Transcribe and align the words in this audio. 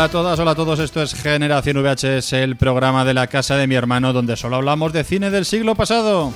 Hola 0.00 0.06
a 0.06 0.12
todas, 0.12 0.38
hola 0.38 0.50
a 0.52 0.54
todos, 0.54 0.78
esto 0.78 1.02
es 1.02 1.12
Generación 1.12 1.76
VHS, 1.76 2.32
el 2.32 2.56
programa 2.56 3.04
de 3.04 3.12
la 3.12 3.26
casa 3.26 3.58
de 3.58 3.66
mi 3.66 3.74
hermano 3.74 4.14
donde 4.14 4.34
solo 4.34 4.56
hablamos 4.56 4.94
de 4.94 5.04
cine 5.04 5.30
del 5.30 5.44
siglo 5.44 5.74
pasado. 5.74 6.32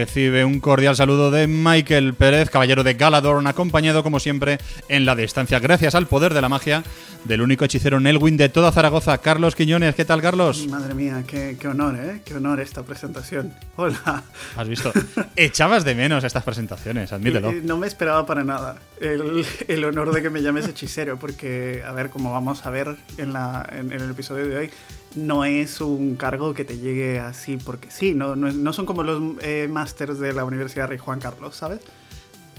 Recibe 0.00 0.46
un 0.46 0.60
cordial 0.60 0.96
saludo 0.96 1.30
de 1.30 1.46
Michael 1.46 2.14
Pérez, 2.14 2.48
caballero 2.48 2.82
de 2.82 2.94
Galadorn, 2.94 3.46
acompañado 3.46 4.02
como 4.02 4.18
siempre 4.18 4.56
en 4.88 5.04
la 5.04 5.14
distancia, 5.14 5.58
gracias 5.58 5.94
al 5.94 6.06
poder 6.06 6.32
de 6.32 6.40
la 6.40 6.48
magia 6.48 6.82
del 7.26 7.42
único 7.42 7.66
hechicero 7.66 8.00
Nelwyn 8.00 8.38
de 8.38 8.48
toda 8.48 8.72
Zaragoza, 8.72 9.18
Carlos 9.18 9.54
Quiñones. 9.54 9.94
¿Qué 9.94 10.06
tal, 10.06 10.22
Carlos? 10.22 10.66
Madre 10.68 10.94
mía, 10.94 11.22
qué, 11.26 11.54
honor, 11.68 11.96
¿eh? 11.96 12.22
Qué 12.24 12.34
honor 12.34 12.60
esta 12.60 12.82
presentación. 12.82 13.52
Hola. 13.76 14.24
¿Has 14.56 14.68
visto? 14.68 14.90
Echabas 15.36 15.84
de 15.84 15.94
menos 15.94 16.24
estas 16.24 16.44
presentaciones, 16.44 17.12
admítelo. 17.12 17.52
No 17.52 17.76
me 17.76 17.86
esperaba 17.86 18.24
para 18.24 18.42
nada 18.42 18.76
el, 19.02 19.44
el 19.68 19.84
honor 19.84 20.14
de 20.14 20.22
que 20.22 20.30
me 20.30 20.40
llames 20.40 20.66
hechicero, 20.66 21.18
porque, 21.18 21.82
a 21.86 21.92
ver, 21.92 22.08
como 22.08 22.32
vamos 22.32 22.64
a 22.64 22.70
ver 22.70 22.96
en, 23.18 23.34
la, 23.34 23.68
en, 23.70 23.92
en 23.92 24.00
el 24.00 24.12
episodio 24.12 24.48
de 24.48 24.56
hoy, 24.56 24.70
no 25.16 25.44
es 25.44 25.80
un 25.80 26.16
cargo 26.16 26.54
que 26.54 26.64
te 26.64 26.78
llegue 26.78 27.18
así 27.18 27.56
porque 27.56 27.90
sí, 27.90 28.14
no, 28.14 28.36
no, 28.36 28.72
son 28.72 28.86
como 28.86 29.02
los 29.02 29.20
eh, 29.42 29.68
másters 29.70 30.18
de 30.18 30.32
la 30.32 30.44
Universidad 30.44 30.88
Rey 30.88 30.98
Juan 30.98 31.20
Carlos, 31.20 31.56
¿sabes? 31.56 31.80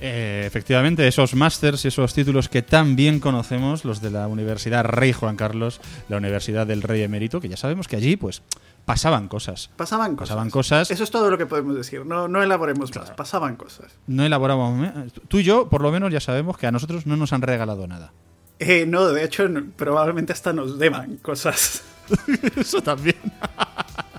Eh, 0.04 0.44
efectivamente, 0.48 1.08
esos 1.08 1.36
másters 1.36 1.86
y 1.86 1.90
esos 1.90 2.14
títulos 2.16 2.50
que 2.50 2.64
tan 2.64 2.96
bien 2.96 3.20
conocemos, 3.20 3.86
los 3.86 4.02
de 4.02 4.10
la 4.10 4.28
Universidad 4.28 4.84
Rey 4.84 5.14
Juan 5.14 5.36
Carlos, 5.36 5.80
la 6.10 6.18
Universidad 6.18 6.66
del 6.66 6.82
Rey 6.82 7.04
Emérito, 7.04 7.40
que 7.40 7.48
ya 7.48 7.56
sabemos 7.56 7.88
que 7.88 7.98
allí, 7.98 8.18
pues, 8.18 8.42
pasaban 8.84 9.28
cosas. 9.28 9.70
Pasaban 9.78 10.16
cosas. 10.16 10.30
Pasaban 10.30 10.50
cosas. 10.50 10.90
Eso 10.90 11.04
es 11.04 11.12
todo 11.12 11.30
lo 11.30 11.38
que 11.38 11.46
podemos 11.46 11.76
decir. 11.76 12.04
No, 12.04 12.28
no 12.28 12.42
elaboremos 12.42 12.94
más. 12.96 13.12
Pasaban 13.12 13.56
cosas. 13.56 13.92
No 14.08 14.26
elaboramos. 14.26 15.14
Tú 15.28 15.38
y 15.38 15.44
yo, 15.44 15.70
por 15.70 15.82
lo 15.82 15.92
menos, 15.92 16.12
ya 16.12 16.20
sabemos 16.20 16.58
que 16.58 16.66
a 16.66 16.72
nosotros 16.72 17.06
no 17.06 17.16
nos 17.16 17.32
han 17.32 17.44
regalado 17.44 17.86
nada. 17.88 18.12
Eh, 18.58 18.88
no, 18.88 19.08
de 19.08 19.24
hecho, 19.24 19.48
probablemente 19.76 20.34
hasta 20.34 20.52
nos 20.52 20.80
deban 20.80 21.18
cosas. 21.18 21.84
Eso 22.56 22.82
también. 22.82 23.18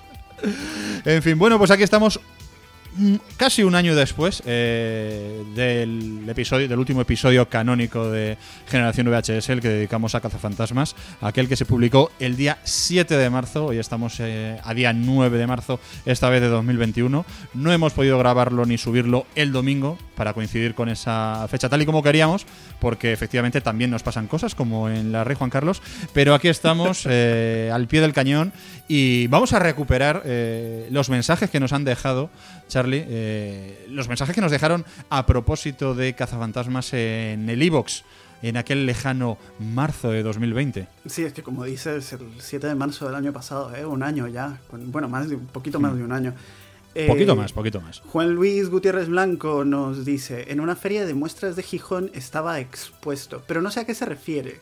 en 1.04 1.22
fin, 1.22 1.38
bueno, 1.38 1.58
pues 1.58 1.70
aquí 1.70 1.82
estamos 1.82 2.20
casi 3.36 3.62
un 3.62 3.74
año 3.74 3.94
después 3.94 4.42
eh, 4.46 5.44
del 5.54 6.28
episodio 6.28 6.68
del 6.68 6.78
último 6.78 7.00
episodio 7.00 7.48
canónico 7.48 8.10
de 8.10 8.36
Generación 8.66 9.08
VHS, 9.08 9.48
el 9.50 9.60
que 9.60 9.68
dedicamos 9.68 10.14
a 10.14 10.20
Cazafantasmas, 10.20 10.94
aquel 11.20 11.48
que 11.48 11.56
se 11.56 11.64
publicó 11.64 12.10
el 12.18 12.36
día 12.36 12.58
7 12.64 13.16
de 13.16 13.30
marzo, 13.30 13.66
hoy 13.66 13.78
estamos 13.78 14.16
eh, 14.20 14.58
a 14.62 14.74
día 14.74 14.92
9 14.92 15.38
de 15.38 15.46
marzo, 15.46 15.80
esta 16.04 16.28
vez 16.28 16.42
de 16.42 16.48
2021. 16.48 17.24
No 17.54 17.72
hemos 17.72 17.92
podido 17.92 18.18
grabarlo 18.18 18.66
ni 18.66 18.78
subirlo 18.78 19.26
el 19.34 19.52
domingo 19.52 19.98
para 20.14 20.34
coincidir 20.34 20.74
con 20.74 20.88
esa 20.88 21.46
fecha 21.48 21.68
tal 21.68 21.82
y 21.82 21.86
como 21.86 22.02
queríamos, 22.02 22.46
porque 22.78 23.12
efectivamente 23.12 23.60
también 23.60 23.90
nos 23.90 24.02
pasan 24.02 24.26
cosas 24.26 24.54
como 24.54 24.88
en 24.88 25.12
la 25.12 25.24
Rey 25.24 25.36
Juan 25.36 25.50
Carlos, 25.50 25.82
pero 26.12 26.34
aquí 26.34 26.48
estamos 26.48 27.06
eh, 27.08 27.70
al 27.72 27.88
pie 27.88 28.00
del 28.00 28.12
cañón 28.12 28.52
y 28.86 29.26
vamos 29.28 29.52
a 29.52 29.58
recuperar 29.58 30.22
los 30.90 31.08
mensajes 31.08 31.48
que 31.48 31.60
nos 31.60 31.72
han 31.72 31.84
dejado 31.84 32.30
Charlie, 32.72 33.04
eh, 33.06 33.84
los 33.90 34.08
mensajes 34.08 34.34
que 34.34 34.40
nos 34.40 34.50
dejaron 34.50 34.86
a 35.10 35.26
propósito 35.26 35.94
de 35.94 36.14
Cazafantasmas 36.14 36.94
en 36.94 37.50
el 37.50 37.60
Evox 37.60 38.02
en 38.40 38.56
aquel 38.56 38.86
lejano 38.86 39.36
marzo 39.58 40.10
de 40.10 40.22
2020. 40.22 40.88
Sí, 41.04 41.22
es 41.22 41.34
que 41.34 41.42
como 41.42 41.64
dices, 41.64 42.14
el 42.14 42.20
7 42.38 42.68
de 42.68 42.74
marzo 42.74 43.04
del 43.04 43.14
año 43.14 43.30
pasado, 43.30 43.76
¿eh? 43.76 43.84
un 43.84 44.02
año 44.02 44.26
ya, 44.26 44.58
bueno, 44.70 45.06
más 45.06 45.28
de, 45.28 45.36
un 45.36 45.48
poquito 45.48 45.80
más 45.80 45.94
de 45.94 46.02
un 46.02 46.12
año. 46.12 46.32
poquito 47.06 47.32
eh, 47.34 47.36
más, 47.36 47.52
poquito 47.52 47.82
más. 47.82 48.00
Juan 48.06 48.34
Luis 48.34 48.70
Gutiérrez 48.70 49.08
Blanco 49.08 49.66
nos 49.66 50.06
dice, 50.06 50.50
en 50.50 50.58
una 50.58 50.74
feria 50.74 51.04
de 51.04 51.12
muestras 51.12 51.56
de 51.56 51.62
Gijón 51.62 52.10
estaba 52.14 52.58
expuesto, 52.58 53.42
pero 53.46 53.60
no 53.60 53.70
sé 53.70 53.80
a 53.80 53.84
qué 53.84 53.94
se 53.94 54.06
refiere. 54.06 54.60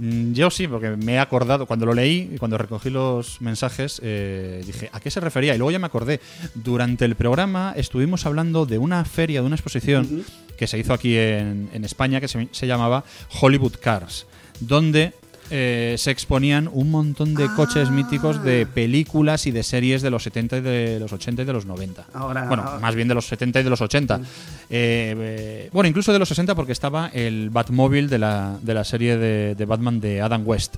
Mm, 0.00 0.32
yo 0.32 0.50
sí, 0.50 0.66
porque 0.66 0.96
me 0.96 1.14
he 1.14 1.18
acordado, 1.18 1.66
cuando 1.66 1.84
lo 1.84 1.92
leí 1.92 2.30
y 2.34 2.38
cuando 2.38 2.56
recogí 2.56 2.88
los 2.88 3.42
mensajes, 3.42 4.00
eh, 4.02 4.62
dije, 4.64 4.88
¿a 4.94 4.98
qué 4.98 5.10
se 5.10 5.20
refería? 5.20 5.54
Y 5.54 5.58
luego 5.58 5.72
ya 5.72 5.78
me 5.78 5.86
acordé. 5.86 6.20
Durante 6.54 7.04
el 7.04 7.16
programa 7.16 7.74
estuvimos 7.76 8.24
hablando 8.24 8.64
de 8.64 8.78
una 8.78 9.04
feria, 9.04 9.42
de 9.42 9.46
una 9.46 9.56
exposición 9.56 10.24
que 10.56 10.66
se 10.66 10.78
hizo 10.78 10.94
aquí 10.94 11.18
en, 11.18 11.84
España, 11.84 12.18
que 12.18 12.28
se, 12.28 12.66
llamaba 12.66 13.04
Hollywood 13.42 13.74
Cars, 13.78 14.26
donde 14.60 15.12
eh, 15.50 15.96
se 15.98 16.10
exponían 16.10 16.68
un 16.72 16.90
montón 16.90 17.34
de 17.34 17.48
coches 17.56 17.88
ah. 17.88 17.92
míticos 17.92 18.42
de 18.42 18.66
películas 18.66 19.46
y 19.46 19.50
de 19.50 19.62
series 19.62 20.02
de 20.02 20.10
los 20.10 20.22
70 20.22 20.58
y 20.58 20.60
de 20.60 21.00
los 21.00 21.12
80 21.12 21.42
y 21.42 21.44
de 21.44 21.52
los 21.52 21.66
90. 21.66 22.06
bueno, 22.48 22.78
más 22.80 22.94
bien 22.94 23.08
de 23.08 23.14
los 23.14 23.26
70 23.26 23.60
y 23.60 23.62
de 23.64 23.70
los 23.70 23.80
80. 23.80 24.18
Mm. 24.18 24.22
Eh, 24.70 25.68
bueno, 25.72 25.88
incluso 25.88 26.12
de 26.12 26.18
los 26.18 26.28
60 26.28 26.54
porque 26.54 26.72
estaba 26.72 27.08
el 27.08 27.50
Batmóvil 27.50 28.08
de 28.08 28.18
la, 28.18 28.58
de 28.62 28.74
la 28.74 28.84
serie 28.84 29.16
de 29.16 29.64
Batman 29.64 30.00
de 30.00 30.20
Adam 30.20 30.42
West. 30.46 30.76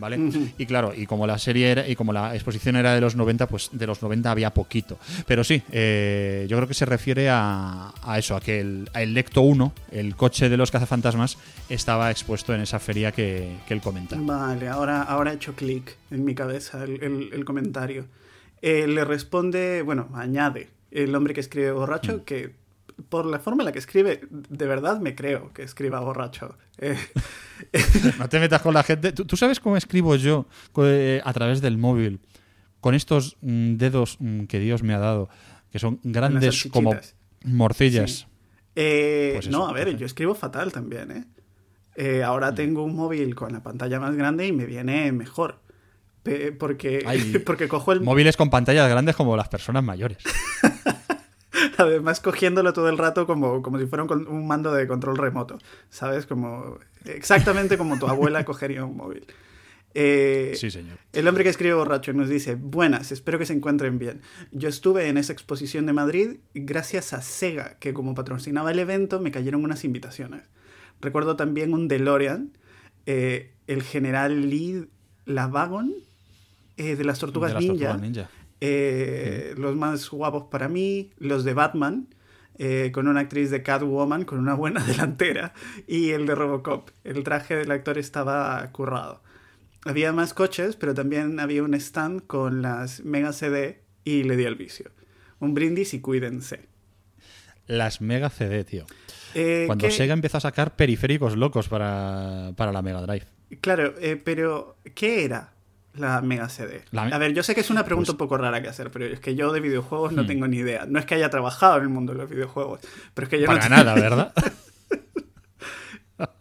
¿Vale? 0.00 0.18
Y 0.58 0.66
claro, 0.66 0.92
y 0.96 1.06
como 1.06 1.26
la 1.26 1.38
serie 1.38 1.70
era, 1.70 1.88
y 1.88 1.94
como 1.94 2.12
la 2.12 2.34
exposición 2.34 2.76
era 2.76 2.94
de 2.94 3.00
los 3.00 3.14
90, 3.14 3.46
pues 3.46 3.70
de 3.72 3.86
los 3.86 4.02
90 4.02 4.30
había 4.30 4.52
poquito. 4.52 4.98
Pero 5.26 5.44
sí, 5.44 5.62
eh, 5.70 6.46
yo 6.48 6.56
creo 6.56 6.66
que 6.66 6.74
se 6.74 6.86
refiere 6.86 7.28
a, 7.30 7.92
eso, 8.16 8.34
a 8.34 8.40
que 8.40 8.60
el, 8.60 8.90
el 8.94 9.14
Lecto 9.14 9.42
1, 9.42 9.72
el 9.92 10.16
coche 10.16 10.48
de 10.48 10.56
los 10.56 10.70
cazafantasmas, 10.70 11.38
estaba 11.68 12.10
expuesto 12.10 12.54
en 12.54 12.62
esa 12.62 12.78
feria 12.78 13.12
que, 13.12 13.58
él 13.68 13.80
comenta. 13.80 14.16
Vale, 14.18 14.68
ahora, 14.68 15.02
ahora 15.02 15.30
he 15.30 15.36
hecho 15.36 15.54
clic 15.54 15.96
en 16.10 16.24
mi 16.24 16.34
cabeza 16.34 16.82
el, 16.82 17.44
comentario. 17.44 18.06
Eh, 18.62 18.86
le 18.86 19.04
responde, 19.04 19.82
bueno, 19.82 20.08
añade 20.14 20.70
el 20.90 21.14
hombre 21.14 21.34
que 21.34 21.40
escribe 21.40 21.70
borracho, 21.70 22.18
mm. 22.18 22.20
que 22.20 22.59
por 23.08 23.26
la 23.26 23.38
forma 23.38 23.62
en 23.62 23.66
la 23.66 23.72
que 23.72 23.78
escribe, 23.78 24.20
de 24.30 24.66
verdad 24.66 25.00
me 25.00 25.14
creo 25.14 25.52
que 25.52 25.62
escriba 25.62 26.00
borracho. 26.00 26.56
Eh, 26.78 26.96
no 28.18 28.28
te 28.28 28.40
metas 28.40 28.62
con 28.62 28.74
la 28.74 28.82
gente. 28.82 29.12
¿Tú, 29.12 29.36
sabes 29.36 29.60
cómo 29.60 29.76
escribo 29.76 30.16
yo 30.16 30.46
eh, 30.78 31.20
a 31.24 31.32
través 31.32 31.60
del 31.60 31.78
móvil? 31.78 32.20
Con 32.80 32.94
estos 32.94 33.36
mm, 33.40 33.76
dedos 33.76 34.16
mm, 34.20 34.44
que 34.44 34.58
Dios 34.58 34.82
me 34.82 34.94
ha 34.94 34.98
dado, 34.98 35.28
que 35.70 35.78
son 35.78 36.00
grandes 36.02 36.68
como 36.72 36.96
morcillas. 37.44 38.26
Eh, 38.76 39.32
pues 39.34 39.48
no, 39.48 39.66
a 39.66 39.72
ver, 39.72 39.96
yo 39.96 40.06
escribo 40.06 40.34
fatal 40.34 40.72
también, 40.72 41.26
ahora 42.24 42.52
mm. 42.52 42.54
tengo 42.54 42.84
un 42.84 42.94
móvil 42.94 43.34
con 43.34 43.52
la 43.52 43.62
pantalla 43.62 44.00
más 44.00 44.16
grande 44.16 44.46
y 44.46 44.52
me 44.52 44.64
viene 44.64 45.12
mejor. 45.12 45.60
Porque, 46.58 47.42
porque 47.46 47.68
cojo 47.68 47.92
el... 47.92 48.00
Móviles 48.00 48.36
con 48.36 48.50
pantallas 48.50 48.88
grandes 48.88 49.16
como 49.16 49.36
las 49.36 49.48
personas 49.48 49.82
mayores. 49.82 50.18
Además, 51.80 52.20
cogiéndolo 52.20 52.72
todo 52.72 52.88
el 52.88 52.98
rato 52.98 53.26
como, 53.26 53.62
como 53.62 53.78
si 53.78 53.86
fuera 53.86 54.04
un, 54.04 54.46
mando 54.46 54.72
de 54.72 54.86
control 54.86 55.16
remoto. 55.16 55.58
¿Sabes? 55.88 56.26
Como 56.26 56.78
exactamente 57.04 57.78
como 57.78 57.98
tu 57.98 58.06
abuela 58.06 58.44
cogería 58.44 58.84
un 58.84 58.96
móvil. 58.96 59.26
Eh, 59.94 60.52
sí, 60.56 60.70
señor. 60.70 60.98
El 61.12 61.26
hombre 61.26 61.42
que 61.42 61.50
escribe 61.50 61.74
borracho 61.74 62.12
nos 62.12 62.28
dice, 62.28 62.54
buenas, 62.54 63.10
espero 63.10 63.38
que 63.38 63.46
se 63.46 63.54
encuentren 63.54 63.98
bien. 63.98 64.20
Yo 64.52 64.68
estuve 64.68 65.08
en 65.08 65.16
esa 65.16 65.32
exposición 65.32 65.86
de 65.86 65.92
Madrid 65.92 66.36
gracias 66.54 67.12
a 67.12 67.22
Sega, 67.22 67.76
que 67.80 67.92
como 67.92 68.14
patrocinaba 68.14 68.70
el 68.70 68.78
evento 68.78 69.20
me 69.20 69.32
cayeron 69.32 69.64
unas 69.64 69.84
invitaciones. 69.84 70.42
Recuerdo 71.00 71.34
también 71.34 71.72
un 71.72 71.88
DeLorean, 71.88 72.52
eh, 73.06 73.52
el 73.66 73.82
general 73.82 74.48
Lee 74.48 74.86
Lavagon 75.24 75.92
eh, 76.76 76.94
de 76.94 77.04
las 77.04 77.18
Tortugas, 77.18 77.50
de 77.50 77.54
las 77.54 77.66
Tortugas 77.66 78.00
Ninja 78.00 78.30
eh, 78.60 79.54
los 79.56 79.74
más 79.76 80.10
guapos 80.10 80.44
para 80.44 80.68
mí, 80.68 81.10
los 81.18 81.44
de 81.44 81.54
Batman, 81.54 82.08
eh, 82.58 82.90
con 82.92 83.08
una 83.08 83.20
actriz 83.20 83.50
de 83.50 83.62
Catwoman 83.62 84.24
con 84.24 84.38
una 84.38 84.54
buena 84.54 84.84
delantera, 84.86 85.54
y 85.86 86.10
el 86.10 86.26
de 86.26 86.34
Robocop. 86.34 86.90
El 87.04 87.24
traje 87.24 87.56
del 87.56 87.70
actor 87.70 87.96
estaba 87.98 88.70
currado. 88.72 89.22
Había 89.86 90.12
más 90.12 90.34
coches, 90.34 90.76
pero 90.76 90.92
también 90.92 91.40
había 91.40 91.62
un 91.62 91.72
stand 91.74 92.26
con 92.26 92.60
las 92.60 93.02
Mega 93.02 93.32
CD 93.32 93.82
y 94.04 94.24
le 94.24 94.36
di 94.36 94.44
el 94.44 94.56
vicio. 94.56 94.90
Un 95.38 95.54
brindis 95.54 95.94
y 95.94 96.00
cuídense. 96.00 96.68
Las 97.66 98.02
Mega 98.02 98.28
CD, 98.28 98.64
tío. 98.64 98.84
Eh, 99.34 99.64
Cuando 99.66 99.90
Sega 99.90 100.12
empezó 100.12 100.36
a 100.36 100.40
sacar 100.40 100.76
periféricos 100.76 101.36
locos 101.36 101.68
para, 101.68 102.52
para 102.56 102.72
la 102.72 102.82
Mega 102.82 103.00
Drive. 103.00 103.26
Claro, 103.62 103.94
pero 104.22 104.76
¿qué 104.94 105.24
era? 105.24 105.54
La 106.00 106.20
Mega 106.20 106.48
CD? 106.48 106.82
A 106.92 107.18
ver, 107.18 107.32
yo 107.34 107.42
sé 107.42 107.54
que 107.54 107.60
es 107.60 107.70
una 107.70 107.84
pregunta 107.84 108.08
pues 108.08 108.14
un 108.14 108.18
poco 108.18 108.36
rara 108.38 108.62
que 108.62 108.68
hacer, 108.68 108.90
pero 108.90 109.06
es 109.06 109.20
que 109.20 109.34
yo 109.34 109.52
de 109.52 109.60
videojuegos 109.60 110.12
no 110.12 110.22
hmm. 110.22 110.26
tengo 110.26 110.48
ni 110.48 110.58
idea. 110.58 110.86
No 110.86 110.98
es 110.98 111.06
que 111.06 111.14
haya 111.14 111.30
trabajado 111.30 111.76
en 111.78 111.82
el 111.82 111.88
mundo 111.88 112.12
de 112.12 112.18
los 112.18 112.30
videojuegos, 112.30 112.80
pero 113.14 113.26
es 113.26 113.30
que 113.30 113.40
yo 113.40 113.46
Para 113.46 113.68
no 113.68 113.76
nada, 113.76 113.94
¿verdad? 113.94 114.32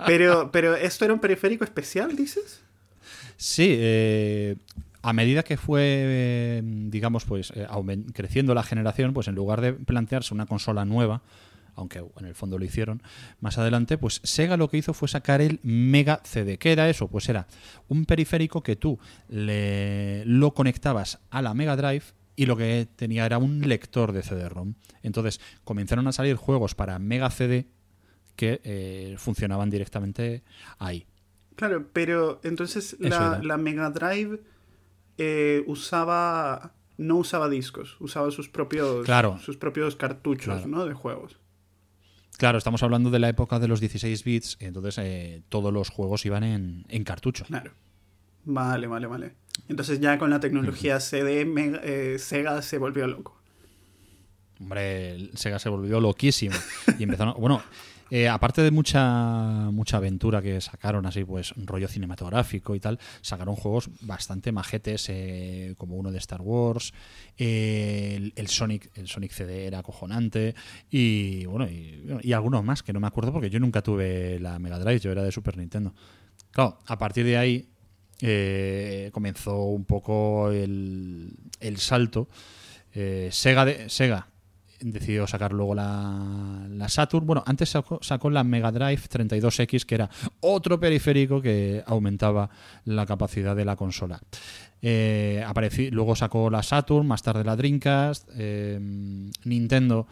pero, 0.06 0.52
pero, 0.52 0.76
¿esto 0.76 1.06
era 1.06 1.14
un 1.14 1.20
periférico 1.20 1.64
especial, 1.64 2.16
dices? 2.16 2.62
Sí, 3.38 3.76
eh, 3.78 4.56
a 5.02 5.14
medida 5.14 5.44
que 5.44 5.58
fue, 5.58 6.62
digamos, 6.64 7.26
pues 7.26 7.54
eh, 7.56 7.68
creciendo 8.14 8.54
la 8.54 8.64
generación, 8.64 9.14
pues 9.14 9.28
en 9.28 9.36
lugar 9.36 9.62
de 9.62 9.74
plantearse 9.74 10.34
una 10.34 10.46
consola 10.46 10.84
nueva, 10.86 11.22
aunque 11.80 12.04
en 12.18 12.26
el 12.26 12.36
fondo 12.36 12.60
lo 12.60 12.66
hicieron 12.66 13.02
más 13.40 13.58
adelante, 13.58 13.98
pues 13.98 14.20
Sega 14.24 14.58
lo 14.58 14.70
que 14.70 14.78
hizo 14.78 14.94
fue 14.94 15.08
sacar 15.08 15.42
el 15.42 15.60
Mega 15.64 16.22
CD. 16.24 16.58
¿Qué 16.58 16.72
era 16.72 16.90
eso? 16.90 17.08
Pues 17.08 17.30
era 17.30 17.48
un 17.88 18.06
periférico 18.06 18.62
que 18.62 18.76
tú 18.76 19.00
le, 19.30 20.24
lo 20.26 20.54
conectabas 20.54 21.20
a 21.30 21.42
la 21.42 21.54
Mega 21.54 21.76
Drive 21.76 22.04
y 22.36 22.46
lo 22.46 22.58
que 22.58 22.88
tenía 22.96 23.26
era 23.26 23.38
un 23.38 23.62
lector 23.62 24.12
de 24.12 24.24
CD-ROM. 24.24 24.74
Entonces 25.04 25.40
comenzaron 25.64 26.08
a 26.08 26.12
salir 26.12 26.36
juegos 26.36 26.76
para 26.76 27.00
Mega 27.00 27.32
CD 27.32 27.66
que 28.36 28.62
eh, 28.64 29.16
funcionaban 29.18 29.70
directamente 29.70 30.44
ahí. 30.78 31.06
Claro, 31.56 31.88
pero 31.92 32.40
entonces 32.44 32.96
la, 33.00 33.40
la, 33.44 33.58
Mega 33.58 33.90
Drive 33.90 34.40
eh, 35.18 35.64
usaba 35.68 36.74
no 37.00 37.16
usaba 37.16 37.48
discos, 37.48 37.96
usaba 38.00 38.30
sus 38.30 38.50
propios, 38.50 39.08
sus 39.42 39.56
propios 39.56 39.96
cartuchos 39.96 40.68
¿no? 40.68 40.86
de 40.86 40.94
juegos. 40.94 41.40
Claro, 42.40 42.58
estamos 42.58 42.82
hablando 42.84 43.10
de 43.10 43.20
la 43.20 43.28
época 43.28 43.60
de 43.60 43.68
los 43.68 43.82
16 43.82 44.24
bits, 44.24 44.56
entonces 44.62 44.98
eh, 45.00 45.42
todos 45.50 45.74
los 45.74 45.90
juegos 45.90 46.26
iban 46.26 46.46
en, 46.46 46.86
en 46.88 47.04
cartucho. 47.04 47.44
Claro. 47.44 47.74
Vale, 48.46 48.88
vale, 48.88 49.08
vale. 49.08 49.34
Entonces 49.68 50.00
ya 50.00 50.18
con 50.18 50.30
la 50.30 50.40
tecnología 50.40 51.02
CD, 51.02 51.46
eh, 51.84 52.18
Sega 52.18 52.62
se 52.62 52.78
volvió 52.78 53.08
loco. 53.08 53.38
Hombre, 54.58 55.32
Sega 55.34 55.60
se 55.60 55.68
volvió 55.68 56.00
loquísimo. 56.00 56.56
Y 56.98 57.04
empezaron. 57.04 57.36
bueno, 57.38 57.62
eh, 58.12 58.28
aparte 58.28 58.62
de 58.62 58.72
mucha, 58.72 59.70
mucha 59.72 59.98
aventura 59.98 60.42
que 60.42 60.60
sacaron, 60.62 61.06
así 61.06 61.24
pues, 61.24 61.54
rollo 61.56 61.88
cinematográfico 61.88 62.76
y 62.76 62.80
tal, 62.80 63.00
sacaron 63.22 63.56
juegos 63.56 63.90
bastante 64.02 64.52
majetes, 64.52 65.08
eh, 65.10 65.76
como 65.78 65.96
uno 65.96 66.12
de 66.12 66.18
Star 66.18 66.42
Wars, 66.42 66.94
el, 67.38 68.34
Sonic, 68.48 68.90
el 68.96 69.08
Sonic 69.08 69.32
CD 69.32 69.68
era 69.68 69.80
acojonante, 69.80 70.56
y 70.90 71.46
bueno, 71.46 71.68
y, 71.70 72.34
algunos 72.34 72.64
más 72.64 72.84
que 72.84 72.94
no 72.94 73.00
me 73.00 73.08
acuerdo 73.08 73.34
porque 73.34 73.50
yo 73.50 73.60
nunca 73.60 73.82
tuve 73.82 74.40
la 74.40 74.60
Mega 74.60 74.80
Drive, 74.80 75.00
yo 75.00 75.12
era 75.12 75.24
de 75.24 75.32
Super 75.32 75.58
Nintendo. 75.58 75.94
Claro, 76.52 76.80
a 76.88 76.98
partir 76.98 77.26
de 77.26 77.38
ahí 77.38 77.70
eh, 78.22 79.10
comenzó 79.14 79.64
un 79.64 79.86
poco 79.86 80.52
el, 80.52 81.34
el 81.60 81.78
salto. 81.78 82.28
Sega, 82.92 83.66
de, 83.66 83.88
Sega 83.88 84.28
decidió 84.82 85.28
sacar 85.28 85.54
luego 85.54 85.76
la, 85.76 86.66
la 86.70 86.90
Saturn. 86.90 87.26
Bueno, 87.26 87.44
antes 87.46 87.70
sacó, 87.70 88.30
la 88.30 88.44
Mega 88.44 88.72
Drive 88.72 89.02
32X, 89.10 89.86
que 89.86 89.96
era 89.96 90.10
otro 90.42 90.80
periférico 90.80 91.42
que 91.42 91.84
aumentaba 91.86 92.50
la 92.86 93.06
capacidad 93.06 93.56
de 93.56 93.66
la 93.66 93.76
consola. 93.76 94.22
Eh, 94.82 95.44
luego 95.92 96.16
sacó 96.16 96.50
la 96.50 96.64
Saturn, 96.64 97.06
más 97.06 97.22
tarde 97.22 97.44
la 97.44 97.56
Dreamcast. 97.56 98.30
Eh, 98.36 98.80
Nintendo 99.44 100.08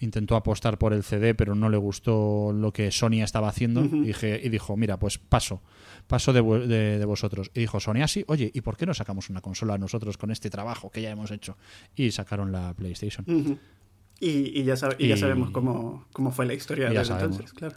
intentó 0.00 0.36
apostar 0.36 0.78
por 0.78 0.92
el 0.92 1.02
CD, 1.02 1.34
pero 1.34 1.54
no 1.54 1.68
le 1.68 1.76
gustó 1.76 2.52
lo 2.52 2.72
que 2.72 2.90
Sony 2.90 3.22
estaba 3.22 3.48
haciendo 3.48 3.84
y, 3.84 4.12
dijo, 4.48 4.76
mira, 4.76 4.98
pues 4.98 5.18
paso, 5.18 5.62
paso 6.06 6.32
de, 6.32 7.04
vosotros. 7.06 7.50
Y 7.54 7.60
dijo 7.60 7.80
Sony 7.80 8.02
así, 8.02 8.24
oye, 8.28 8.50
¿y 8.52 8.60
por 8.60 8.76
qué 8.76 8.86
no 8.86 8.94
sacamos 8.94 9.30
una 9.30 9.40
consola 9.40 9.78
nosotros 9.78 10.18
con 10.18 10.30
este 10.30 10.50
trabajo 10.50 10.90
que 10.90 11.02
ya 11.02 11.10
hemos 11.10 11.30
hecho? 11.30 11.56
Y 11.96 12.10
sacaron 12.10 12.52
la 12.52 12.74
PlayStation. 12.74 13.24
Y, 14.20 14.62
ya, 14.62 14.74
ya 14.98 15.16
sabemos 15.16 15.50
cómo, 15.50 16.32
fue 16.32 16.46
la 16.46 16.54
historia 16.54 16.88
de 16.88 16.96
entonces, 16.96 17.52
claro. 17.52 17.76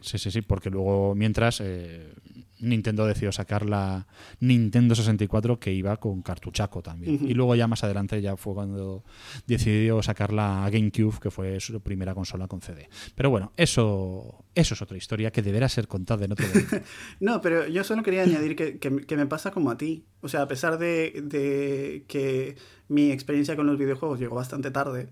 Sí, 0.00 0.18
sí, 0.18 0.30
sí, 0.30 0.40
porque 0.40 0.70
luego, 0.70 1.14
mientras, 1.14 1.60
eh, 1.60 2.14
Nintendo 2.60 3.06
decidió 3.06 3.32
sacar 3.32 3.66
la 3.66 4.06
Nintendo 4.40 4.94
64 4.94 5.58
que 5.58 5.72
iba 5.72 5.96
con 5.98 6.22
cartuchaco 6.22 6.82
también. 6.82 7.20
Y 7.26 7.34
luego 7.34 7.54
ya 7.54 7.66
más 7.66 7.84
adelante 7.84 8.20
ya 8.20 8.36
fue 8.36 8.54
cuando 8.54 9.04
decidió 9.46 10.02
sacar 10.02 10.32
la 10.32 10.68
GameCube, 10.70 11.18
que 11.20 11.30
fue 11.30 11.60
su 11.60 11.80
primera 11.80 12.14
consola 12.14 12.48
con 12.48 12.60
CD. 12.60 12.88
Pero 13.14 13.30
bueno, 13.30 13.52
eso, 13.56 14.44
eso 14.54 14.74
es 14.74 14.82
otra 14.82 14.96
historia 14.96 15.30
que 15.30 15.42
deberá 15.42 15.68
ser 15.68 15.88
contada 15.88 16.24
en 16.24 16.32
otro 16.32 16.46
momento. 16.48 16.76
no, 17.20 17.40
pero 17.40 17.66
yo 17.66 17.84
solo 17.84 18.02
quería 18.02 18.22
añadir 18.22 18.56
que, 18.56 19.16
me 19.16 19.26
pasa 19.26 19.50
como 19.50 19.70
a 19.70 19.78
ti. 19.78 20.04
O 20.20 20.28
sea, 20.28 20.42
a 20.42 20.48
pesar 20.48 20.78
de, 20.78 21.22
de 21.24 22.04
que 22.08 22.56
mi 22.88 23.10
experiencia 23.10 23.56
con 23.56 23.66
los 23.66 23.78
videojuegos 23.78 24.18
llegó 24.18 24.36
bastante 24.36 24.70
tarde, 24.70 25.08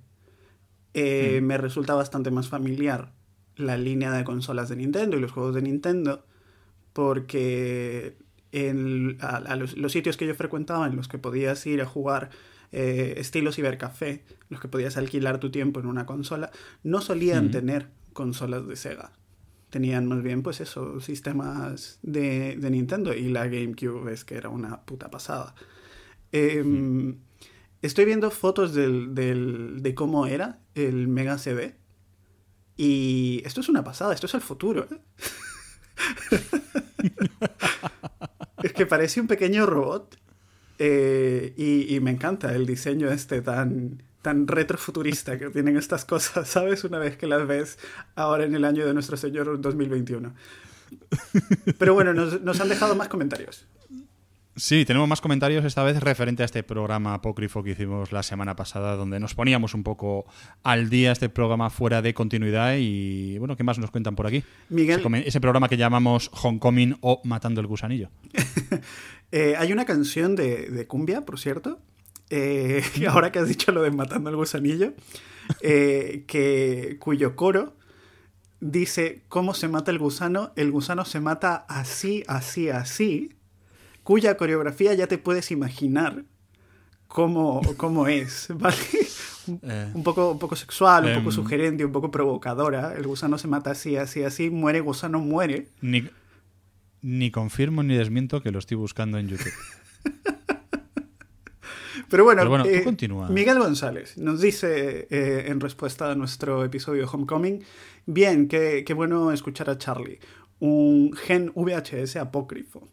eh, 0.99 1.41
me 1.41 1.57
resulta 1.59 1.95
bastante 1.95 2.33
más 2.33 2.49
familiar 2.49 3.13
la 3.55 3.77
línea 3.77 4.11
de 4.13 4.25
consolas 4.25 4.69
de 4.69 4.77
Nintendo 4.77 5.17
y 5.17 5.21
los 5.21 5.31
juegos 5.31 5.55
de 5.55 5.63
Nintendo, 5.63 6.25
porque 6.93 8.17
en, 8.51 9.17
a, 9.21 9.55
los, 9.57 9.93
sitios 9.93 10.17
que 10.17 10.27
yo 10.27 10.35
frecuentaba, 10.35 10.87
en 10.87 10.97
los 10.97 11.07
que 11.07 11.19
podías 11.19 11.65
ir 11.67 11.83
a 11.83 11.87
jugar 11.87 12.31
eh, 12.73 13.15
estilo 13.19 13.53
cibercafé, 13.53 14.25
los 14.49 14.61
que 14.61 14.67
podías 14.67 14.97
alquilar 14.97 15.39
tu 15.39 15.51
tiempo 15.51 15.79
en 15.79 15.87
una 15.87 16.05
consola, 16.05 16.51
no 16.83 17.01
solían 17.01 17.51
tener 17.53 17.91
consolas 18.13 18.67
de 18.67 18.75
Sega. 18.75 19.13
Tenían 19.71 20.07
más 20.07 20.23
bien, 20.23 20.43
pues 20.43 20.61
eso, 20.61 21.01
sistemas 21.01 22.01
de, 22.03 22.57
de 22.57 22.71
Nintendo 22.71 23.15
y 23.15 23.29
la 23.29 23.47
GameCube 23.47 24.13
es 24.13 24.25
que 24.25 24.37
era 24.37 24.49
una 24.49 24.81
puta 24.83 25.11
pasada. 25.11 25.55
Eh, 26.33 26.65
Estoy 27.81 28.07
viendo 28.07 28.31
fotos 28.31 28.75
del, 28.75 29.15
de 29.15 29.95
cómo 29.95 30.27
era 30.27 30.59
el 30.75 31.07
Mega 31.09 31.39
CD. 31.39 31.77
Y 32.77 33.43
esto 33.45 33.61
es 33.61 33.69
una 33.69 33.85
pasada, 33.85 34.15
esto 34.15 34.27
es 34.27 34.35
el 34.35 34.41
futuro. 34.41 34.87
¿eh? 34.91 35.01
es 38.63 38.73
que 38.73 38.87
parece 38.87 39.21
un 39.21 39.27
pequeño 39.29 39.67
robot. 39.67 40.17
Eh, 40.81 41.55
y, 41.57 41.99
me 42.01 42.13
encanta 42.13 42.55
el 42.55 42.65
diseño 42.65 43.11
este 43.11 43.43
tan, 43.43 44.03
tan 44.23 44.47
retrofuturista 44.47 45.37
que 45.37 45.51
tienen 45.51 45.77
estas 45.77 46.05
cosas, 46.05 46.49
¿sabes? 46.49 46.85
Una 46.85 46.99
vez 46.99 47.17
que 47.17 47.27
las 47.27 47.47
ves 47.47 47.79
ahora 48.15 48.45
en 48.45 48.55
el 48.55 48.65
año 48.65 48.87
de 48.87 48.95
nuestro 48.95 49.17
Señor 49.17 49.61
2021. 49.61 50.35
Pero 51.79 51.95
bueno, 51.95 52.15
nos 52.15 52.61
han 52.61 52.69
dejado 52.69 52.95
más 52.97 53.09
comentarios. 53.09 53.67
Sí, 54.59 54.85
tenemos 54.85 55.09
más 55.09 55.21
comentarios 55.21 55.65
esta 55.65 55.85
vez 55.85 56.01
referente 56.01 56.43
a 56.43 56.47
este 56.47 56.65
programa 56.65 57.15
apócrifo 57.15 57.63
que 57.63 57.71
hicimos 57.71 58.11
la 58.11 58.25
semana 58.25 58.57
pasada, 58.57 58.97
donde 58.97 59.21
nos 59.21 59.37
poníamos 59.37 59.73
un 59.73 59.85
poco 59.85 60.27
al 60.65 60.91
día 60.91 61.13
este 61.13 61.29
programa 61.29 61.71
fuera 61.71 62.03
de 62.03 62.13
continuidad 62.13 62.75
y 62.77 63.39
bueno, 63.39 63.57
¿qué 63.57 63.63
más 63.63 63.79
nos 63.79 63.93
cuentan 63.93 64.17
por 64.17 64.27
aquí? 64.27 64.43
Miguel, 64.69 65.01
ese, 65.25 65.41
programa 65.41 65.69
que 65.69 65.77
llamamos 65.77 66.29
Homecoming 66.43 66.97
o 67.03 67.21
Matando 67.25 67.61
el 67.61 67.67
Gusanillo. 67.67 68.11
Eh, 69.31 69.57
hay 69.59 69.75
una 69.75 69.85
canción 69.85 70.37
de, 70.37 70.87
cumbia, 70.89 71.27
por 71.27 71.39
cierto, 71.39 71.83
eh, 72.31 72.83
ahora 73.11 73.31
que 73.31 73.39
has 73.39 73.47
dicho 73.47 73.73
lo 73.73 73.83
de 73.83 73.91
Matando 73.91 74.31
el 74.31 74.37
Gusanillo, 74.37 74.95
eh, 75.61 76.25
que, 76.27 76.97
cuyo 76.99 77.37
coro 77.37 77.77
dice, 78.61 79.25
¿cómo 79.29 79.53
se 79.53 79.69
mata 79.69 79.91
el 79.91 79.99
gusano? 79.99 80.53
El 80.57 80.71
gusano 80.71 81.05
se 81.05 81.21
mata 81.21 81.67
así, 81.69 82.25
así, 82.27 82.71
así 82.71 83.38
cuya 84.09 84.39
coreografía 84.39 84.95
ya 84.95 85.07
te 85.07 85.19
puedes 85.19 85.51
imaginar 85.51 86.25
cómo, 87.09 87.61
cómo 87.77 88.09
es, 88.09 88.47
¿vale? 88.55 88.75
Eh. 89.63 89.91
un, 89.93 90.03
poco, 90.03 90.33
un 90.33 90.39
poco 90.39 90.57
sexual, 90.57 91.05
un 91.05 91.15
poco 91.17 91.29
em. 91.29 91.35
sugerente, 91.35 91.85
un 91.85 91.93
poco 91.93 92.11
provocadora. 92.11 92.95
El 92.97 93.07
gusano 93.07 93.37
se 93.37 93.49
mata 93.49 93.73
así, 93.73 93.97
así, 93.97 94.23
así, 94.23 94.49
muere, 94.49 94.81
gusano 94.81 95.19
muere. 95.19 95.69
Ni, 95.83 96.09
ni 97.03 97.31
confirmo 97.31 97.83
ni 97.83 97.99
desmiento 97.99 98.43
que 98.43 98.51
lo 98.51 98.61
estoy 98.61 98.79
buscando 98.79 99.19
en 99.19 99.29
YouTube. 99.29 99.53
Pero 102.09 102.25
bueno, 102.25 102.65
eh, 102.65 102.87
Miguel 103.29 103.59
González 103.59 104.17
nos 104.17 104.41
dice 104.41 105.07
eh, 105.11 105.49
en 105.49 105.61
respuesta 105.61 106.11
a 106.11 106.15
nuestro 106.15 106.65
episodio 106.65 107.07
Homecoming, 107.07 107.63
bien, 108.07 108.49
qué, 108.49 108.85
qué 108.87 108.95
bueno 108.95 109.33
escuchar 109.33 109.69
a 109.69 109.77
Charlie, 109.77 110.19
un 110.61 111.13
gen 111.13 111.53
VHS 111.55 112.17
apócrifo. 112.17 112.89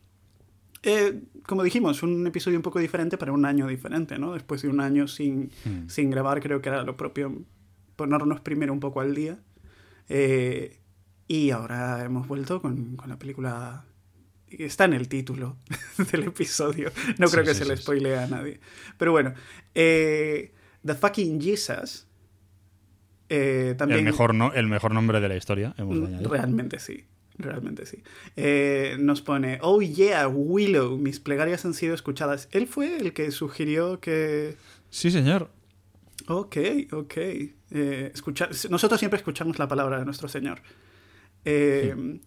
Eh, 0.87 1.23
como 1.47 1.63
dijimos, 1.63 2.03
un 2.03 2.27
episodio 2.27 2.59
un 2.59 2.61
poco 2.61 2.77
diferente 2.77 3.17
para 3.17 3.31
un 3.31 3.43
año 3.43 3.67
diferente, 3.67 4.19
¿no? 4.19 4.33
Después 4.33 4.61
de 4.61 4.67
un 4.67 4.79
año 4.79 5.07
sin, 5.07 5.49
hmm. 5.65 5.89
sin 5.89 6.11
grabar, 6.11 6.39
creo 6.41 6.61
que 6.61 6.69
era 6.69 6.83
lo 6.83 6.95
propio 6.95 7.41
ponernos 7.95 8.39
primero 8.41 8.71
un 8.71 8.79
poco 8.79 9.01
al 9.01 9.15
día. 9.15 9.39
Eh, 10.09 10.79
y 11.27 11.49
ahora 11.49 12.03
hemos 12.05 12.27
vuelto 12.27 12.61
con, 12.61 12.95
con, 12.97 13.09
la 13.09 13.17
película. 13.17 13.85
Está 14.47 14.85
en 14.85 14.93
el 14.93 15.09
título 15.09 15.57
del 16.11 16.25
episodio. 16.25 16.91
No 17.17 17.29
creo 17.29 17.43
que 17.43 17.55
se 17.55 17.65
le 17.65 17.75
spoile 17.77 18.19
a 18.19 18.27
nadie. 18.27 18.59
Pero 18.99 19.11
bueno, 19.11 19.33
eh, 19.73 20.53
The 20.85 20.93
Fucking 20.93 21.41
Jesus. 21.41 22.05
también, 23.27 23.99
el, 23.99 24.05
mejor 24.05 24.35
no, 24.35 24.53
el 24.53 24.67
mejor 24.67 24.93
nombre 24.93 25.19
de 25.19 25.29
la 25.29 25.35
historia. 25.35 25.73
Hemos 25.79 25.97
mm, 25.97 26.25
realmente 26.25 26.77
sí. 26.77 27.05
Realmente 27.37 27.85
sí. 27.85 28.01
Eh, 28.35 28.95
nos 28.99 29.21
pone, 29.21 29.59
oh 29.61 29.81
yeah, 29.81 30.27
Willow, 30.27 30.97
mis 30.97 31.19
plegarias 31.19 31.65
han 31.65 31.73
sido 31.73 31.93
escuchadas. 31.93 32.47
Él 32.51 32.67
fue 32.67 32.97
el 32.97 33.13
que 33.13 33.31
sugirió 33.31 33.99
que... 33.99 34.55
Sí, 34.89 35.11
señor. 35.11 35.49
Ok, 36.27 36.57
ok. 36.91 37.17
Eh, 37.17 38.11
escuchar... 38.13 38.49
Nosotros 38.69 38.99
siempre 38.99 39.17
escuchamos 39.17 39.59
la 39.59 39.67
palabra 39.67 39.99
de 39.99 40.05
nuestro 40.05 40.27
Señor. 40.27 40.61
Eh, 41.43 42.19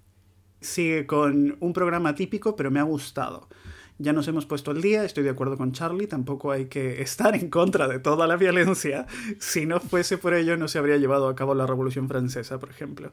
sigue 0.61 1.07
con 1.07 1.57
un 1.61 1.73
programa 1.73 2.15
típico, 2.15 2.55
pero 2.55 2.71
me 2.71 2.81
ha 2.81 2.85
gustado. 2.85 3.49
Ya 4.01 4.13
nos 4.13 4.29
hemos 4.29 4.47
puesto 4.47 4.71
el 4.71 4.81
día, 4.81 5.05
estoy 5.05 5.25
de 5.25 5.31
acuerdo 5.31 5.57
con 5.57 5.73
Charlie, 5.73 6.07
tampoco 6.07 6.53
hay 6.53 6.67
que 6.67 7.03
estar 7.03 7.35
en 7.35 7.51
contra 7.51 7.89
de 7.89 7.99
toda 7.99 8.29
la 8.29 8.37
violencia. 8.37 9.07
Si 9.41 9.67
no 9.67 9.81
fuese 9.81 10.19
por 10.19 10.35
ello, 10.35 10.57
no 10.57 10.69
se 10.69 10.79
habría 10.79 10.99
llevado 10.99 11.27
a 11.29 11.35
cabo 11.35 11.55
la 11.55 11.67
Revolución 11.67 12.09
Francesa, 12.09 12.61
por 12.61 12.71
ejemplo. 12.71 13.11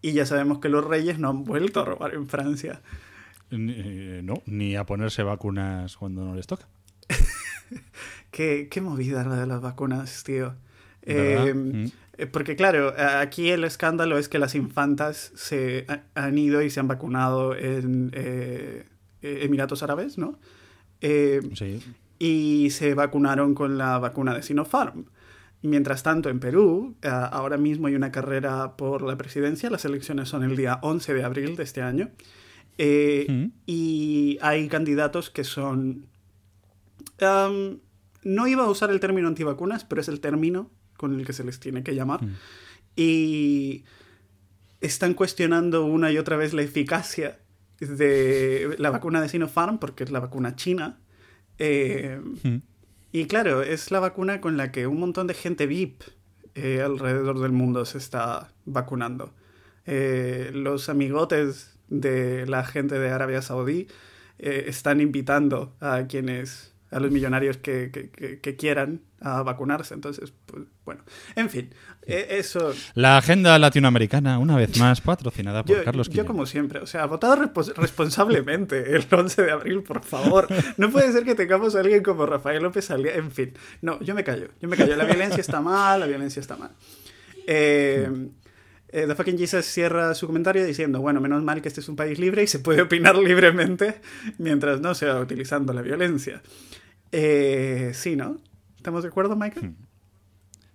Y 0.00 0.12
ya 0.12 0.24
sabemos 0.26 0.58
que 0.60 0.68
los 0.68 0.84
reyes 0.84 1.18
no 1.18 1.28
han 1.30 1.44
vuelto 1.44 1.80
a 1.80 1.84
robar 1.84 2.14
en 2.14 2.28
Francia. 2.28 2.80
Eh, 3.50 4.20
no, 4.22 4.42
ni 4.46 4.76
a 4.76 4.84
ponerse 4.84 5.22
vacunas 5.22 5.96
cuando 5.96 6.24
no 6.24 6.34
les 6.34 6.46
toca. 6.46 6.68
qué, 8.30 8.68
qué 8.70 8.80
movida 8.80 9.24
la 9.24 9.36
de 9.36 9.46
las 9.46 9.60
vacunas, 9.60 10.22
tío. 10.24 10.54
Eh, 11.02 11.52
Mm. 11.54 11.84
eh, 12.18 12.26
Porque 12.26 12.56
claro, 12.56 12.94
aquí 13.20 13.50
el 13.50 13.64
escándalo 13.64 14.18
es 14.18 14.28
que 14.28 14.38
las 14.38 14.54
infantas 14.54 15.32
se 15.36 15.86
ha- 15.88 16.02
han 16.14 16.36
ido 16.36 16.62
y 16.62 16.70
se 16.70 16.80
han 16.80 16.88
vacunado 16.88 17.56
en 17.56 18.10
eh, 18.14 18.86
Emiratos 19.22 19.82
Árabes, 19.82 20.18
¿no? 20.18 20.38
Eh, 21.00 21.40
Sí. 21.54 21.80
y 22.18 22.70
se 22.70 22.94
vacunaron 22.94 23.54
con 23.54 23.78
la 23.78 23.98
vacuna 23.98 24.34
de 24.34 24.42
Sinopharm. 24.42 25.06
Mientras 25.62 26.02
tanto, 26.04 26.28
en 26.28 26.38
Perú, 26.38 26.94
eh, 27.02 27.08
ahora 27.08 27.56
mismo 27.56 27.88
hay 27.88 27.94
una 27.96 28.12
carrera 28.12 28.76
por 28.76 29.02
la 29.02 29.16
presidencia, 29.16 29.70
las 29.70 29.84
elecciones 29.84 30.28
son 30.28 30.44
el 30.44 30.56
día 30.56 30.78
11 30.82 31.14
de 31.14 31.24
abril 31.24 31.56
de 31.56 31.62
este 31.64 31.82
año, 31.82 32.10
eh, 32.78 33.26
Mm. 33.28 33.44
y 33.66 34.38
hay 34.40 34.68
candidatos 34.68 35.30
que 35.30 35.42
son... 35.44 36.06
am, 37.20 37.80
no 38.22 38.46
iba 38.46 38.64
a 38.64 38.70
usar 38.70 38.90
el 38.90 39.00
término 39.00 39.26
antivacunas, 39.28 39.84
pero 39.84 40.00
es 40.00 40.08
el 40.08 40.20
término 40.20 40.70
con 40.96 41.18
el 41.18 41.24
que 41.26 41.32
se 41.32 41.42
les 41.44 41.58
tiene 41.60 41.82
que 41.82 41.94
llamar. 41.94 42.22
Mm. 42.24 42.34
Y 42.96 43.84
están 44.80 45.14
cuestionando 45.14 45.84
una 45.86 46.12
y 46.12 46.18
otra 46.18 46.36
vez 46.36 46.52
la 46.54 46.62
eficacia 46.62 47.38
de 47.80 48.74
la 48.78 48.90
vacuna 48.90 49.20
de 49.20 49.28
Sinopharm, 49.28 49.78
porque 49.78 50.04
es 50.04 50.10
la 50.10 50.20
vacuna 50.20 50.54
china. 50.56 50.98
Eh, 51.58 52.20
Mm. 52.44 52.56
Y 53.12 53.26
claro, 53.26 53.62
es 53.62 53.90
la 53.90 54.00
vacuna 54.00 54.40
con 54.40 54.56
la 54.56 54.70
que 54.72 54.86
un 54.86 55.00
montón 55.00 55.26
de 55.26 55.34
gente 55.34 55.66
VIP 55.66 56.02
eh, 56.54 56.82
alrededor 56.82 57.40
del 57.40 57.52
mundo 57.52 57.84
se 57.84 57.98
está 57.98 58.52
vacunando. 58.64 59.32
Eh, 59.86 60.50
los 60.52 60.88
amigotes 60.88 61.78
de 61.88 62.46
la 62.46 62.64
gente 62.64 62.98
de 62.98 63.10
Arabia 63.10 63.40
Saudí 63.40 63.86
eh, 64.38 64.64
están 64.66 65.00
invitando 65.00 65.76
a 65.80 66.06
quienes, 66.06 66.74
a 66.90 67.00
los 67.00 67.10
millonarios 67.10 67.56
que, 67.58 67.90
que- 67.92 68.10
que- 68.10 68.40
que 68.40 68.56
quieran 68.56 69.02
a 69.20 69.42
vacunarse. 69.42 69.94
Entonces, 69.94 70.32
pues, 70.46 70.62
bueno, 70.84 71.02
en 71.36 71.50
fin, 71.50 71.70
eh, 72.06 72.26
eso... 72.38 72.72
La 72.94 73.18
agenda 73.18 73.58
latinoamericana, 73.58 74.38
una 74.38 74.56
vez 74.56 74.78
más, 74.78 75.00
patrocinada 75.00 75.64
por 75.64 75.76
Yo, 75.76 75.84
Carlos 75.84 76.08
yo 76.08 76.24
como 76.24 76.46
siempre, 76.46 76.78
o 76.80 76.86
sea, 76.86 77.04
votad 77.06 77.36
respos- 77.38 77.74
responsablemente 77.74 78.94
el 78.96 79.06
11 79.10 79.42
de 79.42 79.50
abril, 79.50 79.82
por 79.82 80.02
favor. 80.04 80.46
No 80.76 80.90
puede 80.90 81.12
ser 81.12 81.24
que 81.24 81.34
tengamos 81.34 81.74
a 81.76 81.80
alguien 81.80 82.02
como 82.02 82.24
Rafael 82.26 82.62
López 82.62 82.90
Aliaga. 82.90 83.18
En 83.18 83.30
fin, 83.32 83.52
no, 83.82 84.00
yo 84.00 84.14
me 84.14 84.24
callo, 84.24 84.48
yo 84.60 84.68
me 84.68 84.76
callo. 84.76 84.96
La 84.96 85.04
violencia 85.04 85.40
está 85.40 85.60
mal, 85.60 86.00
la 86.00 86.06
violencia 86.06 86.40
está 86.40 86.56
mal. 86.56 86.70
Eh, 87.46 88.08
eh, 88.90 89.06
The 89.06 89.14
Fucking 89.14 89.38
Jesus 89.38 89.66
cierra 89.66 90.14
su 90.14 90.26
comentario 90.26 90.64
diciendo, 90.64 91.00
bueno, 91.00 91.20
menos 91.20 91.42
mal 91.42 91.60
que 91.62 91.68
este 91.68 91.80
es 91.80 91.88
un 91.88 91.96
país 91.96 92.18
libre 92.18 92.42
y 92.42 92.46
se 92.46 92.58
puede 92.58 92.82
opinar 92.82 93.16
libremente 93.18 94.00
mientras 94.38 94.80
no 94.80 94.94
sea 94.94 95.20
utilizando 95.20 95.72
la 95.72 95.82
violencia. 95.82 96.42
Eh, 97.12 97.92
sí, 97.94 98.16
¿no? 98.16 98.38
¿Estamos 98.76 99.02
de 99.02 99.08
acuerdo, 99.08 99.36
Michael? 99.36 99.74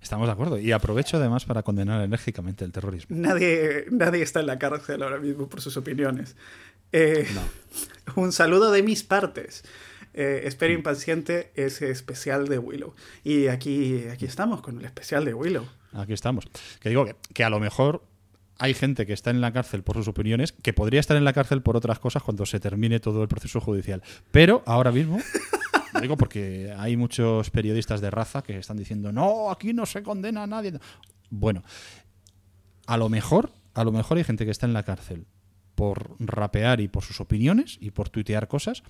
Estamos 0.02 0.28
de 0.28 0.34
acuerdo. 0.34 0.60
Y 0.60 0.72
aprovecho 0.72 1.18
además 1.18 1.46
para 1.46 1.64
condenar 1.64 2.02
enérgicamente 2.04 2.66
el 2.66 2.72
terrorismo. 2.72 3.16
Nadie, 3.18 3.86
nadie 3.90 4.22
está 4.22 4.42
en 4.42 4.48
la 4.48 4.60
cárcel 4.60 5.02
ahora 5.02 5.18
mismo 5.18 5.48
por 5.48 5.62
sus 5.62 5.78
opiniones. 5.78 6.36
Eh, 6.92 7.26
Un 8.16 8.32
saludo 8.32 8.72
de 8.72 8.84
mis 8.84 9.04
partes. 9.04 9.64
Eh, 10.14 10.42
espero 10.46 10.74
impaciente 10.74 11.52
ese 11.56 11.90
especial 11.90 12.48
de 12.48 12.60
Willow. 12.60 12.94
Y 13.24 13.48
aquí, 13.48 14.06
aquí 14.12 14.26
estamos 14.26 14.62
con 14.62 14.78
el 14.78 14.86
especial 14.86 15.26
de 15.26 15.34
Willow. 15.34 15.66
Aquí 15.94 16.14
estamos. 16.14 16.46
Que 16.80 16.90
digo 16.90 17.06
que, 17.34 17.44
a 17.44 17.50
lo 17.50 17.60
mejor 17.60 18.04
hay 18.60 18.74
gente 18.74 19.06
que 19.06 19.14
está 19.14 19.30
en 19.30 19.42
la 19.42 19.52
cárcel 19.52 19.84
por 19.84 19.96
sus 19.96 20.08
opiniones, 20.08 20.52
que 20.52 20.74
podría 20.74 21.00
estar 21.00 21.18
en 21.18 21.26
la 21.26 21.34
cárcel 21.34 21.62
por 21.62 21.76
otras 21.76 22.00
cosas 22.00 22.24
cuando 22.24 22.46
se 22.46 22.60
termine 22.60 23.00
todo 23.00 23.22
el 23.22 23.28
proceso 23.28 23.60
judicial. 23.60 24.04
Pero 24.32 24.64
ahora 24.66 24.92
mismo, 24.92 25.20
lo 25.94 26.02
digo 26.02 26.18
porque 26.18 26.74
hay 26.78 26.98
muchos 26.98 27.50
periodistas 27.50 28.02
de 28.02 28.12
raza 28.12 28.42
que 28.42 28.58
están 28.58 28.78
diciendo, 28.78 29.12
no, 29.12 29.52
aquí 29.52 29.74
no 29.74 29.86
se 29.86 30.04
condena 30.04 30.44
a 30.44 30.48
nadie. 30.48 30.74
Bueno, 31.30 31.64
a 32.86 32.98
lo 32.98 33.10
mejor, 33.10 33.52
a 33.74 33.84
lo 33.84 33.92
mejor 33.92 34.18
hay 34.18 34.24
gente 34.24 34.46
que 34.46 34.52
está 34.52 34.66
en 34.66 34.74
la 34.74 34.84
cárcel 34.84 35.26
por 35.76 36.16
rapear 36.20 36.82
y 36.82 36.88
por 36.88 37.04
sus 37.04 37.20
opiniones 37.20 37.78
y 37.82 37.92
por 37.92 38.10
tuitear 38.10 38.48
cosas, 38.48 38.84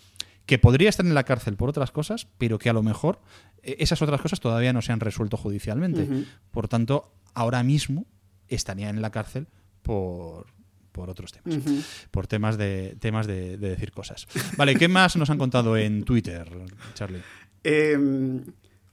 que 0.46 0.60
podría 0.60 0.90
estar 0.90 1.06
en 1.06 1.14
la 1.14 1.24
cárcel 1.24 1.56
por 1.56 1.70
otras 1.70 1.92
cosas, 1.92 2.28
pero 2.38 2.60
que 2.60 2.70
a 2.70 2.74
lo 2.74 2.84
mejor 2.84 3.20
eh, 3.62 3.78
esas 3.80 4.02
otras 4.02 4.22
cosas 4.22 4.40
todavía 4.40 4.74
no 4.74 4.82
se 4.82 4.92
han 4.92 5.00
resuelto 5.00 5.38
judicialmente. 5.38 6.08
Por 6.52 6.68
tanto, 6.68 7.14
ahora 7.34 7.64
mismo 7.64 8.06
estaría 8.48 8.90
en 8.90 9.02
la 9.02 9.12
cárcel 9.12 9.48
por, 9.82 10.48
por 10.92 11.10
otros 11.10 11.32
temas. 11.32 11.60
Por 12.12 12.28
temas 12.28 12.58
de 12.58 12.96
temas 13.00 13.28
de, 13.28 13.58
de 13.58 13.70
decir 13.70 13.92
cosas. 13.92 14.28
Vale, 14.58 14.76
¿qué 14.76 14.88
más 14.88 15.16
nos 15.16 15.30
han 15.30 15.38
contado 15.38 15.78
en 15.78 16.04
Twitter, 16.04 16.50
Charlie? 16.94 17.22
Eh, 17.64 17.98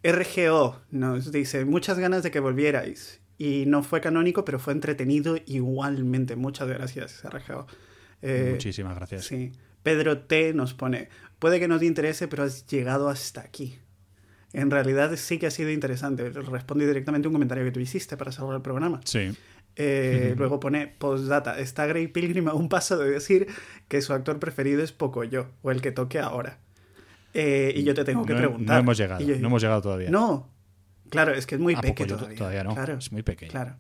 RGO 0.03 0.81
nos 0.91 1.33
dice, 1.33 1.65
muchas 1.65 1.99
ganas 1.99 2.23
de 2.23 2.31
que 2.31 2.41
volvierais. 2.41 3.21
Y 3.39 3.65
no 3.67 3.83
fue 3.83 4.01
canónico, 4.03 4.45
pero 4.45 4.59
fue 4.59 4.75
entretenido 4.75 5.39
igualmente. 5.47 6.37
Muchas 6.37 6.69
gracias, 6.69 7.23
RGO. 7.25 7.67
Eh, 8.21 8.51
Muchísimas 8.53 8.95
gracias. 8.95 9.25
Sí. 9.25 9.53
Pedro 9.83 10.19
T 10.19 10.53
nos 10.53 10.75
pone, 10.75 11.09
puede 11.41 11.59
que 11.59 11.67
no 11.67 11.79
te 11.81 11.87
interese, 11.87 12.29
pero 12.29 12.45
has 12.45 12.65
llegado 12.69 13.09
hasta 13.09 13.41
aquí. 13.41 13.79
En 14.53 14.71
realidad 14.71 15.15
sí 15.17 15.39
que 15.39 15.47
ha 15.49 15.51
sido 15.51 15.71
interesante. 15.71 16.29
Respondí 16.31 16.85
directamente 16.87 17.27
a 17.27 17.29
un 17.31 17.33
comentario 17.35 17.65
que 17.65 17.73
tú 17.73 17.81
hiciste 17.81 18.17
para 18.17 18.31
salvar 18.31 18.55
el 18.57 18.63
programa. 18.63 19.01
Sí. 19.05 19.33
Eh, 19.77 20.35
luego 20.37 20.59
pone 20.61 20.87
postdata. 20.89 21.59
Está 21.59 21.87
Grey 21.87 22.09
Pilgrim 22.09 22.49
a 22.49 22.55
un 22.55 22.69
paso 22.69 22.99
de 22.99 23.11
decir 23.11 23.47
que 23.89 24.03
su 24.03 24.13
actor 24.13 24.39
preferido 24.41 24.83
es 24.83 24.93
Pocoyo, 24.93 25.49
o 25.63 25.71
el 25.71 25.81
que 25.81 25.93
toque 25.93 26.19
ahora. 26.19 26.59
Eh, 27.33 27.73
y 27.77 27.85
yo 27.85 27.95
te 27.95 28.03
tengo 28.05 28.25
que 28.27 28.35
preguntar. 28.35 28.75
no 28.77 28.81
hemos 28.81 28.99
llegado, 28.99 29.25
yo- 29.25 29.39
no 29.39 29.47
hemos 29.47 29.63
llegado 29.63 29.81
todavía. 29.83 30.11
No. 30.11 30.51
Claro, 31.11 31.33
es 31.33 31.47
que 31.47 31.55
es 31.55 31.61
muy 31.61 31.75
Ah, 31.77 31.81
pequeño 31.81 32.17
todavía. 32.17 32.37
todavía 32.39 32.65
no, 32.65 32.75
Claro, 32.75 32.99
es 32.99 33.13
muy 33.13 33.23
pequeño. 33.23 33.53
Claro. 33.53 33.77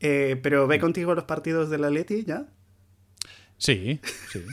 Eh, 0.00 0.38
pero 0.42 0.66
ve 0.66 0.78
contigo 0.78 1.14
los 1.14 1.24
partidos 1.24 1.70
de 1.70 1.78
la 1.78 1.88
Leti 1.88 2.24
ya. 2.24 2.46
Sí, 3.56 4.00
sí. 4.30 4.44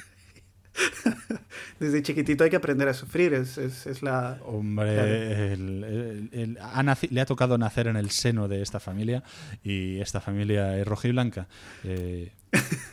Desde 1.79 2.01
chiquitito 2.01 2.43
hay 2.43 2.49
que 2.49 2.55
aprender 2.55 2.87
a 2.87 2.93
sufrir. 2.93 3.33
Es, 3.33 3.57
es, 3.57 3.85
es 3.87 4.01
la. 4.01 4.37
Hombre, 4.45 4.93
Claro. 4.93 5.07
el- 5.13 5.83
el- 5.83 6.29
el- 6.33 6.57
ha 6.61 6.81
naci- 6.83 7.09
le 7.09 7.21
ha 7.21 7.25
tocado 7.25 7.57
nacer 7.57 7.87
en 7.87 7.95
el 7.95 8.09
seno 8.11 8.47
de 8.47 8.61
esta 8.61 8.79
familia 8.79 9.23
y 9.63 9.99
esta 9.99 10.19
familia 10.21 10.77
es 10.77 10.87
roja 10.87 11.07
y 11.07 11.11
blanca. 11.11 11.47
Eh, 11.83 12.31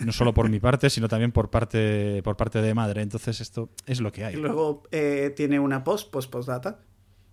no 0.00 0.12
solo 0.12 0.34
por 0.34 0.48
mi 0.48 0.60
parte, 0.60 0.90
sino 0.90 1.08
también 1.08 1.32
por 1.32 1.50
parte, 1.50 2.20
por 2.22 2.36
parte 2.36 2.60
de 2.62 2.74
madre. 2.74 3.02
Entonces 3.02 3.40
esto 3.40 3.70
es 3.86 4.00
lo 4.00 4.12
que 4.12 4.20
Y 4.22 4.24
hay. 4.24 4.36
luego 4.36 4.82
eh, 4.90 5.32
tiene 5.36 5.58
una 5.60 5.82
post, 5.84 6.10
post, 6.10 6.30
postdata. 6.30 6.80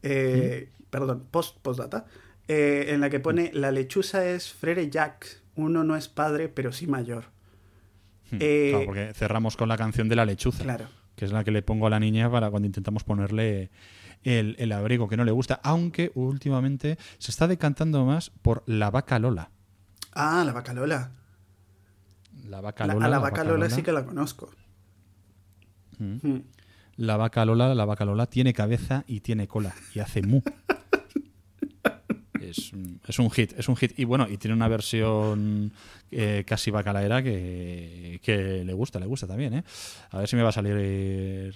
eh, 0.02 0.70
¿Mm? 0.80 0.84
Perdón, 0.90 1.28
post, 1.32 1.58
postdata. 1.62 2.06
eh, 2.48 2.88
en 2.90 3.02
la 3.02 3.10
que 3.10 3.20
pone: 3.20 3.52
La 3.54 3.72
lechuza 3.72 4.26
es 4.26 4.52
Frere 4.52 4.90
Jack. 4.90 5.42
Uno 5.56 5.84
no 5.84 5.96
es 5.96 6.08
padre, 6.08 6.50
pero 6.50 6.72
sí 6.72 6.88
mayor. 6.88 7.26
Eh, 8.40 8.70
claro, 8.72 8.86
porque 8.86 9.14
cerramos 9.14 9.56
con 9.58 9.70
la 9.70 9.78
canción 9.78 10.10
de 10.10 10.16
la 10.16 10.26
lechuza, 10.26 10.64
Claro. 10.64 10.86
que 11.16 11.26
es 11.26 11.32
la 11.32 11.44
que 11.44 11.52
le 11.52 11.62
pongo 11.62 11.88
a 11.88 11.90
la 11.90 12.00
niña 12.00 12.30
para 12.32 12.50
cuando 12.50 12.66
intentamos 12.66 13.04
ponerle 13.04 13.70
el, 14.24 14.56
el 14.60 14.72
abrigo 14.72 15.08
que 15.10 15.18
no 15.18 15.24
le 15.26 15.32
gusta, 15.32 15.60
aunque 15.64 16.12
últimamente 16.16 16.98
se 17.18 17.32
está 17.32 17.48
decantando 17.48 18.06
más 18.06 18.30
por 18.30 18.64
la 18.66 18.90
vaca 18.92 19.20
Lola. 19.20 19.50
Ah, 20.14 20.44
la 20.46 20.54
vaca 20.54 20.74
Lola. 20.74 21.12
La 22.46 22.62
vaca 22.62 22.86
La- 22.88 22.94
Lola. 22.94 23.06
a 23.06 23.10
la 23.10 23.20
vaca 23.20 23.44
Lola 23.44 23.70
sí 23.70 23.82
que 23.84 23.92
la 23.92 24.06
conozco. 24.06 24.50
Mm. 26.00 26.18
Mm. 26.28 26.44
La 26.98 27.18
vaca 27.18 27.44
Lola, 27.46 27.74
la 27.76 27.86
vaca 27.86 28.06
Lola 28.06 28.28
tiene 28.28 28.54
cabeza 28.54 29.04
y 29.08 29.20
tiene 29.22 29.48
cola 29.48 29.74
y 29.96 30.00
hace 30.00 30.22
mu. 30.22 30.42
Es, 33.08 33.20
un- 33.20 33.32
hit, 33.32 33.54
es 33.58 33.68
un 33.70 33.76
hit. 33.76 33.98
Y 33.98 34.06
bueno, 34.06 34.28
y 34.30 34.38
tiene 34.38 34.56
una 34.56 34.68
versión 34.68 35.72
eh, 36.12 36.44
casi 36.46 36.72
bacalaera 36.72 37.22
que, 37.24 38.20
que 38.24 38.64
le 38.64 38.74
gusta, 38.74 39.00
le 39.00 39.06
gusta 39.06 39.28
también, 39.28 39.54
¿eh? 39.56 39.64
A 40.12 40.20
ver 40.20 40.28
si 40.28 40.36
me 40.36 40.44
va 40.44 40.50
a 40.50 40.54
salir 40.54 41.56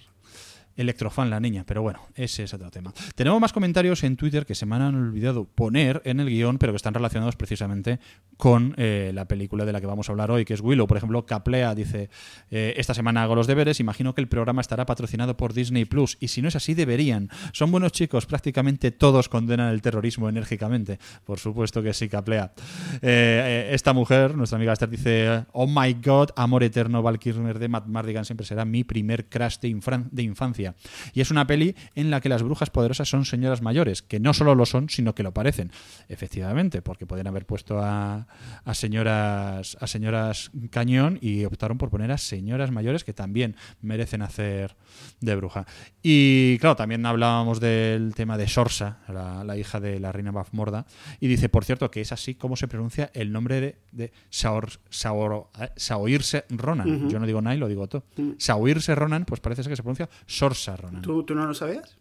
electrofan 0.78 1.30
la 1.30 1.40
niña, 1.40 1.64
pero 1.68 1.82
bueno, 1.82 2.00
ese 2.16 2.44
es 2.44 2.54
otro 2.54 2.72
tema. 2.72 2.94
Tenemos 3.16 3.42
más 3.42 3.52
comentarios 3.52 4.04
en 4.04 4.16
Twitter 4.16 4.46
que 4.46 4.56
se 4.56 4.66
me 4.66 4.76
han 4.76 4.96
olvidado 4.96 5.46
poner 5.46 6.02
en 6.06 6.20
el 6.20 6.30
guion, 6.30 6.58
pero 6.58 6.72
que 6.72 6.78
están 6.78 6.94
relacionados 6.94 7.36
precisamente 7.36 8.00
con 8.38 8.76
eh, 8.78 9.12
la 9.14 9.28
película 9.28 9.66
de 9.66 9.74
la 9.74 9.82
que 9.82 9.88
vamos 9.88 10.08
a 10.08 10.12
hablar 10.12 10.32
hoy, 10.32 10.46
que 10.46 10.54
es 10.54 10.62
Willow. 10.62 10.88
Por 10.88 10.98
ejemplo, 10.98 11.26
Caplea 11.26 11.76
dice, 11.76 12.10
eh, 12.52 12.76
esta 12.78 12.94
semana 12.94 13.24
hago 13.24 13.36
los 13.36 13.48
deberes, 13.48 13.80
imagino 13.80 14.14
que 14.14 14.22
el 14.22 14.28
programa 14.28 14.62
estará 14.62 14.86
patrocinado 14.86 15.36
por 15.36 15.54
Disney 15.54 15.86
Plus, 15.86 16.18
y 16.20 16.28
si 16.30 16.42
no 16.42 16.48
es 16.48 16.56
así, 16.56 16.76
deberían. 16.76 17.30
Son 17.52 17.72
buenos 17.72 17.92
chicos, 17.92 18.26
prácticamente 18.28 18.92
todos 18.92 19.28
condenan 19.30 19.74
el 19.74 19.82
terrorismo 19.82 20.30
enérgicamente. 20.30 21.00
Por 21.26 21.40
supuesto 21.40 21.82
que 21.82 21.94
sí, 21.94 22.08
Caplea. 22.08 22.54
Eh, 23.02 23.70
esta 23.72 23.94
mujer, 23.94 24.36
nuestra 24.36 24.58
amiga 24.58 24.74
Esther, 24.74 24.90
dice, 24.90 25.46
oh 25.54 25.66
my 25.66 25.94
god, 25.96 26.30
amor 26.36 26.64
eterno, 26.64 27.02
Val 27.02 27.18
Kilmer 27.18 27.58
de 27.58 27.68
Matt 27.68 27.88
Mardigan 27.88 28.26
siempre 28.26 28.46
será 28.46 28.64
mi 28.66 28.84
primer 28.84 29.28
infran- 29.30 30.10
de 30.12 30.24
infancia. 30.24 30.67
Y 31.14 31.22
es 31.22 31.32
una 31.32 31.48
peli 31.48 31.76
en 31.96 32.12
la 32.12 32.22
que 32.22 32.30
las 32.30 32.44
brujas 32.44 32.70
poderosas 32.70 33.10
son 33.10 33.26
señoras 33.26 33.62
mayores, 33.62 34.02
que 34.02 34.20
no 34.20 34.34
solo 34.34 34.56
lo 34.56 34.66
son, 34.66 34.90
sino 34.90 35.16
que 35.16 35.24
lo 35.24 35.34
parecen. 35.34 35.72
Efectivamente, 36.10 36.82
porque 36.82 37.06
pueden 37.06 37.28
haber 37.28 37.46
puesto 37.46 37.80
a, 37.80 38.28
a 38.64 38.74
señoras 38.74 39.78
a 39.80 39.88
señoras 39.88 40.52
cañón 40.70 41.20
y 41.22 41.46
optaron 41.46 41.78
por 41.78 41.90
poner 41.90 42.12
a 42.12 42.18
señoras 42.18 42.72
mayores 42.72 43.04
que 43.04 43.14
también 43.14 43.56
merecen 43.82 44.22
hacer 44.22 44.76
de 45.22 45.36
bruja. 45.36 45.66
Y 46.02 46.58
claro, 46.60 46.76
también 46.76 47.06
hablábamos 47.06 47.60
del 47.60 48.14
tema 48.16 48.38
de 48.38 48.48
Sorsa, 48.48 49.00
la, 49.08 49.44
la 49.44 49.58
hija 49.58 49.80
de 49.80 50.00
la 50.00 50.12
reina 50.12 50.32
Bafmorda, 50.32 50.86
y 51.20 51.28
dice, 51.28 51.50
por 51.50 51.66
cierto, 51.66 51.92
que 51.92 52.02
es 52.02 52.12
así 52.12 52.36
como 52.36 52.56
se 52.56 52.68
pronuncia 52.68 53.12
el 53.14 53.32
nombre 53.32 53.62
de, 53.62 53.76
de 53.92 54.12
Saor, 54.30 54.70
Saor, 54.90 55.50
eh, 55.60 55.70
Saoirse 55.76 56.46
Ronan. 56.50 57.10
Yo 57.10 57.20
no 57.20 57.26
digo 57.26 57.42
Nai, 57.42 57.58
lo 57.58 57.68
digo 57.68 57.88
todo. 57.88 58.04
Saoirse 58.38 58.96
Ronan, 58.96 59.26
pues 59.26 59.42
parece 59.42 59.64
ser 59.64 59.72
que 59.72 59.76
se 59.76 59.84
pronuncia 59.84 60.10
Sorsa 60.26 60.57
Ronan. 60.66 61.02
¿Tú, 61.02 61.24
¿Tú 61.24 61.36
no 61.36 61.46
lo 61.46 61.54
sabías? 61.54 61.98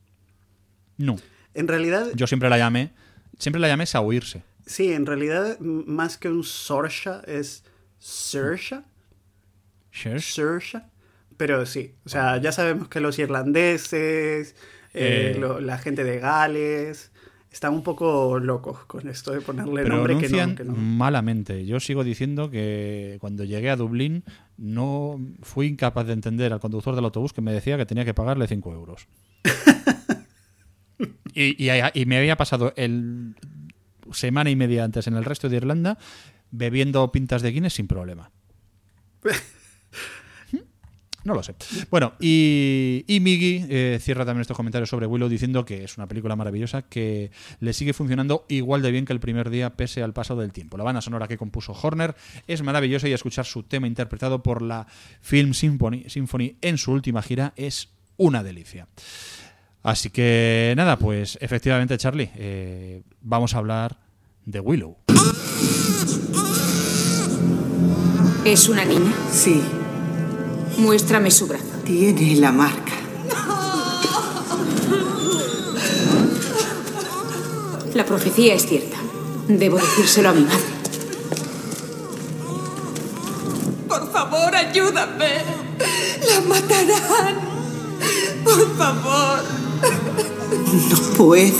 No. 0.96 1.16
En 1.54 1.68
realidad, 1.68 2.06
Yo 2.14 2.26
siempre 2.26 2.48
la 2.48 2.58
llamé, 2.58 2.90
siempre 3.38 3.60
la 3.60 3.68
llamé 3.68 3.86
Saoirse. 3.86 4.42
sí, 4.66 4.92
en 4.92 5.06
realidad, 5.06 5.58
más 5.60 6.16
que 6.18 6.28
un 6.28 6.42
Sorsha, 6.44 7.22
es 7.26 7.64
Sersha. 7.98 8.84
Sersha. 9.92 10.90
Pero 11.36 11.66
sí, 11.66 11.94
o 12.04 12.08
sea, 12.08 12.38
ya 12.38 12.50
sabemos 12.52 12.88
que 12.88 13.00
los 13.00 13.18
irlandeses, 13.18 14.54
eh, 14.94 15.32
Eh. 15.34 15.38
lo- 15.38 15.60
la 15.60 15.76
gente 15.78 16.02
de 16.04 16.18
Gales, 16.18 17.10
están 17.50 17.74
un 17.74 17.82
poco 17.82 18.38
locos 18.38 18.84
con 18.86 19.08
esto 19.08 19.32
de 19.32 19.40
ponerle 19.42 19.84
nombre 19.84 20.16
que 20.18 20.28
no, 20.28 20.54
que 20.54 20.64
no. 20.64 20.72
malamente. 20.74 21.64
Yo 21.66 21.78
sigo 21.80 22.04
diciendo 22.04 22.50
que 22.50 23.18
cuando 23.20 23.44
llegué 23.44 23.68
a 23.70 23.76
Dublín 23.76 24.24
no 24.58 25.18
fui 25.42 25.66
incapaz 25.66 26.06
de 26.06 26.12
entender 26.14 26.52
al 26.52 26.60
conductor 26.60 26.94
del 26.94 27.04
autobús 27.04 27.32
que 27.32 27.40
me 27.42 27.52
decía 27.52 27.76
que 27.76 27.86
tenía 27.86 28.04
que 28.04 28.14
pagarle 28.14 28.46
5 28.46 28.72
euros. 28.72 29.06
y, 31.34 31.62
y- 31.64 31.70
y 31.94 32.06
me 32.06 32.18
había 32.18 32.36
pasado 32.36 32.72
el 32.76 33.34
semana 34.12 34.50
y 34.50 34.56
media 34.56 34.84
antes 34.84 35.06
en 35.06 35.14
el 35.14 35.24
resto 35.24 35.48
de 35.48 35.56
Irlanda 35.56 35.98
bebiendo 36.50 37.10
pintas 37.12 37.42
de 37.42 37.50
Guinness 37.52 37.74
sin 37.74 37.88
problema. 37.88 38.30
No 41.26 41.34
lo 41.34 41.42
sé. 41.42 41.56
Bueno, 41.90 42.12
y, 42.20 43.04
y 43.08 43.18
Miggy 43.18 43.66
eh, 43.68 43.98
cierra 44.00 44.24
también 44.24 44.42
estos 44.42 44.56
comentarios 44.56 44.88
sobre 44.88 45.06
Willow 45.06 45.28
diciendo 45.28 45.64
que 45.64 45.82
es 45.82 45.96
una 45.96 46.06
película 46.06 46.36
maravillosa 46.36 46.82
que 46.82 47.32
le 47.58 47.72
sigue 47.72 47.92
funcionando 47.92 48.46
igual 48.48 48.80
de 48.80 48.92
bien 48.92 49.04
que 49.04 49.12
el 49.12 49.18
primer 49.18 49.50
día 49.50 49.70
pese 49.70 50.04
al 50.04 50.12
paso 50.12 50.36
del 50.36 50.52
tiempo. 50.52 50.76
La 50.76 50.84
banda 50.84 51.00
sonora 51.00 51.26
que 51.26 51.36
compuso 51.36 51.72
Horner 51.72 52.14
es 52.46 52.62
maravillosa 52.62 53.08
y 53.08 53.12
escuchar 53.12 53.44
su 53.44 53.64
tema 53.64 53.88
interpretado 53.88 54.40
por 54.44 54.62
la 54.62 54.86
Film 55.20 55.52
Symphony, 55.52 56.04
Symphony 56.06 56.58
en 56.60 56.78
su 56.78 56.92
última 56.92 57.22
gira 57.22 57.52
es 57.56 57.88
una 58.16 58.44
delicia. 58.44 58.86
Así 59.82 60.10
que 60.10 60.74
nada, 60.76 60.96
pues 60.96 61.38
efectivamente 61.40 61.98
Charlie, 61.98 62.30
eh, 62.36 63.02
vamos 63.20 63.54
a 63.54 63.58
hablar 63.58 63.98
de 64.44 64.60
Willow. 64.60 64.96
¿Es 68.44 68.68
una 68.68 68.84
niña? 68.84 69.12
Sí, 69.32 69.60
Muéstrame 70.78 71.30
su 71.30 71.46
brazo. 71.46 71.64
tiene 71.84 72.36
la 72.36 72.52
marca. 72.52 72.92
La 77.94 78.04
profecía 78.04 78.54
es 78.54 78.66
cierta. 78.66 78.98
Debo 79.48 79.78
decírselo 79.78 80.28
a 80.28 80.32
mi 80.32 80.42
madre. 80.42 80.64
Por 83.88 84.12
favor, 84.12 84.54
ayúdame. 84.54 85.44
La 86.28 86.40
matarán. 86.42 87.36
Por 88.44 88.76
favor. 88.76 89.42
No 90.90 90.98
puedo. 91.16 91.56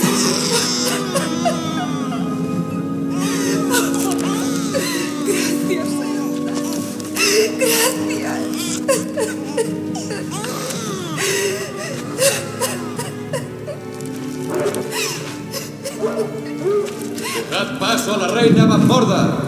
Gracias, 7.59 8.66
Señora. 8.87 9.23
Gracias. 14.47 14.87
Dad 17.51 17.79
paso 17.79 18.13
a 18.13 18.17
la 18.17 18.27
reina 18.27 18.65
Mazmorda. 18.65 19.23
No 19.25 19.46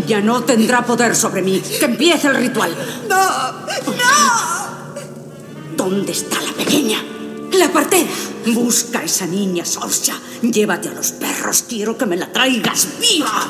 Niña 0.00 0.20
no 0.22 0.42
tendrá 0.44 0.84
poder 0.84 1.14
sobre 1.14 1.42
mí. 1.42 1.60
Que 1.60 1.84
empiece 1.84 2.28
el 2.28 2.36
ritual. 2.36 2.74
No. 3.08 3.16
No. 3.16 4.96
¿Dónde 5.76 6.12
está 6.12 6.40
la 6.40 6.52
pequeña? 6.52 7.02
La 7.52 7.70
partera. 7.70 8.08
Busca 8.46 9.00
a 9.00 9.04
esa 9.04 9.26
niña, 9.26 9.64
Sorsha. 9.64 10.14
Llévate 10.40 10.88
a 10.88 10.92
los 10.92 11.12
perros. 11.12 11.64
Quiero 11.68 11.98
que 11.98 12.06
me 12.06 12.16
la 12.16 12.32
traigas 12.32 12.88
viva. 12.98 13.46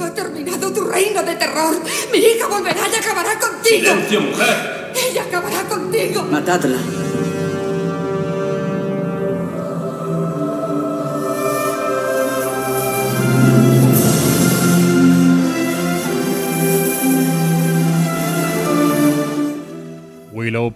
Ha 0.00 0.14
terminado 0.14 0.70
tu 0.72 0.84
reino 0.84 1.22
de 1.22 1.34
terror. 1.36 1.80
Mi 2.12 2.18
hija 2.18 2.46
volverá 2.46 2.82
y 2.86 2.94
acabará 2.96 3.38
contigo. 3.38 3.86
¡Silencio, 3.86 4.20
mujer! 4.20 4.92
Ella 4.94 5.22
acabará 5.22 5.62
contigo. 5.68 6.22
Matadla. 6.24 6.76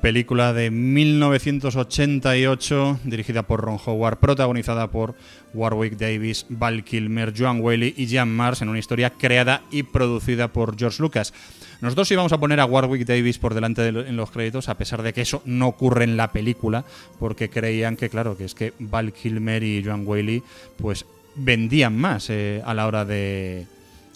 Película 0.09 0.53
de 0.53 0.71
1988, 0.71 3.01
dirigida 3.05 3.43
por 3.45 3.63
Ron 3.63 3.79
Howard, 3.87 4.19
protagonizada 4.19 4.91
por 4.91 5.15
Warwick 5.55 5.97
Davis, 5.97 6.45
Val 6.51 6.85
Kilmer, 6.85 7.33
Joan 7.35 7.63
Whaley 7.63 7.95
y 7.97 8.07
Jan 8.15 8.31
Mars, 8.31 8.61
en 8.61 8.69
una 8.69 8.79
historia 8.79 9.09
creada 9.09 9.63
y 9.71 9.83
producida 9.85 10.49
por 10.49 10.77
George 10.79 11.01
Lucas. 11.01 11.33
Nosotros 11.81 12.11
íbamos 12.11 12.35
a 12.35 12.39
poner 12.39 12.61
a 12.61 12.67
Warwick 12.67 13.07
Davis 13.07 13.39
por 13.39 13.55
delante 13.55 13.89
en 13.89 14.17
los 14.19 14.31
créditos, 14.31 14.69
a 14.69 14.77
pesar 14.77 15.03
de 15.03 15.15
que 15.15 15.23
eso 15.23 15.41
no 15.47 15.69
ocurre 15.69 16.05
en 16.05 16.19
la 16.19 16.33
película, 16.33 16.85
porque 17.19 17.49
creían 17.49 17.97
que, 17.97 18.11
claro, 18.11 18.37
que 18.37 18.45
es 18.45 18.55
que 18.55 18.75
Val 18.81 19.11
Kilmer 19.15 19.63
y 19.63 19.83
Joan 19.83 20.07
Whaley, 20.07 20.43
pues 20.77 21.07
vendían 21.35 21.97
más 21.97 22.29
eh, 22.29 22.61
a 22.67 22.75
la 22.75 22.87
hora 22.87 23.07
de, 23.07 23.67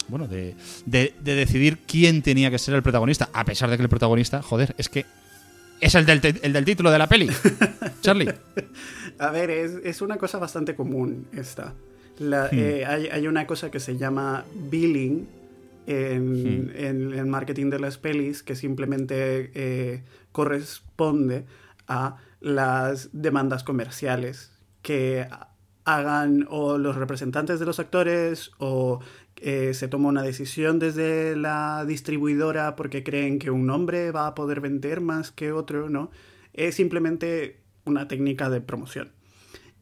bueno, 0.07 0.27
de- 0.27 0.53
de 0.85 1.13
decidir 1.23 1.79
quién 1.87 2.21
tenía 2.21 2.51
que 2.51 2.59
ser 2.59 2.75
el 2.75 2.83
protagonista, 2.83 3.29
a 3.33 3.43
pesar 3.43 3.71
de 3.71 3.77
que 3.77 3.81
el 3.83 3.89
protagonista, 3.89 4.43
joder, 4.43 4.75
es 4.77 4.87
que 4.87 5.07
es 5.81 5.95
el 5.95 6.05
del, 6.05 6.21
el 6.41 6.53
del 6.53 6.65
título 6.65 6.91
de 6.91 6.97
la 6.97 7.07
peli. 7.07 7.29
Charlie. 8.01 8.33
A 9.17 9.31
ver, 9.31 9.49
es, 9.51 9.71
es 9.83 10.01
una 10.01 10.17
cosa 10.17 10.37
bastante 10.39 10.75
común 10.75 11.27
esta. 11.33 11.73
La- 12.17 12.49
eh, 12.51 12.85
hay, 12.85 13.07
hay 13.07 13.27
una 13.27 13.47
cosa 13.47 13.71
que 13.71 13.79
se 13.79 13.97
llama 13.97 14.45
billing 14.69 15.27
en, 15.87 16.71
en 16.75 17.13
el 17.13 17.25
marketing 17.25 17.69
de 17.69 17.79
las 17.79 17.97
pelis 17.97 18.43
que 18.43 18.55
simplemente 18.55 19.51
eh, 19.55 20.03
corresponde 20.31 21.45
a 21.87 22.17
las 22.41 23.09
demandas 23.11 23.63
comerciales 23.63 24.51
que 24.81 25.27
hagan 25.85 26.45
o 26.49 26.77
los 26.77 26.95
representantes 26.95 27.59
de 27.59 27.65
los 27.65 27.79
actores 27.79 28.51
o 28.59 28.99
eh, 29.41 29.73
se 29.73 29.87
toma 29.87 30.09
una 30.09 30.21
decisión 30.23 30.79
desde 30.79 31.35
la 31.35 31.85
distribuidora 31.87 32.75
porque 32.75 33.03
creen 33.03 33.39
que 33.39 33.51
un 33.51 33.65
nombre 33.65 34.11
va 34.11 34.27
a 34.27 34.35
poder 34.35 34.61
vender 34.61 35.01
más 35.01 35.31
que 35.31 35.51
otro, 35.51 35.89
¿no? 35.89 36.11
Es 36.53 36.75
simplemente 36.75 37.59
una 37.85 38.07
técnica 38.07 38.49
de 38.49 38.61
promoción. 38.61 39.11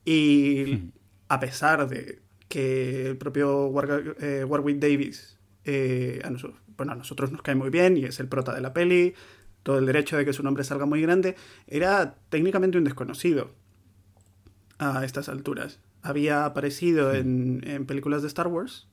Y 0.05 0.91
a 1.27 1.39
pesar 1.39 1.87
de 1.89 2.21
que 2.47 3.07
el 3.07 3.17
propio 3.17 3.67
War- 3.67 4.15
eh, 4.21 4.45
Warwick 4.45 4.79
Davis, 4.79 5.37
eh, 5.65 6.21
a, 6.23 6.29
bueno, 6.77 6.93
a 6.93 6.95
nosotros 6.95 7.31
nos 7.31 7.41
cae 7.41 7.55
muy 7.55 7.69
bien 7.69 7.97
y 7.97 8.05
es 8.05 8.19
el 8.19 8.27
prota 8.27 8.53
de 8.53 8.61
la 8.61 8.73
peli, 8.73 9.13
todo 9.63 9.79
el 9.79 9.85
derecho 9.85 10.15
de 10.15 10.23
que 10.23 10.31
su 10.31 10.43
nombre 10.43 10.63
salga 10.63 10.85
muy 10.85 11.01
grande, 11.01 11.35
era 11.67 12.15
técnicamente 12.29 12.77
un 12.77 12.85
desconocido 12.85 13.49
a 14.79 15.03
estas 15.03 15.27
alturas. 15.27 15.79
Había 16.03 16.45
aparecido 16.45 17.13
en, 17.13 17.61
en 17.67 17.85
películas 17.85 18.21
de 18.21 18.29
Star 18.29 18.47
Wars, 18.47 18.87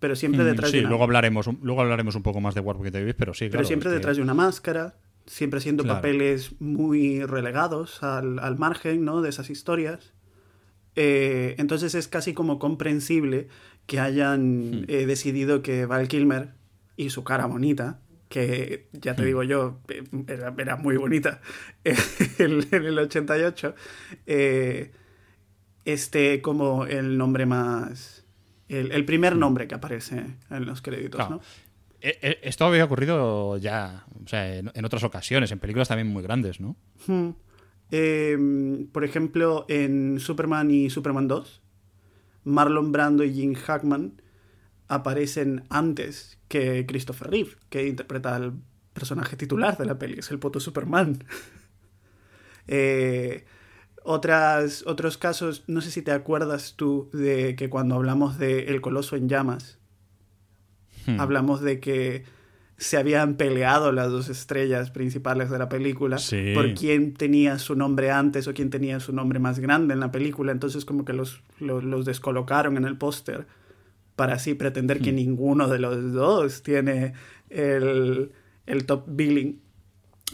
pero 0.00 0.16
siempre 0.16 0.42
detrás 0.44 0.70
Mm, 0.70 0.72
sí, 0.72 0.76
de 0.78 0.82
una, 0.82 0.88
luego 0.90 1.04
hablaremos, 1.04 1.48
luego 1.62 1.80
hablaremos 1.82 2.14
un 2.16 2.22
poco 2.22 2.40
más 2.40 2.54
de 2.56 2.60
Warwick 2.60 2.92
Davis, 2.92 3.14
pero 3.16 3.32
sí, 3.34 3.44
pero 3.44 3.50
claro, 3.52 3.66
siempre 3.68 3.90
que- 3.90 3.94
detrás 3.94 4.16
de 4.16 4.22
una 4.22 4.34
máscara, 4.34 4.96
siempre 5.26 5.58
haciendo 5.58 5.84
Claro. 5.84 5.98
papeles 5.98 6.60
muy 6.60 7.22
relegados 7.24 8.02
al, 8.02 8.38
al 8.40 8.58
margen 8.58 9.04
¿no? 9.04 9.22
de 9.22 9.28
esas 9.28 9.48
historias. 9.50 10.12
Eh, 10.96 11.54
entonces 11.58 11.94
es 11.94 12.08
casi 12.08 12.34
como 12.34 12.58
comprensible 12.58 13.46
que 13.86 14.00
hayan 14.00 14.84
eh, 14.88 15.06
decidido 15.06 15.62
que 15.62 15.86
Val 15.86 16.08
Kilmer 16.08 16.54
y 16.96 17.10
su 17.10 17.22
cara 17.22 17.46
bonita, 17.46 18.00
que 18.28 18.88
ya 18.92 19.14
te 19.16 19.24
digo 19.24 19.42
yo, 19.42 19.80
eh, 19.88 20.02
era, 20.28 20.54
era 20.58 20.76
muy 20.76 20.96
bonita 20.96 21.40
en, 21.84 22.62
el 22.72 22.98
88, 22.98 23.74
eh, 24.26 24.92
esté 25.84 26.40
como 26.42 26.86
el 26.86 27.18
nombre 27.18 27.46
más... 27.46 28.19
El, 28.70 28.92
el 28.92 29.04
primer 29.04 29.36
nombre 29.36 29.66
que 29.66 29.74
aparece 29.74 30.36
en 30.50 30.64
los 30.66 30.80
créditos, 30.80 31.18
Claro. 31.18 31.36
¿no? 31.36 31.40
Eh, 32.02 32.18
eh, 32.22 32.38
Esto 32.42 32.64
había 32.64 32.84
ocurrido 32.84 33.58
ya, 33.58 34.04
o 34.24 34.26
sea, 34.26 34.56
en, 34.56 34.84
otras 34.84 35.04
ocasiones, 35.04 35.50
en 35.52 35.58
películas 35.58 35.88
también 35.88 36.08
muy 36.08 36.22
grandes, 36.22 36.60
¿no? 36.60 36.76
Hmm. 37.06 37.30
Eh, 37.90 38.38
por 38.92 39.04
ejemplo, 39.04 39.66
en 39.68 40.18
Superman 40.20 40.70
y 40.70 40.88
Superman 40.88 41.28
2, 41.28 41.60
Marlon 42.44 42.92
Brando 42.92 43.24
y 43.24 43.34
Jim 43.34 43.54
Hackman 43.54 44.22
aparecen 44.88 45.64
antes 45.68 46.38
que 46.48 46.86
Christopher 46.86 47.30
Reeve, 47.30 47.50
que 47.68 47.86
interpreta 47.86 48.34
al 48.34 48.54
personaje 48.94 49.36
titular 49.36 49.76
de 49.76 49.84
la 49.86 49.98
peli, 49.98 50.18
es 50.18 50.30
el 50.30 50.38
puto 50.38 50.60
Superman. 50.60 51.24
Eh, 52.72 53.44
otras, 54.04 54.84
otros 54.86 55.18
casos, 55.18 55.64
no 55.66 55.80
sé 55.80 55.90
si 55.90 56.02
te 56.02 56.12
acuerdas 56.12 56.74
tú 56.76 57.08
de 57.12 57.54
que 57.56 57.68
cuando 57.68 57.94
hablamos 57.96 58.38
de 58.38 58.64
El 58.64 58.80
Coloso 58.80 59.16
en 59.16 59.28
Llamas, 59.28 59.78
Hmm. 61.06 61.18
hablamos 61.18 61.62
de 61.62 61.80
que 61.80 62.24
se 62.76 62.96
habían 62.98 63.34
peleado 63.36 63.90
las 63.90 64.10
dos 64.10 64.28
estrellas 64.28 64.90
principales 64.90 65.48
de 65.50 65.58
la 65.58 65.68
película 65.70 66.18
Sí. 66.18 66.52
por 66.54 66.74
quién 66.74 67.14
tenía 67.14 67.58
su 67.58 67.74
nombre 67.74 68.10
antes 68.10 68.46
o 68.48 68.54
quién 68.54 68.68
tenía 68.70 69.00
su 69.00 69.12
nombre 69.14 69.38
más 69.38 69.58
grande 69.60 69.94
en 69.94 70.00
la 70.00 70.10
película. 70.12 70.52
Entonces 70.52 70.84
como 70.84 71.04
que 71.06 71.12
los, 71.14 71.42
los, 71.58 71.84
los 71.84 72.04
descolocaron 72.04 72.76
en 72.76 72.84
el 72.84 72.96
póster 72.98 73.46
para 74.16 74.34
así 74.34 74.52
pretender 74.54 75.00
que 75.00 75.12
ninguno 75.12 75.68
de 75.68 75.78
los 75.78 76.12
dos 76.12 76.62
tiene 76.62 77.14
el, 77.48 78.32
el 78.66 78.84
top 78.86 79.04
billing. 79.08 79.58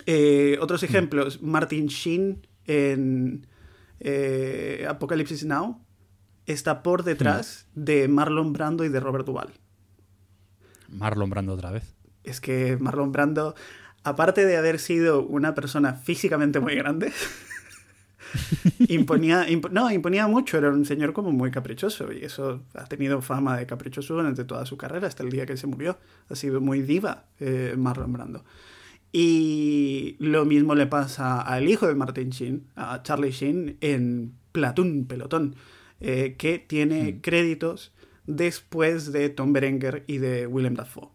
Eh, 0.07 0.59
otros 0.61 0.83
ejemplos, 0.83 1.43
Martin 1.43 1.87
Sheen 1.87 2.45
en 2.67 3.47
eh, 4.01 4.87
Apocalypse 4.89 5.45
Now 5.47 5.81
está 6.47 6.83
por 6.83 7.03
detrás 7.03 7.67
de 7.75 8.09
Marlon 8.09 8.53
Brando 8.53 8.85
y 8.85 8.89
de 8.89 9.01
Robert 9.01 9.27
Duvall. 9.27 9.53
Marlon 10.89 11.31
Brando 11.31 11.53
otra 11.55 11.71
vez. 11.71 11.95
Es 12.23 12.41
que 12.41 12.77
Marlon 12.79 13.13
Brando, 13.13 13.55
aparte 14.05 14.45
de 14.45 14.57
haber 14.57 14.79
sido 14.79 15.25
una 15.25 15.55
persona 15.55 15.95
físicamente 15.95 16.61
muy 16.61 16.75
grande, 16.77 17.13
imponía, 18.89 19.47
imp- 19.49 19.71
no, 19.71 19.91
imponía 19.91 20.27
mucho, 20.27 20.59
era 20.59 20.71
un 20.71 20.85
señor 20.85 21.13
como 21.13 21.33
muy 21.33 21.51
caprichoso 21.51 22.13
y 22.13 22.25
eso 22.25 22.63
ha 22.75 22.85
tenido 22.85 23.21
fama 23.23 23.57
de 23.57 23.67
caprichoso 23.67 24.15
durante 24.15 24.45
toda 24.45 24.67
su 24.67 24.77
carrera, 24.77 25.07
hasta 25.09 25.23
el 25.23 25.31
día 25.31 25.47
que 25.47 25.57
se 25.57 25.67
murió. 25.67 25.99
Ha 26.29 26.35
sido 26.37 26.61
muy 26.61 26.83
diva 26.83 27.25
eh, 27.41 27.75
Marlon 27.77 28.13
Brando. 28.13 28.45
Y 29.19 30.17
lo 30.19 30.45
mismo 30.45 30.75
le 30.75 30.87
pasa 30.87 31.41
al 31.41 31.71
hijo 31.71 31.87
de 31.87 31.95
Martin 31.95 32.29
Sheen, 32.29 32.67
a 32.77 33.03
Charlie 33.03 33.31
Sheen, 33.31 33.79
en 33.81 34.35
Platoon, 34.53 35.07
Pelotón, 35.07 35.57
eh, 36.01 36.35
que 36.37 36.59
tiene 36.59 37.23
créditos 37.23 37.95
después 38.27 39.13
de 39.13 39.31
Tom 39.31 39.55
Berenger 39.55 40.05
y 40.07 40.19
de 40.19 40.47
Willem 40.47 40.75
Dafoe. 40.75 41.09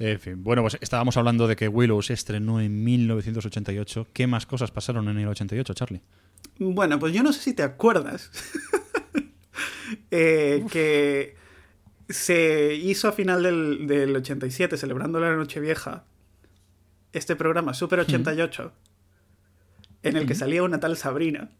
En 0.00 0.18
fin, 0.18 0.42
bueno, 0.42 0.62
pues 0.62 0.76
estábamos 0.80 1.16
hablando 1.16 1.46
de 1.46 1.54
que 1.54 1.68
Willow 1.68 2.02
se 2.02 2.14
estrenó 2.14 2.60
en 2.60 2.82
1988. 2.82 4.08
¿Qué 4.12 4.26
más 4.26 4.46
cosas 4.46 4.72
pasaron 4.72 5.08
en 5.08 5.16
el 5.16 5.28
88, 5.28 5.74
Charlie? 5.74 6.02
Bueno, 6.58 6.98
pues 6.98 7.12
yo 7.12 7.22
no 7.22 7.32
sé 7.32 7.40
si 7.40 7.54
te 7.54 7.62
acuerdas 7.62 8.32
eh, 10.10 10.64
que 10.72 11.36
se 12.12 12.74
hizo 12.74 13.08
a 13.08 13.12
final 13.12 13.42
del, 13.42 13.86
del 13.86 14.14
87, 14.16 14.76
celebrando 14.76 15.18
la 15.20 15.34
Nochevieja, 15.34 16.04
este 17.12 17.36
programa 17.36 17.74
Super 17.74 18.00
88, 18.00 18.72
en 20.04 20.16
el 20.16 20.26
que 20.26 20.34
salía 20.34 20.62
una 20.62 20.80
tal 20.80 20.96
Sabrina 20.96 21.50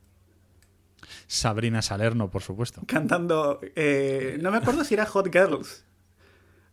Sabrina 1.27 1.83
Salerno, 1.83 2.31
por 2.31 2.43
supuesto. 2.43 2.83
cantando, 2.87 3.61
eh, 3.77 4.39
no 4.41 4.51
me 4.51 4.59
acuerdo 4.59 4.85
si 4.85 4.95
era 4.95 5.07
Hot 5.07 5.33
Girls 5.33 5.85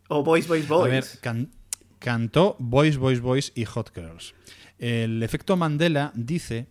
o 0.07 0.23
Boys, 0.23 0.47
Boys, 0.47 0.69
A 0.69 0.77
ver, 0.83 1.03
Boys. 1.03 1.17
can- 1.21 1.51
cantó 1.99 2.55
Boys, 2.59 2.97
Boys, 2.97 3.21
Boys 3.21 3.51
y 3.55 3.65
Hot 3.65 3.91
Girls. 3.95 4.33
El 4.77 5.21
efecto 5.23 5.55
Mandela 5.57 6.11
dice 6.15 6.67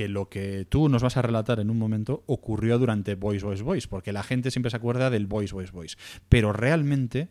que 0.00 0.08
lo 0.08 0.30
que 0.30 0.64
tú 0.66 0.88
nos 0.88 1.02
vas 1.02 1.18
a 1.18 1.22
relatar 1.22 1.60
en 1.60 1.68
un 1.68 1.76
momento 1.76 2.22
ocurrió 2.24 2.78
durante 2.78 3.16
Boys, 3.16 3.42
Boys, 3.42 3.60
Boys, 3.60 3.86
porque 3.86 4.14
la 4.14 4.22
gente 4.22 4.50
siempre 4.50 4.70
se 4.70 4.78
acuerda 4.78 5.10
del 5.10 5.26
Boys, 5.26 5.52
Boys, 5.52 5.72
Boys. 5.72 5.98
Pero 6.30 6.54
realmente 6.54 7.28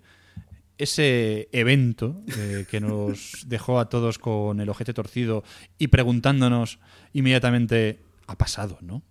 ese 0.78 1.50
evento 1.52 2.22
eh, 2.38 2.66
que 2.70 2.80
nos 2.80 3.44
dejó 3.48 3.80
a 3.80 3.90
todos 3.90 4.20
con 4.20 4.60
el 4.60 4.70
ojete 4.70 4.94
torcido 4.94 5.44
y 5.80 5.88
preguntándonos 5.88 6.78
inmediatamente, 7.12 8.02
ha 8.28 8.38
pasado, 8.38 8.78
¿no? 8.82 9.02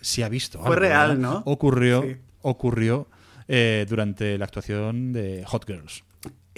Si 0.00 0.22
ha 0.24 0.28
visto. 0.28 0.58
Fue 0.62 0.66
algo, 0.70 0.80
real, 0.80 1.08
¿verdad?". 1.18 1.22
¿no? 1.22 1.42
Ocurrió, 1.46 2.02
Sí. 2.02 2.16
ocurrió 2.42 3.06
eh, 3.46 3.86
durante 3.88 4.36
la 4.38 4.44
actuación 4.44 5.12
de 5.12 5.44
Hot 5.46 5.64
Girls. 5.68 6.02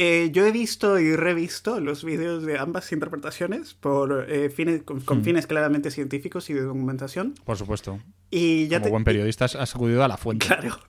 Eh, 0.03 0.31
yo 0.33 0.47
he 0.47 0.51
visto 0.51 0.99
y 0.99 1.15
revisto 1.15 1.79
los 1.79 2.05
vídeos 2.05 2.43
de 2.43 2.59
ambas 2.59 2.91
interpretaciones 2.91 3.75
por 3.75 4.25
eh, 4.31 4.49
fines, 4.49 4.83
con, 4.83 5.03
con 5.03 5.23
fines 5.23 5.47
claramente 5.47 5.91
científicos 5.91 6.49
y 6.49 6.55
de 6.55 6.63
documentación. 6.63 7.35
Por 7.45 7.59
supuesto. 7.59 8.01
Y 8.31 8.67
ya 8.69 8.79
Como 8.79 8.85
te, 8.85 8.91
buen 8.93 9.05
periodista 9.05 9.45
has 9.45 9.57
has 9.57 9.75
acudido 9.75 10.03
a 10.03 10.09
la 10.09 10.17
fuente. 10.17 10.47
Claro. 10.47 10.81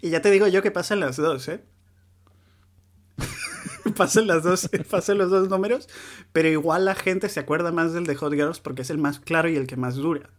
Y 0.00 0.10
ya 0.10 0.22
te 0.22 0.30
digo 0.30 0.46
yo 0.46 0.62
que 0.62 0.70
pasan 0.70 1.00
las 1.00 1.16
dos, 1.16 1.48
¿eh? 1.48 1.64
pasan 3.96 4.28
las 4.28 4.44
dos, 4.44 4.70
pasan 4.90 5.18
los 5.18 5.32
dos 5.32 5.48
números, 5.48 5.88
pero 6.32 6.48
igual 6.48 6.84
la 6.84 6.94
gente 6.94 7.28
se 7.28 7.40
acuerda 7.40 7.72
más 7.72 7.92
del 7.92 8.04
de 8.04 8.14
Hot 8.14 8.32
Girls 8.32 8.60
porque 8.60 8.82
es 8.82 8.90
el 8.90 8.98
más 8.98 9.18
claro 9.18 9.48
y 9.48 9.56
el 9.56 9.66
que 9.66 9.76
más 9.76 9.96
dura. 9.96 10.30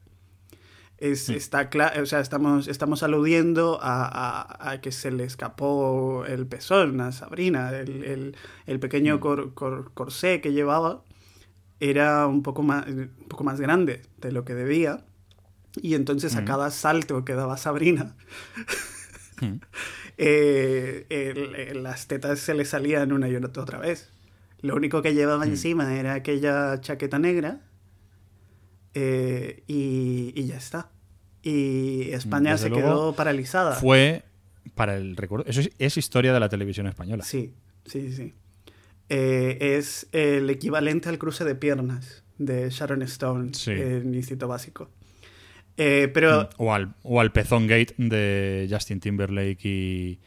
Es, 1.12 1.28
está 1.28 1.70
cla- 1.70 2.02
o 2.02 2.06
sea, 2.06 2.22
estamos, 2.22 2.68
estamos 2.70 3.04
aludiendo 3.04 3.78
a, 3.82 4.06
a- 4.06 4.72
a 4.72 4.80
que 4.82 4.92
se 4.94 5.12
le 5.12 5.26
escapó 5.26 6.24
el 6.26 6.48
pezón 6.48 7.02
a 7.02 7.12
Sabrina, 7.12 7.72
el, 7.78 8.04
el- 8.06 8.36
el 8.68 8.80
pequeño 8.80 9.20
cor- 9.20 9.54
cor- 9.54 9.92
corsé 9.94 10.40
que 10.40 10.54
llevaba 10.54 11.04
era 11.82 12.26
un 12.28 12.42
poco, 12.42 12.64
más, 12.64 12.88
un 12.88 13.10
poco 13.28 13.44
más 13.44 13.60
grande 13.60 14.02
de 14.20 14.32
lo 14.32 14.46
que 14.46 14.54
debía. 14.56 15.04
Y 15.82 15.96
entonces 15.96 16.36
a 16.36 16.46
cada 16.46 16.72
salto 16.72 17.26
que 17.26 17.34
daba 17.34 17.58
Sabrina, 17.58 18.16
eh, 20.18 21.06
el- 21.10 21.84
las 21.84 22.08
tetas 22.08 22.40
se 22.40 22.54
le 22.54 22.64
salían 22.64 23.12
una 23.12 23.28
y 23.28 23.36
otra 23.36 23.78
vez. 23.80 24.10
Lo 24.62 24.76
único 24.76 25.02
que 25.02 25.14
llevaba 25.14 25.44
encima 25.52 25.96
era 25.96 26.14
aquella 26.14 26.80
chaqueta 26.80 27.20
negra 27.20 27.60
eh, 28.94 29.64
y, 29.68 30.32
y 30.36 30.46
ya 30.46 30.56
está. 30.56 30.92
Y 31.44 32.12
España 32.12 32.52
Desde 32.54 32.70
se 32.70 32.74
quedó 32.74 33.14
paralizada. 33.14 33.76
Fue 33.76 34.24
para 34.76 34.96
el 34.96 35.16
recuerdo. 35.18 35.46
Eso 35.48 35.60
es, 35.62 35.72
es 35.78 35.98
historia 35.98 36.34
de 36.34 36.40
la 36.40 36.48
televisión 36.50 36.88
española. 36.88 37.24
Sí, 37.24 37.54
sí, 37.86 38.12
sí. 38.14 38.34
Eh, 39.10 39.58
es 39.78 40.08
el 40.14 40.50
equivalente 40.50 41.10
al 41.10 41.18
cruce 41.18 41.44
de 41.44 41.56
piernas 41.56 42.24
de 42.38 42.70
Sharon 42.70 43.02
Stone 43.04 43.54
Sí. 43.54 43.72
en 43.72 44.16
Instinto 44.16 44.48
Básico. 44.48 44.90
Eh, 45.76 46.10
pero 46.14 46.50
O 46.58 46.74
al, 46.74 46.94
o 47.04 47.20
al 47.20 47.32
Pezón 47.32 47.68
Gate 47.68 47.94
de 47.98 48.68
Justin 48.72 49.00
Timberlake 49.00 49.60
y. 49.68 50.20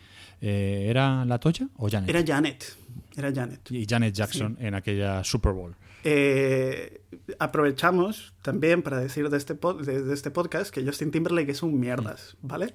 eh, 0.43 0.87
¿Era 0.91 1.25
la 1.25 1.39
Toya 1.39 1.69
o 1.77 1.89
Janet? 1.89 2.11
era 2.11 2.23
Janet. 2.27 2.77
Era 3.17 3.33
Janet. 3.33 3.71
y 3.71 3.87
Janet 3.89 4.13
Jackson 4.15 4.59
en 4.61 4.75
aquella 4.75 5.25
Super 5.25 5.53
Bowl. 5.53 5.75
Eh, 6.09 7.01
aprovechamos 7.41 8.33
también 8.43 8.83
para 8.83 9.01
decir 9.01 9.29
de 9.29 9.37
este, 9.37 9.55
de, 9.55 10.03
de 10.05 10.15
este 10.15 10.31
podcast 10.31 10.73
que 10.73 10.85
Justin 10.87 11.11
Timberlake 11.11 11.51
es 11.51 11.65
un 11.65 11.81
mierdas, 11.81 12.37
¿vale? 12.43 12.75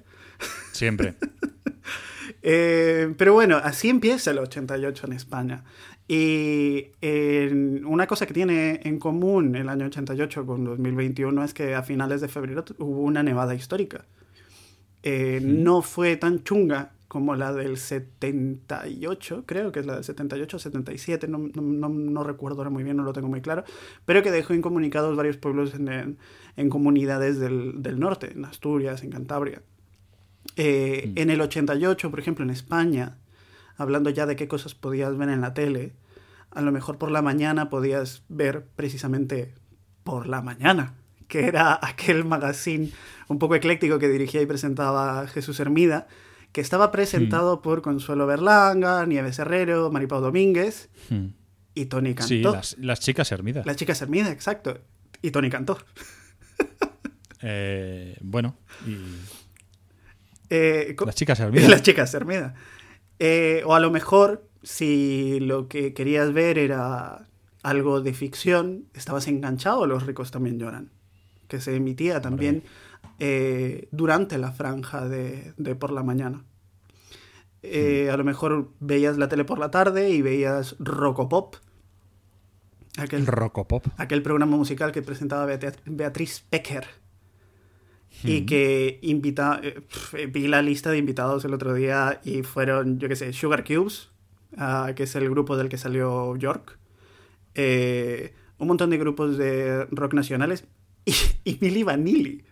Siempre. 0.72 1.14
Eh, 2.44 3.14
pero 3.18 3.34
bueno, 3.34 3.56
así 3.62 3.88
empieza 3.88 4.32
el 4.32 4.38
88 4.38 5.06
en 5.06 5.12
España. 5.12 5.64
Y 6.08 6.86
en- 7.00 7.84
una 7.84 8.06
cosa 8.08 8.26
que 8.26 8.34
tiene 8.34 8.80
en 8.82 8.98
común 8.98 9.54
el 9.54 9.68
año 9.68 9.86
88 9.86 10.44
con 10.46 10.64
2021 10.64 11.44
es 11.44 11.54
que 11.54 11.74
a 11.74 11.82
finales 11.84 12.20
de 12.20 12.26
febrero 12.28 12.64
hubo 12.78 13.02
una 13.02 13.22
nevada 13.22 13.54
histórica. 13.54 14.06
Eh, 15.04 15.40
No 15.42 15.82
fue 15.82 16.16
tan 16.16 16.42
chunga 16.42 16.92
como 17.12 17.36
la 17.36 17.52
del 17.52 17.76
78, 17.76 19.44
creo 19.44 19.70
que 19.70 19.80
es 19.80 19.86
la 19.86 19.96
del 19.96 20.04
78 20.04 20.58
77, 20.58 21.28
no, 21.28 21.36
no, 21.38 21.60
no- 21.60 21.88
no 21.90 22.24
recuerdo 22.24 22.58
ahora 22.60 22.70
muy 22.70 22.84
bien, 22.84 22.96
no 22.96 23.02
lo 23.02 23.12
tengo 23.12 23.28
muy 23.28 23.42
claro, 23.42 23.64
pero 24.06 24.22
que 24.22 24.30
dejó 24.30 24.54
incomunicados 24.54 25.14
varios 25.14 25.36
pueblos 25.36 25.74
en, 25.74 25.88
en- 25.88 26.18
en 26.56 26.70
comunidades 26.70 27.38
del, 27.38 27.82
del 27.82 28.00
norte, 28.00 28.32
en 28.32 28.46
Asturias, 28.46 29.02
en 29.02 29.10
Cantabria. 29.10 29.60
Eh, 30.56 31.12
En 31.16 31.28
el 31.28 31.42
88, 31.42 32.10
por 32.10 32.18
ejemplo, 32.18 32.44
en 32.44 32.50
España, 32.50 33.18
hablando 33.76 34.08
ya 34.08 34.24
de 34.24 34.34
qué 34.36 34.48
cosas 34.48 34.74
podías 34.74 35.14
ver 35.18 35.28
en 35.28 35.42
la 35.42 35.52
tele, 35.52 35.92
a 36.50 36.62
lo 36.62 36.72
mejor 36.72 36.96
por 36.96 37.10
la 37.10 37.20
mañana 37.20 37.68
podías 37.68 38.22
ver 38.30 38.64
precisamente 38.74 39.52
por 40.02 40.26
la 40.28 40.40
mañana 40.40 40.94
que 41.28 41.46
era 41.46 41.78
aquel 41.82 42.24
magazine 42.24 42.90
un 43.28 43.38
poco 43.38 43.54
ecléctico 43.54 43.98
que 43.98 44.08
dirigía 44.08 44.40
y 44.40 44.46
presentaba 44.46 45.26
Jesús 45.28 45.60
Hermida, 45.60 46.06
que 46.52 46.60
estaba 46.60 46.90
presentado 46.92 47.62
por 47.62 47.82
Consuelo 47.82 48.26
Berlanga, 48.26 49.04
Nieves 49.06 49.38
Herrero, 49.38 49.90
Maripau 49.90 50.20
Domínguez 50.20 50.90
Hmm. 51.08 51.28
y 51.74 51.86
Tony 51.86 52.14
Cantó. 52.14 52.28
Sí, 52.28 52.42
las, 52.42 52.76
las 52.78 53.00
chicas 53.00 53.32
hermidas. 53.32 53.64
Las 53.66 53.76
chicas 53.76 54.00
Hermida, 54.02 54.30
exacto. 54.30 54.78
Y 55.22 55.30
Tony 55.30 55.50
Cantó. 55.50 55.78
Eh, 57.44 58.16
bueno, 58.20 58.56
y 58.86 58.96
Eh, 60.48 60.94
las 61.04 61.14
chicas 61.16 61.40
hermidas. 61.40 61.68
Las 61.70 61.82
chicas 61.82 62.14
Hermida. 62.14 62.54
Eh, 63.18 63.62
o 63.66 63.74
a 63.74 63.80
lo 63.80 63.90
mejor, 63.90 64.48
si 64.62 65.40
lo 65.40 65.66
que 65.66 65.92
querías 65.94 66.32
ver 66.32 66.58
era 66.58 67.26
algo 67.64 68.00
de 68.00 68.12
ficción, 68.14 68.84
estabas 68.94 69.26
enganchado 69.28 69.84
a 69.84 69.86
Los 69.88 70.06
ricos 70.06 70.30
también 70.30 70.58
lloran, 70.58 70.90
que 71.48 71.60
se 71.60 71.74
emitía 71.74 72.20
también 72.20 72.62
eh, 73.18 73.88
durante 73.92 74.38
la 74.38 74.52
franja 74.52 75.08
de, 75.08 75.52
de 75.56 75.74
por 75.74 75.92
la 75.92 76.02
mañana. 76.02 76.44
Eh, 77.62 78.10
A 78.10 78.16
lo 78.16 78.24
mejor 78.24 78.70
veías 78.80 79.18
la 79.18 79.28
tele 79.28 79.44
por 79.44 79.58
la 79.58 79.70
tarde 79.70 80.10
y 80.10 80.20
veías 80.22 80.74
Rocopop, 80.80 81.56
aquel, 82.98 83.26
Rocopop. 83.26 83.86
aquel 83.96 84.22
programa 84.22 84.56
musical 84.56 84.90
que 84.92 85.02
presentaba 85.02 85.46
Beat- 85.46 85.78
Beatriz 85.86 86.44
Pecker. 86.50 86.86
Y 88.24 88.42
que 88.44 88.98
invita, 89.02 89.58
eh, 89.62 90.26
vi 90.26 90.46
la 90.46 90.60
lista 90.60 90.90
de 90.90 90.98
invitados 90.98 91.44
el 91.46 91.54
otro 91.54 91.72
día 91.72 92.20
y 92.24 92.42
fueron, 92.42 92.98
yo 92.98 93.08
qué 93.08 93.16
sé, 93.16 93.32
Sugar 93.32 93.64
Cubes, 93.64 94.10
ah, 94.58 94.92
que 94.94 95.04
es 95.04 95.14
el 95.16 95.30
grupo 95.30 95.56
del 95.56 95.70
que 95.70 95.78
salió 95.78 96.36
York, 96.36 96.78
eh, 97.54 98.34
un 98.58 98.68
montón 98.68 98.90
de 98.90 98.98
grupos 98.98 99.38
de 99.38 99.86
rock 99.86 100.12
nacionales 100.12 100.64
y, 101.06 101.14
y 101.44 101.58
Milli 101.62 101.82
Vanilli. 101.84 102.44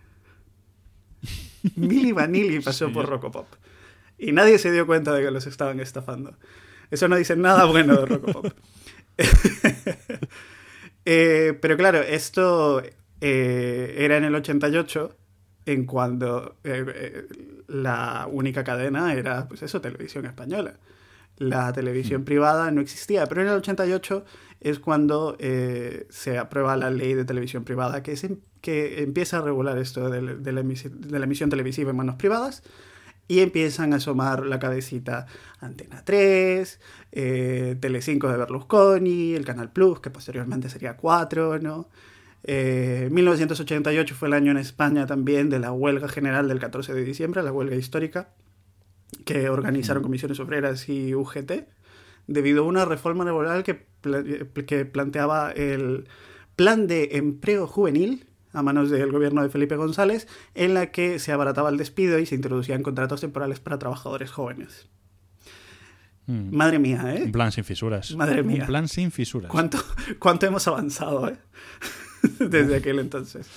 Milli 1.77 2.13
Vanilli 2.13 2.61
pasó 2.61 2.93
por 2.93 3.09
Rocopop. 3.09 3.47
Y 4.19 4.33
nadie 4.33 4.59
se 4.59 4.71
dio 4.71 4.87
cuenta 4.87 5.13
de 5.15 5.23
que 5.23 5.31
los 5.31 5.47
estaban 5.47 5.81
estafando. 5.81 6.37
Eso 6.91 7.09
no 7.09 7.17
dice 7.17 7.37
nada 7.37 7.65
bueno 7.65 7.97
de 7.97 8.07
Rocopop. 8.07 8.47
Eh, 11.07 11.59
pero 11.63 11.79
claro, 11.79 12.01
esto 12.01 12.83
eh, 13.21 13.95
era 13.99 14.17
en 14.17 14.25
el 14.25 14.35
88, 14.35 15.17
en 15.67 15.85
cuando 15.85 16.57
eh, 16.65 16.85
eh, 16.87 17.27
la 17.69 18.27
única 18.31 18.65
cadena 18.65 19.13
era, 19.15 19.47
pues 19.47 19.63
eso, 19.63 19.81
televisión 19.81 20.27
española. 20.27 20.75
La 21.37 21.73
televisión 21.73 22.25
privada 22.25 22.71
no 22.71 22.81
existía, 22.81 23.27
pero 23.27 23.43
en 23.43 23.49
el 23.49 23.55
88 23.55 24.25
es 24.61 24.79
cuando 24.79 25.37
eh, 25.39 26.07
se 26.11 26.39
aprueba 26.39 26.77
la 26.77 26.91
ley 26.91 27.15
de 27.15 27.25
televisión 27.25 27.65
privada, 27.65 28.03
que, 28.03 28.13
es 28.13 28.25
em- 28.25 28.41
que 28.61 29.03
empieza 29.03 29.39
a 29.39 29.43
regular 29.43 29.79
esto 29.79 30.11
de, 30.11 30.23
la- 30.23 30.35
de 30.35 30.53
la 30.53 30.63
emisi- 30.63 30.91
de 30.91 31.19
la 31.19 31.25
emisión 31.25 31.49
televisiva 31.51 31.91
en 31.91 31.97
manos 31.97 32.17
privadas 32.17 32.63
y 33.29 33.41
empiezan 33.41 33.93
a 33.93 33.97
asomar 33.97 34.45
la 34.45 34.59
cabecita 34.59 35.27
Antena 35.61 36.05
3, 36.05 36.81
eh, 37.13 37.77
Telecinco 37.81 38.29
de 38.29 38.37
Berlusconi, 38.37 39.35
el 39.35 39.45
Canal 39.45 39.71
Plus, 39.73 40.01
que 40.01 40.11
posteriormente 40.11 40.69
sería 40.69 40.97
4, 40.97 41.59
¿no? 41.61 41.89
Eh, 42.43 43.09
1988 43.13 44.15
fue 44.15 44.29
el 44.29 44.35
año 44.35 44.51
en 44.51 44.57
España 44.57 45.07
también 45.07 45.49
de 45.51 45.59
la 45.61 45.73
huelga 45.73 46.09
general 46.09 46.49
del 46.49 46.59
14 46.59 46.93
de 46.93 47.05
diciembre, 47.05 47.43
la 47.43 47.53
huelga 47.53 47.77
histórica, 47.77 48.31
que 49.25 49.49
organizaron 49.49 50.03
comisiones 50.03 50.41
obreras 50.41 50.89
y 50.89 51.15
UGT, 51.15 51.53
debido 52.31 52.63
a 52.63 52.67
una 52.67 52.85
reforma 52.85 53.25
laboral 53.25 53.63
que, 53.65 53.75
pla- 53.75 54.23
que 54.67 54.85
planteaba 54.87 55.51
el 55.51 56.07
plan 56.57 56.87
de 56.87 57.11
empleo 57.17 57.67
juvenil 57.67 58.27
a 58.53 58.63
manos 58.63 58.89
del 58.91 59.13
gobierno 59.13 59.43
de 59.43 59.49
Felipe 59.51 59.77
González, 59.77 60.27
en 60.55 60.75
la 60.75 60.91
que 60.91 61.19
se 61.19 61.33
abarataba 61.33 61.69
el 61.71 61.77
despido 61.77 62.19
y 62.19 62.27
se 62.27 62.35
introducían 62.35 62.83
contratos 62.83 63.21
temporales 63.21 63.61
para 63.61 63.79
trabajadores 63.79 64.31
jóvenes. 64.31 64.89
Mm. 66.27 66.55
Madre 66.57 66.79
mía, 66.79 67.15
¿eh? 67.15 67.23
Un 67.27 67.33
plan 67.33 67.51
sin 67.53 67.65
fisuras. 67.65 68.15
Madre 68.17 68.43
mía. 68.43 68.63
Un 68.63 68.67
plan 68.67 68.89
sin 68.89 69.11
fisuras. 69.11 69.51
¿Cuánto, 69.51 69.79
cuánto 70.19 70.47
hemos 70.47 70.67
avanzado, 70.69 71.29
eh? 71.29 71.37
Desde 72.41 72.77
aquel 72.77 72.99
entonces. 72.99 73.49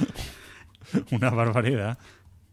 Una 1.12 1.30
barbaridad. 1.30 1.98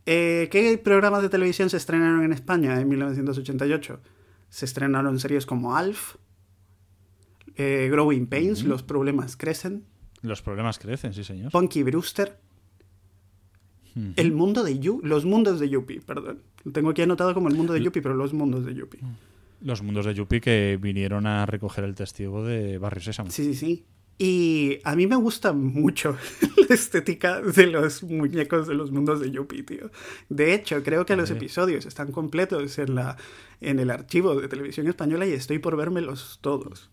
Eh, 0.06 0.48
¿Qué 0.50 0.78
programas 0.83 1.22
de 1.22 1.28
televisión 1.28 1.68
se 1.70 1.76
estrenaron 1.76 2.24
en 2.24 2.33
España 2.33 2.80
en 2.80 2.88
1988? 2.88 4.00
Se 4.50 4.66
estrenaron 4.66 5.18
series 5.18 5.46
como 5.46 5.76
Alf, 5.76 6.16
eh, 7.56 7.88
Growing 7.90 8.26
Pains, 8.26 8.64
Los 8.64 8.82
Problemas 8.82 9.36
Crecen, 9.36 9.84
Los 10.22 10.42
problemas 10.42 10.78
crecen, 10.78 11.14
sí, 11.14 11.24
señor. 11.24 11.50
Punky 11.50 11.82
Brewster, 11.82 12.38
El 14.16 14.32
Mundo 14.32 14.62
de 14.64 14.78
Yu, 14.78 15.00
Los 15.02 15.24
Mundos 15.24 15.58
de 15.60 15.68
Yuppie, 15.68 16.00
perdón. 16.00 16.42
Lo 16.64 16.72
tengo 16.72 16.90
aquí 16.90 17.02
anotado 17.02 17.32
como 17.32 17.48
El 17.48 17.54
Mundo 17.54 17.72
de 17.72 17.82
Yuppie, 17.82 18.02
pero 18.02 18.14
Los 18.14 18.34
Mundos 18.34 18.66
de 18.66 18.74
Yuppie. 18.74 19.00
Los 19.62 19.82
mundos 19.82 20.06
de 20.06 20.14
Yuppie 20.14 20.40
que 20.40 20.78
vinieron 20.80 21.26
a 21.26 21.44
recoger 21.44 21.84
el 21.84 21.94
testigo 21.94 22.44
de 22.44 22.78
Barrio 22.78 23.02
Sésamo. 23.02 23.30
Sí, 23.30 23.44
sí, 23.44 23.54
sí. 23.54 23.84
Y 24.22 24.80
a 24.85 24.96
mí 24.96 25.06
me 25.06 25.16
gusta 25.16 25.54
mucho 25.54 26.14
la 26.68 26.74
estética 26.74 27.40
de 27.40 27.68
los 27.68 28.02
muñecos 28.02 28.68
de 28.68 28.74
los 28.74 28.90
mundos 28.90 29.18
de 29.18 29.30
Yuppie, 29.30 29.62
tío. 29.62 29.90
De 30.28 30.52
hecho, 30.52 30.83
creo 30.83 31.06
que 31.06 31.16
los 31.16 31.30
episodios 31.30 31.87
están 31.87 32.12
completos 32.12 32.78
en, 32.78 32.96
la, 32.96 33.16
en 33.62 33.78
el 33.78 33.90
archivo 33.90 34.38
de 34.38 34.46
televisión 34.46 34.87
española 34.88 35.26
y 35.26 35.33
estoy 35.33 35.59
por 35.59 35.74
vérmelos 35.74 36.38
todos. 36.42 36.90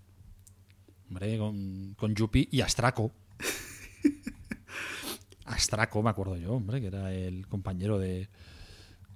Hombre, 1.10 1.38
con, 1.38 1.96
con 1.96 2.16
Yuppie 2.16 2.48
y 2.50 2.62
Astraco. 2.62 3.12
Astraco, 5.44 6.02
me 6.02 6.12
acuerdo 6.12 6.38
yo, 6.38 6.54
hombre, 6.54 6.80
que 6.80 6.88
era 6.88 7.14
el 7.14 7.46
compañero 7.50 8.00
de. 8.00 8.30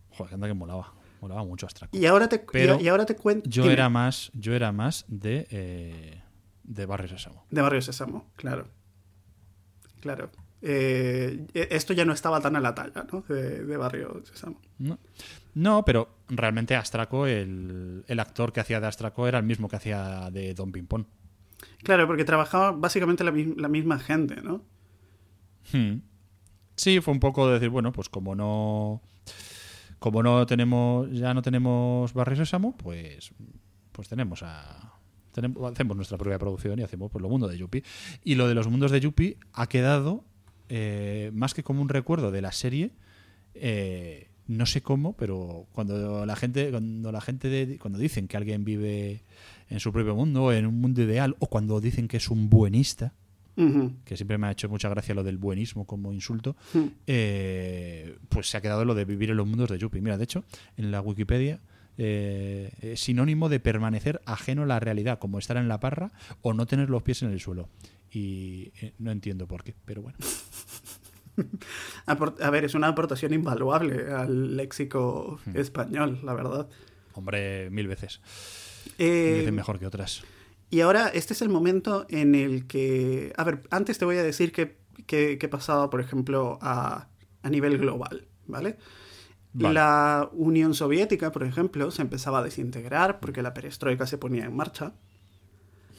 Joder, 0.10 0.34
anda 0.34 0.50
que 0.50 0.54
molaba. 0.54 0.96
Molaba 1.22 1.46
mucho 1.46 1.66
Astraco. 1.66 1.98
Y 1.98 2.06
ahora 2.08 2.28
te, 2.28 2.40
Pero 2.40 2.78
y, 2.82 2.90
ahora 2.90 3.06
te 3.06 3.16
cuento... 3.16 3.50
Yo 3.50 3.72
era 3.72 3.88
más, 3.88 4.32
yo 4.34 4.54
era 4.54 4.74
más 4.74 5.06
de, 5.08 5.48
eh, 5.50 6.21
de 6.72 6.86
Barrio 6.86 7.10
Sésamo. 7.10 7.46
De 7.50 7.62
Barrio 7.62 7.82
Sésamo, 7.82 8.32
claro. 8.36 8.68
Claro. 10.00 10.32
Eh, 10.62 11.48
esto 11.54 11.94
ya 11.94 12.06
no 12.06 12.14
estaba 12.14 12.40
tan 12.40 12.56
a 12.56 12.60
la 12.60 12.74
talla, 12.74 13.06
¿no? 13.12 13.24
De, 13.28 13.66
de 13.66 13.78
Barrio 13.78 14.24
Sésamo. 14.26 14.60
No, 14.80 14.98
No, 15.54 15.84
pero 15.84 16.10
realmente 16.30 16.76
Astraco, 16.76 17.28
el, 17.28 18.06
el 18.08 18.20
actor 18.20 18.54
que 18.54 18.62
hacía 18.62 18.80
de 18.80 18.88
Astraco 18.88 19.28
era 19.28 19.40
el 19.40 19.46
mismo 19.46 19.68
que 19.68 19.76
hacía 19.76 20.30
de 20.32 20.54
Don 20.54 20.72
Pimpón. 20.72 21.08
Claro, 21.84 22.08
porque 22.08 22.26
trabajaba 22.26 22.72
básicamente 22.72 23.24
la 23.24 23.32
misma 23.32 24.00
gente, 24.00 24.42
¿no? 24.42 24.64
Hmm. 25.74 26.02
Sí, 26.76 27.02
fue 27.02 27.14
un 27.14 27.20
poco 27.20 27.48
de 27.48 27.56
decir, 27.56 27.70
bueno, 27.70 27.92
pues 27.92 28.10
como 28.10 28.34
no. 28.34 29.02
Como 30.00 30.24
no 30.24 30.46
tenemos. 30.46 31.12
Ya 31.12 31.34
no 31.34 31.42
tenemos 31.42 32.14
Barrio 32.14 32.38
Sésamo, 32.38 32.76
pues. 32.78 33.34
Pues 33.92 34.08
tenemos 34.08 34.42
a. 34.44 35.01
tenemos- 35.32 35.72
hacemos 35.72 35.96
nuestra 35.96 36.18
propia 36.18 36.38
producción 36.40 36.80
y 36.80 36.84
hacemos 36.84 37.12
pues, 37.12 37.22
lo 37.22 37.30
mundo 37.30 37.48
de 37.48 37.58
Yuppie. 37.58 37.84
Y 38.24 38.36
lo 38.36 38.48
de 38.48 38.56
los 38.56 38.68
mundos 38.68 38.92
de 38.92 39.00
Yuppie 39.00 39.38
ha 39.54 39.68
quedado 39.68 40.24
eh, 40.70 41.32
más 41.34 41.54
que 41.54 41.64
como 41.64 41.82
un 41.82 41.90
recuerdo 41.90 42.32
de 42.32 42.42
la 42.42 42.52
serie. 42.52 42.92
eh, 43.54 44.28
no 44.48 44.66
sé 44.66 44.82
cómo, 44.82 45.14
pero 45.16 45.68
cuando 45.72 46.26
la 46.26 46.36
gente, 46.36 46.72
cuando 46.72 47.12
la 47.12 47.22
gente 47.22 47.48
de- 47.50 47.78
cuando 47.78 48.00
dicen 48.00 48.28
que 48.28 48.36
alguien 48.38 48.64
vive 48.66 49.24
en 49.70 49.80
su 49.80 49.92
propio 49.94 50.16
mundo, 50.16 50.52
en 50.52 50.66
un 50.66 50.80
mundo 50.82 51.02
ideal, 51.02 51.36
o 51.40 51.48
cuando 51.48 51.80
dicen 51.80 52.08
que 52.08 52.18
es 52.18 52.30
un 52.30 52.50
buenista, 52.50 53.14
que 54.06 54.16
siempre 54.18 54.38
me 54.40 54.48
ha 54.48 54.52
hecho 54.52 54.68
mucha 54.70 54.90
gracia 54.90 55.14
lo 55.14 55.24
del 55.24 55.38
buenismo 55.38 55.86
como 55.86 56.12
insulto, 56.14 56.56
Hmm. 56.74 56.88
eh, 57.08 58.18
pues 58.30 58.50
se 58.50 58.58
ha 58.58 58.62
quedado 58.62 58.86
lo 58.86 58.96
de 58.96 59.06
vivir 59.06 59.30
en 59.30 59.38
los 59.38 59.46
mundos 59.48 59.70
de 59.70 59.78
Yuppie. 59.78 60.02
Mira, 60.02 60.18
de 60.18 60.24
hecho, 60.24 60.44
en 60.78 60.90
la 60.92 61.00
Wikipedia 61.02 61.60
eh, 62.04 62.72
es 62.82 63.00
sinónimo 63.02 63.48
de 63.48 63.60
permanecer 63.60 64.22
ajeno 64.26 64.64
a 64.64 64.66
la 64.66 64.80
realidad, 64.80 65.20
como 65.20 65.38
estar 65.38 65.58
en 65.58 65.68
la 65.68 65.80
parra 65.80 66.12
o 66.42 66.54
no 66.54 66.66
tener 66.66 66.90
los 66.90 67.04
pies 67.04 67.22
en 67.22 67.32
el 67.32 67.40
suelo. 67.40 67.70
Y 68.12 68.72
eh, 68.82 68.94
no 68.98 69.12
entiendo 69.12 69.48
por 69.48 69.64
qué, 69.64 69.76
pero 69.86 70.02
bueno. 70.02 70.18
A 72.08 72.50
ver, 72.50 72.66
es 72.66 72.76
una 72.76 72.88
aportación 72.88 73.34
invaluable 73.34 74.12
al 74.12 74.58
léxico 74.58 75.40
Hmm. 75.46 75.58
español, 75.58 76.20
la 76.24 76.34
verdad. 76.34 76.68
Hombre, 77.14 77.70
mil 77.70 77.88
veces. 77.88 78.20
Eh, 78.98 79.26
Mil 79.28 79.38
veces 79.40 79.54
mejor 79.54 79.80
que 79.80 79.86
otras. 79.88 80.24
Y 80.70 80.82
ahora, 80.82 81.08
este 81.10 81.34
es 81.34 81.42
el 81.42 81.50
momento 81.50 82.06
en 82.10 82.36
el 82.36 82.68
que... 82.68 83.34
A 83.38 83.44
ver, 83.44 83.64
antes 83.70 83.98
te 83.98 84.06
voy 84.06 84.18
a 84.18 84.24
decir 84.24 84.52
qué 84.52 84.80
qué- 85.08 85.38
qué 85.40 85.48
pasaba, 85.50 85.90
por 85.90 86.00
ejemplo, 86.00 86.58
a, 86.62 87.08
a 87.44 87.50
nivel 87.50 87.78
global, 87.78 88.28
¿vale? 88.48 88.78
Vale. 89.54 89.74
La 89.74 90.30
Unión 90.34 90.74
Soviética, 90.74 91.32
por 91.32 91.44
ejemplo, 91.44 91.92
se 91.92 92.02
empezaba 92.02 92.40
a 92.40 92.44
desintegrar 92.44 93.20
porque 93.20 93.42
la 93.42 93.54
perestroika 93.54 94.08
se 94.08 94.18
ponía 94.18 94.46
en 94.46 94.56
marcha. 94.56 94.94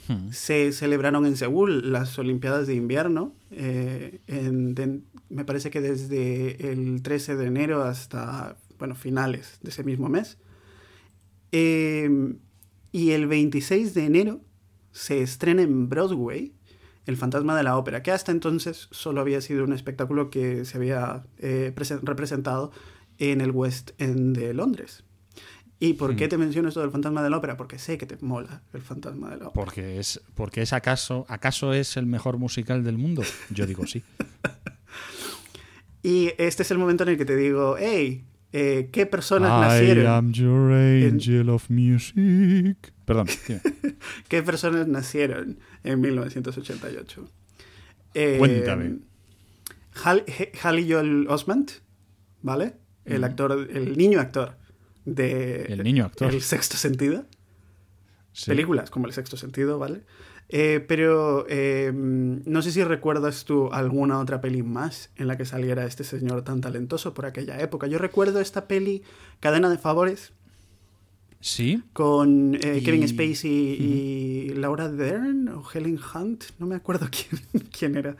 Hmm. 0.09 0.31
Se 0.33 0.73
celebraron 0.73 1.27
en 1.27 1.37
Seúl 1.37 1.93
las 1.93 2.19
Olimpiadas 2.19 2.67
de 2.67 2.75
Invierno, 2.75 3.35
eh, 3.51 4.21
en- 4.27 4.75
de- 4.75 5.01
me 5.29 5.45
parece 5.45 5.71
que 5.71 5.81
desde 5.81 6.73
el 6.73 7.03
13 7.03 7.37
de 7.37 7.47
enero 7.47 7.83
hasta, 7.83 8.57
bueno, 8.79 8.95
finales 8.95 9.59
de 9.62 9.71
ese 9.71 9.85
mismo 9.85 10.09
mes. 10.09 10.38
Eh, 11.53 12.35
y 12.91 13.11
el 13.11 13.27
26 13.27 13.95
de 13.95 14.05
enero 14.07 14.41
se 14.93 15.23
estrena 15.23 15.62
en 15.62 15.88
Broadway 15.88 16.53
El 17.05 17.17
fantasma 17.17 17.57
de 17.57 17.65
la 17.65 17.77
ópera, 17.77 18.03
que 18.03 18.12
hasta 18.12 18.31
entonces 18.31 18.87
solo 18.93 19.21
había 19.21 19.41
sido 19.41 19.65
un 19.65 19.73
espectáculo 19.73 20.31
que 20.31 20.65
se 20.65 20.77
había 20.77 21.25
eh, 21.38 21.73
presen- 21.75 21.99
representado 22.03 22.71
en 23.18 23.40
el 23.40 23.51
West 23.51 23.90
End 23.98 24.37
de 24.37 24.55
Londres. 24.55 25.05
¿Y 25.79 25.94
por 25.94 26.14
qué 26.14 26.29
te 26.29 26.38
menciono 26.38 26.68
esto 26.68 26.81
del 26.81 26.92
fantasma 26.92 27.22
de 27.25 27.31
la 27.31 27.38
ópera? 27.38 27.57
Porque 27.57 27.77
sé 27.79 27.98
que 27.98 28.07
te 28.07 28.16
mola 28.25 28.62
el 28.72 28.83
fantasma 28.83 29.31
de 29.31 29.38
la 29.38 29.48
ópera. 29.48 29.64
Porque 29.64 29.98
es, 29.98 30.20
porque 30.35 30.62
es 30.62 30.72
acaso, 30.72 31.27
¿acaso 31.29 31.72
es 31.72 31.96
el 31.96 32.07
mejor 32.07 32.38
musical 32.38 32.85
del 32.85 32.98
mundo? 32.98 33.22
Yo 33.51 33.66
digo 33.66 33.85
sí. 33.87 34.03
Y 36.05 36.33
este 36.38 36.62
es 36.64 36.70
el 36.72 36.79
momento 36.79 37.05
en 37.05 37.11
el 37.11 37.16
que 37.16 37.25
te 37.25 37.37
digo, 37.37 37.77
hey, 37.79 38.25
eh, 38.53 38.88
¿qué 38.92 39.07
personas 39.07 39.51
I 39.51 39.61
nacieron? 39.87 40.07
am 40.09 40.33
your 40.33 40.72
angel 40.72 41.48
of 41.48 41.70
music. 41.70 42.92
Perdón. 43.05 43.29
¿Qué 44.29 44.42
personas 44.42 44.88
nacieron 44.88 45.59
en 45.85 46.01
1988? 46.01 47.29
Eh, 48.14 48.37
Cuéntame. 48.38 48.98
Hal- 50.05 50.25
Haley 50.62 50.90
Joel 50.90 51.27
Osment, 51.29 51.70
¿vale? 52.42 52.75
El 53.05 53.25
actor, 53.25 53.69
el 53.71 53.97
niño 53.97 54.21
actor 54.21 54.57
de 55.05 55.62
El 55.65 55.83
niño 55.83 56.05
actor. 56.07 56.33
El 56.33 56.41
Sexto 56.43 56.77
Sentido. 56.77 57.25
Sí. 58.33 58.47
Películas 58.51 58.91
como 58.91 59.07
El 59.07 59.12
Sexto 59.12 59.37
Sentido, 59.37 59.79
¿vale? 59.79 60.03
Eh, 60.49 60.85
pero 60.87 61.47
eh, 61.49 61.91
no 61.95 62.61
sé 62.62 62.73
si 62.73 62.85
recuerdas 62.85 63.45
tú 63.45 63.71
alguna 63.73 64.19
otra 64.19 64.41
peli 64.41 64.62
más 64.62 65.11
en 65.17 65.27
la 65.29 65.37
que 65.38 65.45
saliera 65.47 65.85
este 65.87 66.05
señor 66.05 66.43
tan 66.43 66.61
talentoso 66.61 67.15
por 67.15 67.25
aquella 67.27 67.59
época. 67.61 67.87
Yo 67.87 67.99
recuerdo 67.99 68.38
esta 68.41 68.69
peli, 68.69 69.03
Cadena 69.41 69.71
de 69.71 69.79
Favores, 69.79 70.33
Sí, 71.41 71.83
con 71.93 72.55
eh, 72.55 72.79
Y- 72.79 72.85
Kevin 72.85 73.09
Spacey 73.09 73.51
y 73.51 74.49
Laura 74.51 74.88
Dern 74.88 75.49
o 75.49 75.65
Helen 75.75 75.99
Hunt, 76.15 76.45
no 76.61 76.67
me 76.67 76.77
acuerdo 76.77 77.09
quién, 77.11 77.43
quién 77.77 77.97
era. 77.97 78.17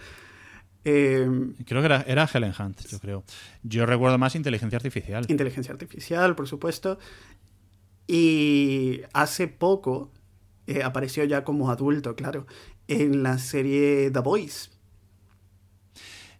Eh, 0.85 1.29
creo 1.64 1.81
que 1.81 1.87
era, 1.87 2.03
era 2.03 2.29
Helen 2.33 2.53
Hunt, 2.59 2.87
yo 2.88 2.99
creo. 2.99 3.25
Yo 3.62 3.87
recuerdo 3.87 4.18
más 4.18 4.35
inteligencia 4.35 4.77
artificial. 4.77 5.25
inteligencia 5.29 5.73
artificial, 5.73 6.35
por 6.35 6.49
supuesto. 6.49 6.99
Y 8.07 9.03
hace 9.12 9.47
poco 9.49 10.11
eh, 10.66 10.83
apareció 10.83 11.25
ya 11.25 11.45
como 11.45 11.71
adulto, 11.71 12.16
claro, 12.16 12.47
en 12.88 13.23
la 13.23 13.38
serie 13.38 14.11
The 14.11 14.21
Voice. 14.21 14.71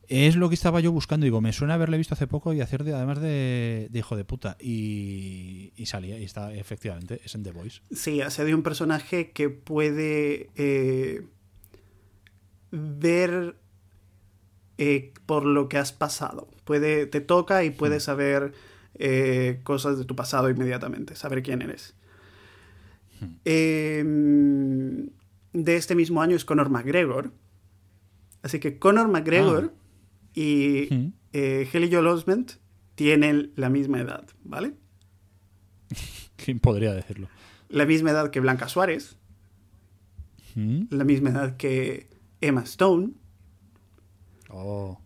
Es 0.09 0.37
lo 0.37 0.49
que 0.49 0.55
estaba 0.55 0.81
yo 0.81 0.93
buscando. 0.93 1.25
Digo, 1.25 1.41
me 1.41 1.53
suena 1.53 1.75
haberle 1.75 1.97
visto 1.97 2.15
hace 2.15 2.27
poco 2.27 2.53
y 2.53 2.61
hacer 2.61 2.85
de, 2.85 2.93
además 2.93 3.21
de, 3.21 3.89
de 3.91 3.99
hijo 3.99 4.17
de 4.17 4.25
puta. 4.25 4.59
Y, 4.61 5.73
y 5.77 5.87
salía, 5.87 6.19
y 6.19 6.25
está, 6.25 6.53
efectivamente, 6.53 7.21
es 7.25 7.35
en 7.35 7.45
The 7.45 7.53
Voice. 7.53 7.81
Sí, 7.93 8.21
hace 8.21 8.45
de 8.45 8.55
un 8.55 8.63
personaje 8.63 9.31
que 9.31 9.49
puede 9.49 10.51
eh, 10.57 11.23
ver 12.73 13.57
eh, 14.85 15.13
por 15.27 15.45
lo 15.45 15.69
que 15.69 15.79
has 15.79 15.93
pasado. 15.93 16.49
Puede, 16.65 17.07
te 17.07 17.21
toca 17.21 17.63
y 17.65 17.71
puedes 17.71 18.03
saber 18.05 18.53
eh, 18.95 19.61
cosas 19.63 19.97
de 19.99 20.05
tu 20.05 20.15
pasado 20.17 20.51
inmediatamente, 20.51 21.15
saber 21.15 21.43
quién 21.43 21.63
eres. 21.63 21.95
Eh, 23.45 24.03
de 25.53 25.77
este 25.77 25.95
mismo 25.95 26.23
año 26.23 26.35
es 26.37 26.45
Conor 26.45 26.71
McGregor. 26.71 27.33
Así 28.43 28.59
que 28.59 28.79
Conor 28.79 29.09
McGregor 29.09 29.73
y 30.35 30.89
Hmm. 30.91 31.13
eh, 31.33 31.69
Haley 31.73 31.93
Joel 31.93 32.07
Osment 32.09 32.53
tienen 32.97 33.53
la 33.57 33.69
misma 33.69 34.01
edad, 34.01 34.25
¿vale? 34.43 34.75
¿Quién 36.37 36.59
podría 36.59 36.93
decirlo? 36.93 37.29
La 37.69 37.87
misma 37.87 38.11
edad 38.11 38.31
que 38.31 38.41
Blanca 38.41 38.69
Suárez, 38.69 39.17
¿Mm? 40.55 40.85
la 40.91 41.05
misma 41.05 41.31
edad 41.31 41.57
que 41.57 42.09
Emma 42.41 42.63
Stone, 42.63 43.13
Oh. 44.53 45.01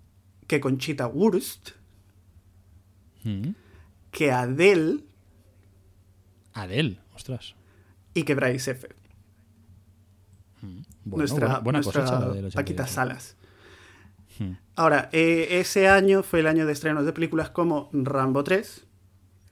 que 0.46 0.60
Conchita 0.60 1.06
Wurst, 1.06 1.70
¿Mm? 3.24 3.50
que 4.10 4.32
Adele 4.32 5.04
Adele, 6.52 6.98
ostras. 7.14 7.54
y 8.14 8.22
que 8.24 8.34
Bryce 8.34 8.72
F. 8.72 8.88
Bueno, 11.04 11.18
nuestra 11.18 11.46
buena, 11.46 11.58
buena 11.60 11.76
nuestra 11.78 12.00
cosecha 12.02 12.18
la 12.20 12.26
del 12.26 12.44
88. 12.46 12.56
Paquita 12.56 12.86
Salas. 12.86 13.36
Hmm. 14.38 14.52
Ahora, 14.74 15.08
eh, 15.12 15.48
ese 15.60 15.86
año 15.88 16.22
fue 16.22 16.40
el 16.40 16.46
año 16.48 16.66
de 16.66 16.72
estrenos 16.72 17.04
de 17.06 17.12
películas 17.12 17.50
como 17.50 17.88
Rambo 17.92 18.42
3, 18.42 18.84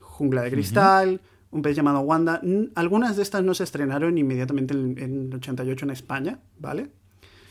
Jungla 0.00 0.42
de 0.42 0.50
Cristal, 0.50 1.20
Un 1.50 1.62
pez 1.62 1.76
llamado 1.76 2.00
Wanda. 2.00 2.40
Algunas 2.74 3.16
de 3.16 3.22
estas 3.22 3.44
no 3.44 3.54
se 3.54 3.62
estrenaron 3.62 4.18
inmediatamente 4.18 4.74
en, 4.74 4.98
en 4.98 5.26
el 5.28 5.34
88 5.36 5.84
en 5.84 5.90
España, 5.92 6.40
¿vale? 6.58 6.90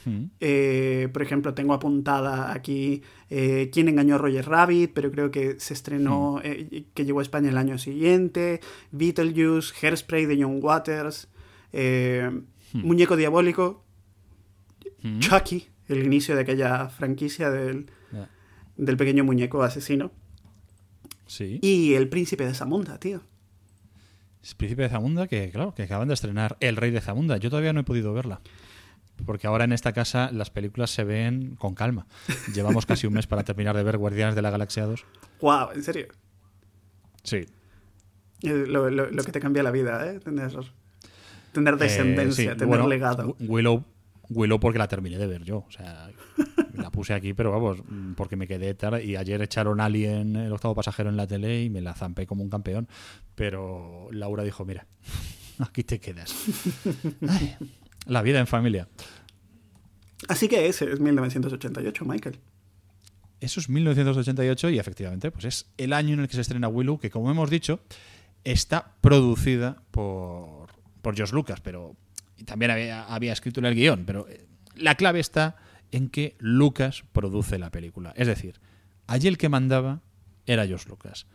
¿Mm? 0.06 0.26
Eh, 0.40 1.10
por 1.14 1.22
ejemplo, 1.22 1.54
tengo 1.54 1.74
apuntada 1.74 2.52
aquí 2.52 3.02
eh, 3.30 3.70
Quién 3.72 3.88
engañó 3.88 4.16
a 4.16 4.18
Roger 4.18 4.48
Rabbit, 4.48 4.92
pero 4.94 5.12
creo 5.12 5.32
que 5.32 5.60
se 5.60 5.74
estrenó, 5.74 6.40
eh, 6.44 6.86
que 6.94 7.06
llegó 7.06 7.20
a 7.20 7.24
España 7.24 7.50
el 7.50 7.58
año 7.58 7.78
siguiente. 7.78 8.62
Beetlejuice, 8.92 9.74
Hairspray 9.82 10.26
de 10.26 10.44
John 10.44 10.60
Waters, 10.62 11.30
eh, 11.72 12.30
Muñeco 12.74 13.16
Diabólico, 13.16 13.84
¿Mm? 15.02 15.20
Chucky, 15.20 15.68
el 15.88 16.04
inicio 16.06 16.36
de 16.36 16.42
aquella 16.42 16.90
franquicia 16.90 17.50
del, 17.50 17.88
del 18.78 18.98
pequeño 18.98 19.24
muñeco 19.24 19.64
asesino. 19.64 20.12
Sí. 21.26 21.60
Y 21.62 21.94
El 21.94 22.10
Príncipe 22.10 22.46
de 22.46 22.54
Zamunda, 22.54 23.00
tío. 23.00 23.22
Es 24.44 24.56
Príncipe 24.56 24.84
de 24.84 24.90
Zamunda, 24.90 25.28
que 25.28 25.50
claro, 25.52 25.74
que 25.74 25.84
acaban 25.84 26.10
de 26.10 26.14
estrenar 26.14 26.58
El 26.60 26.76
Rey 26.76 26.92
de 26.92 27.00
Zamunda. 27.00 27.38
Yo 27.38 27.50
todavía 27.50 27.74
no 27.74 27.80
he 27.80 27.84
podido 27.84 28.14
verla. 28.14 28.42
Porque 29.26 29.48
ahora 29.48 29.64
en 29.64 29.72
esta 29.74 29.94
casa 29.94 30.30
las 30.32 30.50
películas 30.50 30.90
se 30.90 31.04
ven 31.04 31.56
con 31.56 31.76
calma. 31.76 32.08
Llevamos 32.54 32.86
casi 32.86 33.08
un 33.08 33.14
mes 33.14 33.28
para 33.28 33.44
terminar 33.44 33.76
de 33.76 33.84
ver 33.84 33.98
Guardianes 33.98 34.36
de 34.36 34.42
la 34.42 34.50
Galaxia 34.50 34.86
2. 34.86 35.06
¡Wow! 35.42 35.72
¿En 35.76 35.84
serio? 35.84 36.08
Sí. 37.24 37.46
Eh, 38.42 38.66
Lo, 38.68 38.90
lo- 38.90 39.10
lo 39.10 39.24
que 39.24 39.32
te 39.32 39.40
cambia 39.40 39.64
la 39.64 39.72
vida, 39.72 40.06
¿eh? 40.12 40.20
Tener, 40.20 40.52
tener 41.54 41.74
Eh, 41.76 41.78
descendencia, 41.78 42.52
sí, 42.52 42.58
tener 42.58 42.68
bueno, 42.68 42.88
legado. 42.88 43.36
Wi- 43.40 43.48
Willow, 43.48 43.86
Willow 44.30 44.60
porque 44.60 44.80
la 44.80 44.88
terminé 44.90 45.18
de 45.18 45.28
ver 45.28 45.44
yo. 45.44 45.60
O 45.68 45.72
sea, 45.72 46.10
la 46.74 46.90
puse 46.92 47.14
aquí, 47.14 47.34
pero 47.34 47.52
vamos, 47.52 47.82
porque 48.18 48.36
me 48.36 48.48
quedé 48.48 48.74
tarde. 48.74 49.06
Y 49.06 49.16
ayer 49.16 49.42
echaron 49.42 49.80
Alien, 49.80 50.36
el 50.36 50.52
octavo 50.52 50.76
pasajero 50.76 51.10
en 51.10 51.16
la 51.18 51.28
tele 51.28 51.64
y 51.64 51.70
me 51.70 51.80
la 51.82 51.94
zampé 51.94 52.26
como 52.28 52.44
un 52.44 52.50
campeón. 52.50 52.90
Pero 53.36 54.10
Laura 54.12 54.44
dijo, 54.44 54.66
mira, 54.66 54.86
aquí 55.60 55.84
te 55.84 56.00
quedas. 56.00 56.34
Ay, 57.28 57.56
la 58.06 58.22
vida 58.22 58.40
en 58.40 58.48
familia. 58.48 58.88
Así 60.28 60.48
que 60.48 60.68
ese 60.68 60.92
es 60.92 61.00
1988, 61.00 62.06
Michael. 62.06 62.40
Eso 63.40 63.60
es 63.60 63.68
1988 63.68 64.70
y 64.70 64.80
efectivamente 64.80 65.32
pues 65.32 65.46
es 65.46 65.66
el 65.78 65.92
año 65.92 66.14
en 66.14 66.22
el 66.22 66.28
que 66.28 66.36
se 66.36 66.42
estrena 66.42 66.70
Willow, 66.70 66.98
que 66.98 67.10
como 67.10 67.30
hemos 67.30 67.50
dicho, 67.50 67.82
está 68.46 68.94
producida 69.02 69.84
por, 69.92 70.70
por 71.02 71.16
George 71.16 71.36
Lucas, 71.36 71.60
pero 71.60 71.98
y 72.38 72.46
también 72.46 72.72
había, 72.72 73.04
había 73.04 73.34
escrito 73.34 73.60
en 73.60 73.66
el 73.66 73.76
guion, 73.76 74.06
pero 74.06 74.28
eh, 74.30 74.46
la 74.76 74.96
clave 74.96 75.20
está 75.20 75.58
en 75.92 76.10
que 76.10 76.36
Lucas 76.40 77.04
produce 77.12 77.60
la 77.60 77.70
película. 77.70 78.14
Es 78.16 78.28
decir, 78.28 78.60
allí 79.08 79.28
el 79.28 79.38
que 79.38 79.50
mandaba 79.50 80.02
era 80.46 80.66
George 80.66 80.90
Lucas. 80.90 81.28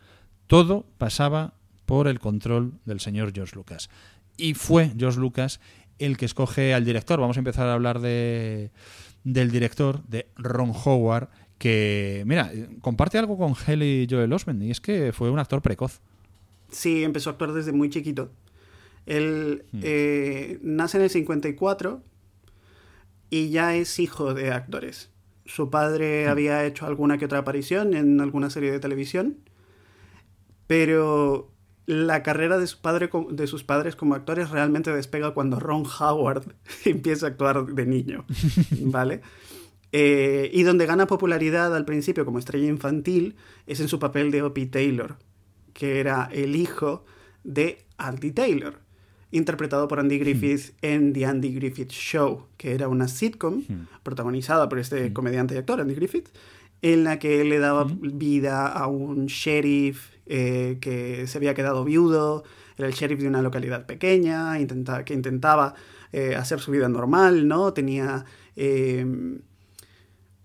Todo 0.47 0.85
pasaba 0.97 1.53
por 1.85 2.07
el 2.07 2.19
control 2.19 2.79
del 2.85 2.99
señor 2.99 3.33
George 3.33 3.55
Lucas. 3.55 3.89
Y 4.35 4.53
fue 4.53 4.93
George 4.97 5.19
Lucas 5.19 5.59
el 5.99 6.17
que 6.17 6.25
escoge 6.25 6.73
al 6.73 6.85
director. 6.85 7.19
Vamos 7.19 7.37
a 7.37 7.41
empezar 7.41 7.67
a 7.67 7.73
hablar 7.73 7.99
de, 7.99 8.71
del 9.23 9.51
director, 9.51 10.03
de 10.05 10.27
Ron 10.35 10.71
Howard, 10.85 11.29
que, 11.57 12.23
mira, 12.25 12.51
comparte 12.81 13.17
algo 13.17 13.37
con 13.37 13.53
Haley 13.53 14.07
Joel 14.09 14.31
Osment, 14.33 14.63
y 14.63 14.71
es 14.71 14.79
que 14.81 15.11
fue 15.13 15.29
un 15.29 15.39
actor 15.39 15.61
precoz. 15.61 15.99
Sí, 16.71 17.03
empezó 17.03 17.29
a 17.29 17.33
actuar 17.33 17.51
desde 17.53 17.71
muy 17.73 17.89
chiquito. 17.89 18.31
Él 19.05 19.65
Hmm. 19.71 19.79
eh, 19.83 20.59
nace 20.61 20.97
en 20.97 21.03
el 21.03 21.09
54 21.09 22.01
y 23.29 23.49
ya 23.49 23.75
es 23.75 23.99
hijo 23.99 24.33
de 24.33 24.51
actores. 24.51 25.09
Su 25.45 25.69
padre 25.69 26.25
Hmm. 26.27 26.29
había 26.29 26.65
hecho 26.65 26.85
alguna 26.85 27.17
que 27.17 27.25
otra 27.25 27.39
aparición 27.39 27.93
en 27.95 28.21
alguna 28.21 28.49
serie 28.51 28.71
de 28.71 28.79
televisión, 28.79 29.37
pero 30.67 31.51
la 31.89 32.21
carrera 32.21 32.59
de, 32.59 32.67
su 32.67 32.81
padre, 32.81 33.09
de 33.31 33.47
sus 33.47 33.63
padres 33.63 33.95
como 33.95 34.13
actores 34.13 34.51
realmente 34.51 34.93
despega 34.93 35.33
cuando 35.33 35.59
Ron 35.59 35.85
Howard 35.99 36.43
empieza 36.85 37.25
a 37.25 37.29
actuar 37.29 37.65
de 37.65 37.85
niño, 37.87 38.25
¿vale? 38.81 39.21
Eh, 39.91 40.51
y 40.53 40.61
donde 40.61 40.85
gana 40.85 41.07
popularidad 41.07 41.75
al 41.75 41.85
principio 41.85 42.25
como 42.25 42.37
estrella 42.37 42.67
infantil 42.67 43.37
es 43.65 43.79
en 43.79 43.87
su 43.87 43.97
papel 43.97 44.29
de 44.29 44.43
Opie 44.43 44.67
Taylor, 44.67 45.17
que 45.73 45.99
era 45.99 46.29
el 46.31 46.55
hijo 46.55 47.05
de 47.43 47.79
Andy 47.97 48.33
Taylor, 48.33 48.81
interpretado 49.31 49.87
por 49.87 49.99
Andy 49.99 50.19
Griffith 50.19 50.75
en 50.83 51.11
The 51.11 51.25
Andy 51.25 51.55
Griffith 51.55 51.89
Show, 51.89 52.49
que 52.57 52.75
era 52.75 52.87
una 52.87 53.07
sitcom 53.07 53.63
protagonizada 54.03 54.69
por 54.69 54.77
este 54.77 55.11
comediante 55.11 55.55
y 55.55 55.57
actor, 55.57 55.81
Andy 55.81 55.95
Griffith, 55.95 56.29
en 56.83 57.03
la 57.03 57.17
que 57.17 57.41
él 57.41 57.49
le 57.49 57.57
daba 57.57 57.87
vida 57.89 58.67
a 58.67 58.85
un 58.85 59.25
sheriff 59.25 60.18
eh, 60.29 60.77
que 60.79 61.27
se 61.27 61.37
había 61.37 61.53
quedado 61.53 61.83
viudo, 61.83 62.43
era 62.77 62.87
el 62.87 62.93
sheriff 62.93 63.19
de 63.19 63.27
una 63.27 63.41
localidad 63.41 63.85
pequeña, 63.85 64.57
intenta- 64.59 65.03
que 65.03 65.13
intentaba 65.13 65.73
eh, 66.13 66.35
hacer 66.35 66.59
su 66.61 66.71
vida 66.71 66.87
normal, 66.87 67.47
¿no? 67.47 67.73
Tenía 67.73 68.25
Eh, 68.61 69.05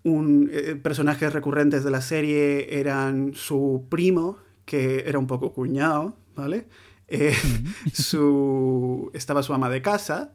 un, 0.03 0.49
eh, 0.53 0.75
personajes 0.75 1.33
recurrentes 1.33 1.83
de 1.83 1.91
la 1.91 2.01
serie 2.01 2.79
eran 2.79 3.33
su 3.33 3.85
primo, 3.89 4.37
que 4.65 5.03
era 5.07 5.19
un 5.19 5.27
poco 5.27 5.51
cuñado, 5.51 6.15
¿vale? 6.35 6.67
Su, 7.93 9.11
estaba 9.13 9.43
su 9.43 9.53
ama 9.53 9.69
de 9.69 9.81
casa. 9.81 10.33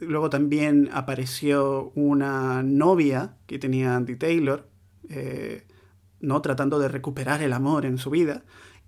luego 0.00 0.30
también 0.30 0.88
apareció 0.92 1.90
una 1.94 2.62
novia 2.62 3.36
que 3.46 3.58
tenía 3.58 3.96
Andy 3.96 4.16
Taylor, 4.16 4.68
eh, 5.08 5.64
¿no? 6.24 6.40
tratando 6.42 6.78
de 6.78 6.88
recuperar 6.88 7.42
el 7.42 7.52
amor 7.52 7.86
en 7.86 7.98
su 7.98 8.10
vida. 8.10 8.42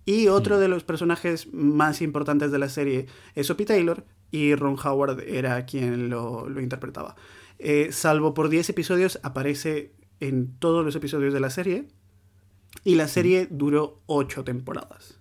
Y 0.05 0.28
otro 0.28 0.59
de 0.59 0.68
los 0.68 0.84
personajes 0.84 1.53
más 1.53 2.01
importantes 2.03 2.53
de 2.53 2.59
la 2.59 2.68
serie 2.68 3.07
es 3.34 3.49
Sophie 3.49 3.66
Taylor 3.66 4.05
y 4.30 4.55
Ron 4.55 4.76
Howard 4.84 5.20
era 5.26 5.64
quien 5.66 6.09
lo, 6.11 6.49
lo 6.49 6.61
interpretaba. 6.61 7.16
Eh, 7.59 7.89
salvo 7.93 8.32
por 8.34 8.49
10 8.49 8.70
episodios, 8.70 9.18
aparece 9.22 9.93
en 10.20 10.57
todos 10.59 10.84
los 10.84 10.95
episodios 10.97 11.32
de 11.34 11.41
la 11.41 11.51
serie. 11.51 11.89
Y 12.84 12.95
la 12.95 13.09
serie 13.09 13.49
duró 13.51 14.03
8 14.07 14.45
temporadas. 14.45 15.18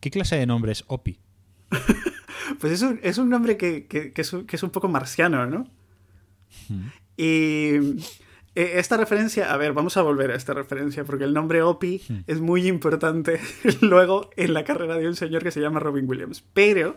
¿Qué 0.00 0.10
clase 0.10 0.36
de 0.36 0.46
nombre 0.46 0.72
es 0.72 0.84
Opi? 0.86 1.18
Pues 2.60 2.72
es 2.72 2.82
un, 2.82 2.98
es 3.02 3.18
un 3.18 3.28
nombre 3.28 3.56
que, 3.58 3.86
que- 3.86 4.12
que 4.12 4.22
es, 4.22 4.32
un, 4.32 4.46
que 4.46 4.56
es 4.56 4.62
un 4.62 4.70
poco 4.70 4.88
marciano, 4.88 5.44
¿no? 5.46 5.68
Y 7.16 7.74
eh, 8.58 8.78
esta 8.78 8.96
referencia, 8.96 9.52
a 9.52 9.56
ver, 9.56 9.72
vamos 9.72 9.96
a 9.96 10.02
volver 10.02 10.32
a 10.32 10.34
esta 10.34 10.52
referencia, 10.52 11.04
porque 11.04 11.24
el 11.24 11.32
nombre 11.32 11.62
Opie 11.62 12.00
es 12.26 12.40
muy 12.40 12.66
importante 12.66 13.40
luego 13.80 14.30
en 14.36 14.52
la 14.52 14.64
carrera 14.64 14.96
de 14.96 15.06
un 15.06 15.14
señor 15.14 15.44
que 15.44 15.52
se 15.52 15.60
llama 15.60 15.78
Robin 15.78 16.08
Williams. 16.08 16.44
Pero 16.54 16.96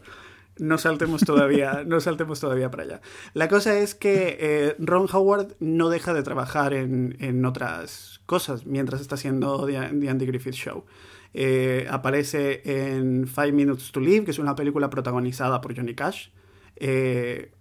no 0.57 0.77
saltemos 0.77 1.21
todavía, 1.21 1.83
no 1.87 1.99
saltemos 1.99 2.39
todavía 2.39 2.71
para 2.71 2.83
allá. 2.83 3.01
La 3.33 3.47
cosa 3.47 3.77
es 3.77 3.93
que 3.93 4.37
eh, 4.39 4.75
Ron 4.79 5.07
Howard 5.11 5.55
no 5.59 5.89
deja 5.89 6.13
de 6.13 6.23
trabajar 6.23 6.73
en, 6.73 7.15
en 7.19 7.45
otras 7.45 8.21
cosas 8.25 8.65
mientras 8.65 8.99
está 8.99 9.15
haciendo 9.15 9.65
The, 9.65 9.73
The 9.99 10.09
Andy 10.09 10.25
Griffith 10.25 10.55
Show. 10.55 10.85
Eh, 11.33 11.87
aparece 11.89 12.61
en 12.65 13.27
Five 13.27 13.51
Minutes 13.51 13.91
to 13.91 13.99
Live, 13.99 14.25
que 14.25 14.31
es 14.31 14.39
una 14.39 14.55
película 14.55 14.89
protagonizada 14.89 15.61
por 15.61 15.75
Johnny 15.75 15.93
Cash. 15.93 16.29
Eh, 16.75 17.51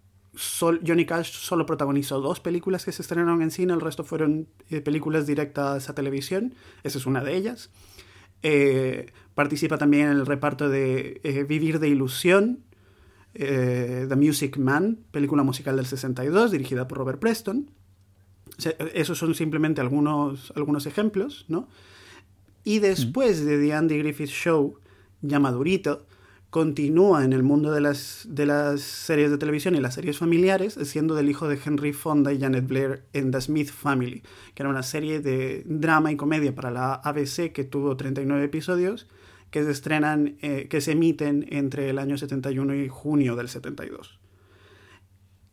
Johnny 0.86 1.04
Cash 1.04 1.32
solo 1.32 1.66
protagonizó 1.66 2.20
dos 2.20 2.40
películas 2.40 2.84
que 2.84 2.92
se 2.92 3.02
estrenaron 3.02 3.42
en 3.42 3.50
cine, 3.50 3.72
el 3.74 3.80
resto 3.80 4.04
fueron 4.04 4.48
eh, 4.70 4.80
películas 4.80 5.26
directas 5.26 5.90
a 5.90 5.94
televisión. 5.94 6.54
Esa 6.82 6.98
es 6.98 7.06
una 7.06 7.22
de 7.22 7.36
ellas. 7.36 7.70
Eh, 8.42 9.12
participa 9.34 9.76
también 9.76 10.06
en 10.06 10.12
el 10.12 10.26
reparto 10.26 10.68
de 10.68 11.20
eh, 11.24 11.44
Vivir 11.44 11.78
de 11.78 11.88
Ilusión, 11.88 12.64
The 13.32 14.16
Music 14.16 14.56
Man, 14.56 14.98
película 15.12 15.44
musical 15.44 15.76
del 15.76 15.86
62, 15.86 16.50
dirigida 16.50 16.88
por 16.88 16.98
Robert 16.98 17.20
Preston. 17.20 17.70
Sea, 18.58 18.72
esos 18.92 19.18
son 19.18 19.34
simplemente 19.34 19.80
algunos, 19.80 20.52
algunos 20.56 20.86
ejemplos, 20.86 21.44
¿no? 21.48 21.68
Y 22.64 22.80
después 22.80 23.44
de 23.44 23.58
The 23.58 23.72
Andy 23.72 23.98
Griffith 23.98 24.30
Show, 24.30 24.80
ya 25.22 25.38
madurito, 25.38 26.06
continúa 26.50 27.24
en 27.24 27.32
el 27.32 27.44
mundo 27.44 27.70
de 27.70 27.80
las, 27.80 28.26
de 28.28 28.44
las 28.44 28.80
series 28.80 29.30
de 29.30 29.38
televisión 29.38 29.76
y 29.76 29.80
las 29.80 29.94
series 29.94 30.18
familiares, 30.18 30.76
siendo 30.82 31.14
del 31.14 31.30
hijo 31.30 31.48
de 31.48 31.58
Henry 31.64 31.92
Fonda 31.92 32.32
y 32.32 32.40
Janet 32.40 32.66
Blair 32.66 33.04
en 33.12 33.30
The 33.30 33.40
Smith 33.40 33.70
Family, 33.70 34.22
que 34.54 34.62
era 34.62 34.68
una 34.68 34.82
serie 34.82 35.20
de 35.20 35.62
drama 35.64 36.10
y 36.10 36.16
comedia 36.16 36.54
para 36.54 36.72
la 36.72 36.94
ABC 36.94 37.52
que 37.52 37.62
tuvo 37.62 37.96
39 37.96 38.44
episodios, 38.44 39.08
que 39.50 39.62
se 39.64 39.70
estrenan, 39.70 40.38
eh, 40.42 40.66
que 40.68 40.80
se 40.80 40.92
emiten 40.92 41.46
entre 41.50 41.88
el 41.88 41.98
año 41.98 42.18
71 42.18 42.74
y 42.74 42.88
junio 42.88 43.36
del 43.36 43.48
72. 43.48 44.18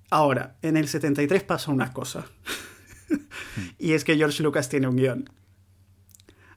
Ahora, 0.09 0.57
en 0.63 0.77
el 0.77 0.87
73 0.87 1.43
pasa 1.43 1.71
una 1.71 1.93
cosa. 1.93 2.25
y 3.77 3.93
es 3.93 4.03
que 4.03 4.15
George 4.15 4.41
Lucas 4.41 4.67
tiene 4.67 4.87
un 4.87 4.95
guion. 4.95 5.29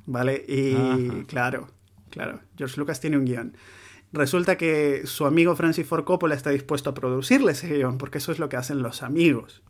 ¿Vale? 0.07 0.45
Y 0.49 0.75
Ajá. 0.75 1.27
claro, 1.27 1.69
claro, 2.09 2.41
George 2.57 2.79
Lucas 2.79 3.01
tiene 3.01 3.19
un 3.19 3.27
guion. 3.27 3.55
Resulta 4.13 4.57
que 4.57 5.03
su 5.07 5.25
amigo 5.27 5.55
Francis 5.57 5.87
Ford 5.87 6.05
Coppola 6.05 6.35
está 6.35 6.51
dispuesto 6.51 6.91
a 6.91 6.95
producirle 6.95 7.53
ese 7.53 7.69
guion, 7.75 7.97
porque 7.99 8.19
eso 8.19 8.33
es 8.33 8.39
lo 8.39 8.49
que 8.49 8.57
hacen 8.57 8.83
los 8.83 9.03
amigos. 9.03 9.63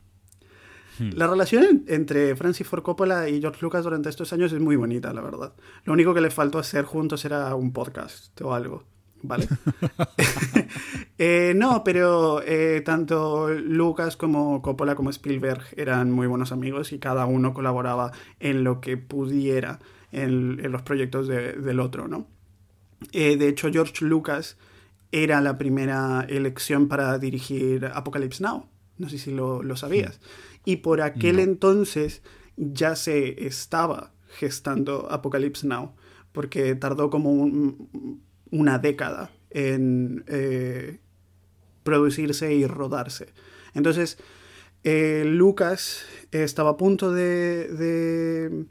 La 1.15 1.27
relación 1.27 1.65
en- 1.65 1.85
entre 1.89 2.37
Francis 2.37 2.67
Ford 2.69 2.83
Coppola 2.83 3.27
y 3.31 3.41
George 3.41 3.61
Lucas 3.63 3.85
durante 3.85 4.11
estos 4.11 4.35
años 4.35 4.53
es 4.53 4.61
muy 4.61 4.77
bonita, 4.77 5.15
la 5.15 5.23
verdad. 5.23 5.55
Lo 5.85 5.95
único 5.95 6.13
que 6.13 6.21
le 6.21 6.31
faltó 6.31 6.59
hacer 6.59 6.85
juntos 6.85 7.25
era 7.25 7.55
un 7.55 7.73
podcast 7.73 8.39
o 8.43 8.53
algo, 8.55 8.85
¿vale? 9.23 9.49
Eh, 11.23 11.53
no, 11.55 11.85
pero 11.85 12.41
eh, 12.43 12.81
tanto 12.83 13.51
Lucas 13.51 14.17
como 14.17 14.63
Coppola 14.63 14.95
como 14.95 15.11
Spielberg 15.11 15.63
eran 15.77 16.11
muy 16.11 16.27
buenos 16.27 16.51
amigos 16.51 16.93
y 16.95 16.99
cada 16.99 17.27
uno 17.27 17.53
colaboraba 17.53 18.13
en 18.39 18.65
lo 18.65 18.81
que 18.81 18.97
pudiera 18.97 19.81
en, 20.13 20.59
en 20.65 20.73
los 20.73 20.81
proyectos 20.83 21.29
de- 21.29 21.53
del 21.53 21.79
otro, 21.81 22.09
¿no? 22.09 22.27
Eh, 23.13 23.37
de 23.37 23.49
hecho, 23.49 23.71
George 23.73 24.05
Lucas 24.05 24.57
era 25.13 25.41
la 25.41 25.59
primera 25.59 26.25
elección 26.29 26.89
para 26.89 27.19
dirigir 27.19 27.87
Apocalypse 27.95 28.43
Now. 28.43 28.67
No 28.99 29.09
sé 29.09 29.19
si 29.19 29.31
lo, 29.33 29.63
lo 29.63 29.77
sabías. 29.77 30.21
Y 30.65 30.77
por 30.77 31.01
aquel 31.01 31.39
entonces 31.41 32.23
ya 32.57 32.95
se 32.97 33.47
estaba 33.47 34.13
gestando 34.39 35.11
Apocalypse 35.11 35.67
Now, 35.67 35.95
porque 36.33 36.75
tardó 36.75 37.11
como 37.11 37.31
un- 37.33 38.23
una 38.51 38.79
década 38.79 39.31
en 39.51 40.23
eh, 40.29 40.99
producirse 41.83 42.55
y 42.55 42.67
rodarse. 42.67 43.29
Entonces, 43.75 44.19
eh, 44.85 45.25
Lucas 45.27 46.05
estaba 46.31 46.71
a 46.71 46.77
punto 46.77 47.13
de, 47.13 47.69
de, 47.69 48.67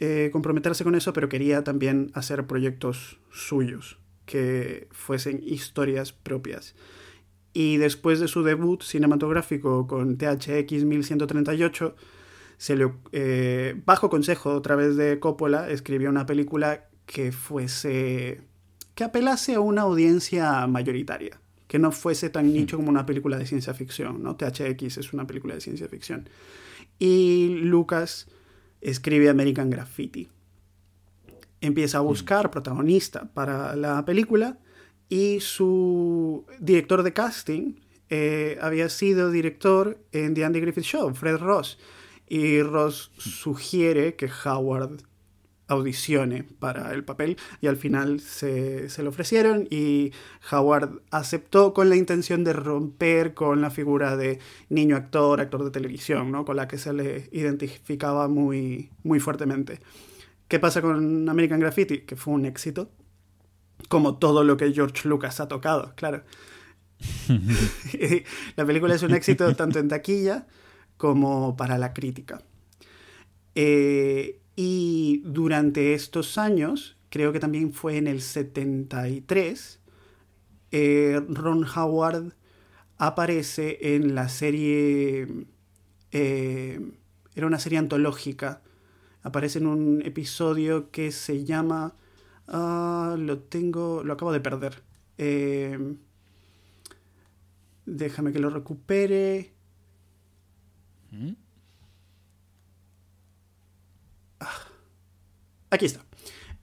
eh, 0.00 0.30
comprometerse 0.32 0.84
con 0.84 0.94
eso, 0.94 1.12
pero 1.12 1.28
quería 1.28 1.62
también 1.64 2.10
hacer 2.14 2.46
proyectos 2.46 3.18
suyos, 3.34 3.98
que 4.24 4.88
fuesen 4.92 5.42
historias 5.44 6.12
propias. 6.12 6.74
Y 7.52 7.76
después 7.76 8.20
de 8.20 8.28
su 8.28 8.42
debut 8.42 8.82
cinematográfico 8.82 9.86
con 9.86 10.16
THX 10.16 10.84
1138, 10.84 11.94
se 12.56 12.76
le, 12.76 12.92
eh, 13.12 13.80
bajo 13.84 14.08
consejo 14.08 14.56
a 14.56 14.62
través 14.62 14.96
de 14.96 15.18
Coppola, 15.18 15.68
escribió 15.70 16.08
una 16.08 16.26
película 16.26 16.88
que 17.06 17.32
fuese. 17.32 18.40
que 18.94 19.04
apelase 19.04 19.54
a 19.54 19.60
una 19.60 19.82
audiencia 19.82 20.66
mayoritaria, 20.68 21.40
que 21.66 21.80
no 21.80 21.90
fuese 21.90 22.30
tan 22.30 22.52
nicho 22.52 22.76
como 22.76 22.90
una 22.90 23.06
película 23.06 23.36
de 23.36 23.46
ciencia 23.46 23.74
ficción, 23.74 24.22
¿no? 24.22 24.36
THX 24.36 24.98
es 24.98 25.12
una 25.12 25.26
película 25.26 25.54
de 25.54 25.60
ciencia 25.60 25.88
ficción. 25.88 26.28
Y 26.98 27.58
Lucas 27.62 28.28
escribe 28.80 29.28
American 29.28 29.70
Graffiti. 29.70 30.28
Empieza 31.64 31.96
a 31.96 32.02
buscar 32.02 32.50
protagonista 32.50 33.30
para 33.32 33.74
la 33.74 34.04
película 34.04 34.58
y 35.08 35.40
su 35.40 36.44
director 36.60 37.02
de 37.02 37.14
casting 37.14 37.76
eh, 38.10 38.58
había 38.60 38.90
sido 38.90 39.30
director 39.30 39.98
en 40.12 40.34
The 40.34 40.44
Andy 40.44 40.60
Griffith 40.60 40.84
Show, 40.84 41.14
Fred 41.14 41.38
Ross. 41.38 41.78
Y 42.28 42.60
Ross 42.60 43.12
sugiere 43.16 44.14
que 44.14 44.28
Howard 44.44 45.04
audicione 45.66 46.44
para 46.58 46.92
el 46.92 47.02
papel 47.02 47.38
y 47.62 47.68
al 47.68 47.78
final 47.78 48.20
se, 48.20 48.90
se 48.90 49.02
lo 49.02 49.08
ofrecieron 49.08 49.66
y 49.70 50.12
Howard 50.52 51.00
aceptó 51.10 51.72
con 51.72 51.88
la 51.88 51.96
intención 51.96 52.44
de 52.44 52.52
romper 52.52 53.32
con 53.32 53.62
la 53.62 53.70
figura 53.70 54.18
de 54.18 54.38
niño 54.68 54.96
actor, 54.96 55.40
actor 55.40 55.64
de 55.64 55.70
televisión, 55.70 56.30
¿no? 56.30 56.44
con 56.44 56.56
la 56.56 56.68
que 56.68 56.76
se 56.76 56.92
le 56.92 57.30
identificaba 57.32 58.28
muy, 58.28 58.90
muy 59.02 59.18
fuertemente. 59.18 59.80
¿Qué 60.48 60.58
pasa 60.58 60.82
con 60.82 61.28
American 61.28 61.60
Graffiti? 61.60 62.00
Que 62.00 62.16
fue 62.16 62.34
un 62.34 62.44
éxito, 62.44 62.90
como 63.88 64.18
todo 64.18 64.44
lo 64.44 64.56
que 64.56 64.72
George 64.72 65.08
Lucas 65.08 65.40
ha 65.40 65.48
tocado, 65.48 65.94
claro. 65.96 66.22
la 68.56 68.66
película 68.66 68.94
es 68.94 69.02
un 69.02 69.14
éxito 69.14 69.54
tanto 69.56 69.78
en 69.78 69.88
taquilla 69.88 70.46
como 70.96 71.56
para 71.56 71.78
la 71.78 71.92
crítica. 71.92 72.42
Eh, 73.54 74.40
y 74.56 75.22
durante 75.24 75.94
estos 75.94 76.38
años, 76.38 76.96
creo 77.08 77.32
que 77.32 77.40
también 77.40 77.72
fue 77.72 77.96
en 77.96 78.06
el 78.06 78.20
73, 78.20 79.80
eh, 80.70 81.20
Ron 81.28 81.66
Howard 81.76 82.34
aparece 82.98 83.94
en 83.94 84.14
la 84.14 84.28
serie... 84.28 85.46
eh, 86.12 86.80
era 87.34 87.46
una 87.46 87.58
serie 87.58 87.78
antológica. 87.78 88.62
Aparece 89.24 89.58
en 89.58 89.66
un 89.66 90.02
episodio 90.04 90.90
que 90.92 91.10
se 91.10 91.44
llama... 91.44 91.96
ah, 92.46 93.16
lo 93.18 93.40
tengo... 93.40 94.04
Lo 94.04 94.12
acabo 94.12 94.32
de 94.32 94.40
perder. 94.40 94.82
Eh, 95.18 95.96
déjame 97.86 98.32
que 98.32 98.38
lo 98.38 98.50
recupere. 98.50 99.52
Aquí 105.70 105.86
está. 105.86 106.04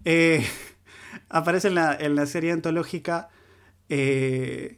Eh, 0.06 0.46
aparece 1.30 1.68
en 1.68 1.76
la, 1.76 1.96
en 1.96 2.16
la 2.16 2.26
serie 2.26 2.52
antológica 2.52 3.30
eh, 3.90 4.78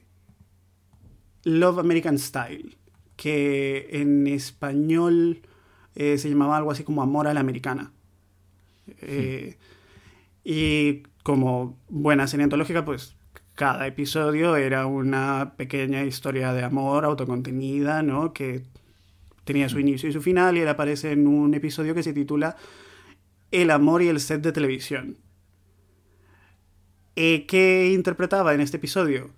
Love 1.43 1.79
American 1.79 2.17
Style, 2.17 2.77
que 3.15 3.89
en 3.91 4.25
español 4.27 5.41
eh, 5.95 6.17
se 6.17 6.29
llamaba 6.29 6.57
algo 6.57 6.71
así 6.71 6.83
como 6.83 7.01
Amor 7.01 7.27
a 7.27 7.33
la 7.33 7.39
Americana. 7.39 7.91
Eh, 9.01 9.57
y 10.43 11.03
como 11.23 11.77
buena 11.89 12.27
serie 12.27 12.43
antológica, 12.43 12.83
pues 12.83 13.15
cada 13.55 13.85
episodio 13.87 14.55
era 14.55 14.87
una 14.87 15.53
pequeña 15.57 16.03
historia 16.03 16.53
de 16.53 16.63
amor 16.63 17.05
autocontenida, 17.05 18.01
¿no? 18.01 18.33
Que 18.33 18.63
tenía 19.45 19.69
su 19.69 19.79
inicio 19.79 20.09
y 20.09 20.13
su 20.13 20.21
final 20.21 20.57
y 20.57 20.61
él 20.61 20.67
aparece 20.67 21.11
en 21.11 21.27
un 21.27 21.53
episodio 21.53 21.93
que 21.93 22.03
se 22.03 22.13
titula 22.13 22.55
El 23.51 23.71
amor 23.71 24.01
y 24.01 24.07
el 24.07 24.19
set 24.19 24.41
de 24.41 24.51
televisión. 24.51 25.17
Eh, 27.15 27.45
¿Qué 27.45 27.91
interpretaba 27.93 28.53
en 28.53 28.61
este 28.61 28.77
episodio? 28.77 29.29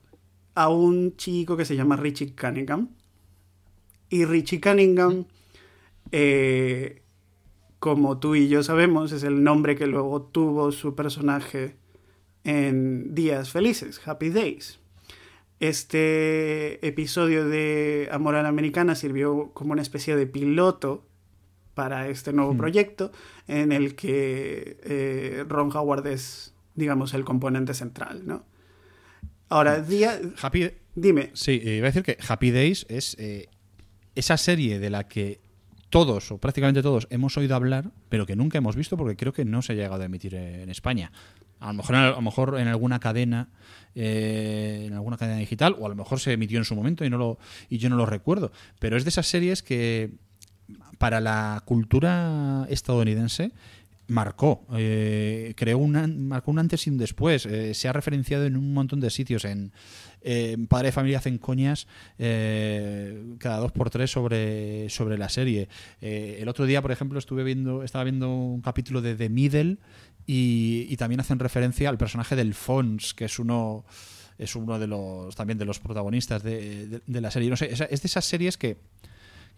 A 0.53 0.69
un 0.69 1.17
chico 1.17 1.57
que 1.57 1.65
se 1.65 1.75
llama 1.75 1.97
Richie 1.97 2.33
Cunningham. 2.33 2.89
Y 4.09 4.23
Richie 4.23 4.61
Cunningham, 4.61 5.25
eh, 6.11 7.01
como 7.79 8.19
tú 8.19 8.35
y 8.35 8.47
yo 8.47 8.63
sabemos, 8.63 9.11
es 9.11 9.23
el 9.23 9.43
nombre 9.43 9.75
que 9.75 9.87
luego 9.87 10.21
tuvo 10.21 10.71
su 10.71 10.95
personaje 10.95 11.75
en 12.43 13.13
Días 13.13 13.51
Felices, 13.51 14.01
Happy 14.05 14.29
Days. 14.29 14.79
Este 15.59 16.85
episodio 16.85 17.47
de 17.47 18.09
Amor 18.11 18.35
a 18.35 18.43
la 18.43 18.49
Americana 18.49 18.95
sirvió 18.95 19.51
como 19.53 19.71
una 19.71 19.81
especie 19.81 20.15
de 20.15 20.27
piloto 20.27 21.05
para 21.73 22.07
este 22.07 22.33
nuevo 22.33 22.55
proyecto 22.57 23.11
en 23.47 23.71
el 23.71 23.95
que 23.95 24.77
eh, 24.83 25.45
Ron 25.47 25.75
Howard 25.75 26.07
es, 26.07 26.53
digamos, 26.75 27.13
el 27.13 27.23
componente 27.23 27.73
central, 27.73 28.25
¿no? 28.25 28.45
Ahora, 29.49 29.81
día... 29.81 30.19
Happy, 30.41 30.71
Dime. 30.95 31.31
Sí, 31.33 31.61
eh, 31.63 31.75
iba 31.77 31.87
a 31.87 31.91
decir 31.91 32.03
que 32.03 32.17
Happy 32.25 32.51
Days 32.51 32.85
es 32.89 33.15
eh, 33.19 33.49
esa 34.15 34.37
serie 34.37 34.79
de 34.79 34.89
la 34.89 35.07
que 35.07 35.41
todos, 35.95 36.29
o 36.29 36.37
prácticamente 36.39 36.81
todos, 36.81 37.07
hemos 37.09 37.37
oído 37.37 37.55
hablar, 37.55 37.89
pero 38.09 38.25
que 38.25 38.35
nunca 38.35 38.57
hemos 38.57 38.75
visto 38.75 38.97
porque 38.97 39.15
creo 39.15 39.31
que 39.31 39.45
no 39.45 39.61
se 39.61 39.71
ha 39.71 39.75
llegado 39.77 40.01
a 40.01 40.05
emitir 40.05 40.35
en 40.35 40.69
España. 40.69 41.13
A 41.61 41.67
lo 41.67 41.75
mejor, 41.75 41.95
a 41.95 42.09
lo 42.09 42.21
mejor 42.21 42.59
en 42.59 42.67
alguna 42.67 42.99
cadena, 42.99 43.47
eh, 43.95 44.83
en 44.87 44.93
alguna 44.93 45.15
cadena 45.15 45.39
digital, 45.39 45.73
o 45.79 45.85
a 45.85 45.89
lo 45.89 45.95
mejor 45.95 46.19
se 46.19 46.33
emitió 46.33 46.57
en 46.57 46.65
su 46.65 46.75
momento 46.75 47.05
y 47.05 47.09
no 47.09 47.17
lo, 47.17 47.39
y 47.69 47.77
yo 47.77 47.89
no 47.89 47.95
lo 47.95 48.05
recuerdo. 48.05 48.51
Pero 48.77 48.97
es 48.97 49.05
de 49.05 49.09
esas 49.09 49.25
series 49.25 49.63
que 49.63 50.11
para 50.97 51.21
la 51.21 51.63
cultura 51.63 52.65
estadounidense 52.67 53.53
marcó, 54.07 54.65
eh, 54.75 55.53
creó 55.57 55.77
una, 55.79 56.07
marcó 56.07 56.51
un 56.51 56.59
antes 56.59 56.85
y 56.87 56.89
un 56.89 56.97
después. 56.97 57.45
Eh, 57.45 57.73
se 57.73 57.87
ha 57.87 57.93
referenciado 57.93 58.45
en 58.45 58.55
un 58.57 58.73
montón 58.73 58.99
de 58.99 59.09
sitios. 59.09 59.45
En 59.45 59.71
eh, 60.21 60.57
Padre 60.69 60.87
de 60.87 60.91
Familia 60.91 61.17
hacen 61.19 61.37
coñas 61.37 61.87
eh, 62.17 63.23
cada 63.39 63.57
dos 63.57 63.71
por 63.71 63.89
tres 63.89 64.11
sobre, 64.11 64.89
sobre 64.89 65.17
la 65.17 65.29
serie. 65.29 65.67
Eh, 66.01 66.37
el 66.41 66.47
otro 66.49 66.65
día, 66.65 66.81
por 66.81 66.91
ejemplo, 66.91 67.17
estuve 67.19 67.43
viendo, 67.43 67.83
estaba 67.83 68.03
viendo 68.03 68.29
un 68.33 68.61
capítulo 68.61 69.01
de 69.01 69.15
The 69.15 69.29
Middle 69.29 69.77
y, 70.27 70.87
y 70.89 70.97
también 70.97 71.19
hacen 71.19 71.39
referencia 71.39 71.89
al 71.89 71.97
personaje 71.97 72.35
del 72.35 72.53
Fons, 72.53 73.13
que 73.13 73.25
es 73.25 73.39
uno 73.39 73.85
es 74.37 74.53
uno 74.57 74.77
de 74.79 74.87
los 74.87 75.33
también 75.35 75.57
de 75.57 75.63
los 75.63 75.79
protagonistas 75.79 76.43
de, 76.43 76.87
de- 76.87 77.01
de 77.05 77.21
la 77.21 77.31
serie. 77.31 77.49
No 77.49 77.55
sé, 77.55 77.71
es 77.71 77.79
es 77.79 78.01
de 78.01 78.07
esas 78.07 78.25
series 78.25 78.57
que 78.57 78.77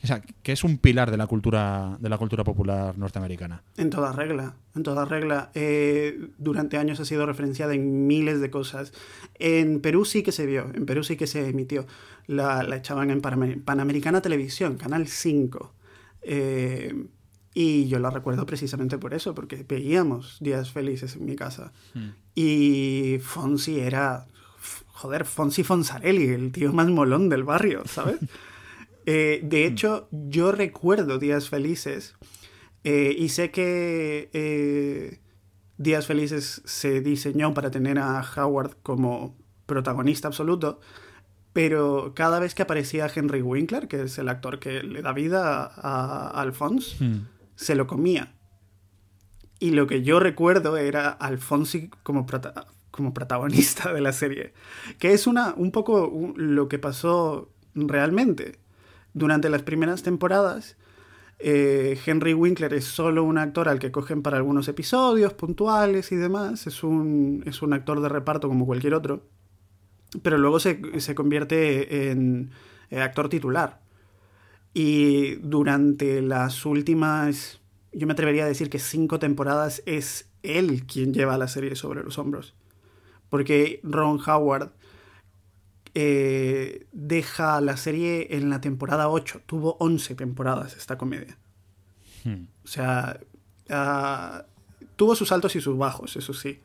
o 0.04 0.08
sea, 0.08 0.22
que 0.22 0.52
es 0.52 0.64
un 0.64 0.78
pilar 0.78 1.10
de 1.12 1.18
la 1.18 1.28
cultura 1.28 1.98
de 2.00 2.10
la 2.10 2.18
cultura 2.18 2.44
popular 2.44 2.98
norteamericana. 2.98 3.64
En 3.78 3.90
toda 3.90 4.12
regla, 4.12 4.56
en 4.76 4.84
toda 4.84 5.06
regla. 5.06 5.50
Eh, 5.56 6.30
durante 6.38 6.78
años 6.78 7.00
ha 7.00 7.06
sido 7.06 7.26
referenciada 7.26 7.74
en 7.74 8.06
miles 8.08 8.40
de 8.42 8.50
cosas. 8.50 8.94
En 9.40 9.80
Perú 9.82 10.06
sí 10.06 10.22
que 10.24 10.32
se 10.32 10.46
vio, 10.46 10.70
en 10.74 10.86
Perú 10.86 11.04
sí 11.04 11.18
que 11.18 11.28
se 11.28 11.48
emitió. 11.50 11.86
La, 12.28 12.62
la 12.64 12.76
echaban 12.78 13.10
en 13.10 13.22
Panam- 13.22 13.64
Panamericana 13.64 14.22
Televisión, 14.22 14.78
Canal 14.78 15.08
5. 15.08 15.74
Eh, 16.22 17.06
y 17.54 17.88
yo 17.88 17.98
la 18.00 18.10
recuerdo 18.12 18.46
precisamente 18.46 18.98
por 19.00 19.14
eso, 19.16 19.34
porque 19.34 19.66
veíamos 19.68 20.38
Días 20.40 20.72
Felices 20.72 21.16
en 21.16 21.26
mi 21.26 21.36
casa. 21.36 21.72
Y 22.36 23.18
Fonsi 23.22 23.80
era, 23.80 24.28
joder, 24.90 25.26
Fonsi 25.26 25.64
Fonsarelli, 25.64 26.28
el 26.28 26.52
tío 26.52 26.72
más 26.72 26.88
molón 26.88 27.30
del 27.30 27.44
barrio, 27.44 27.82
¿sabes? 27.88 28.18
Eh, 29.10 29.40
de 29.42 29.66
hecho, 29.66 30.10
yo 30.12 30.52
recuerdo 30.52 31.18
Días 31.18 31.48
Felices 31.48 32.16
eh, 32.84 33.16
y 33.18 33.30
sé 33.30 33.52
que 33.52 34.30
eh, 34.34 35.22
Días 35.78 36.06
Felices 36.08 36.62
se 36.66 37.00
diseñó 37.00 37.54
para 37.54 37.72
tener 37.72 38.00
a 38.00 38.22
Howard 38.36 38.76
como 38.84 39.38
protagonista 39.66 40.28
absoluto, 40.28 40.82
pero 41.54 42.12
cada 42.16 42.40
vez 42.40 42.54
que 42.54 42.64
aparecía 42.64 43.10
Henry 43.14 43.42
Winkler, 43.42 43.88
que 43.88 44.04
es 44.04 44.18
el 44.18 44.28
actor 44.28 44.60
que 44.60 44.84
le 44.84 45.02
da 45.02 45.14
vida 45.14 45.64
a, 45.66 46.28
a 46.30 46.42
Alphonse, 46.42 46.98
se 47.56 47.76
lo 47.76 47.88
comía. 47.88 48.34
Y 49.60 49.72
lo 49.72 49.88
que 49.88 50.04
yo 50.04 50.20
recuerdo 50.20 50.76
era 50.78 51.10
Alfonsi 51.10 51.90
como, 52.04 52.26
prota- 52.28 52.68
como 52.92 53.14
protagonista 53.14 53.94
de 53.94 54.02
la 54.02 54.12
serie, 54.12 54.54
que 55.00 55.14
es 55.14 55.28
una, 55.28 55.54
un 55.56 55.72
poco 55.72 56.34
lo 56.36 56.68
que 56.68 56.78
pasó 56.78 57.54
realmente. 57.74 58.60
Durante 59.18 59.50
las 59.50 59.64
primeras 59.64 60.04
temporadas, 60.04 60.78
eh, 61.40 62.00
Henry 62.06 62.36
Winkler 62.36 62.72
es 62.76 62.86
solo 62.86 63.24
un 63.24 63.40
actor 63.40 63.68
al 63.68 63.80
que 63.80 63.92
cogen 63.92 64.22
para 64.22 64.38
algunos 64.38 64.68
episodios 64.68 65.34
puntuales 65.34 66.12
y 66.12 66.18
demás. 66.18 66.68
Es 66.68 66.84
un, 66.84 67.44
es 67.48 67.64
un 67.64 67.74
actor 67.74 68.00
de 68.00 68.10
reparto 68.10 68.48
como 68.48 68.68
cualquier 68.68 68.94
otro. 68.94 69.24
Pero 70.22 70.38
luego 70.38 70.60
se, 70.60 71.00
se 71.00 71.16
convierte 71.16 72.12
en 72.12 72.52
eh, 72.92 73.02
actor 73.02 73.28
titular. 73.28 73.82
Y 74.76 75.38
durante 75.38 76.22
las 76.22 76.64
últimas, 76.68 77.60
yo 77.94 78.06
me 78.06 78.14
atrevería 78.14 78.44
a 78.44 78.48
decir 78.48 78.70
que 78.70 78.78
cinco 78.78 79.18
temporadas 79.18 79.82
es 79.88 80.30
él 80.44 80.86
quien 80.86 81.12
lleva 81.12 81.40
la 81.40 81.48
serie 81.48 81.76
sobre 81.76 82.04
los 82.04 82.20
hombros. 82.20 82.54
Porque 83.30 83.80
Ron 83.82 84.20
Howard 84.28 84.74
eh, 86.00 86.86
deja 86.92 87.60
la 87.60 87.76
serie 87.76 88.28
en 88.38 88.52
la 88.52 88.62
temporada 88.62 89.10
8. 89.10 89.42
Tuvo 89.48 89.78
11 89.80 90.14
temporadas 90.14 90.78
esta 90.78 90.96
comedia. 90.96 91.40
O 92.64 92.68
sea, 92.68 93.20
ah, 93.72 94.46
tuvo 94.96 95.16
sus 95.16 95.32
altos 95.32 95.56
y 95.56 95.62
sus 95.62 95.76
bajos, 95.76 96.16
eso 96.16 96.36
sí. 96.36 96.60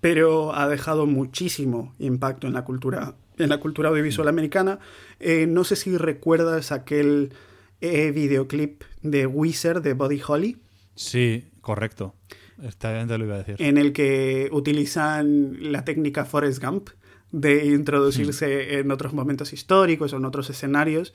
Pero 0.00 0.54
ha 0.54 0.66
dejado 0.66 1.04
muchísimo 1.04 1.92
impacto 1.98 2.46
en 2.46 2.54
la 2.54 2.64
cultura, 2.64 3.16
en 3.36 3.50
la 3.50 3.58
cultura 3.60 3.90
audiovisual 3.90 4.28
americana. 4.28 4.78
Eh, 5.20 5.46
no 5.46 5.64
sé 5.64 5.76
si 5.76 5.98
recuerdas 5.98 6.72
aquel 6.72 7.34
eh, 7.82 8.12
videoclip 8.12 8.84
de 9.02 9.26
Wizard 9.26 9.82
de 9.82 9.92
Buddy 9.92 10.22
Holly. 10.26 10.56
Sí, 10.94 11.50
correcto. 11.60 12.14
Esta 12.62 13.06
te 13.06 13.18
lo 13.18 13.26
iba 13.26 13.34
a 13.34 13.38
decir. 13.38 13.56
en 13.58 13.76
el 13.76 13.92
que 13.92 14.48
utilizan 14.52 15.70
la 15.70 15.84
técnica 15.84 16.24
Forrest 16.24 16.64
Gump 16.64 16.88
de 17.36 17.66
introducirse 17.66 18.78
en 18.78 18.90
otros 18.92 19.12
momentos 19.12 19.52
históricos 19.52 20.12
o 20.12 20.18
en 20.18 20.24
otros 20.24 20.50
escenarios 20.50 21.14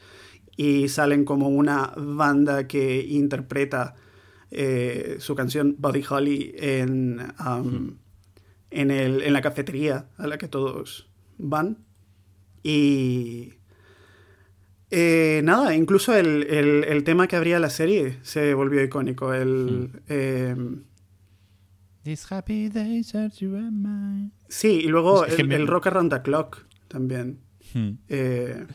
y 0.58 0.90
salen 0.90 1.24
como 1.24 1.48
una 1.48 1.94
banda 1.96 2.68
que 2.68 3.06
interpreta 3.08 3.96
eh, 4.52 5.16
su 5.20 5.34
canción 5.36 5.76
Buddy 5.80 6.04
Holly 6.10 6.56
en, 6.58 7.22
um, 7.46 7.98
en, 8.72 8.92
el- 8.92 9.22
en 9.22 9.32
la 9.34 9.42
cafetería 9.42 10.10
a 10.18 10.28
la 10.28 10.38
que 10.38 10.48
todos 10.50 11.08
van. 11.38 11.78
Y 12.64 13.54
eh, 14.92 15.42
nada, 15.44 15.76
incluso 15.76 16.14
el, 16.16 16.44
el- 16.50 16.84
el 16.84 17.04
tema 17.04 17.28
que 17.28 17.36
abría 17.38 17.60
la 17.60 17.70
serie 17.70 18.18
se 18.24 18.54
volvió 18.54 18.84
icónico. 18.84 19.34
El, 19.34 20.02
em, 20.08 20.84
These 22.04 22.34
happy 22.34 22.70
days 22.70 23.14
are 23.16 23.30
you 23.40 23.56
and 23.56 23.86
mine. 23.86 24.32
Sí, 24.50 24.82
y 24.84 24.88
luego 24.88 25.26
Es 25.26 25.36
que 25.36 25.42
el, 25.44 25.48
me- 25.48 25.56
el 25.56 25.68
Rock 25.68 25.88
Around 25.88 26.12
the 26.14 26.22
Clock 26.22 26.66
también. 26.88 27.40
Hmm. 27.74 27.92
Eh, 28.10 28.66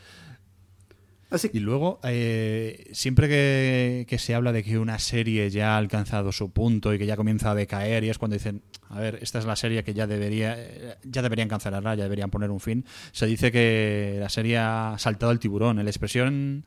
así 1.30 1.50
Y 1.52 1.58
luego, 1.58 1.98
eh, 2.04 2.88
siempre 2.92 3.28
que, 3.28 4.06
que 4.08 4.18
se 4.18 4.34
habla 4.36 4.52
de 4.52 4.62
que 4.62 4.78
una 4.78 4.98
serie 5.00 5.50
ya 5.50 5.74
ha 5.74 5.78
alcanzado 5.78 6.30
su 6.30 6.52
punto 6.52 6.94
y 6.94 6.98
que 6.98 7.06
ya 7.06 7.16
comienza 7.16 7.50
a 7.50 7.54
decaer, 7.56 8.04
y 8.04 8.10
es 8.10 8.18
cuando 8.18 8.34
dicen, 8.36 8.62
a 8.88 9.00
ver, 9.00 9.18
esta 9.20 9.40
es 9.40 9.44
la 9.46 9.56
serie 9.56 9.82
que 9.82 9.94
ya 9.94 10.06
debería, 10.06 10.56
ya 11.02 11.22
deberían 11.22 11.48
cancelarla, 11.48 11.96
ya 11.96 12.04
deberían 12.04 12.30
poner 12.30 12.50
un 12.52 12.60
fin, 12.60 12.84
se 13.10 13.26
dice 13.26 13.50
que 13.50 14.18
la 14.20 14.28
serie 14.28 14.58
ha 14.58 14.94
saltado 14.98 15.32
el 15.32 15.40
tiburón. 15.40 15.76
La 15.82 15.90
expresión 15.90 16.64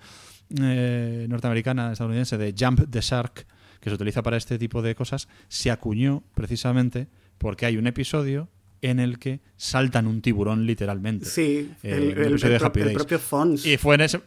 eh, 0.61 1.27
norteamericana, 1.29 1.93
estadounidense 1.93 2.37
de 2.37 2.53
jump 2.59 2.81
the 2.89 2.99
shark, 2.99 3.47
que 3.79 3.89
se 3.89 3.95
utiliza 3.95 4.21
para 4.21 4.35
este 4.35 4.57
tipo 4.59 4.81
de 4.81 4.95
cosas, 4.95 5.29
se 5.47 5.71
acuñó 5.71 6.23
precisamente 6.33 7.07
porque 7.37 7.65
hay 7.67 7.77
un 7.77 7.87
episodio 7.87 8.49
en 8.81 8.99
el 8.99 9.17
que 9.19 9.41
saltan 9.55 10.07
un 10.07 10.21
tiburón 10.21 10.65
literalmente. 10.65 11.25
sí, 11.25 11.71
Eh, 11.83 12.13
el, 12.15 12.33
el- 12.43 12.59
pro- 12.59 12.71
propio 12.93 13.19
Fons, 13.19 13.65
Y 13.65 13.77
fue 13.77 13.95
en 13.95 14.01
ese... 14.01 14.21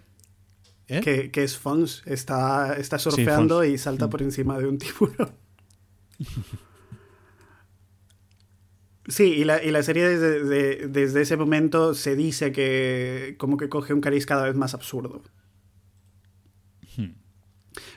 ¿Eh? 0.88 1.01
que, 1.03 1.30
que 1.30 1.44
es 1.44 1.57
Fons, 1.57 2.03
está, 2.05 2.76
está 2.76 2.98
surfeando 2.98 3.59
Fons. 3.59 3.68
y 3.68 3.78
salta 3.78 4.11
por 4.11 4.22
encima 4.22 4.59
de 4.59 4.66
un 4.66 4.78
tiburón. 4.78 5.30
Sí, 9.09 9.24
y 9.24 9.44
la, 9.44 9.62
y 9.62 9.70
la 9.70 9.82
serie 9.82 10.07
desde, 10.09 10.44
de- 10.44 10.88
desde 10.88 11.22
ese 11.22 11.36
momento 11.36 11.94
se 11.94 12.14
dice 12.14 12.53
que 12.53 13.34
como 13.38 13.57
que 13.57 13.68
coge 13.68 13.92
un 13.92 14.01
cariz 14.01 14.24
cada 14.26 14.44
vez 14.44 14.55
más 14.55 14.74
absurdo. 14.74 15.22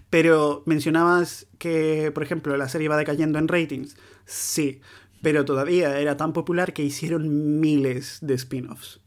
Pero 0.09 0.61
mencionabas 0.67 1.47
que, 1.57 2.11
por 2.13 2.21
ejemplo, 2.23 2.55
la 2.55 2.69
serie 2.69 2.87
va 2.87 2.97
decayendo 2.97 3.39
en 3.39 3.47
ratings. 3.47 3.95
Sí, 4.25 4.79
pero 5.23 5.45
todavía 5.45 5.99
era 5.99 6.17
tan 6.17 6.33
popular 6.33 6.73
que 6.73 6.83
hicieron 6.83 7.61
miles 7.61 8.17
de 8.21 8.33
spin-offs. 8.33 8.99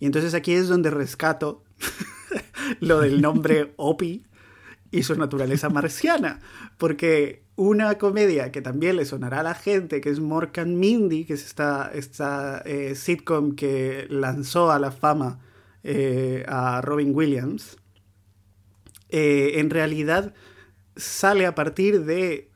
Y 0.00 0.06
entonces 0.06 0.34
aquí 0.34 0.52
es 0.52 0.66
donde 0.66 0.90
rescato 0.90 1.62
lo 2.80 3.00
del 3.00 3.22
nombre 3.22 3.74
Opie 3.76 4.24
y 4.90 5.04
su 5.04 5.14
naturaleza 5.14 5.70
marciana. 5.70 6.40
Porque 6.78 7.44
una 7.54 7.96
comedia 7.96 8.50
que 8.50 8.60
también 8.60 8.96
le 8.96 9.04
sonará 9.04 9.40
a 9.40 9.44
la 9.44 9.54
gente, 9.54 10.00
que 10.00 10.10
es 10.10 10.18
Morgan 10.18 10.80
Mindy, 10.80 11.24
que 11.24 11.34
es 11.34 11.46
esta, 11.46 11.92
esta 11.94 12.58
eh, 12.66 12.96
sitcom 12.96 13.54
que 13.54 14.08
lanzó 14.10 14.72
a 14.72 14.80
la 14.80 14.90
fama 14.90 15.38
eh, 15.84 16.44
a 16.48 16.80
Robin 16.80 17.14
Williams, 17.14 17.76
eh, 19.10 19.60
en 19.60 19.70
realidad 19.70 20.34
sale 20.96 21.46
a 21.46 21.54
partir 21.54 22.04
de 22.04 22.50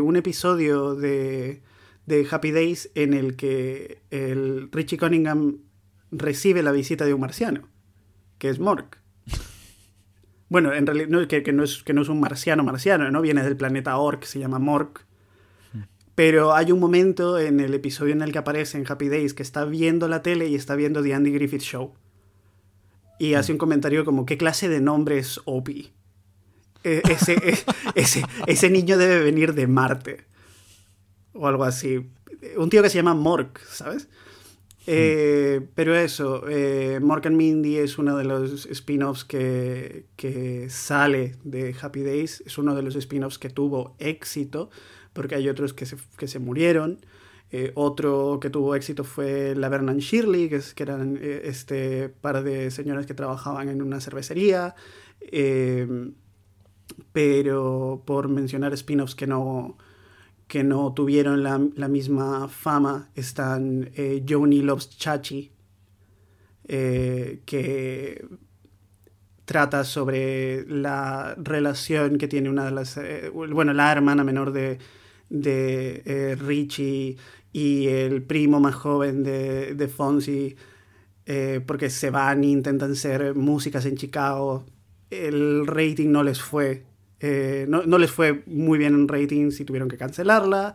un 0.00 0.16
episodio 0.16 0.94
de, 0.94 1.60
de 2.06 2.26
Happy 2.30 2.52
Days 2.52 2.90
en 2.94 3.14
el 3.14 3.36
que 3.36 4.00
el 4.10 4.70
Richie 4.72 4.98
Cunningham 4.98 5.58
recibe 6.10 6.62
la 6.62 6.72
visita 6.72 7.04
de 7.04 7.14
un 7.14 7.20
marciano, 7.20 7.68
que 8.38 8.48
es 8.48 8.58
Mork. 8.58 9.00
Bueno, 10.48 10.72
en 10.72 10.86
realidad 10.86 11.08
no, 11.08 11.26
que, 11.26 11.42
que, 11.42 11.52
no 11.52 11.64
es, 11.64 11.82
que 11.82 11.92
no 11.92 12.02
es 12.02 12.08
un 12.08 12.20
marciano 12.20 12.62
marciano, 12.62 13.10
¿no? 13.10 13.20
Viene 13.20 13.42
del 13.42 13.56
planeta 13.56 13.96
Ork, 13.96 14.24
se 14.24 14.38
llama 14.38 14.60
Mork. 14.60 15.04
Pero 16.14 16.54
hay 16.54 16.72
un 16.72 16.80
momento 16.80 17.38
en 17.38 17.60
el 17.60 17.74
episodio 17.74 18.14
en 18.14 18.22
el 18.22 18.32
que 18.32 18.38
aparece 18.38 18.78
en 18.78 18.84
Happy 18.88 19.08
Days 19.08 19.34
que 19.34 19.42
está 19.42 19.64
viendo 19.64 20.08
la 20.08 20.22
tele 20.22 20.46
y 20.46 20.54
está 20.54 20.74
viendo 20.74 21.02
The 21.02 21.12
Andy 21.12 21.32
Griffith 21.32 21.60
Show. 21.60 21.92
Y 23.18 23.34
hace 23.34 23.52
un 23.52 23.58
comentario 23.58 24.04
como, 24.04 24.24
¿qué 24.24 24.38
clase 24.38 24.68
de 24.68 24.80
nombre 24.80 25.18
es 25.18 25.40
Opie? 25.44 25.92
Ese, 26.84 27.34
e, 27.34 27.58
ese, 27.96 28.22
ese 28.46 28.70
niño 28.70 28.96
debe 28.96 29.20
venir 29.20 29.52
de 29.52 29.66
Marte. 29.66 30.24
O 31.38 31.46
algo 31.46 31.64
así. 31.64 32.06
Un 32.56 32.70
tío 32.70 32.82
que 32.82 32.90
se 32.90 32.96
llama 32.96 33.14
Mork, 33.14 33.60
¿sabes? 33.66 34.08
Eh, 34.88 35.66
pero 35.74 35.96
eso, 35.96 36.48
eh, 36.48 37.00
Morgan 37.02 37.36
Mindy 37.36 37.76
es 37.76 37.98
uno 37.98 38.16
de 38.16 38.24
los 38.24 38.66
spin-offs 38.66 39.24
que, 39.24 40.06
que, 40.14 40.70
sale 40.70 41.34
de 41.42 41.74
Happy 41.80 42.02
Days, 42.02 42.42
es 42.46 42.56
uno 42.56 42.74
de 42.76 42.82
los 42.82 42.94
spin-offs 42.94 43.38
que 43.38 43.50
tuvo 43.50 43.96
éxito, 43.98 44.70
porque 45.12 45.34
hay 45.34 45.48
otros 45.48 45.74
que 45.74 45.86
se, 45.86 45.96
que 46.16 46.28
se 46.28 46.38
murieron. 46.38 47.00
Eh, 47.50 47.72
otro 47.74 48.38
que 48.40 48.50
tuvo 48.50 48.74
éxito 48.74 49.02
fue 49.02 49.54
la 49.56 49.68
Vernon 49.68 49.98
Shirley, 49.98 50.48
que, 50.48 50.56
es, 50.56 50.74
que 50.74 50.82
eran 50.84 51.18
este 51.20 52.08
par 52.08 52.44
de 52.44 52.70
señoras 52.70 53.06
que 53.06 53.14
trabajaban 53.14 53.68
en 53.68 53.82
una 53.82 54.00
cervecería. 54.00 54.76
Pero 57.12 58.02
por 58.06 58.28
mencionar 58.28 58.72
spin-offs 58.72 59.14
que 59.16 59.26
no, 59.26 59.76
que 60.46 60.62
no 60.62 60.92
tuvieron 60.92 61.42
la, 61.42 61.60
la 61.74 61.88
misma 61.88 62.48
fama 62.48 63.10
están 63.14 63.90
eh, 63.96 64.24
Joni 64.28 64.62
Loves 64.62 64.90
Chachi, 64.96 65.50
eh, 66.68 67.42
que 67.44 68.24
trata 69.44 69.84
sobre 69.84 70.66
la 70.68 71.34
relación 71.38 72.18
que 72.18 72.28
tiene 72.28 72.50
una 72.50 72.66
de 72.66 72.70
las, 72.72 72.96
eh, 72.96 73.30
bueno, 73.32 73.72
la 73.72 73.92
hermana 73.92 74.24
menor 74.24 74.52
de, 74.52 74.78
de 75.30 76.02
eh, 76.04 76.36
Richie 76.36 77.16
y 77.52 77.86
el 77.88 78.22
primo 78.22 78.60
más 78.60 78.74
joven 78.74 79.22
de, 79.22 79.74
de 79.74 79.88
Fonzie, 79.88 80.56
eh, 81.26 81.60
porque 81.66 81.90
se 81.90 82.10
van 82.10 82.44
e 82.44 82.48
intentan 82.48 82.94
ser 82.94 83.34
músicas 83.34 83.86
en 83.86 83.96
Chicago. 83.96 84.64
El 85.10 85.66
rating 85.66 86.10
no 86.10 86.22
les 86.22 86.40
fue 86.40 86.84
eh, 87.20 87.66
no, 87.68 87.98
les 87.98 88.10
fue 88.10 88.42
muy 88.46 88.78
bien 88.78 88.94
en 88.94 89.08
ratings 89.08 89.60
y 89.60 89.64
tuvieron 89.64 89.88
que 89.88 89.96
cancelarla. 89.96 90.74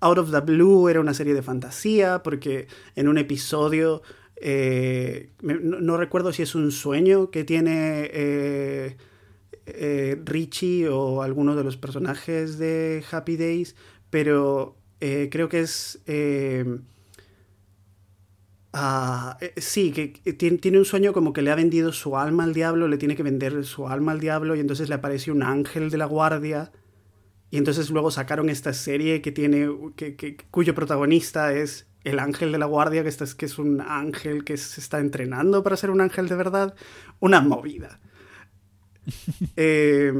Out 0.00 0.18
of 0.18 0.30
the 0.30 0.40
Blue 0.40 0.88
era 0.88 1.00
una 1.00 1.14
serie 1.14 1.34
de 1.34 1.42
fantasía 1.42 2.22
porque 2.22 2.66
en 2.96 3.08
un 3.08 3.18
episodio, 3.18 4.02
eh, 4.36 5.30
no, 5.42 5.96
recuerdo 5.96 6.32
si 6.32 6.42
es 6.42 6.54
un 6.54 6.72
sueño 6.72 7.30
que 7.30 7.44
tiene 7.44 8.10
eh, 8.12 8.96
Richie 10.24 10.88
o 10.88 11.22
alguno 11.22 11.54
de 11.54 11.64
los 11.64 11.76
personajes 11.76 12.58
de 12.58 13.04
Happy 13.10 13.36
Days, 13.36 13.76
pero 14.10 14.76
creo 14.98 15.48
que 15.48 15.60
es... 15.60 16.00
Uh, 18.74 19.34
sí, 19.58 19.92
que 19.92 20.08
tiene, 20.32 20.56
tiene, 20.56 20.78
un 20.78 20.86
sueño 20.86 21.12
como 21.12 21.34
que 21.34 21.42
le 21.42 21.50
ha 21.50 21.54
vendido 21.54 21.92
su 21.92 22.16
alma 22.16 22.44
al 22.44 22.54
diablo, 22.54 22.88
le 22.88 22.96
tiene 22.96 23.16
que 23.16 23.22
vender 23.22 23.66
su 23.66 23.86
alma 23.86 24.12
al 24.12 24.20
diablo 24.20 24.56
y 24.56 24.60
entonces 24.60 24.88
le 24.88 24.94
aparece 24.94 25.30
un 25.30 25.42
ángel 25.42 25.90
de 25.90 25.98
la 25.98 26.06
guardia. 26.06 26.72
Y 27.50 27.58
entonces 27.58 27.90
luego 27.90 28.10
sacaron 28.10 28.48
esta 28.48 28.72
serie 28.72 29.20
que 29.20 29.30
tiene, 29.30 29.68
que, 29.94 30.16
que, 30.16 30.38
cuyo 30.50 30.74
protagonista 30.74 31.52
es 31.52 31.86
el 32.02 32.18
ángel 32.18 32.50
de 32.50 32.56
la 32.56 32.64
guardia, 32.64 33.02
que, 33.02 33.10
está, 33.10 33.26
que 33.36 33.44
es 33.44 33.58
un 33.58 33.82
ángel 33.82 34.42
que 34.42 34.56
se 34.56 34.80
está 34.80 35.00
entrenando 35.00 35.62
para 35.62 35.76
ser 35.76 35.90
un 35.90 36.00
ángel 36.00 36.28
de 36.28 36.34
verdad. 36.34 36.74
Una 37.20 37.42
movida. 37.42 38.00
eh, 39.56 40.12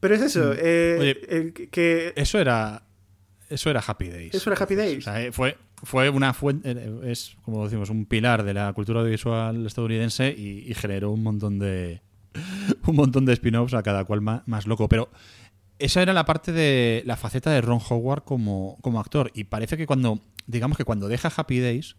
pero 0.00 0.14
es 0.14 0.22
eso. 0.22 0.54
Eh, 0.56 0.96
Oye, 0.98 1.20
el, 1.28 1.52
que, 1.52 2.12
eso 2.16 2.38
era. 2.38 2.82
Eso 3.48 3.70
era 3.70 3.82
Happy 3.86 4.08
Days. 4.08 4.34
Eso 4.34 4.50
era 4.50 4.62
Happy 4.62 4.74
Days. 4.74 5.06
O 5.06 5.12
sea, 5.12 5.32
fue, 5.32 5.56
fue 5.82 6.08
una 6.10 6.32
fuente, 6.32 6.74
es 7.04 7.36
como 7.42 7.64
decimos, 7.64 7.90
un 7.90 8.06
pilar 8.06 8.44
de 8.44 8.54
la 8.54 8.72
cultura 8.72 9.00
audiovisual 9.00 9.66
estadounidense 9.66 10.30
y, 10.30 10.72
generó 10.74 11.10
un 11.10 11.22
montón 11.22 11.58
de 11.58 12.00
un 12.86 12.96
montón 12.96 13.24
de 13.24 13.32
spin-offs 13.34 13.74
a 13.74 13.82
cada 13.82 14.04
cual 14.04 14.20
más, 14.20 14.42
más, 14.46 14.66
loco. 14.66 14.88
Pero 14.88 15.10
esa 15.78 16.02
era 16.02 16.12
la 16.12 16.24
parte 16.24 16.52
de 16.52 17.02
la 17.04 17.16
faceta 17.16 17.50
de 17.50 17.60
Ron 17.60 17.80
Howard 17.88 18.24
como, 18.24 18.78
como 18.80 19.00
actor. 19.00 19.30
Y 19.34 19.44
parece 19.44 19.76
que 19.76 19.86
cuando, 19.86 20.20
digamos 20.46 20.76
que 20.76 20.84
cuando 20.84 21.08
deja 21.08 21.32
Happy 21.34 21.60
Days, 21.60 21.96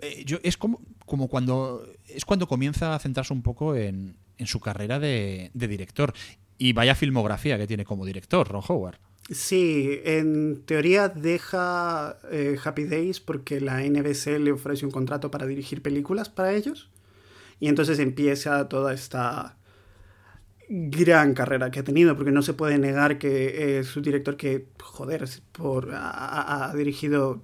eh, 0.00 0.24
yo, 0.26 0.38
es 0.42 0.56
como, 0.56 0.80
como 1.06 1.28
cuando 1.28 1.86
es 2.08 2.24
cuando 2.24 2.46
comienza 2.46 2.94
a 2.94 2.98
centrarse 2.98 3.32
un 3.32 3.42
poco 3.42 3.76
en, 3.76 4.16
en 4.38 4.46
su 4.46 4.60
carrera 4.60 4.98
de, 4.98 5.50
de 5.54 5.68
director. 5.68 6.14
Y 6.56 6.72
vaya 6.72 6.94
filmografía 6.94 7.58
que 7.58 7.66
tiene 7.66 7.84
como 7.84 8.06
director, 8.06 8.48
Ron 8.48 8.62
Howard. 8.66 8.98
Sí, 9.30 10.00
en 10.04 10.62
teoría 10.66 11.08
deja 11.08 12.18
eh, 12.30 12.58
Happy 12.62 12.84
Days 12.84 13.20
porque 13.20 13.60
la 13.60 13.82
NBC 13.82 14.38
le 14.38 14.52
ofrece 14.52 14.84
un 14.84 14.92
contrato 14.92 15.30
para 15.30 15.46
dirigir 15.46 15.80
películas 15.80 16.28
para 16.28 16.52
ellos. 16.52 16.90
Y 17.58 17.68
entonces 17.68 17.98
empieza 17.98 18.68
toda 18.68 18.92
esta 18.92 19.56
gran 20.68 21.34
carrera 21.34 21.70
que 21.70 21.80
ha 21.80 21.84
tenido, 21.84 22.16
porque 22.16 22.32
no 22.32 22.42
se 22.42 22.54
puede 22.54 22.78
negar 22.78 23.18
que 23.18 23.78
es 23.78 23.96
un 23.96 24.02
director 24.02 24.36
que, 24.36 24.66
joder, 24.80 25.26
por, 25.52 25.92
ha, 25.94 26.70
ha, 26.70 26.74
dirigido 26.74 27.42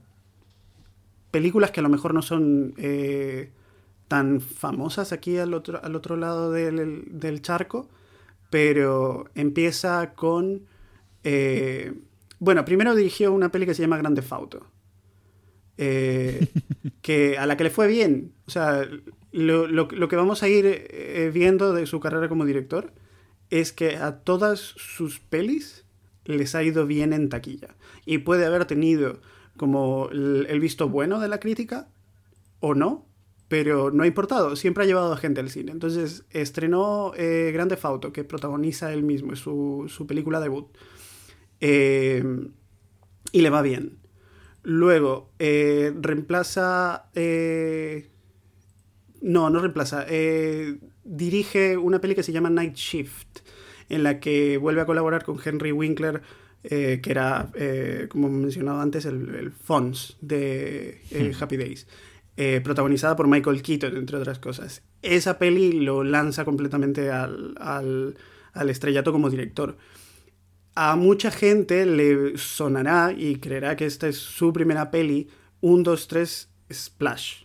películas 1.31 1.71
que 1.71 1.81
a 1.81 1.83
lo 1.83 1.89
mejor 1.89 2.15
no 2.15 2.23
son 2.23 2.75
eh, 2.77 3.51
tan 4.09 4.41
famosas 4.41 5.13
aquí 5.13 5.39
al 5.39 5.55
otro, 5.55 5.81
al 5.83 5.95
otro 5.97 6.17
lado 6.17 6.51
del, 6.51 7.05
del 7.07 7.43
charco, 7.43 7.89
pero 8.51 9.31
empieza 9.35 10.15
con... 10.15 10.63
Eh, 11.25 11.93
bueno, 12.39 12.65
primero 12.65 12.95
dirigió 12.95 13.33
una 13.33 13.51
peli 13.51 13.67
que 13.67 13.75
se 13.75 13.83
llama 13.83 13.99
Grande 13.99 14.23
Fauto. 14.23 14.67
Eh, 15.77 16.49
que 17.03 17.39
a 17.39 17.47
la 17.47 17.57
que 17.57 17.65
le 17.65 17.71
fue 17.71 17.87
bien. 17.87 18.33
O 18.47 18.51
sea, 18.51 18.89
lo, 19.33 19.67
lo, 19.67 19.89
lo 19.91 20.09
que 20.09 20.17
vamos 20.17 20.43
a 20.43 20.49
ir 20.49 20.65
eh, 20.67 21.31
viendo 21.33 21.73
de 21.73 21.87
su 21.87 22.01
carrera 22.01 22.29
como 22.29 22.45
director 22.45 22.93
es 23.51 23.73
que 23.73 23.97
a 23.97 24.19
todas 24.21 24.61
sus 24.61 25.19
pelis 25.19 25.85
les 26.25 26.55
ha 26.55 26.63
ido 26.63 26.87
bien 26.87 27.13
en 27.13 27.29
taquilla. 27.29 27.77
Y 28.07 28.19
puede 28.19 28.47
haber 28.47 28.65
tenido 28.65 29.21
como 29.57 30.09
el, 30.11 30.47
el 30.49 30.61
visto 30.61 30.89
bueno 30.89 31.21
de 31.21 31.29
la 31.29 31.41
crítica 31.41 31.89
o 32.61 32.75
no, 32.75 33.07
pero 33.49 33.91
no 33.91 34.05
ha 34.05 34.07
importado, 34.07 34.55
siempre 34.55 34.85
ha 34.85 34.87
llevado 34.87 35.13
a 35.13 35.17
gente 35.17 35.41
al 35.41 35.51
cine. 35.51 35.73
Entonces 35.73 36.25
estrenó 36.31 37.13
eh, 37.17 37.51
Grande 37.53 37.77
Fauto, 37.77 38.13
que 38.13 38.23
protagoniza 38.25 38.93
él 38.93 39.03
mismo, 39.03 39.33
es 39.33 39.41
su, 39.41 39.87
su 39.89 40.07
película 40.07 40.41
debut. 40.41 40.69
Eh, 41.61 42.25
y 43.33 43.41
le 43.41 43.51
va 43.51 43.63
bien. 43.63 43.99
Luego, 44.63 45.33
eh, 45.39 45.93
reemplaza... 46.01 47.11
Eh, 47.15 48.09
no, 49.23 49.51
no 49.51 49.61
reemplaza. 49.61 50.07
dirige 51.05 51.77
una 51.77 52.01
peli 52.01 52.15
que 52.15 52.23
se 52.23 52.33
llama 52.33 52.49
Night 52.49 52.75
Shift, 52.75 53.41
en 53.89 54.03
la 54.03 54.19
que 54.19 54.57
vuelve 54.57 54.81
a 54.81 54.87
colaborar 54.87 55.25
con 55.25 55.39
Henry 55.45 55.73
Winkler, 55.73 56.23
que 56.63 57.03
era, 57.05 57.53
como 58.09 58.31
mencionaba 58.31 58.81
antes, 58.81 59.05
el, 59.05 59.35
el 59.35 59.53
Fons 59.53 60.17
de 60.23 61.03
hmm. 61.13 61.43
Happy 61.43 61.59
Days. 61.59 61.87
Eh, 62.43 62.63
protagonizada 62.63 63.17
por 63.17 63.29
Michael 63.29 63.61
Keaton, 63.61 63.99
entre 63.99 64.17
otras 64.17 64.39
cosas. 64.39 64.83
Esa 65.03 65.39
peli 65.39 65.73
lo 65.73 66.03
lanza 66.05 66.47
completamente 66.47 67.11
al, 67.11 67.55
al, 67.61 68.17
al, 68.55 68.71
estrellato 68.71 69.13
como 69.13 69.29
director. 69.29 69.77
A 70.83 70.97
mucha 70.97 71.31
gente 71.31 71.85
le 71.85 72.39
sonará 72.39 73.13
y 73.13 73.37
creerá 73.37 73.77
que 73.77 73.85
esta 73.85 74.09
es 74.09 74.17
su 74.17 74.51
primera 74.51 74.91
peli, 74.91 75.29
1, 75.61 75.83
2, 75.83 76.09
3, 76.09 76.49
Splash. 76.73 77.43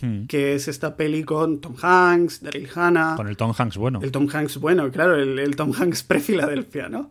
Hmm. 0.00 0.26
que 0.26 0.54
es 0.54 0.68
esta 0.68 0.96
peli 0.96 1.24
con 1.24 1.60
Tom 1.60 1.74
Hanks, 1.80 2.42
Daryl 2.42 2.68
Hannah. 2.72 3.16
Con 3.16 3.26
el 3.26 3.36
Tom 3.36 3.52
Hanks 3.56 3.76
bueno. 3.76 4.00
El 4.02 4.12
Tom 4.12 4.28
Hanks, 4.32 4.58
bueno, 4.58 4.88
claro, 4.92 5.16
el, 5.16 5.36
el 5.38 5.56
Tom 5.56 5.72
Hanks 5.76 6.02
pre-Filadelfia, 6.08 6.88
¿no? 6.88 7.10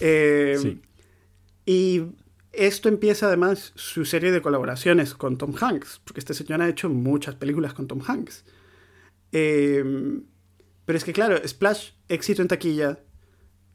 Eh, 0.00 0.58
Sí. 0.60 0.80
Y 1.64 2.02
esto 2.52 2.90
empieza 2.90 3.28
además 3.28 3.72
su 3.74 4.04
serie 4.04 4.32
de 4.32 4.42
colaboraciones 4.42 5.14
con 5.14 5.38
Tom 5.38 5.54
Hanks, 5.58 6.02
porque 6.04 6.20
este 6.20 6.34
señor 6.34 6.60
ha 6.60 6.68
hecho 6.68 6.90
muchas 6.90 7.36
películas 7.36 7.72
con 7.72 7.86
Tom 7.86 8.02
Hanks. 8.06 8.44
Eh, 9.32 10.20
pero 10.84 10.98
es 10.98 11.04
que, 11.04 11.14
claro, 11.14 11.36
Splash, 11.46 11.92
éxito 12.08 12.42
en 12.42 12.48
taquilla, 12.48 12.98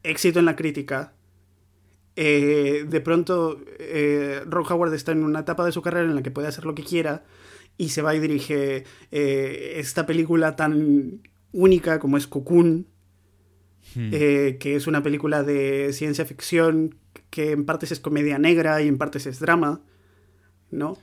éxito 0.09 0.39
en 0.39 0.45
la 0.45 0.55
crítica. 0.55 1.13
Eh, 2.15 2.85
de 2.87 3.01
pronto, 3.01 3.61
eh, 3.79 4.41
Ron 4.47 4.65
Howard 4.69 4.93
está 4.93 5.11
en 5.11 5.23
una 5.23 5.41
etapa 5.41 5.63
de 5.65 5.71
su 5.71 5.81
carrera 5.81 6.05
en 6.09 6.15
la 6.15 6.23
que 6.23 6.31
puede 6.31 6.47
hacer 6.47 6.65
lo 6.65 6.73
que 6.73 6.83
quiera 6.83 7.23
y 7.77 7.89
se 7.89 8.01
va 8.01 8.15
y 8.15 8.19
dirige 8.19 8.85
eh, 9.11 9.73
esta 9.77 10.05
película 10.07 10.55
tan 10.55 11.21
única 11.51 11.99
como 11.99 12.17
es 12.17 12.25
Cocoon, 12.27 12.87
eh, 13.95 14.57
que 14.59 14.75
es 14.75 14.87
una 14.87 15.01
película 15.03 15.43
de 15.43 15.91
ciencia 15.93 16.25
ficción 16.25 16.95
que 17.29 17.51
en 17.51 17.65
partes 17.65 17.91
es 17.91 17.99
comedia 17.99 18.37
negra 18.39 18.81
y 18.81 18.87
en 18.87 18.97
partes 18.97 19.25
es 19.27 19.39
drama, 19.39 19.81
¿no? 20.71 20.97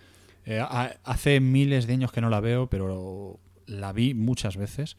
Ha- 0.60 0.96
hace 1.04 1.40
miles 1.40 1.86
de 1.86 1.92
años 1.94 2.12
que 2.12 2.20
no 2.20 2.28
la 2.28 2.40
veo, 2.40 2.68
pero 2.68 3.38
la 3.66 3.92
vi 3.92 4.14
muchas 4.14 4.56
veces. 4.56 4.96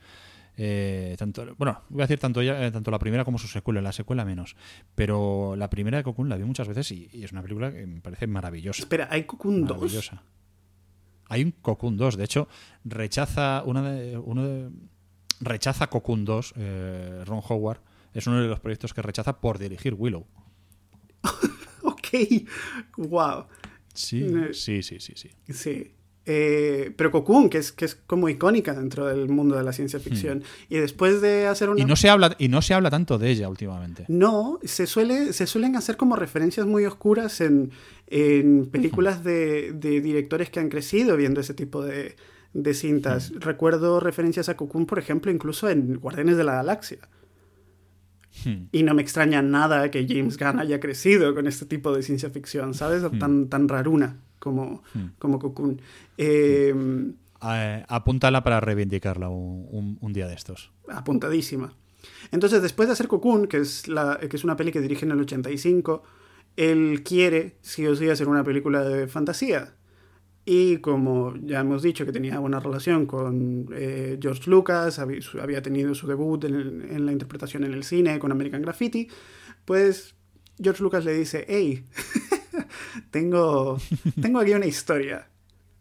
Eh, 0.57 1.15
tanto, 1.17 1.55
bueno, 1.57 1.81
voy 1.89 2.01
a 2.01 2.05
decir 2.07 2.19
tanto, 2.19 2.41
eh, 2.41 2.71
tanto 2.71 2.89
la 2.91 2.99
primera 2.99 3.25
como 3.25 3.37
su 3.37 3.47
secuela, 3.47 3.81
la 3.81 3.91
secuela 3.91 4.23
menos. 4.25 4.55
Pero 4.95 5.55
la 5.57 5.69
primera 5.69 5.97
de 5.97 6.03
Cocoon 6.03 6.29
la 6.29 6.37
vi 6.37 6.43
muchas 6.43 6.67
veces 6.67 6.91
y, 6.91 7.09
y 7.11 7.23
es 7.23 7.31
una 7.31 7.41
película 7.41 7.71
que 7.73 7.85
me 7.85 8.01
parece 8.01 8.27
maravillosa. 8.27 8.81
Espera, 8.81 9.07
¿hay 9.11 9.23
Cocoon 9.25 9.65
2? 9.65 9.77
maravillosa. 9.77 10.23
Hay 11.27 11.43
un 11.43 11.51
Cocoon 11.51 11.97
2, 11.97 12.17
de 12.17 12.23
hecho, 12.23 12.47
rechaza 12.83 13.63
una 13.65 13.91
de, 13.91 14.17
uno 14.17 14.45
de- 14.47 14.69
rechaza 15.41 15.87
Cocoon 15.87 16.23
2, 16.23 16.53
eh, 16.55 17.23
Ron 17.25 17.41
Howard, 17.49 17.81
es 18.13 18.25
uno 18.27 18.41
de 18.41 18.47
los 18.47 18.59
proyectos 18.59 18.93
que 18.93 19.01
rechaza 19.01 19.41
por 19.41 19.57
dirigir 19.57 19.93
Willow. 19.95 20.25
Ok, 21.87 22.07
wow. 22.97 23.45
Sí, 23.93 24.25
sí, 24.53 24.81
sí, 24.83 24.99
sí, 24.99 25.13
sí. 25.15 25.31
Sí. 25.53 25.95
Eh, 26.27 26.91
pero 26.97 27.11
Cocoon, 27.11 27.49
que 27.49 27.59
es, 27.59 27.71
que 27.71 27.85
es 27.85 27.93
como 27.93 28.27
icónica 28.29 28.73
dentro 28.73 29.05
del 29.05 29.29
mundo 29.29 29.55
de 29.55 29.63
la 29.63 29.71
ciencia 29.71 29.99
ficción. 29.99 30.43
Y 30.69 30.77
después 30.77 31.21
de 31.21 31.45
hacer 31.45 31.69
una... 31.69 31.77
Hmm. 31.77 31.85
Y 31.85 31.89
no 31.89 31.95
se 31.95 32.09
habla, 32.09 32.35
y 32.39 32.47
no 32.47 32.63
se 32.63 32.73
habla 32.73 32.89
tanto 32.89 33.19
de 33.19 33.29
ella 33.29 33.47
últimamente. 33.47 34.05
No, 34.07 34.59
se, 34.63 34.87
suele, 34.87 35.33
se 35.33 35.45
suelen 35.45 35.75
hacer 35.75 35.97
como 35.97 36.15
referencias 36.15 36.65
muy 36.65 36.85
oscuras 36.85 37.41
en, 37.41 37.71
en 38.07 38.65
películas 38.71 39.23
de, 39.23 39.73
de 39.73 40.01
directores 40.01 40.49
que 40.49 40.59
han 40.59 40.69
crecido 40.69 41.15
viendo 41.15 41.41
ese 41.41 41.53
tipo 41.53 41.83
de, 41.83 42.15
de 42.53 42.73
cintas. 42.73 43.31
Recuerdo 43.35 43.99
referencias 43.99 44.49
a 44.49 44.57
Cocoon, 44.57 44.87
por 44.87 44.97
ejemplo, 44.97 45.31
incluso 45.31 45.69
en 45.69 45.99
Guardianes 45.99 46.37
de 46.37 46.43
la 46.43 46.55
Galaxia. 46.55 47.07
Hmm. 48.43 48.65
Y 48.71 48.81
no 48.81 48.95
me 48.95 49.03
extraña 49.03 49.43
nada 49.43 49.91
que 49.91 50.07
James 50.07 50.37
Gunn 50.39 50.59
haya 50.59 50.79
crecido 50.79 51.35
con 51.35 51.45
este 51.45 51.67
tipo 51.67 51.95
de 51.95 52.01
ciencia 52.01 52.31
ficción, 52.31 52.73
¿sabes? 52.73 53.03
Tan, 53.19 53.47
tan 53.47 53.69
raruna 53.69 54.21
como, 54.39 54.83
como 55.19 55.39
Cocoon. 55.39 55.81
Eh, 56.17 56.73
Eh, 57.47 57.85
apúntala 57.89 58.43
para 58.43 58.59
reivindicarla 58.59 59.29
un, 59.29 59.67
un- 59.69 59.97
un 60.01 60.13
día 60.13 60.27
de 60.27 60.33
estos. 60.33 60.71
apuntadísima. 60.87 61.73
Entonces, 62.31 62.61
después 62.61 62.87
de 62.87 62.93
hacer 62.93 63.07
Cocoon, 63.07 63.47
que 63.47 63.57
es, 63.57 63.87
la, 63.87 64.17
que 64.19 64.35
es 64.35 64.43
una 64.43 64.55
peli 64.55 64.71
que 64.71 64.81
dirige 64.81 65.05
en 65.05 65.11
el 65.11 65.19
85, 65.21 66.01
él 66.55 67.03
quiere, 67.03 67.57
sí 67.61 67.85
o 67.85 67.95
sí, 67.95 68.09
hacer 68.09 68.27
una 68.27 68.43
película 68.43 68.83
de 68.83 69.07
fantasía. 69.07 69.73
Y 70.45 70.77
como 70.77 71.35
ya 71.37 71.59
hemos 71.61 71.81
dicho 71.81 72.05
que 72.05 72.11
tenía 72.11 72.39
buena 72.39 72.59
relación 72.59 73.05
con 73.07 73.67
eh, 73.73 74.17
George 74.21 74.49
Lucas, 74.49 74.99
había 74.99 75.61
tenido 75.61 75.93
su 75.95 76.07
debut 76.07 76.43
en, 76.45 76.55
el- 76.55 76.81
en 76.89 77.05
la 77.05 77.11
interpretación 77.11 77.63
en 77.63 77.73
el 77.73 77.83
cine 77.83 78.17
con 78.19 78.31
American 78.31 78.61
Graffiti, 78.61 79.07
pues 79.65 80.15
George 80.61 80.81
Lucas 80.83 81.03
le 81.03 81.13
dice, 81.13 81.45
hey, 81.47 81.83
tengo, 83.11 83.79
tengo 84.21 84.39
aquí 84.39 84.53
una 84.53 84.65
historia. 84.65 85.29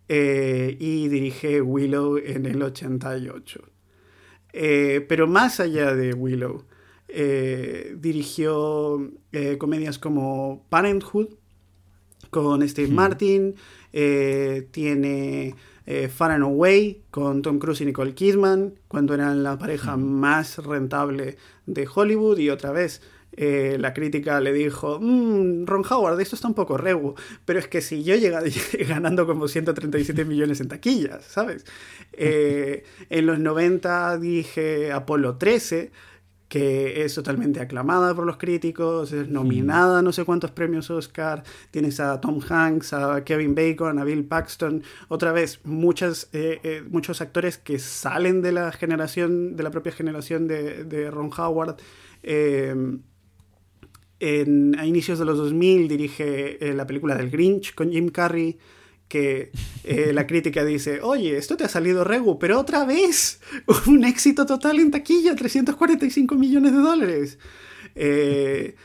Eh, 0.08 0.76
y 0.78 1.08
dirige 1.08 1.62
Willow 1.62 2.18
en 2.18 2.46
el 2.46 2.62
88. 2.62 3.74
Eh, 4.56 5.04
pero 5.08 5.26
más 5.26 5.58
allá 5.58 5.96
de 5.96 6.14
Willow, 6.14 6.64
eh, 7.08 7.96
dirigió 7.98 9.10
comedias 9.58 9.98
como 9.98 10.64
Parenthood 10.68 11.28
con 12.30 12.66
Steve 12.68 12.92
Martin, 12.92 13.56
eh, 13.92 14.68
tiene 14.70 15.56
Far 16.08 16.30
and 16.30 16.44
Away 16.44 17.02
con 17.10 17.42
Tom 17.42 17.58
Cruise 17.58 17.80
y 17.80 17.86
Nicole 17.86 18.14
Kidman, 18.14 18.74
cuando 18.88 19.12
eran 19.12 19.42
la 19.42 19.58
pareja 19.58 19.96
más 19.96 20.58
rentable 20.58 21.36
de 21.66 21.88
Hollywood, 21.92 22.38
y 22.38 22.50
otra 22.50 22.70
vez. 22.70 23.02
Eh, 23.36 23.76
la 23.80 23.92
crítica 23.94 24.40
le 24.40 24.52
dijo, 24.52 24.98
"Mm, 25.00 25.66
Ron 25.66 25.82
Howard, 25.90 26.20
esto 26.20 26.36
está 26.36 26.48
un 26.48 26.54
poco 26.54 26.76
regu, 26.76 27.14
pero 27.44 27.58
es 27.58 27.68
que 27.68 27.80
si 27.80 28.02
yo 28.04 28.16
llega 28.16 28.42
ganando 28.88 29.26
como 29.26 29.48
137 29.48 30.24
millones 30.24 30.60
en 30.60 30.68
taquillas, 30.68 31.24
¿sabes? 31.24 31.64
Eh, 32.12 32.84
en 33.10 33.26
los 33.26 33.38
90 33.38 34.18
dije 34.18 34.92
Apolo 34.92 35.36
13, 35.36 35.90
que 36.48 37.04
es 37.04 37.14
totalmente 37.14 37.60
aclamada 37.60 38.14
por 38.14 38.24
los 38.26 38.36
críticos, 38.36 39.12
es 39.12 39.28
nominada 39.28 39.98
a 39.98 40.02
no 40.02 40.12
sé 40.12 40.24
cuántos 40.24 40.52
premios 40.52 40.88
Oscar, 40.90 41.42
tienes 41.72 41.98
a 42.00 42.20
Tom 42.20 42.40
Hanks, 42.48 42.92
a 42.92 43.24
Kevin 43.24 43.54
Bacon, 43.56 43.98
a 43.98 44.04
Bill 44.04 44.24
Paxton, 44.24 44.82
otra 45.08 45.32
vez 45.32 45.60
muchas, 45.64 46.28
eh, 46.32 46.60
eh, 46.62 46.82
muchos 46.88 47.20
actores 47.20 47.58
que 47.58 47.78
salen 47.80 48.40
de 48.42 48.52
la 48.52 48.70
generación, 48.72 49.56
de 49.56 49.62
la 49.64 49.70
propia 49.70 49.92
generación 49.92 50.46
de, 50.46 50.84
de 50.84 51.10
Ron 51.10 51.30
Howard. 51.36 51.76
eh, 52.22 52.74
a 54.20 54.86
inicios 54.86 55.18
de 55.18 55.24
los 55.24 55.36
2000 55.36 55.88
dirige 55.88 56.64
eh, 56.66 56.74
la 56.74 56.86
película 56.86 57.14
del 57.14 57.30
Grinch 57.30 57.74
con 57.74 57.90
Jim 57.90 58.08
Carrey, 58.08 58.58
que 59.08 59.52
eh, 59.84 60.12
la 60.14 60.26
crítica 60.26 60.64
dice, 60.64 61.00
oye, 61.02 61.36
esto 61.36 61.56
te 61.56 61.64
ha 61.64 61.68
salido 61.68 62.04
regu, 62.04 62.38
pero 62.38 62.58
otra 62.58 62.84
vez, 62.84 63.40
un 63.86 64.04
éxito 64.04 64.46
total 64.46 64.80
en 64.80 64.90
taquilla, 64.90 65.34
345 65.34 66.34
millones 66.36 66.72
de 66.72 66.78
dólares. 66.78 67.38
Eh, 67.94 68.76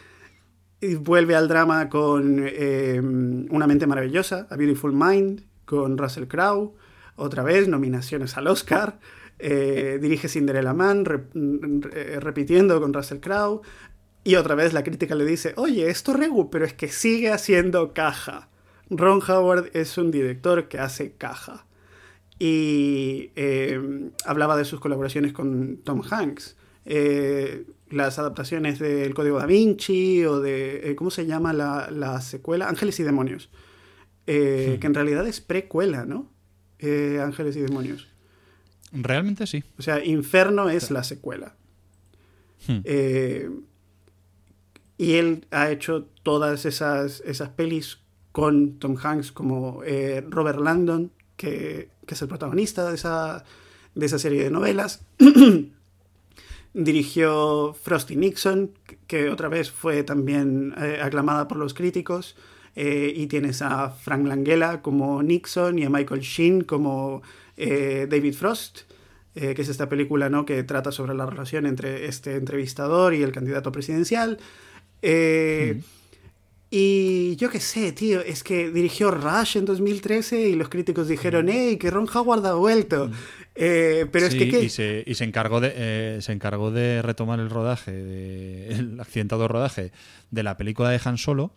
y 0.81 0.95
vuelve 0.95 1.35
al 1.35 1.47
drama 1.47 1.89
con 1.89 2.43
eh, 2.45 2.99
Una 3.01 3.67
mente 3.67 3.87
maravillosa, 3.87 4.47
A 4.49 4.55
Beautiful 4.55 4.93
Mind, 4.93 5.43
con 5.65 5.97
Russell 5.97 6.27
Crowe, 6.27 6.73
otra 7.15 7.43
vez 7.43 7.67
nominaciones 7.67 8.37
al 8.37 8.47
Oscar. 8.47 8.99
Dirige 9.41 10.27
Cinderella 10.27 10.73
Man, 10.73 11.05
re- 11.05 12.19
repitiendo 12.19 12.81
con 12.81 12.93
Russell 12.93 13.19
Crowe. 13.21 13.61
Y 14.23 14.35
otra 14.35 14.55
vez 14.55 14.73
la 14.73 14.83
crítica 14.83 15.15
le 15.15 15.25
dice, 15.25 15.53
oye, 15.57 15.89
esto 15.89 16.13
regu, 16.13 16.49
pero 16.49 16.65
es 16.65 16.73
que 16.73 16.89
sigue 16.89 17.31
haciendo 17.31 17.93
caja. 17.93 18.49
Ron 18.89 19.21
Howard 19.27 19.69
es 19.73 19.97
un 19.97 20.11
director 20.11 20.67
que 20.67 20.79
hace 20.79 21.13
caja. 21.13 21.65
Y 22.37 23.31
eh, 23.35 23.79
hablaba 24.25 24.57
de 24.57 24.65
sus 24.65 24.79
colaboraciones 24.79 25.33
con 25.33 25.77
Tom 25.83 26.01
Hanks. 26.09 26.57
Eh, 26.85 27.65
las 27.89 28.17
adaptaciones 28.19 28.79
del 28.79 29.13
Código 29.13 29.37
da 29.39 29.45
Vinci 29.45 30.25
o 30.25 30.39
de, 30.39 30.89
eh, 30.89 30.95
¿cómo 30.95 31.11
se 31.11 31.25
llama 31.25 31.53
la, 31.53 31.89
la 31.91 32.21
secuela? 32.21 32.69
Ángeles 32.69 32.99
y 32.99 33.03
Demonios. 33.03 33.49
Eh, 34.27 34.77
Que 34.79 34.87
en 34.87 34.93
realidad 34.93 35.27
es 35.27 35.41
precuela, 35.41 36.05
¿no? 36.05 36.31
Ángeles 36.81 37.57
y 37.57 37.61
Demonios. 37.61 38.07
Realmente 38.91 39.45
sí. 39.47 39.63
O 39.77 39.81
sea, 39.81 40.03
Inferno 40.03 40.69
es 40.69 40.91
la 40.91 41.03
secuela. 41.03 41.55
Hmm. 42.67 42.79
Y 44.99 45.13
él 45.13 45.47
ha 45.51 45.71
hecho 45.71 46.09
todas 46.23 46.65
esas, 46.65 47.21
esas 47.21 47.47
pelis 47.51 47.99
con 48.33 48.79
Tom 48.79 48.97
Hanks 49.01 49.31
como 49.31 49.81
eh, 49.85 50.21
Robert 50.27 50.59
Landon, 50.59 51.13
que, 51.37 51.89
que 52.05 52.15
es 52.15 52.21
el 52.21 52.27
protagonista 52.27 52.89
de 52.89 52.95
esa, 52.95 53.45
de 53.95 54.05
esa 54.05 54.19
serie 54.19 54.43
de 54.43 54.51
novelas. 54.51 55.05
Dirigió 56.73 57.73
Frosty 57.81 58.17
Nixon, 58.17 58.71
que 59.07 59.29
otra 59.29 59.47
vez 59.47 59.71
fue 59.71 60.03
también 60.03 60.75
eh, 60.77 60.99
aclamada 61.01 61.47
por 61.47 61.59
los 61.59 61.73
críticos. 61.73 62.35
Eh, 62.75 63.13
y 63.15 63.27
tienes 63.27 63.61
a 63.61 63.91
Frank 63.91 64.27
Langella 64.27 64.81
como 64.81 65.23
Nixon 65.23 65.79
y 65.79 65.85
a 65.85 65.89
Michael 65.89 66.21
Sheen 66.21 66.65
como 66.65 67.21
David 67.55 68.33
Frost, 68.33 68.81
que 69.33 69.61
es 69.61 69.69
esta 69.69 69.87
película 69.87 70.29
¿no? 70.29 70.45
que 70.45 70.63
trata 70.63 70.91
sobre 70.91 71.13
la 71.13 71.25
relación 71.25 71.65
entre 71.65 72.05
este 72.05 72.35
entrevistador 72.35 73.13
y 73.13 73.23
el 73.23 73.31
candidato 73.31 73.71
presidencial. 73.71 74.39
Eh, 75.01 75.81
Y 76.71 77.35
yo 77.37 77.49
qué 77.49 77.59
sé, 77.59 77.91
tío, 77.93 78.21
es 78.21 78.43
que 78.43 78.69
dirigió 78.69 79.09
Rush 79.09 79.57
en 79.57 79.65
2013 79.65 80.49
y 80.49 80.53
los 80.55 80.69
críticos 80.69 81.07
dijeron, 81.07 81.47
hey, 81.49 81.77
que 81.77 81.89
Ron 81.89 82.07
Howard 82.13 82.45
ha 82.45 82.53
vuelto. 82.53 83.09
Eh, 83.55 84.05
pero 84.11 84.27
es 84.27 84.35
que... 84.35 84.49
¿qué? 84.49 84.61
Y, 84.65 84.69
se, 84.69 85.03
y 85.07 85.15
se 85.15 85.23
encargó 85.23 85.61
de 85.61 85.73
eh, 85.75 86.19
se 86.21 86.31
encargó 86.31 86.69
de 86.69 87.01
retomar 87.01 87.39
el 87.39 87.49
rodaje, 87.49 87.91
de- 87.91 88.67
el 88.75 88.99
accidentado 88.99 89.47
rodaje 89.47 89.91
de 90.29 90.43
la 90.43 90.57
película 90.57 90.89
de 90.91 91.01
Han 91.03 91.17
Solo. 91.17 91.51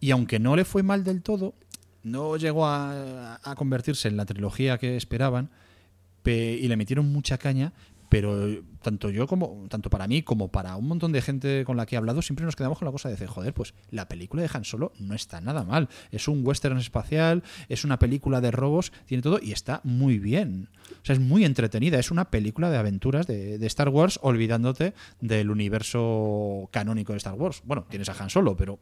Y 0.00 0.10
aunque 0.10 0.38
no 0.38 0.54
le 0.54 0.66
fue 0.66 0.82
mal 0.82 1.02
del 1.02 1.22
todo, 1.22 1.54
no 2.02 2.36
llegó 2.36 2.66
a, 2.66 3.40
a 3.42 3.54
convertirse 3.54 4.08
en 4.08 4.18
la 4.18 4.26
trilogía 4.26 4.76
que 4.76 4.98
esperaban. 4.98 5.48
pe- 6.22 6.58
y 6.60 6.68
le 6.68 6.76
metieron 6.76 7.10
mucha 7.10 7.38
caña, 7.38 7.72
pero 8.08 8.62
tanto 8.82 9.10
yo 9.10 9.26
como 9.26 9.66
tanto 9.68 9.90
para 9.90 10.06
mí 10.06 10.22
como 10.22 10.48
para 10.48 10.76
un 10.76 10.88
montón 10.88 11.12
de 11.12 11.20
gente 11.20 11.64
con 11.64 11.76
la 11.76 11.86
que 11.86 11.94
he 11.94 11.98
hablado 11.98 12.22
siempre 12.22 12.44
nos 12.44 12.56
quedamos 12.56 12.78
con 12.78 12.86
la 12.86 12.92
cosa 12.92 13.08
de 13.08 13.14
decir, 13.14 13.28
joder, 13.28 13.52
pues 13.52 13.74
la 13.90 14.08
película 14.08 14.42
de 14.42 14.50
Han 14.52 14.64
Solo 14.64 14.92
no 14.98 15.14
está 15.14 15.40
nada 15.40 15.64
mal. 15.64 15.88
Es 16.10 16.28
un 16.28 16.46
western 16.46 16.78
espacial, 16.78 17.42
es 17.68 17.84
una 17.84 17.98
película 17.98 18.40
de 18.40 18.50
robos, 18.50 18.92
tiene 19.06 19.22
todo 19.22 19.40
y 19.42 19.52
está 19.52 19.80
muy 19.84 20.18
bien. 20.18 20.68
O 20.92 21.04
sea, 21.04 21.14
es 21.14 21.20
muy 21.20 21.44
entretenida, 21.44 21.98
es 21.98 22.10
una 22.10 22.30
película 22.30 22.70
de 22.70 22.78
aventuras 22.78 23.26
de, 23.26 23.58
de 23.58 23.66
Star 23.66 23.88
Wars 23.88 24.18
olvidándote 24.22 24.94
del 25.20 25.50
universo 25.50 26.68
canónico 26.72 27.12
de 27.12 27.18
Star 27.18 27.34
Wars. 27.34 27.62
Bueno, 27.64 27.86
tienes 27.88 28.08
a 28.08 28.22
Han 28.22 28.30
Solo, 28.30 28.56
pero 28.56 28.78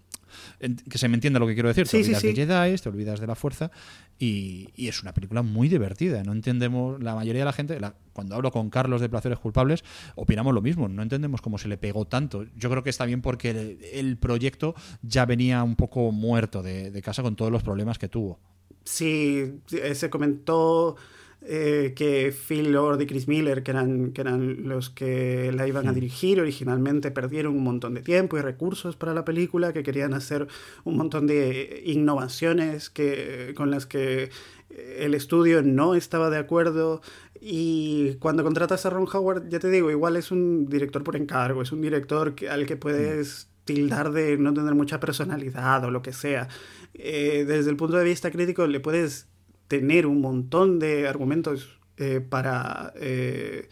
que 0.89 0.99
se 0.99 1.09
me 1.09 1.15
entienda 1.15 1.39
lo 1.39 1.47
que 1.47 1.55
quiero 1.55 1.69
decir. 1.69 1.87
Sí, 1.87 1.99
te 1.99 2.05
olvidas 2.05 2.21
sí. 2.23 2.27
de 2.29 2.35
Jedi, 2.47 2.77
te 2.77 2.89
olvidas 2.89 3.21
de 3.21 3.27
la 3.27 3.35
fuerza 3.35 3.71
y, 4.19 4.69
y 4.77 4.89
es 4.89 5.03
una 5.03 5.13
película 5.13 5.43
muy 5.43 5.69
divertida. 5.69 6.23
No 6.23 6.33
entendemos, 6.33 7.03
la 7.03 7.15
mayoría 7.15 7.41
de 7.43 7.47
la 7.47 7.53
gente, 7.53 7.79
la- 7.81 7.95
cuando 8.13 8.35
hablo 8.35 8.51
con 8.51 8.71
Carlos 8.71 9.01
de 9.01 9.09
Placeres 9.09 9.39
Culpables, 9.39 9.85
opinamos 10.15 10.55
lo 10.55 10.63
mismo. 10.63 10.89
No 10.89 11.03
entendemos 11.03 11.41
cómo 11.43 11.59
se 11.59 11.69
le 11.69 11.77
pegó 11.77 12.07
tanto. 12.07 12.45
Yo 12.57 12.71
creo 12.71 12.83
que 12.83 12.91
está 12.91 13.05
bien 13.05 13.21
porque 13.23 13.51
el, 13.51 13.79
el 13.93 14.17
proyecto 14.17 14.75
ya 15.03 15.27
venía 15.27 15.63
un 15.63 15.77
poco 15.77 16.13
muerto 16.13 16.63
de, 16.63 16.91
de 16.91 17.03
casa 17.03 17.23
con 17.23 17.37
todos 17.37 17.53
los 17.53 17.63
problemas 17.63 17.99
que 17.99 18.09
tuvo. 18.09 18.39
Sí, 18.85 19.61
eh, 19.73 19.95
se 19.95 20.09
comentó 20.11 20.97
eh, 21.43 21.93
que 21.95 22.33
Phil 22.33 22.73
Lord 22.73 23.01
y 23.03 23.07
Chris 23.07 23.29
Miller, 23.29 23.63
que 23.63 23.71
eran, 23.71 24.13
que 24.13 24.21
eran 24.21 24.69
los 24.69 24.91
que 24.91 25.53
la 25.53 25.69
iban 25.69 25.87
a 25.89 25.93
dirigir 25.93 26.41
originalmente, 26.41 27.11
perdieron 27.11 27.55
un 27.57 27.63
montón 27.65 27.95
de 27.95 28.03
tiempo 28.03 28.37
y 28.37 28.41
recursos 28.41 28.97
para 28.97 29.15
la 29.15 29.25
película, 29.25 29.73
que 29.73 29.83
querían 29.83 30.15
hacer 30.15 30.49
un 30.85 30.97
montón 30.97 31.27
de 31.27 31.83
innovaciones 31.87 32.91
que, 32.91 33.53
con 33.57 33.71
las 33.71 33.87
que 33.87 34.31
eh, 34.71 34.97
el 35.01 35.15
estudio 35.15 35.63
no 35.63 35.95
estaba 35.95 36.31
de 36.31 36.39
acuerdo. 36.39 37.01
Y 37.41 38.15
cuando 38.15 38.43
contratas 38.43 38.87
a 38.87 38.91
Ron 38.91 39.07
Howard, 39.13 39.49
ya 39.49 39.59
te 39.59 39.71
digo, 39.71 39.91
igual 39.91 40.17
es 40.17 40.31
un 40.31 40.67
director 40.67 41.05
por 41.05 41.17
encargo, 41.17 41.63
es 41.63 41.71
un 41.71 41.81
director 41.83 42.35
que- 42.35 42.49
al 42.49 42.67
que 42.67 42.77
puedes 42.77 43.49
tildar 43.65 44.13
de 44.13 44.39
no 44.39 44.55
tener 44.55 44.75
mucha 44.75 44.99
personalidad 45.01 45.85
o 45.85 45.91
lo 45.91 46.01
que 46.03 46.13
sea. 46.13 46.49
Eh, 46.95 47.45
desde 47.47 47.71
el 47.71 47.77
punto 47.77 47.97
de 47.99 48.05
vista 48.05 48.31
crítico 48.31 48.67
le 48.67 48.81
puedes 48.81 49.29
tener 49.69 50.07
un 50.07 50.21
montón 50.21 50.79
de 50.79 51.09
argumentos 51.09 51.79
eh, 51.97 52.21
para 52.21 52.93
eh, 52.97 53.69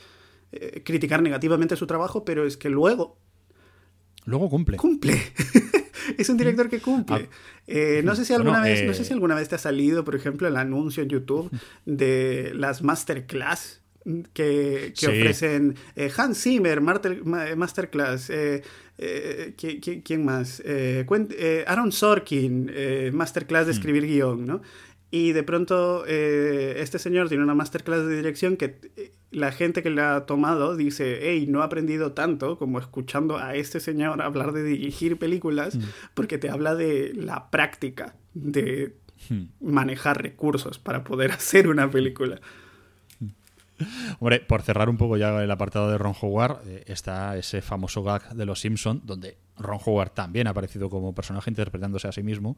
eh, 0.53 0.82
criticar 0.84 1.22
negativamente 1.22 1.76
su 1.76 1.86
trabajo, 1.86 2.24
pero 2.24 2.47
es 2.47 2.57
que 2.57 2.68
luego 2.70 3.18
Luego 4.26 4.49
cumple. 4.49 4.78
cumple. 4.78 5.20
es 6.18 6.28
un 6.30 6.38
director 6.38 6.68
que 6.70 6.80
cumple. 6.80 7.28
Eh, 7.66 8.01
no 8.05 8.14
sé 8.16 8.24
si 8.24 8.32
alguna 8.32 8.61
Bueno, 8.61 8.74
vez, 8.74 8.86
no 8.86 8.95
sé 8.95 9.05
si 9.05 9.12
alguna 9.12 9.34
vez 9.34 9.49
te 9.51 9.57
ha 9.57 9.59
salido, 9.59 10.03
por 10.05 10.14
ejemplo, 10.16 10.49
el 10.49 10.57
anuncio 10.57 11.03
en 11.03 11.11
YouTube 11.11 11.51
de 11.84 12.53
las 12.55 12.82
masterclass 12.82 13.82
que, 14.32 14.92
que 14.92 14.92
Sí. 14.95 15.07
ofrecen 15.07 15.76
eh, 15.97 16.11
Hans 16.16 16.42
Zimmer, 16.42 16.80
Martel- 16.80 17.22
Masterclass, 17.57 18.30
eh, 18.30 18.62
eh, 18.99 19.55
¿qui- 19.59 19.80
qui- 19.80 20.03
¿quién 20.05 20.24
más? 20.24 20.62
Aaron 21.66 21.90
Sorkin, 21.92 22.70
eh, 22.72 23.11
Masterclass 23.12 23.66
de 23.66 23.72
escribir 23.72 24.07
guion, 24.07 24.47
¿no? 24.47 24.62
Y 25.11 25.32
de 25.32 25.42
pronto 25.42 26.05
eh, 26.07 26.76
este 26.78 26.98
señor 26.98 27.28
tiene 27.28 27.44
una 27.44 27.55
masterclass 27.55 28.07
de 28.07 28.16
dirección 28.16 28.57
que 28.57 28.78
eh, 28.96 29.12
la 29.30 29.52
gente 29.52 29.82
que 29.82 29.90
la 29.90 30.16
ha 30.16 30.26
tomado 30.26 30.76
dice, 30.76 31.18
hey, 31.22 31.46
no 31.48 31.61
he 31.61 31.64
aprendido 31.64 32.12
tanto 32.12 32.59
como 32.59 32.78
escuchando 32.78 33.38
a 33.38 33.55
este 33.55 33.80
señor 33.80 34.22
hablar 34.22 34.52
de 34.52 34.64
dirigir 34.64 35.18
películas, 35.18 35.78
porque 36.14 36.38
te 36.38 36.50
habla 36.50 36.74
de 36.74 37.12
la 37.14 37.50
práctica 37.50 38.16
de 38.34 38.96
manejar 39.61 40.22
recursos 40.22 40.78
para 40.78 41.05
poder 41.05 41.32
hacer 41.32 41.68
una 41.68 41.90
película. 41.90 42.40
Hombre, 44.20 44.41
por 44.41 44.62
cerrar 44.62 44.89
un 44.89 44.97
poco 44.97 45.16
ya 45.16 45.43
el 45.43 45.51
apartado 45.51 45.91
de 45.91 45.99
Ron 45.99 46.14
Howard, 46.20 46.61
eh, 46.66 46.85
está 46.87 47.37
ese 47.37 47.62
famoso 47.62 48.03
gag 48.03 48.35
de 48.35 48.47
Los 48.47 48.61
Simpson, 48.61 49.03
donde 49.05 49.37
Ron 49.57 49.79
Howard 49.85 50.11
también 50.11 50.47
ha 50.47 50.51
aparecido 50.51 50.91
como 50.91 51.14
personaje 51.14 51.51
interpretándose 51.51 52.09
a 52.09 52.12
sí 52.12 52.22
mismo, 52.22 52.57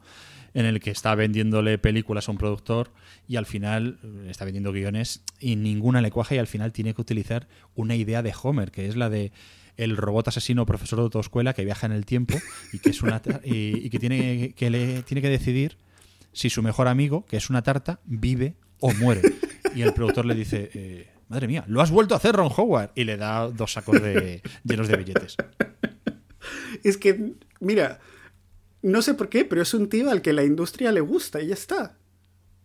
en 0.53 0.65
el 0.65 0.79
que 0.79 0.91
está 0.91 1.15
vendiéndole 1.15 1.77
películas 1.77 2.27
a 2.27 2.31
un 2.31 2.37
productor 2.37 2.91
y 3.27 3.35
al 3.35 3.45
final 3.45 3.99
eh, 4.03 4.27
está 4.29 4.45
vendiendo 4.45 4.71
guiones 4.71 5.23
y 5.39 5.55
ninguna 5.55 6.01
le 6.01 6.11
cuaja 6.11 6.35
y 6.35 6.37
al 6.37 6.47
final 6.47 6.71
tiene 6.71 6.93
que 6.93 7.01
utilizar 7.01 7.47
una 7.75 7.95
idea 7.95 8.21
de 8.21 8.33
Homer, 8.41 8.71
que 8.71 8.87
es 8.87 8.95
la 8.95 9.09
de 9.09 9.31
el 9.75 9.95
robot 9.95 10.27
asesino 10.27 10.65
profesor 10.65 10.97
de 10.97 11.03
autoescuela 11.03 11.53
que 11.53 11.63
viaja 11.63 11.85
en 11.85 11.91
el 11.91 12.03
tiempo 12.05 12.35
y 12.73 12.79
que 12.79 12.89
es 12.89 13.03
una 13.03 13.21
y, 13.43 13.85
y 13.85 13.89
que 13.91 13.99
tiene 13.99 14.53
que 14.55 14.71
le 14.71 15.03
tiene 15.03 15.21
que 15.21 15.29
decidir 15.29 15.77
si 16.33 16.49
su 16.49 16.61
mejor 16.61 16.87
amigo, 16.87 17.25
que 17.25 17.37
es 17.37 17.49
una 17.49 17.63
tarta, 17.63 17.99
vive 18.05 18.55
o 18.79 18.93
muere. 18.93 19.21
Y 19.75 19.81
el 19.81 19.93
productor 19.93 20.25
le 20.25 20.35
dice, 20.35 20.69
eh, 20.73 21.07
madre 21.29 21.47
mía, 21.47 21.63
lo 21.67 21.81
has 21.81 21.91
vuelto 21.91 22.13
a 22.13 22.17
hacer, 22.17 22.35
Ron 22.35 22.51
Howard. 22.55 22.91
Y 22.95 23.03
le 23.03 23.17
da 23.17 23.47
dos 23.49 23.73
sacos 23.73 24.01
de, 24.01 24.41
llenos 24.63 24.87
de 24.87 24.97
billetes. 24.97 25.35
Es 26.83 26.97
que, 26.97 27.33
mira, 27.59 27.99
no 28.81 29.01
sé 29.01 29.13
por 29.13 29.29
qué, 29.29 29.45
pero 29.45 29.61
es 29.61 29.73
un 29.73 29.89
tío 29.89 30.09
al 30.09 30.21
que 30.21 30.33
la 30.33 30.43
industria 30.43 30.91
le 30.91 31.01
gusta 31.01 31.41
y 31.41 31.47
ya 31.47 31.53
está. 31.53 31.97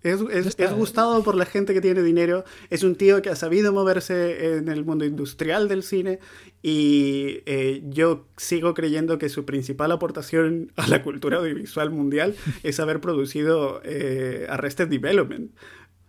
Es, 0.02 0.20
es- 0.32 0.46
está. 0.46 0.64
es 0.64 0.72
gustado 0.72 1.22
por 1.22 1.36
la 1.36 1.46
gente 1.46 1.72
que 1.74 1.80
tiene 1.80 2.02
dinero, 2.02 2.44
es 2.70 2.82
un 2.82 2.96
tío 2.96 3.22
que 3.22 3.30
ha 3.30 3.36
sabido 3.36 3.72
moverse 3.72 4.56
en 4.56 4.66
el 4.68 4.84
mundo 4.84 5.04
industrial 5.04 5.68
del 5.68 5.84
cine 5.84 6.18
y 6.60 7.38
eh, 7.46 7.82
yo 7.84 8.26
sigo 8.36 8.74
creyendo 8.74 9.18
que 9.18 9.28
su 9.28 9.44
principal 9.44 9.92
aportación 9.92 10.72
a 10.74 10.88
la 10.88 11.04
cultura 11.04 11.38
audiovisual 11.38 11.90
mundial 11.90 12.34
es 12.64 12.80
haber 12.80 13.00
producido 13.00 13.80
eh, 13.84 14.46
Arrested 14.50 14.88
Development. 14.88 15.52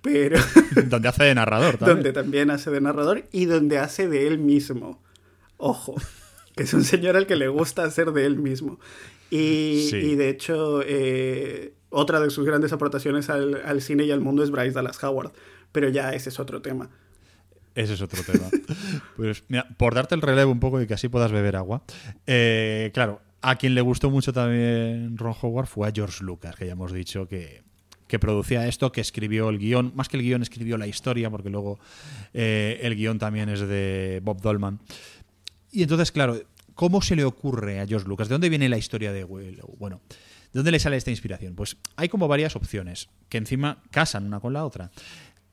Pero 0.03 0.37
Donde 0.87 1.07
hace 1.07 1.23
de 1.23 1.33
narrador 1.35 1.77
también. 1.77 1.95
donde 1.97 2.13
también 2.13 2.51
hace 2.51 2.69
de 2.69 2.81
narrador 2.81 3.23
y 3.31 3.45
donde 3.45 3.79
hace 3.79 4.07
de 4.07 4.27
él 4.27 4.37
mismo. 4.37 5.01
Ojo, 5.57 5.95
que 6.55 6.63
es 6.63 6.73
un 6.75 6.83
señor 6.83 7.15
al 7.15 7.25
que 7.25 7.35
le 7.37 7.47
gusta 7.47 7.83
hacer 7.85 8.11
de 8.11 8.25
él 8.25 8.37
mismo. 8.37 8.79
Y, 9.31 9.87
Sí. 9.89 9.95
y 9.97 10.15
de 10.15 10.29
hecho, 10.29 10.81
eh, 10.85 11.73
otra 11.89 12.19
de 12.19 12.29
sus 12.29 12.45
grandes 12.45 12.73
aportaciones 12.73 13.29
al, 13.29 13.61
al 13.65 13.81
cine 13.81 14.03
y 14.03 14.11
al 14.11 14.19
mundo 14.21 14.43
es 14.43 14.51
Bryce 14.51 14.71
Dallas 14.73 15.03
Howard. 15.03 15.31
Pero 15.71 15.89
ya 15.89 16.13
ese 16.13 16.29
es 16.29 16.39
otro 16.39 16.61
tema. 16.61 16.89
Ese 17.73 17.93
es 17.93 18.01
otro 18.01 18.21
tema. 18.23 18.45
Pues 19.15 19.43
mira, 19.47 19.67
por 19.77 19.95
darte 19.95 20.15
el 20.15 20.21
relevo 20.21 20.51
un 20.51 20.59
poco 20.59 20.81
y 20.81 20.85
que 20.87 20.93
así 20.95 21.07
puedas 21.07 21.31
beber 21.31 21.55
agua. 21.55 21.83
eh, 22.27 22.91
claro, 22.93 23.21
a 23.41 23.55
quien 23.55 23.73
le 23.75 23.81
gustó 23.81 24.09
mucho 24.09 24.33
también 24.33 25.17
Ron 25.17 25.33
Howard 25.41 25.67
fue 25.67 25.87
a 25.87 25.91
George 25.93 26.23
Lucas, 26.23 26.55
que 26.55 26.65
ya 26.65 26.73
hemos 26.73 26.91
dicho 26.91 27.27
que, 27.27 27.61
que 28.13 28.19
producía 28.19 28.67
esto, 28.67 28.91
que 28.91 29.01
escribió 29.01 29.49
el 29.49 29.57
guion. 29.57 29.91
Más 29.95 30.07
que 30.07 30.17
el 30.17 30.21
guion, 30.21 30.43
escribió 30.43 30.77
la 30.77 30.85
historia, 30.85 31.31
porque 31.31 31.49
luego 31.49 31.79
eh, 32.31 32.79
el 32.83 32.95
guion 32.95 33.17
también 33.17 33.49
es 33.49 33.61
de 33.61 34.21
Bob 34.23 34.39
Dolman. 34.39 34.79
Y 35.71 35.81
entonces, 35.81 36.11
claro, 36.11 36.39
¿cómo 36.75 37.01
se 37.01 37.15
le 37.15 37.23
ocurre 37.23 37.79
a 37.79 37.87
George 37.87 38.07
Lucas? 38.07 38.29
¿De 38.29 38.35
dónde 38.35 38.49
viene 38.49 38.69
la 38.69 38.77
historia 38.77 39.11
de 39.11 39.23
Willow? 39.23 39.77
Bueno, 39.79 39.99
¿de 40.11 40.59
dónde 40.59 40.69
le 40.69 40.77
sale 40.77 40.95
esta 40.95 41.09
inspiración? 41.09 41.55
Pues 41.55 41.77
hay 41.95 42.07
como 42.07 42.27
varias 42.27 42.55
opciones 42.55 43.09
que 43.29 43.39
encima 43.39 43.81
casan 43.89 44.27
una 44.27 44.39
con 44.39 44.53
la 44.53 44.63
otra. 44.63 44.91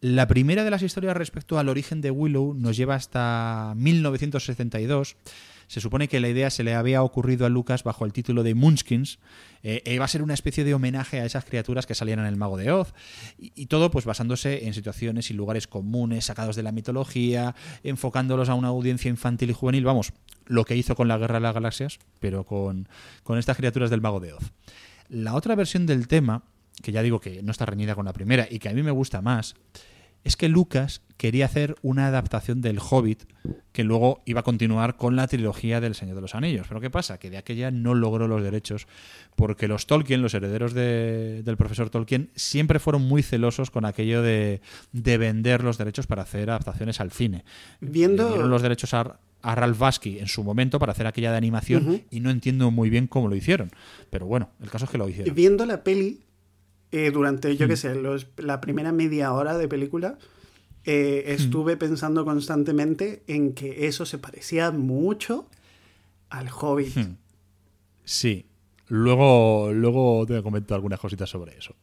La 0.02 0.26
primera 0.26 0.62
de 0.62 0.70
las 0.70 0.82
historias 0.82 1.16
respecto 1.16 1.58
al 1.58 1.70
origen 1.70 2.02
de 2.02 2.10
Willow 2.10 2.52
nos 2.52 2.76
lleva 2.76 2.94
hasta 2.94 3.72
1972. 3.74 5.16
Se 5.70 5.80
supone 5.80 6.08
que 6.08 6.18
la 6.18 6.28
idea 6.28 6.50
se 6.50 6.64
le 6.64 6.74
había 6.74 7.04
ocurrido 7.04 7.46
a 7.46 7.48
Lucas 7.48 7.84
bajo 7.84 8.04
el 8.04 8.12
título 8.12 8.42
de 8.42 8.56
Munchkins. 8.56 9.20
Eh, 9.62 9.80
iba 9.86 10.04
a 10.04 10.08
ser 10.08 10.20
una 10.20 10.34
especie 10.34 10.64
de 10.64 10.74
homenaje 10.74 11.20
a 11.20 11.24
esas 11.24 11.44
criaturas 11.44 11.86
que 11.86 11.94
salían 11.94 12.18
en 12.18 12.26
El 12.26 12.34
Mago 12.34 12.56
de 12.56 12.72
Oz. 12.72 12.92
Y, 13.38 13.52
y 13.54 13.66
todo 13.66 13.92
pues 13.92 14.04
basándose 14.04 14.66
en 14.66 14.74
situaciones 14.74 15.30
y 15.30 15.34
lugares 15.34 15.68
comunes, 15.68 16.24
sacados 16.24 16.56
de 16.56 16.64
la 16.64 16.72
mitología, 16.72 17.54
enfocándolos 17.84 18.48
a 18.48 18.54
una 18.54 18.66
audiencia 18.66 19.08
infantil 19.10 19.50
y 19.50 19.52
juvenil. 19.52 19.84
Vamos, 19.84 20.12
lo 20.46 20.64
que 20.64 20.74
hizo 20.74 20.96
con 20.96 21.06
la 21.06 21.18
Guerra 21.18 21.34
de 21.34 21.42
las 21.42 21.54
Galaxias, 21.54 22.00
pero 22.18 22.42
con, 22.42 22.88
con 23.22 23.38
estas 23.38 23.56
criaturas 23.56 23.90
del 23.90 24.00
Mago 24.00 24.18
de 24.18 24.32
Oz. 24.32 24.50
La 25.08 25.36
otra 25.36 25.54
versión 25.54 25.86
del 25.86 26.08
tema, 26.08 26.42
que 26.82 26.90
ya 26.90 27.00
digo 27.00 27.20
que 27.20 27.44
no 27.44 27.52
está 27.52 27.64
reñida 27.64 27.94
con 27.94 28.06
la 28.06 28.12
primera 28.12 28.48
y 28.50 28.58
que 28.58 28.70
a 28.70 28.72
mí 28.72 28.82
me 28.82 28.90
gusta 28.90 29.22
más, 29.22 29.54
es 30.24 30.36
que 30.36 30.48
Lucas 30.48 31.02
quería 31.16 31.44
hacer 31.44 31.76
una 31.82 32.06
adaptación 32.06 32.62
del 32.62 32.78
Hobbit 32.78 33.24
que 33.72 33.84
luego 33.84 34.22
iba 34.24 34.40
a 34.40 34.42
continuar 34.42 34.96
con 34.96 35.16
la 35.16 35.26
trilogía 35.28 35.80
del 35.80 35.94
Señor 35.94 36.14
de 36.14 36.22
los 36.22 36.34
Anillos. 36.34 36.66
Pero 36.68 36.80
¿qué 36.80 36.88
pasa? 36.90 37.18
Que 37.18 37.28
de 37.30 37.36
aquella 37.36 37.70
no 37.70 37.94
logró 37.94 38.26
los 38.26 38.42
derechos 38.42 38.86
porque 39.36 39.68
los 39.68 39.86
Tolkien, 39.86 40.22
los 40.22 40.32
herederos 40.34 40.72
de- 40.72 41.42
del 41.42 41.56
profesor 41.58 41.90
Tolkien, 41.90 42.30
siempre 42.34 42.78
fueron 42.78 43.02
muy 43.02 43.22
celosos 43.22 43.70
con 43.70 43.84
aquello 43.84 44.22
de, 44.22 44.60
de 44.92 45.18
vender 45.18 45.62
los 45.62 45.76
derechos 45.78 46.06
para 46.06 46.22
hacer 46.22 46.48
adaptaciones 46.50 47.00
al 47.00 47.10
cine. 47.10 47.44
Viendo- 47.80 48.28
dieron 48.30 48.50
los 48.50 48.62
derechos 48.62 48.94
a, 48.94 49.18
a 49.42 49.54
Ralph 49.54 49.78
Bakshi 49.78 50.18
en 50.20 50.26
su 50.26 50.42
momento 50.42 50.78
para 50.78 50.92
hacer 50.92 51.06
aquella 51.06 51.30
de 51.32 51.36
animación 51.38 52.02
y 52.10 52.20
no 52.20 52.30
entiendo 52.30 52.70
muy 52.70 52.88
bien 52.88 53.06
cómo 53.06 53.28
lo 53.28 53.36
hicieron. 53.36 53.70
Pero 54.10 54.24
bueno, 54.26 54.50
el 54.62 54.70
caso 54.70 54.86
es 54.86 54.90
que 54.90 54.98
lo 54.98 55.08
hicieron. 55.08 55.34
Viendo 55.34 55.66
la 55.66 55.84
peli, 55.84 56.20
eh, 56.92 57.10
durante, 57.12 57.56
yo 57.56 57.68
qué 57.68 57.76
sé, 57.76 57.94
los- 57.94 58.26
la 58.36 58.60
primera 58.60 58.92
media 58.92 59.32
hora 59.32 59.56
de 59.58 59.68
película, 59.68 60.18
eh, 60.84 61.24
estuve 61.28 61.76
pensando 61.76 62.24
constantemente 62.24 63.22
en 63.26 63.52
que 63.54 63.86
eso 63.86 64.06
se 64.06 64.18
parecía 64.18 64.70
mucho 64.70 65.46
al 66.30 66.48
Hobbit. 66.48 66.96
Sí. 68.04 68.46
Luego, 68.88 69.70
luego 69.72 70.26
te 70.26 70.42
comento 70.42 70.74
algunas 70.74 70.98
cositas 70.98 71.30
sobre 71.30 71.56
eso. 71.56 71.74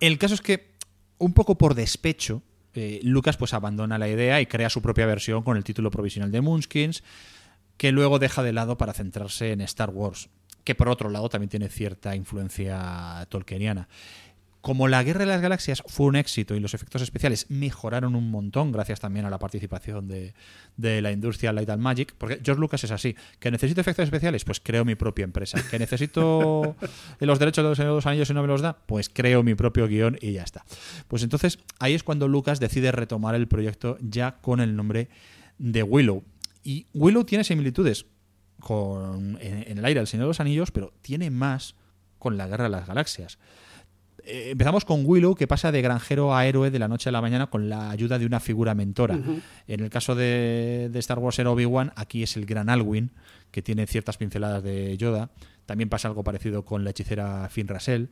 El 0.00 0.18
caso 0.18 0.34
es 0.34 0.40
que, 0.40 0.72
un 1.18 1.32
poco 1.34 1.56
por 1.56 1.74
despecho, 1.74 2.42
eh, 2.74 2.98
Lucas 3.04 3.36
pues 3.36 3.54
abandona 3.54 3.98
la 3.98 4.08
idea 4.08 4.40
y 4.40 4.46
crea 4.46 4.70
su 4.70 4.82
propia 4.82 5.06
versión 5.06 5.42
con 5.44 5.56
el 5.56 5.62
título 5.62 5.90
provisional 5.92 6.32
de 6.32 6.40
Moonskins, 6.40 7.04
que 7.76 7.92
luego 7.92 8.18
deja 8.18 8.42
de 8.42 8.52
lado 8.52 8.76
para 8.76 8.92
centrarse 8.92 9.52
en 9.52 9.60
Star 9.60 9.90
Wars, 9.90 10.28
que 10.64 10.74
por 10.74 10.88
otro 10.88 11.10
lado 11.10 11.28
también 11.28 11.50
tiene 11.50 11.68
cierta 11.68 12.16
influencia 12.16 13.26
tolkieniana. 13.28 13.88
Como 14.64 14.88
la 14.88 15.02
Guerra 15.02 15.20
de 15.20 15.26
las 15.26 15.42
Galaxias 15.42 15.82
fue 15.86 16.06
un 16.06 16.16
éxito 16.16 16.54
y 16.54 16.60
los 16.60 16.72
efectos 16.72 17.02
especiales 17.02 17.50
mejoraron 17.50 18.16
un 18.16 18.30
montón, 18.30 18.72
gracias 18.72 18.98
también 18.98 19.26
a 19.26 19.30
la 19.30 19.38
participación 19.38 20.08
de, 20.08 20.32
de 20.78 21.02
la 21.02 21.12
industria 21.12 21.52
Light 21.52 21.68
and 21.68 21.82
Magic, 21.82 22.14
porque 22.16 22.40
George 22.42 22.58
Lucas 22.58 22.82
es 22.82 22.90
así, 22.90 23.14
que 23.38 23.50
necesito 23.50 23.82
efectos 23.82 24.04
especiales, 24.04 24.42
pues 24.46 24.60
creo 24.60 24.86
mi 24.86 24.94
propia 24.94 25.24
empresa, 25.24 25.62
que 25.70 25.78
necesito 25.78 26.76
los 27.20 27.38
derechos 27.38 27.62
de 27.62 27.68
los 27.68 27.78
de 27.78 27.84
los 27.84 28.06
Anillos 28.06 28.30
y 28.30 28.32
no 28.32 28.40
me 28.40 28.48
los 28.48 28.62
da, 28.62 28.78
pues 28.86 29.10
creo 29.10 29.42
mi 29.42 29.54
propio 29.54 29.86
guion 29.86 30.16
y 30.18 30.32
ya 30.32 30.44
está. 30.44 30.64
Pues 31.08 31.22
entonces 31.22 31.58
ahí 31.78 31.92
es 31.92 32.02
cuando 32.02 32.26
Lucas 32.26 32.58
decide 32.58 32.90
retomar 32.90 33.34
el 33.34 33.48
proyecto 33.48 33.98
ya 34.00 34.38
con 34.40 34.60
el 34.60 34.76
nombre 34.76 35.10
de 35.58 35.82
Willow. 35.82 36.24
Y 36.62 36.86
Willow 36.94 37.24
tiene 37.24 37.44
similitudes 37.44 38.06
con, 38.60 39.38
en, 39.40 39.64
en 39.70 39.78
el 39.78 39.84
aire 39.84 40.00
del 40.00 40.06
Señor 40.06 40.24
de 40.24 40.28
los 40.28 40.40
Anillos, 40.40 40.70
pero 40.70 40.92
tiene 41.02 41.30
más 41.30 41.74
con 42.18 42.36
la 42.36 42.46
Guerra 42.46 42.64
de 42.64 42.70
las 42.70 42.86
Galaxias. 42.86 43.38
Eh, 44.26 44.50
empezamos 44.52 44.84
con 44.86 45.02
Willow, 45.04 45.34
que 45.34 45.46
pasa 45.46 45.70
de 45.70 45.82
granjero 45.82 46.34
a 46.34 46.46
héroe 46.46 46.70
de 46.70 46.78
la 46.78 46.88
noche 46.88 47.10
a 47.10 47.12
la 47.12 47.20
mañana 47.20 47.48
con 47.48 47.68
la 47.68 47.90
ayuda 47.90 48.18
de 48.18 48.24
una 48.24 48.40
figura 48.40 48.74
mentora. 48.74 49.18
En 49.66 49.80
el 49.80 49.90
caso 49.90 50.14
de, 50.14 50.88
de 50.90 50.98
Star 50.98 51.18
Wars 51.18 51.38
era 51.38 51.50
Obi-Wan, 51.50 51.92
aquí 51.96 52.22
es 52.22 52.36
el 52.36 52.46
gran 52.46 52.70
Alwyn, 52.70 53.10
que 53.50 53.60
tiene 53.60 53.86
ciertas 53.86 54.16
pinceladas 54.16 54.62
de 54.62 54.96
Yoda. 54.96 55.30
También 55.66 55.88
pasa 55.88 56.08
algo 56.08 56.24
parecido 56.24 56.64
con 56.64 56.84
la 56.84 56.90
hechicera 56.90 57.48
Finn 57.50 57.68
Rassel. 57.68 58.10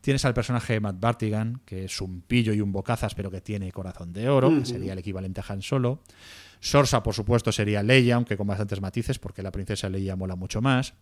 Tienes 0.00 0.24
al 0.24 0.34
personaje 0.34 0.80
Matt 0.80 1.00
Bartigan, 1.00 1.60
que 1.64 1.84
es 1.86 2.00
un 2.00 2.20
pillo 2.20 2.52
y 2.52 2.60
un 2.60 2.72
bocazas, 2.72 3.14
pero 3.14 3.30
que 3.30 3.40
tiene 3.40 3.72
corazón 3.72 4.12
de 4.12 4.28
oro, 4.28 4.50
que 4.50 4.66
sería 4.66 4.92
el 4.92 4.98
equivalente 4.98 5.40
a 5.40 5.44
Han 5.48 5.62
Solo. 5.62 6.00
Sorsa, 6.64 7.02
por 7.02 7.12
supuesto, 7.12 7.52
sería 7.52 7.82
Leia, 7.82 8.14
aunque 8.14 8.38
con 8.38 8.46
bastantes 8.46 8.80
matices, 8.80 9.18
porque 9.18 9.42
la 9.42 9.52
princesa 9.52 9.90
Leia 9.90 10.16
mola 10.16 10.34
mucho 10.34 10.62
más. 10.62 10.94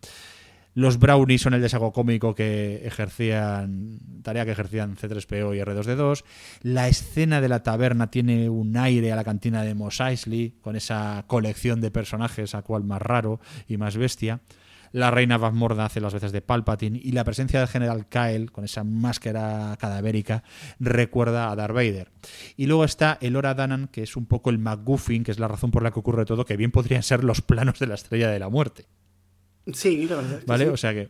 Los 0.73 0.99
brownies 0.99 1.41
son 1.41 1.53
el 1.53 1.61
desago 1.61 1.93
cómico 1.93 2.35
que 2.35 2.85
ejercían, 2.85 3.99
tarea 4.23 4.43
que 4.43 4.51
ejercían 4.51 4.97
C3PO 4.97 5.55
y 5.55 5.61
R2D2. 5.61 6.25
La 6.63 6.89
escena 6.89 7.39
de 7.39 7.47
la 7.47 7.63
taberna 7.63 8.11
tiene 8.11 8.49
un 8.49 8.75
aire 8.75 9.13
a 9.13 9.15
la 9.15 9.23
cantina 9.23 9.63
de 9.63 9.73
Mos 9.73 10.01
Eisley, 10.01 10.55
con 10.59 10.75
esa 10.75 11.23
colección 11.27 11.79
de 11.79 11.91
personajes, 11.91 12.55
a 12.55 12.63
cual 12.63 12.83
más 12.83 13.01
raro 13.01 13.39
y 13.65 13.77
más 13.77 13.95
bestia. 13.95 14.41
La 14.93 15.09
reina 15.09 15.39
Morda 15.39 15.85
hace 15.85 15.99
las 15.99 16.13
veces 16.13 16.31
de 16.31 16.43
Palpatine 16.43 16.99
y 17.01 17.13
la 17.13 17.23
presencia 17.23 17.59
del 17.59 17.67
general 17.67 18.07
Kyle, 18.07 18.51
con 18.51 18.63
esa 18.63 18.83
máscara 18.83 19.75
cadavérica, 19.79 20.43
recuerda 20.79 21.51
a 21.51 21.55
Darth 21.55 21.73
Vader. 21.73 22.11
Y 22.57 22.67
luego 22.67 22.85
está 22.85 23.17
el 23.19 23.35
Ora 23.35 23.55
Danan, 23.55 23.87
que 23.87 24.03
es 24.03 24.15
un 24.15 24.27
poco 24.27 24.51
el 24.51 24.59
McGuffin, 24.59 25.23
que 25.23 25.31
es 25.31 25.39
la 25.39 25.47
razón 25.47 25.71
por 25.71 25.81
la 25.81 25.89
que 25.89 25.99
ocurre 25.99 26.25
todo, 26.25 26.45
que 26.45 26.57
bien 26.57 26.69
podrían 26.69 27.01
ser 27.01 27.23
los 27.23 27.41
planos 27.41 27.79
de 27.79 27.87
la 27.87 27.95
Estrella 27.95 28.29
de 28.29 28.37
la 28.37 28.49
Muerte. 28.49 28.85
Sí, 29.73 30.05
la 30.05 30.17
verdad. 30.17 30.43
¿Vale? 30.45 30.65
Sí. 30.65 30.69
O 30.69 30.77
sea 30.77 30.93
que 30.93 31.09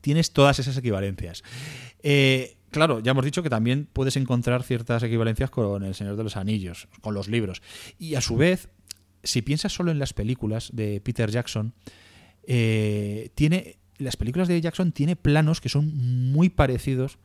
tienes 0.00 0.32
todas 0.32 0.60
esas 0.60 0.76
equivalencias. 0.76 1.42
Eh, 2.04 2.58
claro, 2.70 3.00
ya 3.00 3.10
hemos 3.10 3.24
dicho 3.24 3.42
que 3.42 3.50
también 3.50 3.88
puedes 3.92 4.16
encontrar 4.16 4.62
ciertas 4.62 5.02
equivalencias 5.02 5.50
con 5.50 5.82
El 5.82 5.96
Señor 5.96 6.14
de 6.14 6.22
los 6.22 6.36
Anillos, 6.36 6.86
con 7.00 7.12
los 7.12 7.26
libros. 7.26 7.60
Y 7.98 8.14
a 8.14 8.20
su 8.20 8.36
vez, 8.36 8.68
si 9.24 9.42
piensas 9.42 9.72
solo 9.72 9.90
en 9.90 9.98
las 9.98 10.12
películas 10.12 10.70
de 10.72 11.00
Peter 11.00 11.28
Jackson, 11.28 11.74
eh, 12.50 13.28
tiene 13.34 13.76
las 13.98 14.16
películas 14.16 14.48
de 14.48 14.58
Jackson 14.58 14.90
tiene 14.90 15.16
planos 15.16 15.60
que 15.60 15.68
son 15.68 15.94
muy 16.32 16.48
parecidos 16.48 17.18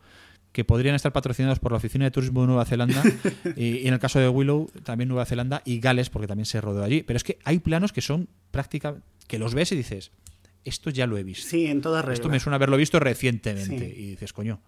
que 0.51 0.65
podrían 0.65 0.95
estar 0.95 1.13
patrocinados 1.13 1.59
por 1.59 1.71
la 1.71 1.77
Oficina 1.77 2.03
de 2.03 2.11
Turismo 2.11 2.41
de 2.41 2.47
Nueva 2.47 2.65
Zelanda 2.65 3.01
y, 3.55 3.87
en 3.87 3.93
el 3.93 3.99
caso 3.99 4.19
de 4.19 4.27
Willow 4.27 4.69
también 4.83 5.07
Nueva 5.07 5.25
Zelanda 5.25 5.61
y 5.63 5.79
Gales 5.79 6.09
porque 6.09 6.27
también 6.27 6.45
se 6.45 6.59
rodó 6.59 6.83
allí. 6.83 7.03
Pero 7.03 7.15
es 7.15 7.23
que 7.23 7.39
hay 7.45 7.59
planos 7.59 7.93
que 7.93 8.01
son 8.01 8.27
prácticamente 8.51 9.05
que 9.27 9.39
los 9.39 9.55
ves 9.55 9.71
y 9.71 9.77
dices 9.77 10.11
esto 10.65 10.89
ya 10.89 11.07
lo 11.07 11.17
he 11.17 11.23
visto 11.23 11.47
Sí, 11.47 11.67
en 11.67 11.79
toda 11.79 12.01
regla. 12.01 12.15
esto 12.15 12.27
me 12.27 12.41
suena 12.41 12.57
haberlo 12.57 12.75
visto 12.75 12.99
recientemente. 12.99 13.93
Sí. 13.95 14.01
y 14.01 14.09
dices 14.11 14.33
coño 14.33 14.59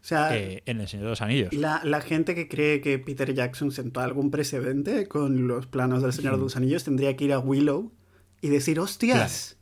O 0.00 0.04
sea, 0.04 0.36
eh, 0.36 0.62
en 0.66 0.80
el 0.80 0.86
Señor 0.86 1.06
de 1.06 1.10
los 1.10 1.20
Anillos 1.20 1.52
La, 1.52 1.80
la 1.82 2.00
gente 2.00 2.36
que 2.36 2.46
cree 2.46 2.80
que 2.80 3.00
Peter 3.00 3.34
Jackson 3.34 3.72
sentó 3.72 4.00
algún 4.00 4.30
precedente 4.30 5.08
con 5.08 5.48
los 5.48 5.66
planos 5.66 6.02
del 6.02 6.12
Señor 6.12 6.36
de 6.36 6.42
los 6.42 6.56
Anillos 6.56 6.84
tendría 6.84 7.16
que 7.16 7.24
ir 7.24 7.32
a 7.32 7.40
Willow 7.40 7.92
y 8.40 8.48
decir, 8.48 8.78
hostias, 8.78 9.55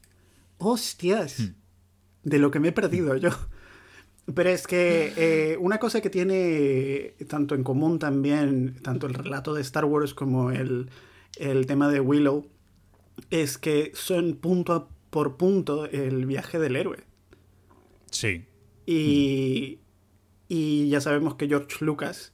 hostias, 0.64 1.52
de 2.22 2.38
lo 2.38 2.50
que 2.50 2.60
me 2.60 2.68
he 2.68 2.72
perdido 2.72 3.16
yo. 3.16 3.30
Pero 4.34 4.48
es 4.48 4.66
que 4.66 5.12
eh, 5.16 5.56
una 5.60 5.78
cosa 5.78 6.00
que 6.00 6.08
tiene 6.08 7.14
tanto 7.28 7.54
en 7.54 7.62
común 7.62 7.98
también, 7.98 8.76
tanto 8.82 9.06
el 9.06 9.12
relato 9.14 9.52
de 9.52 9.60
Star 9.60 9.84
Wars 9.84 10.14
como 10.14 10.50
el, 10.50 10.88
el 11.36 11.66
tema 11.66 11.90
de 11.90 12.00
Willow, 12.00 12.46
es 13.30 13.58
que 13.58 13.92
son 13.94 14.36
punto 14.36 14.72
a- 14.72 14.88
por 15.10 15.36
punto 15.36 15.84
el 15.86 16.24
viaje 16.26 16.58
del 16.58 16.74
héroe. 16.76 17.04
sí 18.10 18.44
Y, 18.86 19.78
y 20.48 20.88
ya 20.88 21.00
sabemos 21.00 21.34
que 21.36 21.46
George 21.46 21.84
Lucas 21.84 22.32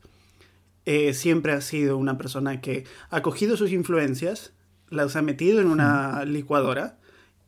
eh, 0.87 1.13
siempre 1.13 1.53
ha 1.53 1.61
sido 1.61 1.97
una 1.99 2.17
persona 2.19 2.61
que 2.61 2.85
ha 3.11 3.21
cogido 3.23 3.57
sus 3.57 3.73
influencias, 3.73 4.53
las 4.89 5.17
ha 5.17 5.23
metido 5.23 5.61
en 5.61 5.67
una 5.67 6.25
licuadora 6.25 6.99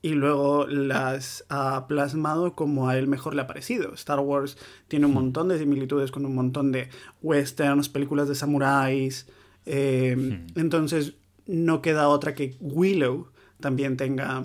y 0.03 0.11
luego 0.11 0.67
las 0.67 1.45
ha 1.49 1.87
plasmado 1.87 2.55
como 2.55 2.89
a 2.89 2.99
él 2.99 3.07
mejor 3.07 3.35
le 3.37 3.43
ha 3.43 3.47
parecido. 3.47 3.95
Star 3.95 4.19
Wars 4.19 4.59
tiene 4.89 5.07
un 5.07 5.15
montón 5.15 5.49
de 5.49 5.59
similitudes 5.59 6.11
con 6.11 6.27
un 6.27 6.35
montón 6.35 6.73
de 6.73 6.89
westerns, 7.23 7.89
películas 7.89 8.29
de 8.29 8.35
samuráis. 8.35 9.29
eh, 9.65 10.45
Entonces 10.57 11.15
no 11.47 11.83
queda 11.83 12.09
otra 12.09 12.35
que 12.35 12.57
Willow 12.61 13.29
también 13.61 13.97
tenga 13.97 14.45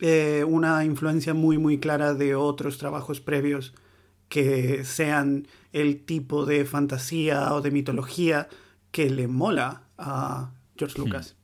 eh, 0.00 0.44
una 0.46 0.84
influencia 0.84 1.32
muy 1.32 1.58
muy 1.58 1.78
clara 1.78 2.14
de 2.14 2.34
otros 2.34 2.76
trabajos 2.78 3.20
previos 3.20 3.72
que 4.28 4.84
sean 4.84 5.46
el 5.72 6.04
tipo 6.04 6.44
de 6.44 6.64
fantasía 6.64 7.54
o 7.54 7.60
de 7.60 7.70
mitología 7.70 8.48
que 8.90 9.10
le 9.10 9.28
mola 9.28 9.82
a 9.96 10.50
George 10.76 10.98
Lucas. 10.98 11.36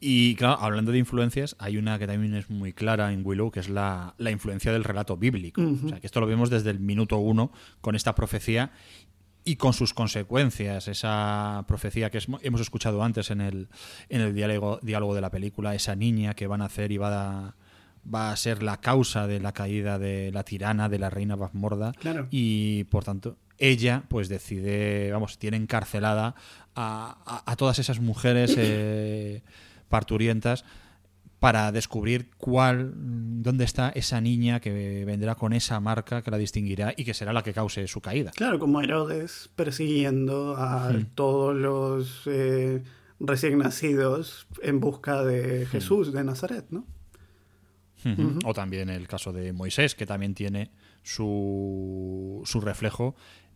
Y 0.00 0.34
claro, 0.36 0.58
hablando 0.60 0.92
de 0.92 0.98
influencias, 0.98 1.56
hay 1.58 1.76
una 1.76 1.98
que 1.98 2.06
también 2.06 2.34
es 2.34 2.50
muy 2.50 2.72
clara 2.72 3.12
en 3.12 3.24
Willow, 3.24 3.50
que 3.50 3.60
es 3.60 3.68
la, 3.68 4.14
la 4.18 4.30
influencia 4.30 4.72
del 4.72 4.84
relato 4.84 5.16
bíblico. 5.16 5.60
O 5.62 5.88
sea, 5.88 6.00
que 6.00 6.06
esto 6.06 6.20
lo 6.20 6.26
vemos 6.26 6.50
desde 6.50 6.70
el 6.70 6.80
minuto 6.80 7.18
uno 7.18 7.52
con 7.80 7.94
esta 7.94 8.14
profecía 8.14 8.72
y 9.44 9.56
con 9.56 9.72
sus 9.72 9.94
consecuencias. 9.94 10.88
Esa 10.88 11.64
profecía 11.66 12.10
que 12.10 12.18
es- 12.18 12.28
hemos 12.42 12.60
escuchado 12.60 13.02
antes 13.02 13.30
en 13.30 13.40
el, 13.40 13.68
en 14.08 14.20
el 14.20 14.34
diálogo, 14.34 14.78
diálogo 14.82 15.14
de 15.14 15.20
la 15.20 15.30
película, 15.30 15.74
esa 15.74 15.96
niña 15.96 16.34
que 16.34 16.46
van 16.46 16.60
a 16.62 16.66
hacer 16.66 16.92
y 16.92 16.98
va 16.98 17.46
a, 17.46 17.54
va 18.12 18.30
a 18.32 18.36
ser 18.36 18.62
la 18.62 18.78
causa 18.80 19.26
de 19.26 19.40
la 19.40 19.52
caída 19.52 19.98
de 19.98 20.30
la 20.32 20.42
tirana, 20.44 20.88
de 20.88 20.98
la 20.98 21.08
reina 21.10 21.34
Bafmorda. 21.36 21.92
Claro. 21.92 22.26
Y 22.30 22.84
por 22.84 23.04
tanto, 23.04 23.36
ella 23.58 24.04
pues 24.08 24.28
decide, 24.28 25.10
vamos, 25.12 25.38
tiene 25.38 25.56
encarcelada 25.56 26.34
a, 26.74 27.18
a- 27.26 27.50
a 27.52 27.56
todas 27.56 27.78
esas 27.78 28.00
mujeres 28.00 28.54
eh, 28.56 29.42
parturientas 29.88 30.64
para 31.40 31.70
descubrir 31.70 32.30
cuál, 32.36 32.92
dónde 32.96 33.64
está 33.64 33.90
esa 33.90 34.20
niña 34.20 34.58
que 34.58 35.04
vendrá 35.04 35.36
con 35.36 35.52
esa 35.52 35.78
marca 35.78 36.20
que 36.22 36.32
la 36.32 36.36
distinguirá 36.38 36.94
y 36.96 37.04
que 37.04 37.14
será 37.14 37.32
la 37.32 37.42
que 37.44 37.52
cause 37.52 37.86
su 37.86 38.00
caída. 38.00 38.32
Claro, 38.32 38.58
como 38.58 38.80
Herodes 38.80 39.48
persiguiendo 39.54 40.56
a 40.56 40.92
todos 41.14 41.54
los 41.54 42.22
eh, 42.26 42.82
recién 43.20 43.58
nacidos 43.58 44.48
en 44.62 44.80
busca 44.80 45.22
de 45.22 45.66
Jesús 45.66 46.12
de 46.12 46.24
Nazaret, 46.24 46.66
¿no? 46.70 46.84
Ujú. 48.04 48.38
O 48.44 48.52
también 48.54 48.90
el 48.90 49.06
caso 49.08 49.32
de 49.32 49.52
Moisés, 49.52 49.94
que 49.94 50.06
también 50.06 50.34
tiene 50.34 50.70
su, 51.04 52.42
su 52.44 52.60
reflejo 52.60 53.14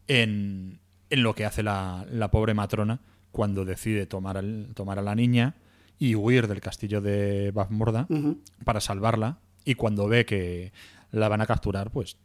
en, 0.08 0.80
en 1.10 1.22
lo 1.22 1.34
que 1.34 1.44
hace 1.44 1.62
la, 1.62 2.06
la 2.10 2.30
pobre 2.30 2.54
matrona 2.54 3.00
cuando 3.30 3.64
decide 3.64 4.06
tomar, 4.06 4.36
al- 4.36 4.68
tomar 4.74 4.98
a 4.98 5.02
la 5.02 5.14
niña 5.14 5.54
y 5.98 6.14
huir 6.14 6.48
del 6.48 6.60
castillo 6.60 7.00
de 7.00 7.50
Bafmorda 7.52 8.06
para 8.64 8.80
salvarla. 8.80 9.38
Y 9.64 9.74
cuando 9.76 10.08
ve 10.08 10.26
que 10.26 10.72
la 11.12 11.28
van 11.28 11.40
a 11.40 11.46
capturar, 11.46 11.90
pues 11.90 12.16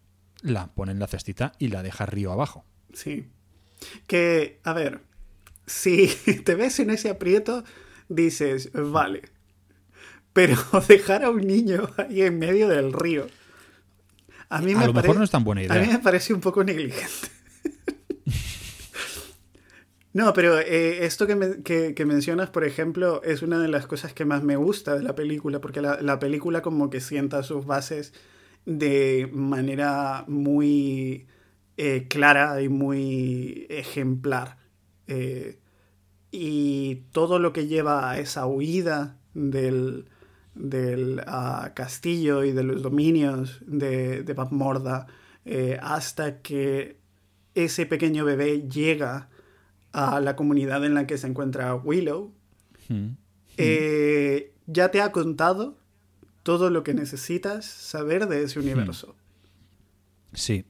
la 0.41 0.67
pone 0.73 0.91
en 0.91 0.99
la 0.99 1.07
cestita 1.07 1.51
y 1.59 1.67
la 1.67 1.83
deja 1.83 2.05
río 2.05 2.31
abajo. 2.31 2.65
Sí. 2.93 3.27
Que, 4.07 4.59
a 4.63 4.73
ver, 4.73 5.01
si 5.67 6.07
te 6.45 6.55
ves 6.55 6.79
en 6.79 6.89
ese 6.89 7.09
aprieto, 7.09 7.63
dices, 8.09 8.71
vale. 8.73 9.21
Pero 10.33 10.57
dejar 10.87 11.23
a 11.23 11.29
un 11.29 11.45
niño 11.45 11.89
ahí 11.97 12.21
en 12.23 12.39
medio 12.39 12.67
del 12.67 12.91
río. 12.93 13.27
A 14.49 14.61
mí 14.61 14.71
A 14.73 14.77
me 14.79 14.85
lo 14.87 14.93
mejor 14.93 15.17
no 15.17 15.23
es 15.23 15.29
tan 15.31 15.43
buena 15.43 15.61
idea. 15.61 15.75
A 15.75 15.85
mí 15.85 15.91
me 15.91 15.99
parece 15.99 16.33
un 16.33 16.41
poco 16.41 16.63
negligente. 16.63 17.29
No, 20.19 20.33
pero 20.33 20.59
eh, 20.59 21.05
esto 21.05 21.27
que, 21.27 21.35
me- 21.35 21.61
que- 21.63 21.93
que 21.93 22.05
mencionas, 22.05 22.49
por 22.49 22.63
ejemplo, 22.63 23.21
es 23.23 23.41
una 23.43 23.59
de 23.59 23.67
las 23.67 23.85
cosas 23.87 24.13
que 24.13 24.25
más 24.25 24.41
me 24.43 24.55
gusta 24.55 24.95
de 24.95 25.03
la 25.03 25.13
película, 25.15 25.61
porque 25.61 25.81
la, 25.81 26.01
la 26.01 26.17
película 26.19 26.61
como 26.63 26.89
que 26.89 27.01
sienta 27.01 27.43
sus 27.43 27.65
bases 27.65 28.13
de 28.65 29.29
manera 29.33 30.25
muy 30.27 31.27
eh, 31.77 32.07
clara 32.09 32.61
y 32.61 32.69
muy 32.69 33.67
ejemplar. 33.69 34.57
Eh, 35.07 35.59
y 36.31 36.95
todo 37.13 37.39
lo 37.39 37.53
que 37.53 37.67
lleva 37.67 38.11
a 38.11 38.19
esa 38.19 38.45
huida 38.47 39.17
del, 39.33 40.05
ah, 41.27 41.71
castillo 41.75 42.43
y 42.43 42.51
de 42.51 42.63
los 42.63 42.81
dominios 42.83 43.59
de, 43.67 44.23
de 44.23 44.35
Morda 44.51 45.07
hasta 45.81 46.41
que 46.41 46.97
ese 47.55 47.85
pequeño 47.85 48.25
bebé 48.25 48.67
llega 48.69 49.29
a 49.97 50.19
la 50.21 50.35
comunidad 50.35 50.85
en 50.85 50.93
la 50.93 51.07
que 51.07 51.17
se 51.17 51.25
encuentra 51.27 51.73
Willow, 51.75 52.31
Mm. 52.89 53.17
eh, 53.57 54.53
ya 54.67 54.91
te 54.91 55.01
ha 55.01 55.11
contado 55.11 55.77
todo 56.43 56.69
lo 56.69 56.83
que 56.83 56.93
necesitas 56.93 57.65
saber 57.65 58.27
de 58.27 58.43
ese 58.43 58.59
universo. 58.59 59.15
Sí. 60.33 60.63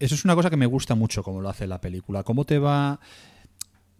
Eso 0.00 0.14
es 0.14 0.24
una 0.24 0.34
cosa 0.34 0.50
que 0.50 0.56
me 0.56 0.66
gusta 0.66 0.94
mucho 0.94 1.22
como 1.22 1.40
lo 1.40 1.48
hace 1.48 1.66
la 1.66 1.80
película. 1.80 2.24
Cómo 2.24 2.44
te 2.44 2.58
va. 2.58 3.00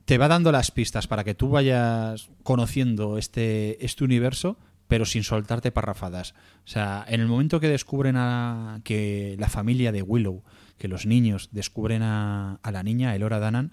Te 0.05 0.18
va 0.18 0.28
dando 0.28 0.53
las 0.53 0.70
pistas 0.70 1.07
para 1.07 1.24
que 1.24 1.35
tú 1.35 1.49
vayas 1.49 2.28
conociendo 2.43 3.16
este, 3.16 3.82
este 3.82 4.05
universo, 4.05 4.59
pero 4.87 5.07
sin 5.07 5.22
soltarte 5.22 5.70
parrafadas. 5.72 6.35
O 6.66 6.68
sea, 6.68 7.07
en 7.09 7.22
el 7.22 7.26
momento 7.28 7.59
que 7.61 7.68
descubren 7.68 8.16
a 8.18 8.80
que 8.85 9.37
la 9.39 9.49
familia 9.49 9.93
de 9.93 10.03
Willow, 10.03 10.43
que 10.76 10.89
los 10.89 11.07
niños 11.07 11.49
descubren 11.53 12.03
a, 12.03 12.59
a 12.62 12.70
la 12.70 12.82
niña, 12.82 13.14
Elora 13.14 13.39
Danan, 13.39 13.72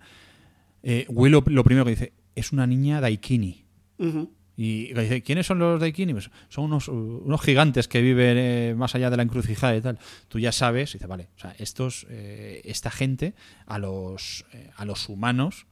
eh, 0.84 1.06
Willow 1.10 1.44
lo 1.48 1.64
primero 1.64 1.86
que 1.86 1.92
dice, 1.92 2.14
es 2.36 2.52
una 2.52 2.68
niña 2.68 3.02
daikini. 3.02 3.66
Ujú. 3.98 4.30
Y 4.58 4.94
dice, 4.94 5.24
¿quiénes 5.24 5.48
son 5.48 5.58
los 5.58 5.80
Daikini? 5.80 6.14
Pues 6.14 6.30
son 6.50 6.66
unos, 6.66 6.88
unos 6.88 7.42
gigantes 7.42 7.88
que 7.88 8.00
viven 8.00 8.38
eh, 8.38 8.76
más 8.78 8.94
allá 8.94 9.10
de 9.10 9.18
la 9.18 9.24
encrucijada 9.24 9.76
y 9.76 9.82
tal. 9.82 9.98
Tú 10.28 10.38
ya 10.38 10.52
sabes, 10.52 10.92
y 10.92 11.00
dice, 11.00 11.08
vale, 11.08 11.30
o 11.36 11.40
sea, 11.40 11.56
estos, 11.58 12.06
eh, 12.12 12.62
esta 12.66 12.92
gente, 12.92 13.34
a 13.66 13.80
los, 13.80 14.46
eh, 14.54 14.70
a 14.76 14.86
los 14.86 15.10
humanos 15.10 15.66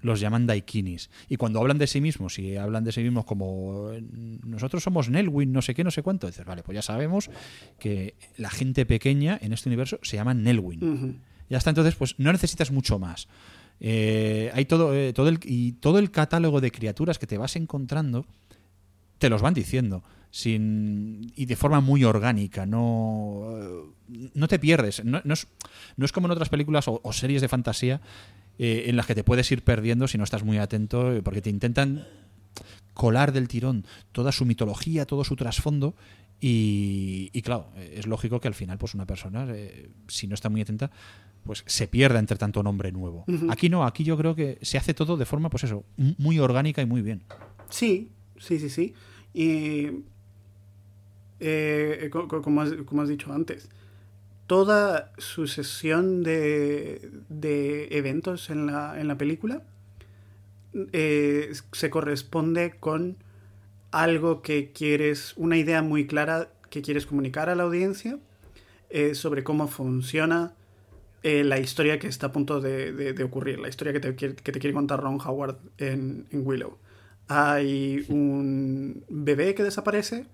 los 0.00 0.18
llaman 0.18 0.46
Daikinis. 0.46 1.10
Y 1.28 1.36
cuando 1.36 1.60
hablan 1.60 1.76
de 1.76 1.86
sí 1.86 2.00
mismos, 2.00 2.38
y 2.38 2.56
hablan 2.56 2.84
de 2.84 2.92
sí 2.92 3.02
mismos 3.02 3.24
como 3.24 3.92
nosotros 4.44 4.82
somos 4.82 5.10
Nelwyn, 5.10 5.52
no 5.52 5.60
sé 5.60 5.74
qué, 5.74 5.84
no 5.84 5.90
sé 5.90 6.02
cuánto, 6.02 6.26
dices, 6.26 6.46
vale, 6.46 6.62
pues 6.62 6.74
ya 6.74 6.82
sabemos 6.82 7.30
que 7.78 8.14
la 8.38 8.48
gente 8.48 8.86
pequeña 8.86 9.38
en 9.42 9.52
este 9.52 9.68
universo 9.68 9.98
se 10.02 10.16
llama 10.16 10.32
Nelwyn. 10.32 10.82
Ujú. 10.82 11.14
Ya 11.50 11.58
está, 11.58 11.70
entonces, 11.70 11.94
pues 11.96 12.18
no 12.18 12.32
necesitas 12.32 12.70
mucho 12.70 12.98
más. 12.98 13.28
Eh, 13.84 14.52
hay 14.54 14.64
todo, 14.64 14.94
eh, 14.94 15.12
todo 15.12 15.28
el, 15.28 15.40
y 15.42 15.72
todo 15.72 15.98
el 15.98 16.12
catálogo 16.12 16.60
de 16.60 16.70
criaturas 16.70 17.18
que 17.18 17.26
te 17.26 17.36
vas 17.36 17.56
encontrando 17.56 18.26
te 19.18 19.28
los 19.28 19.42
van 19.42 19.54
diciendo 19.54 20.04
sin 20.30 21.32
y 21.34 21.46
de 21.46 21.56
forma 21.56 21.80
muy 21.80 22.04
orgánica 22.04 22.64
no 22.64 23.42
eh, 23.58 24.30
no 24.34 24.46
te 24.46 24.60
pierdes 24.60 25.04
no, 25.04 25.20
no 25.24 25.34
es, 25.34 25.48
no 25.96 26.04
es 26.04 26.12
como 26.12 26.28
en 26.28 26.30
otras 26.30 26.48
películas 26.48 26.84
o, 26.86 27.12
series 27.12 27.42
de 27.42 27.48
fantasía 27.48 28.00
eh, 28.56 28.84
en 28.86 28.94
las 28.94 29.06
que 29.06 29.16
te 29.16 29.24
puedes 29.24 29.50
ir 29.50 29.64
perdiendo 29.64 30.06
si 30.06 30.16
no 30.16 30.22
estás 30.22 30.44
muy 30.44 30.58
atento 30.58 31.20
porque 31.24 31.42
te 31.42 31.50
intentan 31.50 32.06
colar 32.94 33.32
del 33.32 33.48
tirón 33.48 33.84
toda 34.12 34.30
su 34.30 34.46
mitología 34.46 35.06
todo 35.06 35.24
su 35.24 35.34
trasfondo 35.34 35.96
y, 36.40 37.30
y 37.32 37.42
claro 37.42 37.66
es 37.76 38.06
lógico 38.06 38.40
que 38.40 38.46
al 38.46 38.54
final 38.54 38.78
pues 38.78 38.94
una 38.94 39.06
persona 39.06 39.48
si 40.06 40.28
no 40.28 40.34
está 40.34 40.48
muy 40.48 40.60
atenta 40.60 40.92
pues 41.44 41.64
se 41.66 41.88
pierda 41.88 42.18
entre 42.18 42.36
tanto 42.36 42.62
nombre 42.62 42.92
nuevo. 42.92 43.24
Aquí 43.48 43.68
no 43.68 43.84
aquí 43.84 44.04
yo 44.04 44.16
creo 44.16 44.34
que 44.34 44.58
se 44.62 44.78
hace 44.78 44.94
todo 44.94 45.16
de 45.16 45.24
forma 45.24 45.50
pues 45.50 45.64
eso 45.64 45.84
muy 45.96 46.38
orgánica 46.38 46.82
y 46.82 46.86
muy 46.86 47.02
bien. 47.02 47.22
Sí, 47.68 48.10
sí, 48.38 48.58
sí, 48.58 48.70
sí. 48.70 48.94
Y 49.34 50.04
eh, 51.40 52.10
has, 52.12 52.72
como 52.84 53.02
has 53.02 53.08
dicho 53.08 53.32
antes, 53.32 53.68
toda 54.46 55.12
sucesión 55.18 56.22
de, 56.22 57.10
de 57.28 57.88
eventos 57.96 58.50
en 58.50 58.66
la, 58.66 59.00
en 59.00 59.08
la 59.08 59.16
película 59.16 59.62
eh, 60.92 61.52
se 61.72 61.90
corresponde 61.90 62.74
con 62.78 63.16
algo 63.90 64.42
que 64.42 64.72
quieres, 64.72 65.34
una 65.36 65.56
idea 65.56 65.82
muy 65.82 66.06
clara 66.06 66.48
que 66.70 66.80
quieres 66.80 67.06
comunicar 67.06 67.50
a 67.50 67.54
la 67.54 67.64
audiencia 67.64 68.18
eh, 68.88 69.14
sobre 69.14 69.44
cómo 69.44 69.68
funciona 69.68 70.54
eh, 71.22 71.44
la 71.44 71.58
historia 71.58 71.98
que 71.98 72.08
está 72.08 72.28
a 72.28 72.32
punto 72.32 72.60
de, 72.60 72.92
de- 72.92 73.24
ocurrir, 73.24 73.58
la 73.60 73.68
historia 73.68 73.92
que 73.92 74.00
te, 74.00 74.16
que 74.16 74.30
te 74.34 74.60
quiere 74.60 74.72
contar 74.74 75.00
Ron 75.00 75.18
Howard 75.24 75.58
en, 75.78 76.26
en 76.30 76.46
Willow. 76.46 76.78
Hay 77.28 78.04
un 78.08 79.04
bebé 79.08 79.54
que 79.54 79.62
desaparece, 79.62 80.26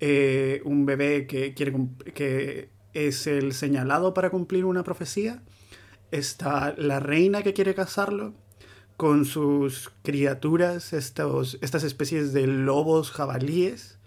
eh, 0.00 0.60
un 0.64 0.86
bebé 0.86 1.26
que, 1.26 1.54
quiere, 1.54 1.74
que 2.14 2.70
es 2.94 3.26
el 3.26 3.52
señalado 3.52 4.14
para 4.14 4.30
cumplir 4.30 4.64
una 4.64 4.84
profecía, 4.84 5.42
está 6.10 6.74
la 6.76 7.00
reina 7.00 7.42
que 7.42 7.52
quiere 7.54 7.74
casarlo, 7.74 8.34
con 8.96 9.24
sus 9.24 9.90
criaturas, 10.02 10.92
estos, 10.92 11.58
estas 11.62 11.84
especies 11.84 12.32
de 12.34 12.46
lobos 12.46 13.10
jabalíes, 13.10 13.98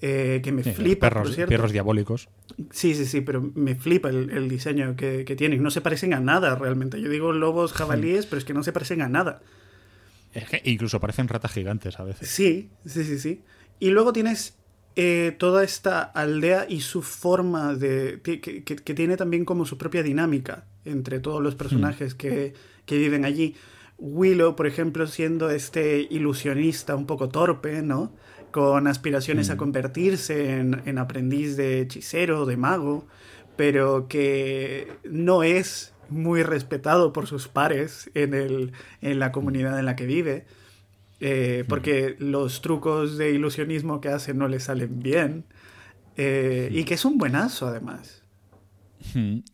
eh, 0.00 0.40
que 0.42 0.52
me 0.52 0.62
Sí, 0.62 0.72
flipa, 0.72 1.08
por 1.08 1.18
perros, 1.18 1.34
cierto. 1.34 1.50
perros 1.50 1.72
diabólicos 1.72 2.28
Sí, 2.70 2.94
sí, 2.94 3.04
sí, 3.06 3.20
pero 3.20 3.50
me 3.54 3.74
flipa 3.74 4.08
el, 4.10 4.30
el 4.30 4.48
diseño 4.48 4.96
que, 4.96 5.24
que 5.24 5.36
tienen. 5.36 5.62
No 5.62 5.70
se 5.70 5.80
parecen 5.80 6.14
a 6.14 6.20
nada 6.20 6.54
realmente. 6.56 7.00
Yo 7.00 7.08
digo 7.10 7.32
lobos 7.32 7.72
jabalíes, 7.78 8.26
pero 8.26 8.38
es 8.38 8.44
que 8.44 8.54
no 8.54 8.62
se 8.62 8.72
parecen 8.72 9.02
a 9.02 9.08
nada. 9.08 9.42
Es 10.32 10.48
que 10.48 10.60
incluso 10.64 11.00
parecen 11.00 11.28
ratas 11.28 11.52
gigantes 11.52 11.98
a 11.98 12.04
veces. 12.04 12.28
Sí, 12.28 12.68
sí, 12.84 13.04
sí, 13.04 13.18
sí. 13.18 13.40
Y 13.80 13.90
luego 13.90 14.12
tienes 14.12 14.54
eh, 14.96 15.34
toda 15.38 15.64
esta 15.64 16.02
aldea 16.02 16.66
y 16.68 16.80
su 16.80 17.02
forma 17.02 17.74
de... 17.74 18.20
que, 18.22 18.40
que- 18.40 18.62
que 18.64 18.94
tiene 18.94 19.16
también 19.16 19.44
como 19.44 19.64
su 19.66 19.78
propia 19.78 20.02
dinámica 20.02 20.64
entre 20.84 21.20
todos 21.20 21.42
los 21.42 21.54
personajes 21.54 22.14
que, 22.14 22.54
que 22.84 22.98
viven 22.98 23.24
allí. 23.24 23.54
Willow, 23.98 24.56
por 24.56 24.66
ejemplo, 24.66 25.06
siendo 25.06 25.50
este 25.50 26.06
ilusionista 26.10 26.94
un 26.96 27.06
poco 27.06 27.28
torpe, 27.30 27.80
¿no? 27.82 28.12
Con 28.50 28.86
aspiraciones 28.86 29.50
a 29.50 29.56
convertirse 29.58 30.58
en, 30.58 30.82
en 30.86 30.98
aprendiz 30.98 31.56
de 31.56 31.80
hechicero, 31.82 32.46
de 32.46 32.56
mago, 32.56 33.06
pero 33.56 34.08
que 34.08 35.00
no 35.04 35.42
es 35.42 35.94
muy 36.08 36.42
respetado 36.42 37.12
por 37.12 37.26
sus 37.26 37.48
pares 37.48 38.10
en, 38.14 38.34
el, 38.34 38.72
en 39.02 39.18
la 39.18 39.32
comunidad 39.32 39.78
en 39.78 39.86
la 39.86 39.96
que 39.96 40.06
vive. 40.06 40.46
eh, 41.20 41.64
porque 41.68 42.16
los 42.20 42.62
trucos 42.62 43.18
de 43.18 43.32
ilusionismo 43.32 44.00
que 44.02 44.10
hace 44.10 44.34
no 44.34 44.48
le 44.48 44.60
salen 44.60 45.00
bien. 45.02 45.46
eh, 46.16 46.70
y 46.72 46.84
que 46.84 46.94
es 46.94 47.04
un 47.06 47.18
buenazo, 47.18 47.68
además. 47.68 48.25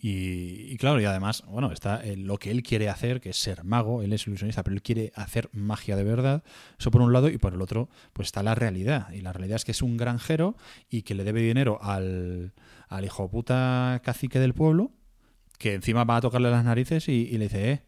Y, 0.01 0.77
claro, 0.79 1.01
y 1.01 1.05
además, 1.05 1.45
bueno, 1.47 1.73
está 1.73 2.05
eh, 2.05 2.16
lo 2.16 2.39
que 2.39 2.51
él 2.51 2.62
quiere 2.62 2.89
hacer, 2.89 3.20
que 3.20 3.31
es 3.31 3.37
ser 3.37 3.65
mago, 3.65 4.03
él 4.03 4.12
es 4.12 4.27
ilusionista, 4.27 4.62
pero 4.62 4.74
él 4.74 4.83
quiere 4.83 5.12
hacer 5.15 5.49
magia 5.53 5.97
de 5.97 6.05
verdad. 6.05 6.43
Eso 6.79 6.91
por 6.91 7.03
un 7.03 7.12
lado, 7.12 7.29
y 7.29 7.39
por 7.39 7.55
el 7.55 7.62
otro, 7.62 7.89
pues 8.12 8.29
está 8.29 8.43
la 8.43 8.55
realidad. 8.55 9.12
Y 9.12 9.20
la 9.20 9.33
realidad 9.33 9.57
es 9.57 9.65
que 9.65 9.73
es 9.73 9.83
un 9.83 9.97
granjero 9.97 10.57
y 10.91 11.03
que 11.03 11.15
le 11.15 11.24
debe 11.24 11.43
dinero 11.43 11.79
al, 11.83 12.53
al 12.89 13.05
hijo 13.05 13.31
puta 13.31 14.01
cacique 14.05 14.39
del 14.39 14.55
pueblo, 14.55 14.93
que 15.59 15.74
encima 15.74 16.05
va 16.05 16.16
a 16.16 16.20
tocarle 16.20 16.51
las 16.51 16.65
narices 16.65 17.09
y, 17.09 17.27
le 17.39 17.45
dice, 17.45 17.73
eh, 17.73 17.83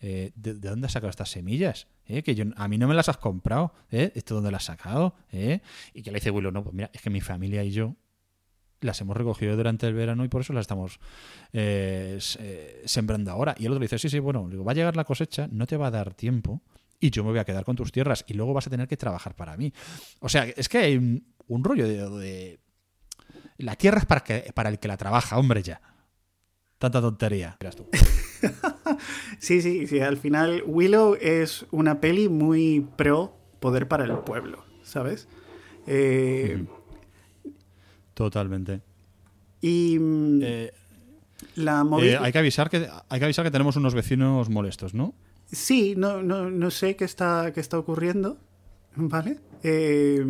eh, 0.00 0.32
¿de, 0.34 0.54
de 0.54 0.68
dónde 0.68 0.86
has 0.86 0.92
sacado 0.92 1.10
estas 1.10 1.30
semillas? 1.30 1.86
¿Eh? 2.06 2.22
Que 2.22 2.34
yo, 2.34 2.44
a 2.56 2.68
mí 2.68 2.76
no 2.76 2.86
me 2.86 2.94
las 2.94 3.08
has 3.08 3.16
comprado. 3.16 3.72
¿Esto 3.90 4.34
dónde 4.34 4.50
las 4.50 4.62
has 4.62 4.76
sacado? 4.76 5.16
Y 5.32 6.02
que 6.02 6.10
le 6.10 6.18
dice 6.18 6.30
Willow, 6.30 6.52
no, 6.52 6.62
pues 6.62 6.74
mira, 6.74 6.90
es 6.92 7.00
que 7.00 7.08
mi 7.08 7.22
familia 7.22 7.64
y 7.64 7.70
yo 7.70 7.96
las 8.84 9.00
hemos 9.00 9.16
recogido 9.16 9.56
durante 9.56 9.86
el 9.86 9.94
verano 9.94 10.24
y 10.24 10.28
por 10.28 10.42
eso 10.42 10.52
las 10.52 10.62
estamos 10.62 10.98
eh, 11.52 12.18
eh, 12.38 12.82
sembrando 12.84 13.30
ahora. 13.30 13.54
Y 13.58 13.66
el 13.66 13.72
otro 13.72 13.80
le 13.80 13.84
dice, 13.86 13.98
sí, 13.98 14.08
sí, 14.08 14.18
bueno, 14.18 14.48
va 14.64 14.72
a 14.72 14.74
llegar 14.74 14.96
la 14.96 15.04
cosecha, 15.04 15.48
no 15.50 15.66
te 15.66 15.76
va 15.76 15.88
a 15.88 15.90
dar 15.90 16.14
tiempo 16.14 16.60
y 17.00 17.10
yo 17.10 17.24
me 17.24 17.30
voy 17.30 17.38
a 17.38 17.44
quedar 17.44 17.64
con 17.64 17.76
tus 17.76 17.90
tierras 17.92 18.24
y 18.28 18.34
luego 18.34 18.52
vas 18.54 18.66
a 18.66 18.70
tener 18.70 18.86
que 18.88 18.96
trabajar 18.96 19.34
para 19.34 19.56
mí. 19.56 19.72
O 20.20 20.28
sea, 20.28 20.44
es 20.44 20.68
que 20.68 20.78
hay 20.78 20.96
un, 20.96 21.24
un 21.48 21.64
rollo 21.64 21.86
de, 21.88 22.08
de- 22.20 22.60
La 23.58 23.76
tierra 23.76 23.98
es 23.98 24.06
para, 24.06 24.22
que, 24.22 24.50
para 24.54 24.68
el 24.68 24.78
que 24.78 24.88
la 24.88 24.96
trabaja, 24.96 25.38
hombre, 25.38 25.62
ya. 25.62 25.80
Tanta 26.78 27.00
tontería. 27.00 27.56
Tú. 27.76 27.86
Sí, 29.38 29.62
sí, 29.62 29.86
sí. 29.86 30.00
Al 30.00 30.16
final, 30.18 30.62
Willow 30.66 31.16
es 31.20 31.66
una 31.70 32.00
peli 32.00 32.28
muy 32.28 32.86
pro 32.96 33.36
poder 33.60 33.88
para 33.88 34.04
el 34.04 34.12
pueblo, 34.18 34.64
¿sabes? 34.82 35.28
Eh, 35.86 36.64
Totalmente. 38.14 38.80
Y 39.60 39.98
mm, 39.98 40.40
Eh, 40.42 40.72
la 41.56 41.84
eh, 42.02 42.16
hay, 42.20 42.32
que 42.32 42.38
avisar 42.38 42.70
que, 42.70 42.88
hay 43.08 43.18
que 43.18 43.24
avisar 43.24 43.44
que 43.44 43.50
tenemos 43.50 43.76
unos 43.76 43.94
vecinos 43.94 44.48
molestos, 44.50 44.94
¿no? 44.94 45.14
Sí, 45.50 45.94
no, 45.96 46.22
no, 46.22 46.50
no 46.50 46.70
sé 46.70 46.96
qué 46.96 47.04
está, 47.04 47.52
qué 47.52 47.60
está 47.60 47.78
ocurriendo, 47.78 48.38
¿vale? 48.96 49.38
Eh, 49.62 50.24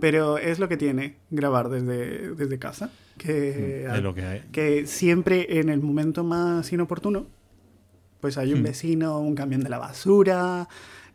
pero 0.00 0.38
es 0.38 0.58
lo 0.58 0.68
que 0.68 0.76
tiene 0.76 1.16
grabar 1.30 1.68
desde, 1.68 2.34
desde 2.34 2.58
casa. 2.58 2.90
Que, 3.18 3.86
Mm, 3.88 3.94
es 3.94 4.02
lo 4.02 4.14
que 4.14 4.22
hay. 4.24 4.40
que 4.52 4.86
siempre 4.86 5.60
en 5.60 5.68
el 5.68 5.80
momento 5.80 6.24
más 6.24 6.72
inoportuno, 6.72 7.26
pues 8.20 8.38
hay 8.38 8.52
un 8.52 8.60
Hmm. 8.60 8.64
vecino, 8.64 9.18
un 9.20 9.34
camión 9.34 9.62
de 9.62 9.68
la 9.68 9.78
basura, 9.78 10.68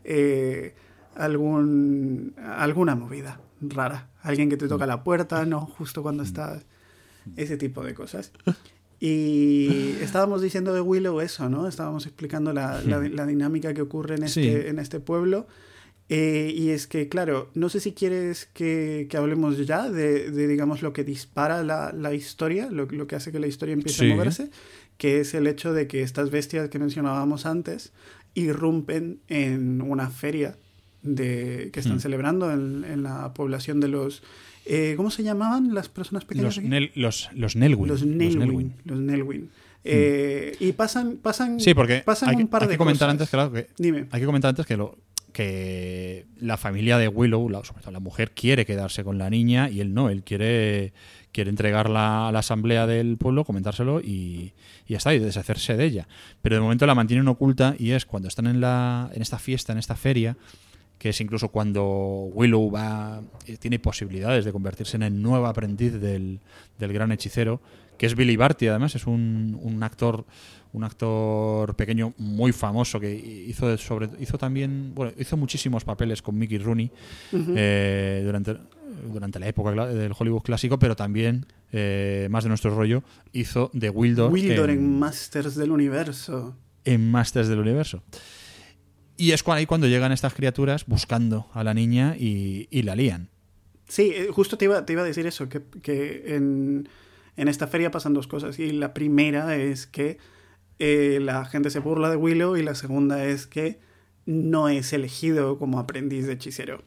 eh, 0.04 0.74
algún, 1.16 2.34
alguna 2.38 2.94
movida 2.94 3.40
rara. 3.60 4.10
Alguien 4.22 4.48
que 4.50 4.56
te 4.56 4.68
toca 4.68 4.86
la 4.86 5.02
puerta, 5.04 5.44
no 5.46 5.60
justo 5.66 6.02
cuando 6.02 6.22
estás. 6.22 6.64
Ese 7.36 7.56
tipo 7.56 7.82
de 7.84 7.94
cosas. 7.94 8.32
Y 9.00 9.94
estábamos 10.00 10.42
diciendo 10.42 10.74
de 10.74 10.80
Willow 10.80 11.20
eso, 11.20 11.48
¿no? 11.48 11.68
Estábamos 11.68 12.04
explicando 12.06 12.52
la, 12.52 12.82
la- 12.82 12.98
la 13.08 13.26
dinámica 13.26 13.72
que 13.72 13.82
ocurre 13.82 14.16
en 14.16 14.24
este, 14.24 14.42
Sí. 14.42 14.68
en 14.68 14.80
este 14.80 14.98
pueblo. 14.98 15.46
Eh, 16.08 16.52
y 16.56 16.70
es 16.70 16.88
que, 16.88 17.08
claro, 17.08 17.48
no 17.54 17.68
sé 17.68 17.78
si 17.78 17.92
quieres 17.92 18.46
que, 18.54 19.06
que 19.08 19.16
hablemos 19.16 19.64
ya 19.66 19.88
de, 19.88 20.30
de, 20.32 20.48
digamos, 20.48 20.82
lo 20.82 20.92
que 20.92 21.04
dispara 21.04 21.62
la, 21.62 21.92
la 21.92 22.12
historia, 22.12 22.70
lo, 22.70 22.86
lo 22.86 23.06
que 23.06 23.14
hace 23.14 23.30
que 23.30 23.38
la 23.38 23.46
historia 23.46 23.74
empiece 23.74 24.00
Sí. 24.04 24.10
a 24.10 24.14
moverse, 24.16 24.50
que 24.96 25.20
es 25.20 25.32
el 25.34 25.46
hecho 25.46 25.72
de 25.72 25.86
que 25.86 26.02
estas 26.02 26.30
bestias 26.30 26.68
que 26.68 26.78
mencionábamos 26.80 27.46
antes 27.46 27.92
irrumpen 28.34 29.20
en 29.28 29.80
una 29.82 30.10
feria 30.10 30.56
de, 31.02 31.70
que 31.72 31.80
están 31.80 31.96
Hmm. 31.96 32.00
celebrando 32.00 32.52
en, 32.52 32.84
en 32.84 33.02
la 33.02 33.32
población 33.34 33.80
de 33.80 33.88
los... 33.88 34.22
eh, 34.66 34.94
¿Cómo 34.96 35.10
se 35.10 35.22
llamaban 35.22 35.74
las 35.74 35.88
personas 35.88 36.24
pequeñas? 36.24 36.56
Los, 36.56 36.58
aquí? 36.58 36.68
Nel- 36.68 36.90
los, 36.94 37.28
los 37.34 37.56
Nelwyn. 37.56 37.88
Los 37.88 38.02
los 38.02 38.10
Nelwyn. 38.36 38.74
Los 38.84 38.98
Nelwyn. 38.98 39.50
Eh, 39.84 40.56
y 40.60 40.72
pasan, 40.72 41.16
pasan, 41.22 41.60
Sí, 41.60 41.72
porque 41.72 42.02
pasan 42.04 42.30
hay, 42.30 42.36
un 42.36 42.48
par 42.48 42.62
hay 42.62 42.68
de 42.68 42.74
que 42.74 42.78
comentar 42.78 43.06
cosas. 43.06 43.12
antes, 43.12 43.30
claro, 43.30 43.52
que 43.52 43.68
Dime. 43.78 44.06
hay 44.10 44.20
que 44.20 44.26
comentar 44.26 44.48
antes 44.50 44.66
que 44.66 44.76
lo 44.76 44.98
que 45.32 46.26
la 46.40 46.56
familia 46.56 46.98
de 46.98 47.06
Willow, 47.06 47.48
la, 47.48 47.62
sobre 47.64 47.80
todo 47.82 47.92
la 47.92 48.00
mujer, 48.00 48.32
quiere 48.32 48.66
quedarse 48.66 49.04
con 49.04 49.18
la 49.18 49.30
niña 49.30 49.70
y 49.70 49.80
él 49.80 49.94
no, 49.94 50.08
él 50.10 50.24
quiere, 50.24 50.92
quiere 51.32 51.50
entregarla 51.50 52.28
a 52.28 52.32
la 52.32 52.40
asamblea 52.40 52.86
del 52.88 53.16
pueblo, 53.18 53.44
comentárselo 53.44 54.00
y, 54.00 54.52
y 54.86 54.90
ya 54.92 54.96
está, 54.96 55.14
y 55.14 55.20
deshacerse 55.20 55.76
de 55.76 55.84
ella. 55.84 56.08
Pero 56.42 56.56
de 56.56 56.60
momento 56.62 56.86
la 56.86 56.94
mantienen 56.96 57.28
oculta 57.28 57.76
y 57.78 57.92
es 57.92 58.04
cuando 58.04 58.26
están 58.28 58.46
en, 58.48 58.60
la, 58.60 59.10
en 59.14 59.22
esta 59.22 59.38
fiesta, 59.38 59.72
en 59.72 59.78
esta 59.78 59.94
feria, 59.94 60.36
que 60.98 61.10
es 61.10 61.20
incluso 61.20 61.48
cuando 61.48 62.28
Willow 62.32 62.70
va 62.70 63.22
eh, 63.46 63.56
tiene 63.56 63.78
posibilidades 63.78 64.44
de 64.44 64.52
convertirse 64.52 64.96
en 64.96 65.04
el 65.04 65.22
nuevo 65.22 65.46
aprendiz 65.46 66.00
del, 66.00 66.40
del 66.78 66.92
gran 66.92 67.12
hechicero, 67.12 67.60
que 67.96 68.06
es 68.06 68.14
Billy 68.14 68.36
Barty, 68.36 68.68
además 68.68 68.94
es 68.94 69.06
un, 69.06 69.58
un 69.60 69.82
actor 69.82 70.24
un 70.72 70.84
actor 70.84 71.74
pequeño 71.76 72.12
muy 72.18 72.52
famoso 72.52 73.00
que 73.00 73.14
hizo 73.14 73.76
sobre 73.78 74.10
hizo 74.20 74.36
también 74.36 74.92
bueno 74.94 75.12
hizo 75.18 75.36
muchísimos 75.36 75.84
papeles 75.84 76.20
con 76.20 76.36
Mickey 76.36 76.58
Rooney 76.58 76.90
eh, 77.32 78.22
durante 78.24 78.56
durante 79.10 79.38
la 79.38 79.48
época 79.48 79.86
del 79.86 80.12
Hollywood 80.16 80.42
clásico 80.42 80.78
pero 80.78 80.94
también 80.94 81.46
eh, 81.72 82.28
más 82.30 82.44
de 82.44 82.48
nuestro 82.48 82.74
rollo 82.74 83.02
hizo 83.32 83.70
de 83.72 83.90
Wildor, 83.90 84.30
Wildor 84.30 84.70
en, 84.70 84.78
en, 84.78 84.98
Masters 84.98 85.54
del 85.54 85.70
Universo. 85.70 86.54
en 86.84 87.10
Masters 87.10 87.48
del 87.48 87.60
Universo. 87.60 88.02
Y 89.18 89.32
es 89.32 89.46
ahí 89.48 89.66
cuando 89.66 89.88
llegan 89.88 90.12
estas 90.12 90.32
criaturas 90.32 90.86
buscando 90.86 91.48
a 91.52 91.64
la 91.64 91.74
niña 91.74 92.14
y, 92.16 92.68
y 92.70 92.82
la 92.82 92.94
lían. 92.94 93.28
Sí, 93.88 94.12
eh, 94.14 94.28
justo 94.32 94.56
te 94.56 94.66
iba, 94.66 94.86
te 94.86 94.92
iba 94.92 95.02
a 95.02 95.04
decir 95.04 95.26
eso, 95.26 95.48
que, 95.48 95.60
que 95.82 96.36
en, 96.36 96.88
en 97.36 97.48
esta 97.48 97.66
feria 97.66 97.90
pasan 97.90 98.14
dos 98.14 98.28
cosas. 98.28 98.60
Y 98.60 98.70
la 98.70 98.94
primera 98.94 99.56
es 99.56 99.88
que 99.88 100.18
eh, 100.78 101.18
la 101.20 101.44
gente 101.46 101.70
se 101.70 101.80
burla 101.80 102.10
de 102.10 102.16
Willow 102.16 102.56
y 102.56 102.62
la 102.62 102.76
segunda 102.76 103.24
es 103.24 103.48
que 103.48 103.80
no 104.24 104.68
es 104.68 104.92
elegido 104.92 105.58
como 105.58 105.80
aprendiz 105.80 106.26
de 106.26 106.34
hechicero. 106.34 106.84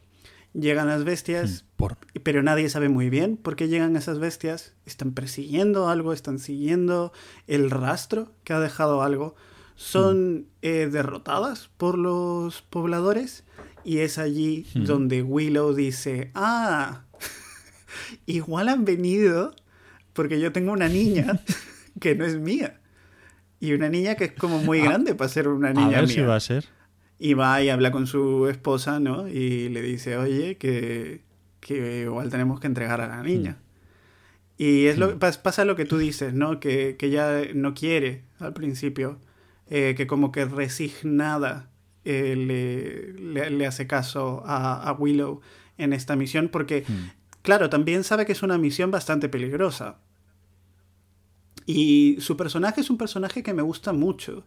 Llegan 0.54 0.88
las 0.88 1.04
bestias, 1.04 1.66
Por, 1.76 1.98
pero 2.22 2.42
nadie 2.42 2.68
sabe 2.70 2.88
muy 2.88 3.10
bien 3.10 3.36
por 3.36 3.56
qué 3.56 3.68
llegan 3.68 3.96
esas 3.96 4.18
bestias. 4.18 4.72
Están 4.86 5.12
persiguiendo 5.12 5.88
algo, 5.88 6.14
están 6.14 6.38
siguiendo 6.38 7.12
el 7.46 7.70
rastro 7.70 8.32
que 8.44 8.54
ha 8.54 8.60
dejado 8.60 9.02
algo. 9.02 9.34
Son 9.82 10.46
eh, 10.62 10.88
derrotadas 10.90 11.68
por 11.76 11.98
los 11.98 12.62
pobladores 12.62 13.44
y 13.84 13.98
es 13.98 14.16
allí 14.18 14.66
donde 14.74 15.22
Willow 15.22 15.74
dice, 15.74 16.30
ah, 16.34 17.02
igual 18.26 18.68
han 18.68 18.84
venido 18.84 19.54
porque 20.12 20.40
yo 20.40 20.52
tengo 20.52 20.72
una 20.72 20.88
niña 20.88 21.40
que 22.00 22.14
no 22.14 22.24
es 22.24 22.38
mía. 22.38 22.78
Y 23.60 23.72
una 23.74 23.88
niña 23.88 24.16
que 24.16 24.24
es 24.24 24.32
como 24.32 24.58
muy 24.58 24.80
grande 24.80 25.14
para 25.14 25.28
ser 25.28 25.48
una 25.48 25.70
a 25.70 25.72
niña 25.72 25.88
ver 26.00 26.06
mía. 26.06 26.14
si 26.14 26.20
va 26.22 26.36
a 26.36 26.40
ser. 26.40 26.64
Y 27.18 27.34
va 27.34 27.62
y 27.62 27.68
habla 27.68 27.92
con 27.92 28.06
su 28.08 28.48
esposa, 28.48 28.98
¿no? 28.98 29.28
Y 29.28 29.68
le 29.68 29.80
dice, 29.82 30.16
oye, 30.16 30.56
que, 30.58 31.22
que 31.60 32.02
igual 32.02 32.30
tenemos 32.30 32.58
que 32.58 32.66
entregar 32.66 33.00
a 33.00 33.06
la 33.06 33.22
niña. 33.22 33.58
Y 34.58 34.86
es 34.86 34.98
lo, 34.98 35.18
pas- 35.20 35.40
pasa 35.40 35.64
lo 35.64 35.76
que 35.76 35.84
tú 35.84 35.98
dices, 35.98 36.34
¿no? 36.34 36.58
Que, 36.58 36.96
que 36.98 37.06
ella 37.06 37.42
no 37.54 37.74
quiere 37.74 38.22
al 38.40 38.52
principio, 38.52 39.18
eh, 39.68 39.94
que 39.96 40.06
como 40.06 40.32
que 40.32 40.44
resignada 40.44 41.70
eh, 42.04 42.34
le, 42.36 43.12
le- 43.14 43.50
le 43.50 43.66
hace 43.66 43.86
caso 43.86 44.42
a, 44.44 44.82
a 44.88 44.92
Willow 44.92 45.40
en 45.78 45.92
esta 45.92 46.16
misión, 46.16 46.48
porque, 46.48 46.84
claro, 47.42 47.70
también 47.70 48.04
sabe 48.04 48.26
que 48.26 48.32
es 48.32 48.42
una 48.42 48.58
misión 48.58 48.90
bastante 48.90 49.28
peligrosa. 49.28 49.98
Y 51.66 52.16
su 52.20 52.36
personaje 52.36 52.80
es 52.80 52.90
un 52.90 52.98
personaje 52.98 53.42
que 53.42 53.54
me 53.54 53.62
gusta 53.62 53.92
mucho. 53.92 54.44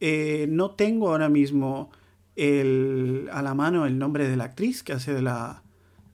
Eh, 0.00 0.46
no 0.48 0.70
tengo 0.72 1.08
ahora 1.10 1.28
mismo 1.28 1.90
el, 2.36 3.28
a 3.32 3.42
la 3.42 3.54
mano 3.54 3.86
el 3.86 3.98
nombre 3.98 4.28
de 4.28 4.36
la 4.36 4.44
actriz 4.44 4.82
que 4.82 4.92
hace 4.92 5.12
de 5.12 5.22
la, 5.22 5.62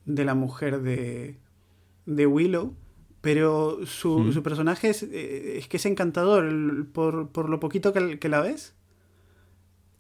de 0.07 0.25
la 0.25 0.35
mujer 0.35 0.81
de, 0.81 1.39
de 2.07 2.27
Willow, 2.27 2.75
pero 3.23 3.79
su, 3.87 4.31
su 4.35 4.43
personaje 4.43 4.91
es, 4.91 5.03
eh, 5.05 5.57
es 5.59 5.69
que 5.69 5.79
es 5.79 5.87
encantador 5.87 6.45
el- 6.45 6.85
por, 6.85 7.31
por 7.31 7.49
lo 7.49 7.59
poquito 7.59 7.95
que, 7.95 8.19
que 8.19 8.29
la 8.29 8.41
ves. 8.43 8.75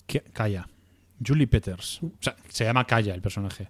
Que- 0.06 0.20
Calla. 0.20 0.68
Julie 1.24 1.46
Peters. 1.46 2.00
O 2.02 2.10
sea, 2.20 2.36
se 2.48 2.64
llama 2.64 2.84
Calla 2.84 3.14
el 3.14 3.22
personaje. 3.22 3.68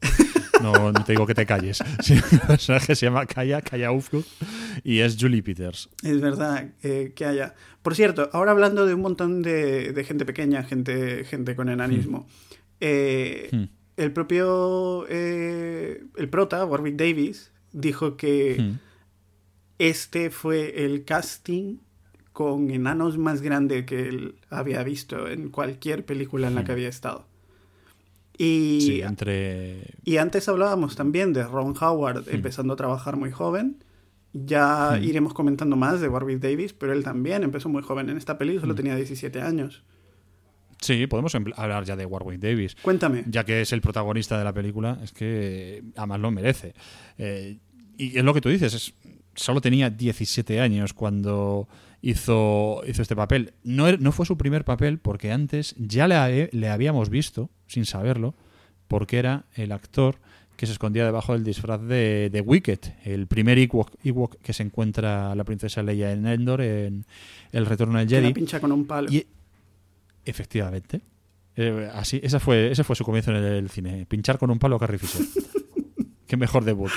No, 0.62 0.90
no 0.92 1.04
te 1.04 1.12
digo 1.12 1.26
que 1.26 1.34
te 1.34 1.44
calles. 1.44 1.82
Sí, 2.02 2.14
el 2.14 2.40
personaje 2.40 2.94
se 2.94 3.06
llama 3.06 3.26
Calla, 3.26 3.60
Calla 3.60 3.92
Ufku, 3.92 4.24
y 4.84 5.00
es 5.00 5.16
Julie 5.20 5.42
Peters. 5.42 5.90
Es 6.02 6.20
verdad 6.20 6.70
eh, 6.82 7.12
que 7.14 7.24
haya. 7.26 7.54
Por 7.82 7.94
cierto, 7.94 8.30
ahora 8.32 8.52
hablando 8.52 8.86
de 8.86 8.94
un 8.94 9.02
montón 9.02 9.42
de, 9.42 9.92
de 9.92 10.04
gente 10.04 10.24
pequeña, 10.24 10.62
gente, 10.62 11.24
gente 11.24 11.54
con 11.56 11.68
enanismo, 11.68 12.26
eh, 12.80 13.48
Hmm. 13.52 13.64
el 13.98 14.12
propio 14.12 15.04
eh, 15.10 16.04
el 16.16 16.28
prota, 16.30 16.64
Warwick 16.64 16.96
Davis, 16.96 17.52
dijo 17.72 18.16
que 18.16 18.56
Hmm. 18.58 18.78
Este 19.78 20.30
fue 20.30 20.84
el 20.84 21.04
casting 21.04 21.78
con 22.32 22.70
enanos 22.70 23.18
más 23.18 23.42
grande 23.42 23.84
que 23.84 24.08
él 24.08 24.36
había 24.48 24.82
visto 24.82 25.28
en 25.28 25.50
cualquier 25.50 26.04
película 26.04 26.48
en 26.48 26.54
la 26.54 26.64
que 26.64 26.72
había 26.72 26.88
estado. 26.88 27.26
Y, 28.38 28.78
Hmm. 28.80 28.86
Sí, 28.86 29.02
entre. 29.02 29.94
y 30.04 30.16
antes 30.16 30.48
hablábamos 30.48 30.96
también 30.96 31.32
de 31.32 31.44
Ron 31.44 31.74
Howard 31.78 32.24
empezando 32.28 32.72
a 32.72 32.76
trabajar 32.76 33.16
muy 33.16 33.30
joven. 33.30 33.84
Ya 34.32 34.98
iremos 35.02 35.34
comentando 35.34 35.76
más 35.76 36.00
de 36.00 36.08
Warwick 36.08 36.40
Davis, 36.40 36.72
pero 36.72 36.94
él 36.94 37.04
también 37.04 37.42
empezó 37.42 37.68
muy 37.68 37.82
joven. 37.82 38.08
En 38.08 38.16
esta 38.16 38.38
peli 38.38 38.58
solo 38.58 38.74
tenía 38.74 38.96
17 38.96 39.42
años. 39.42 39.82
Sí, 40.80 41.06
podemos 41.06 41.34
hablar 41.34 41.84
ya 41.84 41.96
de 41.96 42.06
Warwick 42.06 42.40
Davis. 42.40 42.74
Cuéntame. 42.80 43.24
Ya 43.28 43.44
que 43.44 43.60
es 43.60 43.72
el 43.72 43.82
protagonista 43.82 44.38
de 44.38 44.44
la 44.44 44.54
película, 44.54 44.98
es 45.02 45.12
que 45.12 45.84
además 45.96 46.20
lo 46.20 46.30
merece. 46.30 46.74
Eh, 47.18 47.58
y 47.98 48.18
es 48.18 48.24
lo 48.24 48.32
que 48.32 48.40
tú 48.40 48.48
dices, 48.48 48.72
es, 48.74 48.94
solo 49.34 49.60
tenía 49.60 49.90
17 49.90 50.60
años 50.60 50.92
cuando 50.92 51.68
hizo, 52.02 52.82
hizo 52.86 53.02
este 53.02 53.16
papel. 53.16 53.52
No, 53.64 53.88
er- 53.88 54.00
no 54.00 54.12
fue 54.12 54.26
su 54.26 54.36
primer 54.36 54.64
papel 54.64 54.98
porque 54.98 55.32
antes 55.32 55.74
ya 55.78 56.08
le, 56.08 56.48
le 56.52 56.68
habíamos 56.68 57.08
visto, 57.10 57.50
sin 57.66 57.84
saberlo, 57.86 58.34
porque 58.88 59.18
era 59.18 59.44
el 59.54 59.72
actor 59.72 60.16
que 60.56 60.66
se 60.66 60.72
escondía 60.72 61.04
debajo 61.04 61.32
del 61.32 61.42
disfraz 61.44 61.80
de, 61.82 62.28
de 62.30 62.40
Wicket, 62.40 62.94
el 63.04 63.26
primer 63.26 63.58
Ewok, 63.58 63.90
Ewok 64.04 64.36
que 64.42 64.52
se 64.52 64.62
encuentra 64.62 65.34
la 65.34 65.44
princesa 65.44 65.82
Leia 65.82 66.12
en 66.12 66.26
Endor 66.26 66.60
en 66.60 67.04
El 67.52 67.66
Retorno 67.66 67.98
del 67.98 68.06
Que 68.06 68.14
la 68.16 68.20
Jedi. 68.20 68.34
pincha 68.34 68.60
con 68.60 68.70
un 68.70 68.86
palo. 68.86 69.10
Y 69.10 69.26
efectivamente. 70.24 71.00
Eh, 71.56 71.90
así, 71.92 72.20
fue, 72.40 72.70
ese 72.70 72.84
fue 72.84 72.96
su 72.96 73.04
comienzo 73.04 73.30
en 73.34 73.42
el, 73.42 73.68
cine. 73.70 74.06
Pinchar 74.06 74.38
con 74.38 74.50
un 74.50 74.58
palo 74.58 74.76
a 74.76 74.78
Carrie 74.78 74.98
Fisher. 74.98 75.26
Qué 76.26 76.36
mejor 76.36 76.64
debut. 76.64 76.90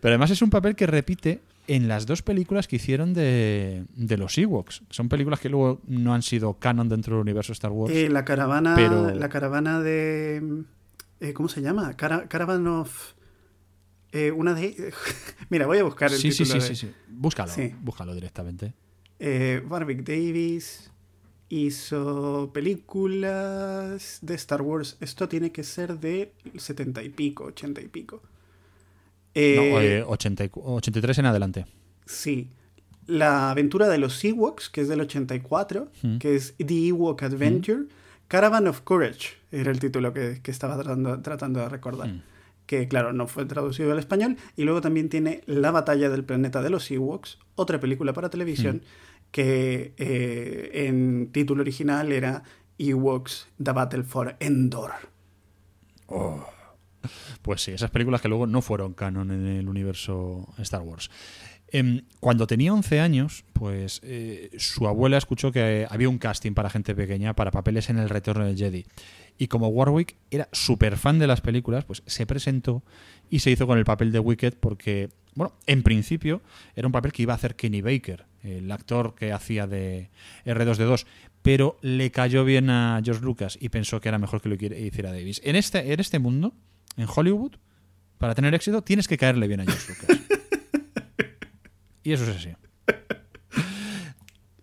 Pero 0.00 0.12
además 0.12 0.30
es 0.30 0.42
un 0.42 0.50
papel 0.50 0.74
que 0.76 0.86
repite 0.86 1.40
en 1.66 1.86
las 1.88 2.06
dos 2.06 2.22
películas 2.22 2.66
que 2.66 2.76
hicieron 2.76 3.12
de, 3.14 3.84
de 3.94 4.16
los 4.16 4.36
Ewoks. 4.38 4.82
Son 4.90 5.08
películas 5.08 5.38
que 5.40 5.48
luego 5.48 5.80
no 5.86 6.14
han 6.14 6.22
sido 6.22 6.54
canon 6.54 6.88
dentro 6.88 7.14
del 7.16 7.22
universo 7.22 7.52
Star 7.52 7.70
Wars. 7.70 7.94
Eh, 7.94 8.08
la 8.08 8.24
caravana. 8.24 8.74
Pero- 8.74 9.10
La 9.14 9.28
caravana 9.28 9.80
de. 9.80 10.62
eh, 11.20 11.32
¿Cómo 11.32 11.48
se 11.48 11.60
llama? 11.62 11.96
Cara- 11.96 12.26
Caravan 12.28 12.66
of. 12.66 13.12
eh, 14.12 14.30
una 14.32 14.54
de. 14.54 14.92
Mira, 15.50 15.66
voy 15.66 15.78
a 15.78 15.84
buscar 15.84 16.10
el 16.10 16.18
sí, 16.18 16.32
sí, 16.32 16.44
título 16.44 16.60
sí, 16.62 16.68
de- 16.70 16.74
sí, 16.74 16.86
sí. 16.86 16.92
Búscalo, 17.08 17.52
Sí. 17.52 17.72
búscalo 17.80 18.14
directamente. 18.14 18.72
Eh, 19.18 19.62
Warwick 19.68 20.02
Davis 20.02 20.90
hizo 21.50 22.50
películas 22.54 24.18
de 24.22 24.34
Star 24.34 24.62
Wars. 24.62 24.96
Esto 25.00 25.28
tiene 25.28 25.52
que 25.52 25.62
ser 25.62 25.98
de 26.00 26.32
70 26.56 27.02
y 27.02 27.10
pico, 27.10 27.44
80 27.44 27.80
y 27.82 27.88
pico. 27.88 28.22
Eh, 29.34 29.56
No, 29.72 29.80
eh, 29.80 30.02
80 30.02 30.44
y 30.44 30.48
cu- 30.48 30.62
83 30.64 31.18
en 31.18 31.26
adelante. 31.26 31.66
Sí. 32.06 32.50
La 33.06 33.50
aventura 33.50 33.88
de 33.88 33.98
los 33.98 34.24
Ewoks, 34.24 34.68
que 34.70 34.80
es 34.82 34.88
del 34.88 35.00
84, 35.00 35.90
que 36.18 36.36
es 36.36 36.54
The 36.58 36.88
Ewok 36.88 37.22
Adventure. 37.24 37.84
Caravan 38.28 38.68
of 38.68 38.82
Courage 38.82 39.30
era 39.50 39.70
el 39.72 39.80
título 39.80 40.12
que, 40.12 40.40
que 40.42 40.50
estaba 40.52 40.76
tratando, 40.76 41.20
tratando 41.20 41.60
de 41.60 41.68
recordar. 41.68 42.22
Que, 42.66 42.86
claro, 42.86 43.12
no 43.12 43.26
fue 43.26 43.46
traducido 43.46 43.90
al 43.90 43.98
español. 43.98 44.36
Y 44.56 44.62
luego 44.62 44.80
también 44.80 45.08
tiene 45.08 45.40
La 45.46 45.72
batalla 45.72 46.08
del 46.08 46.22
planeta 46.24 46.62
de 46.62 46.70
los 46.70 46.88
Ewoks, 46.90 47.38
otra 47.56 47.80
película 47.80 48.12
para 48.12 48.30
televisión. 48.30 48.82
que 49.32 49.94
eh, 49.96 50.86
en 50.86 51.30
título 51.32 51.62
original 51.62 52.10
era 52.12 52.42
Ewoks 52.78 53.48
The 53.62 53.72
Battle 53.72 54.02
for 54.04 54.36
Endor. 54.40 54.90
Pues 57.42 57.62
sí, 57.62 57.72
esas 57.72 57.90
películas 57.90 58.20
que 58.20 58.28
luego 58.28 58.46
no 58.46 58.62
fueron 58.62 58.94
canon 58.94 59.30
en 59.30 59.46
el 59.46 59.68
universo 59.68 60.46
Star 60.58 60.82
Wars. 60.82 61.10
Em, 61.72 62.02
cuando 62.18 62.46
tenía 62.46 62.74
11 62.74 63.00
años, 63.00 63.44
pues 63.52 64.00
eh, 64.02 64.50
su 64.58 64.88
abuela 64.88 65.16
escuchó 65.16 65.52
que 65.52 65.86
había 65.88 66.08
un 66.08 66.18
casting 66.18 66.52
para 66.52 66.68
gente 66.68 66.94
pequeña 66.94 67.34
para 67.34 67.52
papeles 67.52 67.90
en 67.90 67.98
El 67.98 68.08
Retorno 68.08 68.44
del 68.44 68.56
Jedi. 68.56 68.84
Y 69.38 69.46
como 69.46 69.68
Warwick 69.68 70.16
era 70.30 70.48
súper 70.52 70.96
fan 70.96 71.18
de 71.18 71.26
las 71.26 71.40
películas, 71.40 71.84
pues 71.84 72.02
se 72.06 72.26
presentó 72.26 72.82
y 73.30 73.38
se 73.38 73.50
hizo 73.50 73.66
con 73.66 73.78
el 73.78 73.84
papel 73.84 74.10
de 74.10 74.18
Wicked 74.18 74.54
porque, 74.58 75.10
bueno, 75.34 75.54
en 75.66 75.82
principio 75.82 76.42
era 76.74 76.88
un 76.88 76.92
papel 76.92 77.12
que 77.12 77.22
iba 77.22 77.32
a 77.32 77.36
hacer 77.36 77.54
Kenny 77.54 77.80
Baker, 77.82 78.26
el 78.42 78.70
actor 78.70 79.14
que 79.14 79.32
hacía 79.32 79.66
de 79.66 80.10
R2D2, 80.44 81.06
pero 81.42 81.78
le 81.82 82.10
cayó 82.10 82.44
bien 82.44 82.68
a 82.68 83.00
George 83.02 83.24
Lucas 83.24 83.56
y 83.60 83.68
pensó 83.68 84.00
que 84.00 84.08
era 84.08 84.18
mejor 84.18 84.42
que 84.42 84.48
lo 84.48 84.56
hiciera 84.56 85.12
Davis. 85.12 85.40
En 85.44 85.56
este, 85.56 85.92
en 85.92 86.00
este 86.00 86.18
mundo, 86.18 86.52
en 86.96 87.06
Hollywood, 87.14 87.56
para 88.18 88.34
tener 88.34 88.54
éxito, 88.54 88.82
tienes 88.82 89.08
que 89.08 89.16
caerle 89.16 89.48
bien 89.48 89.60
a 89.60 89.64
George 89.64 89.92
Lucas. 89.92 90.18
Y 92.02 92.12
eso 92.12 92.24
es 92.24 92.36
así. 92.36 92.48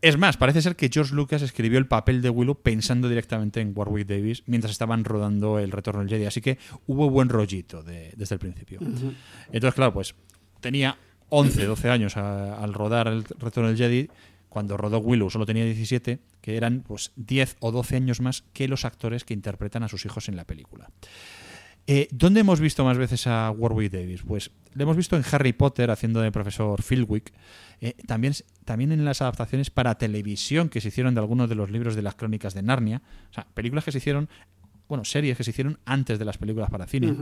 Es 0.02 0.18
más, 0.18 0.38
parece 0.38 0.62
ser 0.62 0.76
que 0.76 0.90
George 0.92 1.14
Lucas 1.14 1.42
escribió 1.42 1.80
el 1.80 1.88
papel 1.88 2.22
de 2.22 2.30
Willow 2.30 2.62
pensando 2.62 3.10
directamente 3.10 3.62
en 3.62 3.74
Warwick 3.76 4.08
Davis 4.08 4.44
mientras 4.46 4.72
estaban 4.72 5.04
rodando 5.04 5.60
El 5.60 5.72
Retorno 5.72 6.02
del 6.02 6.10
Jedi. 6.10 6.26
Así 6.26 6.40
que 6.40 6.58
hubo 6.86 7.10
buen 7.10 7.30
rollito 7.30 7.84
desde 7.84 8.36
el 8.36 8.40
principio. 8.40 8.80
Entonces, 8.80 9.74
claro, 9.74 9.94
pues 9.94 10.16
tenía 10.62 10.98
11, 11.30 11.66
12 11.66 11.90
años 11.90 12.18
al 12.18 12.74
rodar 12.74 13.08
El 13.08 13.24
Retorno 13.24 13.70
del 13.70 13.78
Jedi. 13.78 14.10
Cuando 14.50 14.78
rodó 14.78 15.00
Willow 15.00 15.30
solo 15.30 15.46
tenía 15.46 15.66
17, 15.66 16.20
que 16.42 16.58
eran 16.58 16.82
pues 16.82 17.12
10 17.16 17.58
o 17.60 17.72
12 17.72 17.96
años 17.98 18.22
más 18.22 18.44
que 18.54 18.68
los 18.68 18.86
actores 18.86 19.24
que 19.24 19.34
interpretan 19.34 19.84
a 19.84 19.88
sus 19.88 20.06
hijos 20.06 20.30
en 20.30 20.36
la 20.36 20.46
película. 20.46 20.90
Eh, 21.90 22.10
¿Dónde 22.12 22.42
hemos 22.42 22.60
visto 22.60 22.84
más 22.84 22.98
veces 22.98 23.28
a 23.28 23.50
Warwick 23.50 23.94
Davis? 23.94 24.22
Pues 24.22 24.52
lo 24.74 24.84
hemos 24.84 24.98
visto 24.98 25.16
en 25.16 25.24
Harry 25.32 25.54
Potter 25.54 25.90
haciendo 25.90 26.20
de 26.20 26.34
profesor 26.34 26.84
Philwick, 26.84 27.32
eh, 27.80 27.96
también, 28.06 28.34
también 28.66 28.92
en 28.92 29.06
las 29.06 29.22
adaptaciones 29.22 29.70
para 29.70 29.98
televisión 29.98 30.68
que 30.68 30.82
se 30.82 30.90
hicieron 30.90 31.16
de 31.16 31.22
algunos 31.22 31.48
de 31.48 31.56
los 31.56 31.72
libros 31.72 31.96
de 31.96 32.02
las 32.02 32.16
crónicas 32.16 32.54
de 32.54 32.62
Narnia, 32.62 33.02
o 33.32 33.34
sea, 33.34 33.48
películas 33.54 33.86
que 33.86 33.94
se 33.94 34.00
hicieron 34.00 34.30
bueno, 34.90 35.04
series 35.04 35.38
que 35.38 35.44
se 35.44 35.52
hicieron 35.52 35.80
antes 35.86 36.18
de 36.18 36.26
las 36.26 36.38
películas 36.38 36.70
para 36.70 36.88
cine. 36.88 37.14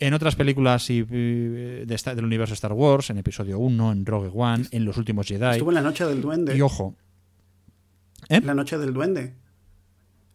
En 0.00 0.14
otras 0.14 0.34
películas 0.34 0.90
y, 0.90 1.02
de 1.02 1.86
del 1.86 2.24
universo 2.24 2.54
Star 2.54 2.72
Wars, 2.72 3.10
en 3.10 3.18
episodio 3.18 3.58
1, 3.60 3.92
en 3.92 4.04
Rogue 4.04 4.30
One, 4.34 4.66
en 4.72 4.84
Los 4.84 4.96
Últimos 4.96 5.28
Jedi. 5.28 5.52
Estuvo 5.52 5.70
en 5.70 5.76
La 5.76 5.82
Noche 5.82 6.04
del 6.04 6.20
Duende. 6.20 6.56
Y 6.56 6.60
ojo. 6.60 6.96
¿eh? 8.28 8.40
La 8.40 8.54
Noche 8.54 8.78
del 8.78 8.92
Duende. 8.92 9.34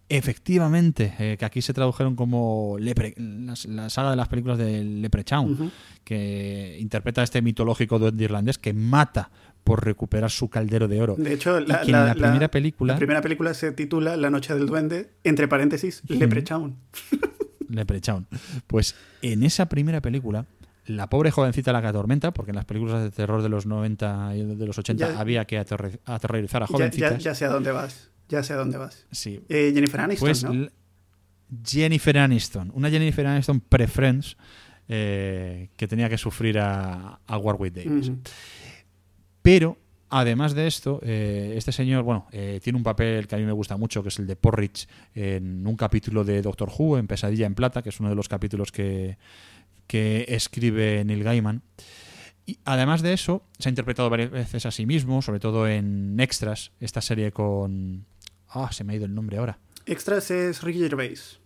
Efectivamente, 0.09 1.13
eh, 1.17 1.37
que 1.39 1.45
aquí 1.45 1.61
se 1.61 1.73
tradujeron 1.73 2.15
como 2.15 2.75
Lepre, 2.79 3.15
la, 3.17 3.89
saga 3.89 4.11
de 4.11 4.15
las 4.15 4.27
películas 4.27 4.57
de 4.57 4.83
Leprechaun, 4.83 5.71
que 6.03 6.77
interpreta 6.79 7.21
a 7.21 7.23
este 7.23 7.41
mitológico 7.41 7.99
duende 7.99 8.25
irlandés 8.25 8.57
que 8.57 8.73
mata 8.73 9.31
por 9.63 9.85
recuperar 9.85 10.29
su 10.29 10.49
caldero 10.49 10.87
de 10.87 11.01
oro. 11.01 11.15
De 11.17 11.33
hecho, 11.33 11.59
la, 11.59 11.81
primera 11.81 12.49
película, 12.49 12.93
la 12.93 12.97
primera 12.97 13.21
película 13.21 13.53
se 13.53 13.71
titula 13.71 14.17
La 14.17 14.29
noche 14.29 14.53
del 14.53 14.65
duende, 14.65 15.11
entre 15.23 15.47
paréntesis, 15.47 16.03
Leprechaun. 16.07 16.75
Leprechaun. 17.69 18.27
Pues 18.67 18.95
en 19.21 19.43
esa 19.43 19.67
primera 19.67 20.01
película, 20.01 20.45
la 20.85 21.09
pobre 21.09 21.31
jovencita 21.31 21.71
la 21.71 21.81
que 21.81 21.87
atormenta, 21.87 22.31
porque 22.31 22.51
en 22.51 22.55
las 22.57 22.65
películas 22.65 23.01
de 23.03 23.11
terror 23.11 23.41
de 23.41 23.49
los 23.49 23.65
90 23.65 24.35
y 24.35 24.55
de 24.55 24.65
los 24.65 24.77
80 24.77 25.19
había 25.19 25.45
que 25.45 25.57
aterrorizar 25.57 26.63
a 26.63 26.67
jovencitas. 26.67 27.11
Ya, 27.13 27.31
ya, 27.31 27.35
sé 27.35 27.45
a 27.45 27.49
dónde 27.49 27.71
vas. 27.71 28.09
Ya 28.29 28.43
sé 28.43 28.53
a 28.53 28.57
dónde 28.57 28.77
vas. 28.77 29.05
Sí. 29.11 29.41
Eh, 29.49 29.71
Jennifer 29.73 30.01
Aniston, 30.01 30.27
pues, 30.27 30.43
¿no? 30.43 30.67
Jennifer 31.65 32.17
Aniston. 32.17 32.71
Una 32.73 32.89
Jennifer 32.89 33.25
Aniston 33.27 33.59
pre-Friends 33.59 34.37
eh, 34.87 35.69
que 35.77 35.87
tenía 35.87 36.09
que 36.09 36.17
sufrir 36.17 36.57
a, 36.59 37.19
Warwick 37.29 37.73
Davis. 37.73 38.11
Pero, 39.41 39.77
además 40.09 40.53
de 40.53 40.67
esto, 40.67 40.99
eh, 41.03 41.53
este 41.55 41.71
señor, 41.71 42.03
bueno, 42.03 42.27
tiene 42.31 42.77
un 42.77 42.83
papel 42.83 43.27
que 43.27 43.35
a 43.35 43.37
mí 43.37 43.45
me 43.45 43.51
gusta 43.51 43.77
mucho, 43.77 44.01
que 44.01 44.09
es 44.09 44.19
el 44.19 44.25
de 44.25 44.35
Porridge, 44.35 44.87
en 45.13 45.67
un 45.67 45.75
capítulo 45.75 46.23
de 46.23 46.41
Doctor 46.41 46.71
Who, 46.75 46.97
en 46.97 47.07
Pesadilla 47.07 47.45
en 47.45 47.55
Plata, 47.55 47.83
que 47.83 47.89
es 47.89 47.99
uno 47.99 48.09
de 48.09 48.15
los 48.15 48.29
capítulos 48.29 48.71
que, 48.71 49.17
que 49.85 50.25
escribe 50.29 51.03
Neil 51.05 51.23
Gaiman. 51.23 51.61
Y 52.45 52.59
además 52.65 53.01
de 53.01 53.13
eso, 53.13 53.43
se 53.57 53.69
ha 53.69 53.71
interpretado 53.71 54.09
varias 54.09 54.31
veces 54.31 54.65
a 54.65 54.71
sí 54.71 54.85
mismo, 54.85 55.21
sobre 55.21 55.39
todo 55.39 55.67
en 55.67 56.19
Extras, 56.19 56.71
esta 56.79 57.01
serie 57.01 57.31
con 57.31 58.05
Ah, 58.49 58.71
se 58.71 58.83
me 58.83 58.93
ha 58.93 58.95
ido 58.95 59.05
el 59.05 59.15
nombre 59.15 59.37
ahora. 59.37 59.57
Extras 59.85 60.29
es 60.31 60.61
Ricky 60.61 60.79
Gervais. 60.79 61.39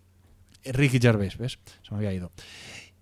Eh, 0.62 0.72
Ricky 0.72 0.98
Gervais, 1.00 1.38
¿ves? 1.38 1.58
Se 1.82 1.90
me 1.92 1.98
había 1.98 2.12
ido. 2.12 2.32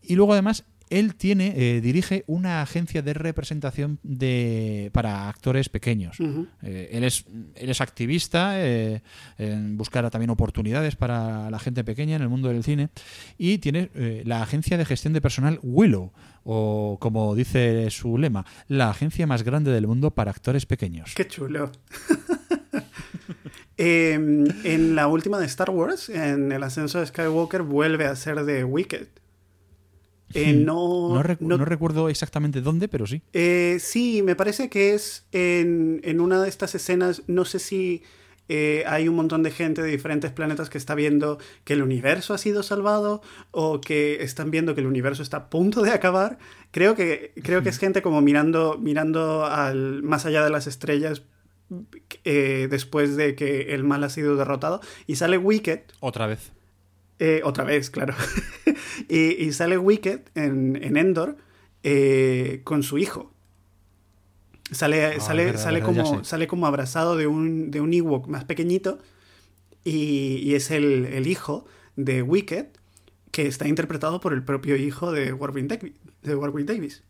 Y 0.03 0.15
luego 0.15 0.33
además 0.33 0.65
él 0.91 1.15
tiene, 1.15 1.55
eh, 1.57 1.81
dirige 1.81 2.25
una 2.27 2.63
agencia 2.63 3.03
de 3.03 3.15
representación 3.15 3.99
de, 4.03 4.91
para 4.93 5.29
actores 5.29 5.69
pequeños. 5.69 6.19
Eh, 6.63 6.91
él, 6.93 7.05
es, 7.05 7.25
él 7.55 7.71
es 7.71 7.81
activista 7.81 8.57
en 8.59 9.77
buscar 9.77 10.09
también 10.11 10.31
oportunidades 10.31 10.97
para 10.97 11.51
la 11.51 11.59
gente 11.59 11.85
pequeña 11.85 12.17
en 12.17 12.23
el 12.23 12.29
mundo 12.29 12.49
del 12.49 12.63
cine 12.63 12.91
y 13.39 13.59
tiene 13.59 13.91
la 14.25 14.43
agencia 14.43 14.79
de 14.79 14.85
gestión 14.85 15.13
de 15.13 15.21
personal 15.21 15.59
Willow, 15.63 16.13
o 16.45 16.99
como 17.01 17.35
dice 17.35 17.91
su 17.91 18.19
lema, 18.19 18.47
la 18.69 18.91
agencia 18.91 19.27
más 19.27 19.43
grande 19.43 19.73
del 19.73 19.87
mundo 19.87 20.13
para 20.13 20.31
actores 20.31 20.67
pequeños. 20.67 21.13
Qué 21.15 21.27
chulo. 21.27 21.73
Em, 23.79 24.47
en 24.65 24.95
la 24.95 25.07
última 25.07 25.39
de 25.39 25.45
Star 25.45 25.69
Wars, 25.69 26.09
en 26.09 26.51
el 26.51 26.63
ascenso 26.63 26.99
de 26.99 27.07
Skywalker, 27.07 27.61
vuelve 27.61 28.07
a 28.07 28.17
ser 28.17 28.45
de 28.45 28.65
Wicked. 28.65 29.09
Eh, 30.35 30.53
no, 30.53 31.23
no, 31.41 31.65
recuerdo 31.65 32.09
exactamente 32.09 32.61
dónde, 32.61 32.89
pero 32.89 33.07
sí. 33.07 33.23
Eh, 33.33 33.79
sí, 33.81 34.23
me 34.23 34.35
parece 34.35 34.69
que 34.69 34.95
es 34.95 35.27
en, 35.33 36.01
en, 36.05 36.21
una 36.21 36.43
de 36.43 36.49
estas 36.49 36.75
escenas, 36.75 37.23
no 37.27 37.45
sé 37.45 37.59
si 37.59 38.03
eh, 38.49 38.85
hay 38.87 39.09
un 39.09 39.17
montón 39.17 39.43
de 39.43 39.51
gente 39.51 39.83
de 39.83 39.91
diferentes 39.91 40.31
planetas 40.31 40.71
que 40.71 40.79
está 40.79 40.95
viendo 40.95 41.39
que 41.65 41.73
el 41.73 41.83
universo 41.83 42.33
ha 42.33 42.39
sido 42.39 42.63
salvado 42.63 43.21
o 43.51 43.81
que 43.81 44.23
están 44.23 44.51
viendo 44.51 44.75
que 44.75 44.81
el 44.83 44.87
universo 44.87 45.23
está 45.23 45.37
a 45.39 45.51
punto 45.51 45.83
de 45.83 45.91
acabar. 45.91 46.39
Creo 46.71 46.95
que, 46.95 47.33
creo 47.43 47.63
que 47.63 47.71
es 47.71 47.79
gente 47.79 48.03
como 48.03 48.21
mirando, 48.21 48.79
mirando 48.79 49.45
al, 49.45 50.03
más 50.03 50.27
allá 50.27 50.45
de 50.45 50.51
las 50.51 50.67
estrellas 50.67 51.23
eh, 52.23 52.69
después 52.71 53.17
de 53.17 53.35
que 53.35 53.75
el 53.75 53.83
mal 53.83 54.05
ha 54.05 54.11
sido 54.11 54.37
derrotado. 54.37 54.81
Y 55.07 55.17
sale 55.17 55.39
Wicked. 55.39 55.81
Otra 56.01 56.27
vez. 56.27 56.53
Eh, 57.19 57.41
otra 57.45 57.65
vez, 57.65 57.91
claro. 57.91 58.15
y, 59.09 59.53
sale 59.53 59.79
Wicked 59.79 60.21
en, 60.35 60.97
Endor 60.97 61.37
eh, 61.83 62.61
con 62.65 62.83
su 62.83 62.99
hijo. 62.99 63.33
Sale, 64.71 65.05
ah, 65.07 65.21
sale, 65.21 65.57
sale, 65.57 65.81
como, 65.81 66.25
sale 66.25 66.47
como 66.47 66.67
abrazado 66.67 67.17
de 67.17 67.27
un, 67.27 67.71
de 67.71 67.81
un 67.81 67.95
Ewok 67.95 68.27
más 68.27 68.45
pequeñito. 68.45 68.99
Y, 69.85 70.55
es 70.55 70.71
el, 70.71 71.27
hijo 71.27 71.67
de 71.95 72.23
Wicked, 72.23 72.67
que 73.31 73.47
está 73.47 73.69
interpretado 73.69 74.21
por 74.21 74.33
el 74.33 74.43
propio 74.43 74.77
hijo 74.77 75.13
de 75.13 75.33
Warwick 75.33 75.67
Davis. 75.67 75.93
De 76.23 76.35
Warwick 76.35 76.67
Davis. 76.67 77.05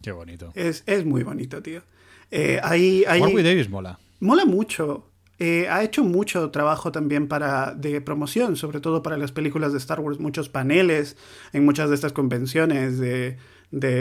Qué 0.00 0.12
bonito. 0.12 0.52
Es, 0.54 0.84
es 0.86 1.04
muy 1.04 1.22
bonito, 1.22 1.62
tío. 1.62 1.82
Eh, 2.30 2.60
hay, 2.62 3.04
Davis 3.04 3.68
mola. 3.68 3.98
Mola 4.20 4.44
mucho. 4.44 5.10
Eh, 5.38 5.68
ha 5.68 5.82
hecho 5.82 6.04
mucho 6.04 6.50
trabajo 6.50 6.92
también 6.92 7.26
para 7.26 7.74
de 7.74 8.00
promoción, 8.00 8.56
sobre 8.56 8.80
todo 8.80 9.02
para 9.02 9.16
las 9.16 9.32
películas 9.32 9.72
de 9.72 9.78
Star 9.78 10.00
Wars, 10.00 10.20
muchos 10.20 10.48
paneles 10.48 11.16
en 11.52 11.64
muchas 11.64 11.88
de 11.88 11.96
estas 11.96 12.12
convenciones 12.12 12.98
de, 12.98 13.36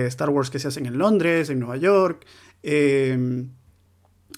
Star 0.07 0.29
Wars 0.29 0.51
que 0.51 0.59
se 0.59 0.67
hacen 0.67 0.85
en 0.85 0.99
Londres, 0.99 1.49
en 1.49 1.59
Nueva 1.59 1.77
York. 1.77 2.25
Eh, 2.61 3.47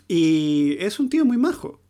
y 0.08 0.78
es 0.80 1.00
un 1.00 1.10
tío 1.10 1.26
muy 1.26 1.38
majo. 1.38 1.82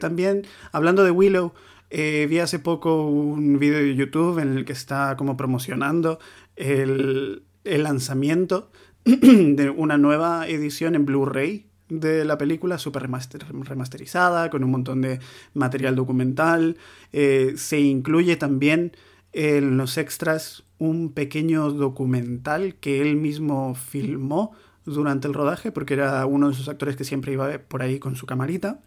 también, 0.00 0.46
hablando 0.72 1.04
de 1.04 1.10
Willow, 1.10 1.52
vi 1.90 2.38
hace 2.38 2.58
poco 2.58 3.06
un 3.06 3.58
vídeo 3.58 3.78
de 3.78 3.94
YouTube 3.94 4.38
en 4.38 4.56
el 4.56 4.64
que 4.64 4.72
está 4.72 5.16
como 5.16 5.36
promocionando 5.36 6.18
el 6.56 7.42
lanzamiento 7.64 8.70
de 9.04 9.70
una 9.70 9.98
nueva 9.98 10.48
edición 10.48 10.94
en 10.94 11.04
Blu-ray 11.04 11.67
de 11.88 12.24
la 12.24 12.38
película, 12.38 12.78
súper 12.78 13.08
remasterizada, 13.08 14.50
con 14.50 14.64
un 14.64 14.70
montón 14.70 15.00
de 15.00 15.20
material 15.54 15.96
documental. 15.96 16.76
Eh, 17.12 17.54
se 17.56 17.80
incluye 17.80 18.36
también 18.36 18.92
en 19.32 19.76
los 19.76 19.98
extras 19.98 20.64
un 20.78 21.12
pequeño 21.12 21.70
documental 21.70 22.76
que 22.76 23.00
él 23.00 23.16
mismo 23.16 23.74
filmó 23.74 24.52
durante 24.84 25.28
el 25.28 25.34
rodaje, 25.34 25.72
porque 25.72 25.94
era 25.94 26.24
uno 26.26 26.48
de 26.48 26.54
esos 26.54 26.68
actores 26.68 26.96
que 26.96 27.04
siempre 27.04 27.32
iba 27.32 27.58
por 27.58 27.82
ahí 27.82 27.98
con 27.98 28.16
su 28.16 28.26
camarita. 28.26 28.80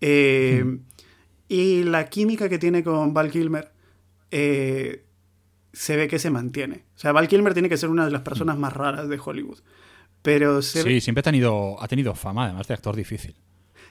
Eh. 0.00 0.78
Y 1.48 1.84
la 1.84 2.08
química 2.08 2.48
que 2.48 2.58
tiene 2.58 2.82
con 2.82 3.14
Val 3.14 3.30
Kilmer 3.30 3.70
eh, 4.30 5.04
se 5.72 5.96
ve 5.96 6.08
que 6.08 6.18
se 6.18 6.30
mantiene. 6.30 6.84
O 6.96 6.98
sea, 6.98 7.12
Val 7.12 7.28
Kilmer 7.28 7.52
tiene 7.52 7.68
que 7.68 7.76
ser 7.76 7.90
una 7.90 8.04
de 8.04 8.10
las 8.10 8.22
personas 8.22 8.58
más 8.58 8.72
raras 8.72 9.08
de 9.08 9.20
Hollywood. 9.22 9.58
Pero 10.26 10.60
se 10.60 10.82
Sí, 10.82 11.00
siempre 11.00 11.20
ha 11.20 11.22
tenido, 11.22 11.80
ha 11.80 11.86
tenido 11.86 12.12
fama, 12.16 12.46
además 12.46 12.66
de 12.66 12.74
actor 12.74 12.96
difícil. 12.96 13.36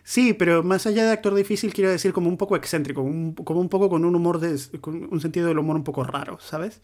Sí, 0.04 0.34
pero 0.34 0.64
más 0.64 0.86
allá 0.86 1.06
de 1.06 1.12
actor 1.14 1.34
difícil, 1.34 1.74
quiero 1.74 1.90
decir 1.90 2.12
como 2.12 2.28
un 2.28 2.36
poco 2.36 2.58
excéntrico, 2.58 3.02
un- 3.02 3.34
como 3.34 3.62
un 3.62 3.70
poco 3.70 3.88
con 3.90 4.04
un 4.04 4.14
humor, 4.16 4.40
de, 4.42 4.60
con 4.82 5.08
un 5.10 5.22
sentido 5.22 5.48
del 5.48 5.58
humor 5.60 5.78
un 5.78 5.86
poco 5.86 6.04
raro, 6.04 6.38
¿sabes? 6.42 6.82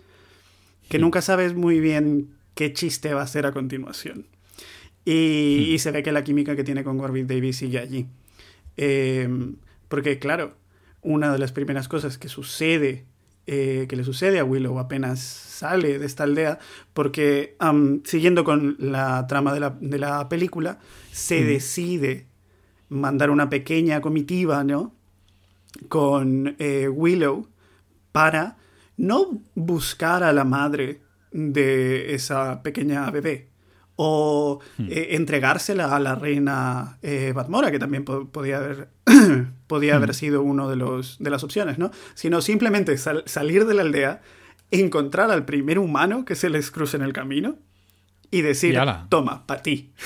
Que 0.89 0.99
nunca 0.99 1.21
sabes 1.21 1.53
muy 1.53 1.81
bien 1.81 2.29
qué 2.55 2.71
chiste 2.71 3.13
va 3.13 3.19
a 3.21 3.23
hacer 3.25 3.45
a 3.45 3.51
continuación. 3.51 4.25
Y, 5.03 5.67
y 5.73 5.79
se 5.79 5.91
ve 5.91 6.01
que 6.01 6.13
la 6.13 6.23
química 6.23 6.55
que 6.55 6.63
tiene 6.63 6.83
con 6.85 6.97
Warwick 6.97 7.27
Davis 7.27 7.57
sigue 7.57 7.79
allí. 7.79 8.07
Eh, 8.77 9.27
porque, 9.89 10.17
claro, 10.17 10.55
una 11.01 11.31
de 11.33 11.39
las 11.39 11.51
primeras 11.51 11.87
cosas 11.89 12.17
que 12.17 12.29
sucede, 12.29 13.05
eh, 13.47 13.85
que 13.89 13.95
le 13.95 14.03
sucede 14.03 14.39
a 14.39 14.43
Willow 14.43 14.77
apenas 14.79 15.19
sale 15.19 15.99
de 15.99 16.05
esta 16.05 16.23
aldea, 16.23 16.59
porque 16.93 17.55
siguiendo 18.03 18.43
con 18.43 18.75
la 18.79 19.25
trama 19.27 19.53
de 19.53 19.59
la, 19.59 19.69
de 19.79 19.99
la 19.99 20.27
película, 20.29 20.79
se 21.11 21.43
decide 21.43 22.27
mandar 22.89 23.29
una 23.29 23.49
pequeña 23.49 24.01
comitiva, 24.01 24.63
¿no? 24.63 24.93
Con 25.87 26.55
eh, 26.59 26.87
Willow 26.89 27.47
para 28.11 28.57
no 28.97 29.41
buscar 29.55 30.23
a 30.23 30.33
la 30.33 30.43
madre 30.43 31.01
de 31.31 32.13
esa 32.13 32.61
pequeña 32.61 33.09
bebé 33.09 33.49
o 33.95 34.59
eh, 34.79 35.09
entregársela 35.11 35.95
a 35.95 35.99
la 35.99 36.15
reina 36.15 36.97
eh, 37.01 37.31
Batmora, 37.33 37.71
que 37.71 37.79
también 37.79 38.03
po- 38.03 38.27
podía 38.29 38.57
haber, 38.57 38.89
podía 39.71 39.95
haber 39.95 40.13
sido 40.13 40.41
uno 40.43 40.69
de, 40.69 40.75
los, 40.75 41.15
de 41.19 41.29
las 41.29 41.45
opciones, 41.45 41.77
¿no? 41.77 41.91
Sino 42.13 42.41
simplemente 42.41 42.97
sal- 42.97 43.23
salir 43.25 43.65
de 43.65 43.73
la 43.73 43.83
aldea, 43.83 44.21
encontrar 44.69 45.31
al 45.31 45.45
primer 45.45 45.79
humano 45.79 46.25
que 46.25 46.35
se 46.35 46.49
les 46.49 46.71
cruce 46.71 46.97
en 46.97 47.03
el 47.03 47.13
camino 47.13 47.55
y 48.31 48.41
decir, 48.41 48.73
Y 49.05 49.09
toma, 49.09 49.47
para 49.47 49.61
ti. 49.63 49.91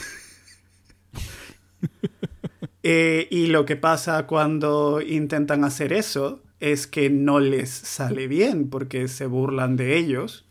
Eh, 2.88 3.28
y 3.32 3.48
lo 3.48 3.66
que 3.66 3.76
pasa 3.76 4.28
cuando 4.28 5.02
intentan 5.02 5.64
hacer 5.64 5.92
eso 5.92 6.44
es 6.60 6.86
que 6.86 7.10
no 7.10 7.40
les 7.40 7.72
sale 7.72 8.28
bien 8.28 8.70
porque 8.70 9.08
se 9.08 9.26
burlan 9.26 9.76
de 9.76 9.98
ellos. 9.98 10.46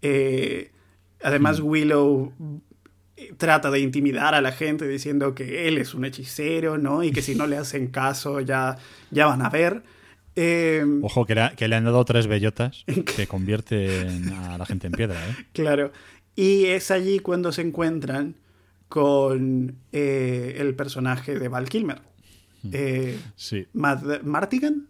Eh, 0.00 0.70
además, 1.22 1.60
Willow 1.60 2.32
eh, 2.40 2.69
trata 3.36 3.70
de 3.70 3.80
intimidar 3.80 4.34
a 4.34 4.40
la 4.40 4.52
gente 4.52 4.86
diciendo 4.88 5.34
que 5.34 5.68
él 5.68 5.78
es 5.78 5.94
un 5.94 6.04
hechicero, 6.04 6.78
¿no? 6.78 7.02
Y 7.02 7.10
que 7.12 7.22
si 7.22 7.34
no 7.34 7.46
le 7.46 7.56
hacen 7.58 7.88
caso 7.88 8.40
ya, 8.40 8.76
ya 9.10 9.26
van 9.26 9.42
a 9.42 9.48
ver. 9.50 9.82
Eh, 10.36 10.84
Ojo, 11.02 11.26
que, 11.26 11.34
le- 11.34 11.52
que 11.56 11.68
le 11.68 11.76
han 11.76 11.84
dado 11.84 12.04
tres 12.04 12.26
bellotas 12.26 12.84
que 13.16 13.26
convierten 13.26 14.28
a 14.32 14.56
la 14.58 14.66
gente 14.66 14.86
en 14.86 14.92
piedra, 14.92 15.16
¿eh? 15.28 15.34
Claro. 15.52 15.92
Y 16.36 16.66
es 16.66 16.90
allí 16.90 17.18
cuando 17.18 17.52
se 17.52 17.62
encuentran 17.62 18.36
con 18.88 19.76
eh, 19.92 20.56
el 20.58 20.74
personaje 20.74 21.38
de 21.38 21.48
Val 21.48 21.68
Kilmer. 21.68 22.00
Eh, 22.72 23.18
Sí. 23.36 23.66
Matt 23.72 24.22
Martigan. 24.22 24.88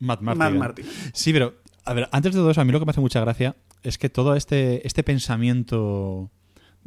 Matt 0.00 0.20
Matt 0.20 0.36
Martigan. 0.36 0.58
Martigan. 0.58 0.90
Sí, 1.12 1.32
pero, 1.32 1.54
a 1.84 1.92
ver, 1.94 2.08
antes 2.12 2.32
de 2.32 2.38
todo 2.38 2.50
eso, 2.50 2.60
a 2.60 2.64
mí 2.64 2.72
lo 2.72 2.78
que 2.80 2.86
me 2.86 2.90
hace 2.90 3.00
mucha 3.00 3.20
gracia 3.20 3.56
es 3.82 3.98
que 3.98 4.08
todo 4.08 4.34
este, 4.36 4.86
este 4.86 5.02
pensamiento 5.02 6.30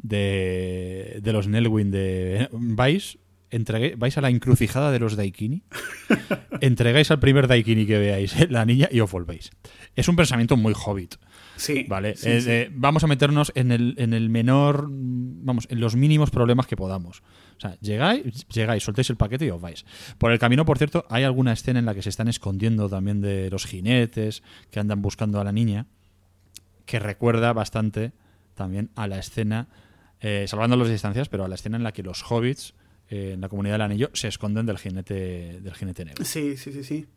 de, 0.01 1.19
de 1.21 1.33
los 1.33 1.47
Nelwyn 1.47 1.91
de 1.91 2.49
vais, 2.51 3.17
entregué- 3.51 3.95
vais 3.97 4.17
a 4.17 4.21
la 4.21 4.29
encrucijada 4.29 4.91
de 4.91 4.99
los 4.99 5.15
Daikini, 5.15 5.63
entregáis 6.61 7.11
al 7.11 7.19
primer 7.19 7.47
Daikini 7.47 7.85
que 7.85 7.97
veáis 7.97 8.35
eh, 8.39 8.47
la 8.49 8.65
niña 8.65 8.87
y 8.91 8.99
os 8.99 9.11
volvéis. 9.11 9.51
Es 9.95 10.07
un 10.07 10.15
pensamiento 10.15 10.57
muy 10.57 10.73
hobbit. 10.73 11.15
Sí. 11.57 11.85
Vale, 11.87 12.15
sí, 12.15 12.29
Eh, 12.29 12.41
sí. 12.41 12.49
eh, 12.49 12.69
vamos 12.73 13.03
a 13.03 13.07
meternos 13.07 13.51
en 13.55 13.71
el, 13.71 13.93
en 13.97 14.13
el 14.13 14.29
menor, 14.29 14.87
vamos, 14.89 15.67
en 15.69 15.79
los 15.79 15.95
mínimos 15.95 16.31
problemas 16.31 16.65
que 16.65 16.75
podamos. 16.75 17.21
O 17.57 17.59
sea, 17.61 17.77
llegáis, 17.81 18.47
llegáis, 18.47 18.83
soltéis 18.83 19.09
el 19.11 19.17
paquete 19.17 19.45
y 19.45 19.49
os 19.51 19.61
vais. 19.61 19.85
Por 20.17 20.31
el 20.31 20.39
camino, 20.39 20.65
por 20.65 20.77
cierto, 20.79 21.05
hay 21.09 21.23
alguna 21.23 21.53
escena 21.53 21.77
en 21.79 21.85
la 21.85 21.93
que 21.93 22.01
se 22.01 22.09
están 22.09 22.27
escondiendo 22.27 22.89
también 22.89 23.21
de 23.21 23.49
los 23.51 23.65
jinetes 23.65 24.41
que 24.71 24.79
andan 24.79 25.01
buscando 25.03 25.39
a 25.39 25.43
la 25.43 25.51
niña, 25.51 25.85
que 26.85 26.97
recuerda 26.99 27.53
bastante 27.53 28.13
también 28.55 28.89
a 28.95 29.07
la 29.07 29.19
escena, 29.19 29.67
eh, 30.21 30.45
salvando 30.47 30.75
las 30.75 30.89
distancias, 30.89 31.29
pero 31.29 31.43
a 31.43 31.47
la 31.47 31.55
escena 31.55 31.77
en 31.77 31.83
la 31.83 31.93
que 31.93 32.03
los 32.03 32.23
hobbits 32.29 32.75
eh, 33.09 33.31
en 33.33 33.41
la 33.41 33.49
comunidad 33.49 33.75
del 33.75 33.81
anillo 33.81 34.09
se 34.13 34.27
esconden 34.27 34.67
del 34.67 34.77
jinete, 34.77 35.59
del 35.61 35.73
jinete 35.73 36.05
negro. 36.05 36.23
Sí, 36.23 36.57
sí, 36.57 36.71
sí, 36.71 36.83
sí. 36.83 37.07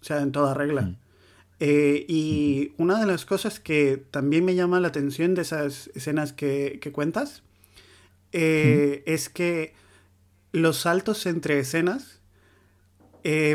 O 0.00 0.04
sea, 0.04 0.20
en 0.20 0.30
toda 0.30 0.54
regla. 0.54 0.82
Mm. 0.82 0.96
Eh, 1.58 2.06
y 2.08 2.72
una 2.78 3.00
de 3.00 3.06
las 3.06 3.24
cosas 3.24 3.60
que 3.60 4.04
también 4.10 4.44
me 4.44 4.54
llama 4.54 4.80
la 4.80 4.88
atención 4.88 5.34
de 5.34 5.42
esas 5.42 5.90
escenas 5.94 6.32
que, 6.32 6.78
que 6.80 6.92
cuentas 6.92 7.42
es 8.32 9.28
que 9.28 9.74
los 10.52 10.78
saltos 10.78 11.26
entre 11.26 11.58
escenas 11.58 12.20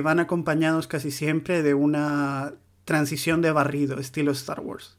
van 0.04 0.20
acompañados 0.20 0.88
casi 0.88 1.10
siempre 1.10 1.64
de 1.64 1.74
una 1.74 2.54
transición 2.86 3.42
de 3.42 3.52
barrido, 3.52 3.98
estilo 4.00 4.32
Star 4.32 4.60
Wars. 4.60 4.98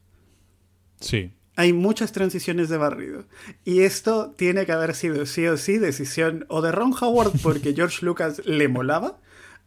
Sí. 0.99 1.31
Hay 1.59 1.73
muchas 1.73 2.13
transiciones 2.13 2.69
de 2.69 2.77
barrido. 2.77 3.25
Y 3.65 3.81
esto 3.81 4.33
tiene 4.37 4.65
que 4.65 4.71
haber 4.71 4.95
sido 4.95 5.25
sí 5.25 5.45
o 5.45 5.57
sí 5.57 5.77
decisión 5.77 6.45
o 6.47 6.61
de 6.61 6.71
Ron 6.71 6.93
Howard 7.01 7.33
porque 7.43 7.73
George 7.73 8.05
Lucas 8.05 8.41
le 8.45 8.69
molaba, 8.69 9.19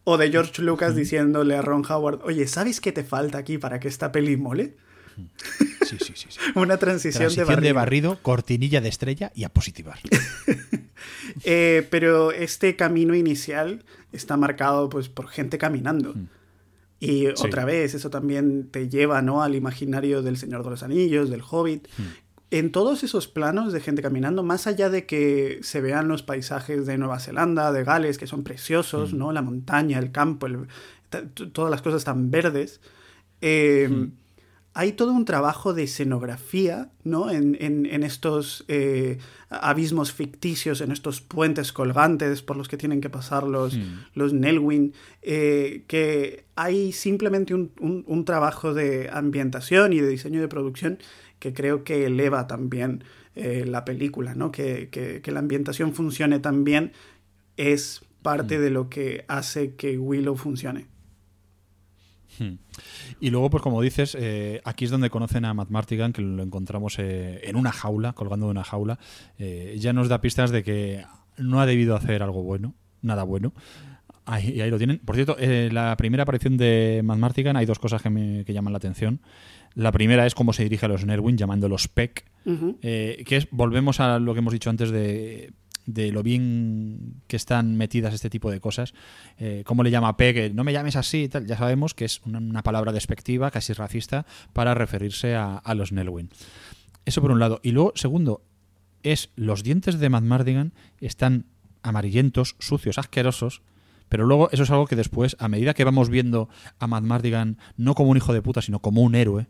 o 0.04 0.16
de 0.16 0.30
George 0.30 0.62
Lucas 0.62 0.96
diciéndole 0.96 1.54
a 1.54 1.60
Ron 1.60 1.84
Howard, 1.86 2.20
oye, 2.24 2.46
¿sabes 2.46 2.80
qué 2.80 2.92
te 2.92 3.04
falta 3.04 3.36
aquí 3.36 3.58
para 3.58 3.78
que 3.78 3.88
esta 3.88 4.10
peli 4.10 4.38
mole? 4.38 4.74
Sí, 5.84 5.98
sí, 6.00 6.14
sí. 6.14 6.26
sí. 6.30 6.38
Una 6.54 6.78
transición, 6.78 7.24
Transición 7.24 7.46
de 7.46 7.52
barrido. 7.52 7.66
de 7.66 7.72
barrido, 7.74 8.18
cortinilla 8.22 8.80
de 8.80 8.88
estrella 8.88 9.30
y 9.34 9.44
a 9.44 9.50
positivar. 9.50 9.98
Eh, 11.44 11.86
pero 11.90 12.30
este 12.30 12.76
camino 12.76 13.14
inicial 13.16 13.84
está 14.12 14.36
marcado 14.36 14.88
pues, 14.88 15.08
por 15.08 15.28
gente 15.28 15.58
caminando. 15.58 16.14
Y 17.04 17.26
Sí. 17.34 17.46
otra 17.46 17.64
vez, 17.64 17.94
eso 17.94 18.10
también 18.10 18.68
te 18.70 18.88
lleva 18.88 19.22
¿no? 19.22 19.42
al 19.42 19.56
imaginario 19.56 20.22
del 20.22 20.36
Señor 20.36 20.62
de 20.62 20.70
los 20.70 20.82
Anillos, 20.84 21.30
del 21.30 21.42
Hobbit. 21.48 21.88
En 22.52 22.70
todos 22.70 23.02
esos 23.02 23.26
planos 23.28 23.72
de 23.72 23.80
gente 23.80 24.02
caminando, 24.02 24.42
más 24.44 24.66
allá 24.66 24.88
de 24.90 25.04
que 25.06 25.58
se 25.62 25.80
vean 25.80 26.06
los 26.06 26.22
paisajes 26.22 26.86
de 26.86 26.98
Nueva 26.98 27.18
Zelanda, 27.18 27.72
de 27.72 27.82
Gales, 27.82 28.18
que 28.18 28.26
son 28.26 28.44
preciosos, 28.44 29.14
¿no? 29.14 29.32
La 29.32 29.42
montaña, 29.42 29.98
el 29.98 30.12
campo, 30.12 30.46
el- 30.46 30.68
todas 31.52 31.70
las 31.70 31.82
cosas 31.82 32.04
tan 32.04 32.30
verdes. 32.30 32.80
eh, 33.44 34.08
hay 34.74 34.92
todo 34.92 35.12
un 35.12 35.24
trabajo 35.26 35.74
de 35.74 35.82
escenografía, 35.82 36.90
¿no? 37.04 37.30
En, 37.30 37.56
en- 37.60 37.84
en 37.86 38.02
estos 38.04 38.64
eh, 38.68 39.18
abismos 39.50 40.12
ficticios, 40.12 40.80
en 40.80 40.92
estos 40.92 41.20
puentes 41.20 41.72
colgantes 41.72 42.42
por 42.42 42.56
los 42.56 42.68
que 42.68 42.76
tienen 42.78 43.00
que 43.02 43.10
pasar 43.10 43.42
los, 43.44 43.78
los 44.14 44.32
Nelwyn, 44.32 44.94
eh, 45.20 45.84
que 45.88 46.44
hay 46.56 46.92
simplemente 46.92 47.54
un, 47.54 47.70
un- 47.80 48.04
un 48.06 48.24
trabajo 48.24 48.72
de 48.72 49.10
ambientación 49.12 49.92
y 49.92 50.00
de 50.00 50.08
diseño 50.08 50.40
de 50.40 50.48
producción 50.48 50.98
que 51.38 51.52
creo 51.52 51.84
que 51.84 52.06
eleva 52.06 52.46
también 52.46 53.04
eh, 53.34 53.64
la 53.66 53.84
película, 53.84 54.34
¿no? 54.34 54.52
Que, 54.52 54.88
que- 54.90 55.20
que 55.22 55.32
la 55.32 55.40
ambientación 55.40 55.92
funcione 55.92 56.38
tan 56.38 56.64
bien 56.64 56.92
es 57.56 58.02
parte 58.22 58.58
de 58.60 58.70
lo 58.70 58.88
que 58.88 59.24
hace 59.28 59.74
que 59.74 59.98
Willow 59.98 60.36
funcione. 60.36 60.86
Y 63.20 63.30
luego, 63.30 63.50
pues 63.50 63.62
como 63.62 63.80
dices, 63.82 64.16
eh, 64.18 64.60
aquí 64.64 64.84
es 64.84 64.90
donde 64.90 65.10
conocen 65.10 65.44
a 65.44 65.54
Matt 65.54 65.70
Martigan, 65.70 66.12
que 66.12 66.22
lo 66.22 66.42
encontramos 66.42 66.98
eh, 66.98 67.40
en 67.44 67.56
una 67.56 67.72
jaula, 67.72 68.12
colgando 68.12 68.46
de 68.46 68.52
una 68.52 68.64
jaula. 68.64 68.98
Eh, 69.38 69.76
ya 69.78 69.92
nos 69.92 70.08
da 70.08 70.20
pistas 70.20 70.50
de 70.50 70.62
que 70.62 71.04
no 71.36 71.60
ha 71.60 71.66
debido 71.66 71.96
hacer 71.96 72.22
algo 72.22 72.42
bueno, 72.42 72.74
nada 73.02 73.22
bueno. 73.24 73.52
Ahí, 74.24 74.50
y 74.50 74.60
ahí 74.60 74.70
lo 74.70 74.78
tienen. 74.78 74.98
Por 74.98 75.16
cierto, 75.16 75.36
la 75.38 75.96
primera 75.96 76.22
aparición 76.22 76.56
de 76.56 77.00
Matt 77.04 77.18
Martigan, 77.18 77.56
hay 77.56 77.66
dos 77.66 77.78
cosas 77.80 78.02
que 78.02 78.10
me 78.10 78.44
que 78.44 78.52
llaman 78.52 78.72
la 78.72 78.76
atención. 78.76 79.20
La 79.74 79.90
primera 79.90 80.26
es 80.26 80.34
cómo 80.34 80.52
se 80.52 80.62
dirige 80.62 80.86
a 80.86 80.88
los 80.88 81.04
Nerwin, 81.04 81.36
llamándolos 81.36 81.88
Peck, 81.88 82.24
Ujú. 82.44 82.78
eh, 82.82 83.24
que 83.26 83.36
es, 83.38 83.48
volvemos 83.50 84.00
a 84.00 84.18
lo 84.18 84.32
que 84.34 84.40
hemos 84.40 84.52
dicho 84.52 84.70
antes 84.70 84.90
de, 84.90 85.52
de 85.86 86.12
lo 86.12 86.22
bien 86.22 87.22
que 87.26 87.36
están 87.36 87.76
metidas 87.76 88.14
este 88.14 88.30
tipo 88.30 88.50
de 88.50 88.60
cosas. 88.60 88.94
Eh, 89.38 89.62
¿Cómo 89.66 89.82
le 89.82 89.90
llama 89.90 90.16
P? 90.16 90.34
Que 90.34 90.50
no 90.50 90.64
me 90.64 90.72
llames 90.72 90.96
así 90.96 91.24
y 91.24 91.28
tal. 91.28 91.46
Ya 91.46 91.56
sabemos 91.56 91.94
que 91.94 92.04
es 92.04 92.20
una, 92.24 92.62
palabra 92.62 92.92
despectiva, 92.92 93.50
casi 93.50 93.72
racista, 93.72 94.26
para 94.52 94.74
referirse 94.74 95.34
a, 95.34 95.56
a 95.56 95.74
los 95.74 95.92
Nelwyn. 95.92 96.30
Eso 97.04 97.20
por 97.20 97.32
un 97.32 97.40
lado. 97.40 97.60
Y 97.62 97.72
luego, 97.72 97.92
segundo, 97.96 98.42
es 99.02 99.30
los 99.34 99.62
dientes 99.62 99.98
de 99.98 100.08
Matt 100.08 100.24
Mardigan 100.24 100.72
están 101.00 101.46
amarillentos, 101.82 102.56
sucios, 102.58 102.98
asquerosos. 102.98 103.62
Pero 104.08 104.26
luego 104.26 104.50
eso 104.52 104.64
es 104.64 104.70
algo 104.70 104.86
que 104.86 104.96
después, 104.96 105.36
a 105.38 105.48
medida 105.48 105.74
que 105.74 105.84
vamos 105.84 106.10
viendo 106.10 106.48
a 106.78 106.86
Matt 106.86 107.04
Mardigan 107.04 107.58
no 107.76 107.94
como 107.94 108.10
un 108.10 108.16
hijo 108.16 108.32
de 108.32 108.42
puta, 108.42 108.60
sino 108.60 108.80
como 108.80 109.00
un 109.02 109.14
héroe, 109.14 109.46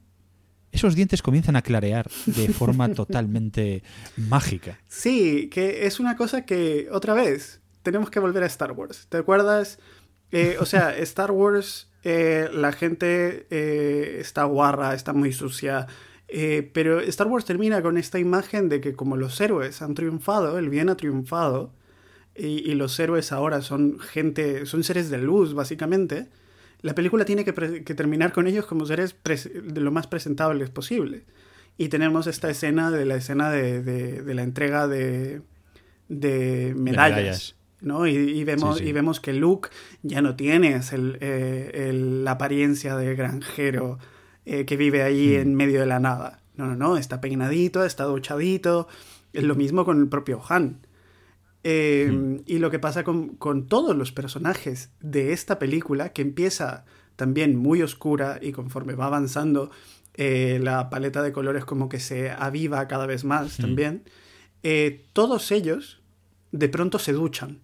esos 0.73 0.95
dientes 0.95 1.23
comienzan 1.23 1.55
a 1.57 1.63
clarear 1.63 2.11
de 2.27 2.49
forma 2.49 2.89
totalmente 2.95 3.83
mágica. 4.17 4.79
Sí, 4.89 5.49
que 5.51 5.87
es 5.87 6.01
una 6.01 6.17
cosa 6.17 6.45
que, 6.45 6.89
otra 6.91 7.15
vez, 7.15 7.61
tenemos 7.83 8.11
que 8.11 8.19
volver 8.19 8.43
a 8.43 8.47
Star 8.47 8.73
Wars. 8.73 9.07
¿Te 9.09 9.19
acuerdas? 9.19 9.79
Eh, 10.33 10.57
o 10.59 10.65
sea, 10.65 10.97
Star 10.99 11.31
Wars, 11.31 11.91
eh, 12.05 12.49
la 12.53 12.73
gente 12.73 13.47
eh, 13.51 14.17
está 14.19 14.45
guarra, 14.45 14.95
está 14.95 15.13
muy 15.13 15.33
sucia. 15.33 15.87
Pero 16.73 17.01
Star 17.01 17.27
Wars 17.27 17.45
termina 17.45 17.83
con 17.83 17.99
esta 17.99 18.19
imagen 18.19 18.71
de 18.71 18.81
que 18.81 18.95
como 18.95 19.19
los 19.19 19.39
héroes 19.39 19.83
han 19.83 19.93
triunfado, 19.93 20.59
el 20.59 20.71
bien 20.71 20.89
ha 20.89 20.97
triunfado, 20.97 21.75
y, 22.35 22.71
y 22.71 22.75
los 22.75 22.99
héroes 22.99 23.33
ahora 23.33 23.61
son 23.61 24.01
gente, 24.01 24.65
son 24.65 24.83
seres 24.83 25.11
de 25.11 25.19
luz, 25.19 25.53
básicamente, 25.53 26.31
la 26.83 26.95
película 26.95 27.25
tiene 27.25 27.45
que, 27.45 27.53
terminar 27.95 28.33
con 28.33 28.47
ellos 28.47 28.67
como 28.67 28.85
seres 28.87 29.17
de 29.25 29.81
lo 29.81 29.91
más 29.93 30.07
presentables 30.07 30.71
posible. 30.71 31.25
Y 31.79 31.89
tenemos 31.89 32.27
esta 32.27 32.51
escena 32.51 32.91
de 32.91 33.05
la 33.07 33.15
escena 33.17 33.51
de, 33.51 33.83
de- 33.83 34.23
de 34.23 34.35
la 34.35 34.43
entrega 34.43 34.87
de, 34.89 35.41
de 36.09 36.75
medallas. 36.77 37.17
medallas. 37.17 37.57
¿no? 37.81 38.07
Y, 38.07 38.13
y 38.15 38.45
vemos, 38.45 38.79
Sí, 38.79 38.85
sí. 38.85 38.91
y 38.91 38.93
vemos 38.93 39.21
que 39.21 39.33
Luke 39.33 39.71
ya 40.03 40.23
no 40.23 40.37
tiene 40.37 40.81
el, 40.93 41.19
eh, 41.21 41.89
el- 41.89 42.25
la 42.25 42.33
apariencia 42.33 42.97
de 42.97 43.15
granjero 43.17 43.99
eh, 44.45 44.65
que 44.67 44.77
vive 44.77 45.03
ahí 45.03 45.37
Hmm. 45.37 45.41
en 45.41 45.55
medio 45.55 45.81
de 45.81 45.87
la 45.87 45.99
nada. 46.01 46.41
No, 46.57 46.67
no, 46.67 46.77
no, 46.77 46.97
está 46.97 47.21
peinadito, 47.21 47.85
está 47.85 48.05
duchadito. 48.05 48.87
Es 49.33 49.43
lo 49.45 49.55
mismo 49.55 49.85
con 49.85 49.99
el 50.01 50.09
propio 50.09 50.43
Han. 50.49 50.79
Eh, 51.65 52.09
Hmm. 52.11 52.37
Y 52.47 52.59
lo 52.59 52.71
que 52.71 52.79
pasa 52.79 53.05
con, 53.05 53.37
con 53.37 53.67
todos 53.69 53.97
los 53.97 54.11
personajes 54.13 54.91
de 55.01 55.33
esta 55.33 55.59
película, 55.59 56.13
que 56.13 56.23
empieza 56.23 56.85
también 57.17 57.57
muy 57.57 57.83
oscura 57.83 58.39
y 58.43 58.53
conforme 58.53 58.95
va 58.95 59.07
avanzando, 59.07 59.71
eh, 60.15 60.59
la 60.63 60.91
paleta 60.91 61.23
de 61.23 61.33
colores 61.33 61.65
como 61.65 61.89
que 61.89 62.01
se 62.01 62.31
aviva 62.31 62.87
cada 62.89 63.07
vez 63.07 63.25
más 63.25 63.57
también, 63.59 64.03
eh, 64.63 65.05
todos 65.13 65.51
ellos 65.53 66.01
de 66.51 66.69
pronto 66.69 66.99
se 66.99 67.13
duchan. 67.13 67.61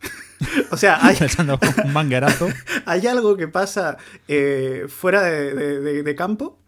o 0.70 0.76
sea, 0.76 1.04
hay, 1.04 1.16
Echando 1.20 1.58
un 1.84 1.92
manguerazo. 1.92 2.48
hay 2.86 3.06
algo 3.06 3.36
que 3.36 3.48
pasa 3.48 3.96
eh, 4.26 4.86
fuera 4.88 5.22
de- 5.22 6.02
de 6.02 6.14
campo, 6.14 6.58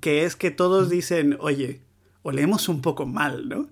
que 0.00 0.24
es 0.24 0.34
que 0.36 0.50
todos 0.50 0.88
dicen, 0.88 1.36
oye, 1.40 1.82
olemos 2.22 2.68
un 2.68 2.80
poco 2.82 3.04
mal, 3.06 3.48
¿no? 3.48 3.68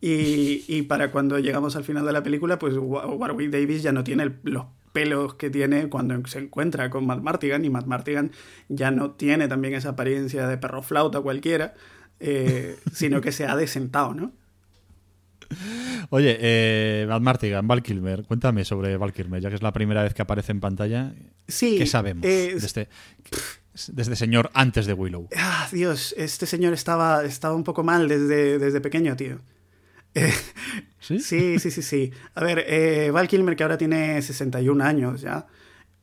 Y, 0.00 0.64
y 0.68 0.82
para 0.82 1.10
cuando 1.10 1.38
llegamos 1.40 1.74
al 1.76 1.84
final 1.84 2.06
de 2.06 2.12
la 2.12 2.22
película, 2.22 2.58
pues 2.58 2.74
Wa- 2.76 3.06
Warwick 3.06 3.50
Davis 3.50 3.82
ya 3.82 3.90
no 3.92 4.04
tiene 4.04 4.22
el- 4.24 4.38
los 4.44 4.66
pelos 4.92 5.34
que 5.34 5.50
tiene 5.50 5.88
cuando 5.88 6.24
se 6.28 6.38
encuentra 6.38 6.88
con 6.90 7.06
Matt 7.06 7.20
Martigan, 7.20 7.64
y 7.64 7.70
Matt 7.70 7.86
Martigan 7.86 8.30
ya 8.68 8.90
no 8.90 9.10
tiene 9.12 9.48
también 9.48 9.74
esa 9.74 9.90
apariencia 9.90 10.46
de 10.46 10.56
perro 10.56 10.82
flauta 10.82 11.20
cualquiera, 11.20 11.74
eh, 12.20 12.76
sino 12.92 13.20
que 13.20 13.32
se 13.32 13.46
ha 13.46 13.54
desentado, 13.56 14.14
¿no? 14.14 14.32
Oye, 16.10 16.36
eh, 16.40 17.06
Matt 17.08 17.22
Martigan, 17.22 17.66
Val 17.66 17.82
Kilmer, 17.82 18.24
cuéntame 18.24 18.64
sobre 18.64 18.96
Val 18.96 19.12
Kilmer, 19.12 19.40
ya 19.40 19.48
que 19.48 19.54
es 19.56 19.62
la 19.62 19.72
primera 19.72 20.02
vez 20.02 20.14
que 20.14 20.22
aparece 20.22 20.52
en 20.52 20.60
pantalla. 20.60 21.12
Sí. 21.46 21.76
¿Qué 21.78 21.86
sabemos 21.86 22.24
eh, 22.26 22.54
de, 22.58 22.66
este, 22.66 22.88
de 23.88 24.02
este 24.02 24.16
señor 24.16 24.50
antes 24.54 24.86
de 24.86 24.92
Willow? 24.92 25.28
Ah, 25.36 25.68
Dios, 25.72 26.14
este 26.18 26.44
señor 26.46 26.72
estaba, 26.74 27.24
estaba 27.24 27.54
un 27.54 27.64
poco 27.64 27.82
mal 27.82 28.08
desde, 28.08 28.58
desde 28.58 28.80
pequeño, 28.80 29.16
tío. 29.16 29.40
Eh, 30.14 30.32
¿Sí? 31.00 31.20
sí, 31.20 31.58
sí, 31.58 31.70
sí, 31.70 31.82
sí. 31.82 32.12
A 32.34 32.44
ver, 32.44 32.64
eh, 32.66 33.10
Val 33.12 33.28
Kilmer, 33.28 33.56
que 33.56 33.62
ahora 33.62 33.78
tiene 33.78 34.20
61 34.20 34.80
años 34.82 35.20
ya, 35.20 35.46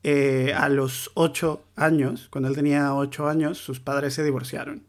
eh, 0.03 0.53
a 0.56 0.69
los 0.69 1.11
8 1.15 1.64
años, 1.76 2.30
cuando 2.32 2.49
él 2.49 2.56
tenía 2.56 2.95
8 2.95 3.27
años, 3.27 3.57
sus 3.57 3.80
padres 3.80 4.14
se 4.14 4.23
divorciaron. 4.23 4.84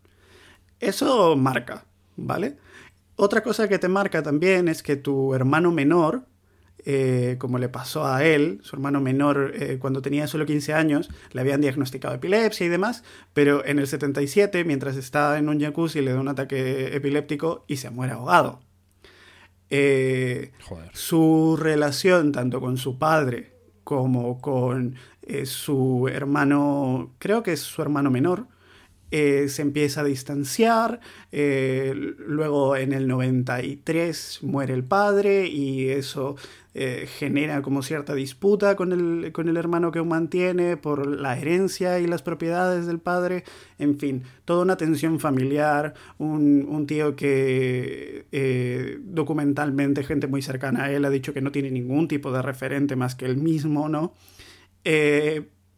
Eso 0.80 1.36
marca, 1.36 1.86
¿vale? 2.16 2.58
Otra 3.16 3.42
cosa 3.42 3.68
que 3.68 3.78
te 3.78 3.88
marca 3.88 4.22
también 4.22 4.68
es 4.68 4.82
que 4.82 4.96
tu 4.96 5.34
hermano 5.34 5.72
menor, 5.72 6.26
eh, 6.84 7.36
como 7.38 7.58
le 7.58 7.68
pasó 7.70 8.06
a 8.06 8.24
él, 8.24 8.60
su 8.62 8.76
hermano 8.76 9.00
menor, 9.00 9.52
eh, 9.56 9.78
cuando 9.80 10.02
tenía 10.02 10.26
solo 10.28 10.46
15 10.46 10.74
años, 10.74 11.10
le 11.32 11.40
habían 11.40 11.60
diagnosticado 11.62 12.14
epilepsia 12.14 12.66
y 12.66 12.70
demás, 12.70 13.04
pero 13.32 13.64
en 13.66 13.78
el 13.78 13.86
77, 13.88 14.64
mientras 14.64 14.96
está 14.96 15.38
en 15.38 15.48
un 15.48 15.60
jacuzzi, 15.60 16.02
le 16.02 16.12
da 16.12 16.20
un 16.20 16.28
ataque 16.28 16.94
epiléptico 16.96 17.64
y 17.68 17.76
se 17.78 17.90
muere 17.90 18.12
ahogado. 18.14 18.60
Eh, 19.68 20.52
su 20.92 21.56
relación 21.58 22.32
tanto 22.32 22.60
con 22.60 22.76
su 22.76 22.98
padre 22.98 23.56
como 23.82 24.40
con 24.40 24.96
eh, 25.22 25.46
su 25.46 26.08
hermano, 26.12 27.14
creo 27.18 27.42
que 27.42 27.52
es 27.52 27.60
su 27.60 27.82
hermano 27.82 28.10
menor, 28.10 28.46
eh, 29.12 29.48
se 29.48 29.62
empieza 29.62 30.00
a 30.00 30.04
distanciar, 30.04 30.98
eh, 31.30 31.94
luego 32.18 32.76
en 32.76 32.92
el 32.92 33.06
93 33.06 34.40
muere 34.42 34.74
el 34.74 34.82
padre 34.82 35.46
y 35.46 35.90
eso 35.90 36.34
eh, 36.74 37.06
genera 37.08 37.62
como 37.62 37.82
cierta 37.82 38.14
disputa 38.14 38.74
con 38.74 38.92
el, 38.92 39.30
con 39.32 39.48
el 39.48 39.56
hermano 39.56 39.92
que 39.92 40.02
mantiene 40.02 40.76
por 40.76 41.06
la 41.06 41.38
herencia 41.38 42.00
y 42.00 42.08
las 42.08 42.22
propiedades 42.22 42.86
del 42.86 42.98
padre, 42.98 43.44
en 43.78 43.96
fin, 43.96 44.24
toda 44.44 44.62
una 44.62 44.76
tensión 44.76 45.20
familiar, 45.20 45.94
un, 46.18 46.66
un 46.68 46.86
tío 46.88 47.14
que 47.14 48.26
documentalmente 49.04 50.02
gente 50.02 50.26
muy 50.26 50.42
cercana 50.42 50.84
a 50.84 50.92
él 50.92 51.04
ha 51.04 51.10
dicho 51.10 51.32
que 51.32 51.40
no 51.40 51.52
tiene 51.52 51.70
ningún 51.70 52.08
tipo 52.08 52.32
de 52.32 52.42
referente 52.42 52.96
más 52.96 53.14
que 53.14 53.26
él 53.26 53.36
mismo, 53.36 53.88
¿no? 53.88 54.14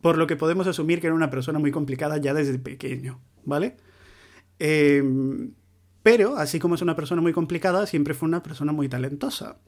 Por 0.01 0.17
lo 0.17 0.27
que 0.27 0.37
podemos 0.37 0.67
asumir 0.67 1.01
que 1.01 1.09
era 1.09 1.17
una 1.17 1.31
persona 1.31 1.59
muy 1.59 1.71
complicada 1.71 2.19
ya 2.19 2.35
desde 2.35 2.59
pequeño, 2.59 3.21
¿vale? 3.45 3.77
Eh, 4.59 5.03
pero, 6.03 6.37
así 6.37 6.59
como 6.59 6.75
es 6.75 6.83
una 6.83 6.97
persona 6.97 7.21
muy 7.21 7.33
complicada, 7.33 7.87
siempre 7.87 8.15
fue 8.15 8.29
una 8.29 8.43
persona 8.43 8.73
muy 8.73 8.89
talentosa. 8.89 9.59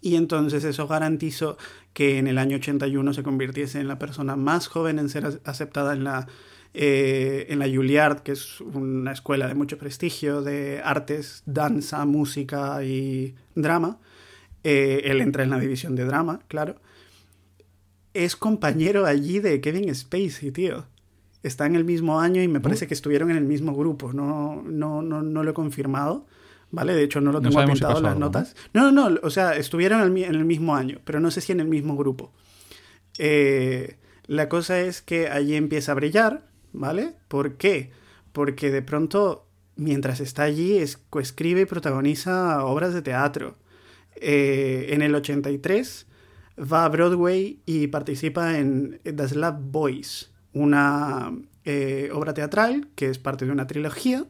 Y 0.00 0.14
entonces 0.14 0.64
eso 0.64 0.86
garantizó 0.86 1.58
que 1.92 2.18
en 2.18 2.26
el 2.28 2.38
año 2.38 2.56
81 2.56 3.12
se 3.12 3.22
convirtiese 3.22 3.80
en 3.80 3.88
la 3.88 3.98
persona 3.98 4.36
más 4.36 4.68
joven 4.68 4.98
en 4.98 5.08
ser 5.08 5.40
aceptada 5.44 5.92
en 5.92 6.04
la, 6.04 6.28
eh, 6.72 7.46
en 7.48 7.58
la 7.58 7.66
Juilliard, 7.66 8.22
que 8.22 8.32
es 8.32 8.60
una 8.60 9.12
escuela 9.12 9.48
de 9.48 9.54
mucho 9.54 9.78
prestigio 9.78 10.42
de 10.42 10.80
artes, 10.84 11.42
danza, 11.46 12.04
música 12.04 12.82
y 12.84 13.34
drama. 13.54 13.98
Eh, 14.62 15.02
él 15.04 15.20
entra 15.20 15.42
en 15.42 15.50
la 15.50 15.58
división 15.58 15.96
de 15.96 16.04
drama, 16.04 16.40
claro 16.46 16.76
es 18.14 18.36
compañero 18.36 19.06
allí 19.06 19.38
de 19.40 19.60
Kevin 19.60 19.94
Spacey, 19.94 20.50
tío. 20.50 20.86
Está 21.42 21.66
en 21.66 21.74
el 21.76 21.84
mismo 21.84 22.20
año 22.20 22.42
y 22.42 22.48
me 22.48 22.60
parece 22.60 22.86
que 22.86 22.94
estuvieron 22.94 23.30
en 23.30 23.36
el 23.38 23.44
mismo 23.44 23.74
grupo. 23.74 24.12
No, 24.12 24.62
no, 24.62 25.00
no, 25.02 25.22
no 25.22 25.42
lo 25.42 25.50
he 25.50 25.54
confirmado. 25.54 26.26
¿Vale? 26.72 26.94
De 26.94 27.02
hecho, 27.02 27.20
no 27.20 27.32
lo 27.32 27.40
tengo 27.40 27.58
apuntado 27.58 27.98
en 27.98 28.04
las 28.04 28.18
notas. 28.18 28.54
No, 28.74 28.92
no, 28.92 29.10
no. 29.10 29.18
O 29.24 29.30
sea, 29.30 29.56
estuvieron 29.56 30.16
en 30.16 30.34
el 30.36 30.44
mismo 30.44 30.76
año, 30.76 30.98
pero 31.04 31.18
no 31.18 31.30
sé 31.32 31.40
si 31.40 31.50
en 31.50 31.58
el 31.60 31.66
mismo 31.66 31.96
grupo. 31.96 32.30
Eh, 33.18 33.96
la 34.26 34.48
cosa 34.48 34.80
es 34.80 35.02
que 35.02 35.28
allí 35.28 35.54
empieza 35.56 35.92
a 35.92 35.94
brillar, 35.96 36.46
¿vale? 36.72 37.14
¿Por 37.28 37.56
qué? 37.56 37.90
Porque 38.32 38.70
de 38.70 38.82
pronto, 38.82 39.46
mientras 39.76 40.20
está 40.20 40.44
allí, 40.44 40.76
es- 40.78 41.00
escribe 41.20 41.62
y 41.62 41.66
protagoniza 41.66 42.64
obras 42.64 42.94
de 42.94 43.02
teatro. 43.02 43.56
Eh, 44.16 44.88
en 44.90 45.02
el 45.02 45.14
83 45.14 46.06
va 46.60 46.84
a 46.84 46.88
Broadway 46.88 47.60
y 47.66 47.86
participa 47.88 48.58
en 48.58 49.00
The 49.04 49.28
Slap 49.28 49.58
Boys, 49.60 50.30
una 50.52 51.32
eh, 51.64 52.10
obra 52.12 52.34
teatral 52.34 52.88
que 52.94 53.06
es 53.08 53.18
parte 53.18 53.46
de 53.46 53.52
una 53.52 53.66
trilogía 53.66 54.24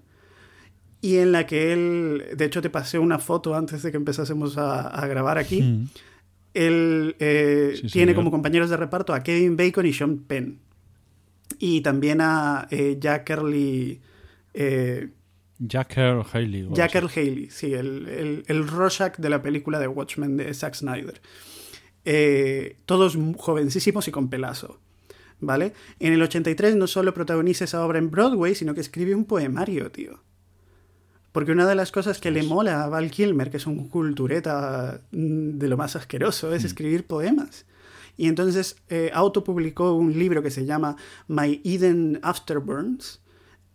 y 1.01 1.17
en 1.17 1.33
la 1.33 1.47
que 1.47 1.73
él, 1.73 2.25
de 2.37 2.45
hecho 2.45 2.61
te 2.63 2.69
pasé 2.71 2.99
una 2.99 3.19
foto 3.19 3.55
antes 3.55 3.83
de 3.83 3.91
que 3.91 3.97
empezásemos 3.97 4.59
a, 4.59 4.89
a 4.89 5.07
grabar 5.07 5.39
aquí, 5.39 5.63
Mm. 5.63 5.89
él 6.55 7.17
eh, 7.19 7.73
Sí, 7.77 7.89
tiene 7.89 8.13
señor. 8.13 8.17
como 8.17 8.31
compañeros 8.31 8.71
de 8.71 8.77
reparto 8.77 9.15
a 9.15 9.23
Kevin 9.23 9.57
Bacon 9.57 9.87
y 9.87 9.93
Sean 9.93 10.19
Penn 10.19 10.59
y 11.59 11.81
también 11.81 12.21
a 12.21 12.69
eh, 12.71 12.97
Jack 13.01 13.31
Early... 13.31 14.01
eh, 14.55 15.09
Jack 15.63 15.97
Earl 15.99 16.25
Haley. 16.33 16.69
Jack. 16.73 16.95
Earl 16.95 17.11
Haley, 17.15 17.51
sí, 17.51 17.75
el, 17.75 18.09
el, 18.09 18.45
el 18.47 18.67
Rorschach 18.67 19.17
de 19.19 19.29
la 19.29 19.43
película 19.43 19.79
de 19.79 19.89
Watchmen 19.89 20.39
de 20.39 20.55
Zack 20.55 20.75
Snyder. 20.75 21.21
Eh, 22.05 22.77
todos 22.87 23.17
jovencísimos 23.37 24.09
y 24.09 24.11
con 24.11 24.29
pelazo. 24.31 24.79
¿Vale? 25.43 25.73
En 25.99 26.13
el 26.13 26.21
83 26.23 26.77
no 26.77 26.87
solo 26.87 27.15
protagoniza 27.15 27.65
esa 27.65 27.85
obra 27.85 27.99
en 27.99 28.11
Broadway, 28.11 28.55
sino 28.55 28.75
que 28.75 28.83
escribe 28.83 29.15
un 29.15 29.25
poemario, 29.25 29.91
tío. 29.91 30.21
Porque 31.33 31.53
una 31.53 31.67
de 31.67 31.75
las 31.75 31.93
cosas 31.93 32.19
que 32.21 32.31
le 32.31 32.43
mola 32.43 32.85
a 32.85 32.89
Val 32.89 33.11
Kilmer, 33.11 33.51
que 33.51 33.57
es 33.57 33.67
un 33.67 33.89
cultureta 33.89 35.01
mm, 35.13 35.59
de 35.59 35.69
lo 35.69 35.77
más 35.79 35.97
asqueroso, 35.97 36.53
es 36.53 36.65
escribir 36.65 37.07
poemas. 37.07 37.65
Y 38.17 38.27
entonces 38.27 38.77
eh, 38.91 39.11
autopublicó 39.15 39.95
un 39.95 40.19
libro 40.19 40.43
que 40.43 40.51
se 40.51 40.67
llama 40.67 40.97
My 41.29 41.61
Eden 41.65 42.19
Afterburns. 42.23 43.21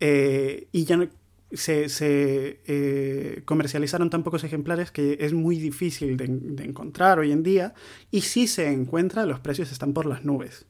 eh, 0.01 0.67
y 0.71 0.83
ya 0.85 0.97
no- 0.97 1.07
se, 1.51 1.89
se, 1.89 2.61
eh, 2.65 3.41
comercializaron 3.45 4.09
tan 4.09 4.23
pocos 4.23 4.43
ejemplares 4.43 4.91
que 4.91 5.17
es 5.21 5.33
muy 5.33 5.57
difícil 5.57 6.17
de, 6.17 6.27
de 6.27 6.63
encontrar 6.65 7.19
hoy 7.19 7.31
en 7.31 7.43
día. 7.43 7.73
Y 8.11 8.21
si 8.21 8.47
se 8.47 8.71
encuentra, 8.71 9.25
los 9.25 9.39
precios 9.39 9.71
están 9.71 9.93
por 9.93 10.05
las 10.05 10.25
nubes. 10.25 10.65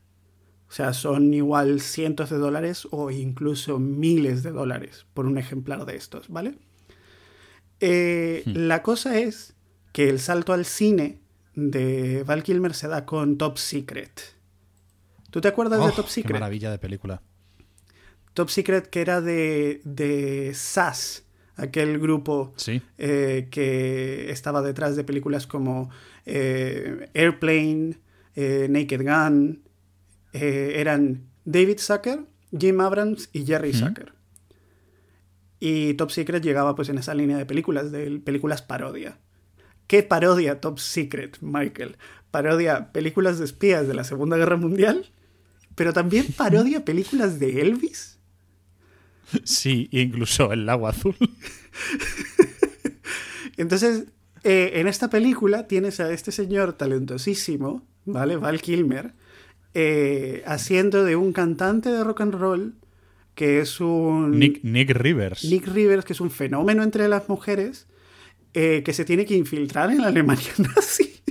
O 0.67 0.71
sea, 0.71 0.93
son 0.93 1.33
igual 1.33 1.79
cientos 1.79 2.29
de 2.31 2.37
dólares 2.37 2.87
o 2.91 3.11
incluso 3.11 3.79
miles 3.79 4.43
de 4.43 4.51
dólares 4.51 5.05
por 5.13 5.25
un 5.27 5.37
ejemplar 5.37 5.85
de 5.85 5.95
estos, 5.95 6.27
¿vale? 6.29 6.57
Eh, 7.79 8.43
La 8.47 8.81
cosa 8.83 9.17
es 9.19 9.55
que 9.91 10.09
el 10.09 10.19
salto 10.19 10.53
al 10.53 10.65
cine 10.65 11.19
de 11.55 12.23
Val 12.23 12.43
Kilmer 12.43 12.73
se 12.73 12.87
da 12.87 13.05
con 13.05 13.37
Top 13.37 13.57
Secret. 13.57 14.35
¿Tú 15.29 15.39
te 15.41 15.47
acuerdas 15.47 15.79
de 15.79 15.85
Oh, 15.85 15.91
Top 15.91 16.05
Qué 16.05 16.11
Secret? 16.11 16.33
maravilla 16.33 16.71
de 16.71 16.79
película. 16.79 17.21
Top 18.35 18.49
Secret 18.49 18.87
que 18.91 19.01
era 19.01 19.21
de, 19.21 19.81
de 19.83 20.51
SAS, 20.53 21.23
aquel 21.55 21.97
grupo 21.99 22.53
Sí. 22.57 22.81
eh, 22.99 23.47
que 23.49 24.29
estaba 24.29 24.61
detrás 24.61 24.95
de 24.95 25.03
películas 25.03 25.47
como 25.47 25.89
eh, 26.27 27.09
Airplane, 27.15 27.97
eh, 28.35 28.67
Naked 28.69 29.01
Gun, 29.03 29.63
eran 30.33 31.23
David 31.45 31.79
Zucker, 31.79 32.25
Jim 32.57 32.81
Abrams 32.81 33.29
y 33.31 33.45
Jerry 33.45 33.73
Zucker. 33.73 34.13
Y 35.59 35.93
Top 35.93 36.11
Secret 36.11 36.43
llegaba 36.43 36.75
pues 36.75 36.89
en 36.89 36.97
esa 36.97 37.13
línea 37.13 37.37
de 37.37 37.45
películas, 37.45 37.91
de 37.91 38.19
películas 38.19 38.61
parodia. 38.61 39.17
¿Qué 39.87 40.03
parodia 40.03 40.59
Top 40.59 40.79
Secret, 40.79 41.37
Michael? 41.41 41.95
Parodia 42.31 42.91
películas 42.91 43.39
de 43.39 43.45
espías 43.45 43.87
de 43.87 43.93
la 43.93 44.03
Segunda 44.03 44.35
Guerra 44.35 44.57
Mundial, 44.57 45.05
pero 45.75 45.93
también 45.93 46.25
parodia 46.35 46.83
películas 46.85 47.39
de 47.39 47.61
Elvis. 47.61 48.14
Sí, 49.43 49.89
incluso 49.91 50.53
el 50.53 50.65
lago 50.65 50.87
azul. 50.87 51.15
Entonces, 53.57 54.05
eh, 54.43 54.73
en 54.75 54.87
esta 54.87 55.09
película 55.09 55.67
tienes 55.67 55.99
a 55.99 56.11
este 56.11 56.31
señor 56.31 56.73
talentosísimo, 56.73 57.85
¿vale? 58.05 58.37
Val 58.37 58.61
Kilmer, 58.61 59.13
eh, 59.73 60.43
haciendo 60.45 61.03
de 61.03 61.15
un 61.15 61.33
cantante 61.33 61.89
de 61.89 62.03
rock 62.03 62.21
and 62.21 62.35
roll 62.35 62.75
que 63.35 63.59
es 63.59 63.81
un... 63.81 64.39
Nick, 64.39 64.63
Nick 64.63 64.91
Rivers. 64.91 65.43
Nick 65.43 65.67
Rivers, 65.67 66.05
que 66.05 66.13
es 66.13 66.21
un 66.21 66.31
fenómeno 66.31 66.83
entre 66.83 67.07
las 67.07 67.27
mujeres, 67.27 67.85
eh, 68.53 68.81
que 68.83 68.93
se 68.93 69.03
tiene 69.03 69.25
que 69.25 69.35
infiltrar 69.35 69.91
en 69.91 70.01
la 70.01 70.07
Alemania 70.07 70.51
nazi. 70.57 71.21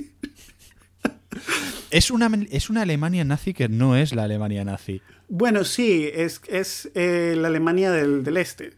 Es 1.95 2.11
una, 2.11 2.29
es 2.51 2.69
una 2.69 2.81
Alemania 2.81 3.23
nazi 3.23 3.53
que 3.53 3.69
no 3.69 3.95
es 3.95 4.13
la 4.13 4.23
Alemania 4.23 4.65
nazi. 4.65 5.01
Bueno, 5.29 5.63
sí, 5.63 6.09
es, 6.13 6.41
es 6.47 6.91
eh, 6.93 7.35
la 7.37 7.47
Alemania 7.47 7.91
del, 7.91 8.23
del 8.23 8.37
Este. 8.37 8.73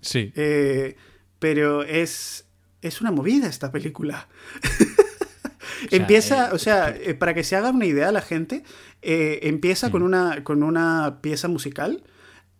Sí. 0.00 0.32
Eh, 0.34 0.96
pero 1.38 1.82
es, 1.82 2.46
es 2.82 3.00
una 3.00 3.10
movida 3.10 3.46
esta 3.48 3.70
película. 3.70 4.28
sea, 5.90 5.98
empieza, 5.98 6.48
eh, 6.48 6.54
o 6.54 6.58
sea, 6.58 6.88
eh, 6.96 7.14
para 7.14 7.34
que 7.34 7.44
se 7.44 7.56
haga 7.56 7.70
una 7.70 7.86
idea 7.86 8.10
la 8.12 8.22
gente, 8.22 8.62
eh, 9.02 9.40
empieza 9.42 9.90
con, 9.90 10.02
una, 10.02 10.42
con 10.44 10.62
una 10.62 11.18
pieza 11.20 11.48
musical 11.48 12.02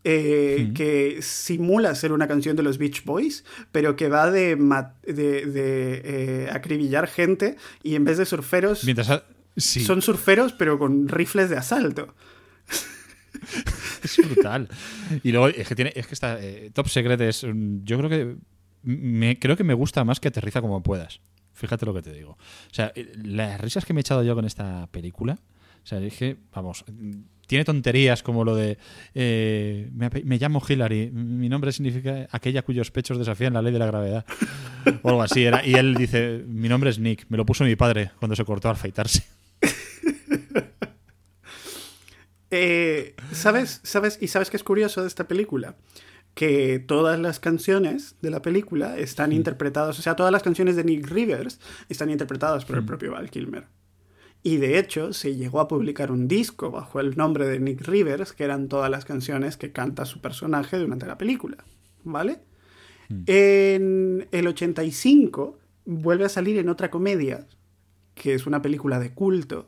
eh, 0.04 0.72
que 0.74 1.20
simula 1.22 1.94
ser 1.94 2.12
una 2.12 2.28
canción 2.28 2.54
de 2.56 2.62
los 2.62 2.76
Beach 2.76 3.04
Boys, 3.04 3.44
pero 3.72 3.96
que 3.96 4.08
va 4.08 4.30
de, 4.30 4.56
de, 5.06 5.46
de, 5.46 6.02
eh, 6.04 6.48
acribillar 6.52 7.06
gente 7.08 7.56
y 7.82 7.94
en 7.94 8.04
vez 8.04 8.18
de 8.18 8.26
surferos, 8.26 8.84
Mientras. 8.84 9.08
ha- 9.08 9.24
Sí, 9.56 9.84
son 9.84 10.02
surferos 10.02 10.52
pero 10.52 10.78
con 10.78 11.06
rifles 11.08 11.48
de 11.50 11.56
asalto. 11.56 12.14
es 14.02 14.16
brutal. 14.24 14.68
Y 15.22 15.32
luego 15.32 15.48
es 15.48 15.66
que 15.68 15.74
tiene. 15.74 15.92
Es 15.94 16.06
que 16.06 16.14
está. 16.14 16.38
eh, 16.40 16.70
Top 16.72 16.88
Secret 16.88 17.20
es. 17.20 17.42
un- 17.42 17.84
Yo 17.84 17.98
creo 17.98 18.10
que. 18.10 18.36
Me, 18.82 19.38
creo 19.38 19.56
que 19.56 19.64
me 19.64 19.72
gusta 19.74 20.04
más 20.04 20.20
que 20.20 20.28
aterriza 20.28 20.60
como 20.60 20.82
puedas. 20.82 21.20
Fíjate 21.54 21.86
lo 21.86 21.94
que 21.94 22.02
te 22.02 22.12
digo. 22.12 22.32
O 22.32 22.74
sea, 22.74 22.92
eh, 22.94 23.12
las 23.22 23.60
risas 23.60 23.84
que 23.84 23.94
me 23.94 24.00
he 24.00 24.02
echado 24.02 24.22
yo 24.22 24.34
con 24.34 24.44
esta 24.44 24.88
película. 24.88 25.38
O 25.82 25.86
sea, 25.86 26.00
es 26.00 26.14
que, 26.16 26.36
vamos, 26.54 26.84
tiene 27.46 27.64
tonterías 27.64 28.22
como 28.22 28.42
lo 28.44 28.56
de 28.56 28.78
eh, 29.14 29.90
me, 29.94 30.08
me 30.24 30.38
llamo 30.38 30.62
Hillary, 30.66 31.10
mi 31.10 31.48
nombre 31.50 31.72
significa 31.72 32.26
aquella 32.30 32.62
cuyos 32.62 32.90
pechos 32.90 33.18
desafían 33.18 33.52
la 33.52 33.60
ley 33.60 33.70
de 33.72 33.78
la 33.78 33.86
gravedad. 33.86 34.24
O 35.02 35.08
algo 35.10 35.22
así 35.22 35.44
era. 35.44 35.64
Y 35.66 35.74
él 35.74 35.94
dice, 35.94 36.42
mi 36.46 36.68
nombre 36.70 36.88
es 36.90 36.98
Nick, 36.98 37.26
me 37.28 37.36
lo 37.36 37.44
puso 37.46 37.64
mi 37.64 37.76
padre 37.76 38.10
cuando 38.18 38.34
se 38.34 38.44
cortó 38.46 38.68
al 38.68 38.74
afeitarse. 38.76 39.24
Eh, 42.56 43.16
¿sabes, 43.32 43.80
¿Sabes? 43.82 44.16
¿Y 44.20 44.28
sabes 44.28 44.48
qué 44.48 44.56
es 44.56 44.62
curioso 44.62 45.00
de 45.00 45.08
esta 45.08 45.26
película? 45.26 45.74
Que 46.34 46.78
todas 46.78 47.18
las 47.18 47.40
canciones 47.40 48.14
de 48.22 48.30
la 48.30 48.42
película 48.42 48.96
están 48.96 49.32
interpretadas, 49.32 49.98
o 49.98 50.02
sea, 50.02 50.14
todas 50.14 50.30
las 50.30 50.44
canciones 50.44 50.76
de 50.76 50.84
Nick 50.84 51.08
Rivers 51.08 51.58
están 51.88 52.10
interpretadas 52.10 52.64
por 52.64 52.76
el 52.76 52.84
propio 52.84 53.10
Val 53.10 53.28
Kilmer. 53.28 53.66
Y 54.44 54.58
de 54.58 54.78
hecho, 54.78 55.12
se 55.12 55.34
llegó 55.34 55.58
a 55.58 55.66
publicar 55.66 56.12
un 56.12 56.28
disco 56.28 56.70
bajo 56.70 57.00
el 57.00 57.16
nombre 57.16 57.48
de 57.48 57.58
Nick 57.58 57.80
Rivers, 57.88 58.32
que 58.32 58.44
eran 58.44 58.68
todas 58.68 58.88
las 58.88 59.04
canciones 59.04 59.56
que 59.56 59.72
canta 59.72 60.04
su 60.04 60.20
personaje 60.20 60.78
durante 60.78 61.06
la 61.06 61.18
película. 61.18 61.56
¿Vale? 62.04 62.38
En 63.26 64.28
el 64.30 64.46
85 64.46 65.58
vuelve 65.86 66.26
a 66.26 66.28
salir 66.28 66.58
en 66.58 66.68
otra 66.68 66.88
comedia, 66.88 67.48
que 68.14 68.34
es 68.34 68.46
una 68.46 68.62
película 68.62 69.00
de 69.00 69.12
culto, 69.12 69.66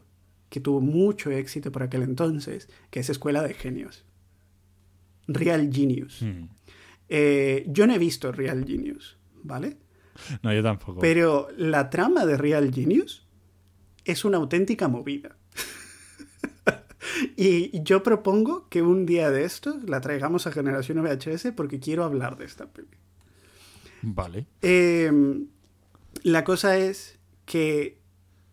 que 0.48 0.60
tuvo 0.60 0.80
mucho 0.80 1.30
éxito 1.30 1.72
por 1.72 1.82
aquel 1.82 2.02
entonces, 2.02 2.68
que 2.90 3.00
es 3.00 3.10
Escuela 3.10 3.42
de 3.42 3.54
Genios. 3.54 4.04
Real 5.28 5.70
Genius. 5.72 6.24
Eh, 7.08 7.64
yo 7.68 7.86
no 7.86 7.94
he 7.94 7.98
visto 7.98 8.32
Real 8.32 8.64
Genius, 8.66 9.18
¿vale? 9.42 9.76
No, 10.42 10.52
yo 10.52 10.62
tampoco. 10.62 11.00
Pero 11.00 11.48
la 11.56 11.90
trama 11.90 12.24
de 12.24 12.36
Real 12.36 12.72
Genius 12.72 13.26
es 14.04 14.24
una 14.24 14.38
auténtica 14.38 14.88
movida. 14.88 15.36
y 17.36 17.82
yo 17.82 18.02
propongo 18.02 18.68
que 18.68 18.82
un 18.82 19.04
día 19.04 19.30
de 19.30 19.44
estos 19.44 19.88
la 19.88 20.00
traigamos 20.00 20.46
a 20.46 20.52
Generación 20.52 21.02
VHS 21.02 21.52
porque 21.56 21.80
quiero 21.80 22.04
hablar 22.04 22.36
de 22.36 22.44
esta 22.44 22.66
peli. 22.66 22.88
Vale. 24.02 24.46
Eh, 24.62 25.10
la 26.22 26.44
cosa 26.44 26.78
es 26.78 27.18
que 27.44 28.00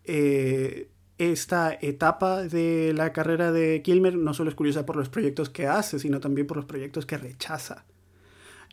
eh, 0.04 0.90
esta 1.18 1.76
etapa 1.80 2.42
de 2.42 2.92
la 2.94 3.12
carrera 3.12 3.52
de 3.52 3.82
Kilmer 3.82 4.16
no 4.16 4.34
solo 4.34 4.50
es 4.50 4.56
curiosa 4.56 4.84
por 4.84 4.96
los 4.96 5.08
proyectos 5.08 5.48
que 5.48 5.66
hace, 5.66 5.98
sino 5.98 6.20
también 6.20 6.46
por 6.46 6.56
los 6.56 6.66
proyectos 6.66 7.06
que 7.06 7.18
rechaza. 7.18 7.84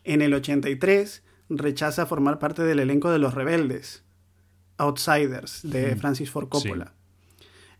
En 0.04 0.22
el 0.22 0.34
83 0.34 1.22
rechaza 1.48 2.06
formar 2.06 2.38
parte 2.38 2.62
del 2.62 2.80
elenco 2.80 3.10
de 3.10 3.18
Los 3.18 3.34
Rebeldes, 3.34 4.02
Outsiders, 4.78 5.60
de 5.62 5.94
Francis 5.96 6.30
Ford 6.30 6.48
Coppola. 6.48 6.94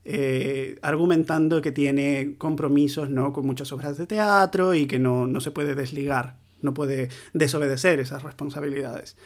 Eh, 0.04 0.78
argumentando 0.82 1.62
que 1.62 1.70
tiene 1.70 2.34
compromisos 2.36 3.08
¿no? 3.08 3.32
con 3.32 3.46
muchas 3.46 3.70
obras 3.72 3.96
de 3.98 4.06
teatro 4.06 4.74
y 4.74 4.86
que 4.86 4.98
no, 4.98 5.28
no 5.28 5.40
se 5.40 5.52
puede 5.52 5.76
desligar, 5.76 6.38
no 6.60 6.74
puede 6.74 7.08
desobedecer 7.32 8.00
esas 8.00 8.22
responsabilidades. 8.22 9.16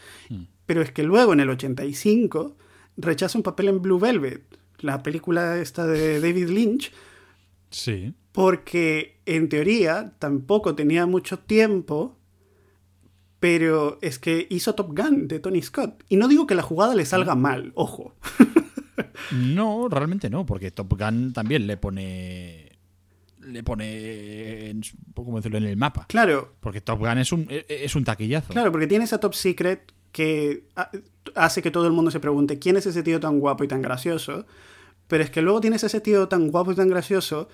Pero 0.65 0.81
es 0.81 0.91
que 0.91 1.03
luego, 1.03 1.33
en 1.33 1.39
el 1.39 1.49
85, 1.49 2.55
rechaza 2.97 3.37
un 3.37 3.43
papel 3.43 3.69
en 3.69 3.81
Blue 3.81 3.99
Velvet, 3.99 4.56
la 4.79 5.03
película 5.03 5.57
esta 5.57 5.85
de 5.87 6.19
David 6.21 6.49
Lynch, 6.49 6.91
Sí. 7.69 8.13
porque 8.31 9.19
en 9.25 9.49
teoría 9.49 10.13
tampoco 10.19 10.75
tenía 10.75 11.05
mucho 11.05 11.39
tiempo, 11.39 12.17
pero 13.39 13.99
es 14.01 14.17
que 14.19 14.47
hizo 14.49 14.73
Top 14.75 14.97
Gun 14.97 15.27
de 15.27 15.39
Tony 15.39 15.61
Scott. 15.61 16.03
Y 16.09 16.17
no 16.17 16.27
digo 16.27 16.47
que 16.47 16.55
la 16.55 16.63
jugada 16.63 16.95
le 16.95 17.05
salga 17.05 17.35
mal, 17.35 17.71
ojo. 17.75 18.15
No, 19.31 19.87
realmente 19.89 20.29
no, 20.29 20.45
porque 20.45 20.71
Top 20.71 20.93
Gun 20.97 21.33
también 21.33 21.67
le 21.67 21.77
pone. 21.77 22.71
Le 23.41 23.63
pone. 23.63 24.69
En, 24.69 24.81
¿Cómo 25.13 25.37
decirlo? 25.37 25.57
En 25.57 25.65
el 25.65 25.77
mapa. 25.77 26.05
Claro, 26.07 26.55
Porque 26.59 26.81
Top 26.81 26.99
Gun 26.99 27.17
es 27.17 27.31
un, 27.31 27.45
e- 27.49 27.65
es 27.67 27.95
un 27.95 28.03
taquillazo. 28.03 28.53
claro, 28.53 28.71
porque 28.71 28.87
tiene 28.87 29.05
esa 29.05 29.19
Top 29.19 29.33
Secret 29.33 29.91
que 30.11 30.65
ha- 30.75 30.91
hace 31.35 31.61
que 31.61 31.71
todo 31.71 31.85
el 31.87 31.93
mundo 31.93 32.11
se 32.11 32.19
pregunte 32.19 32.59
quién 32.59 32.77
es 32.77 32.85
ese 32.85 33.03
tío 33.03 33.19
tan 33.19 33.39
guapo 33.39 33.63
y 33.63 33.67
tan 33.67 33.81
gracioso. 33.81 34.45
Pero 35.07 35.23
es 35.23 35.29
que 35.29 35.41
luego 35.41 35.61
tienes 35.61 35.83
ese 35.83 36.01
tío 36.01 36.27
tan 36.27 36.49
guapo 36.49 36.71
y 36.71 36.75
tan 36.75 36.89
gracioso 36.89 37.47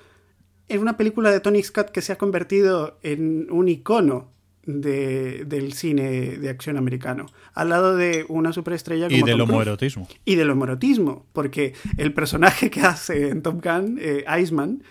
en 0.69 0.79
una 0.79 0.97
película 0.97 1.29
de 1.31 1.39
Tony 1.39 1.61
Scott 1.61 1.89
que 1.91 2.01
se 2.01 2.13
ha 2.13 2.17
convertido 2.17 2.97
en 3.03 3.47
un 3.51 3.67
icono 3.67 4.31
de- 4.65 5.43
del 5.45 5.73
cine 5.73 6.37
de 6.37 6.49
acción 6.49 6.77
americano, 6.77 7.25
al 7.53 7.67
lado 7.69 7.97
de 7.97 8.25
una 8.29 8.53
superestrella 8.53 9.07
como 9.09 9.17
y 9.17 9.21
del 9.23 9.37
Tom 9.37 9.49
homoerotismo. 9.49 10.07
y 10.23 10.35
del 10.35 10.49
homoerotismo, 10.51 11.25
porque 11.33 11.73
el 11.97 12.13
personaje 12.13 12.69
que 12.71 12.79
hace 12.81 13.27
en 13.27 13.41
Top 13.41 13.61
Gun, 13.61 13.97
eh, 14.01 14.23
Iceman, 14.41 14.81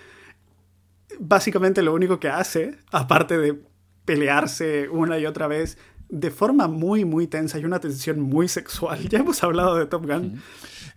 básicamente 1.18 1.82
lo 1.82 1.94
único 1.94 2.18
que 2.20 2.28
hace, 2.28 2.76
aparte 2.90 3.38
de 3.38 3.60
pelearse 4.04 4.88
una 4.88 5.18
y 5.18 5.26
otra 5.26 5.46
vez 5.46 5.78
de 6.14 6.30
forma 6.30 6.68
muy, 6.68 7.06
muy 7.06 7.26
tensa 7.26 7.58
y 7.58 7.64
una 7.64 7.80
tensión 7.80 8.20
muy 8.20 8.46
sexual, 8.46 8.98
ya 9.08 9.20
hemos 9.20 9.42
hablado 9.42 9.76
de 9.76 9.86
Top 9.86 10.04
Gun. 10.06 10.42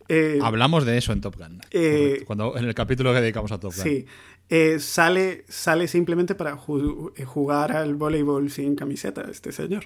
Eh, 0.10 0.40
Hablamos 0.44 0.86
de 0.86 0.98
eso 0.98 1.14
en 1.14 1.22
Top 1.22 1.38
Gun. 1.38 1.62
Eh, 1.72 2.24
Cuando, 2.28 2.58
en 2.58 2.66
el 2.66 2.76
capítulo 2.76 3.14
que 3.14 3.22
dedicamos 3.22 3.52
a 3.54 3.60
Top 3.60 3.74
Gun. 3.74 3.84
Sí, 3.84 4.06
eh, 4.50 4.78
sale, 4.80 5.46
sale 5.48 5.88
simplemente 5.88 6.36
para 6.36 6.58
ju- 6.58 7.14
jugar 7.26 7.72
al 7.72 7.96
voleibol 7.96 8.52
sin 8.52 8.76
camiseta, 8.76 9.26
este 9.32 9.52
señor. 9.54 9.86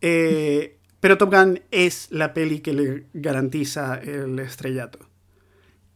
Eh, 0.00 0.78
pero 1.00 1.18
Top 1.18 1.32
Gun 1.32 1.60
es 1.70 2.08
la 2.10 2.34
peli 2.34 2.60
que 2.60 2.72
le 2.74 3.06
garantiza 3.14 3.96
el 3.96 4.38
estrellato. 4.38 4.98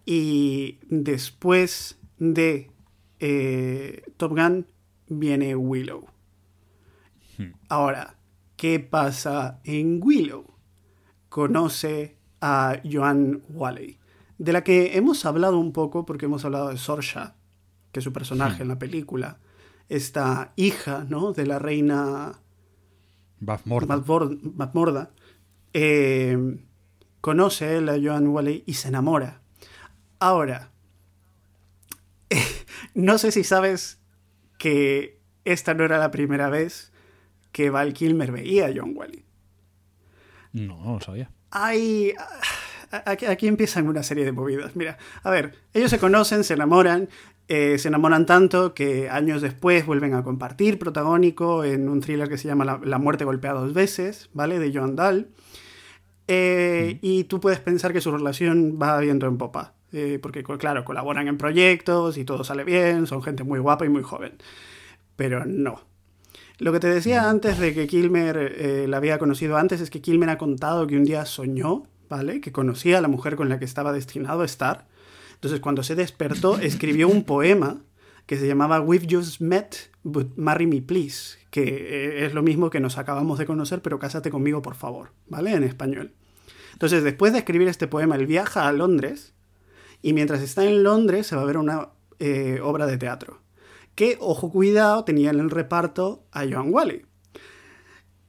Y 0.07 0.79
después 0.89 1.99
de 2.19 2.71
Top 4.17 4.33
Gun 4.33 4.67
viene 5.09 5.55
Willow. 5.55 6.07
Ahora, 7.69 8.17
¿qué 8.57 8.81
pasa 8.81 9.61
en 9.65 10.01
Willow? 10.03 10.47
Conoce 11.29 12.17
a 12.41 12.81
Joan 12.91 13.43
Wally, 13.49 13.99
de 14.39 14.53
la 14.53 14.65
que 14.65 14.97
hemos 14.97 15.25
hablado 15.25 15.59
un 15.59 15.73
poco 15.73 16.07
porque 16.07 16.27
hemos 16.27 16.45
hablado 16.45 16.69
de 16.69 16.79
Sorsha, 16.79 17.37
que 17.93 18.01
es 18.01 18.05
su 18.05 18.13
personaje 18.13 18.63
en 18.63 18.69
la 18.69 18.79
película. 18.79 19.39
esta 19.89 20.53
hija, 20.55 21.05
¿no? 21.09 21.33
De 21.33 21.47
la 21.47 21.59
reina 21.59 22.39
Mazmorda, 23.41 25.11
eh, 25.73 26.65
conoce 27.21 27.77
él 27.77 27.89
a 27.89 27.99
Joan 28.01 28.29
Wally 28.29 28.63
y 28.67 28.75
se 28.75 28.89
enamora. 28.89 29.41
Ahora, 30.19 30.71
no 32.95 33.19
sé 33.19 33.33
si 33.33 33.43
sabes 33.43 34.01
que 34.59 35.19
esta 35.45 35.75
no 35.75 35.85
era 35.85 35.99
la 35.99 36.11
primera 36.11 36.51
vez 36.51 36.90
que 37.53 37.71
Val 37.71 37.93
Kilmer 37.93 38.33
veía 38.33 38.67
a 38.67 38.73
John 38.75 38.93
Wally. 38.95 39.25
No, 40.53 40.83
no 40.85 40.95
lo 40.95 41.01
sabía. 41.01 41.31
Hay. 41.51 42.13
Aquí, 43.05 43.27
aquí 43.27 43.47
empiezan 43.47 43.87
una 43.89 44.03
serie 44.03 44.25
de 44.25 44.33
movidas. 44.33 44.75
Mira, 44.75 44.99
a 45.23 45.31
ver, 45.31 45.55
ellos 45.75 45.91
se 45.91 45.99
conocen, 46.01 46.43
se 46.43 46.55
enamoran, 46.55 47.09
eh, 47.47 47.79
se 47.79 47.87
enamoran 47.89 48.27
tanto 48.27 48.75
que 48.75 49.09
años 49.09 49.43
después 49.43 49.87
vuelven 49.87 50.15
a 50.15 50.25
compartir 50.25 50.79
protagónico 50.79 51.63
en 51.65 51.89
un 51.89 52.01
thriller 52.01 52.29
que 52.29 52.37
se 52.39 52.49
llama 52.49 52.65
La, 52.65 52.81
La 52.83 52.99
muerte 52.99 53.25
golpea 53.25 53.53
dos 53.53 53.73
veces, 53.75 54.29
¿vale? 54.33 54.59
De 54.59 54.73
Joan 54.77 54.97
Dahl. 54.97 55.29
Eh, 56.27 56.99
Y 57.03 57.25
tú 57.25 57.41
puedes 57.41 57.61
pensar 57.61 57.93
que 57.93 58.01
su 58.01 58.11
relación 58.13 58.79
va 58.81 58.99
viento 58.99 59.27
en 59.27 59.39
popa. 59.39 59.75
eh, 59.93 60.19
porque, 60.23 60.43
claro, 60.45 60.85
colaboran 60.85 61.27
en 61.29 61.37
proyectos 61.39 62.17
y 62.19 62.25
todo 62.25 62.45
sale 62.45 62.63
bien, 62.65 63.07
son 63.09 63.23
gente 63.23 63.43
muy 63.45 63.59
guapa 63.59 63.85
y 63.85 63.89
muy 63.89 64.03
joven. 64.03 64.35
Pero 65.17 65.45
no. 65.47 65.81
Lo 66.61 66.73
que 66.73 66.81
te 66.81 66.89
decía 66.89 67.31
antes 67.31 67.59
de 67.59 67.73
que 67.73 67.87
Kilmer 67.87 68.37
eh, 68.37 68.87
la 68.87 68.99
había 68.99 69.19
conocido 69.19 69.57
antes 69.57 69.81
es 69.81 69.89
que 69.89 70.03
Kilmer 70.03 70.29
ha 70.29 70.37
contado 70.37 70.87
que 70.87 70.95
un 70.95 71.05
día 71.05 71.25
soñó, 71.25 71.85
¿vale? 72.11 72.43
Que 72.43 72.53
conocía 72.53 72.99
a 72.99 73.01
la 73.01 73.09
mujer 73.09 73.35
con 73.35 73.49
la 73.49 73.59
que 73.59 73.65
estaba 73.65 73.95
destinado 73.95 74.43
a 74.43 74.45
estar. 74.45 74.87
Entonces, 75.33 75.61
cuando 75.61 75.83
se 75.83 75.95
despertó, 75.95 76.59
escribió 76.61 77.09
un 77.09 77.25
poema 77.25 77.81
que 78.27 78.37
se 78.37 78.47
llamaba 78.47 78.79
We've 78.83 79.07
Just 79.11 79.41
Met, 79.41 79.75
but 80.03 80.37
Marry 80.37 80.67
Me 80.67 80.83
Please, 80.83 81.39
que 81.51 81.63
eh, 81.63 82.27
es 82.27 82.35
lo 82.35 82.43
mismo 82.43 82.69
que 82.69 82.79
nos 82.79 82.99
acabamos 82.99 83.39
de 83.39 83.47
conocer, 83.47 83.81
pero 83.81 83.99
cásate 83.99 84.31
conmigo, 84.31 84.61
por 84.61 84.75
favor, 84.75 85.13
¿vale? 85.29 85.55
En 85.55 85.65
español. 85.65 86.13
Entonces, 86.75 87.03
después 87.03 87.33
de 87.33 87.39
escribir 87.39 87.69
este 87.69 87.89
poema, 87.89 88.17
él 88.17 88.27
viaja 88.27 88.69
a 88.69 88.73
Londres 88.73 89.33
y 90.03 90.13
mientras 90.13 90.43
está 90.43 90.67
en 90.67 90.83
Londres 90.83 91.27
se 91.27 91.37
va 91.37 91.43
a 91.43 91.47
ver 91.47 91.57
una 91.57 91.89
eh, 92.19 92.61
obra 92.63 92.87
de 92.87 92.99
teatro 92.99 93.40
que, 94.01 94.17
ojo 94.19 94.51
cuidado, 94.51 95.05
tenía 95.05 95.29
en 95.29 95.41
el 95.41 95.51
reparto 95.51 96.25
a 96.33 96.47
Joan 96.51 96.73
Wally. 96.73 97.05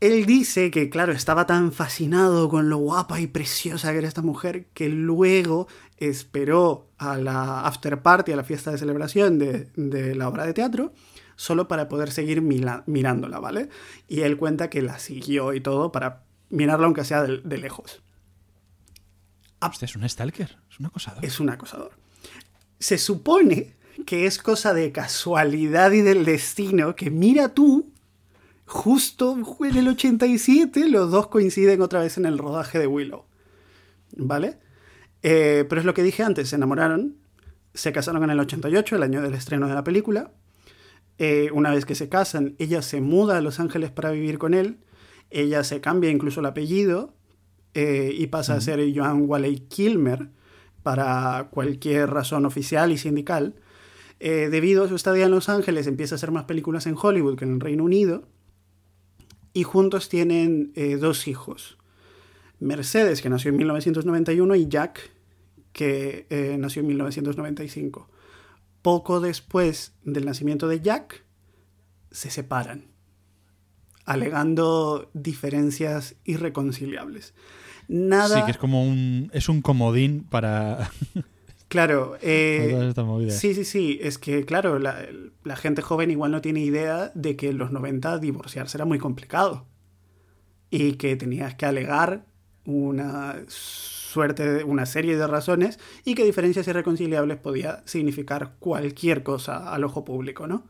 Él 0.02 0.26
dice 0.26 0.70
que, 0.70 0.90
claro, 0.90 1.14
estaba 1.14 1.46
tan 1.46 1.72
fascinado 1.72 2.50
con 2.50 2.70
lo 2.70 2.76
guapa 2.76 3.22
y 3.22 3.28
preciosa 3.28 3.94
que 3.94 4.00
era 4.00 4.08
esta 4.10 4.22
mujer 4.22 4.66
que 4.74 4.90
luego 4.90 5.70
esperó 5.96 6.90
a 6.98 7.16
la 7.16 7.62
after 7.62 8.02
party, 8.02 8.34
a 8.34 8.36
la 8.36 8.44
fiesta 8.44 8.72
de 8.72 8.80
celebración 8.80 9.40
de, 9.40 9.72
de 9.78 10.14
la 10.14 10.28
obra 10.28 10.46
de 10.46 10.52
teatro, 10.52 10.92
solo 11.38 11.70
para 11.70 11.88
poder 11.88 12.12
seguir 12.12 12.42
mirándola, 12.42 13.40
¿vale? 13.40 13.70
Y 14.10 14.24
él 14.24 14.36
cuenta 14.36 14.70
que 14.70 14.82
la 14.82 15.00
siguió 15.00 15.54
y 15.54 15.62
todo 15.62 15.94
para 15.94 16.26
mirarla 16.50 16.88
aunque 16.88 17.06
sea 17.06 17.24
de, 17.24 17.38
de 17.46 17.58
lejos. 17.58 18.04
Este 19.72 19.86
es 19.86 19.96
un 19.96 20.10
stalker, 20.10 20.58
es 20.70 20.80
un 20.82 20.88
acosador. 20.88 21.24
Es 21.24 21.40
un 21.40 21.50
acosador. 21.50 21.92
Se 22.78 22.98
supone 22.98 23.78
que 24.06 24.26
es 24.26 24.38
cosa 24.38 24.74
de 24.74 24.92
casualidad 24.92 25.92
y 25.92 26.02
del 26.02 26.26
destino 26.26 26.96
que 26.96 27.10
mira 27.10 27.54
tú, 27.54 27.92
justo 28.66 29.38
en 29.62 29.78
el 29.78 29.88
87 29.88 30.90
los 30.90 31.12
dos 31.12 31.28
coinciden 31.28 31.82
otra 31.82 32.02
vez 32.02 32.18
en 32.18 32.26
el 32.26 32.38
rodaje 32.38 32.80
de 32.80 32.88
Willow. 32.88 33.26
¿Vale? 34.18 34.58
Eh, 35.24 35.66
pero 35.70 35.82
es 35.82 35.86
lo 35.86 35.94
que 35.94 36.04
dije 36.04 36.24
antes, 36.24 36.50
se 36.50 36.56
enamoraron, 36.56 37.18
se 37.74 37.92
casaron 37.92 38.24
en 38.24 38.32
el 38.32 38.40
88, 38.40 38.96
el 38.96 39.04
año 39.04 39.22
del 39.22 39.34
estreno 39.34 39.68
de 39.68 39.76
la 39.76 39.84
película. 39.84 40.32
Eh, 41.18 41.50
una 41.54 41.72
vez 41.72 41.86
que 41.86 41.96
se 41.96 42.10
casan, 42.10 42.56
ella 42.58 42.82
se 42.82 43.02
muda 43.02 43.38
a 43.38 43.42
Los 43.42 43.60
Ángeles 43.60 43.92
para 43.92 44.12
vivir 44.12 44.38
con 44.38 44.54
él. 44.54 44.80
Ella 45.30 45.64
se 45.64 45.80
cambia 45.80 46.10
incluso 46.10 46.40
el 46.40 46.48
apellido 46.48 47.14
eh, 47.74 48.14
y 48.14 48.28
pasa 48.28 48.56
a 48.56 48.62
ser 48.62 48.82
Joan 48.94 49.30
Wally 49.30 49.60
Kilmer 49.70 50.30
para 50.84 51.50
cualquier 51.52 52.10
razón 52.10 52.46
oficial 52.46 52.92
y 52.92 52.98
sindical. 52.98 53.56
Eh, 54.24 54.50
debido 54.52 54.84
a 54.84 54.88
su 54.88 54.94
estadía 54.94 55.26
en 55.26 55.32
Los 55.32 55.50
Ángeles, 55.50 55.88
empieza 55.88 56.14
a 56.14 56.18
hacer 56.18 56.30
más 56.30 56.44
películas 56.44 56.86
en 56.86 56.96
Hollywood 56.96 57.40
que 57.40 57.46
en 57.46 57.56
el 57.56 57.60
Reino 57.60 57.84
Unido. 57.84 58.28
Y 59.52 59.64
juntos 59.64 60.10
tienen 60.10 60.72
eh, 60.76 60.98
dos 60.98 61.28
hijos. 61.28 61.80
Mercedes, 62.60 63.24
que 63.24 63.32
nació 63.32 63.50
en 63.50 63.58
1991, 63.58 64.56
y 64.56 64.68
Jack, 64.68 65.10
que 65.74 66.28
eh, 66.30 66.56
nació 66.60 66.82
en 66.82 66.90
1995. 66.90 68.12
Poco 68.84 69.22
después 69.22 69.94
del 70.04 70.26
nacimiento 70.26 70.68
de 70.68 70.82
Jack, 70.82 71.26
se 72.12 72.30
separan, 72.30 72.92
alegando 74.06 75.10
diferencias 75.16 76.16
irreconciliables. 76.26 77.34
Nada. 77.88 78.38
Sí, 78.38 78.46
que 78.46 78.52
es 78.52 78.58
como 78.60 78.88
un. 78.88 79.32
Es 79.34 79.50
un 79.50 79.64
comodín 79.64 80.28
para. 80.30 80.92
Claro, 81.72 82.18
eh, 82.22 82.58
sí, 83.32 83.54
sí, 83.56 83.64
sí, 83.64 83.98
es 84.02 84.18
que 84.18 84.44
claro, 84.46 84.78
la, 84.78 85.06
la 85.46 85.56
gente 85.56 85.82
joven 85.82 86.12
igual 86.12 86.32
no 86.32 86.42
tiene 86.42 86.60
idea 86.60 87.14
de 87.16 87.38
que 87.38 87.48
en 87.52 87.58
los 87.58 87.72
90 87.72 88.20
divorciarse 88.20 88.76
era 88.78 88.84
muy 88.84 89.00
complicado 89.00 89.66
y 90.70 90.94
que 90.96 91.16
tenías 91.16 91.56
que 91.56 91.66
alegar 91.66 92.26
una 92.66 93.38
suerte, 93.48 94.44
de- 94.52 94.64
una 94.66 94.86
serie 94.86 95.16
de 95.16 95.26
razones 95.28 95.80
y 96.04 96.14
que 96.14 96.26
diferencias 96.26 96.68
irreconciliables 96.68 97.38
podía 97.38 97.84
significar 97.86 98.56
cualquier 98.60 99.24
cosa 99.24 99.74
al 99.74 99.86
ojo 99.86 100.04
público, 100.04 100.48
¿no? 100.48 100.66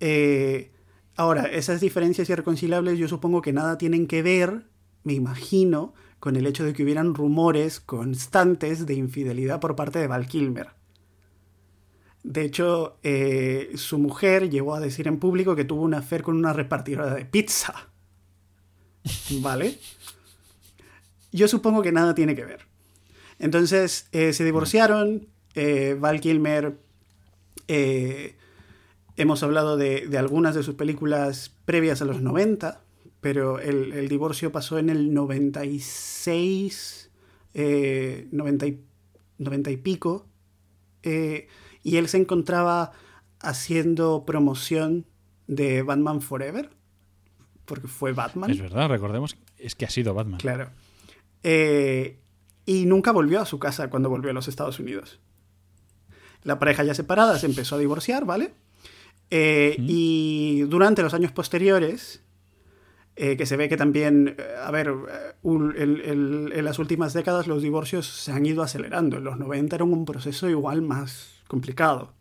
Eh, 0.00 0.70
ahora, 1.16 1.44
esas 1.46 1.80
diferencias 1.80 2.30
irreconciliables 2.30 2.98
yo 3.00 3.08
supongo 3.08 3.42
que 3.42 3.52
nada 3.52 3.78
tienen 3.78 4.06
que 4.06 4.22
ver, 4.22 4.66
me 5.02 5.12
imagino, 5.14 5.92
con 6.24 6.36
el 6.36 6.46
hecho 6.46 6.64
de 6.64 6.72
que 6.72 6.82
hubieran 6.82 7.14
rumores 7.14 7.80
constantes 7.80 8.86
de 8.86 8.94
infidelidad 8.94 9.60
por 9.60 9.76
parte 9.76 9.98
de 9.98 10.06
Val 10.06 10.26
Kilmer. 10.26 10.70
De 12.22 12.46
hecho, 12.46 12.96
eh, 13.02 13.72
su 13.74 13.98
mujer 13.98 14.48
llegó 14.48 14.74
a 14.74 14.80
decir 14.80 15.06
en 15.06 15.18
público 15.18 15.54
que 15.54 15.66
tuvo 15.66 15.82
una 15.82 15.98
affair 15.98 16.22
con 16.22 16.34
una 16.34 16.54
repartidora 16.54 17.14
de 17.14 17.26
pizza. 17.26 17.90
¿Vale? 19.42 19.78
Yo 21.30 21.46
supongo 21.46 21.82
que 21.82 21.92
nada 21.92 22.14
tiene 22.14 22.34
que 22.34 22.46
ver. 22.46 22.60
Entonces, 23.38 24.08
eh, 24.12 24.32
se 24.32 24.46
divorciaron. 24.46 25.28
eh, 25.54 25.94
Val 26.00 26.22
Kilmer. 26.22 26.78
hemos 27.68 29.42
hablado 29.42 29.76
de, 29.76 30.06
de 30.06 30.16
algunas 30.16 30.54
de 30.54 30.62
sus 30.62 30.74
películas 30.74 31.52
previas 31.66 32.00
a 32.00 32.06
los 32.06 32.22
90, 32.22 32.80
pero 33.24 33.58
el, 33.58 33.94
el 33.94 34.06
divorcio 34.08 34.52
pasó 34.52 34.76
en 34.76 34.90
el 34.90 35.14
96, 35.14 37.10
eh, 37.54 38.28
90, 38.30 38.66
y, 38.66 38.84
90 39.38 39.70
y 39.70 39.76
pico, 39.78 40.26
eh, 41.02 41.48
y 41.82 41.96
él 41.96 42.08
se 42.08 42.18
encontraba 42.18 42.92
haciendo 43.40 44.26
promoción 44.26 45.06
de 45.46 45.80
Batman 45.80 46.20
Forever, 46.20 46.68
porque 47.64 47.88
fue 47.88 48.12
Batman. 48.12 48.50
Es 48.50 48.60
verdad, 48.60 48.90
recordemos. 48.90 49.38
Es 49.56 49.74
que 49.74 49.86
ha 49.86 49.90
sido 49.90 50.12
Batman. 50.12 50.38
Claro. 50.38 50.68
Eh, 51.42 52.18
y 52.66 52.84
nunca 52.84 53.10
volvió 53.10 53.40
a 53.40 53.46
su 53.46 53.58
casa 53.58 53.88
cuando 53.88 54.10
volvió 54.10 54.32
a 54.32 54.34
los 54.34 54.48
Estados 54.48 54.78
Unidos. 54.78 55.18
La 56.42 56.58
pareja 56.58 56.84
ya 56.84 56.92
separada 56.92 57.38
se 57.38 57.46
empezó 57.46 57.76
a 57.76 57.78
divorciar, 57.78 58.26
¿vale? 58.26 58.52
Eh, 59.30 59.76
Y 59.78 60.60
durante 60.68 61.02
los 61.02 61.14
años 61.14 61.32
posteriores, 61.32 62.23
eh, 63.16 63.36
que 63.36 63.46
se 63.46 63.56
ve 63.56 63.68
que 63.68 63.76
también, 63.76 64.34
eh, 64.38 64.42
a 64.62 64.70
ver, 64.70 64.88
eh, 64.88 65.34
un- 65.42 65.74
el- 65.76 66.00
el- 66.00 66.52
en 66.54 66.64
las 66.64 66.78
últimas 66.78 67.12
décadas 67.12 67.46
los 67.46 67.62
divorcios 67.62 68.06
se 68.06 68.32
han 68.32 68.44
ido 68.44 68.62
acelerando. 68.62 69.18
En 69.18 69.24
los 69.24 69.38
90 69.38 69.76
era 69.76 69.84
un 69.84 70.04
proceso 70.04 70.48
igual 70.50 70.82
más 70.82 71.42
complicado. 71.46 72.12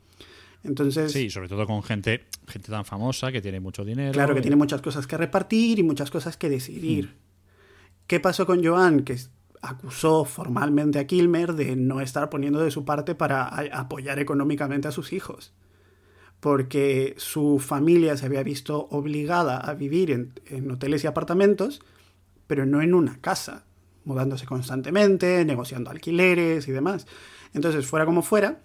Entonces, 0.63 1.11
Sí, 1.11 1.29
sobre 1.29 1.49
todo 1.49 1.65
con 1.67 1.83
gente, 1.83 2.25
gente 2.47 2.71
tan 2.71 2.85
famosa 2.85 3.31
que 3.31 3.41
tiene 3.41 3.59
mucho 3.59 3.83
dinero. 3.83 4.13
Claro 4.13 4.33
que 4.33 4.41
tiene 4.41 4.55
muchas 4.55 4.81
cosas 4.81 5.07
que 5.07 5.17
repartir 5.17 5.79
y 5.79 5.83
muchas 5.83 6.09
cosas 6.09 6.37
que 6.37 6.47
decidir. 6.49 7.15
¿Qué 8.07 8.19
pasó 8.19 8.45
con 8.45 8.63
Joan? 8.63 9.03
Que 9.03 9.17
acusó 9.61 10.25
formalmente 10.25 10.99
a 10.99 11.07
Kilmer 11.07 11.53
de 11.53 11.75
no 11.75 12.01
estar 12.01 12.29
poniendo 12.29 12.59
de 12.61 12.71
su 12.71 12.85
parte 12.85 13.15
para 13.15 13.47
apoyar 13.47 14.19
económicamente 14.19 14.87
a 14.87 14.91
sus 14.91 15.11
hijos. 15.13 15.53
Porque 16.43 17.13
su 17.15 17.57
familia 17.57 18.17
se 18.17 18.25
había 18.25 18.43
visto 18.43 18.89
obligada 18.91 19.59
a 19.59 19.75
vivir 19.75 20.11
en, 20.11 20.71
hoteles 20.71 21.01
y 21.05 21.07
apartamentos, 21.07 21.81
pero 22.47 22.65
no 22.65 22.81
en 22.81 22.93
una 22.93 23.17
casa, 23.21 23.63
mudándose 24.03 24.45
constantemente, 24.45 25.45
negociando 25.45 25.89
alquileres 25.89 26.67
y 26.67 26.73
demás. 26.73 27.07
Entonces, 27.53 27.87
fuera 27.87 28.05
como 28.05 28.23
fuera, 28.23 28.59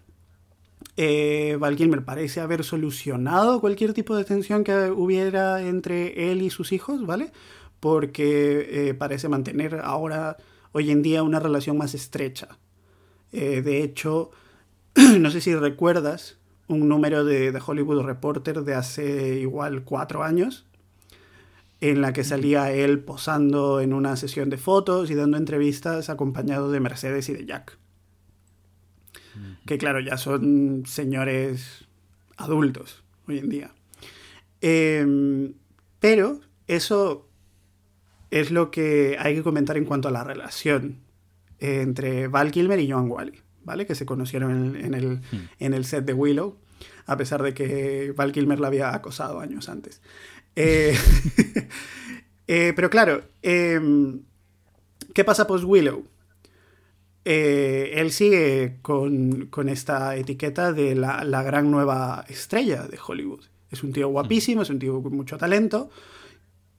eh, 0.96 1.56
Val 1.60 1.76
Kilmer 1.76 2.04
parece 2.04 2.40
haber 2.40 2.64
solucionado 2.64 3.60
cualquier 3.60 3.92
tipo 3.92 4.16
de 4.16 4.24
tensión 4.24 4.64
que 4.64 4.90
hubiera 4.90 5.62
entre 5.62 6.32
él 6.32 6.42
y 6.42 6.50
sus 6.50 6.72
hijos, 6.72 7.06
¿vale? 7.06 7.30
Porque 7.78 8.88
eh, 8.88 8.94
parece 8.94 9.28
mantener 9.28 9.76
ahora, 9.84 10.36
hoy 10.72 10.90
en 10.90 11.00
día, 11.02 11.22
una 11.22 11.38
relación 11.38 11.78
más 11.78 11.94
estrecha. 11.94 12.58
Eh, 13.30 13.62
de 13.62 13.84
hecho, 13.84 14.32
no 15.20 15.30
sé 15.30 15.40
si 15.40 15.54
recuerdas, 15.54 16.37
un 16.68 16.88
número 16.88 17.24
de, 17.24 17.50
de 17.50 17.62
Hollywood 17.64 18.02
Reporter 18.02 18.62
de 18.62 18.74
hace 18.74 19.38
igual 19.40 19.84
cuatro 19.84 20.22
años, 20.22 20.66
en 21.80 22.00
la 22.00 22.12
que 22.12 22.24
salía 22.24 22.72
él 22.72 23.00
posando 23.00 23.80
en 23.80 23.92
una 23.92 24.16
sesión 24.16 24.50
de 24.50 24.58
fotos 24.58 25.10
y 25.10 25.14
dando 25.14 25.36
entrevistas 25.36 26.10
acompañado 26.10 26.70
de 26.70 26.80
Mercedes 26.80 27.28
y 27.28 27.34
de 27.34 27.46
Jack. 27.46 27.78
Que 29.66 29.78
claro, 29.78 30.00
ya 30.00 30.16
son 30.16 30.84
señores 30.86 31.86
adultos 32.36 33.04
hoy 33.28 33.38
en 33.38 33.48
día. 33.48 33.70
Em, 34.60 35.54
pero 36.00 36.40
eso 36.66 37.28
es 38.30 38.50
lo 38.50 38.70
que 38.70 39.16
hay 39.18 39.34
que 39.34 39.42
comentar 39.42 39.76
en 39.76 39.84
cuanto 39.84 40.08
a 40.08 40.10
la 40.10 40.24
relación 40.24 41.00
entre 41.60 42.28
Val 42.28 42.50
Kilmer 42.50 42.80
y 42.80 42.90
Joan 42.90 43.10
Wally, 43.10 43.40
¿vale? 43.68 43.86
Que 43.86 43.94
se 43.94 44.06
conocieron 44.06 44.74
en, 44.74 44.84
en 44.86 44.94
el, 44.94 45.20
en 45.58 45.74
el 45.74 45.84
set 45.84 46.06
de 46.06 46.14
Willow, 46.14 46.56
a 47.04 47.16
pesar 47.18 47.42
de 47.42 47.52
que 47.52 48.14
Val 48.16 48.32
Kilmer 48.32 48.58
la 48.58 48.68
había 48.68 48.94
acosado 48.94 49.40
años 49.40 49.68
antes. 49.68 50.00
Eh, 50.56 50.96
eh, 52.48 52.72
pero 52.74 52.88
claro, 52.88 53.22
em, 53.42 54.22
¿qué 55.12 55.22
pasa 55.22 55.46
post 55.46 55.64
Willow? 55.64 56.02
Eh, 57.26 57.92
él 57.96 58.10
sigue 58.10 58.78
con, 58.80 59.48
con 59.48 59.68
esta 59.68 60.16
etiqueta 60.16 60.72
de 60.72 60.94
la, 60.94 61.24
la 61.24 61.42
gran 61.42 61.70
nueva 61.70 62.24
estrella 62.26 62.86
de 62.88 62.98
Hollywood. 63.06 63.44
Es 63.70 63.82
un 63.82 63.92
tío 63.92 64.08
guapísimo, 64.08 64.62
es 64.62 64.70
un 64.70 64.78
tío 64.78 65.02
con 65.02 65.14
mucho 65.14 65.36
talento. 65.36 65.90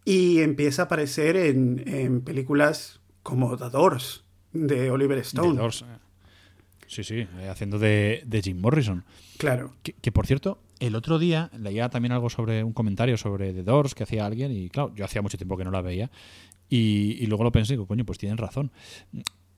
Y 0.06 0.40
empieza 0.40 0.82
a 0.82 0.86
aparecer 0.86 1.38
en, 1.38 1.84
en 1.86 2.22
películas 2.22 3.00
como 3.22 3.56
The 3.56 3.70
Doors, 3.70 4.24
de 4.54 4.90
Oliver 4.90 5.20
Stone. 5.20 5.54
The 5.54 5.60
Doors. 5.60 5.86
Sí, 6.90 7.04
sí, 7.04 7.20
eh, 7.20 7.50
haciendo 7.50 7.78
de, 7.78 8.24
de 8.26 8.42
Jim 8.42 8.60
Morrison. 8.60 9.06
Claro. 9.38 9.76
Que, 9.84 9.94
que, 9.94 10.12
por 10.12 10.26
cierto, 10.26 10.60
el 10.80 10.96
otro 10.96 11.20
día 11.20 11.52
leía 11.58 11.88
también 11.90 12.14
algo 12.14 12.32
sobre 12.32 12.64
un 12.64 12.74
comentario 12.74 13.16
sobre 13.16 13.54
The 13.54 13.62
Doors 13.62 13.94
que 13.94 14.04
hacía 14.04 14.26
alguien 14.26 14.52
y 14.52 14.70
claro, 14.70 14.92
yo 14.96 15.06
hacía 15.06 15.22
mucho 15.22 15.38
tiempo 15.38 15.56
que 15.56 15.64
no 15.64 15.70
la 15.70 15.82
veía 15.82 16.10
y, 16.68 17.16
y 17.20 17.28
luego 17.28 17.44
lo 17.44 17.52
pensé 17.52 17.74
y 17.74 17.76
digo, 17.76 17.86
coño, 17.86 18.06
pues 18.06 18.18
tienen 18.18 18.40
razón. 18.40 18.72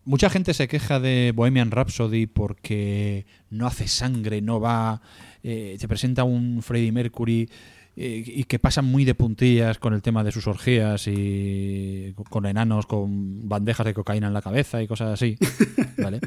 Mucha 0.03 0.29
gente 0.29 0.53
se 0.53 0.67
queja 0.67 0.99
de 0.99 1.31
Bohemian 1.33 1.71
Rhapsody 1.71 2.25
porque 2.25 3.25
no 3.49 3.65
hace 3.65 3.87
sangre, 3.87 4.41
no 4.41 4.59
va, 4.59 5.01
eh, 5.41 5.77
te 5.79 5.87
presenta 5.87 6.25
un 6.25 6.61
Freddie 6.61 6.91
Mercury 6.91 7.49
eh, 7.95 8.23
y 8.25 8.43
que 8.43 8.59
pasan 8.59 8.85
muy 8.85 9.05
de 9.05 9.15
puntillas 9.15 9.77
con 9.77 9.93
el 9.93 10.01
tema 10.01 10.23
de 10.25 10.33
sus 10.33 10.47
orgías 10.47 11.07
y 11.07 12.13
con 12.29 12.45
enanos 12.45 12.87
con 12.87 13.47
bandejas 13.47 13.85
de 13.85 13.93
cocaína 13.93 14.27
en 14.27 14.33
la 14.33 14.41
cabeza 14.41 14.81
y 14.81 14.87
cosas 14.87 15.13
así, 15.13 15.37
¿vale? 15.97 16.19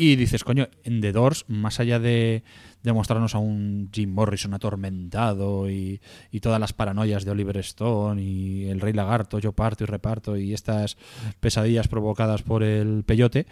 Y 0.00 0.16
dices, 0.16 0.44
coño, 0.44 0.66
en 0.82 1.02
The 1.02 1.12
Doors, 1.12 1.44
más 1.46 1.78
allá 1.78 1.98
de, 1.98 2.42
mostrarnos 2.84 3.34
a 3.34 3.38
un 3.38 3.90
Jim 3.92 4.10
Morrison 4.10 4.54
atormentado 4.54 5.68
y, 5.68 6.00
y, 6.30 6.40
todas 6.40 6.58
las 6.58 6.72
paranoias 6.72 7.26
de 7.26 7.32
Oliver 7.32 7.58
Stone 7.58 8.22
y 8.22 8.70
el 8.70 8.80
Rey 8.80 8.94
Lagarto, 8.94 9.38
yo 9.38 9.52
parto 9.52 9.84
y 9.84 9.86
reparto 9.86 10.38
y 10.38 10.54
estas 10.54 10.96
pesadillas 11.40 11.88
provocadas 11.88 12.40
por 12.40 12.62
el 12.62 13.04
peyote, 13.04 13.46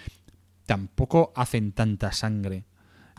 tampoco 0.65 1.35
hacen 1.37 1.73
tanta 1.73 2.13
sangre. 2.13 2.65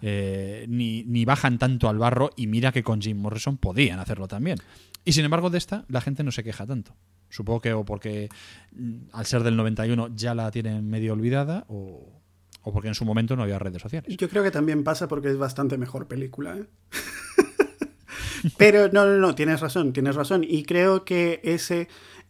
Eh, 0.01 0.65
ni, 0.67 1.03
ni 1.03 1.23
bajan 1.23 1.59
tanto 1.59 1.87
al 1.87 1.99
barro 1.99 2.31
y 2.35 2.47
mira 2.47 2.71
que 2.71 2.81
con 2.81 2.99
Jim 2.99 3.19
Morrison 3.19 3.57
podían 3.57 3.99
hacerlo 3.99 4.27
también. 4.27 4.57
Y 5.05 5.11
sin 5.11 5.23
embargo 5.23 5.51
de 5.51 5.59
esta 5.59 5.85
la 5.87 6.01
gente 6.01 6.23
no 6.23 6.31
se 6.31 6.43
queja 6.43 6.65
tanto. 6.65 6.95
Supongo 7.29 7.61
que 7.61 7.73
o 7.73 7.85
porque 7.85 8.29
mm, 8.71 9.09
al 9.13 9.27
ser 9.27 9.43
del 9.43 9.55
91 9.55 10.15
ya 10.15 10.33
la 10.33 10.49
tienen 10.49 10.89
medio 10.89 11.13
olvidada 11.13 11.65
o, 11.67 12.18
o 12.61 12.73
porque 12.73 12.89
en 12.89 12.95
su 12.95 13.05
momento 13.05 13.35
no 13.35 13.43
había 13.43 13.59
redes 13.59 13.81
sociales. 13.81 14.15
Yo 14.17 14.29
creo 14.29 14.43
que 14.43 14.51
también 14.51 14.83
pasa 14.83 15.07
porque 15.07 15.29
es 15.29 15.37
bastante 15.37 15.77
mejor 15.77 16.07
película. 16.07 16.57
¿eh? 16.57 16.65
Pero 18.57 18.89
no, 18.91 19.05
no, 19.05 19.17
no, 19.17 19.35
tienes 19.35 19.61
razón, 19.61 19.93
tienes 19.93 20.15
razón. 20.15 20.43
Y 20.47 20.63
creo 20.63 21.05
que 21.05 21.39
ese 21.43 21.87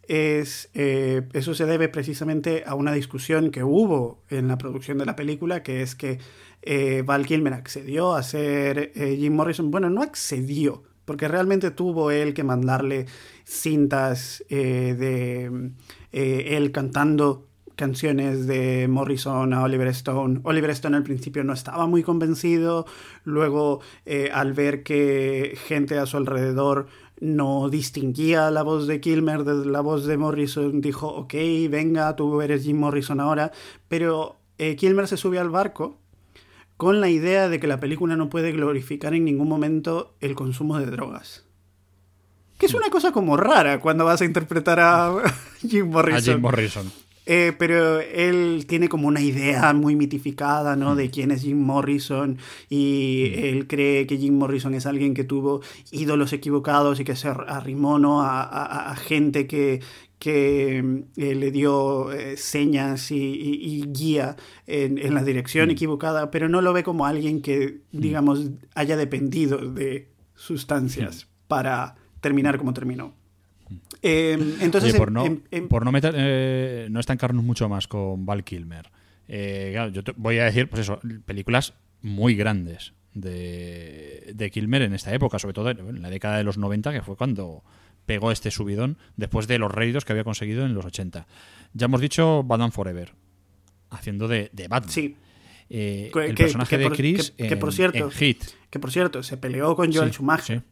es 0.08 0.70
eh, 0.74 1.28
eso 1.34 1.54
se 1.54 1.66
debe 1.66 1.88
precisamente 1.88 2.64
a 2.66 2.76
una 2.76 2.94
discusión 2.94 3.52
que 3.52 3.64
hubo 3.64 4.24
en 4.30 4.48
la 4.48 4.58
producción 4.58 4.98
de 4.98 5.06
la 5.06 5.16
película, 5.16 5.62
que 5.62 5.82
es 5.82 5.96
que 5.96 6.20
eh, 6.62 7.04
Val 7.06 7.26
Kilmer 7.26 7.54
accedió 7.54 8.16
a 8.16 8.24
ser 8.24 8.92
Jim 8.96 9.34
Morrison. 9.34 9.72
Bueno, 9.72 9.90
no 9.90 10.02
accedió, 10.02 10.84
porque 11.06 11.28
realmente 11.28 11.72
tuvo 11.72 12.12
él 12.12 12.34
que 12.34 12.44
mandarle 12.44 13.06
cintas 13.46 14.44
de 14.50 15.72
él 16.12 16.72
cantando 16.72 17.49
canciones 17.80 18.46
de 18.46 18.90
Morrison 18.90 19.54
a 19.54 19.64
Oliver 19.64 19.88
Stone. 19.88 20.42
Oliver 20.44 20.72
Stone 20.72 20.98
al 20.98 21.04
principio 21.04 21.46
no 21.46 21.54
estaba 21.54 21.88
muy 21.88 22.04
convencido, 22.04 22.86
luego 23.24 23.80
eh, 24.06 24.30
al 24.34 24.52
ver 24.52 24.84
que 24.84 25.58
gente 25.66 25.98
a 25.98 26.06
su 26.06 26.18
alrededor 26.18 26.88
no 27.22 27.70
distinguía 27.70 28.52
la 28.52 28.64
voz 28.64 28.86
de 28.86 29.00
Kilmer 29.00 29.46
de 29.46 29.66
la 29.66 29.80
voz 29.80 30.06
de 30.06 30.18
Morrison, 30.18 30.82
dijo, 30.82 31.08
ok, 31.08 31.34
venga, 31.70 32.14
tú 32.18 32.42
eres 32.42 32.66
Jim 32.66 32.80
Morrison 32.80 33.22
ahora, 33.22 33.54
pero 33.88 34.36
eh, 34.58 34.76
Kilmer 34.76 35.08
se 35.08 35.16
sube 35.16 35.40
al 35.40 35.50
barco 35.50 35.98
con 36.76 37.00
la 37.00 37.08
idea 37.08 37.48
de 37.48 37.62
que 37.62 37.68
la 37.68 37.80
película 37.80 38.18
no 38.18 38.30
puede 38.30 38.52
glorificar 38.52 39.14
en 39.14 39.24
ningún 39.24 39.48
momento 39.48 40.18
el 40.20 40.36
consumo 40.36 40.78
de 40.80 40.88
drogas. 40.88 41.46
Que 42.58 42.66
es 42.66 42.74
una 42.74 42.90
cosa 42.90 43.14
como 43.14 43.38
rara 43.38 43.80
cuando 43.80 44.04
vas 44.04 44.20
a 44.20 44.26
interpretar 44.26 44.82
a 44.82 45.14
Jim 45.62 45.90
Morrison. 45.90 46.18
A 46.18 46.34
Jim 46.34 46.42
Morrison. 46.42 46.92
Eh, 47.32 47.54
pero 47.56 48.00
él 48.00 48.66
tiene 48.68 48.90
como 48.90 49.08
una 49.08 49.22
idea 49.22 49.72
muy 49.74 49.96
mitificada, 49.96 50.76
¿no? 50.76 50.96
De 50.96 51.12
quién 51.12 51.30
es 51.30 51.44
Jim 51.44 51.60
Morrison 51.60 52.40
y 52.70 53.34
él 53.36 53.68
cree 53.68 54.08
que 54.08 54.18
Jim 54.18 54.36
Morrison 54.36 54.74
es 54.74 54.88
alguien 54.88 55.14
que 55.14 55.24
tuvo 55.24 55.62
ídolos 55.92 56.34
equivocados 56.34 57.00
y 57.00 57.04
que 57.04 57.16
se 57.16 57.28
arrimó, 57.28 58.00
¿no? 58.00 58.24
A, 58.24 58.42
a, 58.42 58.90
a 58.90 58.96
gente 58.96 59.46
que, 59.46 59.80
que 60.18 60.80
eh, 61.18 61.36
le 61.36 61.52
dio 61.52 62.12
eh, 62.12 62.36
señas 62.36 63.12
y, 63.12 63.18
y, 63.18 63.76
y 63.76 63.86
guía 63.92 64.36
en, 64.66 64.98
en, 64.98 65.14
la 65.14 65.24
dirección 65.24 65.68
mm. 65.68 65.72
equivocada, 65.74 66.32
pero 66.32 66.50
no 66.50 66.62
lo 66.62 66.74
ve 66.74 66.82
como 66.82 67.06
alguien 67.06 67.44
que, 67.44 67.82
digamos, 67.92 68.50
haya 68.74 68.98
dependido 68.98 69.60
de 69.60 70.10
sustancias 70.34 71.26
mm. 71.26 71.48
para 71.48 71.96
terminar 72.22 72.58
como 72.58 72.74
terminó. 72.74 73.19
Eh, 74.02 74.58
entonces, 74.62 74.92
Oye, 74.92 75.00
por, 75.00 75.12
no, 75.12 75.26
en, 75.26 75.44
en, 75.52 75.68
por 75.68 75.84
no, 75.84 75.92
meter, 75.92 76.14
eh, 76.18 76.88
no 76.90 77.00
estancarnos 77.00 77.44
mucho 77.44 77.68
más 77.68 77.88
con 77.88 78.26
Val 78.26 78.44
Kilmer, 78.44 78.90
eh, 79.28 79.70
claro, 79.74 79.92
yo 79.92 80.04
te 80.04 80.14
voy 80.16 80.40
a 80.40 80.46
decir, 80.46 80.70
pues 80.70 80.82
eso, 80.82 81.00
películas 81.26 81.74
muy 82.02 82.36
grandes 82.36 82.94
de, 83.14 84.32
de, 84.34 84.50
Kilmer 84.52 84.82
en 84.82 84.94
esta 84.94 85.14
época, 85.14 85.38
sobre 85.38 85.54
todo 85.54 85.70
en 85.70 86.02
la 86.02 86.10
década 86.10 86.38
de 86.38 86.44
los 86.44 86.58
90, 86.58 86.94
que 86.94 87.02
fue 87.02 87.16
cuando 87.16 87.64
pegó 88.06 88.32
este 88.32 88.50
subidón 88.50 88.98
después 89.18 89.48
de 89.48 89.60
los 89.60 89.72
réditos 89.72 90.04
que 90.04 90.14
había 90.14 90.24
conseguido 90.24 90.66
en 90.66 90.74
los 90.74 90.86
80. 90.86 91.28
Ya 91.74 91.86
hemos 91.86 92.02
dicho 92.02 92.44
Batman 92.44 92.72
Forever, 92.72 93.14
haciendo 93.92 94.28
de, 94.28 94.50
de 94.52 94.68
Batman. 94.68 94.92
Sí. 94.92 95.16
Eh, 95.70 96.10
que, 96.12 96.26
el 96.26 96.34
personaje 96.34 96.78
que, 96.78 96.84
de 96.84 96.90
Chris 96.90 97.32
que, 97.38 97.48
que, 97.48 97.58
por 97.58 97.72
cierto, 97.72 98.06
en 98.06 98.12
Hit. 98.12 98.44
Que 98.72 98.80
por 98.80 98.92
cierto, 98.92 99.22
se 99.22 99.38
peleó 99.38 99.76
con 99.76 99.94
Joel 99.94 100.10
sí, 100.10 100.16
Schumacher. 100.16 100.60
Sí. 100.60 100.66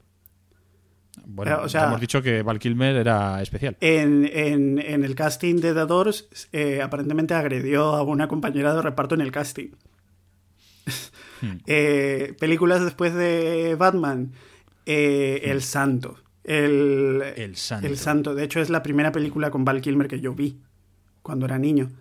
Bueno, 1.25 1.59
o 1.63 1.69
sea, 1.69 1.87
hemos 1.87 1.99
dicho 1.99 2.21
que 2.21 2.41
Val 2.41 2.59
Kilmer 2.59 2.95
era 2.95 3.41
especial. 3.41 3.77
En, 3.81 4.29
en, 4.31 4.79
en 4.79 5.03
el 5.03 5.15
casting 5.15 5.55
de 5.55 5.73
The 5.73 5.85
Doors, 5.85 6.27
eh, 6.51 6.81
aparentemente 6.81 7.33
agredió 7.33 7.95
a 7.95 8.03
una 8.03 8.27
compañera 8.27 8.73
de 8.73 8.81
reparto 8.81 9.15
en 9.15 9.21
el 9.21 9.31
casting. 9.31 9.69
Hmm. 11.41 11.57
eh, 11.67 12.35
películas 12.39 12.83
después 12.83 13.13
de 13.13 13.75
Batman, 13.77 14.31
eh, 14.85 15.41
hmm. 15.43 15.49
El 15.49 15.61
Santo. 15.61 16.17
El, 16.43 17.23
el, 17.35 17.55
Santo. 17.57 17.87
El 17.87 17.97
Santo. 17.97 18.35
De 18.35 18.43
hecho, 18.43 18.61
es 18.61 18.69
la 18.69 18.81
primera 18.81 19.11
película 19.11 19.51
con 19.51 19.65
Val 19.65 19.81
Kilmer 19.81 20.07
que 20.07 20.21
yo 20.21 20.33
vi 20.33 20.61
cuando 21.21 21.45
era 21.45 21.57
niño. 21.59 21.91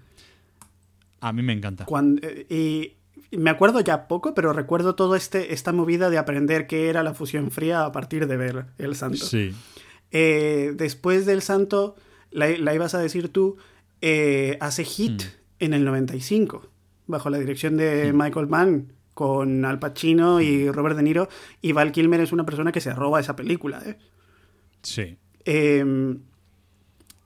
A 1.21 1.33
mí 1.33 1.43
me 1.43 1.53
encanta. 1.53 1.85
Cuando, 1.85 2.27
y 2.49 2.97
me 3.33 3.51
acuerdo 3.51 3.81
ya 3.81 4.09
poco, 4.09 4.35
pero 4.35 4.53
recuerdo 4.53 4.95
toda 4.95 5.17
este, 5.17 5.53
esta 5.53 5.73
movida 5.73 6.11
de 6.11 6.19
aprender 6.19 6.67
qué 6.67 6.89
era 6.89 7.03
la 7.03 7.15
fusión 7.15 7.51
fría 7.51 7.85
a 7.85 7.93
partir 7.93 8.27
de 8.27 8.37
ver 8.37 8.67
El 8.79 8.95
Santo. 8.95 9.25
Sí. 9.25 9.55
Eh, 10.11 10.73
después 10.77 11.27
del 11.27 11.43
Santo, 11.43 11.97
la, 12.31 12.49
la, 12.49 12.75
ibas 12.75 12.95
a 12.95 12.99
decir 12.99 13.29
tú, 13.31 13.57
eh, 14.01 14.57
hace 14.61 14.85
Hit 14.85 15.23
mm. 15.23 15.27
en 15.61 15.75
el 15.75 15.85
95, 15.85 16.69
bajo 17.07 17.31
la 17.31 17.39
dirección 17.39 17.77
de 17.77 18.13
mm. 18.13 18.17
Michael 18.17 18.47
Mann, 18.47 18.93
con 19.15 19.65
Al 19.65 19.79
Pacino 19.79 20.41
y 20.41 20.71
Robert 20.71 20.97
De 20.97 21.03
Niro, 21.03 21.29
y 21.63 21.73
Val 21.73 21.93
Kilmer 21.93 22.21
es 22.21 22.33
una 22.33 22.45
persona 22.45 22.71
que 22.71 22.81
se 22.81 22.93
roba 22.93 23.19
esa 23.19 23.35
película. 23.35 23.83
¿eh? 23.85 23.97
Sí. 24.83 25.17
Em, 25.45 26.21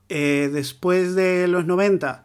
eh, 0.07 0.49
después 0.53 1.15
de 1.15 1.47
los 1.47 1.65
90 1.65 2.23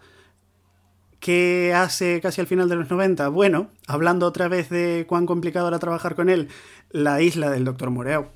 ¿Qué 1.27 1.74
hace 1.74 2.20
casi 2.20 2.40
al 2.40 2.47
final 2.47 2.69
de 2.69 2.77
los 2.77 2.89
90? 2.89 3.31
Bueno, 3.31 3.69
hablando 3.89 4.27
otra 4.27 4.47
vez 4.47 4.70
de 4.70 5.07
cuán 5.09 5.27
complicado 5.27 5.66
era 5.66 5.81
trabajar 5.81 6.15
con 6.15 6.28
él, 6.28 6.47
la 6.90 7.20
isla 7.20 7.51
del 7.51 7.65
Doctor 7.65 7.90
Moreau. 7.90 8.28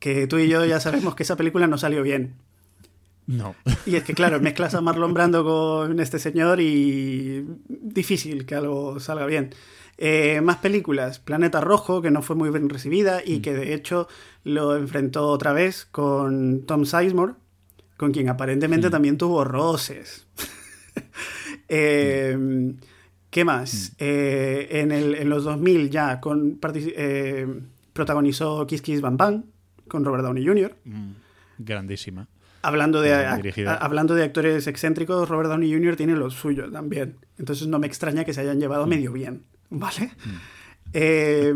Que 0.00 0.26
tú 0.26 0.38
y 0.38 0.48
yo 0.48 0.64
ya 0.64 0.80
sabemos 0.80 1.14
que 1.14 1.22
esa 1.22 1.36
película 1.36 1.68
no 1.68 1.78
salió 1.78 2.02
bien. 2.02 2.34
No. 3.28 3.54
Y 3.86 3.94
es 3.94 4.02
que, 4.02 4.14
claro, 4.14 4.40
mezclas 4.40 4.74
a 4.74 4.80
Marlon 4.80 5.14
Brando 5.14 5.44
con 5.44 6.00
este 6.00 6.18
señor 6.18 6.60
y 6.60 7.46
difícil 7.68 8.44
que 8.44 8.56
algo 8.56 8.98
salga 8.98 9.26
bien. 9.26 9.54
Eh, 9.96 10.40
más 10.40 10.56
películas. 10.56 11.20
Planeta 11.20 11.60
Rojo, 11.60 12.02
que 12.02 12.10
no 12.10 12.20
fue 12.20 12.34
muy 12.34 12.50
bien 12.50 12.68
recibida 12.68 13.22
y 13.24 13.42
que 13.42 13.54
de 13.54 13.74
hecho 13.74 14.08
lo 14.42 14.74
enfrentó 14.74 15.28
otra 15.28 15.52
vez 15.52 15.84
con 15.84 16.66
Tom 16.66 16.84
Sizemore, 16.84 17.34
con 17.96 18.10
quien 18.10 18.28
aparentemente 18.28 18.90
también 18.90 19.18
tuvo 19.18 19.44
roces. 19.44 20.26
Eh, 21.68 22.74
¿Qué 23.30 23.44
más? 23.44 23.92
Eh, 23.98 24.68
en, 24.70 24.92
el- 24.92 25.14
en 25.16 25.28
los 25.28 25.44
2000 25.44 25.90
ya 25.90 26.20
con, 26.20 26.58
eh, 26.74 27.46
protagonizó 27.92 28.66
Kiss 28.66 28.80
Kiss 28.82 29.00
Bang 29.00 29.16
Bang 29.16 29.42
con 29.88 30.04
Robert 30.04 30.24
Downey 30.24 30.46
Jr. 30.46 30.76
Grandísima. 31.58 32.28
Hablando 32.62 33.00
de, 33.02 33.12
a- 33.14 33.34
a- 33.72 33.74
hablando 33.76 34.14
de 34.14 34.22
actores 34.24 34.66
excéntricos, 34.66 35.28
Robert 35.28 35.50
Downey 35.50 35.72
Jr. 35.72 35.96
tiene 35.96 36.14
lo 36.16 36.30
suyo 36.30 36.70
también. 36.70 37.16
Entonces 37.38 37.66
no 37.66 37.78
me 37.78 37.86
extraña 37.86 38.24
que 38.24 38.32
se 38.32 38.40
hayan 38.40 38.58
llevado 38.60 38.86
medio 38.86 39.12
bien, 39.12 39.42
¿vale? 39.68 40.12
Eh, 40.92 41.54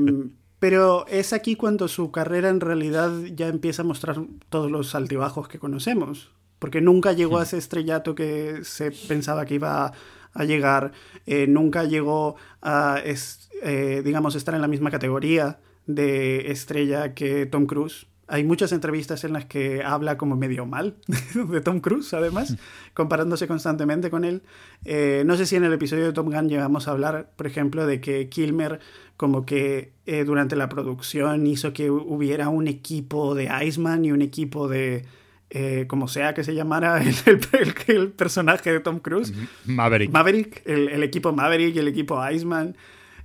pero 0.59 1.07
es 1.07 1.33
aquí 1.33 1.55
cuando 1.55 1.87
su 1.87 2.11
carrera 2.11 2.49
en 2.49 2.61
realidad 2.61 3.13
ya 3.35 3.47
empieza 3.49 3.83
a 3.83 3.85
mostrar 3.85 4.19
todos 4.49 4.71
los 4.71 4.95
altibajos 4.97 5.47
que 5.49 5.59
conocemos. 5.61 6.33
Porque 6.59 6.81
nunca 6.81 7.13
llegó 7.13 7.39
a 7.39 7.43
ese 7.45 7.59
estrellato 7.59 8.15
que 8.15 8.61
se 8.65 8.91
pensaba 8.91 9.45
que 9.47 9.55
iba 9.55 9.93
a 10.35 10.45
llegar. 10.45 10.93
eh, 11.27 11.47
nunca 11.47 11.85
llegó 11.85 12.37
a, 12.63 13.01
es- 13.05 13.49
eh, 13.63 14.03
digamos, 14.05 14.35
estar 14.35 14.55
en 14.55 14.61
la 14.61 14.69
misma 14.69 14.91
categoría 14.91 15.59
de 15.87 16.51
estrella 16.51 17.15
que 17.15 17.47
Tom 17.47 17.67
Cruise. 17.67 18.07
Hay 18.31 18.45
muchas 18.45 18.73
entrevistas 18.73 19.25
en 19.25 19.33
las 19.33 19.47
que 19.47 19.83
habla 19.83 20.19
como 20.19 20.37
medio 20.37 20.67
mal 20.67 20.97
de 21.35 21.61
Tom 21.63 21.81
Cruise, 21.81 22.13
además, 22.13 22.57
comparándose 22.93 23.47
constantemente 23.49 24.11
con 24.11 24.25
él. 24.25 24.43
Eh, 24.85 25.23
no 25.25 25.35
sé 25.37 25.47
si 25.47 25.57
en 25.57 25.65
el 25.65 25.73
episodio 25.73 26.05
de 26.05 26.13
Tom 26.13 26.27
Gunn 26.27 26.49
llegamos 26.51 26.89
a 26.89 26.91
hablar, 26.91 27.31
por 27.37 27.47
ejemplo, 27.47 27.87
de 27.87 28.01
que 28.03 28.29
Kilmer 28.29 28.81
como 29.17 29.47
que 29.47 29.93
durante 30.27 30.57
la 30.57 30.69
producción 30.69 31.47
hizo 31.47 31.73
que 31.73 31.91
hu- 31.91 32.05
hubiera 32.07 32.49
un 32.51 32.69
equipo 32.69 33.35
de 33.35 33.49
Iceman 33.65 34.05
y 34.05 34.13
un 34.13 34.21
equipo 34.23 34.69
de, 34.69 35.05
eh, 35.51 35.87
como 35.89 36.09
sea 36.09 36.35
que 36.35 36.45
se 36.45 36.55
llamara 36.55 37.03
el, 37.03 37.15
el- 37.27 37.75
el 37.97 38.09
personaje 38.13 38.73
de 38.73 38.81
Tom 38.81 38.99
Cruise. 39.01 39.33
Maverick. 39.65 40.11
Maverick, 40.11 40.63
el, 40.67 40.89
el 40.89 41.03
equipo 41.03 41.33
Maverick 41.33 41.75
y 41.75 41.79
el 41.79 41.89
equipo 41.89 42.21
Iceman. 42.31 42.77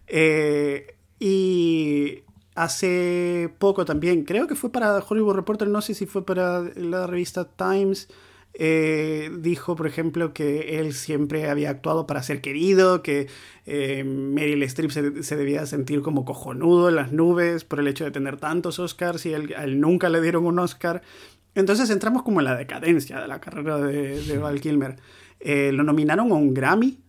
Eh, 0.08 0.96
y 1.20 2.20
hace 2.56 3.50
poco 3.60 3.86
también, 3.86 4.24
creo 4.26 4.48
que 4.48 4.56
fue 4.56 4.72
para 4.72 4.98
Hollywood 5.00 5.36
Reporter, 5.36 5.68
no 5.68 5.82
sé 5.82 5.94
si 5.94 6.06
fue 6.06 6.26
para 6.26 6.62
la 6.76 7.08
revista 7.08 7.46
Times, 7.56 8.10
eh, 8.56 9.32
dijo, 9.40 9.76
por 9.76 9.88
ejemplo, 9.88 10.32
que 10.34 10.80
él 10.80 10.94
siempre 10.94 11.50
había 11.50 11.72
actuado 11.72 12.06
para 12.06 12.22
ser 12.22 12.40
querido, 12.42 13.02
que 13.02 13.28
eh, 13.66 14.04
Meryl 14.04 14.62
Streep 14.64 14.92
se, 14.92 15.24
se 15.24 15.36
debía 15.36 15.66
sentir 15.66 16.02
como 16.02 16.24
cojonudo 16.26 16.90
en 16.90 16.96
las 16.96 17.12
nubes 17.12 17.64
por 17.64 17.80
el 17.80 17.88
hecho 17.88 18.04
de 18.04 18.12
tener 18.12 18.38
tantos 18.38 18.78
Oscars 18.78 19.26
y 19.26 19.34
él- 19.34 19.56
a 19.58 19.64
él 19.64 19.80
nunca 19.80 20.10
le 20.10 20.22
dieron 20.22 20.46
un 20.46 20.60
Oscar. 20.60 21.02
Entonces 21.56 21.90
entramos 21.90 22.24
como 22.24 22.40
en 22.40 22.46
la 22.46 22.56
decadencia 22.56 23.20
de 23.20 23.28
la 23.28 23.40
carrera 23.40 23.78
de, 23.78 24.22
de 24.24 24.38
Val 24.38 24.60
Kilmer. 24.60 24.96
Eh, 25.40 25.72
lo 25.74 25.84
nominaron 25.84 26.32
a 26.32 26.36
un 26.36 26.54
Grammy 26.54 27.04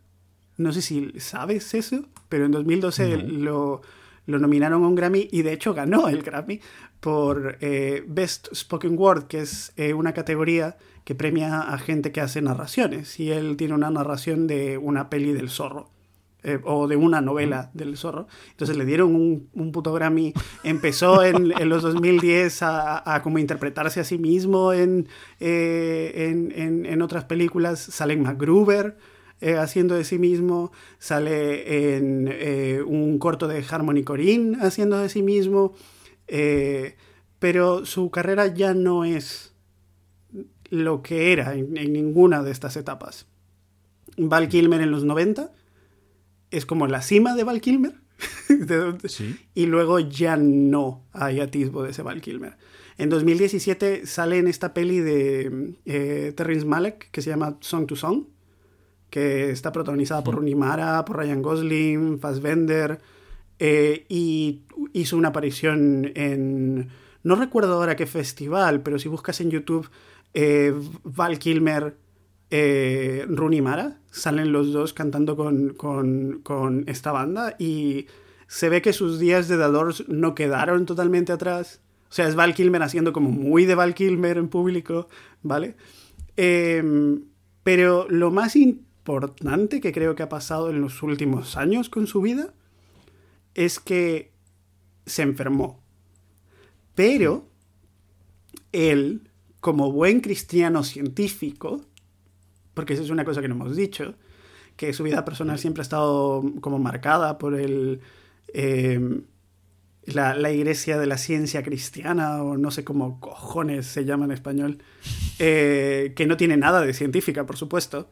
no 0.57 0.73
sé 0.73 0.83
si 0.83 1.13
sabes 1.19 1.75
eso, 1.75 2.05
pero 2.29 2.47
en 2.47 2.53
2012 2.53 3.17
lo, 3.17 3.83
lo 4.27 4.39
nominaron 4.39 4.85
a 4.85 4.89
un 4.89 4.95
Grammy 4.95 5.29
y 5.33 5.43
de 5.43 5.53
hecho 5.53 5.75
ganó 5.75 6.09
el 6.09 6.23
Grammy 6.23 6.61
por 7.01 7.59
eh, 7.61 8.05
Best 8.07 8.55
Spoken 8.55 8.97
Word, 8.97 9.25
que 9.25 9.41
es 9.41 9.73
eh, 9.77 9.95
una 9.95 10.13
categoría 10.13 10.77
que 11.05 11.15
premia 11.15 11.61
a 11.61 11.79
gente 11.79 12.13
que 12.13 12.21
hace 12.21 12.41
narraciones. 12.41 13.19
Y 13.19 13.33
él 13.33 13.57
tiene 13.57 13.75
una 13.75 13.91
narración 13.91 14.47
de 14.47 14.79
una 14.79 15.11
peli 15.11 15.33
del 15.33 15.51
zorro. 15.51 15.91
Eh, 16.45 16.61
o 16.65 16.87
de 16.87 16.97
una 16.97 17.21
novela 17.21 17.71
del 17.75 17.97
zorro. 17.97 18.27
Entonces 18.51 18.77
le 18.77 18.85
dieron 18.85 19.15
un, 19.17 19.49
un 19.55 19.73
puto 19.73 19.93
Grammy. 19.93 20.33
Empezó 20.63 21.25
en, 21.25 21.53
en 21.59 21.69
los 21.69 21.83
2010 21.83 22.63
a, 22.63 23.15
a 23.15 23.23
como 23.23 23.39
interpretarse 23.39 24.01
a 24.01 24.05
sí 24.05 24.19
mismo 24.19 24.73
en, 24.73 25.09
eh, 25.41 26.13
en, 26.31 26.53
en- 26.55 26.87
en 26.87 27.03
otras 27.03 27.25
películas. 27.25 27.81
Sale 27.81 28.15
en 28.15 28.23
MacGruber 28.23 28.97
eh, 29.41 29.57
haciendo 29.57 29.95
de 29.97 30.05
sí 30.05 30.19
mismo. 30.19 30.71
Sale 30.99 31.97
en 31.97 32.29
eh, 32.31 32.83
un 32.87 33.19
corto 33.19 33.49
de 33.49 33.65
Harmony 33.69 34.05
Corinne 34.05 34.59
haciendo 34.61 34.99
de 34.99 35.09
sí 35.09 35.23
mismo. 35.23 35.75
Pero 37.39 37.85
su 37.85 38.11
carrera 38.11 38.47
ya 38.47 38.73
no 38.75 39.05
es 39.05 39.53
lo 40.71 41.03
que 41.03 41.33
era 41.33 41.55
en, 41.55 41.77
en 41.77 41.93
ninguna 41.93 42.43
de 42.43 42.51
estas 42.51 42.77
etapas. 42.77 43.27
Val 44.17 44.49
Kilmer 44.49 44.81
en 44.81 44.91
los 44.91 45.05
90 45.05 45.51
es 46.57 46.67
como 46.67 46.87
la 46.87 47.03
cima 47.03 47.35
de 47.35 47.45
Val 47.45 47.61
Kilmer. 47.61 47.95
Sí. 49.09 49.37
Y 49.55 49.67
luego 49.67 49.99
ya 49.99 50.37
no 50.37 51.05
hay 51.13 51.41
atisbo 51.41 51.83
de 51.83 51.91
ese 51.91 52.03
Val 52.03 52.21
Kilmer. 52.21 52.57
En 52.97 53.11
2017 53.11 54.07
sale 54.07 54.39
en 54.39 54.47
esta 54.47 54.73
peli 54.73 55.01
de 55.01 55.75
eh, 55.85 56.33
Terrence 56.37 56.65
Malick 56.65 57.11
que 57.11 57.23
se 57.23 57.31
llama 57.31 57.57
Song 57.61 57.87
to 57.87 57.97
Song, 57.97 58.25
que 59.11 59.51
está 59.51 59.73
protagonizada 59.73 60.23
por 60.23 60.37
Rooney 60.37 60.55
Mara, 60.55 61.05
por 61.05 61.17
Ryan 61.17 61.43
Gosling, 61.43 62.19
Fassbender, 62.21 63.01
eh, 63.59 64.07
y 64.09 64.63
hizo 64.93 65.17
una 65.17 65.29
aparición 65.29 66.13
en... 66.15 66.89
No 67.23 67.37
recuerdo 67.37 67.75
ahora 67.75 67.97
qué 67.97 68.07
festival, 68.07 68.83
pero 68.83 68.99
si 68.99 69.09
buscas 69.09 69.41
en 69.41 69.51
YouTube 69.51 69.89
eh, 70.35 70.75
Val 71.03 71.39
Kilmer, 71.39 71.97
Rooney 72.51 73.61
Mara, 73.61 73.99
salen 74.15 74.53
los 74.53 74.73
dos 74.73 74.93
cantando 74.95 75.37
con, 75.37 75.75
con- 75.75 76.41
con 76.43 76.85
esta 76.87 77.11
banda 77.13 77.57
y 77.59 78.07
se 78.47 78.69
ve 78.69 78.81
que 78.81 78.93
sus 78.93 79.19
días 79.19 79.49
de 79.49 79.57
The 79.57 79.65
Doors 79.65 80.09
no 80.09 80.35
quedaron 80.35 80.87
totalmente 80.87 81.33
atrás. 81.33 81.81
O 82.11 82.13
sea, 82.15 82.29
es 82.29 82.37
Val 82.37 82.55
Kilmer 82.55 82.83
haciendo 82.83 83.13
como 83.13 83.31
muy 83.31 83.65
de 83.67 83.75
Val 83.75 83.95
Kilmer 83.95 84.39
en 84.39 84.49
público, 84.49 85.09
¿vale? 85.43 85.75
Em, 86.37 87.25
pero 87.65 88.07
lo 88.09 88.31
más 88.31 88.55
importante 88.55 89.81
que 89.81 89.93
creo 89.93 90.15
que 90.15 90.23
ha 90.23 90.29
pasado 90.29 90.71
en 90.71 90.81
los 90.81 91.03
últimos 91.03 91.57
años 91.57 91.89
con 91.89 92.07
su 92.07 92.21
vida 92.21 92.55
es 93.55 93.81
que 93.81 94.33
se 95.07 95.23
enfermó. 95.23 95.83
Pero 96.95 97.49
él, 98.73 99.29
como 99.61 99.91
buen 99.91 100.21
cristiano 100.21 100.85
científico, 100.85 101.81
porque 102.75 102.95
esa 102.95 103.03
es 103.03 103.11
una 103.11 103.25
cosa 103.25 103.41
que 103.41 103.49
no 103.49 103.55
hemos 103.55 103.77
dicho, 103.77 104.15
que 104.77 104.93
su 104.93 105.03
vida 105.05 105.25
personal 105.25 105.59
siempre 105.59 105.81
ha 105.81 105.85
estado 105.85 106.43
como 106.61 106.79
marcada 106.79 107.39
por 107.39 107.55
el, 107.55 108.01
eh, 108.53 109.21
la, 110.05 110.35
la 110.35 110.51
iglesia 110.51 110.99
de 110.99 111.07
la 111.07 111.17
ciencia 111.17 111.63
cristiana, 111.63 112.43
o 112.43 112.57
no 112.57 112.71
sé 112.71 112.85
cómo 112.85 113.21
cojones 113.21 113.87
se 113.87 114.05
llama 114.05 114.25
en 114.27 114.33
español, 114.33 114.79
eh, 115.39 116.13
que 116.17 116.27
no 116.27 116.37
tiene 116.37 116.57
nada 116.57 116.81
de 116.83 116.93
científica, 116.93 117.47
por 117.47 117.57
supuesto. 117.57 118.09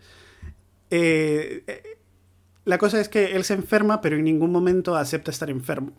Eh, 0.90 1.64
eh, 1.66 1.82
la 2.64 2.78
cosa 2.78 3.00
es 3.00 3.08
que 3.08 3.34
él 3.36 3.44
se 3.44 3.54
enferma, 3.54 4.00
pero 4.00 4.16
en 4.16 4.24
ningún 4.24 4.52
momento 4.52 4.94
acepta 4.96 5.30
estar 5.30 5.50
enfermo. 5.50 5.92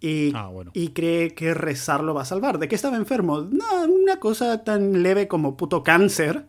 Y, 0.00 0.32
Ah, 0.34 0.48
bueno. 0.48 0.70
y 0.74 0.88
cree 0.88 1.34
que 1.34 1.54
rezar 1.54 2.02
lo 2.04 2.14
va 2.14 2.22
a 2.22 2.24
salvar. 2.24 2.58
¿De 2.58 2.68
qué 2.68 2.74
estaba 2.76 2.96
enfermo? 2.96 3.42
No, 3.42 3.84
una 3.84 4.18
cosa 4.20 4.62
tan 4.64 5.02
leve 5.02 5.28
como 5.28 5.56
puto 5.56 5.82
cáncer. 5.82 6.46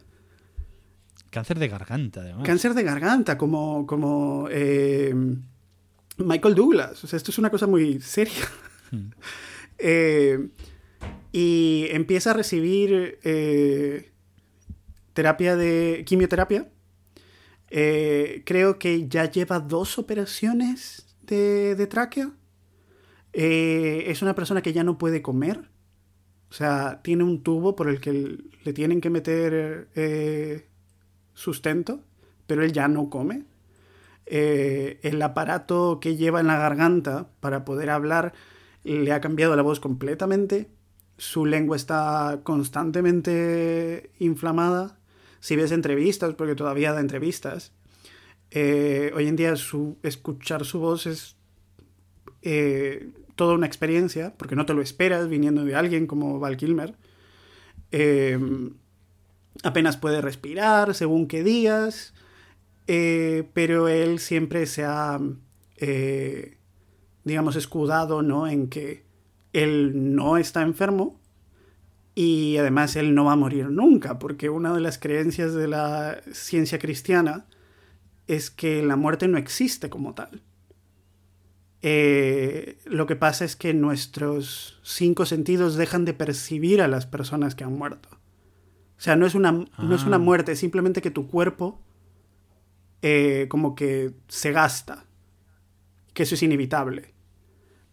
Cáncer 1.29 1.59
de 1.59 1.67
garganta, 1.67 2.21
además. 2.21 2.43
Cáncer 2.45 2.73
de 2.73 2.83
garganta, 2.83 3.37
como, 3.37 3.85
como 3.85 4.47
eh, 4.51 5.13
Michael 6.17 6.55
Douglas. 6.55 7.03
O 7.03 7.07
sea, 7.07 7.17
esto 7.17 7.31
es 7.31 7.37
una 7.37 7.49
cosa 7.49 7.67
muy 7.67 7.99
seria. 8.01 8.33
Eh, 9.81 10.49
y 11.31 11.87
empieza 11.91 12.31
a 12.31 12.33
recibir 12.33 13.17
eh, 13.23 14.11
terapia 15.13 15.55
de 15.55 16.03
quimioterapia. 16.05 16.69
Eh, 17.69 18.43
creo 18.45 18.79
que 18.79 19.07
ya 19.07 19.31
lleva 19.31 19.59
dos 19.59 19.97
operaciones 19.97 21.15
de, 21.21 21.75
de 21.75 21.87
tráquea. 21.87 22.31
Eh, 23.31 24.05
es 24.07 24.21
una 24.21 24.35
persona 24.35 24.61
que 24.61 24.73
ya 24.73 24.83
no 24.83 24.97
puede 24.97 25.21
comer. 25.21 25.69
O 26.49 26.53
sea, 26.53 27.01
tiene 27.03 27.23
un 27.23 27.43
tubo 27.43 27.75
por 27.75 27.87
el 27.87 28.01
que 28.01 28.39
le 28.63 28.73
tienen 28.73 29.01
que 29.01 29.11
meter 29.11 29.89
sustento, 31.39 32.01
pero 32.47 32.63
él 32.63 32.73
ya 32.73 32.87
no 32.87 33.09
come. 33.09 33.45
Eh, 34.25 34.99
el 35.03 35.21
aparato 35.21 35.99
que 36.01 36.17
lleva 36.17 36.41
en 36.41 36.47
la 36.47 36.57
garganta 36.57 37.29
para 37.39 37.63
poder 37.65 37.89
hablar 37.89 38.33
le 38.83 39.11
ha 39.13 39.21
cambiado 39.21 39.55
la 39.55 39.61
voz 39.61 39.79
completamente. 39.79 40.69
Su 41.17 41.45
lengua 41.45 41.77
está 41.77 42.41
constantemente 42.43 44.11
inflamada. 44.19 44.99
Si 45.39 45.55
ves 45.55 45.71
entrevistas, 45.71 46.35
porque 46.35 46.55
todavía 46.55 46.91
da 46.91 46.99
entrevistas, 46.99 47.71
eh, 48.51 49.11
hoy 49.15 49.27
en 49.27 49.37
día 49.37 49.53
escuchar 50.03 50.65
su 50.65 50.79
voz 50.79 51.05
es 51.05 51.37
eh, 52.41 53.13
toda 53.35 53.53
una 53.53 53.67
experiencia, 53.67 54.33
porque 54.37 54.57
no 54.57 54.65
te 54.65 54.73
lo 54.73 54.81
esperas 54.81 55.29
viniendo 55.29 55.63
de 55.63 55.75
alguien 55.75 56.07
como 56.07 56.39
Val 56.39 56.57
Kilmer. 56.57 56.95
Apenas 59.63 59.97
puede 59.97 60.21
respirar 60.21 60.95
según 60.95 61.27
qué 61.27 61.43
días, 61.43 62.13
eh, 62.87 63.49
pero 63.53 63.87
él 63.87 64.19
siempre 64.19 64.65
se 64.65 64.85
ha 64.85 65.19
eh, 65.77 66.57
digamos, 67.23 67.55
escudado, 67.55 68.21
¿no? 68.21 68.47
En 68.47 68.67
que 68.67 69.05
él 69.53 70.15
no 70.15 70.37
está 70.37 70.61
enfermo 70.61 71.19
y 72.15 72.57
además 72.57 72.95
él 72.95 73.15
no 73.15 73.25
va 73.25 73.33
a 73.33 73.37
morir 73.37 73.69
nunca, 73.69 74.19
porque 74.19 74.49
una 74.49 74.73
de 74.73 74.81
las 74.81 74.97
creencias 74.97 75.53
de 75.53 75.67
la 75.67 76.21
ciencia 76.33 76.79
cristiana 76.79 77.45
es 78.27 78.49
que 78.49 78.83
la 78.83 78.95
muerte 78.95 79.27
no 79.27 79.37
existe 79.37 79.89
como 79.89 80.13
tal. 80.13 80.41
Eh, 81.81 82.77
lo 82.85 83.05
que 83.05 83.15
pasa 83.15 83.45
es 83.45 83.55
que 83.55 83.73
nuestros 83.73 84.79
cinco 84.83 85.25
sentidos 85.25 85.75
dejan 85.75 86.03
de 86.03 86.13
percibir 86.13 86.81
a 86.81 86.89
las 86.89 87.05
personas 87.05 87.55
que 87.55 87.63
han 87.63 87.73
muerto. 87.73 88.09
O 88.99 89.01
sea, 89.01 89.15
no 89.15 89.25
es 89.25 89.33
una, 89.33 89.51
no 89.53 89.95
es 89.95 90.03
una 90.03 90.17
Ah. 90.17 90.19
muerte, 90.19 90.51
es 90.51 90.59
simplemente 90.59 91.01
que 91.01 91.09
tu 91.09 91.27
cuerpo 91.27 91.79
eh, 93.01 93.45
como 93.49 93.73
que 93.75 94.11
se 94.27 94.51
gasta, 94.51 95.05
que 96.13 96.23
eso 96.23 96.35
es 96.35 96.43
inevitable, 96.43 97.13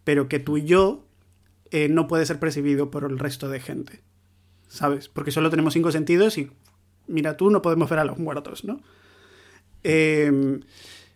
pero 0.03 0.27
que 0.27 0.39
tu 0.39 0.57
yo 0.57 1.05
eh, 1.71 1.87
no 1.87 2.07
puede 2.07 2.25
ser 2.25 2.39
percibido 2.39 2.91
por 2.91 3.05
el 3.05 3.17
resto 3.17 3.47
de 3.47 3.61
gente, 3.61 4.01
¿sabes? 4.67 5.07
Porque 5.07 5.31
solo 5.31 5.49
tenemos 5.49 5.73
cinco 5.73 5.91
sentidos 5.93 6.37
y, 6.37 6.51
mira, 7.07 7.37
tú 7.37 7.49
no 7.51 7.61
podemos 7.61 7.89
ver 7.89 7.99
a 7.99 8.03
los 8.05 8.19
muertos, 8.19 8.65
¿no? 8.65 8.81
Eh, 9.83 10.59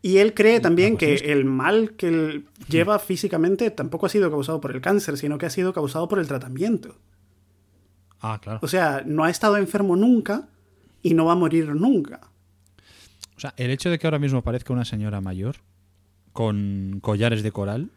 y 0.02 0.18
él 0.18 0.34
cree 0.34 0.60
también 0.62 0.96
que 0.98 1.16
el 1.16 1.44
mal 1.46 1.94
que 1.98 2.08
él 2.08 2.46
lleva 2.70 2.98
físicamente 2.98 3.70
tampoco 3.72 4.06
ha 4.06 4.10
sido 4.10 4.32
causado 4.32 4.62
por 4.62 4.72
el 4.72 4.80
cáncer, 4.82 5.18
sino 5.18 5.38
que 5.38 5.46
ha 5.46 5.50
sido 5.50 5.74
causado 5.74 6.08
por 6.08 6.18
el 6.20 6.28
tratamiento. 6.28 6.96
Ah, 8.22 8.40
claro. 8.42 8.60
O 8.62 8.68
sea, 8.68 9.04
no 9.06 9.24
ha 9.24 9.30
estado 9.30 9.58
enfermo 9.58 9.96
nunca 9.96 10.48
y 11.02 11.14
no 11.14 11.26
va 11.26 11.34
a 11.34 11.36
morir 11.36 11.74
nunca. 11.76 12.22
O 13.36 13.40
sea, 13.40 13.54
el 13.58 13.72
hecho 13.72 13.90
de 13.90 13.98
que 13.98 14.08
ahora 14.08 14.20
mismo 14.20 14.44
parezca 14.44 14.72
una 14.74 14.86
señora 14.86 15.20
mayor 15.22 15.56
con 16.32 17.00
collares 17.02 17.44
de 17.44 17.52
coral, 17.52 17.90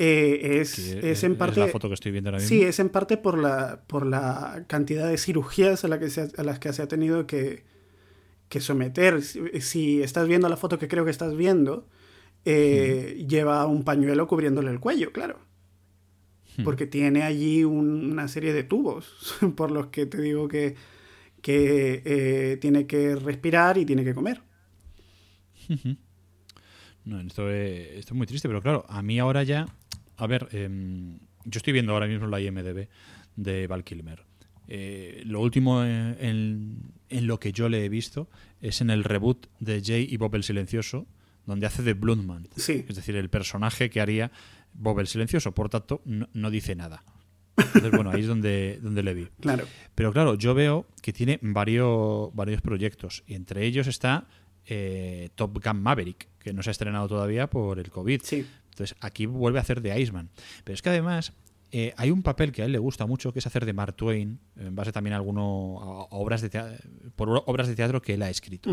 Eh, 0.00 0.60
es, 0.60 1.24
en 1.24 1.36
parte... 1.36 1.58
la 1.58 1.66
foto 1.66 1.88
que 1.88 1.94
estoy 1.94 2.12
viendo 2.12 2.30
ahora 2.30 2.38
mismo. 2.38 2.48
Sí, 2.48 2.62
es 2.62 2.78
en 2.78 2.88
parte 2.88 3.16
por 3.16 3.36
la, 3.36 3.80
por 3.88 4.06
la 4.06 4.64
cantidad 4.68 5.08
de 5.08 5.18
cirugías 5.18 5.84
a, 5.84 5.88
la 5.88 5.98
que 5.98 6.08
se 6.10 6.30
a 6.36 6.42
las 6.44 6.60
que 6.60 6.72
se 6.72 6.82
ha 6.82 6.86
tenido 6.86 7.26
que, 7.26 7.64
que 8.48 8.60
someter. 8.60 9.22
Si, 9.22 9.40
si 9.60 10.02
estás 10.02 10.28
viendo 10.28 10.48
la 10.48 10.56
foto 10.56 10.78
que 10.78 10.86
creo 10.86 11.04
que 11.04 11.10
estás 11.10 11.34
viendo, 11.34 11.88
eh, 12.44 13.24
lleva 13.28 13.66
un 13.66 13.82
pañuelo 13.82 14.28
cubriéndole 14.28 14.70
el 14.70 14.78
cuello, 14.78 15.10
claro. 15.10 15.40
Porque 16.64 16.86
tiene 16.86 17.22
allí 17.22 17.62
un- 17.64 18.10
una 18.12 18.26
serie 18.28 18.52
de 18.52 18.64
tubos 18.64 19.36
por 19.56 19.70
los 19.70 19.86
que 19.88 20.06
te 20.06 20.20
digo 20.20 20.48
que, 20.48 20.74
que 21.42 22.02
eh, 22.04 22.56
tiene 22.60 22.86
que 22.86 23.14
respirar 23.16 23.78
y 23.78 23.84
tiene 23.86 24.04
que 24.04 24.14
comer. 24.14 24.40
No, 27.04 27.20
esto, 27.20 27.50
es, 27.50 27.88
esto 27.98 28.14
es 28.14 28.18
muy 28.18 28.26
triste, 28.26 28.48
pero 28.48 28.60
claro, 28.60 28.84
a 28.88 29.02
mí 29.02 29.18
ahora 29.18 29.42
ya. 29.42 29.66
A 30.16 30.26
ver, 30.26 30.48
em, 30.52 31.18
yo 31.44 31.58
estoy 31.58 31.72
viendo 31.72 31.92
ahora 31.92 32.06
mismo 32.06 32.26
la 32.26 32.40
IMDB 32.40 32.88
de 33.36 33.66
Val 33.66 33.84
Kilmer. 33.84 34.24
Eh, 34.66 35.22
lo 35.24 35.40
último 35.40 35.82
en, 35.84 36.16
en- 36.20 36.82
en 37.08 37.26
lo 37.26 37.40
que 37.40 37.52
yo 37.52 37.68
le 37.70 37.84
he 37.84 37.88
visto 37.88 38.28
es 38.60 38.80
en 38.82 38.90
el 38.90 39.04
reboot 39.04 39.46
de 39.60 39.82
Jay 39.82 40.06
y 40.10 40.16
Bob 40.18 40.34
el 40.34 40.42
Silencioso, 40.42 41.06
donde 41.46 41.64
hace 41.66 41.82
de 41.82 41.94
Bloodman. 41.94 42.48
Sí. 42.56 42.84
Es 42.86 42.96
decir, 42.96 43.16
el 43.16 43.30
personaje 43.30 43.88
que 43.88 44.02
haría 44.02 44.30
Bob 44.78 45.00
el 45.00 45.06
Silencioso. 45.06 45.52
Por 45.52 45.68
tanto, 45.68 46.00
no, 46.04 46.28
no 46.32 46.50
dice 46.50 46.74
nada. 46.74 47.04
Entonces, 47.56 47.90
bueno, 47.90 48.10
ahí 48.10 48.20
es 48.22 48.26
donde, 48.28 48.78
donde 48.80 49.02
le 49.02 49.14
vi. 49.14 49.28
Claro. 49.40 49.64
Pero 49.94 50.12
claro, 50.12 50.34
yo 50.36 50.54
veo 50.54 50.86
que 51.02 51.12
tiene 51.12 51.38
varios, 51.42 52.32
varios 52.34 52.62
proyectos 52.62 53.24
y 53.26 53.34
entre 53.34 53.66
ellos 53.66 53.86
está 53.88 54.26
eh, 54.66 55.30
Top 55.34 55.58
Gun 55.64 55.82
Maverick, 55.82 56.28
que 56.38 56.52
no 56.52 56.62
se 56.62 56.70
ha 56.70 56.72
estrenado 56.72 57.08
todavía 57.08 57.48
por 57.50 57.78
el 57.80 57.90
COVID. 57.90 58.20
Sí. 58.22 58.46
Entonces 58.70 58.96
aquí 59.00 59.26
vuelve 59.26 59.58
a 59.58 59.62
hacer 59.62 59.80
de 59.82 59.98
Iceman. 60.00 60.30
Pero 60.62 60.74
es 60.74 60.82
que 60.82 60.90
además 60.90 61.32
eh, 61.72 61.92
hay 61.96 62.12
un 62.12 62.22
papel 62.22 62.52
que 62.52 62.62
a 62.62 62.64
él 62.64 62.70
le 62.72 62.78
gusta 62.78 63.06
mucho, 63.06 63.32
que 63.32 63.40
es 63.40 63.46
hacer 63.48 63.66
de 63.66 63.72
Mark 63.72 63.96
Twain, 63.96 64.38
en 64.56 64.76
base 64.76 64.92
también 64.92 65.14
a, 65.14 65.16
alguno, 65.16 65.78
a, 65.80 66.14
obras 66.16 66.40
de 66.42 66.50
tea- 66.50 66.78
por 67.16 67.42
obras 67.46 67.66
de 67.66 67.74
teatro 67.74 68.00
que 68.00 68.14
él 68.14 68.22
ha 68.22 68.30
escrito. 68.30 68.70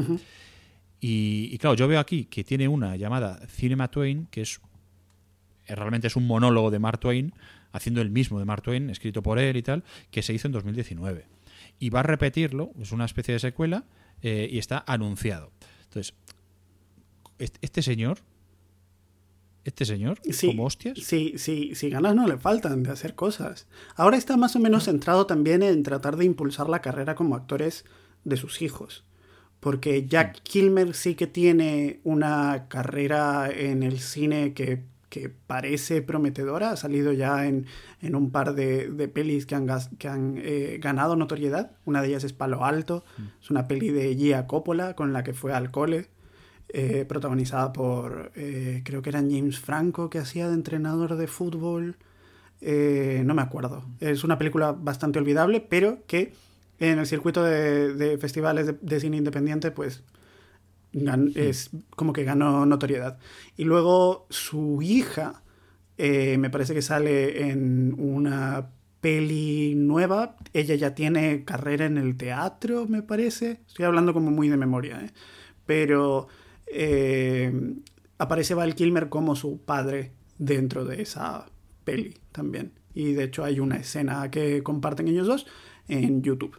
Y, 1.00 1.50
y 1.52 1.58
claro, 1.58 1.76
yo 1.76 1.88
veo 1.88 2.00
aquí 2.00 2.26
que 2.26 2.44
tiene 2.44 2.68
una 2.68 2.96
llamada 2.96 3.40
Cinema 3.48 3.90
Twain, 3.90 4.28
que 4.28 4.42
es 4.42 4.60
realmente 5.68 6.08
es 6.08 6.16
un 6.16 6.28
monólogo 6.28 6.72
de 6.72 6.80
Mark 6.80 7.00
Twain, 7.00 7.34
haciendo 7.72 8.02
el 8.02 8.10
mismo 8.10 8.40
de 8.40 8.46
Mark 8.46 8.64
Twain, 8.64 8.90
escrito 8.90 9.22
por 9.24 9.40
él 9.40 9.58
y 9.58 9.64
tal, 9.64 9.84
que 10.12 10.22
se 10.22 10.34
hizo 10.34 10.48
en 10.48 10.54
2019. 10.54 11.26
Y 11.80 11.90
va 11.90 12.02
a 12.02 12.04
repetirlo, 12.04 12.72
es 12.80 12.92
una 12.92 13.06
especie 13.06 13.34
de 13.34 13.40
secuela, 13.40 13.86
eh, 14.22 14.48
y 14.50 14.60
está 14.60 14.84
anunciado. 14.88 15.52
Entonces, 15.84 16.14
este, 17.38 17.82
señor, 17.82 18.20
este 19.64 19.86
señor, 19.86 20.20
Sí, 20.32 20.48
como 20.48 20.66
hostias, 20.66 21.00
Sí, 21.00 21.34
sí, 21.38 21.74
sí, 21.76 21.90
ganas 21.90 22.16
no 22.16 22.28
le 22.28 22.38
faltan 22.38 22.84
de 22.84 22.92
hacer 22.92 23.16
cosas. 23.16 23.68
Ahora 23.96 24.18
está 24.18 24.38
más 24.38 24.56
o 24.56 24.60
menos 24.60 24.86
centrado 24.86 25.26
también 25.26 25.64
en 25.64 25.84
tratar 25.84 26.16
de 26.16 26.26
impulsar 26.26 26.70
la 26.70 26.82
carrera 26.82 27.16
como 27.16 27.36
actores 27.36 27.86
de 28.24 28.38
sus 28.38 28.62
hijos. 28.62 29.04
Porque 29.60 30.08
Jack 30.08 30.44
Kilmer 30.44 30.94
sí 30.94 31.16
que 31.16 31.28
tiene 31.28 32.00
una 32.04 32.68
carrera 32.70 33.50
en 33.50 33.84
el 33.84 34.00
cine 34.00 34.54
que, 34.54 34.84
que 35.16 35.30
parece 35.30 36.02
prometedora. 36.02 36.72
Ha 36.72 36.76
salido 36.76 37.14
ya 37.14 37.46
en, 37.46 37.68
en 38.02 38.16
un 38.16 38.32
par 38.32 38.54
de, 38.54 38.90
de 38.90 39.08
pelis 39.08 39.46
que 39.46 39.56
han, 39.56 39.66
que 39.98 40.10
han 40.10 40.36
eh, 40.40 40.78
ganado 40.82 41.16
notoriedad. 41.16 41.72
Una 41.86 42.02
de 42.02 42.10
ellas 42.10 42.26
es 42.26 42.34
Palo 42.34 42.66
Alto. 42.66 43.06
Es 43.42 43.50
una 43.50 43.66
peli 43.66 43.92
de 43.92 44.14
Gia 44.14 44.46
Coppola 44.46 44.94
con 44.94 45.14
la 45.14 45.24
que 45.24 45.34
fue 45.34 45.54
al 45.54 45.72
cole 45.72 46.10
eh, 46.68 47.06
protagonizada 47.08 47.72
por, 47.72 48.34
eh, 48.36 48.82
creo 48.84 49.02
que 49.02 49.12
era 49.12 49.22
James 49.22 49.58
Franco, 49.58 50.10
que 50.10 50.20
hacía 50.20 50.50
de 50.50 50.54
entrenador 50.54 51.16
de 51.16 51.28
fútbol. 51.28 51.96
No 52.60 53.34
me 53.36 53.42
acuerdo. 53.42 53.86
Es 54.02 54.26
una 54.26 54.38
película 54.38 54.74
bastante 54.74 55.20
olvidable, 55.20 55.62
pero 55.62 56.00
que 56.08 56.34
en 56.80 57.00
el 57.00 57.06
circuito 57.06 57.42
de, 57.42 57.94
de 57.94 58.18
festivales 58.18 58.66
de, 58.66 58.76
de 58.82 59.00
cine 59.00 59.16
independiente, 59.16 59.72
pues 59.72 60.04
es 61.36 61.72
como 61.96 62.14
que 62.14 62.24
ganó 62.24 62.66
notoriedad. 62.66 63.18
Y 63.58 63.66
luego 63.66 64.28
su 64.30 64.82
hija, 64.82 65.44
eh, 65.98 66.38
me 66.38 66.50
parece 66.50 66.74
que 66.74 66.82
sale 66.82 67.50
en 67.50 67.96
una 67.98 68.72
peli 69.02 69.76
nueva. 69.76 70.38
Ella 70.54 70.76
ya 70.76 70.96
tiene 70.96 71.44
carrera 71.44 71.86
en 71.86 71.98
el 71.98 72.18
teatro, 72.18 72.88
me 72.88 73.02
parece. 73.02 73.62
Estoy 73.68 73.86
hablando 73.86 74.14
como 74.14 74.32
muy 74.32 74.50
de 74.50 74.58
memoria, 74.58 75.02
¿eh? 75.02 75.12
Pero 75.66 76.28
eh, 76.68 77.54
aparece 78.18 78.54
Val 78.54 78.76
Kilmer 78.76 79.10
como 79.10 79.36
su 79.36 79.62
padre 79.62 80.14
dentro 80.38 80.86
de 80.86 81.02
esa 81.02 81.46
peli 81.84 82.16
también. 82.32 82.74
Y 82.94 83.14
de 83.14 83.26
hecho 83.26 83.44
hay 83.44 83.60
una 83.60 83.78
escena 83.78 84.32
que 84.32 84.64
comparten 84.64 85.08
ellos 85.08 85.28
dos 85.28 85.46
en 85.88 86.22
YouTube. 86.22 86.58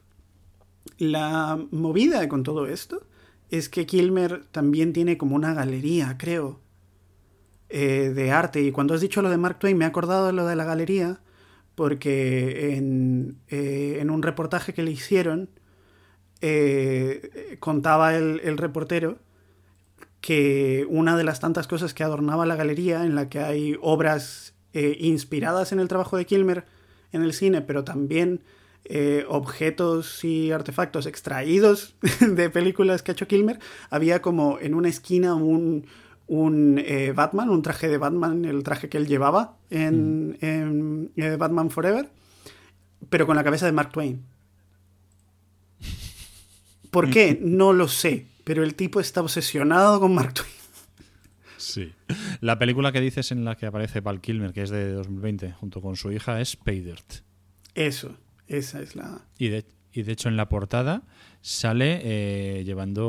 La 0.99 1.59
movida 1.71 2.29
con 2.29 2.43
todo 2.43 2.67
esto 2.67 3.07
es 3.51 3.69
que 3.69 3.87
Kilmer 3.87 4.45
también 4.51 4.93
tiene 4.93 5.17
como 5.19 5.37
una 5.37 5.55
galería, 5.55 6.17
creo, 6.19 6.61
eh, 7.69 8.13
de 8.15 8.31
arte. 8.31 8.63
Y 8.63 8.73
cuando 8.73 8.95
has 8.95 9.01
dicho 9.01 9.23
lo 9.23 9.31
de 9.31 9.37
Mark 9.39 9.59
Twain, 9.59 9.77
me 9.77 9.85
he 9.85 9.89
acordado 9.89 10.27
de 10.27 10.33
lo 10.33 10.47
de 10.47 10.57
la 10.57 10.65
galería, 10.65 11.21
porque 11.75 12.77
en, 12.77 13.39
eh, 13.49 13.99
en 14.01 14.11
un 14.11 14.23
reportaje 14.23 14.73
que 14.73 14.83
le 14.83 14.91
hicieron, 14.91 15.51
eh, 16.41 17.57
contaba 17.61 18.17
el, 18.17 18.41
el 18.45 18.59
reportero 18.59 19.19
que 20.21 20.87
una 20.89 21.17
de 21.17 21.25
las 21.25 21.41
tantas 21.41 21.69
cosas 21.69 21.95
que 21.95 22.03
adornaba 22.03 22.47
la 22.47 22.57
galería, 22.57 23.05
en 23.05 23.15
la 23.15 23.29
que 23.29 23.39
hay 23.39 23.77
obras 23.81 24.55
eh, 24.73 24.97
inspiradas 25.01 25.73
en 25.73 25.79
el 25.79 25.89
trabajo 25.89 26.17
de 26.17 26.27
Kilmer 26.27 26.65
en 27.13 27.23
el 27.23 27.33
cine, 27.33 27.63
pero 27.63 27.85
también 27.85 28.43
eh, 28.89 29.25
objetos 29.29 30.23
y 30.25 30.53
artefactos 30.53 31.07
extraídos 31.07 31.97
de 32.21 32.51
películas 32.51 33.03
que 33.03 33.11
ha 33.11 33.15
hecho 33.15 33.27
Kilmer, 33.27 33.59
había 33.91 34.23
como 34.23 34.59
en 34.61 34.75
una 34.75 34.89
esquina 34.89 35.35
un, 35.35 35.87
un 36.29 36.79
eh, 36.79 37.13
Batman, 37.13 37.51
un 37.51 37.63
traje 37.63 37.89
de 37.89 37.99
Batman, 37.99 38.45
el 38.45 38.63
traje 38.63 38.89
que 38.89 38.99
él 38.99 39.09
llevaba 39.09 39.57
en, 39.71 40.39
en, 40.41 41.11
eh, 41.17 41.37
Batman 41.37 41.71
Forever, 41.71 42.09
pero 43.11 43.27
con 43.27 43.35
la 43.35 43.43
cabeza 43.43 43.67
de 43.67 43.73
Mark 43.73 43.91
Twain. 43.91 44.23
¿Por 46.91 47.11
qué? 47.11 47.39
No 47.43 47.73
lo 47.73 47.89
sé, 47.89 48.27
pero 48.45 48.63
el 48.63 48.77
tipo 48.77 49.01
está 49.01 49.21
obsesionado 49.21 49.99
con 49.99 50.15
Mark 50.15 50.35
Twain. 50.35 50.53
Sí. 51.57 51.93
La 52.41 52.61
película 52.61 52.93
que 52.93 53.01
dices 53.01 53.33
en 53.33 53.45
la 53.45 53.57
que 53.57 53.67
aparece 53.67 54.01
Val 54.01 54.21
Kilmer, 54.21 54.53
que 54.53 54.63
es 54.63 54.71
de 54.71 54.93
2020, 54.93 55.53
junto 55.55 55.83
con 55.83 55.97
su 55.97 56.13
hija, 56.13 56.41
es 56.41 56.55
Pay 56.55 56.83
Dirt. 56.83 57.25
Eso, 57.75 58.17
esa 58.49 58.81
es 58.81 58.97
la... 58.97 59.21
Y 59.39 59.49
de, 59.49 59.65
y 59.93 60.03
de 60.03 60.13
hecho 60.13 60.29
en 60.29 60.37
la 60.37 60.49
portada 60.49 61.03
sale 61.41 62.01
eh, 62.05 62.65
llevando 62.65 63.07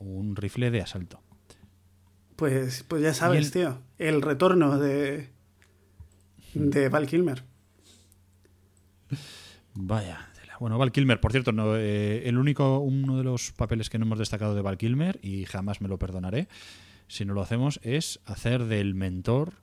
un 0.00 0.34
rifle 0.36 0.70
de 0.70 0.80
asalto. 0.82 1.20
Pues, 2.36 2.84
pues 2.88 3.02
ya 3.02 3.14
sabes, 3.14 3.46
el- 3.46 3.52
tío. 3.52 3.78
El 3.98 4.22
retorno 4.22 4.78
de, 4.78 5.30
de 6.54 6.88
Val 6.88 7.06
Kilmer. 7.06 7.44
Vaya. 9.74 10.28
Bueno, 10.60 10.78
Val 10.78 10.92
Kilmer, 10.92 11.20
por 11.20 11.32
cierto, 11.32 11.52
no, 11.52 11.76
eh, 11.76 12.26
el 12.28 12.38
único, 12.38 12.78
uno 12.78 13.18
de 13.18 13.24
los 13.24 13.50
papeles 13.52 13.90
que 13.90 13.98
no 13.98 14.06
hemos 14.06 14.18
destacado 14.20 14.54
de 14.54 14.62
Val 14.62 14.78
Kilmer, 14.78 15.18
y 15.22 15.44
jamás 15.46 15.80
me 15.80 15.88
lo 15.88 15.98
perdonaré, 15.98 16.48
si 17.08 17.24
no 17.24 17.34
lo 17.34 17.42
hacemos, 17.42 17.80
es 17.82 18.20
hacer 18.24 18.64
del 18.64 18.94
mentor 18.94 19.54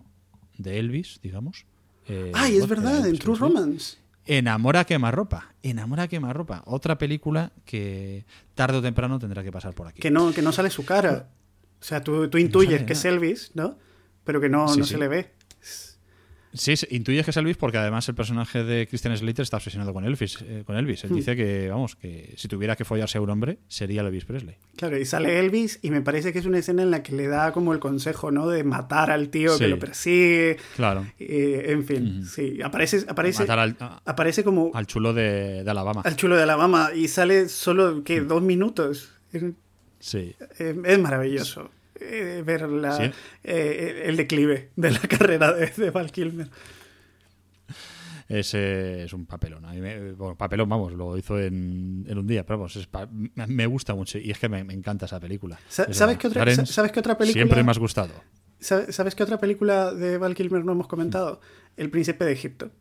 de 0.58 0.80
Elvis, 0.80 1.20
digamos. 1.24 1.66
eh, 2.08 2.32
Ay, 2.36 2.58
es 2.58 2.68
verdad, 2.68 3.08
en 3.08 3.18
True. 3.18 3.38
Romance. 3.38 3.98
Enamora 4.26 4.85
quemarropa. 4.85 5.53
Enamora 5.64 6.07
quemarropa. 6.07 6.61
Otra 6.65 6.98
película 6.98 7.52
que 7.65 8.26
tarde 8.56 8.77
o 8.77 8.81
temprano 8.81 9.18
tendrá 9.19 9.43
que 9.43 9.52
pasar 9.52 9.73
por 9.73 9.88
aquí. 9.88 10.02
Que 10.02 10.11
no, 10.11 10.31
que 10.31 10.41
no 10.41 10.52
sale 10.52 10.69
su 10.69 10.85
cara. 10.85 11.30
O 11.80 11.84
sea, 11.84 12.02
tú, 12.03 12.30
tú 12.30 12.38
intuyes 12.38 12.81
sale 12.81 12.85
que 12.85 12.93
es. 12.93 13.06
Elvis, 13.06 13.52
¿no? 13.56 13.77
Pero 14.23 14.39
que 14.39 14.49
no, 14.49 14.68
Sí, 14.68 14.80
no 14.80 14.85
sí. 14.85 14.91
se 14.93 14.98
le 14.99 15.07
ve. 15.07 15.31
Sí, 16.53 16.76
sí, 16.76 16.86
intuyes 16.91 17.23
que 17.23 17.32
es 17.32 17.38
Elvis 17.38 17.56
porque 17.57 17.78
además 17.78 18.07
el 18.10 18.15
personaje 18.15 18.64
de 18.64 18.86
Christian 18.88 19.15
Slater 19.15 19.44
está 19.44 19.57
obsesionado 19.57 19.94
con 19.94 20.03
Elvis. 20.06 20.40
eh, 20.41 20.64
con 20.65 20.76
Elvis. 20.76 21.03
Él 21.06 21.11
Hmm. 21.11 21.15
dice 21.15 21.36
que, 21.36 21.69
vamos, 21.69 21.95
que 21.95 22.34
si 22.36 22.48
tuviera 22.49 22.76
que 22.76 22.84
follarse 22.84 23.18
a 23.18 23.22
un 23.22 23.30
hombre, 23.30 23.60
sería 23.69 24.02
Elvis 24.02 24.26
Presley. 24.26 24.56
Claro, 24.76 24.98
y 24.98 25.06
sale 25.06 25.40
Elvis 25.40 25.80
y 25.82 25.91
me 25.91 26.02
parece 26.02 26.34
que 26.34 26.40
es 26.40 26.45
una 26.45 26.57
escena 26.57 26.84
en 26.84 26.91
la 26.91 27.03
que 27.03 27.14
le 27.15 27.28
da 27.28 27.53
como 27.53 27.72
el 27.73 27.80
consejo, 27.80 28.32
¿no? 28.32 28.48
De 28.49 28.64
matar 28.65 29.11
al 29.11 29.30
tío 29.30 29.57
que 29.57 29.68
lo 29.69 29.80
persigue. 29.80 30.57
Claro. 30.76 31.06
Eh, 31.19 31.68
en 31.69 31.86
fin, 31.86 32.26
sí. 32.26 32.61
Aparece, 32.61 33.06
aparece, 33.07 33.44
Matar 33.44 33.60
al, 33.60 33.78
a- 33.80 34.02
aparece 34.06 34.44
como 34.44 34.72
al 34.73 34.88
chulo 34.88 35.14
de, 35.14 35.64
de 35.64 35.72
Alabama. 35.72 36.02
al 36.03 36.15
chulo 36.18 36.36
de 36.36 36.44
Alabama 36.44 36.90
y 36.94 37.07
sale 37.07 37.48
solo, 37.48 38.03
¿qué? 38.03 38.22
Dos 38.22 38.41
minutos. 38.41 39.10
Sí. 39.99 40.36
eh, 40.60 40.76
es 40.86 40.99
maravilloso 40.99 41.69
eh, 42.02 42.44
ver 42.45 42.69
la- 42.69 42.98
Sí. 42.98 43.11
eh, 43.44 44.03
el 44.06 44.18
declive 44.18 44.72
de 44.76 44.91
la 44.91 44.99
carrera 45.10 45.53
de, 45.53 45.68
de 45.68 45.90
Val 45.91 46.11
Kilmer. 46.11 46.49
Ese 48.28 49.03
es 49.03 49.14
un 49.14 49.26
papelón. 49.26 49.65
A 49.65 49.73
mí 49.73 49.82
me- 49.82 50.14
bueno, 50.14 50.38
papelón, 50.38 50.69
vamos, 50.69 50.94
lo 50.94 51.18
hizo 51.18 51.38
en, 51.40 52.06
en 52.07 52.18
un 52.18 52.26
día, 52.28 52.45
pero 52.45 52.60
vamos, 52.60 52.76
es 52.78 52.88
pa- 52.88 53.10
me 53.11 53.65
gusta 53.65 53.94
mucho 53.94 54.18
y 54.19 54.32
es 54.32 54.40
que 54.40 54.48
me, 54.48 54.64
me 54.64 54.73
encanta 54.73 55.06
esa 55.06 55.19
película. 55.19 55.60
Esa 55.69 55.91
¿sabes 55.94 56.18
qué 56.18 56.28
otra- 56.28 56.65
sabes 56.65 56.91
qué 56.91 56.99
otra 57.02 57.18
película- 57.18 57.34
Siempre 57.44 57.64
me 57.64 57.72
has 57.72 57.80
gustado. 57.80 58.14
¿Sabe- 58.60 58.94
¿Sabes 58.94 59.15
qué 59.15 59.23
otra 59.23 59.40
película 59.40 59.91
de 59.94 60.18
Val 60.18 60.36
Kilmer 60.36 60.64
no 60.64 60.72
hemos 60.73 60.88
comentado? 60.88 61.41
El 61.76 61.90
Príncipe 61.90 62.23
de 62.26 62.32
Egipto. 62.32 62.72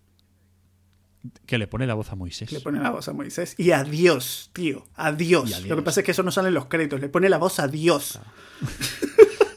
Que 1.46 1.58
le 1.58 1.66
pone 1.66 1.86
la 1.86 1.94
voz 1.94 2.10
a 2.12 2.14
Moisés. 2.14 2.50
Le 2.50 2.60
pone 2.60 2.80
la 2.80 2.90
voz 2.90 3.08
a 3.08 3.12
Moisés. 3.12 3.54
Y 3.58 3.72
a 3.72 3.84
Dios, 3.84 4.50
tío. 4.52 4.86
A 4.94 5.12
Dios. 5.12 5.66
Lo 5.66 5.76
que 5.76 5.82
pasa 5.82 6.00
es 6.00 6.06
que 6.06 6.12
eso 6.12 6.22
no 6.22 6.30
sale 6.30 6.48
en 6.48 6.54
los 6.54 6.66
créditos. 6.66 7.00
Le 7.00 7.08
pone 7.08 7.28
la 7.28 7.38
voz 7.38 7.58
a 7.58 7.68
Dios. 7.68 8.18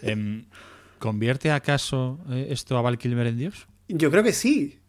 Em, 0.05 0.47
¿Convierte 0.99 1.49
acaso 1.49 2.19
eh, 2.29 2.47
esto 2.49 2.77
a 2.77 2.81
Val 2.81 2.97
Kilmer 2.97 3.27
en 3.27 3.37
Dios? 3.37 3.67
Yo 3.87 4.11
creo 4.11 4.21
que 4.21 4.33
sí. 4.33 4.81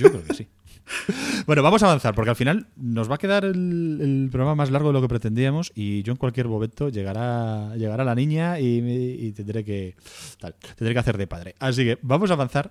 Yo 0.00 0.10
creo 0.10 0.24
que 0.24 0.34
sí. 0.34 0.48
Bueno, 1.46 1.62
vamos 1.62 1.82
a 1.82 1.86
avanzar 1.86 2.14
porque 2.14 2.30
al 2.30 2.36
final 2.36 2.66
nos 2.76 3.10
va 3.10 3.16
a 3.16 3.18
quedar 3.18 3.44
el, 3.44 3.98
el 4.00 4.28
programa 4.30 4.54
más 4.54 4.70
largo 4.70 4.88
de 4.88 4.94
lo 4.94 5.00
que 5.00 5.08
pretendíamos 5.08 5.72
y 5.74 6.02
yo 6.02 6.12
en 6.12 6.16
cualquier 6.16 6.48
momento 6.48 6.88
llegará, 6.88 7.74
llegará 7.76 8.04
la 8.04 8.14
niña 8.14 8.60
y, 8.60 9.32
tendré 9.32 9.64
que 9.64 9.96
tal, 10.38 10.54
tendré 10.76 10.94
que 10.94 11.00
hacer 11.00 11.18
de 11.18 11.26
padre. 11.26 11.54
Así 11.58 11.84
que 11.84 11.98
vamos 12.02 12.30
a 12.30 12.34
avanzar. 12.34 12.70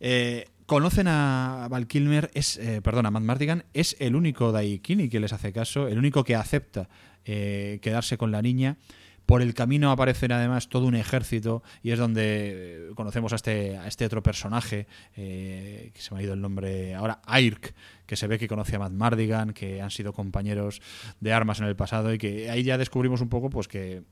Eh, 0.00 0.46
conocen 0.66 1.08
a 1.08 1.68
Val 1.70 1.86
Kilmer, 1.86 2.30
es, 2.34 2.56
eh, 2.56 2.80
perdón, 2.82 3.06
a 3.06 3.10
Matt 3.10 3.22
Mardigan, 3.22 3.64
es 3.74 3.96
el 4.00 4.16
único 4.16 4.52
Daikini 4.52 5.08
que 5.08 5.20
les 5.20 5.32
hace 5.32 5.52
caso, 5.52 5.88
el 5.88 5.98
único 5.98 6.24
que 6.24 6.34
acepta 6.34 6.88
eh, 7.24 7.78
quedarse 7.82 8.16
con 8.16 8.30
la 8.30 8.42
niña. 8.42 8.78
Por 9.26 9.42
el 9.42 9.54
camino 9.54 9.92
aparecen 9.92 10.32
además 10.32 10.68
todo 10.68 10.86
un 10.86 10.96
ejército 10.96 11.62
y 11.84 11.92
es 11.92 11.98
donde 11.98 12.22
eh, 12.22 12.90
conocemos 12.96 13.32
a 13.32 13.36
este, 13.36 13.78
este 13.86 14.04
otro 14.04 14.24
personaje, 14.24 14.88
eh, 15.16 15.92
que 15.94 16.00
se 16.00 16.12
me 16.12 16.20
ha 16.20 16.22
ido 16.24 16.32
el 16.34 16.40
nombre 16.40 16.94
ahora, 16.94 17.20
Airk, 17.26 17.74
que 18.06 18.16
se 18.16 18.26
ve 18.26 18.38
que 18.38 18.48
conoce 18.48 18.74
a 18.74 18.80
Matt 18.80 18.92
Mardigan, 18.92 19.52
que 19.52 19.82
han 19.82 19.90
sido 19.90 20.12
compañeros 20.12 20.82
de 21.20 21.32
armas 21.32 21.60
en 21.60 21.66
el 21.66 21.76
pasado 21.76 22.12
y 22.12 22.18
que 22.18 22.50
ahí 22.50 22.64
ya 22.64 22.76
descubrimos 22.76 23.20
un 23.20 23.28
poco 23.28 23.50
pues 23.50 23.68
que 23.68 24.02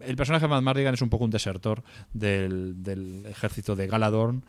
el 0.00 0.16
personaje 0.16 0.46
de 0.46 0.48
Matt 0.48 0.62
Mardigan 0.62 0.94
es 0.94 1.02
un 1.02 1.10
poco 1.10 1.24
un 1.24 1.30
desertor 1.30 1.84
del, 2.12 2.82
del 2.82 3.26
ejército 3.26 3.76
de 3.76 3.86
Galadorn 3.86 4.44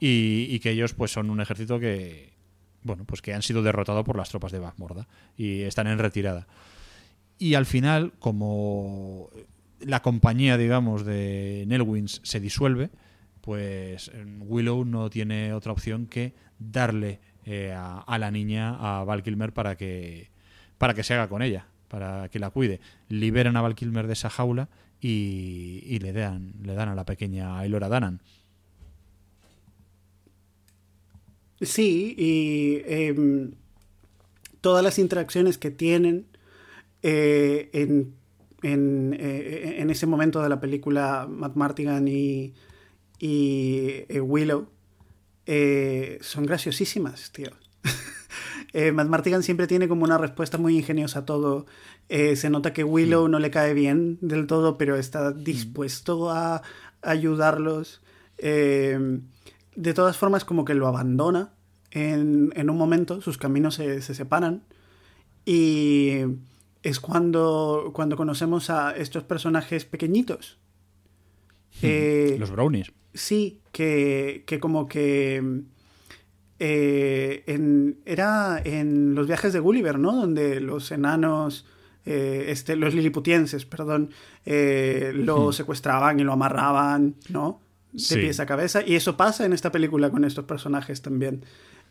y, 0.00 0.58
que 0.60 0.70
ellos 0.70 0.94
pues 0.94 1.12
son 1.12 1.28
un 1.30 1.40
ejército 1.40 1.78
que 1.78 2.32
bueno 2.82 3.04
pues 3.04 3.20
que 3.20 3.34
han 3.34 3.42
sido 3.42 3.62
derrotados 3.62 4.04
por 4.04 4.16
las 4.16 4.30
tropas 4.30 4.50
de 4.50 4.58
Bagmorda 4.58 5.06
y 5.36 5.60
están 5.62 5.86
en 5.86 5.98
retirada. 5.98 6.48
Y 7.38 7.54
al 7.54 7.66
final 7.66 8.12
como 8.18 9.28
la 9.80 10.00
compañía 10.00 10.56
digamos 10.56 11.04
de 11.04 11.64
Nelwins 11.68 12.20
se 12.24 12.40
disuelve 12.40 12.90
pues 13.42 14.10
Willow 14.40 14.84
no 14.84 15.10
tiene 15.10 15.52
otra 15.52 15.72
opción 15.72 16.06
que 16.06 16.34
darle 16.58 17.20
eh, 17.44 17.74
a, 17.76 18.18
la 18.18 18.30
niña 18.30 18.76
a 18.78 19.04
Val 19.04 19.22
Kilmer 19.22 19.52
para 19.52 19.76
que 19.76 20.30
para 20.78 20.94
que 20.94 21.02
se 21.02 21.14
haga 21.14 21.28
con 21.28 21.42
ella 21.42 21.66
para 21.88 22.28
que 22.28 22.38
la 22.38 22.50
cuide. 22.50 22.80
Liberan 23.08 23.56
a 23.56 23.62
Val 23.62 23.74
Kilmer 23.74 24.06
de 24.06 24.12
esa 24.12 24.30
jaula 24.30 24.68
y, 25.00 25.82
y 25.84 25.98
le 25.98 26.12
dan 26.12 26.54
le 26.62 26.74
dan 26.74 26.88
a 26.88 26.94
la 26.94 27.04
pequeña 27.04 27.62
Elora 27.64 27.88
Danan 27.88 28.22
Sí, 31.60 32.14
y 32.16 32.82
em, 32.86 33.52
todas 34.60 34.82
las 34.82 34.98
interacciones 34.98 35.58
que 35.58 35.70
tienen 35.70 36.26
eh, 37.02 37.70
en, 37.72 38.14
en, 38.62 39.16
eh, 39.18 39.76
en 39.78 39.90
ese 39.90 40.06
momento 40.06 40.42
de 40.42 40.48
la 40.48 40.60
película 40.60 41.26
Matt 41.28 41.56
Martigan 41.56 42.08
y, 42.08 42.54
y 43.18 44.04
eh, 44.08 44.20
Willow 44.20 44.68
eh, 45.46 46.18
son 46.22 46.46
graciosísimas, 46.46 47.32
tío. 47.32 47.50
Eh, 48.72 48.92
Matt 48.92 49.08
Martigan 49.08 49.42
siempre 49.42 49.66
tiene 49.66 49.88
como 49.88 50.04
una 50.04 50.16
respuesta 50.16 50.56
muy 50.56 50.76
ingeniosa 50.76 51.20
a 51.20 51.24
todo. 51.24 51.66
Eh, 52.08 52.36
se 52.36 52.50
nota 52.50 52.72
que 52.72 52.84
Willow 52.84 53.26
no 53.26 53.40
le 53.40 53.50
cae 53.50 53.74
bien 53.74 54.18
del 54.20 54.46
todo, 54.46 54.78
pero 54.78 54.94
está 54.94 55.32
dispuesto 55.32 56.30
a 56.30 56.62
ayudarlos. 57.02 58.00
Eh, 58.38 59.20
de 59.76 59.94
todas 59.94 60.16
formas, 60.16 60.44
como 60.44 60.64
que 60.64 60.74
lo 60.74 60.86
abandona 60.86 61.54
en, 61.90 62.52
en 62.54 62.70
un 62.70 62.76
momento, 62.76 63.20
sus 63.20 63.38
caminos 63.38 63.74
se, 63.74 64.02
se 64.02 64.14
separan. 64.14 64.62
Y 65.44 66.20
es 66.82 67.00
cuando, 67.00 67.90
cuando 67.92 68.16
conocemos 68.16 68.70
a 68.70 68.92
estos 68.96 69.24
personajes 69.24 69.84
pequeñitos. 69.84 70.58
Eh, 71.82 72.36
los 72.38 72.50
brownies 72.50 72.92
Sí, 73.14 73.60
que, 73.72 74.44
que 74.46 74.60
como 74.60 74.86
que 74.86 75.62
eh, 76.58 77.42
en, 77.46 78.00
era 78.04 78.60
en 78.62 79.14
los 79.14 79.26
viajes 79.26 79.52
de 79.52 79.60
Gulliver, 79.60 79.98
¿no? 79.98 80.12
Donde 80.12 80.60
los 80.60 80.92
enanos, 80.92 81.66
eh, 82.04 82.46
este, 82.48 82.76
los 82.76 82.94
liliputienses, 82.94 83.66
perdón, 83.66 84.10
eh, 84.44 85.12
lo 85.14 85.52
secuestraban 85.52 86.20
y 86.20 86.24
lo 86.24 86.32
amarraban, 86.32 87.16
¿no? 87.30 87.60
De 87.92 87.98
Sí. 87.98 88.16
pies 88.16 88.38
a 88.40 88.46
cabeza. 88.46 88.82
Y 88.86 88.94
eso 88.94 89.16
pasa 89.16 89.44
en 89.44 89.52
esta 89.52 89.72
película 89.72 90.10
con 90.10 90.24
estos 90.24 90.44
personajes 90.44 91.02
también. 91.02 91.44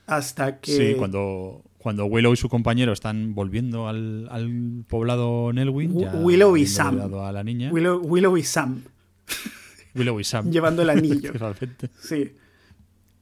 Hasta 0.07 0.59
que... 0.59 0.71
Sí, 0.71 0.95
cuando, 0.97 1.63
cuando 1.77 2.05
Willow 2.05 2.33
y 2.33 2.37
su 2.37 2.49
compañero 2.49 2.93
están 2.93 3.35
volviendo 3.35 3.87
al, 3.87 4.27
al 4.31 4.83
poblado 4.87 5.51
Nelwyn, 5.53 5.91
Willow 6.23 6.57
y 6.57 6.65
Sam. 6.65 6.95
liberado 6.95 7.25
a 7.25 7.31
la 7.31 7.43
niña. 7.43 7.69
Willow, 7.71 7.99
Willow 8.03 8.35
y 8.37 8.43
Sam 8.43 8.81
Willow 9.95 10.19
y 10.19 10.23
Sam. 10.23 10.49
llevando 10.49 10.81
el 10.81 10.89
anillo. 10.89 11.31
Realmente. 11.33 11.89
sí. 12.01 12.31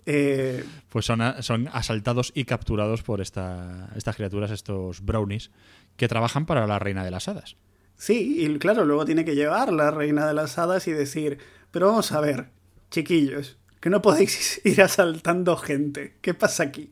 Eh, 0.05 0.63
Pues 0.89 1.05
son, 1.05 1.19
a- 1.21 1.41
son 1.41 1.67
asaltados 1.73 2.31
y 2.33 2.45
capturados 2.45 3.03
por 3.03 3.19
esta, 3.19 3.89
estas 3.95 4.15
criaturas, 4.15 4.51
estos 4.51 5.01
brownies, 5.03 5.51
que 5.97 6.07
trabajan 6.07 6.45
para 6.45 6.65
la 6.67 6.79
reina 6.79 7.03
de 7.03 7.11
las 7.11 7.27
hadas. 7.27 7.57
Sí, 7.97 8.45
y 8.45 8.57
claro, 8.59 8.85
luego 8.85 9.03
tiene 9.05 9.25
que 9.25 9.35
llevar 9.35 9.73
la 9.73 9.91
reina 9.91 10.25
de 10.27 10.33
las 10.33 10.57
hadas 10.57 10.87
y 10.87 10.91
decir, 10.91 11.39
pero 11.71 11.87
vamos 11.87 12.11
a 12.13 12.21
ver, 12.21 12.49
chiquillos, 12.91 13.57
que 13.79 13.89
no 13.89 14.01
podéis 14.01 14.61
ir 14.65 14.81
asaltando 14.81 15.57
gente, 15.57 16.15
¿qué 16.21 16.33
pasa 16.33 16.63
aquí? 16.63 16.91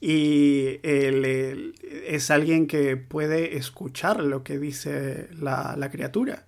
Y 0.00 0.78
él, 0.84 1.24
él 1.24 1.74
es 2.06 2.30
alguien 2.30 2.66
que 2.66 2.96
puede 2.96 3.56
escuchar 3.56 4.22
lo 4.22 4.44
que 4.44 4.58
dice 4.58 5.28
la, 5.32 5.74
la 5.76 5.90
criatura. 5.90 6.46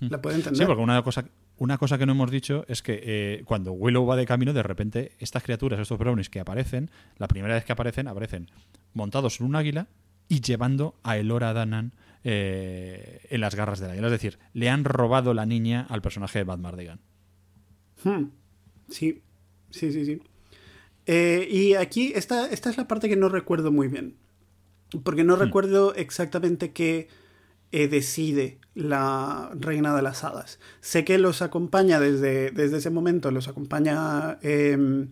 La 0.00 0.20
puede 0.20 0.36
entender. 0.36 0.58
Sí, 0.58 0.66
porque 0.66 0.82
una 0.82 1.02
cosa, 1.02 1.24
una 1.58 1.78
cosa 1.78 1.96
que 1.96 2.06
no 2.06 2.12
hemos 2.12 2.30
dicho 2.30 2.64
es 2.68 2.82
que 2.82 3.00
eh, 3.04 3.42
cuando 3.44 3.72
Willow 3.72 4.04
va 4.04 4.16
de 4.16 4.26
camino, 4.26 4.52
de 4.52 4.62
repente 4.62 5.12
estas 5.20 5.42
criaturas, 5.42 5.78
estos 5.78 5.98
brownies 5.98 6.28
que 6.28 6.40
aparecen, 6.40 6.90
la 7.18 7.28
primera 7.28 7.54
vez 7.54 7.64
que 7.64 7.72
aparecen, 7.72 8.08
aparecen 8.08 8.50
montados 8.94 9.40
en 9.40 9.46
un 9.46 9.56
águila 9.56 9.86
y 10.28 10.40
llevando 10.40 10.96
a 11.02 11.18
Elora 11.18 11.52
Danan 11.52 11.92
eh, 12.24 13.26
en 13.30 13.40
las 13.40 13.54
garras 13.54 13.78
del 13.78 13.90
águila. 13.92 14.08
Es 14.08 14.12
decir, 14.12 14.38
le 14.54 14.70
han 14.70 14.84
robado 14.84 15.34
la 15.34 15.46
niña 15.46 15.86
al 15.88 16.02
personaje 16.02 16.40
de 16.40 16.44
Bad 16.44 16.58
Mardigan. 16.58 17.00
Hmm. 18.04 18.30
Sí, 18.88 19.22
sí, 19.70 19.92
sí, 19.92 20.04
sí. 20.04 20.22
Eh, 21.06 21.48
y 21.50 21.74
aquí, 21.74 22.12
esta, 22.14 22.48
esta 22.48 22.70
es 22.70 22.76
la 22.76 22.88
parte 22.88 23.08
que 23.08 23.16
no 23.16 23.28
recuerdo 23.28 23.72
muy 23.72 23.88
bien. 23.88 24.16
Porque 25.04 25.24
no 25.24 25.36
recuerdo 25.36 25.94
exactamente 25.94 26.72
qué 26.72 27.08
eh, 27.72 27.88
decide 27.88 28.58
la 28.74 29.50
reina 29.58 29.96
de 29.96 30.02
las 30.02 30.22
hadas. 30.24 30.58
Sé 30.80 31.04
que 31.04 31.16
los 31.16 31.40
acompaña 31.40 31.98
desde, 31.98 32.50
desde 32.50 32.76
ese 32.76 32.90
momento, 32.90 33.30
los 33.30 33.48
acompaña 33.48 34.38
eh, 34.42 35.06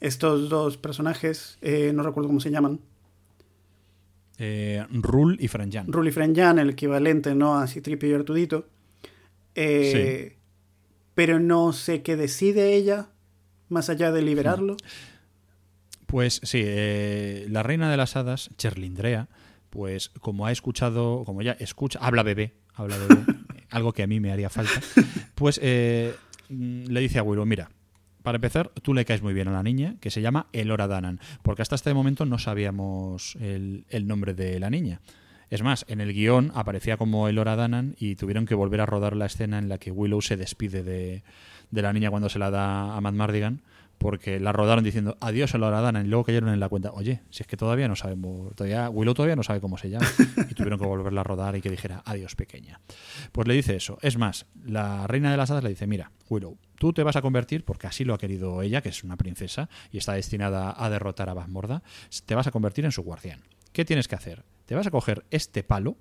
estos 0.00 0.48
dos 0.48 0.76
personajes, 0.76 1.58
eh, 1.60 1.92
no 1.94 2.02
recuerdo 2.02 2.28
cómo 2.28 2.40
se 2.40 2.50
llaman. 2.50 2.80
Rul 4.90 5.36
y 5.38 5.48
Franjan. 5.48 5.92
Rul 5.92 6.08
y 6.08 6.12
Frenjan, 6.12 6.58
el 6.58 6.70
equivalente 6.70 7.34
¿no? 7.34 7.58
a 7.58 7.66
Citripio 7.66 8.08
y 8.08 8.14
Artudito. 8.14 8.66
Eh, 9.54 10.36
pero 11.14 11.40
no 11.40 11.72
sé 11.72 12.02
qué 12.02 12.16
decide 12.16 12.74
ella, 12.74 13.08
más 13.68 13.90
allá 13.90 14.12
de 14.12 14.22
liberarlo. 14.22 14.76
Pues 16.06 16.40
sí, 16.42 16.62
eh, 16.64 17.46
la 17.48 17.62
reina 17.62 17.90
de 17.90 17.96
las 17.96 18.16
hadas, 18.16 18.50
Cherlindrea, 18.56 19.28
pues 19.70 20.08
como 20.20 20.46
ha 20.46 20.52
escuchado, 20.52 21.24
como 21.24 21.40
ella 21.40 21.56
escucha, 21.60 22.00
habla 22.02 22.22
bebé, 22.22 22.54
habla 22.74 22.96
bebé, 22.96 23.24
algo 23.70 23.92
que 23.92 24.02
a 24.02 24.06
mí 24.06 24.18
me 24.18 24.32
haría 24.32 24.50
falta, 24.50 24.80
pues 25.36 25.60
eh, 25.62 26.14
mm, 26.48 26.86
le 26.86 27.00
dice 27.00 27.20
a 27.20 27.22
Willow, 27.22 27.46
mira, 27.46 27.70
para 28.22 28.36
empezar, 28.36 28.70
tú 28.82 28.92
le 28.92 29.04
caes 29.04 29.22
muy 29.22 29.32
bien 29.32 29.48
a 29.48 29.52
la 29.52 29.62
niña, 29.62 29.96
que 30.00 30.10
se 30.10 30.20
llama 30.20 30.48
Elora 30.52 30.88
Danan, 30.88 31.20
porque 31.42 31.62
hasta 31.62 31.76
este 31.76 31.94
momento 31.94 32.26
no 32.26 32.38
sabíamos 32.38 33.36
el, 33.36 33.86
el 33.88 34.06
nombre 34.06 34.34
de 34.34 34.58
la 34.58 34.68
niña. 34.68 35.00
Es 35.50 35.62
más, 35.62 35.84
en 35.88 36.00
el 36.00 36.12
guion 36.12 36.52
aparecía 36.54 36.96
como 36.96 37.28
Elora 37.28 37.56
Danan 37.56 37.96
y 37.98 38.14
tuvieron 38.14 38.46
que 38.46 38.54
volver 38.54 38.80
a 38.80 38.86
rodar 38.86 39.16
la 39.16 39.26
escena 39.26 39.58
en 39.58 39.68
la 39.68 39.78
que 39.78 39.90
Willow 39.90 40.22
se 40.22 40.36
despide 40.36 40.82
de, 40.82 41.24
de 41.70 41.82
la 41.82 41.92
niña 41.92 42.10
cuando 42.10 42.28
se 42.28 42.38
la 42.38 42.50
da 42.50 42.96
a 42.96 43.00
Matt 43.00 43.14
Mardigan, 43.14 43.62
porque 43.98 44.40
la 44.40 44.52
rodaron 44.52 44.82
diciendo 44.82 45.18
adiós 45.20 45.52
Elora 45.52 45.82
Danan 45.82 46.06
y 46.06 46.08
luego 46.08 46.24
cayeron 46.24 46.48
en 46.50 46.58
la 46.58 46.70
cuenta, 46.70 46.90
oye, 46.92 47.20
si 47.28 47.42
es 47.42 47.46
que 47.46 47.56
todavía 47.56 47.86
no 47.86 47.96
sabemos, 47.96 48.54
todavía 48.54 48.88
Willow 48.88 49.12
todavía 49.12 49.36
no 49.36 49.42
sabe 49.42 49.60
cómo 49.60 49.76
se 49.76 49.90
llama 49.90 50.06
y 50.50 50.54
tuvieron 50.54 50.78
que 50.78 50.86
volverla 50.86 51.20
a 51.20 51.24
rodar 51.24 51.56
y 51.56 51.60
que 51.60 51.68
dijera 51.68 52.02
adiós 52.06 52.34
pequeña. 52.34 52.80
Pues 53.32 53.46
le 53.46 53.52
dice 53.52 53.76
eso. 53.76 53.98
Es 54.00 54.16
más, 54.16 54.46
la 54.64 55.06
reina 55.06 55.30
de 55.30 55.36
las 55.36 55.50
hadas 55.50 55.64
le 55.64 55.70
dice, 55.70 55.86
mira, 55.86 56.12
Willow, 56.30 56.56
tú 56.76 56.94
te 56.94 57.02
vas 57.02 57.16
a 57.16 57.22
convertir, 57.22 57.64
porque 57.64 57.88
así 57.88 58.04
lo 58.04 58.14
ha 58.14 58.18
querido 58.18 58.62
ella, 58.62 58.80
que 58.80 58.88
es 58.88 59.04
una 59.04 59.18
princesa 59.18 59.68
y 59.92 59.98
está 59.98 60.14
destinada 60.14 60.74
a 60.76 60.88
derrotar 60.88 61.28
a 61.28 61.34
Basmorda, 61.34 61.82
te 62.24 62.34
vas 62.34 62.46
a 62.46 62.52
convertir 62.52 62.86
en 62.86 62.92
su 62.92 63.02
guardián. 63.02 63.40
¿Qué 63.72 63.84
tienes 63.84 64.08
que 64.08 64.14
hacer? 64.14 64.44
Te 64.70 64.76
vas 64.76 64.86
a 64.86 64.92
coger 64.92 65.24
este 65.32 65.64
palo, 65.64 65.96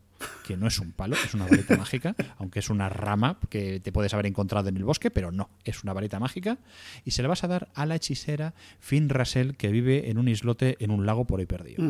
que 0.45 0.55
no 0.55 0.67
es 0.67 0.77
un 0.77 0.91
palo, 0.91 1.15
es 1.25 1.33
una 1.33 1.47
varita 1.47 1.75
mágica, 1.79 2.15
aunque 2.37 2.59
es 2.59 2.69
una 2.69 2.87
rama 2.87 3.39
que 3.49 3.79
te 3.79 3.91
puedes 3.91 4.13
haber 4.13 4.27
encontrado 4.27 4.69
en 4.69 4.77
el 4.77 4.83
bosque, 4.83 5.09
pero 5.09 5.31
no, 5.31 5.49
es 5.63 5.81
una 5.81 5.91
varita 5.91 6.19
mágica, 6.19 6.59
y 7.03 7.09
se 7.09 7.23
le 7.23 7.27
vas 7.29 7.43
a 7.43 7.47
dar 7.47 7.69
a 7.73 7.87
la 7.87 7.95
hechicera 7.95 8.53
Finn 8.79 9.09
Rassel, 9.09 9.57
que 9.57 9.69
vive 9.71 10.11
en 10.11 10.19
un 10.19 10.27
islote 10.27 10.77
en 10.81 10.91
un 10.91 11.07
lago 11.07 11.25
por 11.25 11.39
ahí 11.39 11.47
perdido. 11.47 11.83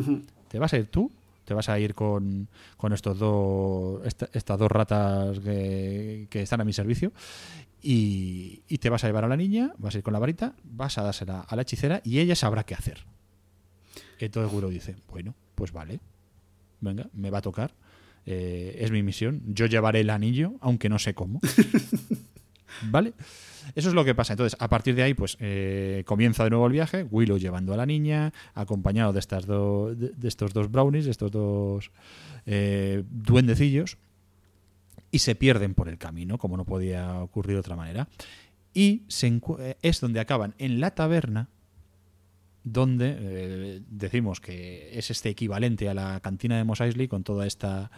Te 0.48 0.58
vas 0.58 0.72
a 0.72 0.78
ir 0.78 0.86
tú, 0.86 1.12
te 1.44 1.52
vas 1.52 1.68
a 1.68 1.78
ir 1.78 1.94
con, 1.94 2.48
con 2.78 2.94
estos 2.94 3.18
dos, 3.18 4.00
esta- 4.06 4.30
estas 4.32 4.58
dos 4.58 4.70
ratas 4.72 5.38
que, 5.40 6.28
que 6.30 6.40
están 6.40 6.62
a 6.62 6.64
mi 6.64 6.72
servicio, 6.72 7.12
y, 7.82 8.62
y 8.68 8.78
te 8.78 8.88
vas 8.88 9.04
a 9.04 9.08
llevar 9.08 9.26
a 9.26 9.28
la 9.28 9.36
niña, 9.36 9.74
vas 9.76 9.94
a 9.94 9.98
ir 9.98 10.02
con 10.04 10.14
la 10.14 10.18
varita, 10.18 10.54
vas 10.64 10.96
a 10.96 11.02
dársela 11.02 11.42
a 11.42 11.56
la 11.56 11.60
hechicera 11.62 12.00
y 12.04 12.20
ella 12.20 12.34
sabrá 12.36 12.64
qué 12.64 12.74
hacer. 12.74 13.04
Entonces 14.18 14.50
Willow 14.50 14.70
dice, 14.70 14.96
bueno, 15.10 15.34
pues 15.54 15.72
vale, 15.72 16.00
venga, 16.80 17.08
me 17.12 17.30
va 17.30 17.38
a 17.38 17.42
tocar, 17.42 17.74
eh, 18.26 18.78
es 18.80 18.90
mi 18.90 19.02
misión, 19.02 19.42
yo 19.46 19.66
llevaré 19.66 20.00
el 20.00 20.10
anillo, 20.10 20.54
aunque 20.60 20.88
no 20.88 20.98
sé 20.98 21.14
cómo. 21.14 21.40
¿Vale? 22.90 23.14
Eso 23.74 23.88
es 23.88 23.94
lo 23.94 24.04
que 24.04 24.14
pasa. 24.14 24.32
Entonces, 24.32 24.56
a 24.60 24.68
partir 24.68 24.94
de 24.94 25.02
ahí, 25.02 25.14
pues 25.14 25.36
eh, 25.40 26.02
comienza 26.06 26.44
de 26.44 26.50
nuevo 26.50 26.66
el 26.66 26.72
viaje. 26.72 27.04
Willow 27.10 27.38
llevando 27.38 27.74
a 27.74 27.76
la 27.76 27.86
niña, 27.86 28.32
acompañado 28.54 29.12
de 29.12 29.20
estas 29.20 29.46
de, 29.46 30.12
de 30.16 30.28
estos 30.28 30.52
dos 30.52 30.70
brownies, 30.70 31.04
de 31.04 31.10
estos 31.10 31.30
dos 31.30 31.90
eh, 32.46 33.04
duendecillos, 33.10 33.98
y 35.10 35.18
se 35.18 35.34
pierden 35.34 35.74
por 35.74 35.88
el 35.88 35.98
camino, 35.98 36.38
como 36.38 36.56
no 36.56 36.64
podía 36.64 37.20
ocurrir 37.20 37.54
de 37.54 37.60
otra 37.60 37.76
manera. 37.76 38.08
Y 38.72 39.02
se 39.08 39.40
es 39.82 40.00
donde 40.00 40.20
acaban 40.20 40.54
en 40.58 40.80
la 40.80 40.92
taberna, 40.92 41.48
donde 42.64 43.16
eh, 43.18 43.80
decimos 43.88 44.40
que 44.40 44.90
es 44.98 45.10
este 45.10 45.30
equivalente 45.30 45.88
a 45.88 45.94
la 45.94 46.20
cantina 46.20 46.56
de 46.56 46.64
Mos 46.64 46.80
Eisley 46.80 47.08
con 47.08 47.24
toda 47.24 47.46
esta 47.46 47.90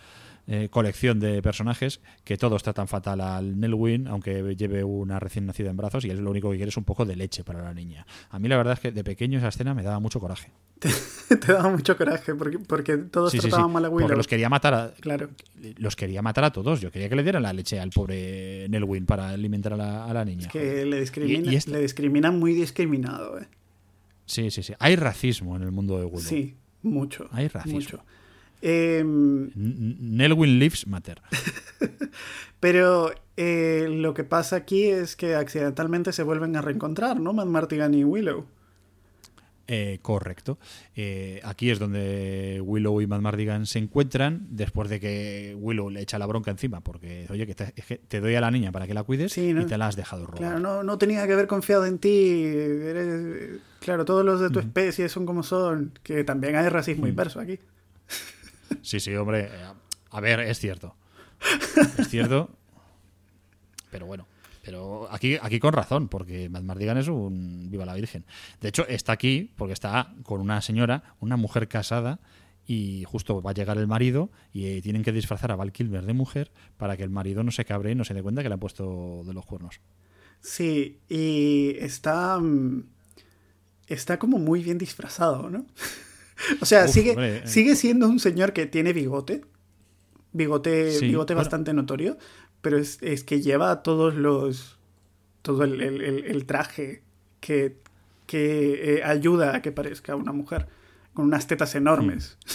eh, 0.49 0.69
colección 0.71 1.21
de 1.21 1.41
personajes 1.41 2.01
que 2.25 2.37
todos 2.37 2.63
tratan 2.65 2.89
fatal 2.89 3.21
al 3.21 3.59
Nelwyn, 3.61 4.09
aunque 4.09 4.57
lleve 4.57 4.83
una 4.83 5.21
recién 5.21 5.47
nacida 5.47 5.71
en 5.71 5.77
brazos 5.77 6.05
y 6.05 6.11
él 6.11 6.19
lo 6.19 6.31
único 6.31 6.51
que 6.51 6.57
quiere 6.57 6.71
es 6.71 6.77
un 6.77 6.83
poco 6.85 7.05
de 7.05 7.15
leche 7.17 7.45
para 7.45 7.63
la 7.63 7.73
niña. 7.75 8.07
A 8.31 8.39
mí 8.41 8.49
la 8.49 8.57
verdad 8.57 8.75
es 8.75 8.81
que 8.81 8.91
de 8.93 9.05
pequeño 9.05 9.39
esa 9.39 9.49
escena 9.49 9.73
me 9.75 9.83
daba 9.85 10.01
mucho 10.01 10.19
coraje. 10.21 10.51
Te 11.29 11.53
daba 11.53 11.71
mucho 11.71 11.97
coraje 11.97 12.35
porque, 12.35 12.59
porque 12.59 12.97
todos 12.99 13.31
Sí, 13.31 13.39
sí, 13.39 13.43
sí, 13.45 13.49
trataban 13.51 13.73
mal 13.73 13.85
a 13.85 13.89
Willow. 13.89 14.03
porque 14.09 14.17
los 14.17 14.27
quería 14.27 14.49
matar 14.49 14.75
a, 14.75 14.93
Claro. 15.01 15.31
los 15.79 15.95
quería 15.97 16.23
matar 16.23 16.45
a 16.45 16.53
todos. 16.53 16.81
Yo 16.81 16.91
quería 16.91 17.09
que 17.09 17.15
le 17.17 17.23
dieran 17.23 17.43
la 17.45 17.53
leche 17.53 17.79
al 17.79 17.91
pobre 17.91 18.69
Nelwyn 18.69 19.07
para 19.07 19.29
alimentar 19.31 19.75
a 19.75 19.77
la, 19.77 20.05
a 20.07 20.13
la 20.13 20.25
niña. 20.25 20.47
Es 20.47 20.53
que 20.53 20.85
le, 20.85 21.01
discrimina, 21.01 21.51
Y- 21.51 21.55
y 21.55 21.57
esta- 21.57 21.71
le 21.71 21.81
discriminan 21.81 22.39
muy 22.39 22.53
discriminado. 22.53 23.39
eh. 23.41 23.47
Sí, 24.33 24.51
sí, 24.51 24.63
sí. 24.63 24.73
Hay 24.79 24.97
racismo 24.97 25.57
en 25.57 25.63
el 25.63 25.71
mundo 25.73 25.99
de 25.99 26.07
Willow. 26.07 26.21
Sí, 26.21 26.57
mucho. 26.83 27.29
Hay 27.33 27.49
racismo. 27.49 27.79
Mucho. 27.79 28.03
N- 28.63 29.51
Nelwyn 29.55 30.59
lives 30.59 30.87
matter. 30.87 31.21
pero 32.61 33.13
eh, 33.37 33.87
lo 33.91 34.15
que 34.15 34.25
pasa 34.25 34.57
aquí 34.57 34.85
es 34.85 35.17
que 35.17 35.35
accidentalmente 35.35 36.13
se 36.13 36.23
vuelven 36.23 36.57
a 36.57 36.63
reencontrar, 36.63 37.21
¿no? 37.21 37.33
Matt 37.33 37.47
Martigan 37.49 37.93
y 37.95 38.05
Willow. 38.05 38.47
Eh, 39.69 40.01
correcto. 40.03 40.59
Eh, 40.97 41.41
aquí 41.45 41.71
es 41.71 41.79
donde 41.79 42.61
Willow 42.65 43.01
y 43.01 43.07
Matt 43.07 43.21
Mardigan 43.21 43.65
se 43.65 43.79
encuentran 43.79 44.47
después 44.51 44.91
de 44.91 44.99
que 44.99 45.57
Willow 45.59 45.89
le 45.89 46.01
echa 46.01 46.19
la 46.19 46.27
bronca 46.27 46.51
encima 46.51 46.81
porque, 46.81 47.27
oye, 47.31 47.47
que 47.47 47.55
te, 47.55 47.73
es 47.77 47.85
que 47.87 47.97
te 47.99 48.21
doy 48.21 48.35
a 48.35 48.41
la 48.41 48.51
niña 48.51 48.73
para 48.73 48.87
que 48.89 48.93
la 48.95 49.05
cuides 49.05 49.33
Sí, 49.33 49.55
¿no? 49.55 49.63
y 49.63 49.67
te 49.67 49.79
la 49.79 49.87
has 49.87 49.95
dejado 49.97 50.27
robar. 50.27 50.39
Claro, 50.41 50.59
no, 50.59 50.83
no 50.83 50.99
tenía 50.99 51.25
que 51.27 51.33
haber 51.35 51.47
confiado 51.47 51.87
en 51.87 51.99
ti. 52.01 52.43
eres- 52.45 53.61
claro, 53.81 54.05
todos 54.05 54.25
los 54.25 54.41
de 54.41 54.51
tu 54.51 54.59
especie 54.59 55.09
son 55.09 55.27
como 55.27 55.43
son. 55.45 55.97
Que 56.03 56.25
también 56.25 56.57
hay 56.57 56.69
racismo 56.69 57.07
inverso 57.07 57.39
aquí. 57.41 57.59
Sí, 58.83 58.99
sí, 59.01 59.15
hombre. 59.15 59.43
eh, 59.45 59.65
A 60.11 60.21
ver, 60.21 60.41
es 60.41 60.59
cierto. 60.59 60.97
Es 61.99 62.09
cierto. 62.09 62.51
Pero 63.91 64.07
bueno. 64.07 64.27
Pero 64.63 65.09
aquí, 65.11 65.37
aquí 65.43 65.59
con 65.59 65.73
razón, 65.73 66.09
porque 66.09 66.49
Matt 66.49 66.63
Mardigan 66.63 66.97
es 66.99 67.09
un 67.09 67.69
viva 67.71 67.85
la 67.85 67.95
Virgen. 67.95 68.25
De 68.61 68.69
hecho, 68.69 68.87
está 68.87 69.13
aquí 69.13 69.53
porque 69.57 69.73
está 69.73 70.15
con 70.23 70.41
una 70.41 70.61
señora, 70.63 71.03
una 71.21 71.37
mujer 71.37 71.67
casada, 71.69 72.21
y 72.65 73.03
justo 73.09 73.43
va 73.43 73.51
a 73.51 73.55
llegar 73.55 73.77
el 73.77 73.89
marido 73.89 74.31
y 74.53 74.67
eh, 74.67 74.81
tienen 74.83 75.03
que 75.03 75.11
disfrazar 75.11 75.51
a 75.51 75.57
Val 75.57 75.73
Kilmer 75.73 76.07
de 76.07 76.13
mujer 76.13 76.53
para 76.77 76.97
que 76.97 77.03
el 77.03 77.11
marido 77.11 77.43
no 77.43 77.51
se 77.51 77.65
cabre 77.65 77.91
y 77.91 77.95
no 77.97 78.05
se 78.05 78.15
dé 78.15 78.23
cuenta 78.23 78.43
que 78.45 78.49
le 78.49 78.55
han 78.55 78.61
puesto 78.61 79.23
de 79.27 79.35
los 79.35 79.45
cuernos. 79.45 79.81
Sí, 80.41 81.01
y 81.09 81.77
está. 81.79 82.39
mm, 82.39 82.85
Está 83.89 84.19
como 84.19 84.39
muy 84.39 84.63
bien 84.63 84.79
disfrazado, 84.79 85.51
¿no? 85.51 85.67
o 86.61 86.65
sea, 86.65 86.85
Uf, 86.85 86.91
sigue, 86.93 87.11
hombre, 87.11 87.39
eh. 87.39 87.43
sigue 87.47 87.75
siendo 87.77 88.09
un 88.09 88.21
señor 88.21 88.53
que 88.53 88.67
tiene 88.67 88.93
bigote. 88.93 89.43
Bigote, 90.33 90.93
Sí, 90.93 91.07
bigote 91.09 91.35
bueno. 91.35 91.45
bastante 91.45 91.75
notorio. 91.75 92.17
Pero 92.63 92.79
es, 92.79 92.99
es 93.03 93.23
que 93.25 93.43
lleva 93.43 93.83
todos 93.83 94.15
los. 94.15 94.79
Todo 95.43 95.65
el, 95.65 95.81
el- 95.81 96.01
el- 96.03 96.47
traje 96.47 97.03
que, 97.41 97.77
que 98.27 98.99
eh, 98.99 99.03
ayuda 99.05 99.57
a 99.57 99.63
que 99.63 99.73
parezca 99.73 100.17
una 100.17 100.33
mujer. 100.33 100.69
Con 101.13 101.27
unas 101.27 101.47
tetas 101.47 101.75
enormes. 101.75 102.39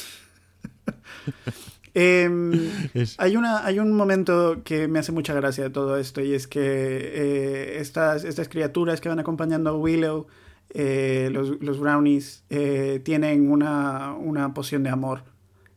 Em, 1.94 2.52
Es- 2.94 3.16
hay, 3.20 3.36
una, 3.38 3.66
hay 3.66 3.80
un 3.80 3.92
momento 3.94 4.62
que 4.64 4.88
me 4.88 5.00
hace 5.00 5.12
mucha 5.12 5.34
gracia 5.34 5.64
de 5.66 5.70
todo 5.72 5.98
esto 5.98 6.22
y 6.22 6.34
es 6.34 6.48
que 6.48 6.62
eh, 6.64 7.78
estas, 7.80 8.24
estas 8.24 8.50
criaturas 8.50 9.02
que 9.02 9.10
van 9.10 9.20
acompañando 9.20 9.72
a 9.72 9.74
Willow, 9.76 10.28
eh, 10.70 11.30
los, 11.32 11.60
los 11.62 11.80
brownies, 11.80 12.44
eh, 12.50 13.02
tienen 13.04 13.50
una, 13.52 14.14
una 14.14 14.54
poción 14.54 14.84
de 14.84 14.90
amor. 14.90 15.24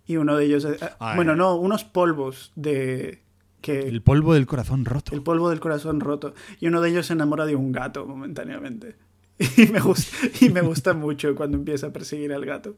Y 0.06 0.16
uno 0.16 0.36
de 0.36 0.44
ellos, 0.44 0.64
eh, 0.64 0.76
bueno, 1.16 1.36
no, 1.36 1.56
unos 1.56 1.84
polvos 1.84 2.52
de... 2.56 3.22
Que, 3.60 3.80
El 3.80 4.02
polvo 4.02 4.34
del 4.34 4.46
corazón 4.46 4.84
roto. 4.84 5.14
el 5.14 5.22
polvo 5.22 5.50
del 5.50 5.60
corazón 5.60 6.00
roto. 6.00 6.34
Y 6.60 6.66
uno 6.66 6.80
de 6.80 6.90
ellos 6.90 7.06
se 7.06 7.12
enamora 7.12 7.46
de 7.46 7.56
un 7.56 7.72
gato 7.72 8.06
momentáneamente. 8.06 8.96
Y 9.56 9.66
me 9.68 9.80
gusta, 9.80 10.16
y 10.40 10.50
me 10.50 10.60
gusta 10.60 10.92
mucho 10.92 11.34
cuando 11.34 11.56
empieza 11.56 11.86
a 11.86 11.92
perseguir 11.92 12.32
al 12.32 12.44
gato. 12.44 12.76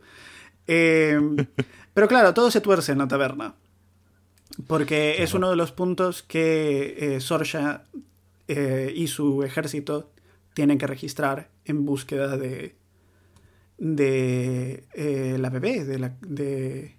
Eh, 0.69 1.19
pero 1.93 2.07
claro, 2.07 2.35
todo 2.35 2.53
se 2.53 2.61
tuerce 2.61 2.93
en 2.93 2.99
la 2.99 3.09
taberna. 3.09 3.55
Porque 4.67 5.23
es 5.23 5.35
uno 5.35 5.51
de 5.51 5.57
los 5.57 5.73
puntos 5.73 6.23
que 6.23 6.97
eh, 6.99 7.21
Sorsha 7.21 7.85
eh, 8.49 8.93
y 8.95 9.07
su 9.07 9.43
ejército 9.43 10.13
tienen 10.55 10.79
que 10.79 10.87
registrar 10.87 11.51
en 11.65 11.85
búsqueda 11.87 12.37
de, 12.37 12.77
de 13.79 14.85
eh, 14.95 15.37
la 15.39 15.51
bebé, 15.51 15.85
de, 15.85 15.99
la, 15.99 16.15
de 16.21 16.97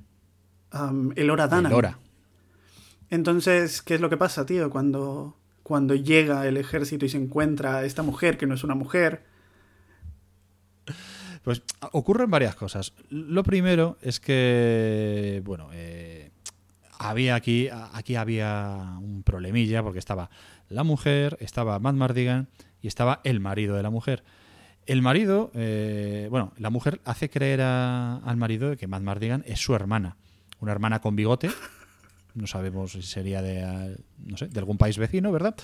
um, 0.73 1.11
Elora 1.15 1.47
Danan. 1.47 1.71
Elora. 1.71 1.99
Entonces, 3.13 3.83
¿qué 3.83 3.93
es 3.93 4.01
lo 4.01 4.09
que 4.09 4.17
pasa, 4.17 4.43
tío? 4.43 4.71
Cuando, 4.71 5.37
cuando 5.61 5.93
llega 5.93 6.47
el 6.47 6.57
ejército 6.57 7.05
y 7.05 7.09
se 7.09 7.17
encuentra 7.17 7.77
a 7.77 7.85
esta 7.85 8.01
mujer, 8.01 8.39
que 8.39 8.47
no 8.47 8.55
es 8.55 8.63
una 8.63 8.73
mujer. 8.73 9.21
Pues 11.43 11.61
ocurren 11.91 12.31
varias 12.31 12.55
cosas. 12.55 12.93
Lo 13.09 13.43
primero 13.43 13.99
es 14.01 14.19
que, 14.19 15.43
bueno, 15.45 15.69
eh, 15.73 16.31
había 16.97 17.35
aquí, 17.35 17.69
aquí 17.93 18.15
había 18.15 18.97
un 18.99 19.21
problemilla 19.21 19.83
porque 19.83 19.99
estaba 19.99 20.31
la 20.69 20.83
mujer, 20.83 21.37
estaba 21.39 21.77
Matt 21.77 21.93
Mardigan 21.95 22.47
y 22.81 22.87
estaba 22.87 23.21
el 23.25 23.39
marido 23.39 23.75
de 23.75 23.83
la 23.83 23.91
mujer. 23.91 24.23
El 24.87 25.03
marido, 25.03 25.51
eh, 25.53 26.29
bueno, 26.31 26.51
la 26.57 26.71
mujer 26.71 26.99
hace 27.05 27.29
creer 27.29 27.61
a- 27.61 28.17
al 28.17 28.37
marido 28.37 28.75
que 28.75 28.87
Matt 28.87 29.03
Mardigan 29.03 29.43
es 29.45 29.59
su 29.59 29.75
hermana, 29.75 30.17
una 30.61 30.71
hermana 30.71 30.99
con 30.99 31.15
bigote. 31.15 31.51
No 32.35 32.47
sabemos 32.47 32.93
si 32.93 33.01
sería 33.01 33.41
de, 33.41 33.97
no 34.25 34.37
sé, 34.37 34.47
de 34.47 34.59
algún 34.59 34.77
país 34.77 34.97
vecino, 34.97 35.31
¿verdad? 35.31 35.55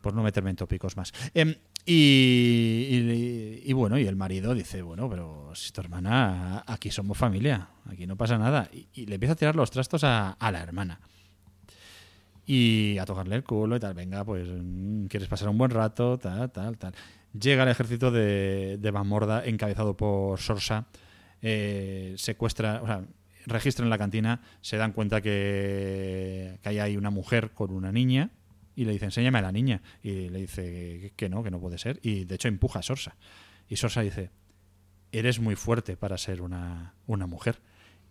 por 0.00 0.14
no 0.14 0.22
meterme 0.22 0.50
en 0.50 0.56
tópicos 0.56 0.96
más. 0.96 1.12
Em, 1.34 1.54
y, 1.86 3.62
y- 3.64 3.72
bueno, 3.72 3.98
y 3.98 4.06
el 4.06 4.16
marido 4.16 4.54
dice, 4.54 4.82
bueno, 4.82 5.08
pero 5.08 5.50
si 5.54 5.72
tu 5.72 5.80
hermana, 5.80 6.62
aquí 6.66 6.90
somos 6.90 7.16
familia, 7.16 7.68
aquí 7.86 8.06
no 8.06 8.16
pasa 8.16 8.38
nada. 8.38 8.68
Y, 8.94 9.06
le 9.06 9.14
empieza 9.14 9.32
a 9.32 9.36
tirar 9.36 9.56
los 9.56 9.70
trastos 9.70 10.04
a, 10.04 10.36
la 10.40 10.62
hermana. 10.62 11.00
Y 12.46 12.98
a 12.98 13.04
tocarle 13.04 13.36
el 13.36 13.44
culo 13.44 13.76
y 13.76 13.80
tal, 13.80 13.94
venga, 13.94 14.24
pues 14.24 14.48
mm, 14.48 15.06
quieres 15.06 15.28
pasar 15.28 15.48
un 15.48 15.58
buen 15.58 15.70
rato, 15.70 16.18
tal, 16.18 16.50
tal, 16.50 16.76
tal. 16.78 16.94
Llega 17.38 17.62
el 17.62 17.68
ejército 17.68 18.10
de, 18.10 18.76
de 18.78 18.90
Van 18.90 19.06
Morda, 19.06 19.44
encabezado 19.44 19.96
por 19.96 20.40
Sorsa, 20.40 20.86
eh, 21.42 22.14
secuestra, 22.16 22.82
registran 23.46 23.90
la 23.90 23.98
cantina, 23.98 24.42
se 24.60 24.76
dan 24.76 24.92
cuenta 24.92 25.20
que, 25.20 26.58
que 26.62 26.68
ahí 26.68 26.78
hay 26.78 26.96
una 26.96 27.10
mujer 27.10 27.52
con 27.52 27.70
una 27.70 27.92
niña 27.92 28.30
y 28.74 28.84
le 28.84 28.92
dice, 28.92 29.06
enséñame 29.06 29.38
a 29.38 29.42
la 29.42 29.52
niña. 29.52 29.82
Y 30.02 30.28
le 30.28 30.40
dice 30.40 31.12
que 31.16 31.28
no, 31.28 31.42
que 31.42 31.50
no 31.50 31.60
puede 31.60 31.78
ser. 31.78 32.00
Y 32.02 32.24
de 32.24 32.36
hecho 32.36 32.48
empuja 32.48 32.78
a 32.78 32.82
Sorsa. 32.82 33.16
Y 33.68 33.76
Sorsa 33.76 34.00
dice, 34.00 34.30
eres 35.12 35.40
muy 35.40 35.56
fuerte 35.56 35.96
para 35.96 36.16
ser 36.18 36.40
una, 36.40 36.94
una 37.06 37.26
mujer. 37.26 37.60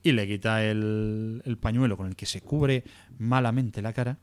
Y 0.04 0.12
le 0.12 0.28
quita 0.28 0.64
el, 0.64 1.42
el 1.46 1.58
pañuelo 1.58 1.98
con 1.98 2.08
el 2.08 2.16
que 2.16 2.26
se 2.26 2.42
cubre 2.42 2.84
malamente 3.18 3.82
la 3.82 3.94
cara. 3.94 4.20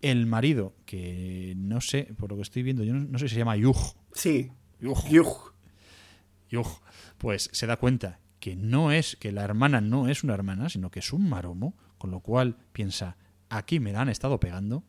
El 0.00 0.26
marido, 0.26 0.74
que 0.84 1.54
no 1.56 1.80
sé, 1.80 2.12
por 2.16 2.30
lo 2.30 2.36
que 2.36 2.42
estoy 2.42 2.62
viendo, 2.62 2.84
yo 2.84 2.94
no, 2.94 3.00
no 3.00 3.18
sé 3.18 3.28
si 3.28 3.34
se 3.34 3.40
llama 3.40 3.56
Yuj. 3.56 3.94
Sí. 4.12 4.50
Yuj. 4.80 5.08
Yuj. 5.08 5.52
Yuj, 6.50 6.80
pues 7.18 7.50
se 7.52 7.66
da 7.66 7.76
cuenta 7.76 8.20
que 8.40 8.56
no 8.56 8.92
es, 8.92 9.16
que 9.16 9.32
la 9.32 9.44
hermana 9.44 9.80
no 9.80 10.08
es 10.08 10.24
una 10.24 10.34
hermana, 10.34 10.68
sino 10.68 10.90
que 10.90 11.00
es 11.00 11.12
un 11.12 11.28
maromo, 11.28 11.74
con 11.98 12.10
lo 12.10 12.20
cual 12.20 12.56
piensa, 12.72 13.16
aquí 13.48 13.80
me 13.80 13.92
la 13.92 14.02
han 14.02 14.08
estado 14.08 14.38
pegando, 14.38 14.84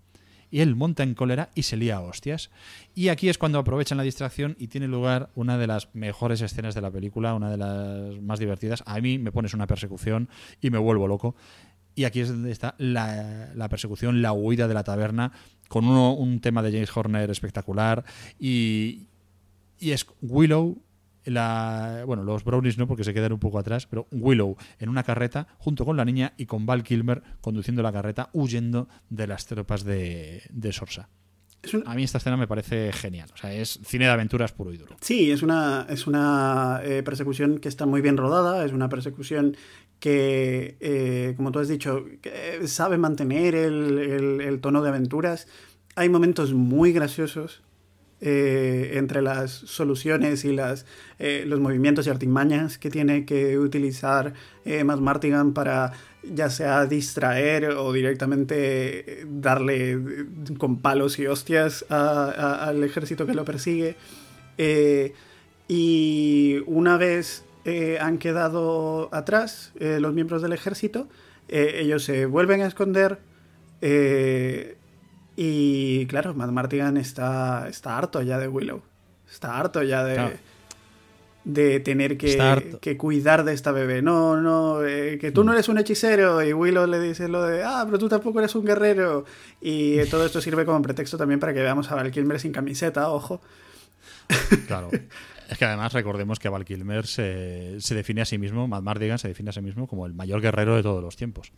y 0.51 0.61
él 0.61 0.75
monta 0.75 1.03
en 1.03 1.13
cólera 1.13 1.49
y 1.53 1.63
se 1.63 1.77
lía 1.77 1.97
a 1.97 2.01
hostias. 2.01 2.49
Y 2.95 3.09
aquí 3.09 3.29
es 3.29 3.37
cuando 3.37 3.59
aprovechan 3.59 3.97
la 3.97 4.03
distracción 4.03 4.55
y 4.57 4.67
tiene 4.67 4.87
lugar 4.87 5.29
una 5.35 5.59
de 5.59 5.67
las 5.67 5.93
mejores 5.93 6.41
escenas 6.41 6.73
de 6.73 6.81
la 6.81 6.89
película, 6.89 7.35
una 7.35 7.51
de 7.51 7.57
las 7.57 8.19
más 8.21 8.39
divertidas. 8.39 8.83
A 8.87 8.99
mí 8.99 9.19
me 9.19 9.31
pones 9.31 9.53
una 9.53 9.67
persecución 9.67 10.27
y 10.59 10.71
me 10.71 10.79
vuelvo 10.79 11.07
loco. 11.07 11.35
Y 11.93 12.05
aquí 12.05 12.21
es 12.21 12.29
donde 12.29 12.51
está 12.51 12.73
la, 12.79 13.51
la 13.53 13.69
persecución, 13.69 14.23
la 14.23 14.31
huida 14.33 14.67
de 14.67 14.73
la 14.73 14.83
taberna, 14.83 15.33
con 15.67 15.85
uno- 15.85 16.13
un 16.13 16.39
tema 16.39 16.63
de 16.63 16.71
James 16.71 16.97
Horner 16.97 17.29
espectacular. 17.29 18.03
Y, 18.39 19.05
y 19.79 19.91
es 19.91 20.07
Willow, 20.21 20.81
la, 21.25 22.03
bueno, 22.05 22.23
los 22.23 22.43
Brownies 22.43 22.77
no, 22.77 22.87
porque 22.87 23.03
se 23.03 23.13
quedan 23.13 23.33
un 23.33 23.39
poco 23.39 23.59
atrás, 23.59 23.85
pero 23.87 24.07
Willow 24.11 24.55
en 24.79 24.89
una 24.89 25.03
carreta 25.03 25.47
junto 25.57 25.85
con 25.85 25.97
la 25.97 26.05
niña 26.05 26.33
y 26.37 26.45
con 26.45 26.65
Val 26.65 26.83
Kilmer 26.83 27.21
conduciendo 27.41 27.81
la 27.83 27.91
carreta, 27.91 28.29
huyendo 28.33 28.87
de 29.09 29.27
las 29.27 29.45
tropas 29.45 29.83
de, 29.83 30.43
de 30.49 30.71
Sorsa. 30.73 31.09
Es 31.61 31.73
un- 31.73 31.83
A 31.85 31.93
mí 31.93 32.03
esta 32.03 32.19
escena 32.19 32.37
me 32.37 32.47
parece 32.47 32.91
genial. 32.93 33.29
O 33.33 33.37
sea, 33.37 33.53
es 33.53 33.79
cine 33.83 34.05
de 34.05 34.11
aventuras 34.11 34.53
puro 34.53 34.71
y 34.71 34.77
duro. 34.77 34.95
Sí, 35.01 35.29
es 35.29 35.43
una, 35.43 35.85
es 35.89 36.07
una 36.07 36.79
eh, 36.83 37.03
persecución 37.03 37.59
que 37.59 37.67
está 37.67 37.85
muy 37.85 37.99
bien 38.01 38.15
rodada, 38.15 38.63
es 38.65 38.71
una 38.71 38.87
persecución 38.87 39.57
que, 39.99 40.77
eh, 40.79 41.33
como 41.35 41.51
tú 41.51 41.59
has 41.59 41.67
dicho, 41.67 42.05
que 42.21 42.65
sabe 42.67 42.97
mantener 42.97 43.55
el, 43.55 43.97
el- 43.99 44.41
el 44.41 44.61
tono 44.61 44.81
de 44.81 44.87
aventuras. 44.89 45.47
Hay 45.95 46.07
momentos 46.07 46.53
muy 46.53 46.93
graciosos 46.93 47.61
eh, 48.21 48.91
entre 48.95 49.21
las 49.21 49.51
soluciones 49.51 50.43
y 50.43 50.51
las, 50.51 50.85
eh, 51.19 51.45
los 51.47 51.59
movimientos 51.59 52.05
y 52.05 52.09
artimañas 52.09 52.77
que 52.77 52.89
tiene 52.89 53.25
que 53.25 53.57
utilizar 53.57 54.33
eh, 54.65 54.83
Matt 54.83 54.99
Martigan 54.99 55.53
para 55.53 55.93
ya 56.23 56.49
sea 56.49 56.85
distraer 56.85 57.69
o 57.71 57.93
directamente 57.93 59.25
darle 59.25 59.91
eh, 59.91 59.97
con 60.57 60.81
palos 60.81 61.17
y 61.17 61.27
hostias 61.27 61.85
al 61.89 62.83
ejército 62.83 63.25
que 63.25 63.33
lo 63.33 63.45
persigue. 63.45 63.95
Y 65.69 66.57
una 66.65 66.97
vez 66.97 67.45
han 68.01 68.17
quedado 68.17 69.09
atrás 69.13 69.71
los 69.79 70.13
miembros 70.13 70.41
del 70.41 70.53
ejército, 70.53 71.07
ellos 71.47 72.03
se 72.03 72.25
vuelven 72.25 72.61
a 72.61 72.67
esconder. 72.67 73.19
eh, 73.81 74.75
y 75.41 76.05
claro, 76.07 76.33
Matt 76.33 76.51
Martigan 76.51 76.97
está, 76.97 77.69
está 77.69 77.97
harto 77.97 78.21
ya 78.21 78.37
de 78.37 78.49
Willow. 78.49 78.81
Está 79.31 79.57
harto 79.57 79.81
ya 79.83 80.03
de, 80.03 80.15
Claro. 80.15 80.35
de 81.45 81.79
tener 81.79 82.17
que, 82.17 82.77
que 82.81 82.97
cuidar 82.97 83.45
de 83.45 83.53
esta 83.53 83.71
bebé. 83.71 84.01
No, 84.01 84.35
no, 84.41 84.83
eh, 84.85 85.17
que 85.17 85.31
tú 85.31 85.45
no 85.45 85.53
eres 85.53 85.69
un 85.69 85.77
hechicero. 85.77 86.43
Y 86.43 86.51
Willow 86.51 86.85
le 86.87 86.99
dice 86.99 87.29
lo 87.29 87.43
de, 87.43 87.63
ah, 87.63 87.83
pero 87.85 87.97
tú 87.97 88.09
tampoco 88.09 88.39
eres 88.39 88.53
un 88.55 88.65
guerrero. 88.65 89.23
Y 89.61 89.99
eh, 89.99 90.07
todo 90.07 90.25
esto 90.25 90.41
sirve 90.41 90.65
como 90.65 90.81
pretexto 90.81 91.17
también 91.17 91.39
para 91.39 91.53
que 91.53 91.61
veamos 91.61 91.89
a 91.89 91.95
Val 91.95 92.11
Kilmer 92.11 92.37
sin 92.37 92.51
camiseta, 92.51 93.09
ojo. 93.09 93.39
Claro. 94.67 94.89
Es 95.49 95.57
que 95.57 95.65
además 95.65 95.93
recordemos 95.93 96.37
que 96.37 96.47
Val 96.47 96.63
Kilmer 96.63 97.07
se, 97.07 97.81
se 97.81 97.95
define 97.95 98.21
a 98.21 98.25
sí 98.25 98.37
mismo, 98.37 98.67
Matt 98.67 98.83
Mardigan 98.83 99.17
se 99.17 99.29
define 99.29 99.49
a 99.49 99.53
sí 99.53 99.61
mismo 99.61 99.87
como 99.87 100.05
el 100.05 100.13
mayor 100.13 100.41
guerrero 100.41 100.75
de 100.75 100.83
todos 100.83 101.03
los 101.03 101.15
tiempos. 101.15 101.51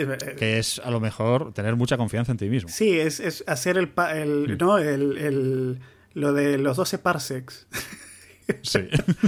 Es 0.00 0.06
ver- 0.06 0.18
eh, 0.28 0.36
Que 0.36 0.58
es 0.58 0.80
a 0.84 0.90
lo 0.90 1.00
mejor 1.00 1.52
tener 1.52 1.74
mucha 1.76 1.96
confianza 1.96 2.32
en 2.32 2.38
ti 2.38 2.48
mismo. 2.48 2.68
Sí, 2.68 2.98
es, 2.98 3.20
es 3.20 3.44
hacer 3.46 3.78
el, 3.78 3.92
el, 4.14 4.58
¿no? 4.58 4.78
el, 4.78 5.16
el- 5.18 5.80
lo 6.14 6.32
de 6.32 6.58
los 6.58 6.76
12 6.76 6.98
parsecs. 6.98 7.66
Sí. 8.62 8.78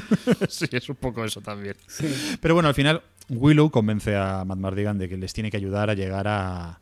sí, 0.48 0.66
es 0.70 0.88
un 0.88 0.94
poco 0.94 1.24
eso 1.24 1.40
también. 1.40 1.74
Pero 2.40 2.54
bueno, 2.54 2.68
al 2.68 2.74
final 2.76 3.02
Willow 3.28 3.68
convence 3.68 4.14
a 4.14 4.44
Matt 4.44 4.58
Mardigan 4.58 4.96
de 4.96 5.08
que 5.08 5.16
les 5.16 5.32
tiene 5.32 5.50
que 5.50 5.56
ayudar 5.56 5.90
a 5.90 5.94
llegar 5.94 6.28
a, 6.28 6.78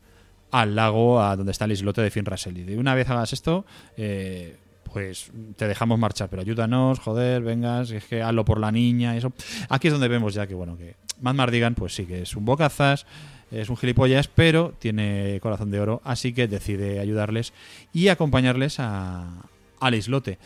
al 0.51 0.75
lago, 0.75 1.19
a 1.19 1.35
donde 1.35 1.51
está 1.51 1.65
el 1.65 1.71
islote 1.71 2.01
de 2.01 2.11
Finn 2.11 2.25
Russell. 2.25 2.55
Y 2.59 2.63
de 2.63 2.77
una 2.77 2.93
vez 2.93 3.09
hagas 3.09 3.33
esto, 3.33 3.65
eh, 3.97 4.55
pues 4.83 5.31
te 5.55 5.67
dejamos 5.67 5.97
marchar, 5.97 6.29
pero 6.29 6.43
ayúdanos, 6.43 6.99
joder, 6.99 7.41
vengas, 7.41 7.89
es 7.89 8.05
que 8.05 8.21
hazlo 8.21 8.45
por 8.45 8.59
la 8.59 8.71
niña 8.71 9.17
eso. 9.17 9.33
Aquí 9.69 9.87
es 9.87 9.93
donde 9.93 10.07
vemos 10.07 10.35
ya 10.35 10.45
que, 10.45 10.53
bueno, 10.53 10.77
que 10.77 10.95
Matt 11.19 11.35
Mardigan, 11.35 11.73
pues 11.73 11.95
sí 11.95 12.05
que 12.05 12.21
es 12.21 12.35
un 12.35 12.45
bocazas, 12.45 13.07
es 13.51 13.69
un 13.69 13.77
gilipollas, 13.77 14.27
pero 14.27 14.73
tiene 14.79 15.39
corazón 15.41 15.71
de 15.71 15.79
oro, 15.79 16.01
así 16.03 16.33
que 16.33 16.47
decide 16.47 16.99
ayudarles 16.99 17.53
y 17.93 18.09
acompañarles 18.09 18.79
a, 18.79 19.45
al 19.79 19.95
islote. 19.95 20.37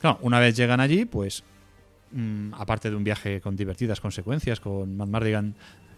Claro, 0.00 0.18
una 0.22 0.40
vez 0.40 0.56
llegan 0.56 0.80
allí, 0.80 1.04
pues 1.04 1.42
mm, 2.12 2.54
aparte 2.54 2.90
de 2.90 2.96
un 2.96 3.04
viaje 3.04 3.40
con 3.40 3.56
divertidas 3.56 4.00
consecuencias, 4.00 4.60
con 4.60 4.96
Matt 4.96 5.08
Mardigan, 5.08 5.54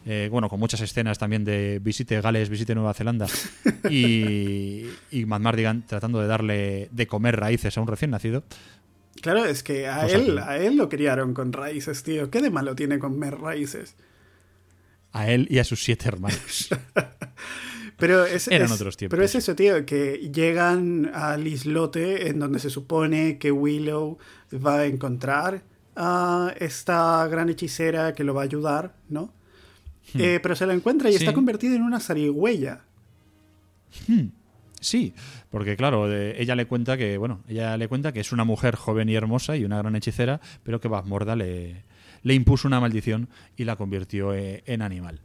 eh, 0.06 0.28
bueno, 0.30 0.48
con 0.48 0.58
muchas 0.60 0.80
escenas 0.80 1.18
también 1.18 1.44
de 1.44 1.80
visite 1.82 2.20
Gales, 2.20 2.48
visite 2.48 2.74
Nueva 2.74 2.94
Zelanda, 2.94 3.26
y, 3.90 4.86
y 5.10 5.26
Matt 5.26 5.42
Mardigan 5.42 5.84
tratando 5.86 6.20
de 6.20 6.26
darle 6.26 6.88
de 6.92 7.06
comer 7.06 7.36
raíces 7.38 7.76
a 7.76 7.80
un 7.80 7.88
recién 7.88 8.10
nacido. 8.12 8.44
Claro, 9.20 9.44
es 9.44 9.62
que 9.64 9.88
a 9.88 10.02
Cosa 10.02 10.16
él, 10.16 10.34
que- 10.34 10.40
a 10.40 10.58
él 10.58 10.76
lo 10.76 10.88
criaron 10.88 11.34
con 11.34 11.52
raíces, 11.52 12.04
tío. 12.04 12.30
¿Qué 12.30 12.40
de 12.40 12.50
malo 12.50 12.76
tiene 12.76 12.98
comer 13.00 13.36
raíces? 13.38 13.96
A 15.12 15.30
él 15.30 15.46
y 15.50 15.58
a 15.58 15.64
sus 15.64 15.82
siete 15.82 16.06
hermanos. 16.08 16.68
Pero 17.96 18.24
es, 18.24 18.46
Eran 18.48 18.66
es- 18.66 18.72
otros 18.72 18.96
tiempos. 18.96 19.16
Pero 19.16 19.24
es 19.24 19.34
eso, 19.34 19.56
tío, 19.56 19.84
que 19.84 20.30
llegan 20.32 21.10
al 21.14 21.46
islote 21.46 22.28
en 22.28 22.38
donde 22.38 22.58
se 22.60 22.70
supone 22.70 23.38
que 23.38 23.50
Willow 23.50 24.18
va 24.64 24.80
a 24.80 24.86
encontrar 24.86 25.62
a 25.96 26.54
esta 26.60 27.26
gran 27.26 27.48
hechicera 27.48 28.12
que 28.12 28.22
lo 28.22 28.34
va 28.34 28.42
a 28.42 28.44
ayudar, 28.44 28.94
¿no? 29.08 29.32
Eh, 30.14 30.38
pero 30.42 30.54
se 30.54 30.64
la 30.66 30.74
encuentra 30.74 31.10
y 31.10 31.14
Hmm. 31.14 31.18
Sí. 31.18 31.24
está 31.24 31.34
convertida 31.34 31.74
en 31.74 31.82
una 31.82 31.98
zarigüeya. 32.00 32.82
Sí, 34.80 35.12
porque 35.50 35.76
claro, 35.76 36.06
de- 36.08 36.40
ella 36.40 36.54
le 36.54 36.66
cuenta 36.66 36.96
que, 36.96 37.18
bueno, 37.18 37.42
ella 37.48 37.76
le 37.76 37.88
cuenta 37.88 38.12
que 38.12 38.20
es 38.20 38.30
una 38.32 38.44
mujer 38.44 38.76
joven 38.76 39.08
y 39.08 39.14
hermosa 39.16 39.56
y 39.56 39.64
una 39.64 39.78
gran 39.78 39.96
hechicera, 39.96 40.40
pero 40.62 40.80
que 40.80 40.88
Morda 40.88 41.34
le, 41.34 41.82
le 42.28 42.34
impuso 42.34 42.68
una 42.68 42.78
maldición 42.78 43.28
y 43.56 43.64
la 43.64 43.74
convirtió 43.76 44.32
eh, 44.34 44.62
en 44.66 44.82
animal. 44.82 45.18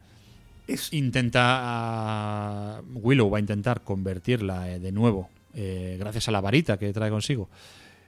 Es, 0.68 0.94
Intenta 0.94 1.42
ah, 1.62 2.82
Willow 2.96 3.30
va 3.30 3.38
a 3.38 3.42
intentar 3.42 3.82
convertirla 3.82 4.72
eh, 4.72 4.80
de 4.80 4.92
nuevo, 4.92 5.30
eh, 5.54 5.98
gracias 6.00 6.28
a 6.30 6.32
la 6.32 6.42
varita 6.42 6.78
que 6.78 6.92
trae 6.94 7.10
consigo, 7.10 7.50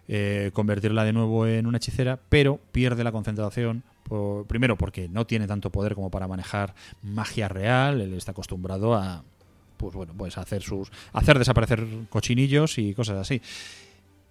eh, 0.08 0.52
convertirla 0.54 1.04
de 1.04 1.14
nuevo 1.14 1.46
en 1.48 1.66
una 1.68 1.78
hechicera, 1.78 2.18
pero 2.30 2.60
pierde 2.72 3.04
la 3.04 3.12
concentración. 3.12 3.84
por- 4.04 4.46
primero 4.46 4.78
porque 4.78 5.10
no 5.10 5.26
tiene 5.26 5.48
tanto 5.48 5.72
poder 5.72 5.96
como 5.96 6.10
para 6.12 6.28
manejar 6.28 6.76
magia 7.02 7.48
real, 7.48 8.02
él 8.02 8.14
está 8.14 8.32
acostumbrado 8.32 8.94
a 8.94 9.24
pues 9.78 9.94
bueno, 9.94 10.14
pues 10.16 10.38
hacer 10.38 10.62
sus 10.62 10.90
hacer 11.12 11.38
desaparecer 11.38 11.86
cochinillos 12.10 12.78
y 12.78 12.94
cosas 12.94 13.18
así. 13.18 13.42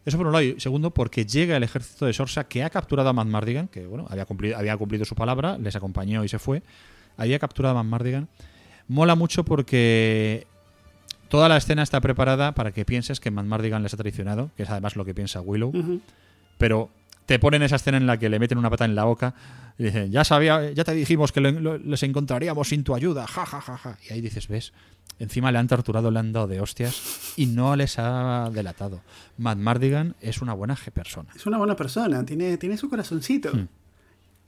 Eso 0.04 0.18
por 0.18 0.26
un 0.26 0.32
lado. 0.32 0.44
Y 0.44 0.60
segundo, 0.60 0.90
porque 0.90 1.24
llega 1.24 1.56
el 1.56 1.62
ejército 1.62 2.06
de 2.06 2.12
Sorsa 2.12 2.44
que 2.44 2.62
ha 2.62 2.70
capturado 2.70 3.08
a 3.08 3.12
Matt 3.12 3.28
Mardigan, 3.28 3.68
que 3.68 3.86
bueno, 3.86 4.06
había 4.10 4.26
cumplido, 4.26 4.56
había 4.56 4.76
cumplido 4.76 5.04
su 5.04 5.14
palabra, 5.14 5.58
les 5.58 5.76
acompañó 5.76 6.24
y 6.24 6.28
se 6.28 6.38
fue. 6.38 6.62
Había 7.16 7.38
capturado 7.38 7.78
a 7.78 7.82
Matt 7.82 7.90
Mardigan. 7.90 8.28
Mola 8.88 9.14
mucho 9.14 9.44
porque 9.44 10.46
toda 11.28 11.48
la 11.48 11.56
escena 11.56 11.82
está 11.82 12.00
preparada 12.00 12.52
para 12.52 12.72
que 12.72 12.84
pienses 12.84 13.20
que 13.20 13.30
Matt 13.30 13.46
Mardigan 13.46 13.82
les 13.82 13.94
ha 13.94 13.96
traicionado, 13.96 14.50
que 14.56 14.64
es 14.64 14.70
además 14.70 14.96
lo 14.96 15.04
que 15.04 15.14
piensa 15.14 15.40
Willow. 15.40 15.72
Pero 16.58 16.90
te 17.26 17.38
ponen 17.38 17.62
esa 17.62 17.76
escena 17.76 17.96
en 17.96 18.06
la 18.06 18.18
que 18.18 18.28
le 18.28 18.38
meten 18.38 18.58
una 18.58 18.70
pata 18.70 18.84
en 18.84 18.94
la 18.94 19.04
boca 19.04 19.34
y 19.78 19.84
dicen, 19.84 20.10
ya 20.12 20.24
sabía, 20.24 20.70
ya 20.72 20.84
te 20.84 20.92
dijimos 20.92 21.32
que 21.32 21.40
lo- 21.40 21.78
les 21.78 22.02
encontraríamos 22.02 22.68
sin 22.68 22.84
tu 22.84 22.94
ayuda, 22.94 23.26
ja, 23.26 23.44
ja, 23.44 23.60
ja, 23.60 23.76
ja. 23.76 23.98
Y 24.08 24.12
ahí 24.12 24.20
dices, 24.20 24.46
ves, 24.48 24.72
encima 25.18 25.50
le 25.52 25.58
han 25.58 25.66
torturado, 25.68 26.10
le 26.10 26.18
han 26.20 26.32
dado 26.32 26.46
de 26.46 26.60
hostias 26.60 27.32
y 27.36 27.46
no 27.46 27.74
les 27.76 27.98
ha 27.98 28.50
delatado. 28.52 29.02
Matt 29.36 29.58
Mardigan 29.58 30.14
es 30.20 30.40
una 30.42 30.52
buena 30.54 30.76
persona. 30.92 31.30
Es 31.34 31.46
una 31.46 31.58
buena 31.58 31.74
persona, 31.76 32.24
tiene, 32.24 32.56
tiene 32.56 32.76
su 32.76 32.88
corazoncito. 32.88 33.52
Hmm. 33.52 33.68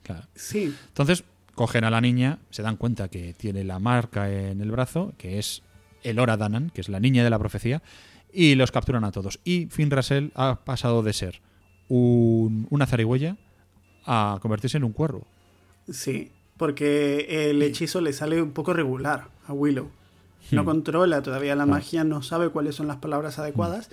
Claro. 0.04 0.26
Sí. 0.34 0.72
Entonces 0.88 1.24
cogen 1.54 1.82
a 1.84 1.90
la 1.90 2.00
niña, 2.00 2.38
se 2.50 2.62
dan 2.62 2.76
cuenta 2.76 3.08
que 3.08 3.32
tiene 3.34 3.64
la 3.64 3.78
marca 3.80 4.30
en 4.30 4.60
el 4.60 4.70
brazo, 4.70 5.12
que 5.18 5.38
es 5.38 5.62
Elora 6.04 6.36
Danan, 6.36 6.70
que 6.70 6.80
es 6.82 6.88
la 6.88 7.00
niña 7.00 7.24
de 7.24 7.30
la 7.30 7.38
profecía, 7.38 7.82
y 8.32 8.54
los 8.54 8.70
capturan 8.70 9.02
a 9.04 9.10
todos. 9.10 9.40
Y 9.42 9.66
Finn 9.66 9.90
Russell 9.90 10.28
ha 10.34 10.60
pasado 10.64 11.02
de 11.02 11.12
ser 11.12 11.40
un, 11.88 12.66
una 12.70 12.86
zarigüeya 12.86 13.36
a 14.06 14.38
convertirse 14.40 14.76
en 14.78 14.84
un 14.84 14.92
cuervo. 14.92 15.26
Sí, 15.90 16.30
porque 16.56 17.50
el 17.50 17.60
hechizo 17.62 18.00
le 18.00 18.12
sale 18.12 18.40
un 18.40 18.52
poco 18.52 18.72
regular 18.72 19.28
a 19.46 19.52
Willow. 19.52 19.88
No 20.52 20.62
Hmm. 20.62 20.64
controla 20.66 21.22
todavía 21.22 21.56
la 21.56 21.66
magia, 21.66 22.04
no 22.04 22.22
sabe 22.22 22.50
cuáles 22.50 22.74
son 22.76 22.86
las 22.86 22.96
palabras 22.98 23.38
adecuadas 23.38 23.90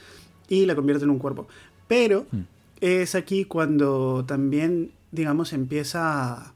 y 0.47 0.65
la 0.65 0.75
convierte 0.75 1.03
en 1.03 1.09
un 1.09 1.19
cuerpo. 1.19 1.47
Pero 1.87 2.25
Hmm. 2.31 2.41
es 2.79 3.15
aquí 3.15 3.45
cuando 3.45 4.23
también, 4.25 4.91
digamos, 5.11 5.51
empieza... 5.53 6.53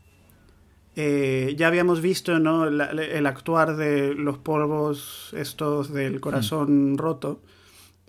eh, 0.96 1.54
ya 1.58 1.68
habíamos 1.68 2.02
visto 2.02 2.40
¿no? 2.40 2.70
La- 2.72 2.90
el 2.92 3.26
actuar 3.28 3.76
de 3.76 4.14
los 4.16 4.38
polvos 4.40 5.32
estos 5.38 5.92
del 5.94 6.20
corazón 6.20 6.98
roto. 6.98 7.40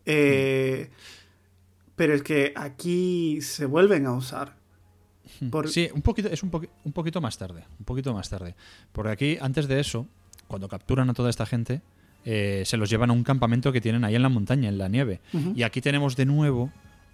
eh, 0.06 0.88
Pero 1.96 2.14
es 2.14 2.22
que 2.22 2.52
aquí 2.56 3.40
se 3.42 3.66
vuelven 3.66 4.06
a 4.06 4.12
usar. 4.12 4.56
Por- 5.50 5.68
Sí, 5.68 5.88
un 5.94 6.02
poquito, 6.02 6.28
es 6.28 6.42
un, 6.42 6.50
un 6.84 6.92
poquito 6.92 7.20
más 7.20 7.38
tarde. 7.38 7.64
Un 7.78 7.84
poquito 7.84 8.12
más 8.14 8.28
tarde. 8.28 8.54
Porque 8.92 9.10
aquí, 9.12 9.38
antes 9.40 9.68
de 9.68 9.80
eso, 9.80 10.06
cuando 10.46 10.68
capturan 10.68 11.08
a 11.10 11.14
toda 11.14 11.30
esta 11.30 11.46
gente, 11.46 11.80
eh, 12.24 12.62
se 12.66 12.76
los 12.76 12.90
llevan 12.90 13.10
a 13.10 13.12
un 13.12 13.22
campamento 13.24 13.72
que 13.72 13.80
tienen 13.80 14.04
ahí 14.04 14.14
en 14.16 14.22
la 14.22 14.28
montaña, 14.28 14.68
en 14.68 14.78
la 14.78 14.88
nieve. 14.88 15.20
Y 15.54 15.62
aquí 15.62 15.80
tenemos 15.80 16.16
de 16.16 16.26
nuevo 16.26 16.70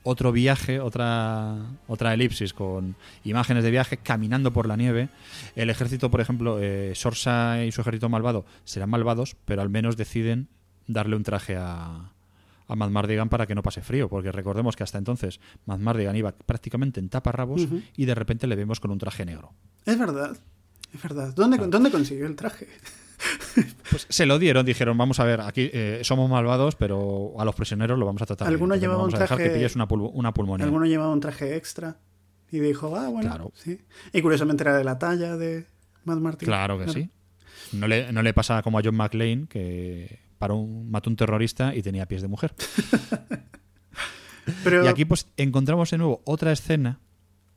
otro 0.06 0.32
viaje, 0.32 0.80
otra, 0.80 1.56
otra 1.86 2.12
elipsis 2.14 2.52
con 2.52 2.94
imágenes 3.24 3.64
de 3.64 3.70
viaje 3.70 3.96
caminando 3.96 4.52
por 4.52 4.66
la 4.66 4.76
nieve. 4.76 5.08
El 5.56 5.70
ejército, 5.70 6.10
por 6.10 6.20
ejemplo, 6.20 6.58
eh, 6.60 6.92
Sorsa 6.94 7.64
y 7.64 7.72
su 7.72 7.80
ejército 7.80 8.08
malvado 8.08 8.44
serán 8.64 8.90
malvados, 8.90 9.36
pero 9.44 9.62
al 9.62 9.70
menos 9.70 9.96
deciden 9.96 10.48
darle 10.86 11.16
un 11.16 11.22
traje 11.22 11.56
a, 11.56 12.12
a 12.66 12.76
Matt 12.76 12.90
Mardigan 12.90 13.28
para 13.28 13.46
que 13.46 13.54
no 13.54 13.62
pase 13.62 13.80
frío, 13.82 14.08
porque 14.08 14.32
recordemos 14.32 14.76
que 14.76 14.82
hasta 14.82 14.98
entonces 14.98 15.40
Matt 15.66 15.80
Mardigan 15.80 16.16
iba 16.16 16.32
prácticamente 16.32 17.00
en 17.00 17.08
taparrabos 17.08 17.66
y 17.96 18.04
de 18.04 18.14
repente 18.14 18.46
le 18.46 18.56
vemos 18.56 18.80
con 18.80 18.90
un 18.90 18.98
traje 18.98 19.24
negro. 19.24 19.52
Es 19.84 19.98
verdad, 19.98 20.36
es 20.94 21.02
verdad. 21.02 21.32
¿Dónde, 21.34 21.58
¿dónde 21.68 21.90
consiguió 21.90 22.26
el 22.26 22.36
traje? 22.36 22.66
Pues 23.90 24.06
se 24.08 24.26
lo 24.26 24.38
dieron, 24.38 24.66
dijeron, 24.66 24.98
vamos 24.98 25.20
a 25.20 25.24
ver, 25.24 25.40
aquí 25.40 25.70
eh, 25.72 26.00
somos 26.02 26.28
malvados, 26.28 26.74
pero 26.76 27.34
a 27.38 27.44
los 27.44 27.54
prisioneros 27.54 27.98
lo 27.98 28.04
vamos 28.06 28.20
a 28.22 28.26
tratar. 28.26 28.48
bien, 28.48 28.54
Alguno 28.54 28.74
entonces 28.74 28.88
no 28.88 28.92
llevaba 28.92 29.02
vamos 29.02 29.14
un 29.14 29.26
traje- 29.26 29.44
que 29.44 29.50
pilles 29.54 29.76
una, 29.76 29.86
una 29.90 30.34
pulmonía. 30.34 30.64
Alguno 30.66 30.84
llevaba 30.86 31.12
un 31.12 31.20
traje 31.20 31.56
extra 31.56 31.96
y 32.50 32.58
dijo, 32.58 32.94
ah, 32.96 33.08
bueno, 33.08 33.28
Claro. 33.30 33.52
sí. 33.54 33.78
Y 34.12 34.20
curiosamente 34.20 34.64
era 34.64 34.76
de 34.76 34.84
la 34.84 34.98
talla 34.98 35.36
de 35.36 35.66
Matt 36.04 36.18
Martin. 36.18 36.46
Claro 36.46 36.78
que 36.78 36.88
sí. 36.88 37.08
No 37.72 37.86
le, 37.88 38.12
no 38.12 38.22
le 38.22 38.34
pasa 38.34 38.62
como 38.62 38.78
a 38.78 38.82
John 38.84 38.96
McClane, 38.96 39.46
que 39.48 40.18
un, 40.52 40.90
mató 40.90 41.10
un 41.10 41.16
terrorista 41.16 41.74
y 41.74 41.82
tenía 41.82 42.06
pies 42.06 42.22
de 42.22 42.28
mujer. 42.28 42.54
Pero 44.64 44.84
Y 44.84 44.88
aquí 44.88 45.04
pues 45.04 45.28
encontramos 45.36 45.90
de 45.90 45.98
nuevo 45.98 46.22
otra 46.24 46.52
escena 46.52 47.00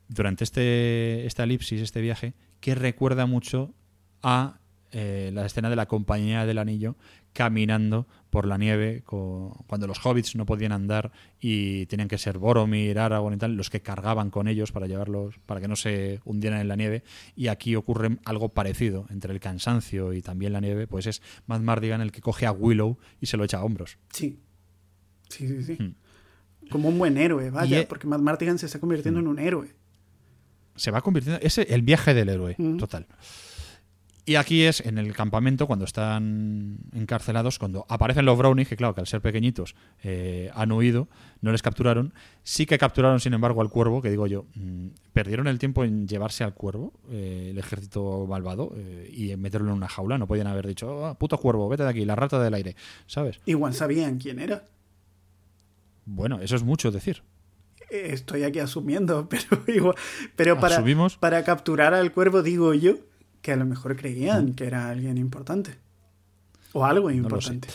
durante 0.08 0.44
este, 0.44 1.26
esta 1.26 1.44
elipsis, 1.44 1.82
este 1.82 2.00
viaje, 2.00 2.34
que 2.60 2.74
recuerda 2.74 3.26
mucho 3.26 3.74
a 4.22 4.58
eh, 4.90 5.30
la 5.34 5.44
escena 5.44 5.68
de 5.68 5.76
la 5.76 5.86
compañía 5.86 6.46
del 6.46 6.58
anillo 6.58 6.96
caminando 7.34 8.08
por 8.30 8.46
la 8.46 8.58
nieve 8.58 9.02
cuando 9.04 9.86
los 9.86 10.04
hobbits 10.04 10.36
no 10.36 10.44
podían 10.46 10.72
andar 10.72 11.12
y 11.40 11.86
tenían 11.86 12.08
que 12.08 12.18
ser 12.18 12.38
Boromir, 12.38 12.98
Aragorn 12.98 13.34
y 13.34 13.38
tal 13.38 13.54
los 13.56 13.70
que 13.70 13.80
cargaban 13.80 14.30
con 14.30 14.48
ellos 14.48 14.70
para 14.70 14.86
llevarlos 14.86 15.36
para 15.46 15.60
que 15.60 15.68
no 15.68 15.76
se 15.76 16.20
hundieran 16.24 16.60
en 16.60 16.68
la 16.68 16.76
nieve 16.76 17.02
y 17.36 17.48
aquí 17.48 17.74
ocurre 17.74 18.18
algo 18.24 18.50
parecido 18.50 19.06
entre 19.10 19.32
el 19.32 19.40
cansancio 19.40 20.12
y 20.12 20.20
también 20.22 20.52
la 20.52 20.60
nieve 20.60 20.86
pues 20.86 21.06
es 21.06 21.22
Matt 21.46 21.62
Mardigan 21.62 22.00
el 22.00 22.12
que 22.12 22.20
coge 22.20 22.44
a 22.46 22.52
Willow 22.52 22.98
y 23.20 23.26
se 23.26 23.36
lo 23.36 23.44
echa 23.44 23.58
a 23.58 23.64
hombros 23.64 23.98
sí. 24.10 24.38
Sí, 25.28 25.46
sí, 25.46 25.62
sí. 25.62 25.76
Hmm. 25.82 25.94
Como 26.70 26.88
un 26.90 26.98
buen 26.98 27.16
héroe, 27.16 27.50
vaya, 27.50 27.78
Y 27.78 27.80
e- 27.82 27.86
porque 27.86 28.06
Matt 28.06 28.20
Martigan 28.20 28.58
se 28.58 28.66
está 28.66 28.78
convirtiendo 28.78 29.20
en 29.20 29.26
un 29.26 29.38
héroe. 29.38 29.68
se 30.76 30.90
va 30.90 31.00
convirtiendo. 31.00 31.40
Es 31.42 31.58
el 31.58 31.82
viaje 31.82 32.14
del 32.14 32.28
héroe, 32.28 32.56
total. 32.78 33.06
Y 34.28 34.36
aquí 34.36 34.64
es 34.64 34.80
en 34.84 34.98
el 34.98 35.14
campamento, 35.14 35.66
cuando 35.66 35.86
están 35.86 36.76
encarcelados, 36.92 37.58
cuando 37.58 37.86
aparecen 37.88 38.26
los 38.26 38.36
brownies, 38.36 38.68
que 38.68 38.76
claro, 38.76 38.94
que 38.94 39.00
al 39.00 39.06
ser 39.06 39.22
pequeñitos 39.22 39.74
eh, 40.02 40.50
han 40.54 40.70
huido, 40.70 41.08
no 41.40 41.50
les 41.50 41.62
capturaron. 41.62 42.12
Sí 42.42 42.66
que 42.66 42.76
capturaron, 42.76 43.20
sin 43.20 43.32
embargo, 43.32 43.62
al 43.62 43.70
cuervo, 43.70 44.02
que 44.02 44.10
digo 44.10 44.26
yo, 44.26 44.44
mm, 44.54 44.88
perdieron 45.14 45.46
el 45.46 45.58
tiempo 45.58 45.82
en 45.82 46.06
llevarse 46.06 46.44
al 46.44 46.52
cuervo, 46.52 46.92
eh, 47.10 47.48
el 47.52 47.58
ejército 47.58 48.26
malvado, 48.28 48.74
eh, 48.76 49.10
y 49.10 49.34
meterlo 49.36 49.68
en 49.70 49.76
una 49.78 49.88
jaula. 49.88 50.18
No 50.18 50.26
podían 50.26 50.46
haber 50.46 50.66
dicho, 50.66 51.06
"Ah, 51.06 51.18
puto 51.18 51.38
cuervo, 51.38 51.66
vete 51.70 51.84
de 51.84 51.88
aquí, 51.88 52.04
la 52.04 52.14
rata 52.14 52.38
del 52.38 52.52
aire, 52.52 52.76
¿sabes? 53.06 53.40
Igual 53.46 53.72
sabían 53.72 54.18
quién 54.18 54.40
era. 54.40 54.64
Bueno, 56.04 56.38
eso 56.42 56.54
es 56.54 56.62
mucho 56.62 56.90
decir. 56.90 57.22
Estoy 57.88 58.42
aquí 58.44 58.58
asumiendo, 58.58 59.26
pero 59.30 59.62
igual. 59.68 59.94
Pero 60.36 60.60
para, 60.60 60.74
Asumimos. 60.76 61.16
para 61.16 61.42
capturar 61.44 61.94
al 61.94 62.12
cuervo, 62.12 62.42
digo 62.42 62.74
yo, 62.74 62.96
que 63.42 63.52
a 63.52 63.56
lo 63.56 63.64
mejor 63.64 63.96
creían 63.96 64.54
que 64.54 64.66
era 64.66 64.88
alguien 64.90 65.18
importante. 65.18 65.76
O 66.72 66.84
algo 66.84 67.10
importante. 67.10 67.68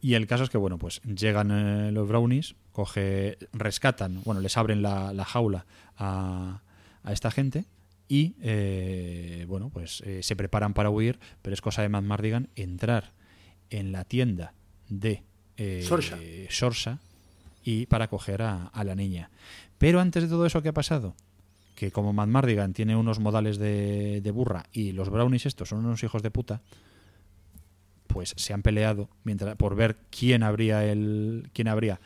Y 0.00 0.14
el 0.14 0.26
caso 0.26 0.44
es 0.44 0.50
que, 0.50 0.58
bueno, 0.58 0.78
pues 0.78 1.00
llegan 1.02 1.50
eh, 1.50 1.90
los 1.90 2.06
brownies, 2.06 2.56
coge, 2.72 3.38
rescatan, 3.54 4.20
bueno, 4.24 4.42
les 4.42 4.56
abren 4.58 4.82
la, 4.82 5.14
la 5.14 5.24
jaula 5.24 5.64
a, 5.96 6.60
a 7.02 7.12
esta 7.12 7.30
gente 7.30 7.64
y, 8.06 8.34
eh, 8.42 9.46
bueno, 9.48 9.70
pues 9.70 10.02
eh, 10.04 10.22
se 10.22 10.36
preparan 10.36 10.74
para 10.74 10.90
huir, 10.90 11.18
pero 11.40 11.54
es 11.54 11.62
cosa 11.62 11.80
de 11.80 11.88
Matt 11.88 12.04
Mardigan 12.04 12.50
entrar 12.54 13.12
en 13.70 13.92
la 13.92 14.04
tienda 14.04 14.52
de 14.90 15.22
eh, 15.56 15.82
Sorsa. 15.88 16.18
Sorsa 16.50 16.98
y 17.64 17.86
para 17.86 18.08
coger 18.08 18.42
a, 18.42 18.66
a 18.66 18.84
la 18.84 18.94
niña. 18.94 19.30
Pero 19.78 20.00
antes 20.00 20.24
de 20.24 20.28
todo 20.28 20.44
eso, 20.44 20.60
¿qué 20.60 20.68
ha 20.68 20.74
pasado? 20.74 21.14
Que 21.74 21.90
como 21.90 22.12
Matt 22.12 22.28
Mardigan 22.28 22.72
tiene 22.72 22.94
unos 22.96 23.18
modales 23.18 23.58
de, 23.58 24.20
de 24.20 24.30
burra 24.30 24.64
y 24.72 24.92
los 24.92 25.10
brownies 25.10 25.46
estos 25.46 25.68
son 25.70 25.84
unos 25.84 26.02
hijos 26.04 26.22
de 26.22 26.30
puta, 26.30 26.62
pues 28.06 28.32
se 28.36 28.52
han 28.52 28.62
peleado 28.62 29.08
mientras, 29.24 29.56
por 29.56 29.74
ver 29.74 29.96
quién 30.10 30.42
habría 30.42 30.84
el 30.84 31.50
quién 31.52 31.66
habría 31.68 32.00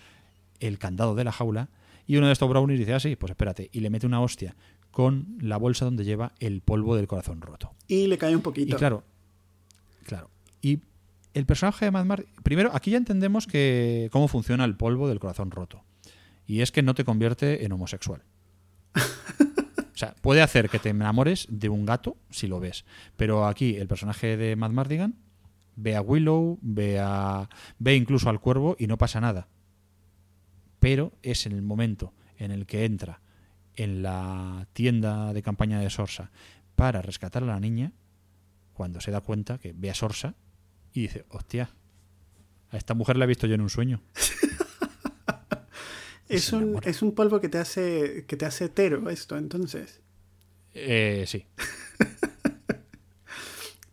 el 0.60 0.78
candado 0.78 1.14
de 1.14 1.24
la 1.24 1.32
jaula 1.32 1.68
y 2.06 2.16
uno 2.16 2.26
de 2.28 2.32
estos 2.32 2.48
brownies 2.48 2.78
dice, 2.78 2.94
ah, 2.94 3.00
sí, 3.00 3.14
pues 3.16 3.30
espérate, 3.30 3.68
y 3.72 3.80
le 3.80 3.90
mete 3.90 4.06
una 4.06 4.20
hostia 4.22 4.56
con 4.90 5.36
la 5.40 5.58
bolsa 5.58 5.84
donde 5.84 6.04
lleva 6.04 6.32
el 6.40 6.62
polvo 6.62 6.96
del 6.96 7.06
corazón 7.06 7.42
roto. 7.42 7.74
Y 7.86 8.06
le 8.06 8.16
cae 8.16 8.32
un 8.34 8.40
Y 8.40 8.42
poquito. 8.42 8.76
claro, 8.78 9.04
claro. 10.06 10.30
Y 10.62 10.80
el 11.34 11.44
personaje 11.44 11.84
de 11.84 11.90
Mad 11.90 12.06
Mar- 12.06 12.24
primero, 12.42 12.70
aquí 12.72 12.90
ya 12.92 12.96
entendemos 12.96 13.46
que 13.46 14.08
cómo 14.10 14.26
funciona 14.28 14.64
el 14.64 14.74
polvo 14.76 15.06
del 15.08 15.20
corazón 15.20 15.50
roto. 15.50 15.84
Y 16.46 16.62
es 16.62 16.72
que 16.72 16.82
no 16.82 16.94
te 16.94 17.04
convierte 17.04 17.66
en 17.66 17.72
homosexual. 17.72 18.22
O 19.98 20.00
sea, 20.00 20.14
puede 20.20 20.42
hacer 20.42 20.70
que 20.70 20.78
te 20.78 20.90
enamores 20.90 21.48
de 21.50 21.68
un 21.68 21.84
gato 21.84 22.16
si 22.30 22.46
lo 22.46 22.60
ves. 22.60 22.84
Pero 23.16 23.48
aquí 23.48 23.74
el 23.74 23.88
personaje 23.88 24.36
de 24.36 24.54
Matt 24.54 24.70
Mardigan 24.70 25.16
ve 25.74 25.96
a 25.96 26.00
Willow, 26.00 26.56
ve, 26.62 27.00
a, 27.00 27.48
ve 27.80 27.96
incluso 27.96 28.30
al 28.30 28.38
cuervo 28.38 28.76
y 28.78 28.86
no 28.86 28.96
pasa 28.96 29.20
nada. 29.20 29.48
Pero 30.78 31.14
es 31.22 31.46
en 31.46 31.52
el 31.52 31.62
momento 31.62 32.14
en 32.36 32.52
el 32.52 32.64
que 32.64 32.84
entra 32.84 33.22
en 33.74 34.04
la 34.04 34.68
tienda 34.72 35.32
de 35.32 35.42
campaña 35.42 35.80
de 35.80 35.90
Sorsa 35.90 36.30
para 36.76 37.02
rescatar 37.02 37.42
a 37.42 37.46
la 37.46 37.58
niña, 37.58 37.90
cuando 38.74 39.00
se 39.00 39.10
da 39.10 39.20
cuenta 39.20 39.58
que 39.58 39.72
ve 39.72 39.90
a 39.90 39.94
Sorsa 39.94 40.36
y 40.92 41.00
dice, 41.00 41.26
hostia, 41.30 41.70
a 42.70 42.76
esta 42.76 42.94
mujer 42.94 43.16
la 43.16 43.24
he 43.24 43.26
visto 43.26 43.48
yo 43.48 43.56
en 43.56 43.62
un 43.62 43.70
sueño. 43.70 44.00
es, 46.28 46.52
un, 46.52 46.62
enamora. 46.62 46.90
es 46.90 47.02
un 47.02 47.14
polvo 47.14 47.40
que 47.40 47.48
te 47.48 47.58
hace 47.58 48.24
que 48.26 48.36
te 48.36 48.46
hace 48.46 48.66
hetero 48.66 49.08
esto, 49.10 49.36
entonces. 49.36 50.00
Eh, 50.74 51.24
sí. 51.26 51.46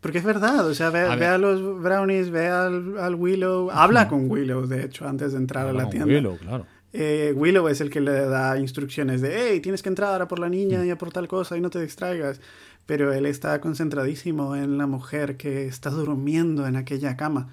Porque 0.00 0.18
es 0.18 0.24
verdad, 0.24 0.64
o 0.68 0.74
sea, 0.74 0.90
ve, 0.90 1.00
A 1.00 1.10
ve 1.10 1.16
ver. 1.16 1.28
a 1.30 1.38
los 1.38 1.82
brownies, 1.82 2.30
ve 2.30 2.46
al, 2.48 2.96
al 2.98 3.14
Willow, 3.16 3.70
habla 3.72 4.06
con 4.08 4.30
Willow, 4.30 4.66
de 4.66 4.84
hecho, 4.84 5.08
antes 5.08 5.32
de 5.32 5.38
entrar 5.38 5.66
a 5.66 5.72
la 5.72 5.82
con 5.84 5.90
tienda. 5.90 6.06
Willow, 6.14 6.38
claro. 6.38 6.66
Eh, 6.92 7.32
Willow 7.36 7.66
es 7.68 7.80
el 7.80 7.90
que 7.90 8.00
le 8.00 8.12
da 8.12 8.56
instrucciones 8.58 9.20
de, 9.20 9.34
hey, 9.50 9.60
tienes 9.60 9.82
que 9.82 9.88
entrar 9.88 10.22
a 10.22 10.28
por 10.28 10.38
la 10.38 10.48
niña 10.48 10.84
y 10.84 10.90
a 10.90 10.96
por 10.98 11.10
tal 11.12 11.26
cosa 11.26 11.56
y 11.56 11.60
no 11.60 11.70
te 11.70 11.80
distraigas. 11.82 12.40
Pero 12.86 13.12
él 13.12 13.26
está 13.26 13.60
concentradísimo 13.60 14.54
en 14.54 14.78
la 14.78 14.86
mujer 14.86 15.36
que 15.36 15.66
está 15.66 15.90
durmiendo 15.90 16.68
en 16.68 16.76
aquella 16.76 17.16
cama. 17.16 17.48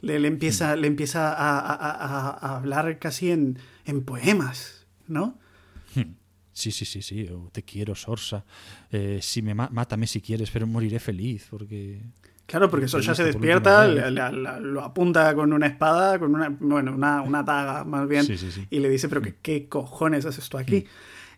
Le, 0.00 0.18
le 0.18 0.28
empieza, 0.28 0.76
le 0.76 0.86
empieza 0.86 1.32
a, 1.34 1.58
a- 1.60 1.74
a- 1.74 1.90
a- 1.90 2.30
a 2.30 2.56
hablar 2.56 2.98
casi 2.98 3.30
en, 3.30 3.58
en 3.84 4.04
poemas, 4.04 4.86
¿no? 5.06 5.38
Sí, 6.52 6.70
sí, 6.70 6.84
sí, 6.84 7.02
sí. 7.02 7.26
o 7.28 7.50
te 7.52 7.64
quiero, 7.64 7.96
Sorsa. 7.96 8.44
Eh, 8.92 9.18
si 9.20 9.42
me 9.42 9.54
ma- 9.54 9.68
mátame 9.72 10.06
si 10.06 10.20
quieres, 10.20 10.50
pero 10.52 10.66
moriré 10.68 11.00
feliz 11.00 11.48
porque. 11.50 12.00
Claro, 12.46 12.70
porque 12.70 12.86
Sorja 12.86 13.14
se 13.14 13.24
despierta, 13.24 13.86
vez. 13.88 13.94
le- 13.96 14.10
le- 14.12 14.60
lo 14.60 14.84
apunta 14.84 15.34
con 15.34 15.52
una 15.52 15.66
espada, 15.66 16.18
con 16.18 16.32
una, 16.34 16.50
bueno, 16.60 16.92
una, 16.94 17.22
una 17.22 17.42
daga 17.42 17.82
más 17.84 18.06
bien, 18.06 18.24
Sí, 18.24 18.36
sí, 18.38 18.52
sí. 18.52 18.66
y 18.70 18.78
le 18.80 18.88
dice, 18.90 19.08
pero 19.08 19.20
¿qué, 19.22 19.34
qué 19.42 19.66
cojones 19.68 20.26
haces 20.26 20.48
tú 20.48 20.58
aquí? 20.58 20.84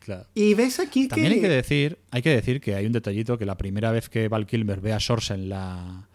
Claro. 0.01 0.27
Y 0.35 0.53
ves 0.55 0.81
aquí 0.81 1.09
También 1.09 1.31
que... 1.31 1.35
hay 1.37 1.41
que 1.41 1.49
decir, 1.49 1.99
hay 2.11 2.23
que 2.23 2.31
decir 2.31 2.61
que 2.61 2.75
hay 2.75 2.85
un 2.87 2.93
detallito 2.93 3.39
que 3.39 3.47
la 3.47 3.57
primera 3.57 3.93
vez 3.93 4.09
que 4.11 4.29
Val 4.29 4.47
Kilmer 4.47 4.81
ve 4.81 4.93
a 4.93 5.01
Sorsa 5.01 5.35
en 5.35 5.49
la 5.49 6.09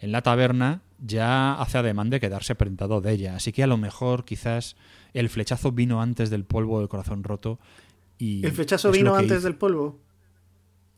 en 0.00 0.10
la 0.12 0.20
taberna 0.22 0.82
ya 0.98 1.54
hace 1.54 1.78
ademán 1.78 2.10
de 2.10 2.18
quedarse 2.20 2.54
prendado 2.56 3.00
de 3.00 3.12
ella, 3.12 3.36
así 3.36 3.52
que 3.52 3.62
a 3.62 3.66
lo 3.68 3.76
mejor 3.78 4.24
quizás 4.24 4.74
el 5.14 5.28
flechazo 5.28 5.72
vino 5.72 6.00
antes 6.02 6.30
del 6.30 6.44
polvo 6.44 6.78
del 6.80 6.88
corazón 6.88 7.22
roto 7.24 7.58
y 8.18 8.44
¿El 8.46 8.52
flechazo 8.52 8.90
vino 8.90 9.14
antes 9.16 9.38
hizo- 9.38 9.44
del 9.48 9.56
polvo? 9.56 10.00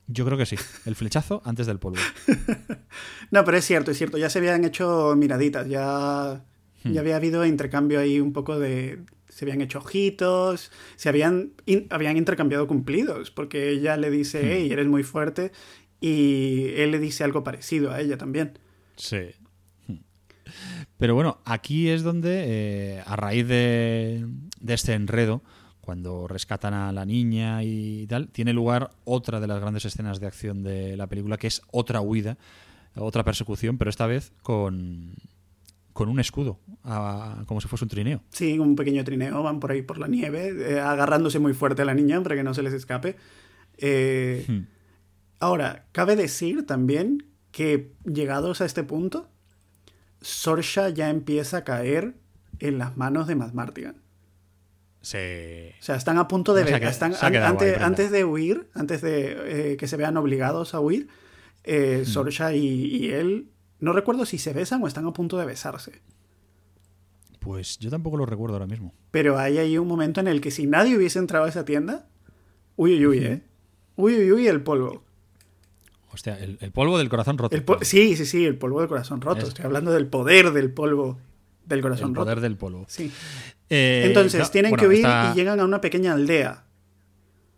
Yo 0.06 0.26
creo 0.26 0.36
que 0.36 0.44
sí, 0.46 0.56
el 0.84 0.94
flechazo 0.96 1.40
antes 1.44 1.66
del 1.66 1.78
polvo. 1.78 1.98
No, 3.30 3.44
pero 3.44 3.56
es 3.56 3.64
cierto, 3.64 3.90
es 3.90 3.96
cierto. 3.98 4.18
Ya 4.18 4.28
se 4.30 4.38
habían 4.38 4.64
hecho 4.64 5.14
miraditas, 5.16 5.68
ya, 5.68 6.44
Hmm. 6.84 6.92
ya 6.92 7.00
había 7.00 7.16
habido 7.16 7.44
intercambio 7.46 7.98
ahí 7.98 8.20
un 8.20 8.32
poco 8.32 8.58
de... 8.58 9.00
Se 9.30 9.44
habían 9.46 9.62
hecho 9.62 9.78
ojitos, 9.78 10.70
se 10.96 11.08
habían, 11.08 11.52
in- 11.66 11.86
habían 11.90 12.16
intercambiado 12.16 12.66
cumplidos, 12.68 13.30
porque 13.32 13.70
ella 13.70 13.96
le 13.96 14.10
dice, 14.10 14.42
Hmm. 14.42 14.48
hey, 14.50 14.68
eres 14.70 14.86
muy 14.86 15.02
fuerte, 15.02 15.50
y 16.00 16.68
él 16.76 16.90
le 16.92 16.98
dice 17.00 17.24
algo 17.24 17.42
parecido 17.42 17.90
a 17.90 18.00
ella 18.00 18.16
también. 18.18 18.58
Sí. 18.96 19.18
Pero 20.98 21.14
bueno, 21.14 21.38
aquí 21.44 21.88
es 21.88 22.02
donde, 22.02 22.44
eh, 22.98 23.02
a 23.04 23.16
raíz 23.16 23.46
de, 23.48 24.26
de 24.60 24.74
este 24.74 24.94
enredo, 24.94 25.42
cuando 25.80 26.26
rescatan 26.28 26.72
a 26.72 26.92
la 26.92 27.04
niña 27.04 27.62
y 27.62 28.06
tal, 28.06 28.28
tiene 28.28 28.52
lugar 28.52 28.90
otra 29.04 29.40
de 29.40 29.46
las 29.46 29.60
grandes 29.60 29.84
escenas 29.84 30.18
de 30.20 30.26
acción 30.26 30.62
de 30.62 30.96
la 30.96 31.06
película, 31.08 31.36
que 31.36 31.46
es 31.48 31.60
otra 31.72 32.00
huida, 32.00 32.38
otra 32.96 33.24
persecución, 33.24 33.76
pero 33.76 33.90
esta 33.90 34.06
vez 34.06 34.32
con, 34.42 35.14
con 35.92 36.08
un 36.08 36.20
escudo, 36.20 36.58
a- 36.84 37.42
como 37.46 37.60
si 37.60 37.68
fuese 37.68 37.84
un 37.84 37.88
trineo. 37.90 38.22
Sí, 38.30 38.58
un 38.58 38.76
pequeño 38.76 39.04
trineo, 39.04 39.42
van 39.42 39.60
por 39.60 39.72
ahí 39.72 39.82
por 39.82 39.98
la 39.98 40.06
nieve, 40.06 40.54
eh, 40.74 40.80
agarrándose 40.80 41.38
muy 41.40 41.52
fuerte 41.54 41.82
a 41.82 41.84
la 41.84 41.94
niña 41.94 42.22
para 42.22 42.36
que 42.36 42.44
no 42.44 42.54
se 42.54 42.62
les 42.62 42.72
escape. 42.72 43.16
Eh, 43.78 44.44
Hmm. 44.48 44.66
Ahora, 45.40 45.84
cabe 45.92 46.16
decir 46.16 46.64
también 46.64 47.26
que 47.50 47.92
llegados 48.04 48.60
a 48.62 48.64
este 48.64 48.84
punto, 48.84 49.28
Sorsha 50.24 50.88
ya 50.88 51.10
empieza 51.10 51.58
a 51.58 51.64
caer 51.64 52.14
en 52.58 52.78
las 52.78 52.96
manos 52.96 53.26
de 53.26 53.34
Matt 53.36 53.52
Martigan. 53.54 53.96
Sí. 55.02 55.18
O 55.78 55.82
sea, 55.82 55.96
están 55.96 56.16
a 56.18 56.26
punto 56.28 56.54
de 56.54 56.64
Se 56.64 56.70
ver, 56.70 56.80
quedado- 56.80 56.90
están, 56.90 57.14
se 57.14 57.26
antes, 57.26 58.10
de 58.10 58.24
huir, 58.24 58.68
antes 58.74 59.02
de 59.02 59.72
eh, 59.72 59.76
que 59.76 59.86
se 59.86 59.96
vean 59.98 60.16
obligados 60.16 60.74
a 60.74 60.80
huir, 60.80 61.08
eh, 61.62 62.04
Sorsha 62.06 62.54
y, 62.54 62.64
y 62.96 63.10
él, 63.10 63.50
no 63.80 63.92
recuerdo 63.92 64.24
si 64.24 64.38
se 64.38 64.52
besan 64.54 64.82
o 64.82 64.86
están 64.86 65.06
a 65.06 65.12
punto 65.12 65.36
de 65.36 65.44
besarse. 65.44 66.00
Pues 67.38 67.78
yo 67.78 67.90
tampoco 67.90 68.16
lo 68.16 68.24
recuerdo 68.24 68.54
ahora 68.54 68.66
mismo. 68.66 68.94
Pero 69.10 69.38
hay 69.38 69.58
ahí 69.58 69.76
un 69.76 69.86
momento 69.86 70.20
en 70.20 70.28
el 70.28 70.40
que 70.40 70.50
si 70.50 70.66
nadie 70.66 70.96
hubiese 70.96 71.18
entrado 71.18 71.44
a 71.44 71.48
esa 71.50 71.66
tienda, 71.66 72.06
uy, 72.76 72.94
uy, 72.96 73.06
uy, 73.06 73.18
¿eh? 73.26 73.42
Uy, 73.96 74.14
uy, 74.16 74.32
uy, 74.32 74.48
el 74.48 74.62
polvo. 74.62 75.03
Hostia, 76.14 76.38
el, 76.38 76.56
el 76.60 76.70
polvo 76.72 76.96
del 76.98 77.08
corazón 77.08 77.36
roto. 77.36 77.54
El 77.56 77.64
sí, 77.84 78.16
sí, 78.16 78.24
sí, 78.24 78.44
el 78.46 78.56
polvo 78.56 78.78
del 78.80 78.88
corazón 78.88 79.20
roto. 79.20 79.42
Es- 79.42 79.48
Estoy 79.48 79.64
hablando 79.66 79.90
del 79.92 80.06
poder 80.06 80.52
del 80.52 80.70
polvo 80.72 81.18
del 81.66 81.80
corazón 81.82 82.10
el 82.10 82.14
roto. 82.14 82.24
poder 82.24 82.40
del 82.40 82.56
polvo. 82.56 82.84
Sí. 82.88 83.10
Eh, 83.70 84.04
Entonces, 84.06 84.40
no, 84.40 84.48
tienen 84.50 84.70
bueno, 84.70 84.82
que 84.82 84.88
huir 84.88 84.98
está- 84.98 85.32
y 85.32 85.36
llegan 85.36 85.58
a 85.60 85.64
una 85.64 85.80
pequeña 85.80 86.12
aldea 86.12 86.64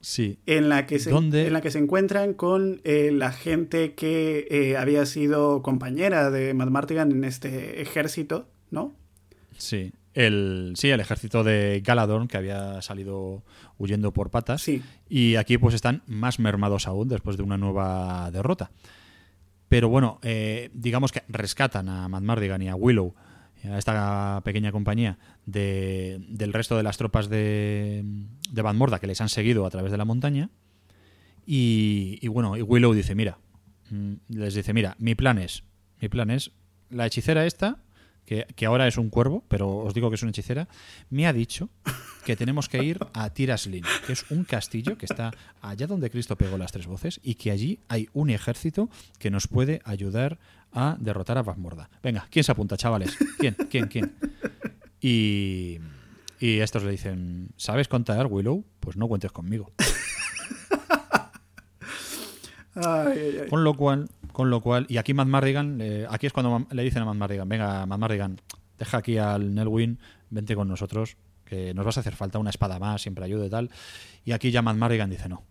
Sí. 0.01 0.39
en 0.47 0.69
la 0.69 0.87
que 0.87 0.99
se, 1.01 1.11
¿Dónde? 1.11 1.47
en 1.49 1.53
la 1.53 1.61
que 1.61 1.71
se 1.71 1.79
encuentran 1.79 2.33
con 2.35 2.81
eh, 2.85 3.11
la 3.13 3.33
gente 3.33 3.95
que 3.95 4.47
eh, 4.51 4.77
había 4.77 5.05
sido 5.07 5.63
compañera 5.63 6.31
de 6.31 6.55
Matt 6.55 6.71
Martigan 6.71 7.11
en 7.13 7.25
este 7.25 7.83
ejército, 7.83 8.47
¿no? 8.71 8.95
Sí. 9.59 9.93
El, 10.17 10.73
sí, 10.77 10.89
el 10.89 10.99
ejército 11.01 11.45
de 11.45 11.83
Galadorn 11.85 12.27
que 12.27 12.39
había 12.39 12.81
salido 12.81 13.45
huyendo 13.79 14.13
por 14.13 14.31
patas. 14.31 14.63
Sí. 14.63 14.83
Y 15.11 15.37
aquí 15.37 15.59
pues 15.59 15.75
están 15.75 16.03
más 16.07 16.39
mermados 16.39 16.87
aún 16.89 17.09
después 17.09 17.37
de 17.37 17.43
una 17.43 17.59
nueva 17.59 18.31
derrota. 18.33 18.71
Pero 19.69 19.89
bueno, 19.91 20.19
eh, 20.23 20.71
digamos 20.73 21.13
que 21.13 21.23
rescatan 21.29 21.89
a 21.91 22.09
Matt 22.09 22.23
Mardigan 22.23 22.63
y 22.63 22.69
a 22.69 22.75
Willow, 22.77 23.15
a 23.65 23.77
esta 23.79 24.41
pequeña 24.45 24.73
compañía, 24.73 25.19
de- 25.45 26.25
del 26.29 26.53
resto 26.55 26.77
de 26.79 26.83
las 26.83 26.97
tropas 26.97 27.29
de, 27.29 28.03
de 28.51 28.63
Van 28.63 28.77
Morda 28.79 29.01
que 29.01 29.07
les 29.09 29.21
han 29.21 29.29
seguido 29.29 29.67
a 29.67 29.71
través 29.71 29.91
de 29.93 29.99
la 29.99 30.05
montaña. 30.07 30.49
Y, 31.45 32.19
y 32.23 32.29
bueno, 32.29 32.57
y 32.57 32.63
Willow 32.63 32.93
dice, 32.95 33.15
mira, 33.15 33.39
mm, 33.91 34.13
les 34.29 34.55
dice, 34.55 34.73
mira, 34.73 34.97
mi 34.99 35.15
plan 35.15 35.39
es, 35.39 35.63
mi 36.01 36.09
plan 36.09 36.31
es, 36.31 36.53
la 36.91 37.07
hechicera 37.07 37.45
esta, 37.47 37.83
que, 38.27 38.47
que 38.55 38.67
ahora 38.67 38.87
es 38.87 38.99
un 38.99 39.09
cuervo, 39.09 39.45
pero 39.49 39.79
os 39.79 39.95
digo 39.95 40.11
que 40.11 40.17
es 40.17 40.23
una 40.23 40.31
hechicera, 40.31 40.69
me 41.09 41.27
ha 41.27 41.33
dicho 41.33 41.71
que 42.25 42.37
tenemos 42.37 42.69
que 42.69 42.83
ir 42.83 42.99
a 43.15 43.31
Tiraslin, 43.31 43.85
que 44.07 44.13
es 44.13 44.31
un 44.31 44.45
castillo 44.45 44.99
que 44.99 45.07
está 45.07 45.31
allá 45.63 45.87
donde 45.87 46.11
Cristo 46.11 46.37
pegó 46.37 46.59
las 46.59 46.73
tres 46.73 46.87
voces 46.87 47.21
y 47.23 47.37
que 47.37 47.53
allí 47.53 47.79
hay 47.89 48.09
un 48.13 48.31
ejército 48.31 48.91
que 49.19 49.31
nos 49.31 49.47
puede 49.47 49.81
ayudar 49.85 50.39
a 50.73 50.97
derrotar 50.99 51.39
a 51.39 51.43
Morda. 51.43 51.89
Venga, 52.03 52.27
¿quién 52.31 52.45
se 52.45 52.53
apunta, 52.53 52.77
chavales? 52.77 53.17
¿Quién? 53.39 53.55
¿Quién? 53.71 53.87
¿Quién? 53.87 54.15
Y, 55.01 55.79
y 56.41 56.59
estos 56.59 56.83
le 56.83 56.91
dicen, 56.91 57.51
¿sabes 57.57 57.87
contar, 57.89 58.27
Willow? 58.27 58.65
Pues 58.81 58.97
no 58.97 59.07
cuentes 59.09 59.33
conmigo. 59.33 59.73
Ay, 62.75 63.19
ay, 63.19 63.39
ay. 63.43 63.49
Con 63.49 63.65
lo 63.65 63.75
cual, 63.75 64.09
con 64.37 64.51
lo 64.51 64.61
cual, 64.61 64.85
y 64.91 64.99
aquí 64.99 65.15
Matt 65.15 65.29
Mardigan, 65.29 65.81
eh, 65.81 66.07
aquí 66.11 66.27
es 66.27 66.33
cuando 66.35 66.67
le 66.71 66.83
dicen 66.83 67.01
a 67.01 67.07
Matt 67.07 67.17
Mardigan, 67.17 67.49
venga, 67.49 67.87
Matt 67.87 67.99
Mardigan, 67.99 68.39
deja 68.79 68.99
aquí 68.99 69.17
al 69.17 69.55
Nelwyn, 69.55 69.99
vente 70.29 70.55
con 70.55 70.69
nosotros, 70.69 71.17
que 71.47 71.73
nos 71.73 71.87
vas 71.87 71.97
a 71.97 72.01
hacer 72.01 72.15
falta 72.15 72.39
una 72.39 72.51
espada 72.51 72.79
más, 72.79 73.01
siempre 73.01 73.25
ayuda 73.25 73.47
y 73.47 73.49
tal. 73.49 73.71
Y 74.27 74.33
aquí 74.33 74.51
ya 74.51 74.61
Matt 74.61 74.77
Mardigan 74.77 75.09
dice, 75.09 75.31
no, 75.31 75.43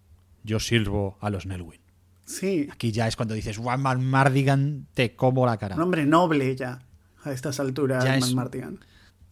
yo 0.43 0.59
sirvo 0.59 1.17
a 1.19 1.31
los 1.31 1.47
Nelwyn. 1.47 1.81
Sí, 2.25 2.67
Aquí 2.71 2.91
ya 2.91 3.07
es 3.07 3.15
cuando 3.15 3.33
dices, 3.33 3.57
guau, 3.57 3.79
Matt 3.79 3.97
Mardigan, 3.97 4.85
te 4.93 5.15
como 5.15 5.47
la 5.47 5.57
cara. 5.57 5.75
un 5.75 5.81
hombre 5.81 6.05
noble 6.05 6.55
ya 6.55 6.83
a 7.23 7.31
estas 7.31 7.59
alturas, 7.59 8.03
Ya 8.03 8.11
Matt 8.11 8.19
es- 8.23 8.35
Martigan. 8.35 8.79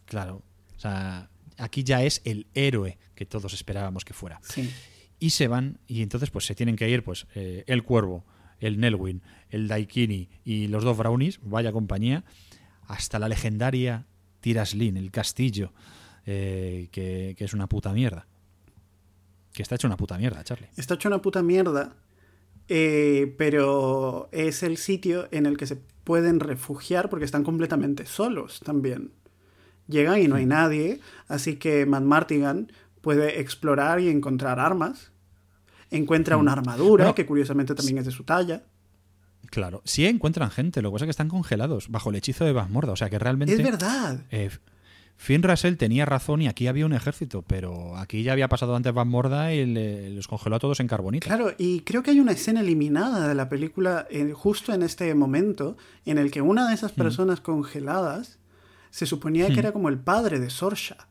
Claro, 0.06 0.42
o 0.76 0.80
sea, 0.80 1.28
aquí 1.58 1.84
ya 1.84 2.02
es 2.02 2.22
el 2.24 2.48
héroe 2.54 2.98
que 3.14 3.24
todos 3.24 3.52
esperábamos 3.54 4.04
que 4.04 4.14
fuera. 4.14 4.40
Sí. 4.42 4.68
y 5.20 5.30
se 5.30 5.46
van 5.46 5.78
y 5.86 6.02
entonces 6.02 6.30
pues 6.30 6.44
se 6.44 6.56
tienen 6.56 6.74
que 6.74 6.90
ir 6.90 7.04
pues 7.04 7.26
eh, 7.36 7.62
el 7.68 7.84
cuervo 7.84 8.24
el 8.58 8.78
Nelwyn 8.80 9.22
el 9.54 9.68
Daikini 9.68 10.28
y 10.44 10.68
los 10.68 10.84
dos 10.84 10.96
brownies 10.96 11.40
vaya 11.42 11.72
compañía 11.72 12.24
hasta 12.86 13.18
la 13.18 13.28
legendaria 13.28 14.06
Tiraslin 14.40 14.96
el 14.96 15.10
castillo 15.10 15.72
eh, 16.26 16.88
que, 16.90 17.34
que 17.36 17.44
es 17.44 17.54
una 17.54 17.68
puta 17.68 17.92
mierda 17.92 18.26
que 19.52 19.62
está 19.62 19.76
hecho 19.76 19.86
una 19.86 19.96
puta 19.96 20.18
mierda 20.18 20.42
Charlie 20.44 20.68
Está 20.76 20.94
hecho 20.94 21.08
una 21.08 21.22
puta 21.22 21.42
mierda, 21.42 21.94
eh, 22.68 23.34
pero 23.38 24.28
es 24.32 24.62
el 24.62 24.76
sitio 24.76 25.28
en 25.30 25.46
el 25.46 25.56
que 25.56 25.66
se 25.66 25.76
pueden 25.76 26.40
refugiar 26.40 27.08
porque 27.08 27.24
están 27.24 27.44
completamente 27.44 28.04
solos 28.04 28.60
también. 28.60 29.12
Llegan 29.86 30.20
y 30.20 30.28
no 30.28 30.36
hay 30.36 30.46
nadie, 30.46 31.00
así 31.28 31.56
que 31.56 31.86
Matt 31.86 32.02
Martigan 32.02 32.72
puede 33.00 33.40
explorar 33.40 34.00
y 34.00 34.08
encontrar 34.08 34.58
armas. 34.58 35.12
Encuentra 35.90 36.36
una 36.36 36.52
armadura, 36.52 37.04
Bueno, 37.04 37.14
que 37.14 37.26
curiosamente 37.26 37.74
también 37.74 37.98
es 37.98 38.06
de 38.06 38.10
su 38.10 38.24
talla. 38.24 38.64
Claro 39.50 39.82
sí 39.84 40.06
encuentran 40.06 40.50
gente 40.50 40.82
lo 40.82 40.90
que 40.90 40.94
pasa 40.94 41.04
es 41.04 41.06
que 41.08 41.10
están 41.12 41.28
congelados 41.28 41.88
bajo 41.88 42.10
el 42.10 42.16
hechizo 42.16 42.44
de 42.44 42.52
Basmorda 42.52 42.92
o 42.92 42.96
sea 42.96 43.10
que 43.10 43.18
realmente 43.18 43.54
Es 43.54 43.62
verdad. 43.62 44.20
Eh, 44.30 44.50
Finn 45.16 45.44
Russell 45.44 45.76
tenía 45.76 46.04
razón 46.04 46.42
y 46.42 46.48
aquí 46.48 46.66
había 46.66 46.84
un 46.84 46.92
ejército, 46.92 47.42
pero 47.42 47.96
aquí 47.96 48.24
ya 48.24 48.32
había 48.32 48.48
pasado 48.48 48.74
antes 48.74 48.92
Van 48.92 49.06
Morda 49.06 49.54
y 49.54 49.64
le- 49.64 50.10
los 50.10 50.26
congeló 50.26 50.56
a 50.56 50.58
todos 50.58 50.80
en 50.80 50.88
carbonita. 50.88 51.28
Claro, 51.28 51.54
y 51.56 51.80
creo 51.82 52.02
que 52.02 52.10
hay 52.10 52.18
una 52.18 52.32
escena 52.32 52.60
eliminada 52.62 53.28
de 53.28 53.34
la 53.36 53.48
película 53.48 54.08
eh, 54.10 54.32
justo 54.34 54.74
en 54.74 54.82
este 54.82 55.14
momento 55.14 55.76
en 56.04 56.18
el 56.18 56.32
que 56.32 56.42
una 56.42 56.66
de 56.68 56.74
esas 56.74 56.90
personas 56.90 57.40
congeladas 57.40 58.38
se 58.90 59.06
suponía 59.06 59.46
que 59.46 59.60
era 59.60 59.70
como 59.72 59.88
el 59.88 59.98
padre 59.98 60.40
de 60.40 60.50
Sorsha. 60.50 61.06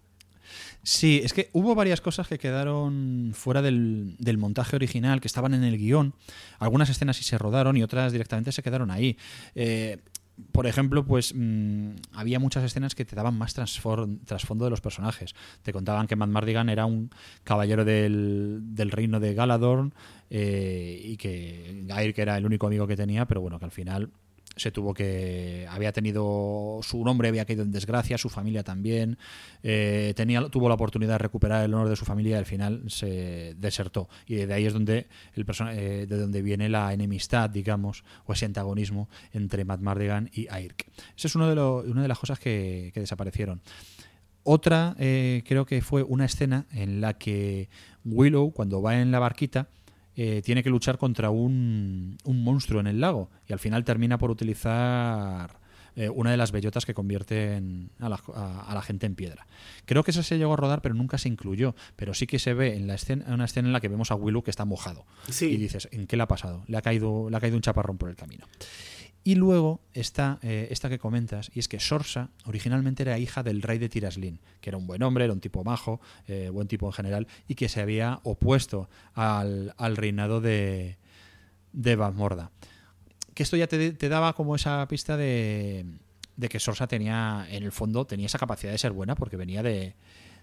Sí, 0.84 1.22
es 1.24 1.32
que 1.32 1.50
hubo 1.54 1.76
varias 1.76 2.02
cosas 2.02 2.28
que 2.28 2.38
quedaron 2.38 3.32
fuera 3.34 3.62
del, 3.62 4.18
del 4.20 4.38
montaje 4.38 4.76
original, 4.76 5.22
que 5.22 5.28
estaban 5.28 5.54
en 5.54 5.64
el 5.64 5.78
guion. 5.78 6.14
Algunas 6.60 6.90
escenas 6.90 7.16
sí 7.16 7.24
se 7.24 7.38
rodaron 7.38 7.78
y 7.78 7.84
otras 7.84 8.12
directamente 8.12 8.52
se 8.52 8.62
quedaron 8.62 8.92
ahí. 8.92 9.18
Eh, 9.56 10.00
por 10.52 10.68
ejemplo, 10.68 11.06
pues 11.06 11.34
mm, 11.36 11.92
había 12.14 12.40
muchas 12.40 12.64
escenas 12.64 12.96
que 12.96 13.06
te 13.06 13.16
daban 13.16 13.38
más 13.38 13.54
trasfondo 13.54 14.66
de 14.66 14.70
los 14.70 14.82
personajes. 14.82 15.36
Te 15.62 15.72
contaban 15.72 16.08
que 16.08 16.16
Matt 16.16 16.30
Mardigan 16.30 16.70
era 16.70 16.86
un 16.86 17.12
caballero 17.44 17.86
del, 17.86 18.60
del 18.62 18.92
reino 18.92 19.20
de 19.20 19.34
Galadorn 19.36 19.94
eh, 20.30 21.00
y 21.04 21.18
que 21.18 21.84
Gair 21.86 22.14
que 22.14 22.24
era 22.24 22.38
el 22.38 22.46
único 22.46 22.68
amigo 22.68 22.88
que 22.88 22.98
tenía, 22.98 23.26
pero 23.26 23.42
bueno, 23.42 23.60
que 23.60 23.66
al 23.66 23.72
final 23.72 24.10
se 24.56 24.72
tuvo 24.72 24.94
que 24.94 25.68
había 25.70 25.92
tenido 25.92 26.80
su 26.82 27.04
nombre 27.04 27.28
había 27.28 27.46
caído 27.46 27.64
en 27.64 27.72
desgracia 27.72 28.18
su 28.18 28.30
familia 28.30 28.64
también 28.64 29.18
eh, 29.64 30.14
tenía 30.16 30.48
tuvo 30.50 30.68
la 30.68 30.76
oportunidad 30.76 31.14
de 31.14 31.18
recuperar 31.20 31.64
el 31.64 31.74
honor 31.74 31.90
de 31.90 31.96
su 31.96 32.06
familia 32.06 32.36
y 32.36 32.40
al 32.40 32.46
final 32.46 32.84
se 32.88 33.56
desertó. 33.58 34.10
Y 34.28 34.36
de 34.36 34.54
ahí 34.54 34.66
es 34.66 34.74
donde 34.74 35.08
el 35.36 35.46
de 35.46 36.18
donde 36.18 36.42
viene 36.42 36.70
la 36.70 36.94
enemistad 36.94 37.50
digamos 37.50 38.04
o 38.26 38.34
ese 38.34 38.46
antagonismo 38.46 39.10
entre 39.32 39.66
Matt 39.66 39.82
Mardigan 39.82 40.30
y 40.34 40.48
Airk 40.50 40.86
esa 41.16 41.28
es 41.28 41.36
uno 41.36 41.48
de 41.48 41.90
una 41.90 42.02
de 42.02 42.08
las 42.08 42.20
cosas 42.20 42.40
que, 42.40 42.92
que 42.94 43.00
desaparecieron. 43.00 43.62
Otra 44.44 44.96
creo 44.98 45.66
que 45.66 45.82
fue 45.82 46.04
una 46.04 46.26
escena 46.26 46.66
en 46.72 47.00
la 47.00 47.18
que 47.18 47.70
Willow 48.04 48.52
cuando 48.52 48.82
va 48.82 49.00
en 49.00 49.12
la 49.12 49.20
barquita 49.20 49.70
eh, 50.16 50.42
tiene 50.44 50.64
que 50.64 50.70
luchar 50.70 50.98
contra 50.98 51.30
un, 51.30 52.18
un, 52.24 52.44
monstruo 52.44 52.80
en 52.80 52.88
el 52.88 53.00
lago 53.00 53.30
y 53.48 53.54
al 53.54 53.60
final 53.60 53.84
termina 53.84 54.18
por 54.18 54.30
utilizar 54.30 55.60
eh, 55.96 56.10
una 56.10 56.32
de 56.32 56.38
las 56.38 56.52
bellotas 56.52 56.86
que 56.86 56.94
convierten 56.96 57.92
a 58.00 58.10
la, 58.10 58.20
a, 58.34 58.74
la, 58.74 58.82
gente 58.82 59.06
en 59.06 59.14
piedra. 59.16 59.46
Creo 59.86 60.04
que 60.04 60.10
esa 60.10 60.24
se 60.24 60.38
llegó 60.38 60.54
a 60.54 60.58
rodar, 60.58 60.82
pero 60.82 60.96
nunca 60.96 61.20
se 61.20 61.30
incluyó. 61.30 61.76
Pero 61.96 62.16
sí 62.16 62.26
que 62.26 62.40
se 62.40 62.54
ve 62.56 62.76
en 62.76 62.88
la 62.88 62.96
escena, 62.96 63.26
una 63.32 63.46
escena 63.46 63.68
en 63.68 63.74
la 63.74 63.80
que 63.80 63.90
vemos 63.90 64.10
a 64.10 64.16
Willow 64.16 64.44
que 64.44 64.50
está 64.50 64.66
mojado. 64.66 65.06
Y 65.54 65.58
dices, 65.58 65.88
¿en 65.92 66.08
qué 66.08 66.18
le 66.18 66.24
ha 66.24 66.28
pasado? 66.28 66.64
Le 66.68 66.78
ha 66.78 66.82
caído, 66.82 67.30
le 67.30 67.38
ha 67.38 67.40
caído 67.40 67.58
un 67.58 67.62
chaparrón 67.62 67.98
por 67.98 68.10
el 68.10 68.16
camino. 68.16 68.46
Y 69.24 69.36
luego 69.36 69.80
está 69.94 70.38
eh, 70.42 70.68
esta 70.70 70.90
que 70.90 71.00
comentas, 71.00 71.50
y 71.54 71.60
es 71.60 71.70
que 71.70 71.80
Sorsa 71.80 72.30
originalmente 72.46 73.04
era 73.04 73.18
hija 73.18 73.42
del 73.42 73.62
rey 73.62 73.78
de 73.78 73.88
Tiraslin, 73.88 74.40
que 74.60 74.70
era 74.70 74.78
un 74.78 74.86
buen 74.86 75.02
hombre, 75.02 75.24
era 75.24 75.34
un 75.34 75.40
tipo 75.40 75.64
majo, 75.64 76.02
eh, 76.28 76.50
buen 76.52 76.68
tipo 76.68 76.88
en 76.88 76.92
general, 76.92 77.28
y 77.48 77.56
que 77.56 77.70
se 77.70 77.82
había 77.82 78.20
opuesto 78.24 78.90
al, 79.14 79.74
reinado 79.96 80.42
de, 80.42 80.98
de 81.72 81.96
Morda. 81.96 82.52
Que 83.34 83.44
esto 83.44 83.56
ya 83.56 83.68
te, 83.68 83.94
daba 84.10 84.34
como 84.34 84.56
esa 84.56 84.86
pista 84.90 85.16
de, 85.16 85.86
de, 86.36 86.50
que 86.50 86.60
Sorsa 86.60 86.88
tenía, 86.88 87.48
en 87.50 87.64
el 87.64 87.72
fondo, 87.72 88.06
tenía 88.06 88.26
esa 88.26 88.40
capacidad 88.40 88.74
de 88.74 88.78
ser 88.78 88.92
buena, 88.92 89.16
porque 89.16 89.38
venía 89.38 89.64
de, 89.64 89.96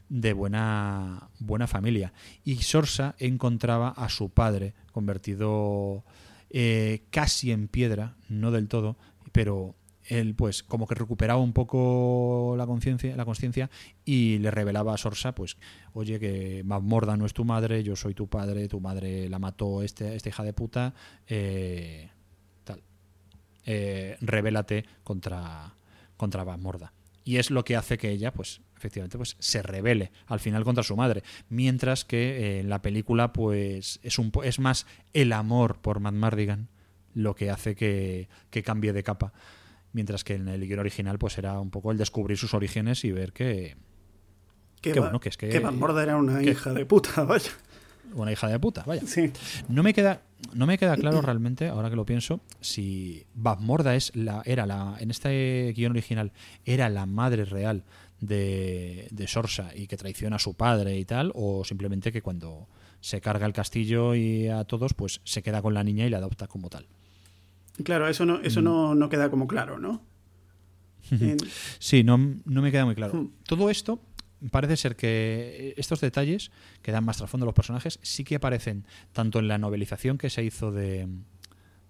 de 0.08 0.32
buena, 0.32 1.28
buena 1.38 1.66
familia. 1.66 2.14
Y 2.44 2.56
Sorsa 2.56 3.14
encontraba 3.18 3.90
a 3.90 4.08
su 4.08 4.30
padre 4.30 4.72
convertido 4.90 6.02
eh, 6.50 7.04
casi 7.10 7.52
en 7.52 7.68
piedra, 7.68 8.16
no 8.28 8.50
del 8.50 8.68
todo, 8.68 8.96
pero 9.32 9.76
él 10.10 10.34
pues 10.34 10.62
como 10.62 10.86
que 10.86 10.94
recuperaba 10.94 11.40
un 11.40 11.52
poco 11.52 12.54
la 12.56 12.66
conciencia 12.66 13.16
la 13.16 13.24
conciencia 13.24 13.70
y 14.04 14.38
le 14.38 14.50
revelaba 14.50 14.92
a 14.92 14.96
Sorsa 14.96 15.34
pues 15.34 15.56
oye 15.92 16.18
que 16.18 16.62
Morda 16.64 17.16
no 17.16 17.26
es 17.26 17.32
tu 17.32 17.44
madre 17.44 17.84
yo 17.84 17.94
soy 17.96 18.14
tu 18.14 18.26
padre 18.26 18.66
tu 18.66 18.80
madre 18.80 19.28
la 19.28 19.38
mató 19.38 19.82
este 19.82 20.16
esta 20.16 20.28
hija 20.28 20.42
de 20.42 20.52
puta 20.52 20.94
eh, 21.28 22.10
tal 22.64 22.82
eh, 23.66 24.18
contra 25.04 25.74
contra 26.16 26.44
y 27.24 27.36
es 27.36 27.50
lo 27.50 27.64
que 27.64 27.76
hace 27.76 27.96
que 27.96 28.10
ella 28.10 28.32
pues 28.32 28.62
efectivamente 28.80 29.18
pues 29.18 29.36
se 29.38 29.62
revele 29.62 30.10
al 30.26 30.40
final 30.40 30.64
contra 30.64 30.82
su 30.82 30.96
madre. 30.96 31.22
Mientras 31.50 32.04
que 32.04 32.38
eh, 32.38 32.60
en 32.60 32.70
la 32.70 32.80
película 32.80 33.32
pues 33.32 34.00
es 34.02 34.18
un 34.18 34.32
es 34.42 34.58
más 34.58 34.86
el 35.12 35.32
amor 35.32 35.78
por 35.80 36.00
Matt 36.00 36.14
Mardigan 36.14 36.68
lo 37.12 37.34
que 37.34 37.50
hace 37.50 37.74
que, 37.74 38.28
cambie 38.64 38.92
de 38.92 39.02
capa. 39.02 39.32
Mientras 39.92 40.24
que 40.24 40.34
en 40.34 40.48
el 40.48 40.66
guion 40.66 40.78
original 40.78 41.18
pues 41.18 41.36
era 41.36 41.60
un 41.60 41.70
poco 41.70 41.92
el 41.92 41.98
descubrir 41.98 42.38
sus 42.38 42.54
orígenes 42.54 43.04
y 43.04 43.12
ver 43.12 43.32
que 43.32 43.76
que, 44.80 44.98
bueno 44.98 45.20
que 45.20 45.28
es 45.28 45.36
que, 45.36 45.60
Matt 45.60 45.74
Mardigan 45.74 46.04
era 46.04 46.16
una 46.16 46.42
hija 46.42 46.72
de 46.72 46.86
puta 46.86 47.24
vaya. 47.24 47.50
Una 48.14 48.32
hija 48.32 48.48
de 48.48 48.58
puta, 48.58 48.82
vaya. 48.86 49.02
No 49.68 49.82
me 49.82 49.92
queda 49.92 50.22
no 50.54 50.66
me 50.66 50.78
queda 50.78 50.96
claro 50.96 51.20
realmente, 51.20 51.68
ahora 51.68 51.90
que 51.90 51.96
lo 51.96 52.06
pienso, 52.06 52.40
si 52.60 53.26
Morda 53.34 53.94
es 53.94 54.14
la 54.16 54.42
era 54.44 54.66
la 54.66 54.96
en 54.98 55.10
este 55.10 55.72
guion 55.76 55.92
original 55.92 56.32
era 56.64 56.88
la 56.88 57.06
madre 57.06 57.44
real 57.44 57.84
de, 58.20 59.08
de 59.10 59.26
Sorsa 59.26 59.70
y 59.74 59.86
que 59.86 59.96
traiciona 59.96 60.36
a 60.36 60.38
su 60.38 60.54
padre 60.54 60.98
y 60.98 61.04
tal, 61.04 61.32
o 61.34 61.64
simplemente 61.64 62.12
que 62.12 62.22
cuando 62.22 62.68
se 63.00 63.20
carga 63.20 63.46
el 63.46 63.52
castillo 63.52 64.14
y 64.14 64.48
a 64.48 64.64
todos, 64.64 64.94
pues 64.94 65.20
se 65.24 65.42
queda 65.42 65.62
con 65.62 65.74
la 65.74 65.84
niña 65.84 66.06
y 66.06 66.10
la 66.10 66.18
adopta 66.18 66.46
como 66.46 66.68
tal. 66.68 66.86
Claro, 67.82 68.08
eso 68.08 68.26
no, 68.26 68.40
eso 68.40 68.60
no, 68.60 68.94
no 68.94 69.08
queda 69.08 69.30
como 69.30 69.46
claro, 69.46 69.78
¿no? 69.78 70.02
Sí, 71.78 72.04
no, 72.04 72.18
no 72.18 72.62
me 72.62 72.70
queda 72.70 72.84
muy 72.84 72.94
claro. 72.94 73.14
Hmm. 73.14 73.30
Todo 73.44 73.70
esto 73.70 74.00
parece 74.50 74.76
ser 74.76 74.96
que 74.96 75.74
estos 75.76 76.00
detalles 76.00 76.50
que 76.82 76.92
dan 76.92 77.04
más 77.04 77.18
trasfondo 77.18 77.44
a 77.44 77.48
los 77.48 77.54
personajes 77.54 77.98
sí 78.02 78.24
que 78.24 78.36
aparecen 78.36 78.86
tanto 79.12 79.38
en 79.38 79.48
la 79.48 79.58
novelización 79.58 80.18
que 80.18 80.30
se 80.30 80.44
hizo 80.44 80.72
de, 80.72 81.08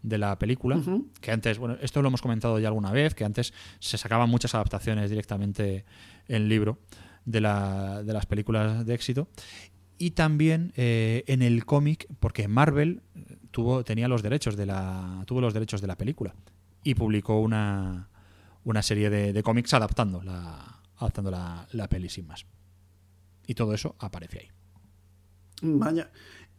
de 0.03 0.19
la 0.19 0.39
película, 0.39 0.81
que 1.21 1.31
antes, 1.31 1.59
bueno, 1.59 1.77
esto 1.81 2.01
lo 2.03 2.09
hemos 2.09 2.23
comentado 2.23 2.59
ya 2.59 2.69
alguna 2.69 2.91
vez, 2.93 3.15
que 3.15 3.25
antes 3.25 3.53
se 3.79 3.99
sacaban 3.99 4.31
muchas 4.31 4.55
adaptaciones 4.55 5.11
directamente 5.11 5.85
en 6.29 6.49
libro 6.49 6.79
de, 7.25 7.41
la, 7.41 8.03
de 8.03 8.13
las 8.13 8.27
películas 8.27 8.87
de 8.87 8.95
éxito, 8.95 9.29
y 9.99 10.13
también 10.13 10.73
eh, 10.77 11.25
en 11.27 11.43
el 11.43 11.67
cómic, 11.67 12.07
porque 12.21 12.49
Marvel 12.49 13.03
tuvo, 13.51 13.85
tenía 13.85 14.09
los 14.09 14.23
derechos 14.23 14.57
de 14.57 14.65
la, 14.65 15.23
tuvo 15.27 15.43
los 15.43 15.53
derechos 15.53 15.83
de 15.83 15.87
la 15.87 15.97
película 15.97 16.35
y 16.83 16.95
publicó 16.95 17.39
una, 17.41 18.09
una 18.65 18.83
serie 18.83 19.11
de, 19.11 19.35
de 19.35 19.43
cómics 19.43 19.75
adaptando 19.75 20.23
la, 20.23 20.81
adaptando 20.97 21.31
la, 21.31 21.67
la 21.73 21.89
peli 21.89 22.09
sin 22.09 22.27
más. 22.27 22.47
Y 23.47 23.55
todo 23.55 23.75
eso 23.75 23.97
aparece 23.99 24.39
ahí. 24.39 24.49
Vaya. 25.63 26.11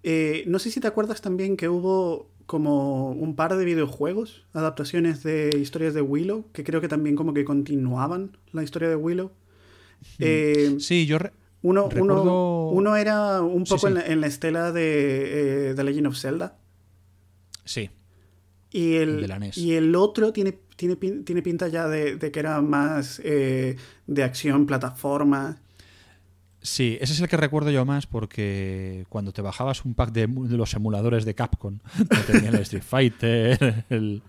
Eh, 0.04 0.44
no 0.48 0.60
sé 0.60 0.72
si 0.72 0.80
te 0.80 0.88
acuerdas 0.88 1.22
también 1.22 1.58
que 1.58 1.70
hubo 1.70 2.32
como 2.52 3.12
un 3.12 3.38
par 3.38 3.56
de 3.56 3.64
videojuegos, 3.64 4.44
adaptaciones 4.52 5.24
de 5.24 5.52
historias 5.58 5.94
de 5.94 6.02
Willow, 6.02 6.52
que 6.52 6.66
creo 6.66 6.82
que 6.82 6.90
también 6.90 7.16
como 7.16 7.34
que 7.34 7.46
continuaban 7.46 8.36
la 8.52 8.62
historia 8.62 8.90
de 8.90 8.98
Willow. 8.98 9.32
Mm. 10.18 10.20
Eh, 10.20 10.76
sí, 10.80 11.06
yo 11.06 11.18
uno, 11.62 11.88
uno, 11.96 12.96
era 12.98 13.42
un 13.42 13.64
poco 13.64 13.88
En, 13.88 14.20
la, 14.20 14.28
estela 14.28 14.74
de 14.74 15.70
eh, 15.70 15.76
The 15.76 15.84
Legend 15.86 16.08
of 16.08 16.18
Zelda. 16.18 16.58
Sí. 17.64 17.90
Y 18.70 18.96
el, 18.96 19.32
e 19.32 19.52
y 19.56 19.72
el 19.76 19.96
otro 19.96 20.34
tiene, 20.34 20.60
tiene, 20.76 20.98
tiene 20.98 21.42
pinta 21.42 21.70
ya 21.70 21.88
de, 21.88 22.20
que 22.20 22.38
era 22.38 22.60
más 22.60 23.22
eh, 23.24 23.78
de 24.08 24.24
acción, 24.24 24.66
plataforma. 24.66 25.62
Sí, 26.64 27.00
ese 27.02 27.14
es 27.14 27.22
el 27.22 27.28
que 27.28 27.38
recuerdo 27.38 27.72
yo 27.72 27.86
más 27.86 28.06
porque 28.06 29.06
cuando 29.10 29.32
te 29.32 29.42
bajabas 29.42 29.84
un 29.84 29.96
pack 29.96 30.12
de, 30.12 30.28
los 30.28 30.74
emuladores 30.76 31.26
de 31.26 31.34
Capcom, 31.34 31.80
que 31.98 32.34
tenían 32.34 32.54
el 32.54 32.62
Street 32.62 32.84
Fighter, 32.84 33.86
el, 33.90 34.22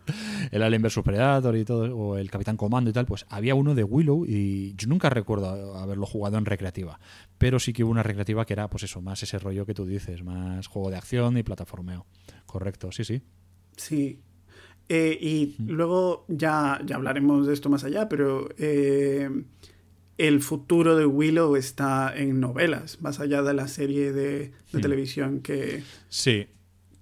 el 0.51 0.63
Alien 0.63 0.81
vs 0.81 1.01
Predator 1.05 1.55
y 1.57 1.65
todo, 1.67 1.95
o 1.95 2.17
el 2.17 2.31
Capitán 2.31 2.57
Comando 2.57 2.89
y 2.89 2.95
tal, 2.95 3.05
pues 3.05 3.27
había 3.29 3.55
uno 3.55 3.75
de 3.75 3.85
Willow 3.85 4.25
y 4.27 4.75
yo 4.77 4.89
nunca 4.89 5.11
recuerdo 5.11 5.77
haberlo 5.77 6.07
jugado 6.07 6.39
en 6.39 6.47
recreativa, 6.47 6.99
pero 7.37 7.59
sí 7.59 7.75
que 7.75 7.85
hubo 7.85 7.91
una 7.91 8.03
recreativa 8.03 8.47
que 8.47 8.55
era, 8.55 8.71
pues 8.71 8.85
eso, 8.85 9.03
más 9.03 9.23
ese 9.23 9.39
rollo 9.39 9.67
que 9.67 9.75
tú 9.75 9.85
dices, 9.85 10.25
más 10.25 10.69
juego 10.69 10.91
de 10.91 10.97
acción 10.97 11.37
y 11.37 11.43
plataformeo. 11.43 12.07
Correcto, 12.47 12.93
sí, 12.93 13.05
sí. 13.05 13.21
Sí. 13.77 14.21
Eh, 14.89 15.19
y 15.21 15.57
luego 15.67 16.25
ya, 16.29 16.81
ya 16.85 16.97
hablaremos 16.97 17.47
de 17.47 17.53
esto 17.53 17.69
más 17.69 17.85
allá, 17.85 18.09
pero 18.09 18.49
eh, 18.59 19.29
el 20.23 20.41
futuro 20.41 20.97
de 20.97 21.05
Willow 21.05 21.57
está 21.57 22.15
en 22.17 22.39
novelas, 22.39 23.01
más 23.01 23.19
allá 23.19 23.43
de 23.43 23.55
la 23.55 23.67
serie 23.67 24.13
de, 24.13 24.53
hmm. 24.73 24.81
televisión 24.81 25.41
que... 25.41 25.83
Sí, 26.09 26.47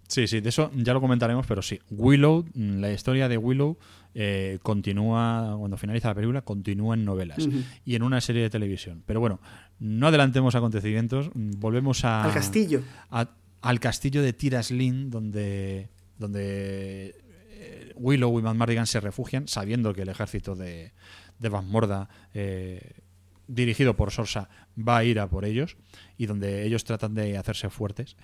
sí, 0.08 0.26
sí, 0.26 0.40
de 0.40 0.48
eso 0.48 0.70
ya 0.74 0.94
lo 0.94 1.02
comentaremos, 1.02 1.46
pero 1.46 1.60
sí, 1.60 1.80
Willow, 1.90 2.46
la 2.54 2.90
historia 2.90 3.28
de 3.28 3.36
Willow 3.36 3.76
eh, 4.14 4.58
continúa, 4.62 5.54
cuando 5.58 5.76
finaliza 5.76 6.08
la 6.08 6.14
película, 6.14 6.40
continúa 6.40 6.94
en 6.94 7.04
novelas 7.04 7.46
y 7.84 7.94
en 7.94 8.02
una 8.02 8.22
serie 8.22 8.40
de 8.40 8.48
televisión. 8.48 9.02
Pero 9.04 9.20
bueno, 9.20 9.38
no 9.78 10.06
adelantemos 10.06 10.54
acontecimientos, 10.54 11.30
volvemos 11.34 12.06
a... 12.06 12.24
Al 12.24 12.32
castillo. 12.32 12.80
al 13.10 13.80
castillo 13.80 14.22
de 14.22 14.32
Tiraslin, 14.32 15.10
donde, 15.10 15.90
donde 16.16 17.14
eh, 17.50 17.92
Willow 17.96 18.38
y 18.38 18.42
Van 18.42 18.56
Mardigan 18.56 18.86
se 18.86 18.98
refugian, 18.98 19.46
sabiendo 19.46 19.92
que 19.92 20.02
el 20.02 20.08
ejército 20.08 20.56
de, 20.56 20.94
de 21.38 21.48
Van 21.50 21.68
Morda 21.68 22.08
eh, 22.32 23.02
dirigido 23.50 23.96
por 23.96 24.10
Sorsa, 24.10 24.48
va 24.76 24.98
a 24.98 25.04
ir 25.04 25.18
a 25.20 25.28
por 25.28 25.44
ellos 25.44 25.76
y 26.16 26.26
donde 26.26 26.64
ellos 26.64 26.84
tratan 26.84 27.14
de 27.14 27.36
hacerse 27.36 27.68
fuertes. 27.70 28.16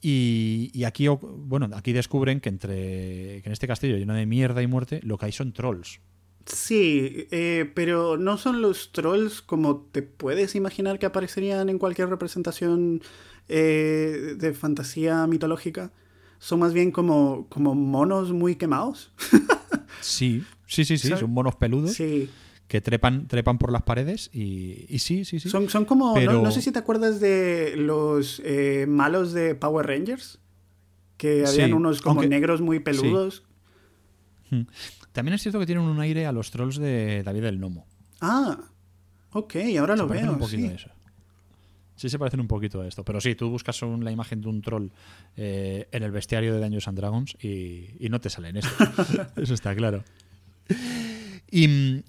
Y, 0.00 0.84
aquí, 0.84 1.08
bueno, 1.08 1.68
aquí 1.74 1.92
descubren 1.92 2.40
que 2.40 2.48
entre 2.48 3.42
que 3.42 3.42
en 3.44 3.52
este 3.52 3.66
castillo 3.66 3.96
lleno 3.96 4.14
de 4.14 4.26
mierda 4.26 4.62
y 4.62 4.66
muerte, 4.66 5.00
lo 5.02 5.18
que 5.18 5.26
hay 5.26 5.32
son 5.32 5.52
trolls. 5.52 6.00
Sí, 6.44 7.26
eh, 7.32 7.70
pero 7.74 8.16
no 8.16 8.38
son 8.38 8.62
los 8.62 8.92
trolls 8.92 9.42
como 9.42 9.88
te 9.90 10.02
puedes 10.02 10.54
imaginar 10.54 11.00
que 11.00 11.06
aparecerían 11.06 11.68
en 11.68 11.78
cualquier 11.78 12.08
representación 12.08 13.02
eh, 13.48 14.36
de 14.38 14.54
fantasía 14.54 15.26
mitológica. 15.26 15.92
Son 16.38 16.60
más 16.60 16.72
bien 16.72 16.92
como, 16.92 17.48
como 17.48 17.74
monos 17.74 18.32
muy 18.32 18.54
quemados. 18.54 19.12
sí, 20.00 20.44
sí, 20.66 20.84
sí, 20.84 20.98
sí, 20.98 21.08
son 21.16 21.32
monos 21.32 21.56
peludos. 21.56 21.94
Sí 21.94 22.30
que 22.68 22.80
trepan, 22.80 23.28
trepan 23.28 23.58
por 23.58 23.70
las 23.70 23.82
paredes 23.82 24.28
y, 24.32 24.86
sí, 24.98 25.24
sí, 25.24 25.38
sí. 25.40 25.48
Son, 25.48 25.68
son 25.68 25.84
como, 25.84 26.18
no, 26.18 26.50
sé 26.50 26.62
si 26.62 26.72
te 26.72 26.78
acuerdas 26.78 27.20
de 27.20 27.74
los 27.76 28.42
eh, 28.44 28.86
malos 28.88 29.32
de 29.32 29.54
Power 29.54 29.86
Rangers, 29.86 30.40
que 31.16 31.44
habían 31.46 31.74
unos 31.74 32.02
como 32.02 32.22
negros 32.22 32.60
muy 32.60 32.80
peludos. 32.80 33.44
Hmm. 34.48 34.62
también 35.10 35.34
es 35.34 35.42
cierto 35.42 35.58
que 35.58 35.66
tienen 35.66 35.82
un 35.84 35.98
aire 35.98 36.24
a 36.24 36.30
los 36.30 36.52
trolls 36.52 36.76
de 36.76 37.22
David 37.24 37.44
el 37.44 37.58
Nomo. 37.58 37.86
Ah, 38.20 38.58
ok, 39.32 39.56
ahora 39.78 39.94
Se 39.96 40.02
lo 40.02 40.08
veo. 40.08 40.32
un 40.32 40.38
poquito 40.38 40.62
sí. 40.62 40.68
a 40.68 40.74
eso. 40.74 40.90
Sí, 41.96 42.10
se 42.10 42.18
parecen 42.18 42.40
un 42.40 42.46
poquito 42.46 42.82
a 42.82 42.86
esto. 42.86 43.04
Pero 43.04 43.20
sí, 43.20 43.34
tú 43.34 43.48
buscas 43.48 43.80
un- 43.82 44.04
la 44.04 44.12
imagen 44.12 44.42
de 44.42 44.48
un 44.48 44.60
troll 44.60 44.88
eh, 45.36 45.88
en 45.90 46.02
el 46.02 46.10
bestiario 46.12 46.52
de 46.54 46.60
Dungeons 46.60 46.86
and 46.88 46.98
Dragons 46.98 47.36
y, 47.42 47.86
y 47.98 48.08
no 48.10 48.20
te 48.20 48.28
salen 48.28 48.56
eso. 48.58 48.68
eso 49.36 49.54
está 49.54 49.74
claro. 49.74 50.04
Y 51.50 52.02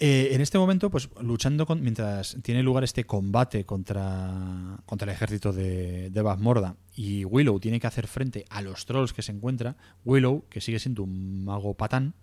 eh, 0.00 0.28
en 0.32 0.40
este 0.40 0.58
momento, 0.58 0.90
pues 0.90 1.08
luchando 1.20 1.66
con, 1.66 1.82
mientras 1.82 2.36
tiene 2.42 2.62
lugar 2.62 2.84
este 2.84 3.04
combate 3.04 3.64
contra, 3.64 4.78
contra 4.86 5.10
el 5.10 5.16
ejército 5.16 5.52
de, 5.52 6.10
de 6.10 6.22
Morda 6.38 6.76
y 6.94 7.24
Willow 7.24 7.58
tiene 7.58 7.80
que 7.80 7.88
hacer 7.88 8.06
frente 8.06 8.44
a 8.48 8.62
los 8.62 8.86
trolls 8.86 9.12
que 9.12 9.22
se 9.22 9.32
encuentra, 9.32 9.76
Willow, 10.04 10.44
que 10.48 10.60
sigue 10.60 10.78
siendo 10.78 11.02
un 11.02 11.44
mago 11.44 11.74
patán, 11.74 12.14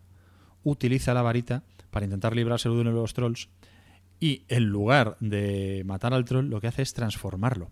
utiliza 0.64 1.14
la 1.14 1.22
varita 1.22 1.64
para 1.92 2.06
intentar 2.06 2.34
librarse 2.34 2.70
de 2.70 2.76
uno 2.76 2.92
de 2.92 2.96
los 2.96 3.14
trolls 3.14 3.50
y 4.22 4.44
en 4.48 4.66
lugar 4.66 5.18
de 5.20 5.84
matar 5.86 6.14
al 6.14 6.24
troll 6.24 6.50
lo 6.50 6.62
que 6.62 6.68
hace 6.68 6.82
es 6.82 6.94
transformarlo 6.94 7.72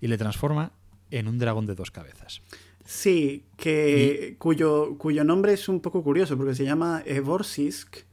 y 0.00 0.08
le 0.08 0.18
transforma 0.18 0.72
en 1.10 1.28
un 1.28 1.38
dragón 1.38 1.66
de 1.66 1.76
dos 1.76 1.92
cabezas. 1.92 2.42
Sí, 2.84 3.44
que 3.56 4.34
cuyo, 4.38 4.98
cuyo 4.98 5.22
nombre 5.22 5.52
es 5.52 5.68
un 5.68 5.80
poco 5.80 6.02
curioso 6.02 6.36
porque 6.36 6.54
se 6.56 6.64
llama 6.64 7.02
Evorsisk, 7.06 8.04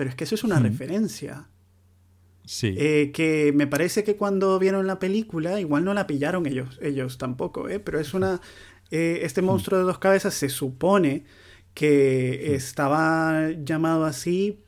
pero 0.00 0.08
es 0.08 0.16
que 0.16 0.24
eso 0.24 0.34
es 0.34 0.44
una 0.44 0.58
Hmm. 0.58 0.62
referencia. 0.62 1.46
Sí. 2.46 2.74
Eh, 2.78 3.10
que 3.12 3.52
me 3.54 3.66
parece 3.66 4.02
que 4.02 4.16
cuando 4.16 4.58
vieron 4.58 4.86
la 4.86 4.98
película, 4.98 5.60
igual 5.60 5.84
no 5.84 5.92
la 5.92 6.06
pillaron 6.06 6.46
ellos, 6.46 6.78
ellos 6.80 7.18
tampoco, 7.18 7.68
¿eh? 7.68 7.80
pero 7.80 8.00
es 8.00 8.14
una. 8.14 8.40
eh, 8.90 9.20
este 9.24 9.42
monstruo 9.42 9.78
de 9.78 9.84
dos 9.84 9.98
cabezas 9.98 10.32
se 10.32 10.48
supone 10.48 11.24
que 11.74 12.54
estaba 12.54 13.50
llamado 13.62 14.06
así 14.06 14.60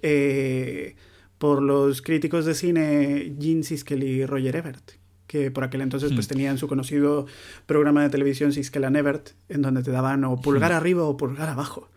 eh, 0.00 0.96
por 1.36 1.60
los 1.60 2.00
críticos 2.00 2.46
de 2.46 2.54
cine 2.54 3.34
Gene 3.38 3.62
Siskel 3.64 4.02
y 4.02 4.24
Roger 4.24 4.56
Ebert, 4.56 4.92
que 5.26 5.50
por 5.50 5.62
aquel 5.64 5.82
entonces 5.82 6.12
pues 6.14 6.26
tenían 6.26 6.56
su 6.56 6.68
conocido 6.68 7.26
programa 7.66 8.02
de 8.02 8.08
televisión 8.08 8.52
Siskel 8.54 8.84
and 8.84 8.96
Ebert, 8.96 9.32
en 9.50 9.60
donde 9.60 9.82
te 9.82 9.90
daban 9.90 10.24
o 10.24 10.40
pulgar 10.40 10.72
arriba 10.72 11.04
o 11.04 11.18
pulgar 11.18 11.50
abajo. 11.50 11.90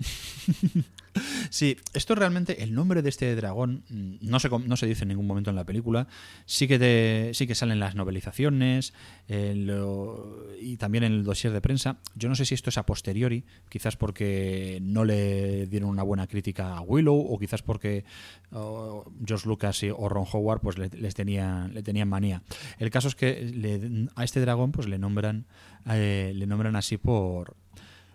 Sí, 1.50 1.76
esto 1.94 2.14
realmente, 2.14 2.62
el 2.62 2.74
nombre 2.74 3.02
de 3.02 3.08
este 3.08 3.34
dragón 3.34 3.82
mm, 3.88 4.16
no 4.22 4.38
se, 4.40 4.48
no 4.48 4.76
se 4.76 4.86
dice 4.86 5.02
en 5.04 5.08
ningún 5.08 5.26
momento 5.26 5.50
en 5.50 5.56
la 5.56 5.64
película. 5.64 6.06
Sí 6.46 6.68
que, 6.68 7.30
sí 7.34 7.46
que 7.46 7.54
salen 7.54 7.80
las 7.80 7.94
novelizaciones 7.94 8.92
lo- 9.28 10.46
y 10.60 10.76
también 10.76 11.04
en 11.04 11.12
el 11.12 11.24
dossier 11.24 11.52
de 11.52 11.60
prensa. 11.60 11.98
Yo 12.14 12.28
no 12.28 12.34
sé 12.34 12.44
si 12.44 12.54
esto 12.54 12.70
es 12.70 12.78
a 12.78 12.84
posteriori, 12.86 13.44
quizás 13.68 13.96
porque 13.96 14.78
no 14.82 15.04
le 15.04 15.66
dieron 15.66 15.88
una 15.90 16.02
buena 16.02 16.26
crítica 16.26 16.76
a 16.76 16.80
Willow 16.80 17.16
o 17.18 17.38
quizás 17.38 17.62
porque 17.62 18.04
George 18.50 19.48
Lucas 19.48 19.80
o 19.96 20.08
Ron 20.08 20.26
Howard 20.32 20.60
pues 20.60 20.78
le, 20.78 20.88
les 20.88 21.14
tenían, 21.14 21.74
le 21.74 21.82
tenían 21.82 22.08
manía. 22.08 22.42
El 22.78 22.90
caso 22.90 23.08
es 23.08 23.14
que 23.14 24.08
a 24.16 24.24
este 24.24 24.40
dragón 24.40 24.72
pues 24.72 24.88
le 24.88 24.98
nombran, 24.98 25.46
eh, 25.90 26.32
le 26.34 26.46
nombran 26.46 26.76
así 26.76 26.96
por, 26.96 27.54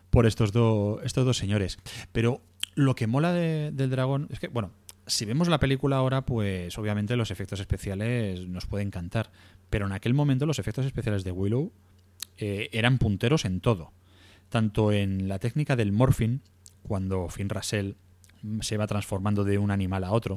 por 0.09 0.25
estos, 0.25 0.51
dos 0.51 0.99
estos 1.03 1.25
dos 1.25 1.38
señores. 1.38 1.77
Pero 2.11 2.41
lo 2.76 2.95
que 2.95 3.08
mola 3.08 3.34
de- 3.34 3.72
del 3.72 3.90
dragón 3.90 4.27
es 4.32 4.40
que, 4.40 4.48
bueno, 4.48 4.72
si 5.06 5.26
vemos 5.26 5.48
la 5.50 5.60
película 5.60 5.98
ahora, 5.98 6.26
pues 6.26 6.77
obviamente 6.77 7.16
los 7.16 7.30
efectos 7.32 7.60
especiales 7.60 8.48
nos 8.48 8.66
pueden 8.66 8.88
encantar. 8.88 9.32
Pero 9.69 9.85
en 9.85 9.92
aquel 9.92 10.14
momento 10.14 10.45
los 10.45 10.60
efectos 10.60 10.85
especiales 10.85 11.24
de 11.24 11.32
Willow 11.32 11.72
eh, 12.38 12.69
eran 12.72 12.98
punteros 13.00 13.45
en 13.45 13.60
todo. 13.60 13.92
Tanto 14.50 14.92
en 14.92 15.27
la 15.27 15.40
técnica 15.40 15.76
del 15.76 15.92
morphing, 15.92 16.40
cuando 16.84 17.27
Finn 17.30 17.50
Russell 17.50 17.93
se 18.61 18.77
va 18.77 18.88
transformando 18.88 19.43
de 19.43 19.58
un 19.58 19.72
animal 19.72 20.03
a 20.03 20.11
otro, 20.11 20.35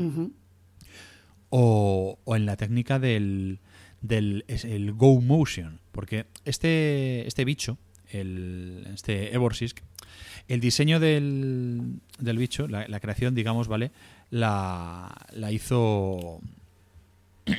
o, 1.51 2.19
o 2.25 2.37
en 2.37 2.47
la 2.47 2.57
técnica 2.57 2.99
del, 2.99 3.61
del 4.01 4.45
el 4.49 4.93
go 4.93 5.21
motion. 5.21 5.81
Porque 5.93 6.27
este, 6.45 7.27
este 7.27 7.45
bicho, 7.45 7.79
el, 8.11 8.87
este 8.95 9.35
Evorsisk, 9.35 9.81
el 10.49 10.61
diseño 10.61 11.01
del, 11.01 12.01
del 12.19 12.39
bicho, 12.39 12.69
la, 12.69 12.87
la 12.89 13.01
creación, 13.01 13.35
digamos, 13.35 13.69
¿vale? 13.69 13.91
La, 14.31 15.15
la 15.33 15.53
hizo. 15.53 16.41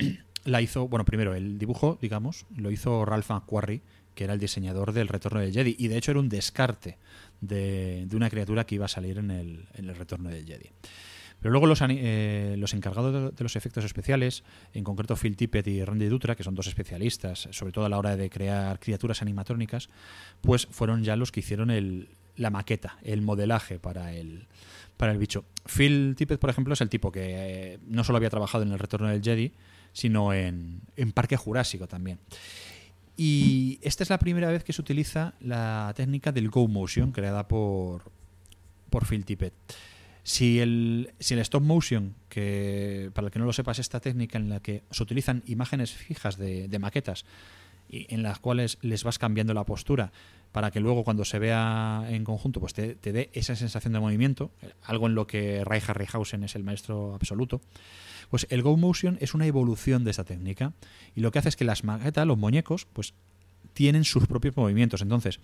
La 0.46 0.62
hizo, 0.62 0.88
bueno, 0.88 1.04
primero 1.04 1.36
el 1.36 1.60
dibujo, 1.60 1.98
digamos, 2.02 2.46
lo 2.56 2.72
hizo 2.72 3.04
Ralph 3.04 3.32
McQuarrie, 3.32 3.82
que 4.16 4.24
era 4.24 4.32
el 4.32 4.40
diseñador 4.40 4.94
del 4.94 5.10
Retorno 5.10 5.42
del 5.42 5.52
Jedi, 5.52 5.76
y 5.78 5.90
de 5.90 5.98
hecho 5.98 6.12
era 6.12 6.22
un 6.22 6.30
descarte 6.30 6.98
de, 7.42 8.06
de 8.08 8.16
una 8.16 8.30
criatura 8.30 8.66
que 8.66 8.76
iba 8.76 8.86
a 8.86 8.88
salir 8.88 9.18
en 9.18 9.30
el, 9.30 9.66
en 9.74 9.90
el 9.90 9.96
Retorno 9.98 10.30
del 10.30 10.46
Jedi. 10.46 10.70
Pero 11.40 11.52
luego 11.52 11.68
los, 11.68 11.82
eh, 11.88 12.56
los 12.58 12.74
encargados 12.74 13.36
de 13.36 13.44
los 13.44 13.56
efectos 13.56 13.86
especiales, 13.86 14.44
en 14.74 14.84
concreto 14.84 15.16
Phil 15.16 15.36
Tippett 15.36 15.68
y 15.68 15.84
Randy 15.84 16.08
Dutra, 16.08 16.36
que 16.36 16.44
son 16.44 16.56
dos 16.56 16.68
especialistas, 16.68 17.48
sobre 17.52 17.72
todo 17.72 17.86
a 17.86 17.90
la 17.90 17.98
hora 17.98 18.16
de 18.16 18.30
crear 18.30 18.80
criaturas 18.80 19.22
animatrónicas, 19.22 19.90
pues 20.42 20.68
fueron 20.72 21.04
ya 21.04 21.16
los 21.16 21.32
que 21.32 21.42
hicieron 21.42 21.70
el, 21.70 22.10
la 22.36 22.50
maqueta, 22.50 22.98
el 23.04 23.22
modelaje 23.22 23.80
para 23.80 24.14
el, 24.14 24.48
para 24.98 25.12
el 25.12 25.18
bicho. 25.20 25.46
Phil 25.66 26.16
Tippett, 26.18 26.40
por 26.40 26.50
ejemplo, 26.50 26.74
es 26.74 26.82
el 26.82 26.90
tipo 26.90 27.12
que 27.12 27.74
eh, 27.74 27.80
no 27.88 28.04
solo 28.04 28.18
había 28.18 28.30
trabajado 28.30 28.64
en 28.64 28.72
el 28.72 28.80
Retorno 28.80 29.08
del 29.08 29.22
Jedi, 29.22 29.52
sino 29.94 30.34
en, 30.34 30.82
en 30.96 31.12
Parque 31.12 31.38
Jurásico 31.38 31.88
también. 31.88 32.20
Y 33.16 33.80
esta 33.82 34.04
es 34.04 34.12
la 34.12 34.20
primera 34.20 34.52
vez 34.52 34.64
que 34.64 34.74
se 34.74 34.82
utiliza 34.82 35.34
la 35.42 35.92
técnica 35.96 36.32
del 36.32 36.50
Go 36.50 36.68
Motion, 36.68 37.12
creada 37.12 37.48
por, 37.48 38.04
por 38.92 39.08
Phil 39.08 39.26
Tippett. 39.26 39.54
Si 40.28 40.60
el, 40.60 41.14
si 41.22 41.36
el 41.36 41.40
stop 41.40 41.64
motion, 41.64 42.14
que 42.28 43.12
para 43.14 43.28
el 43.28 43.32
que 43.32 43.40
no 43.40 43.46
lo 43.46 43.54
sepa 43.54 43.72
es 43.72 43.80
esta 43.80 44.02
técnica 44.02 44.38
en 44.38 44.50
la 44.50 44.60
que 44.60 44.84
se 44.92 45.02
utilizan 45.02 45.42
imágenes 45.46 45.94
fijas 45.94 46.36
de, 46.38 46.68
maquetas 46.80 47.24
y 47.88 48.14
en 48.14 48.24
las 48.24 48.38
cuales 48.40 48.78
les 48.82 49.06
vas 49.06 49.20
cambiando 49.20 49.54
la 49.54 49.64
postura 49.64 50.12
para 50.52 50.70
que 50.70 50.82
luego 50.82 51.06
cuando 51.06 51.24
se 51.24 51.40
vea 51.40 52.06
en 52.10 52.26
conjunto 52.26 52.60
pues 52.60 52.74
te, 52.74 52.96
te 52.96 53.14
dé 53.14 53.30
esa 53.32 53.56
sensación 53.56 53.94
de 53.94 54.02
movimiento, 54.02 54.52
algo 54.84 55.08
en 55.08 55.16
lo 55.16 55.28
que 55.28 55.64
Ray 55.64 55.80
Harryhausen 55.88 56.44
es 56.44 56.58
el 56.58 56.64
maestro 56.66 57.14
absoluto, 57.14 57.62
pues 58.30 58.48
el 58.50 58.64
Go 58.64 58.76
Motion 58.76 59.18
es 59.22 59.34
una 59.34 59.46
evolución 59.46 60.04
de 60.04 60.12
esa 60.12 60.26
técnica 60.26 60.74
y 61.16 61.22
lo 61.22 61.32
que 61.32 61.40
hace 61.40 61.48
es 61.48 61.56
que 61.56 61.64
las 61.64 61.86
maquetas, 61.86 62.28
los 62.28 62.38
muñecos, 62.38 62.86
pues 62.92 63.14
tienen 63.72 64.04
sus 64.04 64.28
propios 64.28 64.58
movimientos. 64.58 65.02
Entonces, 65.02 65.40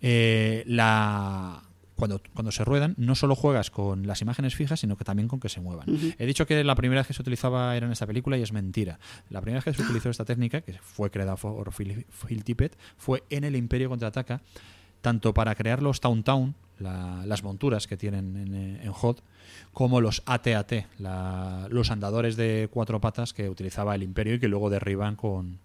eh, 0.00 0.64
la 0.66 1.62
cuando, 1.96 2.20
cuando 2.34 2.50
se 2.52 2.64
ruedan, 2.64 2.94
no 2.98 3.14
solo 3.14 3.34
juegas 3.36 3.70
con 3.70 4.06
las 4.06 4.20
imágenes 4.20 4.54
fijas, 4.56 4.80
sino 4.80 4.96
que 4.96 5.04
también 5.04 5.28
con 5.28 5.38
que 5.40 5.48
se 5.48 5.60
muevan. 5.60 5.86
He 6.18 6.26
dicho 6.26 6.46
que 6.46 6.62
la 6.64 6.74
primera 6.74 7.00
vez 7.00 7.06
que 7.06 7.14
se 7.14 7.22
utilizaba 7.22 7.76
era 7.76 7.86
en 7.86 7.92
esta 7.92 8.06
película 8.06 8.36
y 8.36 8.42
es 8.42 8.52
mentira. 8.52 8.98
La 9.30 9.40
primera 9.40 9.58
vez 9.58 9.64
que 9.64 9.74
se 9.74 9.82
utilizó 9.82 10.10
esta 10.10 10.24
técnica, 10.24 10.60
que 10.60 10.72
fue 10.74 11.10
creada 11.10 11.36
por 11.36 11.72
Phil, 11.72 12.06
Phil 12.26 12.42
Tippett, 12.44 12.76
fue 12.96 13.22
en 13.30 13.44
El 13.44 13.54
Imperio 13.56 13.88
Contraataca, 13.88 14.40
tanto 15.02 15.32
para 15.34 15.54
crear 15.54 15.82
los 15.82 16.00
Town 16.00 16.22
Town, 16.24 16.54
la- 16.80 17.24
las 17.26 17.42
monturas 17.44 17.86
que 17.86 17.96
tienen 17.96 18.36
en, 18.36 18.54
en 18.80 18.88
HOT, 18.92 19.22
como 19.72 20.00
los 20.00 20.22
AT-AT, 20.26 20.86
la- 20.98 21.68
los 21.70 21.90
andadores 21.92 22.34
de 22.36 22.68
cuatro 22.72 23.00
patas 23.00 23.32
que 23.32 23.48
utilizaba 23.48 23.94
el 23.94 24.02
Imperio 24.02 24.34
y 24.34 24.40
que 24.40 24.48
luego 24.48 24.70
derriban 24.70 25.14
con, 25.14 25.60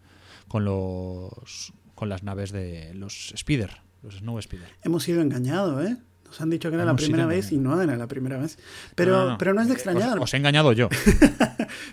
con 0.48 0.64
los 0.66 1.74
con 1.96 2.08
las 2.10 2.24
naves 2.24 2.52
de 2.52 2.94
los 2.94 3.34
Speeder, 3.36 3.82
los 4.04 4.18
Snow 4.20 4.42
Speeder. 4.42 4.70
Hemos 4.84 5.04
sido 5.04 5.22
engañados, 5.22 5.86
¿eh? 5.86 5.98
Nos 6.30 6.40
han 6.42 6.50
dicho 6.50 6.70
que 6.70 6.76
era 6.76 6.86
la 6.86 6.96
primera 6.96 7.26
vez 7.26 7.52
y 7.52 7.58
no 7.58 7.82
era 7.82 7.96
la 7.98 8.08
primera 8.08 8.38
vez. 8.38 8.58
Pero, 8.96 9.36
pero 9.38 9.54
no 9.54 9.62
es 9.62 9.68
de 9.68 9.74
extrañar. 9.74 10.18
Os, 10.18 10.24
os 10.26 10.34
he 10.34 10.38
engañado 10.38 10.72
yo. 10.74 10.88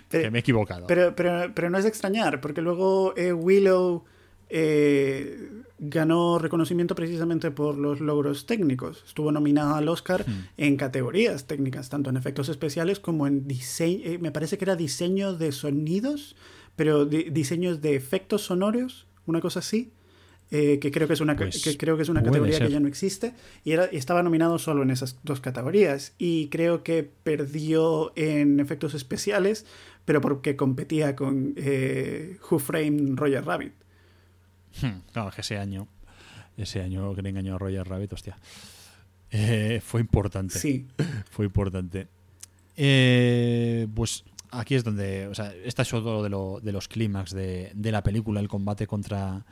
Pero- 0.09 0.23
que 0.23 0.31
me 0.31 0.37
he 0.37 0.41
equivocado. 0.41 0.87
Pero, 0.87 1.15
pero, 1.15 1.51
pero 1.53 1.69
no 1.69 1.77
es 1.77 1.83
de 1.83 1.89
extrañar, 1.89 2.39
porque 2.39 2.61
luego 2.61 3.13
eh, 3.17 3.33
Willow 3.33 4.03
eh, 4.49 5.49
ganó 5.79 6.39
reconocimiento 6.39 6.95
precisamente 6.95 7.51
por 7.51 7.77
los 7.77 7.99
logros 7.99 8.45
técnicos. 8.45 9.03
Estuvo 9.05 9.31
nominada 9.31 9.77
al 9.77 9.87
Oscar 9.89 10.23
Hmm. 10.27 10.45
en 10.57 10.77
categorías 10.77 11.45
técnicas, 11.47 11.89
tanto 11.89 12.09
en 12.09 12.17
efectos 12.17 12.49
especiales 12.49 12.99
como 12.99 13.27
en 13.27 13.47
diseño. 13.47 13.99
eh, 14.05 14.17
me 14.19 14.31
parece 14.31 14.57
que 14.57 14.65
era 14.65 14.75
diseño 14.75 15.33
de 15.33 15.51
sonidos, 15.51 16.35
pero 16.75 17.05
di- 17.05 17.29
diseños 17.31 17.81
de 17.81 17.95
efectos 17.95 18.43
sonoros, 18.43 19.07
una 19.25 19.41
cosa 19.41 19.59
así. 19.59 19.91
Eh, 20.51 20.79
que 20.79 20.91
creo 20.91 21.07
que 21.07 21.13
es 21.13 21.21
una, 21.21 21.35
Pues 21.35 21.61
que 21.63 21.77
creo 21.77 21.97
que 21.97 22.03
es 22.03 22.09
una 22.09 22.23
categoría 22.23 22.57
ser. 22.57 22.67
que 22.67 22.73
ya 22.73 22.79
no 22.79 22.87
existe 22.87 23.33
y, 23.65 23.71
era, 23.73 23.85
estaba 23.85 24.23
nominado 24.23 24.57
solo 24.59 24.83
en 24.83 24.91
esas 24.91 25.19
dos 25.23 25.41
categorías 25.41 26.13
y 26.17 26.47
creo 26.47 26.83
que 26.83 27.03
perdió 27.03 28.13
en 28.15 28.59
efectos 28.59 28.93
especiales 28.93 29.65
pero 30.05 30.21
porque 30.21 30.55
competía 30.55 31.15
con 31.17 31.53
eh, 31.57 32.37
Who 32.49 32.59
Framed 32.59 33.15
Roger 33.17 33.43
Rabbit 33.45 33.73
Hmm, 34.81 34.99
Claro, 35.11 35.31
que 35.31 35.41
ese 35.41 35.57
año, 35.57 35.87
ese 36.55 36.81
año 36.81 37.13
que 37.15 37.21
le 37.23 37.29
engañó 37.29 37.55
a 37.55 37.57
Roger 37.57 37.87
Rabbit, 37.87 38.13
hostia, 38.13 38.37
eh, 39.31 39.81
fue 39.83 39.99
importante. 40.01 40.57
sí 40.59 40.85
Fue 41.31 41.45
importante. 41.45 42.07
Eh, 42.75 43.87
pues 43.95 44.23
aquí 44.51 44.75
es 44.75 44.83
donde, 44.83 45.27
o 45.27 45.33
sea, 45.35 45.53
este 45.65 45.81
es 45.81 45.93
otro 45.93 46.21
de, 46.23 46.29
lo- 46.29 46.59
de 46.61 46.71
los 46.71 46.87
clímax 46.87 47.33
de, 47.33 47.71
de 47.73 47.91
la 47.91 48.03
película, 48.03 48.39
el 48.39 48.47
combate 48.47 48.85
contra, 48.87 49.45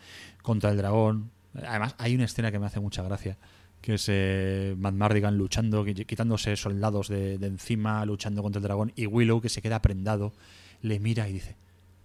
contra 0.45 0.71
el 0.71 0.77
dragón. 0.77 1.31
Además, 1.53 1.95
hay 1.97 2.15
una 2.15 2.23
escena 2.25 2.51
que 2.51 2.59
me 2.59 2.65
hace 2.67 2.79
mucha 2.79 3.03
gracia, 3.03 3.37
que 3.81 3.95
es 3.95 4.05
eh, 4.07 4.75
Matt 4.77 4.93
Mardigan 4.93 5.37
luchando, 5.37 5.85
qui- 5.85 6.05
quitándose 6.05 6.55
soldados 6.55 7.07
de, 7.09 7.37
de 7.37 7.47
encima, 7.47 8.05
luchando 8.05 8.41
contra 8.43 8.59
el 8.59 8.63
dragón, 8.63 8.93
y 8.95 9.05
Willow 9.07 9.41
que 9.41 9.49
se 9.49 9.61
queda 9.61 9.81
prendado, 9.81 10.33
le 10.81 10.99
mira 10.99 11.27
y 11.29 11.33
dice, 11.33 11.55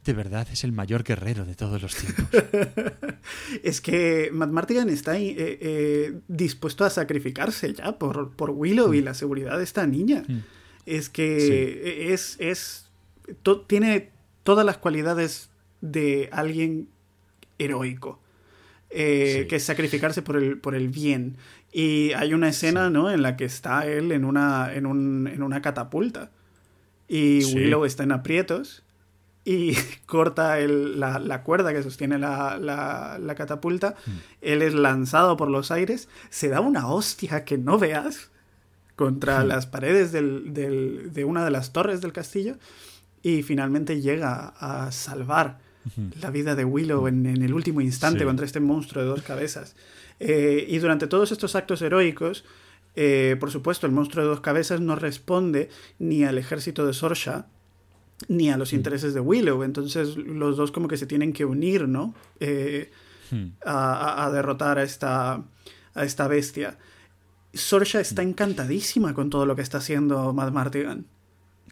de 0.05 0.13
verdad 0.15 0.47
es 0.51 0.65
el 0.65 0.73
mayor 0.73 1.03
guerrero 1.05 1.45
de 1.45 1.55
todos 1.55 1.81
los 1.83 1.95
tiempos. 1.95 2.25
Es 3.63 3.81
que 3.81 4.31
Matt 4.33 4.51
Mardigan 4.51 4.89
está 4.89 5.19
eh, 5.19 5.35
eh, 5.37 6.21
dispuesto 6.29 6.85
a 6.85 6.91
sacrificarse 6.91 7.73
ya 7.75 7.99
por, 7.99 8.31
por 8.33 8.51
Willow 8.51 8.95
y 8.95 9.03
la 9.03 9.15
seguridad 9.15 9.59
de 9.59 9.65
esta 9.65 9.87
niña. 9.87 10.25
Es 10.87 11.09
que 11.11 12.13
es, 12.13 12.37
es 12.39 12.89
to- 13.43 13.63
tiene 13.63 14.11
todas 14.43 14.65
las 14.65 14.79
cualidades 14.79 15.51
de 15.81 16.29
alguien 16.33 16.89
heroico. 17.59 18.21
Eh, 18.91 19.41
Sí. 19.43 19.49
que 19.49 19.57
es 19.57 19.65
sacrificarse 19.65 20.23
por 20.23 20.37
el, 20.37 20.59
por 20.59 20.75
el 20.75 20.89
bien. 20.89 21.37
Y 21.73 22.13
hay 22.13 22.35
una 22.35 22.49
escena, 22.49 22.91
¿no? 22.91 23.11
En 23.11 23.23
la 23.23 23.37
que 23.37 23.45
está 23.45 23.87
él 23.87 24.11
en 24.13 24.25
una, 24.25 24.75
en 24.75 24.87
un- 24.87 25.27
en 25.29 25.43
una 25.43 25.63
catapulta. 25.63 26.31
Y 27.09 27.43
Sí. 27.43 27.55
Willow 27.57 27.85
está 27.85 28.03
en 28.03 28.13
aprietos 28.13 28.83
y 29.45 29.73
corta 30.07 30.59
el- 30.59 30.99
la, 31.01 31.19
la 31.19 31.43
cuerda 31.43 31.73
que 31.73 31.83
sostiene 31.83 32.19
la, 32.19 32.59
la- 32.59 33.19
la 33.21 33.35
catapulta. 33.35 33.95
Mm. 34.07 34.11
Él 34.43 34.63
es 34.63 34.75
lanzado 34.75 35.37
por 35.37 35.49
los 35.49 35.71
aires, 35.71 36.09
se 36.29 36.49
da 36.49 36.61
una 36.61 36.89
hostia 36.89 37.45
que 37.45 37.59
no 37.59 37.79
veas 37.79 38.31
contra 38.97 39.45
las 39.45 39.67
paredes 39.67 40.13
del- 40.13 40.53
del- 40.53 41.13
de 41.13 41.25
una 41.25 41.45
de 41.45 41.51
las 41.51 41.73
torres 41.73 42.01
del 42.01 42.13
castillo 42.13 42.57
y 43.23 43.43
finalmente 43.43 44.01
llega 44.01 44.53
a 44.59 44.91
salvar 44.93 45.59
la 46.21 46.31
vida 46.31 46.55
de 46.55 46.65
Willow 46.65 47.07
en, 47.09 47.27
en 47.27 47.43
el 47.43 47.55
último 47.55 47.81
instante 47.81 48.21
Sí. 48.21 48.25
contra 48.25 48.45
este 48.47 48.61
monstruo 48.61 49.03
de 49.03 49.09
dos 49.11 49.23
cabezas. 49.23 49.75
Eh, 50.19 50.67
y 50.69 50.79
durante 50.79 51.07
todos 51.07 51.33
estos 51.33 51.55
actos 51.57 51.81
heroicos, 51.83 52.45
eh, 52.97 53.37
por 53.41 53.51
supuesto, 53.51 53.87
el 53.87 53.93
monstruo 53.93 54.25
de 54.25 54.31
dos 54.31 54.41
cabezas 54.41 54.81
no 54.81 54.97
responde 54.97 55.71
ni 55.99 56.25
al 56.25 56.37
ejército 56.39 56.87
de 56.87 56.93
Sorsha, 56.93 57.47
ni 58.29 58.51
a 58.51 58.57
los 58.59 58.73
intereses 58.75 59.15
de 59.15 59.21
Willow. 59.21 59.63
Entonces 59.63 60.17
los 60.17 60.57
dos 60.59 60.71
como 60.73 60.89
que 60.89 60.97
se 60.99 61.07
tienen 61.07 61.33
que 61.33 61.45
unir, 61.47 61.89
¿no? 61.89 62.15
Eh, 62.41 62.91
a, 63.65 64.25
a- 64.27 64.31
derrotar 64.33 64.79
a 64.79 64.83
esta, 64.83 65.43
a 65.95 66.05
esta 66.05 66.29
bestia. 66.29 66.77
Sorsha 67.55 68.01
está 68.01 68.23
encantadísima 68.23 69.15
con 69.15 69.31
todo 69.31 69.47
lo 69.47 69.57
que 69.57 69.63
está 69.63 69.79
haciendo 69.79 70.33
Matt 70.35 70.53
Mardigan. 70.53 71.07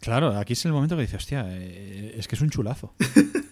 Claro, 0.01 0.37
aquí 0.37 0.53
es 0.53 0.65
el 0.65 0.73
momento 0.73 0.95
que 0.97 1.03
dice, 1.03 1.17
hostia, 1.17 1.45
eh, 1.51 2.15
es 2.17 2.29
que 2.29 2.37
es 2.37 2.41
un 2.41 2.51
chulazo. 2.51 2.95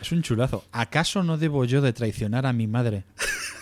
es 0.00 0.12
un 0.12 0.22
chulazo. 0.22 0.64
¿Acaso 0.72 1.22
no 1.22 1.38
debo 1.38 1.64
yo 1.64 1.80
de 1.80 1.92
traicionar 1.92 2.46
a 2.46 2.52
mi 2.52 2.66
madre? 2.66 3.04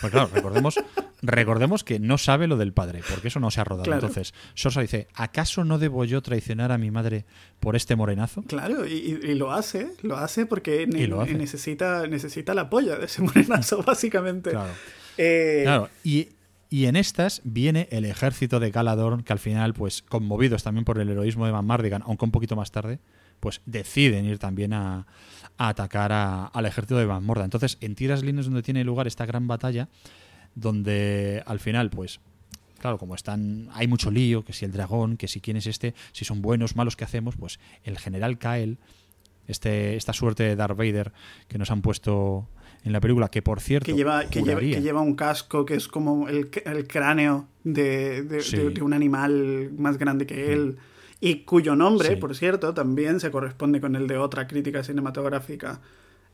Pues 0.01 0.11
claro, 0.11 0.29
recordemos, 0.33 0.75
recordemos 1.21 1.83
que 1.83 1.99
no 1.99 2.17
sabe 2.17 2.47
lo 2.47 2.57
del 2.57 2.73
padre, 2.73 3.01
porque 3.09 3.29
eso 3.29 3.39
no 3.39 3.49
se 3.51 3.61
ha 3.61 3.63
rodado. 3.63 3.85
Claro. 3.85 3.99
Entonces, 4.07 4.33
Sosa 4.53 4.81
dice, 4.81 5.07
¿acaso 5.15 5.63
no 5.63 5.79
debo 5.79 6.05
yo 6.05 6.21
traicionar 6.21 6.71
a 6.71 6.77
mi 6.77 6.91
madre 6.91 7.25
por 7.59 7.75
este 7.75 7.95
morenazo? 7.95 8.43
Claro, 8.43 8.85
y, 8.85 9.17
lo 9.35 9.51
hace, 9.51 9.89
lo 10.03 10.17
hace 10.17 10.45
porque 10.45 10.85
ne- 10.87 11.01
Y 11.01 11.07
lo 11.07 11.21
hace. 11.21 11.33
Necesita, 11.33 12.05
necesita 12.07 12.53
la 12.53 12.69
polla 12.69 12.95
de 12.97 13.05
ese 13.05 13.21
morenazo, 13.23 13.81
básicamente. 13.87 14.51
Claro. 14.51 14.69
Eh, 15.17 15.61
Claro, 15.63 15.89
y, 16.03 16.29
y 16.69 16.85
en 16.85 16.95
estas 16.95 17.41
viene 17.43 17.87
el 17.91 18.05
ejército 18.05 18.59
de 18.59 18.69
Galadorn, 18.71 19.23
que 19.23 19.33
al 19.33 19.39
final, 19.39 19.73
pues, 19.73 20.03
conmovidos 20.03 20.61
también 20.63 20.85
por 20.85 20.99
el 20.99 21.09
heroísmo 21.09 21.45
de 21.47 21.51
Van 21.53 21.65
Mardigan, 21.65 22.03
aunque 22.05 22.25
un 22.25 22.31
poquito 22.31 22.55
más 22.55 22.71
tarde, 22.71 22.99
pues 23.39 23.61
deciden 23.65 24.25
ir 24.25 24.39
también 24.39 24.73
a, 24.73 25.05
a 25.57 25.69
atacar 25.69 26.11
a- 26.11 26.45
al 26.45 26.65
ejército 26.65 26.97
de 26.97 27.05
Van 27.05 27.23
Morda. 27.23 27.43
Entonces, 27.45 27.77
en 27.81 27.95
Tiras 27.95 28.23
Líneas 28.23 28.45
donde 28.45 28.61
tiene 28.63 28.83
lugar 28.83 29.07
esta 29.07 29.25
gran 29.25 29.47
batalla, 29.47 29.89
donde 30.55 31.43
al 31.45 31.59
final, 31.59 31.89
pues, 31.89 32.19
claro, 32.79 32.97
como 32.97 33.15
están, 33.15 33.69
hay 33.73 33.87
mucho 33.87 34.11
lío, 34.11 34.43
que 34.43 34.53
si 34.53 34.65
el 34.65 34.71
dragón, 34.71 35.17
que 35.17 35.27
si 35.27 35.39
quién 35.41 35.57
es 35.57 35.67
este, 35.67 35.93
si 36.11 36.25
son 36.25 36.41
buenos, 36.41 36.75
malos, 36.75 36.95
¿qué 36.95 37.03
hacemos? 37.05 37.35
Pues 37.35 37.59
el 37.83 37.97
general 37.97 38.37
Kael, 38.37 38.77
este, 39.47 39.95
esta 39.95 40.13
suerte 40.13 40.43
de 40.43 40.55
Darth 40.55 40.77
Vader 40.77 41.13
que 41.47 41.57
nos 41.57 41.71
han 41.71 41.81
puesto 41.81 42.47
en 42.83 42.91
la 42.93 42.99
película, 42.99 43.29
que 43.29 43.41
por 43.41 43.59
cierto, 43.59 43.85
que 43.85 43.93
lleva, 43.95 44.25
que, 44.25 44.39
lleva, 44.41 44.53
juraría- 44.53 44.75
que 44.75 44.81
lleva 44.81 45.01
un 45.01 45.15
casco 45.15 45.65
que 45.65 45.75
es 45.75 45.87
como 45.87 46.27
el, 46.27 46.49
el 46.65 46.87
cráneo 46.87 47.47
de, 47.63 48.23
de- 48.23 48.41
Sí. 48.41 48.57
de- 48.57 48.69
de 48.71 48.81
un 48.81 48.93
animal 48.93 49.71
más 49.77 49.97
grande 49.97 50.25
que 50.25 50.53
él. 50.53 50.77
Y 51.19 51.43
cuyo 51.45 51.75
nombre, 51.75 52.09
Sí. 52.09 52.15
por 52.17 52.35
cierto, 52.35 52.73
también 52.73 53.19
se 53.19 53.31
corresponde 53.31 53.81
con 53.81 53.95
el 53.95 54.07
de 54.07 54.17
otra 54.17 54.47
crítica 54.47 54.83
cinematográfica. 54.83 55.81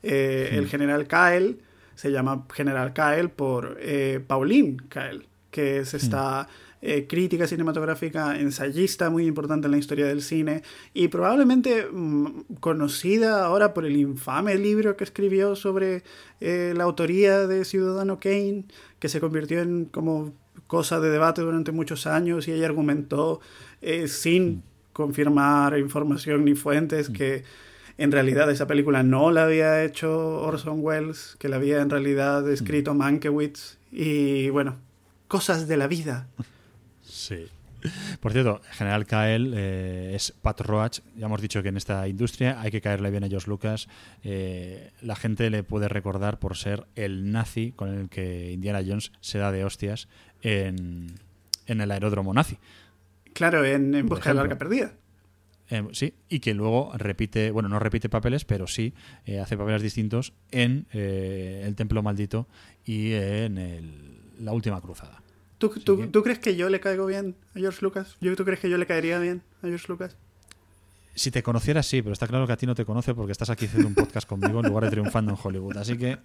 Eh, 0.01 0.49
Hmm. 0.51 0.57
El 0.59 0.67
general 0.67 1.07
Kael 1.07 1.59
se 1.95 2.11
llama 2.11 2.45
General 2.53 2.91
Kael 2.93 3.29
por 3.29 3.77
eh, 3.79 4.19
Pauline 4.25 4.77
Kael, 4.89 5.27
que 5.51 5.77
Hmm. 5.77 5.81
es 5.83 5.93
esta 5.93 6.47
eh, 6.85 7.07
crítica 7.07 7.47
cinematográfica, 7.47 8.37
ensayista 8.37 9.09
muy 9.09 9.25
importante 9.25 9.67
en 9.67 9.71
la 9.71 9.77
historia 9.77 10.05
del 10.05 10.21
cine 10.21 10.63
y 10.93 11.07
probablemente 11.07 11.87
mm, 11.89 12.55
conocida 12.59 13.45
ahora 13.45 13.73
por 13.73 13.85
el 13.85 13.95
infame 13.95 14.55
libro 14.55 14.97
que 14.97 15.05
escribió 15.05 15.55
sobre 15.55 16.03
la 16.41 16.83
autoría 16.83 17.47
de 17.47 17.63
Ciudadano 17.63 18.19
Kane, 18.19 18.65
que 18.99 19.07
se 19.07 19.21
convirtió 19.21 19.61
en 19.61 19.85
como 19.85 20.33
cosa 20.67 20.99
de 20.99 21.09
debate 21.09 21.41
durante 21.41 21.71
muchos 21.71 22.05
años 22.05 22.49
y 22.49 22.51
ella 22.51 22.65
argumentó 22.65 23.39
eh, 23.81 24.09
sin 24.09 24.61
confirmar 24.93 25.77
información 25.77 26.45
ni 26.45 26.55
fuentes 26.55 27.09
que 27.09 27.43
en 27.97 28.11
realidad 28.11 28.49
esa 28.49 28.67
película 28.67 29.03
no 29.03 29.31
la 29.31 29.43
había 29.43 29.83
hecho 29.83 30.41
Orson 30.41 30.79
Welles, 30.81 31.35
que 31.39 31.49
la 31.49 31.57
había 31.57 31.81
en 31.81 31.89
realidad 31.89 32.49
escrito 32.49 32.93
Mankiewicz 32.93 33.77
y 33.91 34.49
bueno, 34.49 34.77
cosas 35.27 35.67
de 35.67 35.77
la 35.77 35.87
vida. 35.87 36.27
Sí. 37.01 37.47
Por 38.21 38.31
cierto, 38.31 38.61
General 38.71 39.05
Kael 39.05 39.53
eh, 39.55 40.13
es 40.15 40.31
Pat 40.31 40.61
Roach. 40.61 40.99
Ya 41.17 41.25
hemos 41.25 41.41
dicho 41.41 41.61
que 41.61 41.69
en 41.69 41.77
esta 41.77 42.07
industria 42.07 42.61
hay 42.61 42.71
que 42.71 42.81
caerle 42.81 43.11
bien 43.11 43.25
a 43.25 43.27
George 43.27 43.49
Lucas. 43.49 43.89
Eh, 44.23 44.91
la 45.01 45.15
gente 45.15 45.49
le 45.49 45.63
puede 45.63 45.89
recordar 45.89 46.39
por 46.39 46.55
ser 46.55 46.85
el 46.95 47.31
nazi 47.31 47.73
con 47.75 47.89
el 47.89 48.09
que 48.09 48.51
Indiana 48.51 48.81
Jones 48.85 49.11
se 49.19 49.37
da 49.37 49.51
de 49.51 49.65
hostias 49.65 50.07
en, 50.41 51.07
en 51.67 51.81
el 51.81 51.91
aeródromo 51.91 52.33
nazi. 52.33 52.57
Claro, 53.33 53.65
en, 53.65 53.93
en 53.95 54.07
Busca 54.07 54.29
de 54.29 54.35
la. 54.35 54.41
Arca 54.43 54.57
Perdida. 54.57 54.93
Eh, 55.69 55.83
sí, 55.93 56.13
y 56.29 56.39
que 56.39 56.53
luego 56.53 56.91
repite, 56.95 57.49
bueno, 57.51 57.69
no 57.69 57.79
repite 57.79 58.09
papeles, 58.09 58.45
pero 58.45 58.67
sí 58.67 58.93
eh, 59.25 59.39
hace 59.39 59.57
papeles 59.57 59.81
distintos 59.81 60.33
en 60.51 60.85
eh, 60.93 61.63
El 61.65 61.75
Templo 61.75 62.03
Maldito 62.03 62.47
y 62.85 63.13
en 63.13 63.57
el- 63.57 64.19
La 64.39 64.51
Última 64.51 64.79
Cruzada. 64.81 65.21
¿Tú, 65.57 65.69
tú- 65.69 65.97
que- 65.97 66.07
tú 66.07 66.21
crees 66.21 66.39
que 66.39 66.55
yo 66.57 66.69
le 66.69 66.79
caigo 66.81 67.05
bien 67.05 67.35
a 67.55 67.59
George 67.59 67.79
Lucas? 67.81 68.17
¿Yo, 68.19 68.35
¿Tú 68.35 68.43
crees 68.43 68.59
que 68.59 68.69
yo 68.69 68.77
le 68.77 68.85
caería 68.85 69.17
bien 69.19 69.41
a 69.63 69.67
George 69.67 69.85
Lucas? 69.87 70.17
Si 71.15 71.31
te 71.31 71.41
conociera, 71.43 71.81
sí, 71.83 72.01
pero 72.01 72.11
está 72.13 72.27
claro 72.27 72.45
que 72.45 72.53
a 72.53 72.57
ti 72.57 72.65
no 72.65 72.75
te 72.75 72.85
conoce 72.85 73.13
porque 73.15 73.31
estás 73.31 73.49
aquí 73.49 73.65
haciendo 73.65 73.87
un 73.87 73.95
podcast 73.95 74.27
conmigo 74.27 74.59
en 74.59 74.67
lugar 74.67 74.83
de 74.85 74.89
triunfando 74.91 75.31
en 75.31 75.37
Hollywood. 75.41 75.77
Así 75.77 75.97
que 75.97 76.17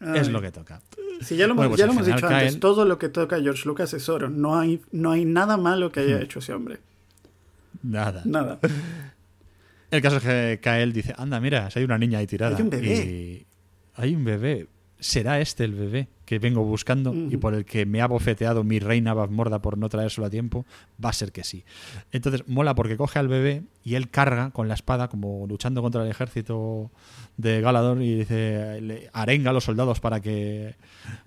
es 0.14 0.28
lo 0.28 0.40
que 0.40 0.50
toca. 0.50 0.80
Sí, 1.20 1.36
ya 1.36 1.46
lo, 1.46 1.52
hemos- 1.54 1.56
Bueno, 1.56 1.70
pues 1.70 1.78
ya 1.80 1.86
lo 1.86 1.92
hemos 1.92 2.06
dicho 2.06 2.26
antes. 2.26 2.60
Todo 2.60 2.84
lo 2.84 2.98
que 2.98 3.08
toca 3.08 3.40
George 3.40 3.62
Lucas 3.66 3.92
es 3.94 4.08
oro. 4.08 4.28
No 4.30 4.58
hay, 4.58 4.80
no 4.92 5.10
hay 5.12 5.24
nada 5.24 5.56
malo 5.56 5.90
que 5.92 6.00
Hmm. 6.00 6.04
haya 6.04 6.20
hecho 6.20 6.38
ese 6.40 6.52
hombre. 6.52 6.78
Nada. 7.82 8.22
Nada. 8.24 8.58
El 9.90 10.02
caso 10.02 10.16
es 10.16 10.22
que 10.24 10.58
Kael 10.62 10.92
dice, 10.92 11.14
anda, 11.16 11.38
mira, 11.40 11.70
si 11.70 11.78
hay 11.78 11.84
una 11.84 11.96
niña 11.98 12.18
ahí 12.18 12.26
tirada. 12.26 12.56
Hay 12.56 12.62
un 12.62 12.70
bebé. 12.70 12.94
Y 12.94 13.46
hay 13.94 14.14
un 14.16 14.24
bebé. 14.24 14.68
¿Será 14.98 15.40
este 15.40 15.64
el 15.64 15.72
bebé 15.74 16.08
que 16.26 16.38
vengo 16.38 16.62
buscando 16.64 17.14
y 17.14 17.36
por 17.36 17.54
el 17.54 17.64
que 17.64 17.86
me 17.86 18.02
ha 18.02 18.06
bofeteado 18.06 18.64
mi 18.64 18.78
reina 18.80 19.14
Bazmorda 19.14 19.62
por 19.62 19.78
no 19.78 19.88
traérselo 19.88 20.26
a 20.26 20.30
tiempo? 20.30 20.66
Va 21.02 21.10
a 21.10 21.12
ser 21.12 21.32
que 21.32 21.44
sí. 21.44 21.64
Entonces 22.12 22.46
mola 22.48 22.74
porque 22.74 22.96
coge 22.96 23.18
al 23.18 23.28
bebé 23.28 23.62
y 23.84 23.94
él 23.94 24.10
carga 24.10 24.50
con 24.50 24.68
la 24.68 24.74
espada 24.74 25.08
como 25.08 25.46
luchando 25.46 25.80
contra 25.80 26.02
el 26.02 26.10
ejército 26.10 26.90
de 27.36 27.60
Galador 27.60 28.02
y 28.02 28.16
dice 28.16 28.80
le 28.82 29.08
arenga 29.12 29.50
a 29.50 29.52
los 29.52 29.64
soldados 29.64 30.00
para 30.00 30.20
que 30.20 30.74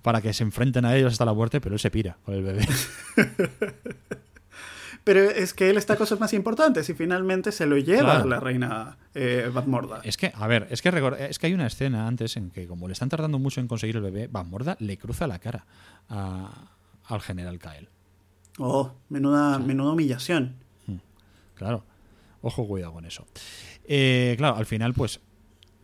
para 0.02 0.22
que 0.22 0.34
se 0.34 0.44
enfrenten 0.44 0.86
a 0.86 0.96
ellos 0.96 1.14
hasta 1.14 1.26
la 1.26 1.34
muerte, 1.34 1.62
pero 1.62 1.76
él 1.76 1.80
se 1.80 1.90
pira 1.90 2.18
con 2.24 2.36
el 2.36 2.44
bebé. 2.44 2.68
Pero 5.10 5.22
es 5.28 5.56
que 5.56 5.72
él 5.72 5.78
está 5.78 5.96
cosas 5.96 6.20
más 6.20 6.34
importantes 6.34 6.88
y 6.88 6.94
finalmente 6.94 7.52
se 7.52 7.66
lo 7.66 7.80
lleva 7.80 8.12
Claro. 8.22 8.30
la 8.30 8.40
reina 8.40 8.98
eh, 9.16 9.50
Badmorda. 9.52 10.02
Es 10.04 10.18
que, 10.18 10.32
a 10.36 10.46
ver, 10.46 10.68
es 10.70 10.84
que, 10.84 10.90
es 11.30 11.40
que 11.40 11.48
hay 11.48 11.54
una 11.56 11.66
escena 11.66 12.06
antes 12.08 12.38
en 12.38 12.52
que, 12.52 12.68
como 12.68 12.88
le 12.88 12.94
están 12.94 13.10
tardando 13.10 13.40
mucho 13.40 13.60
en 13.60 13.68
conseguir 13.68 13.96
el 13.96 14.04
bebé, 14.04 14.28
Van 14.28 14.48
Morda 14.48 14.78
le 14.80 15.00
cruza 15.00 15.26
la 15.26 15.40
cara 15.40 15.66
a- 16.10 16.70
al 17.06 17.22
general 17.22 17.58
Kael. 17.58 17.90
Oh, 18.60 18.94
menuda, 19.10 19.58
menuda 19.58 19.94
humillación. 19.94 20.54
Claro. 21.56 21.84
Ojo, 22.44 22.68
cuidado 22.68 22.94
con 22.94 23.06
eso. 23.06 23.26
Eh, 23.86 24.36
claro, 24.38 24.58
al 24.58 24.68
final, 24.68 24.94
pues, 24.94 25.22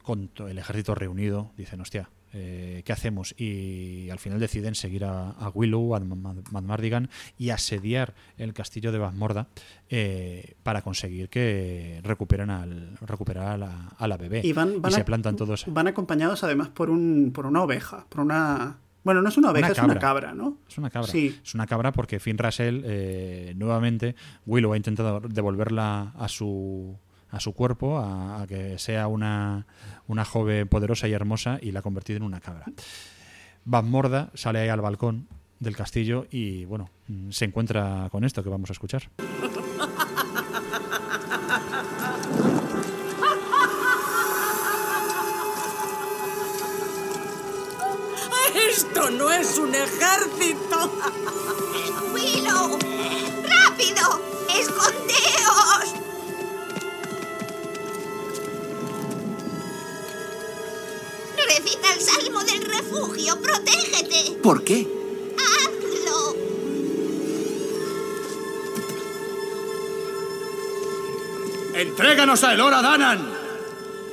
con 0.04 0.30
el 0.48 0.60
ejército 0.60 0.94
reunido, 0.94 1.52
dicen, 1.58 1.82
hostia, 1.82 2.12
eh, 2.38 2.82
¿qué 2.86 2.92
hacemos? 2.92 3.34
Y 3.40 4.10
al 4.10 4.20
final 4.20 4.40
deciden 4.42 4.76
seguir 4.76 5.06
a, 5.06 5.30
a 5.32 5.50
Willow, 5.50 5.96
a 5.96 6.00
Mad 6.02 6.64
Mardigan 6.64 7.10
y 7.38 7.50
asediar 7.52 8.14
el 8.38 8.54
castillo 8.54 8.92
de 8.92 8.98
Bazmorda 9.00 9.48
eh, 9.90 10.56
para 10.64 10.82
conseguir 10.82 11.30
que 11.30 12.02
recuperen 12.04 12.50
al, 12.50 12.98
recuperar 13.02 13.48
a 13.48 13.58
la, 13.58 13.88
a 13.98 14.08
la 14.08 14.18
bebé. 14.18 14.42
Y 14.44 14.52
van, 14.54 14.82
van 14.82 14.92
se 14.92 15.02
a- 15.02 15.06
plantan 15.06 15.36
todos. 15.38 15.64
Van 15.68 15.88
acompañados 15.88 16.44
además 16.44 16.68
por, 16.70 16.90
un, 16.90 17.32
por 17.34 17.46
una 17.46 17.64
oveja, 17.64 18.06
por 18.10 18.20
una, 18.22 18.80
Bueno, 19.06 19.22
no 19.22 19.30
es 19.30 19.38
una 19.38 19.52
oveja, 19.52 19.68
Una 19.68 19.72
es 19.74 19.78
una 19.80 19.88
cabra. 19.94 20.00
cabra, 20.02 20.34
¿no? 20.34 20.58
Es 20.68 20.78
una 20.78 20.90
cabra. 20.90 21.10
Sí. 21.12 21.40
Es 21.44 21.54
una 21.56 21.68
cabra 21.68 21.92
porque 21.94 22.20
Finn 22.20 22.38
Russell, 22.38 22.82
eh, 22.84 23.54
nuevamente, 23.56 24.16
Willow 24.46 24.74
ha 24.74 24.78
intentado 24.78 25.22
devolverla 25.22 26.12
a 26.18 26.28
su, 26.28 26.98
a 27.32 27.40
su 27.40 27.54
cuerpo, 27.54 27.98
a, 27.98 28.42
a 28.42 28.48
que 28.48 28.78
sea 28.80 29.08
una, 29.08 29.66
una 30.08 30.26
joven 30.26 30.68
poderosa 30.68 31.08
y 31.08 31.14
hermosa, 31.14 31.60
y 31.62 31.72
la 31.72 31.80
ha 31.80 31.84
convertido 31.84 32.18
en 32.18 32.24
una 32.24 32.40
cabra. 32.40 32.66
Van 33.66 33.90
Morda 33.90 34.30
sale 34.36 34.60
ahí 34.60 34.70
al 34.70 34.82
balcón 34.82 35.28
del 35.60 35.76
castillo 35.76 36.28
y, 36.30 36.66
bueno, 36.66 36.90
mm, 37.08 37.32
se 37.32 37.46
encuentra 37.46 38.10
con 38.12 38.24
esto 38.24 38.44
que 38.44 38.50
vamos 38.50 38.70
a 38.70 38.74
escuchar. 38.74 39.10
Esto 48.70 49.10
no 49.10 49.32
es 49.32 49.58
un 49.58 49.74
ejército. 49.74 50.92
¡Willow! 52.14 52.78
¡Rápido! 53.44 54.22
¡Escondeos! 54.60 56.05
Recita 61.48 61.94
el 61.94 62.02
salmo 62.02 62.44
del 62.44 62.64
refugio. 62.66 63.40
¡Protégete! 63.42 64.38
¿Por 64.42 64.64
qué? 64.64 64.88
¡Hazlo! 65.38 66.36
¡Entréganos 71.76 72.44
a 72.44 72.54
Elora 72.54 72.82
Danan! 72.82 73.34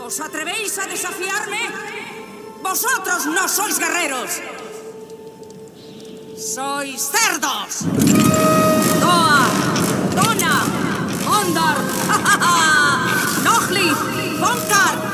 ¿Os 0.00 0.20
atrevéis 0.20 0.78
a 0.78 0.86
desafiarme? 0.86 1.70
Vosotros 2.62 3.26
no 3.26 3.48
sois 3.48 3.78
guerreros. 3.78 4.30
Sois 6.36 7.00
cerdos. 7.00 7.84
Doa, 9.00 9.46
Dona, 10.16 10.64
Ondar, 11.38 11.76
Nohli, 13.44 13.90
Bonkar. 14.40 15.11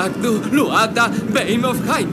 Abagdu, 0.00 0.40
Luada, 0.50 1.12
Bane 1.28 1.62
of 1.62 1.76
Hain. 1.90 2.08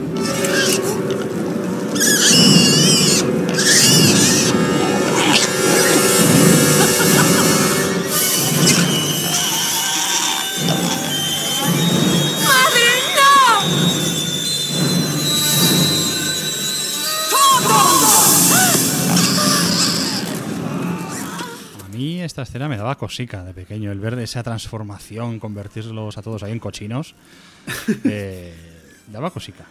¡Madre, 12.44 12.88
no! 13.16 13.32
A 21.84 21.88
mí 21.90 22.20
esta 22.20 22.42
escena 22.42 22.68
me 22.68 22.76
daba 22.76 22.96
cosica 22.96 23.42
de 23.44 23.54
pequeño, 23.54 23.90
el 23.90 23.98
ver 23.98 24.18
esa 24.18 24.42
transformación, 24.42 25.40
convertirlos 25.40 26.18
a 26.18 26.22
todos 26.22 26.42
ahí 26.42 26.52
en 26.52 26.58
cochinos. 26.58 27.14
eh, 28.04 28.54
daba 29.10 29.30
cosica. 29.30 29.64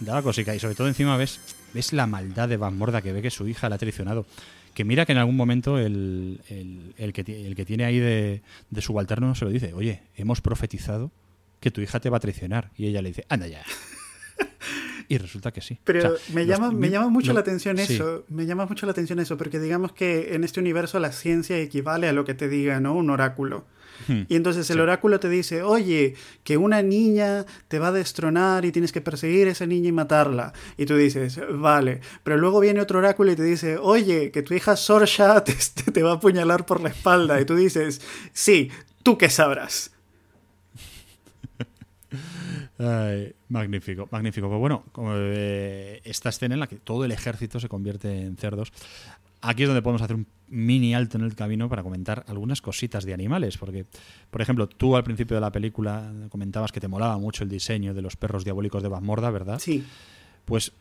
Daba 0.00 0.22
cosica. 0.22 0.54
Y 0.54 0.58
sobre 0.60 0.74
todo 0.74 0.88
encima 0.88 1.16
ves, 1.16 1.40
ves 1.74 1.92
la 1.92 2.06
maldad 2.06 2.48
de 2.48 2.56
Van 2.56 2.76
Morda 2.76 3.02
que 3.02 3.12
ve 3.12 3.22
que 3.22 3.30
su 3.30 3.46
hija 3.48 3.68
la 3.68 3.74
ha 3.76 3.78
traicionado. 3.78 4.26
Que 4.74 4.84
mira 4.84 5.04
que 5.06 5.12
en 5.12 5.18
algún 5.18 5.36
momento 5.36 5.78
el, 5.78 6.40
el- 6.48 6.94
el 6.98 7.12
que, 7.12 7.22
el 7.46 7.56
que 7.56 7.64
tiene 7.64 7.84
ahí 7.84 7.98
de, 7.98 8.42
de 8.70 8.80
subalterno 8.82 9.34
se 9.34 9.44
lo 9.44 9.50
dice, 9.50 9.72
oye, 9.74 10.02
hemos 10.16 10.40
profetizado 10.40 11.10
que 11.60 11.70
tu 11.72 11.80
hija 11.80 11.98
te 11.98 12.10
va 12.10 12.18
a 12.18 12.20
traicionar. 12.20 12.70
Y 12.76 12.86
ella 12.86 13.02
le 13.02 13.08
dice, 13.08 13.24
anda 13.28 13.48
ya. 13.48 13.64
y 15.08 15.18
resulta 15.18 15.50
que 15.52 15.60
sí. 15.62 15.78
Pero 15.84 15.98
O 16.14 16.16
sea, 16.16 16.34
me, 16.34 16.44
los- 16.44 16.48
llama, 16.58 16.70
me 16.70 16.90
llama 16.90 17.08
mucho 17.08 17.32
la 17.32 17.40
atención 17.40 17.76
sí. 17.78 17.94
eso. 17.94 18.24
Me 18.28 18.46
llama 18.46 18.66
mucho 18.66 18.86
la 18.86 18.92
atención 18.92 19.18
eso, 19.18 19.36
porque 19.36 19.58
digamos 19.58 19.92
que 19.92 20.34
en 20.34 20.44
este 20.44 20.60
universo 20.60 21.00
la 21.00 21.10
ciencia 21.12 21.58
equivale 21.58 22.08
a 22.08 22.12
lo 22.12 22.24
que 22.24 22.34
te 22.34 22.48
diga, 22.48 22.78
¿no? 22.78 22.94
Un 22.94 23.10
oráculo. 23.10 23.64
Hmm. 24.06 24.22
Y 24.28 24.36
entonces 24.36 24.70
el 24.70 24.76
Sí. 24.76 24.80
oráculo 24.80 25.18
te 25.18 25.28
dice, 25.28 25.62
oye, 25.62 26.14
que 26.44 26.56
una 26.56 26.82
niña 26.82 27.44
te 27.66 27.78
va 27.78 27.88
a 27.88 27.92
destronar 27.92 28.64
y 28.64 28.70
tienes 28.72 28.92
que 28.92 29.00
perseguir 29.00 29.48
a 29.48 29.50
esa 29.50 29.66
niña 29.66 29.88
y 29.88 29.92
matarla. 29.92 30.52
Y 30.76 30.86
tú 30.86 30.96
dices, 30.96 31.40
vale. 31.52 32.00
Pero 32.22 32.36
luego 32.36 32.60
viene 32.60 32.80
otro 32.80 33.00
oráculo 33.00 33.32
y 33.32 33.36
te 33.36 33.42
dice, 33.42 33.76
oye, 33.78 34.30
que 34.30 34.42
tu 34.42 34.54
hija 34.54 34.76
Sorsha 34.76 35.42
te, 35.44 35.54
te 35.92 36.02
va 36.02 36.12
a 36.12 36.14
apuñalar 36.14 36.64
por 36.66 36.80
la 36.80 36.90
espalda. 36.90 37.40
Y 37.40 37.44
tú 37.44 37.56
dices, 37.56 38.00
sí, 38.32 38.70
tú 39.02 39.18
qué 39.18 39.28
sabrás. 39.30 39.90
Ay, 42.78 43.34
magnífico, 43.48 44.08
magnífico. 44.10 44.48
Pues 44.48 44.60
bueno, 44.60 44.84
como, 44.92 45.12
eh, 45.16 46.00
esta 46.04 46.28
escena 46.28 46.54
en 46.54 46.60
la 46.60 46.66
que 46.68 46.76
todo 46.76 47.04
el 47.04 47.12
ejército 47.12 47.58
se 47.60 47.68
convierte 47.68 48.22
en 48.22 48.36
cerdos. 48.36 48.72
Aquí 49.40 49.62
es 49.62 49.68
donde 49.68 49.82
podemos 49.82 50.02
hacer 50.02 50.16
un 50.16 50.26
mini 50.48 50.94
alto 50.94 51.18
en 51.18 51.24
el 51.24 51.34
camino 51.34 51.68
para 51.68 51.82
comentar 51.82 52.24
algunas 52.28 52.60
cositas 52.60 53.04
de 53.04 53.14
animales. 53.14 53.58
Porque, 53.58 53.86
por 54.30 54.42
ejemplo, 54.42 54.68
tú 54.68 54.96
al 54.96 55.04
principio 55.04 55.36
de 55.36 55.40
la 55.40 55.52
película 55.52 56.12
comentabas 56.28 56.72
que 56.72 56.80
te 56.80 56.88
molaba 56.88 57.18
mucho 57.18 57.44
el 57.44 57.50
diseño 57.50 57.94
de 57.94 58.02
los 58.02 58.16
perros 58.16 58.44
diabólicos 58.44 58.82
de 58.82 58.88
Van 58.88 59.04
Morda, 59.04 59.30
¿verdad? 59.30 59.58
Sí. 59.58 59.84
Pues 60.44 60.72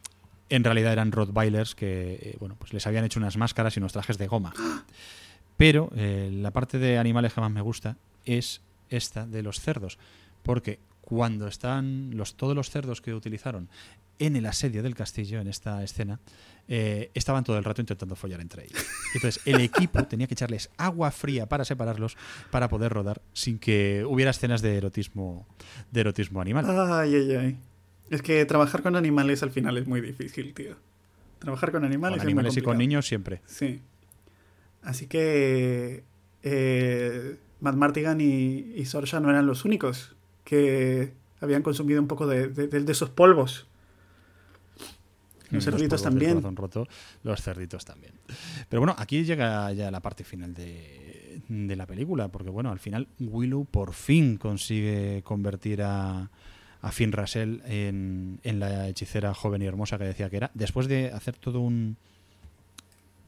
en 0.50 0.64
realidad 0.64 0.94
eran 0.94 1.12
Rottweilers 1.12 1.76
que, 1.76 2.14
eh, 2.14 2.38
bueno, 2.40 2.56
pues 2.58 2.74
les 2.74 2.88
habían 2.88 3.04
hecho 3.04 3.20
unas 3.20 3.38
máscaras 3.38 3.76
y 3.76 3.80
unos 3.80 3.94
trajes 3.94 4.18
de 4.18 4.28
goma. 4.28 4.54
Pero 5.58 5.92
eh, 5.96 6.30
la 6.32 6.52
parte 6.52 6.78
de 6.78 6.98
animales 6.98 7.34
que 7.34 7.42
más 7.42 7.52
me 7.52 7.62
gusta 7.62 7.98
es 8.26 8.62
esta 8.90 9.26
de 9.26 9.44
los 9.44 9.60
cerdos. 9.60 9.98
Porque 10.44 10.80
cuando 11.02 11.48
están 11.48 12.16
los, 12.16 12.36
todos 12.36 12.56
los 12.56 12.70
cerdos 12.70 13.02
que 13.02 13.14
utilizaron 13.14 13.70
en 14.20 14.36
el 14.36 14.46
asedio 14.46 14.84
del 14.84 14.96
castillo, 14.96 15.40
en 15.40 15.48
esta 15.48 15.84
escena, 15.84 16.20
eh, 16.68 17.12
estaban 17.14 17.44
todo 17.44 17.58
el 17.58 17.64
rato 17.64 17.82
intentando 17.82 18.16
follar 18.16 18.42
entre 18.42 18.66
ellos. 18.66 18.86
Entonces, 19.16 19.42
el 19.46 19.62
equipo 19.62 20.04
tenía 20.04 20.28
que 20.28 20.34
echarles 20.34 20.70
agua 20.78 21.12
fría 21.12 21.46
para 21.48 21.64
separarlos, 21.66 22.18
para 22.52 22.68
poder 22.70 22.92
rodar 22.92 23.22
sin 23.34 23.58
que 23.60 24.04
hubiera 24.08 24.32
escenas 24.32 24.62
de 24.62 24.76
erotismo, 24.78 25.48
de 25.92 26.02
erotismo 26.02 26.42
animal. 26.42 26.66
Ay, 26.68 27.16
ay, 27.16 27.36
ay. 27.36 27.58
Es 28.10 28.22
que 28.22 28.46
trabajar 28.46 28.82
con 28.84 28.96
animales 28.96 29.44
al 29.44 29.52
final 29.52 29.78
es 29.78 29.88
muy 29.88 30.02
difícil, 30.02 30.54
tío. 30.54 30.76
Trabajar 31.40 31.72
con 31.72 31.84
animales, 31.86 32.18
con 32.18 32.20
es 32.20 32.26
muy 32.26 32.32
animales 32.32 32.58
y 32.58 32.62
con 32.62 32.78
niños 32.78 33.08
siempre. 33.08 33.42
Sí. 33.46 33.82
Así 34.82 35.08
que 35.08 36.04
eh, 36.44 37.38
Matt 37.60 37.76
Martigan 37.76 38.22
y, 38.22 38.74
y 38.76 38.86
Sorsha 38.86 39.20
no 39.20 39.30
eran 39.30 39.46
los 39.48 39.66
únicos 39.66 40.16
que 40.44 41.12
habían 41.42 41.62
consumido 41.64 42.02
un 42.02 42.08
poco 42.08 42.26
de, 42.28 42.48
de- 42.48 42.68
de- 42.68 42.80
de 42.82 42.92
esos 42.92 43.10
polvos. 43.10 43.68
Los 45.52 45.64
cerditos 45.66 46.02
también. 46.04 46.56
roto, 46.56 46.88
los 47.24 47.42
cerditos 47.42 47.86
también. 47.86 48.14
Pero 48.70 48.82
bueno, 48.82 48.96
aquí 48.98 49.24
llega 49.24 49.72
ya 49.74 49.90
la 49.92 50.00
parte 50.02 50.24
final 50.24 50.54
de, 50.54 51.42
de 51.48 51.76
la 51.76 51.86
película, 51.86 52.28
porque 52.28 52.50
bueno, 52.50 52.72
al 52.72 52.80
final 52.80 53.08
Willow 53.20 53.66
por 53.66 53.94
fin 53.94 54.38
consigue 54.38 55.22
convertir 55.24 55.82
a, 55.84 56.30
a 56.82 56.92
Finn 56.92 57.12
Russell 57.12 57.60
en, 57.66 58.40
en 58.44 58.60
la 58.60 58.88
hechicera 58.90 59.34
joven 59.34 59.62
y 59.62 59.66
hermosa 59.66 59.98
que 59.98 60.04
decía 60.04 60.30
que 60.30 60.38
era, 60.38 60.52
después 60.54 60.88
de 60.88 61.12
hacer 61.12 61.36
todo 61.38 61.60
un 61.62 61.96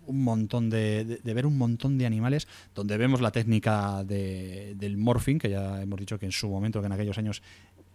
un 0.08 0.24
montón 0.24 0.72
de, 0.72 1.06
de- 1.06 1.18
de 1.18 1.34
ver 1.36 1.46
un 1.46 1.56
montón 1.56 2.00
de 2.00 2.08
animales 2.08 2.48
donde 2.74 2.98
vemos 2.98 3.22
la 3.22 3.30
técnica 3.32 4.04
de- 4.04 4.74
del 4.76 4.98
morphing 4.98 5.38
que 5.38 5.52
ya 5.52 5.80
hemos 5.84 6.00
dicho 6.00 6.18
que 6.18 6.26
en 6.26 6.32
su 6.32 6.50
momento 6.50 6.80
que 6.80 6.88
en 6.88 6.92
aquellos 6.94 7.18
años 7.20 7.44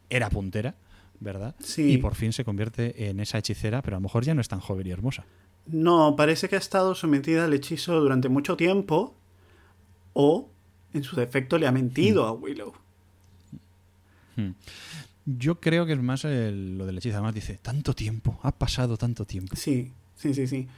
era 0.08 0.30
puntera 0.30 0.76
verdad 1.20 1.54
Sí. 1.60 1.92
y 1.92 1.98
por 1.98 2.14
fin 2.14 2.32
se 2.32 2.44
convierte 2.44 3.08
en 3.08 3.20
esa 3.20 3.38
hechicera 3.38 3.82
pero 3.82 3.96
a 3.96 4.00
lo 4.00 4.02
mejor 4.02 4.24
ya 4.24 4.34
no 4.34 4.40
es 4.40 4.48
tan 4.48 4.60
joven 4.60 4.86
y 4.86 4.90
hermosa 4.90 5.24
No, 5.66 6.14
parece 6.16 6.48
que 6.48 6.56
ha 6.56 6.58
estado 6.58 6.94
sometida 6.94 7.44
al 7.46 7.54
hechizo 7.54 7.98
durante 8.00 8.28
mucho 8.28 8.56
tiempo 8.56 9.14
o, 10.12 10.50
en 10.92 11.02
su 11.04 11.16
defecto, 11.16 11.56
le 11.58 11.66
ha 11.66 11.72
mentido 11.72 12.24
a 12.26 12.32
Willow. 12.32 12.72
Hmm. 14.36 14.50
Yo 15.26 15.58
creo 15.60 15.86
que 15.86 15.92
es 15.94 16.02
más 16.02 16.24
el- 16.24 16.76
lo 16.78 16.86
del 16.86 16.98
hechizo. 16.98 17.16
Además 17.16 17.34
dice, 17.34 17.58
tanto 17.62 17.94
tiempo, 17.94 18.38
ha 18.42 18.52
pasado 18.52 18.96
tanto 18.96 19.24
tiempo. 19.24 19.56
Sí, 19.56 19.90
sí, 20.16 20.34
sí, 20.34 20.46
sí. 20.46 20.68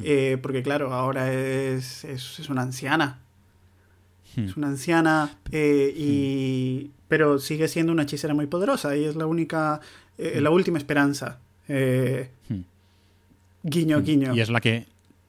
Eh, 0.00 0.38
porque 0.42 0.62
claro, 0.62 0.92
ahora 0.92 1.32
es, 1.32 2.04
es, 2.04 2.38
es 2.38 2.48
una 2.50 2.62
anciana. 2.62 3.20
Hmm. 4.36 4.44
Es 4.44 4.56
una 4.56 4.68
anciana, 4.68 5.38
eh, 5.50 5.92
y, 5.96 6.90
pero 7.08 7.38
sigue 7.38 7.68
siendo 7.68 7.92
una 7.92 8.02
hechicera 8.02 8.34
muy 8.34 8.46
poderosa 8.46 8.96
y 8.96 9.04
es 9.04 9.16
la 9.16 9.26
única, 9.26 9.80
eh, 10.18 10.40
la 10.40 10.50
última 10.50 10.78
esperanza. 10.78 11.38
Eh, 11.68 12.30
Hmm. 12.48 12.62
guiño, 13.62 14.02
guiño. 14.02 14.34
Y 14.34 14.40
es 14.40 14.50
la 14.50 14.60
que 14.60 14.86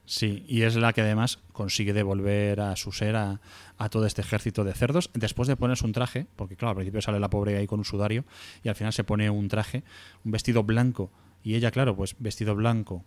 Sí, 0.08 0.44
y 0.46 0.62
es 0.62 0.76
la 0.76 0.92
que 0.92 1.00
además 1.00 1.40
consigue 1.52 1.92
devolver 1.92 2.60
a 2.60 2.76
su 2.76 2.92
ser 2.92 3.16
a, 3.16 3.40
a 3.76 3.88
todo 3.88 4.06
este 4.06 4.20
ejército 4.20 4.62
de 4.62 4.72
cerdos 4.72 5.10
después 5.14 5.48
de 5.48 5.56
ponerse 5.56 5.84
un 5.84 5.90
traje, 5.90 6.26
porque 6.36 6.54
claro, 6.54 6.70
al 6.70 6.76
principio 6.76 7.02
sale 7.02 7.18
la 7.18 7.28
pobre 7.28 7.56
ahí 7.56 7.66
con 7.66 7.80
un 7.80 7.84
sudario 7.84 8.24
y 8.62 8.68
al 8.68 8.76
final 8.76 8.92
se 8.92 9.02
pone 9.02 9.28
un 9.30 9.48
traje, 9.48 9.82
un 10.24 10.30
vestido 10.30 10.62
blanco 10.62 11.10
y 11.42 11.56
ella, 11.56 11.72
claro, 11.72 11.96
pues 11.96 12.14
vestido 12.20 12.54
blanco, 12.54 13.04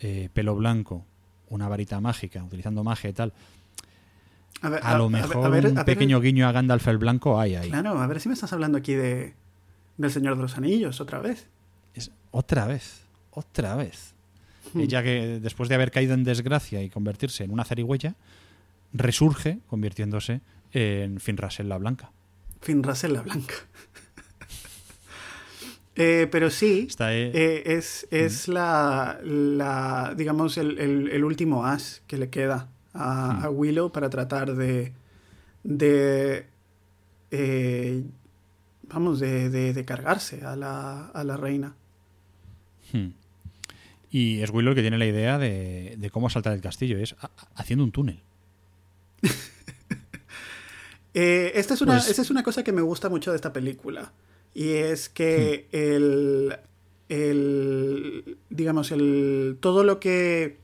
eh, 0.00 0.30
pelo 0.34 0.56
blanco, 0.56 1.04
una 1.48 1.68
varita 1.68 2.00
mágica, 2.00 2.42
utilizando 2.42 2.82
magia 2.82 3.10
y 3.10 3.12
tal. 3.12 3.32
A, 4.62 4.68
ver, 4.68 4.80
A 4.82 4.98
lo 4.98 5.08
mejor 5.08 5.46
a 5.46 5.48
ver- 5.48 5.66
un 5.66 5.84
pequeño 5.84 6.20
guiño 6.20 6.46
a 6.46 6.52
Gandalf 6.52 6.86
el 6.88 6.98
blanco 6.98 7.40
hay 7.40 7.54
ahí. 7.56 7.70
Claro, 7.70 7.98
a 7.98 8.06
ver 8.06 8.20
si 8.20 8.28
me 8.28 8.34
estás 8.34 8.52
hablando 8.52 8.78
aquí 8.78 8.94
de 8.94 9.34
del 9.96 10.10
Señor 10.10 10.36
de 10.36 10.42
los 10.42 10.56
Anillos 10.56 11.00
otra 11.00 11.18
vez. 11.20 11.48
Es 11.94 12.10
otra 12.30 12.66
vez, 12.66 13.02
otra 13.30 13.74
vez. 13.76 14.14
Hmm. 14.72 14.80
Ella 14.80 15.02
que 15.02 15.38
después 15.40 15.68
de 15.68 15.74
haber 15.74 15.90
caído 15.90 16.14
en 16.14 16.24
desgracia 16.24 16.82
y 16.82 16.88
convertirse 16.90 17.44
en 17.44 17.50
una 17.50 17.64
zarigüeya, 17.64 18.14
resurge 18.92 19.58
convirtiéndose 19.66 20.40
en 20.72 21.20
Finrasel 21.20 21.68
la 21.68 21.78
Blanca. 21.78 22.10
Finrasel 22.60 23.12
la 23.14 23.22
Blanca. 23.22 23.54
Eh, 25.96 26.28
pero 26.30 26.50
sí, 26.50 26.86
Está, 26.88 27.12
eh, 27.14 27.30
eh, 27.34 27.62
es, 27.66 28.06
es 28.10 28.48
la, 28.48 29.18
la, 29.22 30.14
digamos, 30.16 30.56
el, 30.56 30.78
el- 30.78 31.08
el 31.08 31.24
último 31.24 31.66
as 31.66 32.00
que 32.06 32.16
le 32.16 32.30
queda 32.30 32.68
a, 32.94 33.44
a 33.44 33.50
Willow 33.50 33.90
para 33.92 34.10
tratar 34.10 34.54
de, 34.54 34.92
de 35.64 36.46
eh, 37.30 38.02
vamos, 38.88 39.20
de, 39.20 39.50
de- 39.50 39.72
de 39.72 39.84
cargarse 39.84 40.44
a 40.44 40.56
la, 40.56 41.06
a 41.06 41.24
la 41.24 41.36
reina. 41.36 41.74
Hmm. 42.92 43.10
Y 44.10 44.40
es 44.42 44.50
Willow 44.50 44.70
el 44.70 44.74
que 44.74 44.82
tiene 44.82 44.98
la 44.98 45.06
idea 45.06 45.38
de, 45.38 45.94
de 45.98 46.10
cómo 46.10 46.28
saltar 46.30 46.52
el 46.54 46.60
castillo, 46.60 46.98
es 46.98 47.14
a- 47.20 47.30
haciendo 47.54 47.84
un 47.84 47.92
túnel. 47.92 48.20
Eh, 51.12 51.52
esta, 51.56 51.74
es 51.74 51.80
una, 51.80 51.94
Pues- 51.94 52.08
esta 52.08 52.22
es 52.22 52.30
una 52.30 52.42
cosa 52.44 52.62
que 52.62 52.72
me 52.72 52.82
gusta 52.82 53.08
mucho 53.08 53.30
de 53.32 53.36
esta 53.36 53.52
película. 53.52 54.12
Y 54.54 54.68
es 54.74 55.08
que 55.08 55.66
el, 55.72 56.56
el. 57.08 58.36
Digamos, 58.48 58.92
el. 58.92 59.56
Todo 59.60 59.82
lo 59.82 59.98
que 59.98 60.58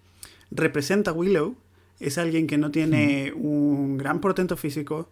representa 0.52 1.12
Willow 1.12 1.56
es 2.00 2.18
alguien 2.18 2.46
que 2.46 2.58
no 2.58 2.70
tiene 2.70 3.32
un 3.34 3.96
gran 3.96 4.20
portento 4.20 4.56
físico, 4.56 5.08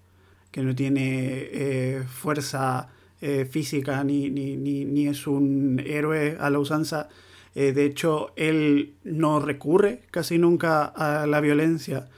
que 0.50 0.62
no 0.62 0.74
tiene 0.74 1.48
eh, 1.50 2.02
fuerza 2.06 2.88
eh, 3.20 3.46
física, 3.50 4.04
ni, 4.04 4.30
ni, 4.30 4.56
ni, 4.56 4.84
ni 4.84 5.08
es 5.08 5.26
un 5.26 5.82
héroe 5.84 6.36
a 6.38 6.50
la 6.50 6.58
usanza. 6.58 7.08
Eh, 7.54 7.72
de 7.72 7.86
hecho, 7.86 8.32
él 8.36 8.94
no 9.04 9.40
recurre 9.40 10.02
casi 10.10 10.38
nunca 10.38 10.84
a 10.84 11.26
la 11.26 11.40
violencia. 11.40 12.08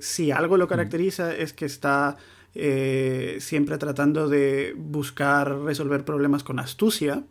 Si 0.00 0.32
algo 0.32 0.56
lo 0.56 0.66
caracteriza 0.66 1.36
es 1.36 1.52
que 1.52 1.66
está 1.66 2.16
siempre 2.52 3.78
tratando 3.78 4.28
de 4.28 4.74
buscar 4.76 5.60
resolver 5.60 6.04
problemas 6.04 6.42
con 6.42 6.58
astucia. 6.58 7.22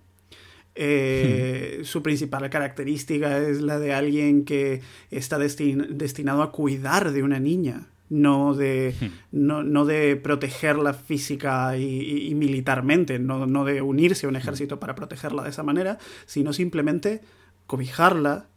Eh, 0.76 1.82
Su 1.84 2.02
principal 2.02 2.50
característica 2.50 3.38
es 3.40 3.62
la 3.62 3.80
de 3.80 3.94
alguien 3.94 4.46
que 4.46 4.82
está 5.10 5.38
destin- 5.38 5.88
destinado 5.90 6.42
a 6.44 6.52
cuidar 6.52 7.12
de 7.12 7.24
una 7.24 7.40
niña, 7.40 7.88
no 8.10 8.54
de, 8.54 8.94
no, 9.32 9.64
no 9.64 9.86
de 9.86 10.16
protegerla 10.18 10.94
física 10.94 11.78
y, 11.78 11.84
y- 11.84 12.28
y 12.30 12.36
militarmente, 12.36 13.20
no, 13.20 13.46
no 13.48 13.64
de 13.66 13.82
unirse 13.82 14.26
a 14.26 14.30
un 14.30 14.36
ejército 14.36 14.80
para 14.80 14.96
protegerla 14.96 15.44
de 15.44 15.50
esa 15.50 15.64
manera, 15.64 15.98
sino 16.26 16.54
simplemente 16.54 17.22
cobijarla, 17.68 18.48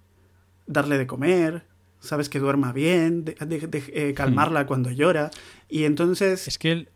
darle 0.66 0.98
de 0.98 1.06
comer, 1.06 1.64
sabes 2.00 2.28
que 2.28 2.38
duerma 2.38 2.72
bien, 2.72 3.24
de- 3.24 3.34
de- 3.34 3.66
de- 3.66 3.92
eh, 3.94 4.14
calmarla 4.14 4.66
cuando 4.66 4.90
llora. 4.90 5.30
Y 5.68 5.84
entonces, 5.84 6.46
Es 6.48 6.58
que 6.58 6.72
él, 6.72 6.88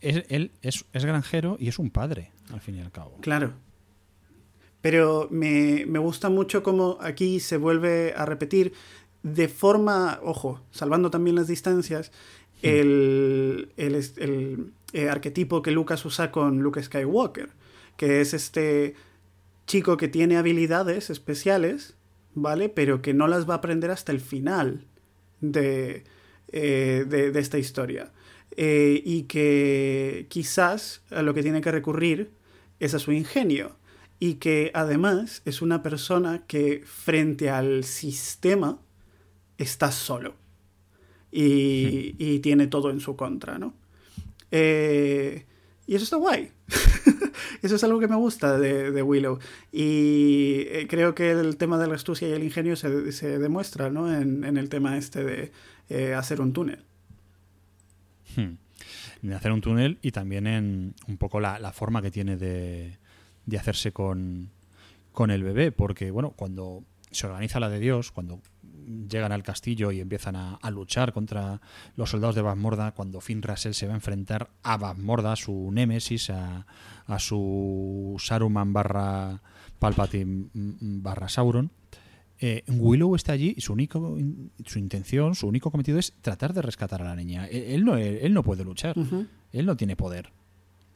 es, 0.00 0.24
él 0.28 0.50
es, 0.62 0.84
es 0.92 1.04
granjero 1.04 1.56
y 1.58 1.68
es 1.68 1.78
un 1.78 1.90
padre, 1.90 2.32
al 2.52 2.60
fin 2.60 2.76
y 2.76 2.80
al 2.80 2.90
cabo. 2.90 3.18
claro. 3.20 3.52
Pero 4.82 5.28
me, 5.30 5.86
me 5.86 5.98
gusta 6.00 6.28
mucho 6.30 6.62
cómo 6.62 6.98
aquí 7.00 7.40
se 7.40 7.56
vuelve 7.56 8.14
a 8.16 8.26
repetir 8.26 8.74
de 9.22 9.48
forma, 9.48 10.20
ojo, 10.24 10.60
salvando 10.72 11.10
también 11.10 11.36
las 11.36 11.48
distancias, 11.48 12.12
el, 12.62 13.72
el, 13.76 13.94
es- 13.94 14.18
el, 14.18 14.72
eh, 14.92 15.08
arquetipo 15.08 15.62
que 15.62 15.70
Lucas 15.72 16.04
usa 16.04 16.30
con 16.32 16.60
Luke 16.62 16.82
Skywalker, 16.82 17.50
que 17.96 18.20
es 18.20 18.34
este 18.34 18.94
chico 19.66 19.96
que 19.96 20.08
tiene 20.08 20.36
habilidades 20.36 21.10
especiales, 21.10 21.94
¿vale? 22.34 22.68
Pero 22.68 23.02
que 23.02 23.14
no 23.14 23.28
las 23.28 23.48
va 23.48 23.54
a 23.54 23.56
aprender 23.58 23.90
hasta 23.90 24.12
el 24.12 24.20
final 24.20 24.84
de, 25.40 26.04
eh, 26.52 27.04
de, 27.08 27.30
de 27.30 27.40
esta 27.40 27.58
historia. 27.58 28.12
Eh, 28.56 29.02
y 29.04 29.22
que 29.24 30.26
quizás 30.28 31.02
a 31.10 31.22
lo 31.22 31.32
que 31.34 31.42
tiene 31.42 31.60
que 31.62 31.70
recurrir 31.72 32.30
es 32.80 32.94
a 32.94 32.98
su 32.98 33.12
ingenio. 33.12 33.76
Y 34.22 34.34
que 34.34 34.70
además 34.72 35.42
es 35.46 35.62
una 35.62 35.82
persona 35.82 36.44
que 36.46 36.84
frente 36.86 37.50
al 37.50 37.82
sistema 37.82 38.78
está 39.58 39.90
solo. 39.90 40.36
Y, 41.32 42.14
y 42.18 42.38
tiene 42.38 42.68
todo 42.68 42.90
en 42.90 43.00
su 43.00 43.16
contra, 43.16 43.58
¿no? 43.58 43.74
Eh, 44.52 45.44
y 45.88 45.96
eso 45.96 46.04
está 46.04 46.18
guay. 46.18 46.52
eso 47.62 47.74
es 47.74 47.82
algo 47.82 47.98
que 47.98 48.06
me 48.06 48.14
gusta 48.14 48.60
de, 48.60 48.92
de 48.92 49.02
Willow. 49.02 49.40
Y 49.72 50.66
eh, 50.68 50.86
creo 50.88 51.16
que 51.16 51.32
el 51.32 51.56
tema 51.56 51.76
de 51.76 51.88
la 51.88 51.96
astucia 51.96 52.28
y 52.28 52.32
el 52.32 52.44
ingenio 52.44 52.76
se, 52.76 53.10
se 53.10 53.40
demuestra 53.40 53.90
¿no? 53.90 54.14
en, 54.14 54.44
en 54.44 54.56
el 54.56 54.68
tema 54.68 54.96
este 54.98 55.24
de 55.24 55.52
eh, 55.88 56.14
hacer 56.14 56.40
un 56.40 56.52
túnel. 56.52 56.84
Hmm. 58.36 58.54
En 59.24 59.32
hacer 59.32 59.50
un 59.50 59.60
túnel 59.60 59.98
y 60.00 60.12
también 60.12 60.46
en 60.46 60.94
un 61.08 61.16
poco 61.16 61.40
la, 61.40 61.58
la 61.58 61.72
forma 61.72 62.00
que 62.02 62.12
tiene 62.12 62.36
de, 62.36 63.01
de 63.46 63.58
hacerse 63.58 63.92
con, 63.92 64.50
con 65.12 65.30
el 65.30 65.42
bebé. 65.42 65.72
Porque, 65.72 66.10
bueno, 66.10 66.30
cuando 66.30 66.84
se 67.10 67.26
organiza 67.26 67.60
la 67.60 67.68
de 67.68 67.78
Dios, 67.78 68.12
cuando 68.12 68.40
llegan 69.08 69.32
al 69.32 69.42
castillo 69.42 69.92
y 69.92 70.00
empiezan 70.00 70.36
a, 70.36 70.54
a 70.56 70.70
luchar 70.70 71.12
contra 71.12 71.60
los 71.96 72.10
soldados 72.10 72.34
de 72.34 72.42
Bazmorda, 72.42 72.92
cuando 72.92 73.20
Finn 73.20 73.42
Rassel 73.42 73.74
se 73.74 73.86
va 73.86 73.92
a 73.92 73.96
enfrentar 73.96 74.50
a 74.62 74.76
Bazmorda, 74.76 75.32
a 75.32 75.36
su 75.36 75.70
némesis, 75.72 76.30
a, 76.30 76.66
a 77.06 77.18
su 77.18 78.16
Saruman 78.18 78.72
barra 78.72 79.40
Palpatine 79.78 80.48
barra 80.52 81.28
Sauron, 81.28 81.70
eh, 82.40 82.64
Willow 82.68 83.14
está 83.14 83.32
allí 83.32 83.54
y 83.56 83.60
su 83.60 83.72
único 83.72 84.16
su 84.66 84.78
intención, 84.78 85.34
su 85.36 85.46
único 85.46 85.70
cometido 85.70 85.98
es 85.98 86.12
tratar 86.20 86.52
de 86.52 86.62
rescatar 86.62 87.02
a 87.02 87.04
la 87.04 87.14
niña. 87.14 87.46
Él, 87.46 87.62
él 87.68 87.84
no, 87.84 87.96
él, 87.96 88.34
no 88.34 88.42
puede 88.42 88.64
luchar, 88.64 88.96
él 89.52 89.66
no 89.66 89.76
tiene 89.76 89.94
poder. 89.96 90.32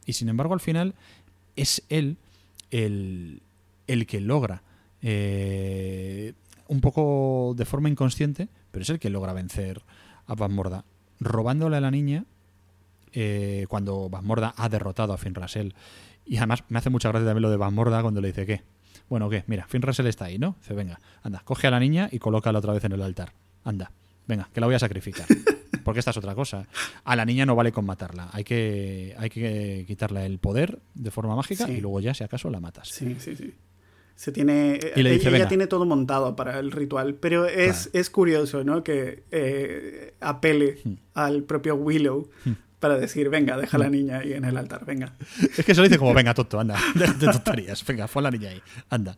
Y 0.05 0.13
sin 0.13 0.29
embargo, 0.29 0.53
al 0.53 0.59
final 0.59 0.95
es 1.55 1.83
él 1.89 2.17
el, 2.71 3.41
el 3.87 4.07
que 4.07 4.21
logra, 4.21 4.63
eh, 5.01 6.33
un 6.67 6.81
poco 6.81 7.53
de 7.55 7.65
forma 7.65 7.89
inconsciente, 7.89 8.49
pero 8.71 8.83
es 8.83 8.89
el 8.89 8.99
que 8.99 9.09
logra 9.09 9.33
vencer 9.33 9.81
a 10.25 10.35
Bazmorda, 10.35 10.85
robándole 11.19 11.77
a 11.77 11.81
la 11.81 11.91
niña 11.91 12.25
eh, 13.13 13.65
cuando 13.69 14.09
Bazmorda 14.09 14.53
ha 14.57 14.69
derrotado 14.69 15.13
a 15.13 15.17
Finn. 15.17 15.35
Y 16.25 16.37
además 16.37 16.63
me 16.69 16.79
hace 16.79 16.89
mucha 16.89 17.09
gracia 17.09 17.25
también 17.25 17.43
lo 17.43 17.49
de 17.49 17.57
Bazmorda 17.57 18.01
cuando 18.01 18.21
le 18.21 18.27
dice 18.29 18.45
¿qué? 18.45 18.63
Bueno, 19.09 19.29
¿qué? 19.29 19.43
Mira, 19.47 19.65
Finn 19.67 19.81
está 19.87 20.25
ahí, 20.25 20.37
¿no? 20.37 20.55
Dice, 20.59 20.73
venga, 20.73 20.99
anda, 21.23 21.41
coge 21.45 21.67
a 21.67 21.71
la 21.71 21.79
niña 21.79 22.09
y 22.11 22.19
colócala 22.19 22.59
otra 22.59 22.73
vez 22.73 22.83
en 22.83 22.91
el 22.91 23.01
altar. 23.01 23.31
Anda, 23.63 23.91
venga, 24.27 24.49
que 24.53 24.59
la 24.59 24.67
voy 24.67 24.75
a 24.75 24.79
sacrificar. 24.79 25.25
Porque 25.83 25.99
esta 25.99 26.11
es 26.11 26.17
otra 26.17 26.35
cosa. 26.35 26.67
A 27.03 27.15
la 27.15 27.25
niña 27.25 27.45
no 27.45 27.55
vale 27.55 27.71
con 27.71 27.85
matarla. 27.85 28.29
Hay 28.33 28.43
que, 28.43 29.15
hay 29.17 29.29
que 29.29 29.83
quitarle 29.87 30.25
el 30.25 30.39
poder 30.39 30.79
de 30.93 31.11
forma 31.11 31.35
mágica 31.35 31.65
Sí. 31.65 31.73
y 31.73 31.81
luego 31.81 31.99
ya, 31.99 32.13
si 32.13 32.23
acaso, 32.23 32.49
la 32.49 32.59
matas. 32.59 32.89
Sí, 32.89 33.15
sí, 33.19 33.35
sí. 33.35 33.53
Se 34.15 34.31
tiene, 34.31 34.79
Y 34.95 35.03
le 35.03 35.11
dice, 35.11 35.29
ella 35.29 35.47
tiene 35.47 35.67
todo 35.67 35.85
montado 35.85 36.35
para 36.35 36.57
el 36.59 36.71
ritual, 36.71 37.13
pero 37.15 37.45
es, 37.45 37.83
Claro. 37.83 37.99
es 37.99 38.09
curioso, 38.09 38.63
¿no? 38.63 38.83
Que 38.83 39.23
eh, 39.31 40.15
apele 40.19 40.79
Hmm. 40.83 40.93
al 41.13 41.43
propio 41.43 41.75
Willow 41.75 42.27
para 42.79 42.97
decir, 42.97 43.29
venga, 43.29 43.57
deja 43.57 43.77
a 43.77 43.79
la 43.79 43.89
niña 43.89 44.19
ahí 44.19 44.33
en 44.33 44.43
el 44.45 44.57
altar, 44.57 44.85
venga. 44.85 45.15
Es 45.55 45.63
que 45.65 45.73
se 45.75 45.81
lo 45.81 45.83
dice 45.87 45.99
como, 45.99 46.13
venga, 46.15 46.33
tonto, 46.33 46.59
anda, 46.59 46.79
de, 46.95 47.07
de 47.07 47.31
tonterías, 47.31 47.85
venga, 47.85 48.07
pon 48.07 48.23
la 48.23 48.31
niña 48.31 48.49
ahí, 48.49 48.61
anda. 48.89 49.17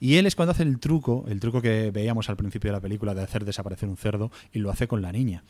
Y 0.00 0.14
él 0.16 0.26
es 0.26 0.36
cuando 0.36 0.52
hace 0.52 0.62
el 0.62 0.78
truco, 0.78 1.24
el 1.28 1.40
truco 1.40 1.60
que 1.60 1.90
veíamos 1.92 2.28
al 2.28 2.36
principio 2.36 2.68
de 2.70 2.76
la 2.76 2.80
película 2.80 3.14
de 3.14 3.22
hacer 3.22 3.44
desaparecer 3.44 3.88
un 3.88 3.96
cerdo, 3.96 4.30
y 4.52 4.60
lo 4.60 4.70
hace 4.70 4.86
con 4.86 5.02
la 5.02 5.10
niña. 5.12 5.42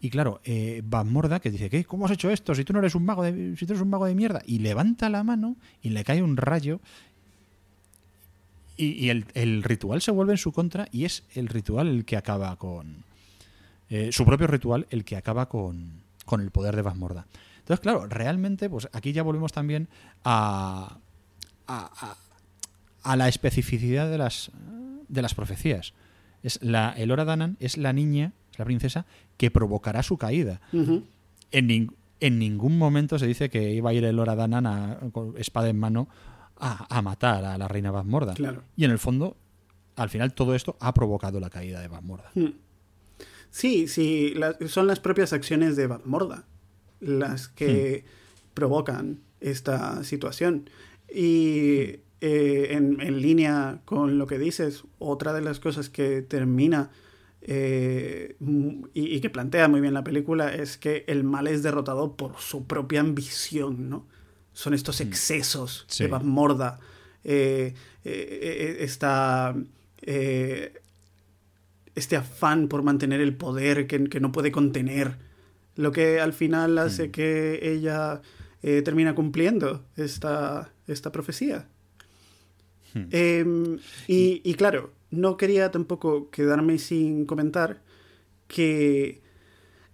Y 0.00 0.10
claro, 0.10 0.40
eh, 0.44 0.82
Morda 1.06 1.40
que 1.40 1.50
dice, 1.50 1.68
¿qué? 1.70 1.84
¿Cómo 1.84 2.06
has 2.06 2.12
hecho 2.12 2.30
esto? 2.30 2.54
Si 2.54 2.64
tú 2.64 2.72
no 2.72 2.78
eres 2.78 2.94
un 2.94 3.04
mago 3.04 3.24
de, 3.24 3.56
si 3.56 3.66
tú 3.66 3.72
eres 3.72 3.82
un 3.82 3.90
mago 3.90 4.06
de 4.06 4.14
mierda. 4.14 4.42
Y 4.46 4.60
levanta 4.60 5.08
la 5.08 5.24
mano 5.24 5.56
y 5.82 5.90
le 5.90 6.04
cae 6.04 6.22
un 6.22 6.36
rayo. 6.36 6.80
Y, 8.76 9.08
el, 9.08 9.26
el 9.34 9.64
ritual 9.64 10.00
se 10.00 10.12
vuelve 10.12 10.34
en 10.34 10.38
su 10.38 10.52
contra 10.52 10.86
y 10.92 11.04
es 11.04 11.24
el 11.34 11.48
ritual 11.48 11.88
el 11.88 12.04
que 12.04 12.16
acaba 12.16 12.54
con... 12.56 13.02
eh, 13.90 14.10
su 14.12 14.24
propio 14.24 14.46
ritual 14.46 14.86
el 14.90 15.04
que 15.04 15.16
acaba 15.16 15.48
con, 15.48 16.02
con 16.24 16.40
el 16.40 16.52
poder 16.52 16.76
de 16.76 16.82
Morda 16.94 17.26
Entonces, 17.58 17.80
claro, 17.80 18.06
realmente, 18.06 18.70
pues 18.70 18.88
aquí 18.92 19.12
ya 19.12 19.24
volvemos 19.24 19.50
también 19.52 19.88
a, 20.22 20.98
a, 21.66 21.90
a- 22.06 22.16
a 23.02 23.16
la 23.16 23.26
especificidad 23.28 24.08
de 24.08 24.18
las, 24.18 24.52
de 25.08 25.22
las 25.22 25.34
profecías. 25.34 25.92
Es 26.44 26.62
la 26.62 26.92
Elora 26.92 27.24
Danan 27.24 27.56
es 27.58 27.78
la 27.78 27.92
niña, 27.92 28.32
la 28.58 28.64
princesa 28.64 29.06
que 29.36 29.50
provocará 29.50 30.02
su 30.02 30.16
caída. 30.18 30.60
En, 30.72 31.68
nin- 31.68 31.92
en 32.20 32.38
ningún 32.38 32.76
momento 32.78 33.18
se 33.18 33.26
dice 33.26 33.48
que 33.48 33.72
iba 33.72 33.90
a 33.90 33.94
ir 33.94 34.04
Elora 34.04 34.34
Danan 34.36 34.66
a- 34.66 34.98
con 35.12 35.34
espada 35.38 35.68
en 35.68 35.78
mano 35.78 36.08
a, 36.58 36.86
a 36.94 37.02
matar 37.02 37.44
a 37.44 37.56
la 37.56 37.68
reina 37.68 37.90
Bazmorda. 37.90 38.34
Claro. 38.34 38.62
Y 38.76 38.84
en 38.84 38.90
el 38.90 38.98
fondo, 38.98 39.36
al 39.96 40.10
final 40.10 40.34
todo 40.34 40.54
esto 40.54 40.76
ha 40.80 40.92
provocado 40.92 41.38
la 41.40 41.50
caída 41.50 41.80
de 41.80 41.88
Bazmorda. 41.88 42.30
Sí, 43.50 43.88
sí, 43.88 44.34
la- 44.34 44.56
son 44.66 44.86
las 44.86 45.00
propias 45.00 45.32
acciones 45.32 45.76
de 45.76 45.88
Morda 46.04 46.44
las 47.00 47.48
que 47.48 48.04
provocan 48.54 49.20
esta 49.40 50.02
situación. 50.04 50.68
Y 51.14 52.00
eh, 52.20 52.68
en, 52.72 53.00
en 53.00 53.22
línea 53.22 53.80
con 53.84 54.18
lo 54.18 54.26
que 54.26 54.38
dices, 54.38 54.82
otra 54.98 55.32
de 55.32 55.40
las 55.40 55.60
cosas 55.60 55.88
que 55.88 56.22
termina 56.22 56.90
eh, 57.42 58.36
m- 58.40 58.82
y, 58.94 59.14
y 59.16 59.20
que 59.20 59.30
plantea 59.30 59.68
muy 59.68 59.80
bien 59.80 59.94
la 59.94 60.04
película 60.04 60.54
es 60.54 60.76
que 60.76 61.04
el 61.06 61.24
mal 61.24 61.46
es 61.46 61.62
derrotado 61.62 62.16
por 62.16 62.36
su 62.38 62.66
propia 62.66 63.00
ambición, 63.00 63.88
¿no? 63.88 64.06
Son 64.52 64.74
estos 64.74 65.00
excesos 65.00 65.84
Sí. 65.88 66.04
de 66.04 66.10
Morda. 66.10 66.80
eh, 67.24 67.74
eh, 68.04 68.76
esta 68.80 69.54
este 71.94 72.16
afán 72.16 72.68
por 72.68 72.82
mantener 72.82 73.20
el 73.20 73.34
poder 73.36 73.86
que, 73.86 74.04
que 74.08 74.20
no 74.20 74.30
puede 74.32 74.52
contener, 74.52 75.16
lo 75.76 75.90
que 75.92 76.20
al 76.20 76.32
final 76.32 76.78
hace 76.78 77.10
que 77.10 77.60
ella 77.62 78.20
termina 78.62 79.14
cumpliendo 79.14 79.84
esta, 79.96 80.72
esta 80.86 81.12
profecía. 81.12 81.66
Em, 83.10 83.78
y, 84.06 84.40
y 84.44 84.54
claro, 84.54 84.92
no 85.10 85.36
quería 85.36 85.70
tampoco 85.70 86.30
quedarme 86.30 86.78
sin 86.78 87.24
comentar 87.26 87.82
que 88.46 89.22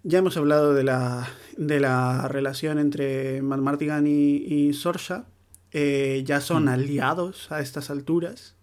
ya 0.02 0.18
hemos 0.18 0.36
hablado 0.36 0.74
de 0.74 0.84
la, 0.84 1.28
de 1.56 1.80
la 1.80 2.28
relación 2.28 2.78
entre 2.78 3.42
Matt 3.42 3.60
Mardigan 3.60 4.06
y, 4.06 4.36
y 4.36 4.72
Sorsha. 4.74 5.26
Eh, 5.72 6.22
ya 6.24 6.40
son 6.40 6.68
aliados 6.68 7.50
a 7.50 7.60
estas 7.60 7.90
alturas. 7.90 8.54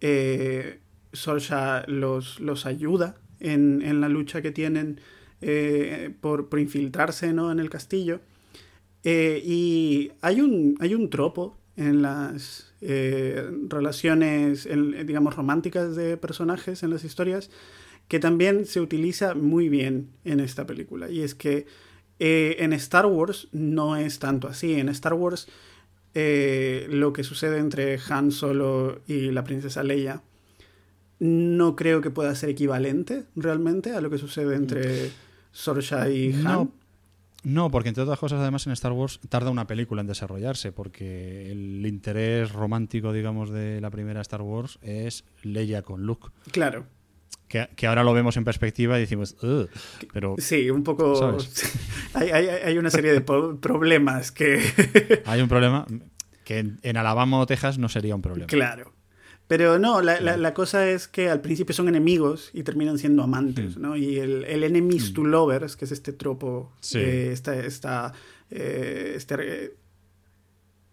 Eh, 0.00 0.80
Sorsha 1.12 1.84
los, 1.86 2.40
los 2.40 2.66
ayuda 2.66 3.16
en, 3.40 3.80
en 3.82 4.00
la 4.00 4.08
lucha 4.08 4.42
que 4.42 4.50
tienen 4.50 5.00
eh, 5.40 6.12
por, 6.20 6.48
por 6.48 6.58
infiltrarse 6.58 7.32
¿no? 7.32 7.50
en 7.52 7.60
el 7.60 7.70
castillo. 7.70 8.20
Y 9.04 10.12
hay 10.22 10.40
un, 10.40 10.76
hay 10.80 10.94
un 10.94 11.10
tropo 11.10 11.58
en 11.76 12.02
las 12.02 12.73
eh, 12.86 13.50
relaciones, 13.68 14.66
en- 14.66 15.06
digamos, 15.06 15.34
románticas 15.36 15.96
de 15.96 16.16
personajes 16.16 16.82
en 16.82 16.90
las 16.90 17.02
historias 17.04 17.50
que 18.08 18.20
también 18.20 18.66
se 18.66 18.80
utiliza 18.80 19.34
muy 19.34 19.68
bien 19.70 20.10
en 20.24 20.38
esta 20.40 20.66
película. 20.66 21.08
Y 21.10 21.22
es 21.22 21.34
que 21.34 21.66
eh, 22.18 22.56
en 22.58 22.72
Star 22.74 23.06
Wars 23.06 23.48
no 23.52 23.96
es 23.96 24.18
tanto 24.18 24.46
así. 24.48 24.74
En 24.74 24.88
Star 24.90 25.14
Wars 25.14 25.48
eh, 26.14 26.86
lo 26.90 27.12
que 27.12 27.24
sucede 27.24 27.58
entre 27.58 27.98
Han 28.10 28.30
Solo 28.30 29.00
y 29.08 29.30
la 29.32 29.42
princesa 29.44 29.82
Leia 29.82 30.22
no 31.18 31.76
creo 31.76 32.00
que 32.00 32.10
pueda 32.10 32.34
ser 32.34 32.50
equivalente 32.50 33.24
realmente 33.36 33.92
a 33.92 34.00
lo 34.00 34.10
que 34.10 34.18
sucede 34.18 34.56
entre 34.56 35.10
Sorsha 35.52 36.08
y 36.10 36.32
Han. 36.34 36.42
No, 36.44 36.72
no, 37.44 37.70
porque 37.70 37.88
entre 37.90 38.02
otras 38.02 38.18
cosas, 38.18 38.40
además 38.40 38.66
en 38.66 38.72
Star 38.72 38.92
Wars 38.92 39.20
tarda 39.28 39.50
una 39.50 39.66
película 39.66 40.00
en 40.00 40.06
desarrollarse, 40.06 40.72
porque 40.72 41.50
el 41.52 41.84
interés 41.86 42.52
romántico, 42.52 43.12
digamos, 43.12 43.50
de 43.50 43.80
la 43.80 43.90
primera 43.90 44.20
Star 44.22 44.42
Wars 44.42 44.78
es 44.82 45.24
Leia 45.42 45.82
con 45.82 46.02
Luke. 46.06 46.28
Claro. 46.50 46.86
Que, 47.46 47.68
que 47.76 47.86
ahora 47.86 48.02
lo 48.02 48.14
vemos 48.14 48.36
en 48.38 48.44
perspectiva 48.44 48.96
y 48.96 49.02
decimos, 49.02 49.36
pero 50.12 50.34
Sí, 50.38 50.70
un 50.70 50.82
poco... 50.82 51.36
Hay, 52.14 52.30
hay- 52.30 52.46
hay 52.48 52.78
una 52.78 52.90
serie 52.90 53.12
de 53.12 53.20
problemas 53.20 54.32
que... 54.32 54.62
hay 55.26 55.40
un 55.42 55.48
problema 55.48 55.84
que 56.44 56.58
en, 56.60 56.78
en 56.82 56.96
Alabama 56.96 57.38
o 57.40 57.46
Texas 57.46 57.76
no 57.78 57.88
sería 57.88 58.14
un 58.14 58.22
problema. 58.22 58.46
Claro. 58.46 58.93
Pero 59.46 59.78
no, 59.78 60.00
la, 60.00 60.20
la- 60.20 60.36
la 60.38 60.54
cosa 60.54 60.88
es 60.88 61.06
que 61.06 61.28
al 61.28 61.40
principio 61.42 61.74
son 61.74 61.88
enemigos 61.88 62.50
y 62.54 62.62
terminan 62.62 62.98
siendo 62.98 63.22
amantes, 63.22 63.76
¿no? 63.76 63.94
Y 63.96 64.18
el, 64.18 64.44
el 64.44 64.64
enemies 64.64 65.12
to 65.12 65.22
lovers, 65.22 65.76
que 65.76 65.84
es 65.84 65.92
este 65.92 66.12
tropo, 66.14 66.72
Sí. 66.80 66.98
eh, 66.98 67.30
esta, 67.32 67.54
esta, 67.54 68.12
eh, 68.50 69.12
este, 69.16 69.34
eh, 69.40 69.74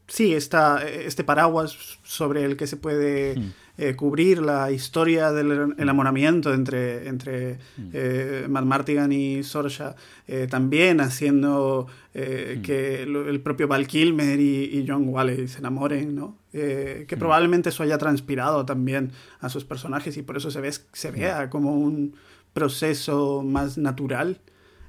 sí, 0.07 0.33
esta, 0.33 0.85
este 0.85 1.23
paraguas 1.23 1.77
sobre 2.03 2.43
el 2.43 2.57
que 2.57 2.67
se 2.67 2.75
puede 2.77 3.35
eh, 3.81 3.95
cubrir 3.95 4.41
la 4.41 4.71
historia 4.71 5.31
del 5.31 5.73
enamoramiento 5.77 6.53
entre, 6.53 7.07
entre 7.07 7.57
eh, 7.91 8.45
Matt 8.47 8.65
Martigan 8.65 9.11
y 9.11 9.41
Sorsha, 9.43 9.95
eh, 10.27 10.47
también 10.49 11.01
haciendo 11.01 11.87
eh, 12.13 12.59
que 12.61 13.03
el 13.03 13.39
propio 13.41 13.67
Val 13.67 13.87
Kilmer 13.87 14.39
y, 14.39 14.65
y 14.77 14.85
John 14.87 15.07
Wally 15.09 15.47
se 15.47 15.59
enamoren, 15.59 16.13
¿no? 16.15 16.37
Eh, 16.53 17.05
que 17.07 17.17
probablemente 17.17 17.69
eso 17.69 17.81
haya 17.81 17.97
transpirado 17.97 18.65
también 18.65 19.11
a 19.39 19.49
sus 19.49 19.65
personajes 19.65 20.15
y 20.17 20.21
por 20.21 20.37
eso 20.37 20.51
se, 20.51 20.61
ve, 20.61 20.71
se 20.71 21.11
vea 21.11 21.49
como 21.49 21.73
un 21.73 22.15
proceso 22.53 23.41
más 23.43 23.77
natural. 23.77 24.41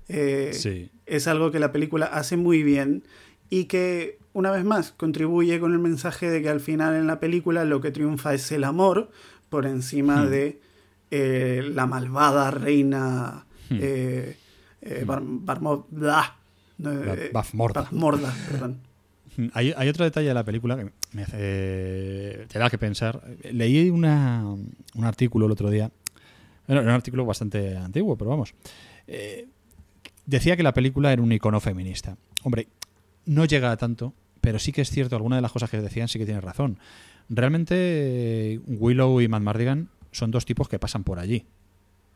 Eh, 0.09 0.51
Sí. 0.53 0.91
Es 1.07 1.27
algo 1.29 1.51
que 1.51 1.59
la 1.61 1.73
película 1.73 2.07
hace 2.07 2.37
muy 2.37 2.63
bien 2.63 3.05
y 3.49 3.65
que, 3.65 4.19
una 4.35 4.51
vez 4.51 4.65
más, 4.65 4.93
contribuye 4.93 5.61
con 5.61 5.73
el 5.73 5.79
mensaje 5.79 6.31
de 6.31 6.43
que 6.43 6.49
al 6.49 6.61
final 6.61 6.95
en 6.97 7.07
la 7.07 7.21
película 7.21 7.65
lo 7.65 7.81
que 7.81 7.91
triunfa 7.91 8.35
es 8.35 8.51
el 8.53 8.65
amor 8.65 9.11
por 9.49 9.67
encima 9.67 10.27
de 10.27 10.61
eh, 11.11 11.63
la 11.75 11.87
malvada 11.87 12.51
reina 12.51 13.47
eh, 13.71 14.37
eh, 14.81 15.05
Bar- 15.07 15.23
eh, 15.23 17.31
Bafmorda. 17.33 17.83
Bafmorda, 17.83 18.35
perdón. 18.51 18.79
Hay, 19.55 19.73
hay 19.77 19.89
otro 19.89 20.05
detalle 20.05 20.29
de 20.29 20.35
la 20.35 20.45
película 20.45 20.77
que 20.77 20.91
me 21.13 21.23
hace, 21.23 22.47
te 22.49 22.59
da 22.59 22.69
que 22.69 22.79
pensar. 22.79 23.23
Leí 23.51 23.89
una, 23.91 24.45
un 24.45 25.05
artículo 25.05 25.47
el 25.47 25.53
otro 25.53 25.71
día, 25.71 25.91
bueno, 26.67 26.83
era 26.83 26.91
un 26.91 26.95
artículo 26.97 27.25
bastante 27.25 27.77
antiguo, 27.77 28.17
pero 28.17 28.31
vamos. 28.31 28.55
Eh, 29.07 29.49
decía 30.27 30.57
que 30.57 30.63
la 30.63 30.75
película 30.75 31.13
era 31.13 31.23
un 31.23 31.33
icono 31.33 31.61
feminista. 31.61 32.17
Hombre, 32.43 32.69
no 33.25 33.45
llega 33.47 33.71
a 33.73 33.77
tanto, 33.77 34.13
pero 34.43 34.59
sí 34.59 34.73
que 34.73 34.83
es 34.83 34.91
cierto, 34.91 35.17
algunas 35.17 35.39
de 35.39 35.43
las 35.43 35.53
cosas 35.53 35.71
que 35.71 35.81
decían 35.81 36.09
sí 36.09 36.19
que 36.19 36.27
tienen 36.27 36.43
razón. 36.43 36.79
Realmente 37.31 38.61
Willow 38.67 39.23
y 39.23 39.29
Matt 39.29 39.43
Mardigan 39.43 39.89
son 40.11 40.31
dos 40.31 40.45
tipos 40.45 40.69
que 40.69 40.79
pasan 40.79 41.05
por 41.05 41.19
allí. 41.19 41.47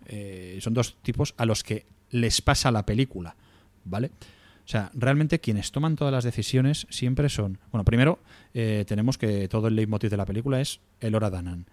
Eh, 0.06 0.58
son 0.60 0.74
dos 0.74 0.96
tipos 1.02 1.34
a 1.38 1.46
los 1.46 1.62
que 1.62 1.86
les 2.10 2.42
pasa 2.42 2.70
la 2.70 2.84
película, 2.84 3.36
¿vale? 3.84 4.10
O 4.66 4.68
sea, 4.68 4.90
realmente 4.94 5.38
quienes 5.38 5.70
toman 5.70 5.94
todas 5.94 6.12
las 6.12 6.24
decisiones 6.24 6.88
siempre 6.90 7.28
son. 7.28 7.58
Bueno, 7.70 7.84
primero 7.84 8.18
eh, 8.52 8.84
tenemos 8.86 9.16
que 9.16 9.48
todo 9.48 9.68
el 9.68 9.76
leitmotiv 9.76 10.10
de 10.10 10.16
la 10.16 10.26
película 10.26 10.60
es 10.60 10.80
Elora 11.00 11.30
Danan. 11.30 11.66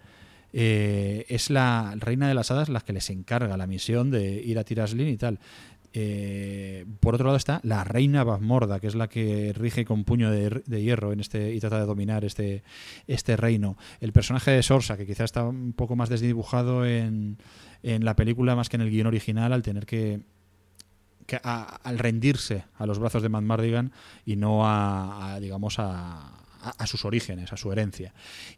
Eh, 0.55 1.25
es 1.29 1.49
la 1.49 1.95
reina 1.97 2.27
de 2.27 2.35
las 2.35 2.51
hadas 2.51 2.69
la 2.69 2.81
que 2.81 2.93
les 2.93 3.09
encarga 3.09 3.57
la 3.57 3.65
misión 3.65 4.11
de 4.11 4.35
ir 4.35 4.59
a 4.59 4.63
Tiraslin 4.63 5.07
y 5.07 5.17
tal. 5.17 5.39
Eh, 5.95 6.85
por 6.99 7.13
otro 7.13 7.27
lado 7.27 7.37
está 7.37 7.59
la 7.63 7.83
reina 7.83 8.23
Bazmorda, 8.23 8.79
que 8.79 8.87
es 8.87 8.95
la 8.95 9.07
que 9.09 9.53
rige 9.55 9.85
con 9.85 10.03
puño 10.05 10.31
de, 10.31 10.63
hierro 10.81 11.13
en 11.13 11.19
este 11.19 11.53
y 11.53 11.59
trata 11.59 11.79
de 11.79 11.85
dominar 11.85 12.25
este, 12.25 12.63
este 13.07 13.37
reino. 13.37 13.77
El 14.01 14.11
personaje 14.11 14.49
de 14.51 14.63
Sorsa, 14.63 14.97
que 14.97 15.05
quizás 15.05 15.25
está 15.25 15.43
un 15.43 15.73
poco 15.73 15.95
más 15.95 16.09
desdibujado 16.09 16.85
en, 16.85 17.37
en 17.83 18.05
la 18.05 18.15
película 18.15 18.55
más 18.55 18.69
que 18.69 18.77
en 18.77 18.81
el 18.81 18.89
guion 18.89 19.07
original, 19.07 19.53
al 19.53 19.61
tener 19.61 19.85
que, 19.85 20.21
a- 21.43 21.75
al 21.83 21.99
rendirse 21.99 22.63
a 22.77 22.85
los 22.85 22.99
brazos 22.99 23.21
de 23.21 23.29
Matt 23.29 23.43
Mardigan 23.43 23.91
y 24.25 24.35
no 24.35 24.61
a, 24.67 25.37
digamos 25.39 25.77
a, 25.79 26.39
a- 26.61 26.73
a 26.77 26.87
sus 26.87 27.05
orígenes, 27.05 27.53
a 27.53 27.57
su 27.57 27.71
herencia. 27.71 28.13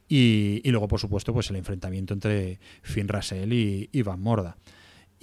Y, 0.08 0.62
y 0.64 0.72
luego, 0.72 0.88
por 0.88 1.00
supuesto, 1.02 1.34
pues 1.34 1.50
el 1.50 1.58
enfrentamiento 1.58 2.14
entre 2.14 2.60
Finn 2.82 3.08
Rassel 3.08 3.52
y, 3.52 3.90
y 3.92 4.02
Van 4.04 4.22
Morda. 4.22 4.56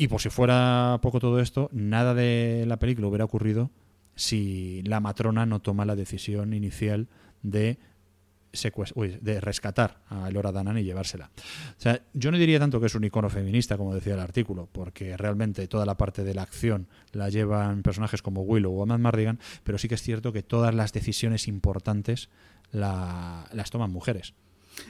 Y 0.03 0.09
por 0.09 0.21
si 0.21 0.31
fuera 0.31 0.99
poco 1.01 1.21
todo 1.21 1.39
esto, 1.39 1.69
nada 1.73 2.13
de 2.13 2.65
la 2.67 2.79
película 2.79 3.07
hubiera 3.07 3.25
ocurrido 3.25 3.71
si 4.17 4.83
la 4.83 4.99
matrona 4.99 5.47
no 5.47 5.61
toma 5.61 5.85
la 5.85 5.95
decisión 5.95 6.55
inicial 6.55 7.07
de 7.43 7.79
uy, 8.97 9.17
de 9.21 9.41
rescatar 9.41 10.03
a 10.09 10.29
Elora 10.29 10.51
Danan 10.51 10.77
y 10.77 10.83
llevársela. 10.83 11.31
O 11.79 11.81
sea, 11.81 12.03
yo 12.15 12.33
no 12.33 12.37
diría 12.39 12.59
tanto 12.59 12.81
que 12.81 12.87
es 12.87 12.95
un 12.97 13.05
icono 13.05 13.31
feminista, 13.31 13.77
como 13.77 13.95
decía 13.95 14.15
el 14.15 14.21
artículo, 14.21 14.69
porque 14.73 15.17
realmente 15.17 15.69
toda 15.69 15.87
la 15.87 15.97
parte 15.97 16.25
de 16.25 16.35
la 16.35 16.43
acción 16.43 16.89
la 17.13 17.29
llevan 17.29 17.83
personajes 17.83 18.23
como 18.23 18.43
Willow 18.43 18.77
o 18.77 18.85
Matt 18.85 18.99
Mardigan, 19.01 19.39
pero 19.63 19.79
sí 19.79 19.89
que 19.89 19.95
es 19.95 20.03
cierto 20.03 20.33
que 20.33 20.43
todas 20.43 20.75
las 20.75 20.93
decisiones 20.93 21.47
importantes 21.47 22.29
la- 22.73 23.47
las 23.53 23.71
toman 23.71 23.93
mujeres. 23.93 24.35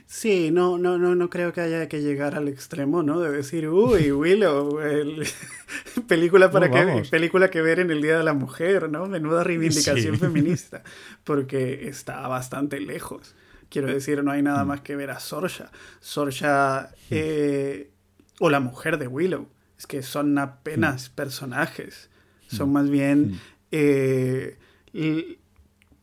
Sí, 0.07 0.51
no, 0.51 0.79
no, 0.79 0.99
no, 0.99 1.15
no 1.15 1.29
creo 1.31 1.53
que 1.53 1.61
haya 1.61 1.89
que 1.89 2.03
llegar 2.03 2.35
al 2.35 2.49
extremo, 2.49 3.03
¿no? 3.03 3.19
De 3.21 3.31
decir, 3.31 3.69
uy, 3.69 4.13
Willow, 4.13 4.81
el- 4.81 5.25
película 6.09 6.51
para 6.51 6.69
No, 6.69 7.03
que 7.03 7.09
película 7.11 7.51
que 7.51 7.63
ver 7.63 7.81
en 7.81 7.91
el 7.91 8.01
Día 8.03 8.19
de 8.19 8.25
la 8.25 8.35
Mujer, 8.35 8.89
¿no? 8.91 9.07
Menuda 9.07 9.43
reivindicación 9.45 10.15
Sí. 10.15 10.21
feminista, 10.21 10.83
porque 11.25 11.89
está 11.89 12.27
bastante 12.29 12.79
lejos. 12.81 13.35
Quiero 13.71 13.89
decir, 13.89 14.23
no 14.23 14.31
hay 14.31 14.43
Mm. 14.43 14.45
nada 14.45 14.65
más 14.65 14.83
que 14.83 14.97
ver 14.97 15.11
a 15.11 15.19
Sorsha. 15.19 15.71
Sorsha, 16.01 16.91
eh, 17.11 17.91
O 18.39 18.51
la 18.51 18.61
mujer 18.61 18.99
de 18.99 19.07
Willow. 19.09 19.47
Es 19.79 19.87
que 19.87 20.03
son 20.03 20.37
apenas 20.39 21.09
personajes. 21.11 22.11
Son 22.49 22.73
más 22.73 22.89
bien 22.91 23.41
eh, 23.71 24.59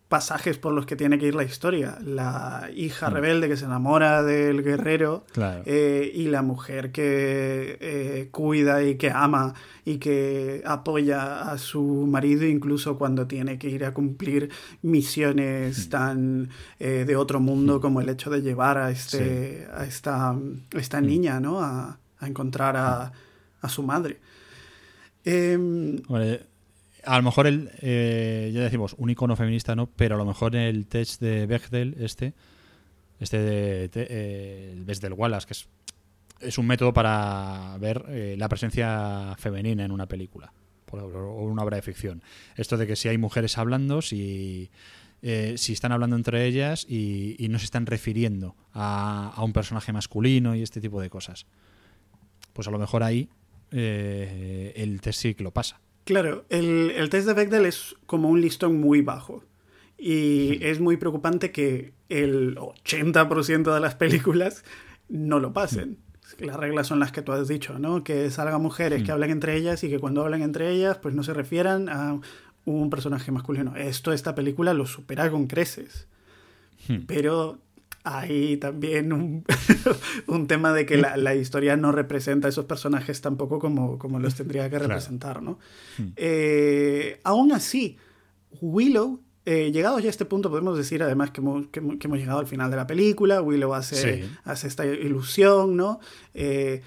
pasajes 0.10 0.58
por 0.58 0.74
los 0.74 0.86
que 0.88 0.96
tiene 0.96 1.20
que 1.20 1.28
ir 1.28 1.36
la 1.36 1.44
historia. 1.44 1.98
La 2.04 2.70
hija 2.76 3.10
rebelde 3.12 3.48
que 3.48 3.56
se 3.56 3.66
enamora 3.66 4.24
del 4.24 4.64
guerrero 4.64 5.24
Claro. 5.32 5.62
eh, 5.68 6.12
y 6.14 6.28
la 6.30 6.42
mujer 6.42 6.92
que 6.92 7.78
eh, 7.80 8.28
cuida 8.32 8.84
y 8.84 8.96
que 8.96 9.12
ama 9.12 9.54
y 9.86 9.98
que 10.00 10.64
apoya 10.66 11.52
a 11.52 11.58
su 11.60 11.84
marido 12.08 12.44
incluso 12.46 12.98
cuando 12.98 13.28
tiene 13.28 13.60
que 13.60 13.70
ir 13.70 13.86
a 13.86 13.94
cumplir 13.94 14.50
misiones 14.82 15.90
tan 15.90 16.50
eh, 16.80 17.06
de 17.08 17.16
otro 17.16 17.40
mundo 17.40 17.80
como 17.80 18.02
el 18.02 18.10
hecho 18.10 18.32
de 18.32 18.42
llevar 18.42 18.80
a, 18.80 18.90
este, 18.92 19.68
a 19.72 19.86
esta, 19.86 20.32
a 20.32 20.38
esta 20.74 21.02
niña 21.02 21.40
¿no? 21.40 21.62
a, 21.62 22.00
a 22.20 22.28
encontrar 22.28 22.76
a, 22.78 23.12
a 23.62 23.70
su 23.70 23.84
madre. 23.84 24.20
Em, 25.24 26.02
Hombre, 26.08 26.48
a 27.04 27.18
lo 27.18 27.24
mejor 27.24 27.48
el, 27.48 27.70
eh, 27.82 28.52
ya 28.54 28.62
decimos, 28.62 28.96
un 28.98 29.10
icono 29.10 29.36
feminista 29.36 29.76
no, 29.76 29.88
pero 29.88 30.16
a 30.16 30.18
lo 30.18 30.26
mejor 30.26 30.56
el 30.56 30.88
test 30.88 31.22
de 31.22 31.46
Bechdel, 31.46 31.96
este, 32.00 32.34
este 33.20 33.38
de, 33.40 33.90
te- 33.90 34.08
eh, 34.10 34.72
el 34.74 34.86
Bechdel 34.86 35.14
Wallace, 35.14 35.48
que 35.48 35.54
es, 35.54 35.68
es 36.42 36.58
un 36.58 36.68
método 36.68 36.94
para 36.94 37.78
ver 37.80 38.06
eh, 38.10 38.36
la 38.38 38.48
presencia 38.50 39.36
femenina 39.38 39.84
en 39.86 39.92
una 39.92 40.08
película 40.08 40.52
por 40.86 41.00
o 41.02 41.44
una 41.44 41.64
obra 41.64 41.76
de 41.78 41.82
ficción. 41.84 42.24
Esto 42.56 42.76
de 42.78 42.88
que 42.88 42.96
si 42.96 43.08
hay 43.10 43.18
mujeres 43.18 43.58
hablando, 43.58 44.02
si, 44.02 44.72
eh, 45.22 45.54
si 45.58 45.74
están 45.74 45.92
hablando 45.92 46.16
entre 46.16 46.46
ellas 46.46 46.86
y, 46.90 47.36
y 47.38 47.50
no 47.50 47.60
se 47.60 47.66
están 47.66 47.86
refiriendo 47.86 48.56
a, 48.74 49.32
a 49.36 49.44
un 49.44 49.54
personaje 49.54 49.94
masculino 49.94 50.56
y 50.56 50.64
este 50.64 50.82
tipo 50.82 51.00
de 51.02 51.10
cosas. 51.10 51.46
Pues 52.54 52.68
a 52.68 52.72
lo 52.72 52.80
mejor 52.80 53.04
ahí 53.04 53.30
eh, 53.72 54.74
el 54.76 55.00
test 55.02 55.20
sí 55.22 55.36
que 55.36 55.44
lo 55.44 55.52
pasa. 55.52 55.80
Claro, 56.10 56.44
el, 56.50 56.90
el 56.96 57.08
test 57.12 57.28
de 57.28 57.36
Bechdel 57.36 57.68
es 57.68 57.96
como 58.08 58.30
un 58.30 58.42
listón 58.42 58.80
muy 58.80 59.04
bajo. 59.04 59.44
Y 59.96 60.58
es 60.66 60.80
muy 60.80 60.98
preocupante 60.98 61.52
que 61.52 61.94
el 62.10 62.56
80% 62.56 63.72
de 63.72 63.80
las 63.80 63.94
películas 63.94 64.64
no 65.08 65.40
lo 65.40 65.54
pasen. 65.54 66.00
Las 66.40 66.56
reglas 66.56 66.88
son 66.88 67.00
las 67.00 67.12
que 67.12 67.22
tú 67.22 67.32
has 67.32 67.48
dicho, 67.48 67.78
¿no? 67.78 68.04
Que 68.04 68.32
salgan 68.32 68.60
mujeres 68.60 69.04
que 69.04 69.12
hablen 69.12 69.30
entre 69.30 69.56
ellas 69.56 69.84
y 69.84 69.90
que 69.92 70.00
cuando 70.00 70.24
hablen 70.24 70.42
entre 70.42 70.72
ellas, 70.72 70.98
pues 70.98 71.14
no 71.14 71.22
se 71.22 71.36
refieran 71.36 71.90
a 71.90 72.20
un 72.66 72.90
personaje 72.90 73.32
masculino. 73.32 73.76
Esto, 73.76 74.12
esta 74.12 74.34
película 74.34 74.74
lo 74.74 74.88
supera 74.88 75.30
con 75.30 75.46
creces. 75.46 76.08
Pero 77.06 77.60
hay 78.04 78.58
también 78.58 79.12
un, 79.14 79.44
un 80.28 80.48
tema 80.48 80.74
de 80.74 80.86
que 80.86 80.98
la, 80.98 81.18
la 81.18 81.36
historia 81.36 81.76
no 81.78 81.92
representa 81.92 82.48
a 82.48 82.50
esos 82.50 82.66
personajes 82.66 83.22
tampoco 83.22 83.60
como, 83.60 83.98
como 84.00 84.20
los 84.20 84.36
tendría 84.36 84.70
que 84.70 84.80
representar, 84.80 85.42
¿no? 85.42 85.60
Eh, 86.16 87.20
aún 87.24 87.52
así, 87.52 87.98
Willow, 88.62 89.22
eh, 89.46 89.72
llegados 89.72 90.02
ya 90.02 90.08
a 90.08 90.12
este 90.12 90.26
punto, 90.26 90.50
podemos 90.50 90.78
decir 90.78 91.02
además 91.02 91.32
que 91.32 91.42
hemos, 91.42 91.68
que 91.68 91.80
hemos- 91.80 91.98
que 91.98 92.08
hemos 92.08 92.20
llegado 92.20 92.40
al 92.40 92.48
final 92.48 92.70
de 92.70 92.78
la 92.78 92.86
película. 92.88 93.42
Willow 93.42 93.74
hace, 93.74 93.96
Sí. 94.22 94.30
hace 94.44 94.68
esta 94.68 94.86
ilusión, 94.86 95.76
¿no? 95.76 96.00
Eh, 96.34 96.82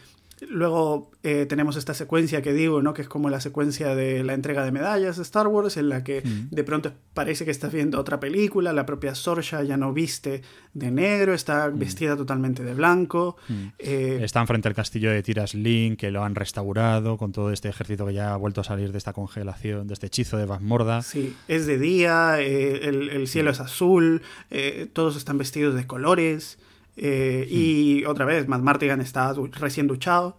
Luego 0.50 1.10
eh, 1.22 1.46
tenemos 1.48 1.76
esta 1.76 1.94
secuencia 1.94 2.42
que 2.42 2.52
digo, 2.52 2.82
¿no? 2.82 2.94
Que 2.94 3.02
es 3.02 3.08
como 3.08 3.30
la 3.30 3.40
secuencia 3.40 3.94
de 3.94 4.24
la 4.24 4.34
entrega 4.34 4.64
de 4.64 4.72
medallas 4.72 5.16
de 5.16 5.22
Star 5.22 5.46
Wars, 5.46 5.76
en 5.76 5.88
la 5.88 6.02
que 6.04 6.22
de 6.24 6.64
pronto 6.64 6.92
parece 7.14 7.44
que 7.44 7.50
estás 7.50 7.72
viendo 7.72 7.98
otra 8.00 8.18
película. 8.20 8.72
La 8.72 8.84
propia 8.86 9.14
Sorsha 9.14 9.62
ya 9.62 9.76
no 9.76 9.92
viste 9.92 10.42
de 10.74 10.90
negro, 10.90 11.32
está 11.34 11.68
vestida 11.68 12.16
totalmente 12.16 12.64
de 12.64 12.74
blanco. 12.74 13.36
Eh, 13.78 14.20
Están 14.22 14.46
frente 14.46 14.68
al 14.68 14.74
castillo 14.74 15.10
de 15.10 15.22
Tiras 15.22 15.54
Link, 15.54 15.98
que 15.98 16.10
lo 16.10 16.24
han 16.24 16.34
restaurado 16.34 17.16
con 17.18 17.32
todo 17.32 17.52
este 17.52 17.68
ejército 17.68 18.06
que 18.06 18.14
ya 18.14 18.34
ha 18.34 18.36
vuelto 18.36 18.60
a 18.62 18.64
salir 18.64 18.92
de 18.92 18.98
esta 18.98 19.12
congelación, 19.12 19.86
de 19.86 19.94
este 19.94 20.06
hechizo 20.08 20.36
de 20.38 20.46
Morda. 20.60 21.02
Sí, 21.02 21.36
es 21.48 21.66
de 21.66 21.78
día, 21.78 22.40
eh, 22.40 22.88
el, 22.88 23.08
el 23.10 23.26
cielo 23.28 23.50
es 23.50 23.60
azul, 23.60 24.22
todos 24.92 25.16
están 25.16 25.38
vestidos 25.38 25.74
de 25.74 25.86
colores. 25.86 26.58
Eh, 26.96 27.46
Y 27.50 28.04
otra 28.04 28.24
vez, 28.24 28.48
Matt 28.48 28.62
Martigan 28.62 29.00
está 29.00 29.32
recién 29.58 29.86
duchado. 29.86 30.38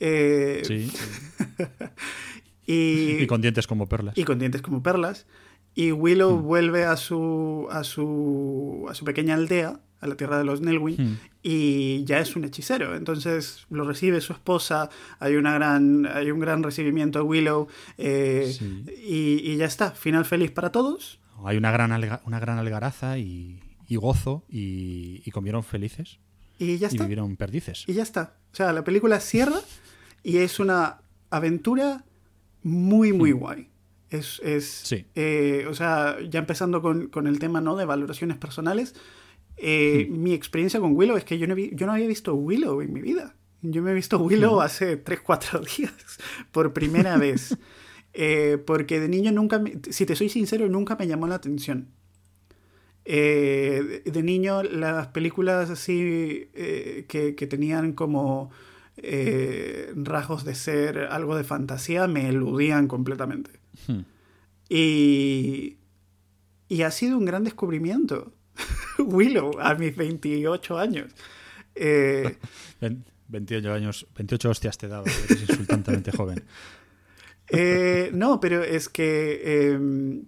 eh, 0.00 0.62
Sí. 0.64 0.90
y, 2.66 3.22
Y 3.22 3.26
con 3.26 3.40
dientes 3.40 3.66
como 3.66 3.88
perlas. 3.88 4.16
y 4.16 4.24
con 4.24 4.38
dientes 4.38 4.62
como 4.62 4.82
perlas. 4.82 5.26
Y 5.74 5.92
Willow 5.92 6.38
vuelve 6.38 6.84
a 6.84 6.96
su, 6.96 7.66
a, 7.70 7.82
su, 7.82 8.86
a 8.90 8.94
su 8.94 9.04
pequeña 9.06 9.34
aldea, 9.34 9.80
a 10.00 10.06
la 10.06 10.16
tierra 10.16 10.36
de 10.36 10.44
los 10.44 10.60
Nelwyn, 10.60 10.96
Hmm. 10.98 11.16
y 11.42 12.04
ya 12.04 12.18
es 12.18 12.36
un 12.36 12.44
hechicero. 12.44 12.94
Entonces 12.94 13.66
lo 13.70 13.84
recibe 13.84 14.20
su 14.20 14.32
esposa, 14.34 14.90
hay, 15.18 15.36
una 15.36 15.54
gran, 15.54 16.06
hay 16.06 16.30
un 16.30 16.40
gran 16.40 16.62
recibimiento 16.62 17.20
a 17.20 17.22
Willow, 17.22 17.68
eh, 17.96 18.52
Sí. 18.58 18.84
y, 19.06 19.50
y 19.52 19.56
ya 19.56 19.64
está, 19.64 19.92
final 19.92 20.24
feliz 20.26 20.50
para 20.50 20.70
todos. 20.72 21.20
Hay 21.44 21.56
una 21.56 21.70
gran, 21.72 21.90
alga- 21.90 22.20
una 22.26 22.38
gran 22.38 22.58
algaraza 22.58 23.16
y, 23.18 23.58
y 23.88 23.96
gozo 23.96 24.44
y, 24.48 25.22
y 25.24 25.30
comieron 25.30 25.62
felices 25.64 26.18
Y 26.58 26.78
ya 26.78 26.86
y 26.88 26.90
está. 26.92 27.04
vivieron 27.04 27.36
perdices. 27.36 27.84
Y 27.86 27.94
ya 27.94 28.02
está. 28.02 28.36
O 28.52 28.56
sea, 28.56 28.72
la 28.72 28.84
película 28.84 29.20
cierra 29.20 29.60
y 30.22 30.38
es 30.38 30.58
una 30.60 31.00
aventura 31.30 32.04
muy, 32.62 33.12
muy 33.12 33.32
guay. 33.32 33.68
Es, 34.10 34.40
es 34.44 34.66
Sí. 34.66 35.06
eh, 35.14 35.66
o 35.68 35.74
sea, 35.74 36.18
ya 36.28 36.38
empezando 36.40 36.82
con, 36.82 37.08
con 37.08 37.26
el 37.26 37.38
tema 37.38 37.60
¿no? 37.60 37.76
de 37.76 37.84
valoraciones 37.86 38.36
personales, 38.36 38.94
eh, 39.56 40.06
mi 40.10 40.32
experiencia 40.34 40.80
con 40.80 40.94
Willow 40.96 41.16
es 41.16 41.24
que 41.24 41.38
yo 41.38 41.46
no, 41.46 41.54
vi- 41.54 41.70
yo 41.74 41.86
no 41.86 41.92
había 41.92 42.06
visto 42.06 42.34
Willow 42.34 42.80
en 42.82 42.92
mi 42.92 43.00
vida. 43.00 43.34
Yo 43.62 43.80
me 43.82 43.92
he 43.92 43.94
visto 43.94 44.18
Willow 44.18 44.60
hace 44.60 44.96
3, 44.96 45.20
4 45.22 45.60
días, 45.78 45.92
por 46.50 46.72
primera 46.72 47.16
vez. 47.16 47.56
Eh, 48.14 48.58
porque 48.66 49.00
de 49.00 49.08
niño 49.08 49.32
nunca, 49.32 49.58
me- 49.58 49.78
si 49.90 50.04
te 50.04 50.14
soy 50.14 50.28
sincero, 50.28 50.68
nunca 50.68 50.96
me 50.96 51.06
llamó 51.06 51.26
la 51.26 51.36
atención. 51.36 51.88
Eh, 53.04 54.02
de, 54.04 54.22
niño 54.22 54.62
las 54.62 55.08
películas 55.08 55.70
así 55.70 56.48
eh, 56.54 57.04
que, 57.08 57.34
que 57.34 57.46
tenían 57.48 57.92
como 57.94 58.50
eh, 58.96 59.92
rasgos 59.96 60.44
de 60.44 60.54
ser 60.54 60.98
algo 60.98 61.36
de 61.36 61.44
fantasía 61.44 62.06
me 62.06 62.28
eludían 62.28 62.86
completamente. 62.88 63.50
Hmm. 63.88 64.02
Y, 64.68 65.78
y 66.68 66.82
ha 66.82 66.90
sido 66.90 67.18
un 67.18 67.24
gran 67.24 67.44
descubrimiento. 67.44 68.32
Willow, 68.98 69.58
a 69.60 69.74
mis 69.74 69.96
28 69.96 70.78
años. 70.78 71.12
Eh, 71.74 72.38
Ven- 72.80 73.04
28 73.28 73.72
años, 73.72 74.06
28 74.14 74.50
hostias 74.50 74.76
te 74.76 74.86
he 74.86 74.88
dado, 74.90 75.04
eres 75.06 75.48
insultantemente 75.48 76.12
joven. 76.12 76.44
Eh, 77.54 78.10
no, 78.14 78.40
pero 78.40 78.62
es 78.62 78.88
que 78.88 79.40
eh, 79.44 79.78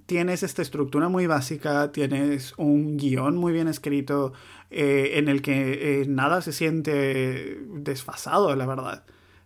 tienes 0.07 0.43
esta 0.43 0.61
estructura 0.61 1.09
muy 1.09 1.27
básica, 1.27 1.91
tienes 1.91 2.53
un 2.59 2.99
guion 2.99 3.37
muy 3.37 3.53
bien 3.55 3.67
escrito 3.69 4.35
eh, 4.71 5.13
en 5.15 5.29
el 5.29 5.41
que 5.41 6.03
eh, 6.03 6.07
nada 6.07 6.43
se 6.43 6.53
siente 6.53 7.61
desfasado, 7.71 8.55
la 8.57 8.67
verdad. 8.67 9.05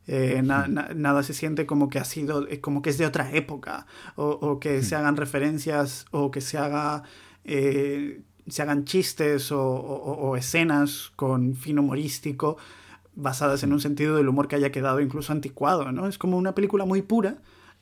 Eh, 0.08 0.40
na- 0.42 0.66
na- 0.68 0.88
nada 0.94 1.22
se 1.22 1.34
siente 1.34 1.66
como 1.66 1.88
que 1.88 1.98
ha 2.00 2.04
sido, 2.04 2.48
eh, 2.48 2.60
como 2.60 2.82
que 2.82 2.90
es 2.90 2.98
de 2.98 3.06
otra 3.06 3.30
época, 3.32 3.86
o, 4.16 4.26
o 4.28 4.58
que 4.58 4.82
se 4.82 4.96
hagan 4.96 5.16
referencias, 5.16 6.06
o 6.10 6.30
que 6.32 6.40
se 6.40 6.58
haga, 6.58 7.04
eh, 7.44 8.22
se 8.48 8.62
hagan 8.62 8.84
chistes 8.86 9.52
o, 9.52 9.60
o- 9.62 10.30
o 10.30 10.36
escenas 10.36 11.12
con 11.14 11.54
fin 11.54 11.78
humorístico 11.78 12.56
basadas 13.14 13.62
en 13.62 13.72
un 13.72 13.80
sentido 13.80 14.16
del 14.16 14.28
humor 14.28 14.48
que 14.48 14.56
haya 14.56 14.72
quedado 14.72 15.00
incluso 15.00 15.32
anticuado, 15.32 15.92
¿no? 15.92 16.06
Es 16.06 16.18
como 16.18 16.36
una 16.38 16.54
película 16.54 16.84
muy 16.84 17.02
pura 17.02 17.38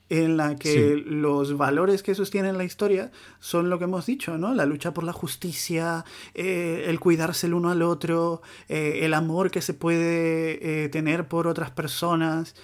en 0.09 0.37
la 0.37 0.55
que 0.57 0.95
Sí. 0.95 1.05
los 1.05 1.57
valores 1.57 2.03
que 2.03 2.15
sostienen 2.15 2.57
la 2.59 2.65
historia 2.65 3.11
son 3.41 3.71
lo 3.71 3.79
que 3.79 3.85
hemos 3.85 4.07
dicho, 4.07 4.39
¿no? 4.39 4.55
La 4.55 4.65
lucha 4.65 4.95
por 4.95 5.03
la 5.05 5.13
justicia, 5.13 6.05
eh, 6.35 6.85
el 6.87 7.01
cuidarse 7.01 7.49
el 7.49 7.55
uno 7.55 7.71
al 7.71 7.83
otro, 7.83 8.41
eh, 8.69 9.01
el 9.03 9.15
amor 9.15 9.51
que 9.51 9.61
se 9.63 9.75
puede 9.75 10.85
eh, 10.85 10.89
tener 10.91 11.27
por 11.27 11.47
otras 11.49 11.71
personas. 11.73 12.55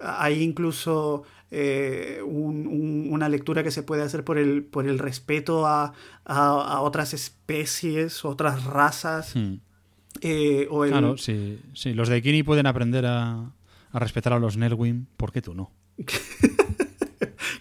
hay 0.00 0.42
incluso 0.42 1.22
un- 1.52 2.66
un- 2.66 3.06
una 3.10 3.28
lectura 3.28 3.62
que 3.62 3.70
se 3.70 3.82
puede 3.84 4.02
hacer 4.02 4.24
por 4.24 4.38
el, 4.38 4.64
por 4.64 4.88
el 4.88 4.98
respeto 4.98 5.66
a, 5.66 5.92
a- 6.24 6.74
a 6.74 6.80
otras 6.80 7.14
especies, 7.14 8.24
otras 8.24 8.64
razas. 8.64 9.34
Hmm. 9.36 9.58
o 10.70 10.84
el, 10.84 10.90
Claro, 10.90 11.16
sí, 11.18 11.60
sí. 11.74 11.92
Los 11.94 12.08
de 12.08 12.20
Kini 12.22 12.42
pueden 12.42 12.66
aprender 12.66 13.04
a, 13.06 13.50
a 13.94 13.98
respetar 14.00 14.32
a 14.34 14.38
los 14.38 14.56
Nelwyn, 14.58 15.06
¿por 15.16 15.32
qué 15.32 15.40
tú 15.40 15.54
no? 15.54 15.70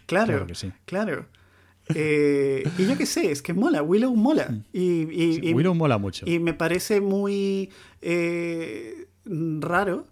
Claro, 0.05 0.27
Claro 0.27 0.47
que 0.47 0.55
sí. 0.55 0.71
claro. 0.85 1.25
Eh, 1.95 2.63
y 2.77 2.85
yo 2.85 2.97
qué 2.97 3.05
sé, 3.05 3.31
es 3.31 3.41
que 3.41 3.53
mola, 3.53 3.81
Willow 3.81 4.15
mola. 4.15 4.53
Y, 4.71 4.81
y- 4.81 5.05
Mm. 5.05 5.33
Sí, 5.33 5.39
y- 5.43 5.53
Willow 5.53 5.73
mola 5.75 5.97
mucho. 5.97 6.25
y 6.29 6.39
me 6.39 6.53
parece 6.53 7.01
muy 7.01 7.71
eh, 8.01 9.07
raro. 9.25 10.07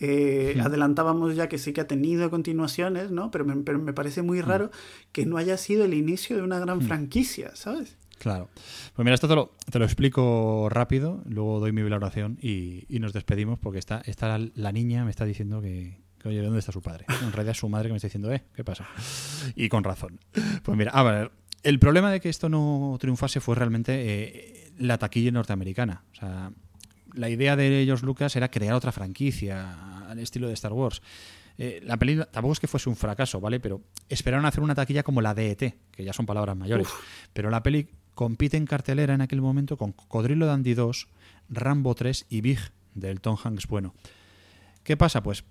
eh, 0.00 0.54
Hmm. 0.56 0.60
Adelantábamos 0.60 1.34
ya 1.34 1.48
que 1.48 1.58
sí 1.58 1.72
que 1.72 1.80
ha 1.80 1.86
tenido 1.88 2.30
continuaciones, 2.30 3.10
¿no? 3.10 3.30
Pero 3.32 3.44
me, 3.44 3.56
pero 3.64 3.78
me 3.80 3.92
parece 3.92 4.22
muy 4.22 4.40
raro 4.40 4.70
que 5.10 5.26
no 5.26 5.38
haya 5.38 5.56
sido 5.56 5.84
el 5.84 5.92
inicio 5.94 6.36
de 6.36 6.42
una 6.42 6.58
Hmm. 6.58 6.62
gran 6.62 6.82
franquicia, 6.82 7.50
¿sabes? 7.56 7.96
Claro. 8.18 8.48
Pues 8.94 9.04
mira, 9.04 9.14
esto 9.14 9.28
te 9.28 9.34
lo, 9.34 9.54
te 9.70 9.78
lo 9.78 9.84
explico 9.84 10.68
rápido, 10.70 11.22
luego 11.26 11.60
doy 11.60 11.72
mi 11.72 11.82
valoración 11.82 12.38
y, 12.42 12.84
y 12.88 12.98
nos 12.98 13.12
despedimos 13.12 13.58
porque 13.58 13.78
está, 13.78 14.02
está 14.04 14.38
la, 14.38 14.48
la 14.54 14.72
niña 14.72 15.04
me 15.04 15.10
está 15.10 15.24
diciendo 15.24 15.60
que, 15.60 15.98
que, 16.18 16.28
oye, 16.28 16.42
¿dónde 16.42 16.58
está 16.58 16.72
su 16.72 16.82
padre? 16.82 17.04
En 17.08 17.32
realidad 17.32 17.52
es 17.52 17.58
su 17.58 17.68
madre 17.68 17.88
que 17.88 17.92
me 17.92 17.96
está 17.96 18.08
diciendo, 18.08 18.32
eh, 18.32 18.42
¿qué 18.54 18.64
pasa? 18.64 18.86
Y 19.54 19.68
con 19.68 19.84
razón. 19.84 20.18
Pues 20.62 20.76
mira, 20.76 20.90
a 20.90 21.02
ver, 21.02 21.30
el 21.62 21.78
problema 21.78 22.10
de 22.10 22.20
que 22.20 22.28
esto 22.28 22.48
no 22.48 22.96
triunfase 23.00 23.40
fue 23.40 23.54
realmente 23.54 23.94
eh, 23.94 24.72
la 24.78 24.98
taquilla 24.98 25.30
norteamericana. 25.30 26.04
O 26.12 26.14
sea, 26.14 26.52
la 27.14 27.28
idea 27.28 27.56
de 27.56 27.80
ellos, 27.80 28.02
Lucas, 28.02 28.34
era 28.36 28.50
crear 28.50 28.74
otra 28.74 28.92
franquicia 28.92 30.06
al 30.08 30.18
estilo 30.18 30.48
de 30.48 30.54
Star 30.54 30.72
Wars. 30.72 31.02
Eh, 31.56 31.80
la 31.84 31.96
película 31.96 32.26
tampoco 32.26 32.52
es 32.52 32.60
que 32.60 32.68
fuese 32.68 32.88
un 32.88 32.96
fracaso, 32.96 33.40
¿vale? 33.40 33.58
Pero 33.58 33.82
esperaron 34.08 34.46
hacer 34.46 34.62
una 34.62 34.74
taquilla 34.74 35.02
como 35.02 35.20
la 35.20 35.34
de 35.34 35.50
ET, 35.50 35.74
que 35.90 36.04
ya 36.04 36.12
son 36.12 36.26
palabras 36.26 36.56
mayores. 36.56 36.86
Uf. 36.86 37.00
Pero 37.32 37.50
la 37.50 37.62
peli 37.62 37.88
compite 38.18 38.56
en 38.56 38.66
cartelera 38.66 39.14
en 39.14 39.20
aquel 39.20 39.40
momento 39.40 39.76
con 39.76 39.92
Cocodrilo 39.92 40.46
Dandy 40.46 40.74
2, 40.74 41.06
Rambo 41.50 41.94
3 41.94 42.26
y 42.28 42.40
Big, 42.40 42.58
del 42.96 43.20
Tom 43.20 43.36
Hanks 43.40 43.68
bueno. 43.68 43.94
¿Qué 44.82 44.96
pasa? 44.96 45.22
Pues 45.22 45.44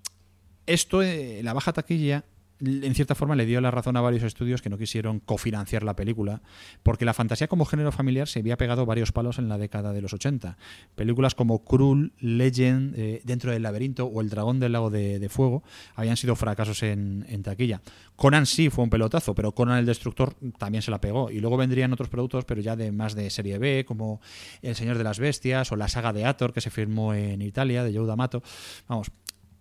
esto, 0.66 1.00
eh, 1.00 1.40
la 1.42 1.54
baja 1.54 1.72
taquilla, 1.72 2.26
en 2.60 2.94
cierta 2.94 3.14
forma 3.14 3.36
le 3.36 3.46
dio 3.46 3.60
la 3.60 3.70
razón 3.70 3.96
a 3.96 4.00
varios 4.00 4.22
estudios 4.22 4.62
que 4.62 4.70
no 4.70 4.78
quisieron 4.78 5.20
cofinanciar 5.20 5.82
la 5.82 5.94
película, 5.94 6.42
porque 6.82 7.04
la 7.04 7.14
fantasía 7.14 7.48
como 7.48 7.64
género 7.64 7.92
familiar 7.92 8.28
se 8.28 8.40
había 8.40 8.56
pegado 8.56 8.86
varios 8.86 9.12
palos 9.12 9.38
en 9.38 9.48
la 9.48 9.58
década 9.58 9.92
de 9.92 10.02
los 10.02 10.12
80. 10.12 10.56
Películas 10.94 11.34
como 11.34 11.64
Cruel, 11.64 12.12
Legend, 12.18 12.94
eh, 12.96 13.20
Dentro 13.24 13.52
del 13.52 13.62
laberinto 13.62 14.06
o 14.06 14.20
El 14.20 14.30
dragón 14.30 14.60
del 14.60 14.72
lago 14.72 14.90
de, 14.90 15.28
fuego 15.28 15.62
habían 15.94 16.16
sido 16.16 16.34
fracasos 16.36 16.82
en, 16.82 17.26
en, 17.28 17.42
taquilla. 17.42 17.82
Conan 18.16 18.46
sí 18.46 18.70
fue 18.70 18.84
un 18.84 18.90
pelotazo, 18.90 19.34
pero 19.34 19.52
Conan 19.52 19.78
el 19.78 19.86
destructor 19.86 20.34
también 20.58 20.82
se 20.82 20.90
la 20.90 21.00
pegó. 21.00 21.30
Y 21.30 21.40
luego 21.40 21.56
vendrían 21.56 21.92
otros 21.92 22.08
productos, 22.08 22.44
pero 22.44 22.60
ya 22.60 22.76
de 22.76 22.90
más 22.92 23.14
de 23.14 23.30
serie 23.30 23.58
B, 23.58 23.84
como 23.86 24.20
El 24.62 24.74
señor 24.74 24.98
de 24.98 25.04
las 25.04 25.18
bestias 25.18 25.70
o 25.72 25.76
la 25.76 25.88
saga 25.88 26.12
de 26.12 26.24
Ator, 26.24 26.52
que 26.52 26.60
se 26.60 26.70
firmó 26.70 27.14
en 27.14 27.42
Italia, 27.42 27.84
de 27.84 27.96
Joe 27.96 28.06
D'Amato. 28.06 28.42
Vamos, 28.88 29.10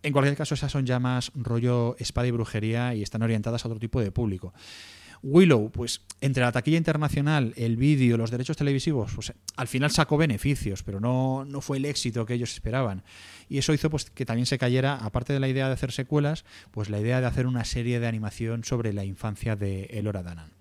en 0.08 0.14
cualquier 0.14 0.36
caso, 0.36 0.56
esas 0.56 0.72
son 0.72 0.86
ya 0.86 1.00
más 1.00 1.32
rollo 1.36 1.96
espada 2.00 2.28
y 2.28 2.32
brujería 2.32 2.96
y 2.96 3.04
están 3.04 3.22
orientadas 3.22 3.64
a 3.64 3.68
otro 3.68 3.80
tipo 3.80 4.02
de 4.02 4.12
público. 4.12 4.54
Willow, 5.24 5.72
pues 5.72 6.02
entre 6.22 6.44
la 6.44 6.52
taquilla 6.52 6.78
internacional, 6.78 7.54
el 7.58 7.76
vídeo, 7.76 8.18
los 8.18 8.32
derechos 8.32 8.58
televisivos, 8.58 9.12
pues 9.14 9.34
al 9.56 9.68
final 9.68 9.92
sacó 9.92 10.18
beneficios, 10.18 10.84
pero 10.84 11.00
no, 11.00 11.44
no 11.46 11.62
fue 11.62 11.78
el 11.78 11.86
éxito 11.86 12.26
que 12.26 12.36
ellos 12.36 12.54
esperaban. 12.54 13.04
Y 13.50 13.58
eso 13.58 13.74
hizo 13.74 13.90
pues 13.90 14.06
que 14.06 14.26
también 14.26 14.46
se 14.46 14.58
cayera, 14.58 14.96
aparte 14.96 15.34
de 15.34 15.40
la 15.40 15.50
idea 15.50 15.68
de 15.68 15.74
hacer 15.74 15.92
secuelas, 15.92 16.46
pues 16.72 16.90
la 16.90 17.00
idea 17.00 17.20
de 17.20 17.28
hacer 17.28 17.48
una 17.48 17.66
serie 17.66 18.00
de 18.00 18.08
animación 18.08 18.64
sobre 18.64 18.94
la 18.94 19.06
infancia 19.06 19.56
de 19.56 19.86
Elora 19.86 20.24
Danan. 20.24 20.57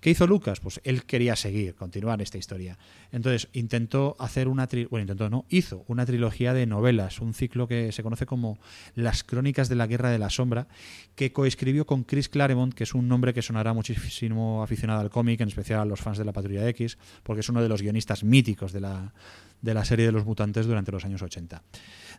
¿Qué 0.00 0.10
hizo 0.10 0.26
Lucas? 0.26 0.60
Pues 0.60 0.80
él 0.84 1.04
quería 1.04 1.34
seguir, 1.34 1.74
continuar 1.74 2.22
esta 2.22 2.38
historia. 2.38 2.78
Entonces 3.10 3.48
intentó 3.52 4.14
hacer 4.18 4.46
una 4.46 4.68
bueno, 4.90 5.02
intentó 5.02 5.28
no, 5.28 5.44
hizo 5.48 5.84
una 5.88 6.06
trilogía 6.06 6.54
de 6.54 6.66
novelas, 6.66 7.20
un 7.20 7.34
ciclo 7.34 7.66
que 7.66 7.90
se 7.90 8.02
conoce 8.02 8.24
como 8.24 8.58
Las 8.94 9.24
Crónicas 9.24 9.68
de 9.68 9.74
la 9.74 9.86
Guerra 9.86 10.10
de 10.10 10.18
la 10.18 10.30
Sombra, 10.30 10.68
que 11.16 11.32
coescribió 11.32 11.84
con 11.84 12.04
Chris 12.04 12.28
Claremont, 12.28 12.74
que 12.74 12.84
es 12.84 12.94
un 12.94 13.08
nombre 13.08 13.34
que 13.34 13.42
sonará 13.42 13.72
muchísimo 13.72 14.62
aficionado 14.62 15.00
al 15.00 15.10
cómic, 15.10 15.40
en 15.40 15.48
especial 15.48 15.80
a 15.80 15.84
los 15.84 16.00
fans 16.00 16.18
de 16.18 16.24
la 16.24 16.32
Patrulla 16.32 16.68
X, 16.68 16.96
porque 17.24 17.40
es 17.40 17.48
uno 17.48 17.62
de 17.62 17.68
los 17.68 17.82
guionistas 17.82 18.22
míticos 18.22 18.72
de 18.72 18.80
la, 18.80 19.12
de 19.62 19.74
la 19.74 19.84
serie 19.84 20.06
de 20.06 20.12
los 20.12 20.24
mutantes 20.24 20.66
durante 20.66 20.92
los 20.92 21.04
años 21.04 21.22
80. 21.22 21.62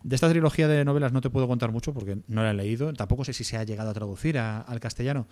De 0.04 0.16
esta 0.16 0.30
trilogía 0.30 0.68
de 0.68 0.86
novelas 0.86 1.12
no 1.12 1.22
te 1.22 1.30
puedo 1.30 1.48
contar 1.48 1.72
mucho 1.72 1.94
porque 1.94 2.20
no 2.28 2.44
la 2.44 2.52
he 2.52 2.54
leído, 2.54 2.94
tampoco 2.94 3.26
sé 3.26 3.34
si 3.34 3.44
se 3.44 3.58
ha 3.58 3.64
llegado 3.64 3.90
a 3.90 3.94
traducir 3.94 4.38
a, 4.38 4.62
al 4.62 4.80
castellano, 4.80 5.28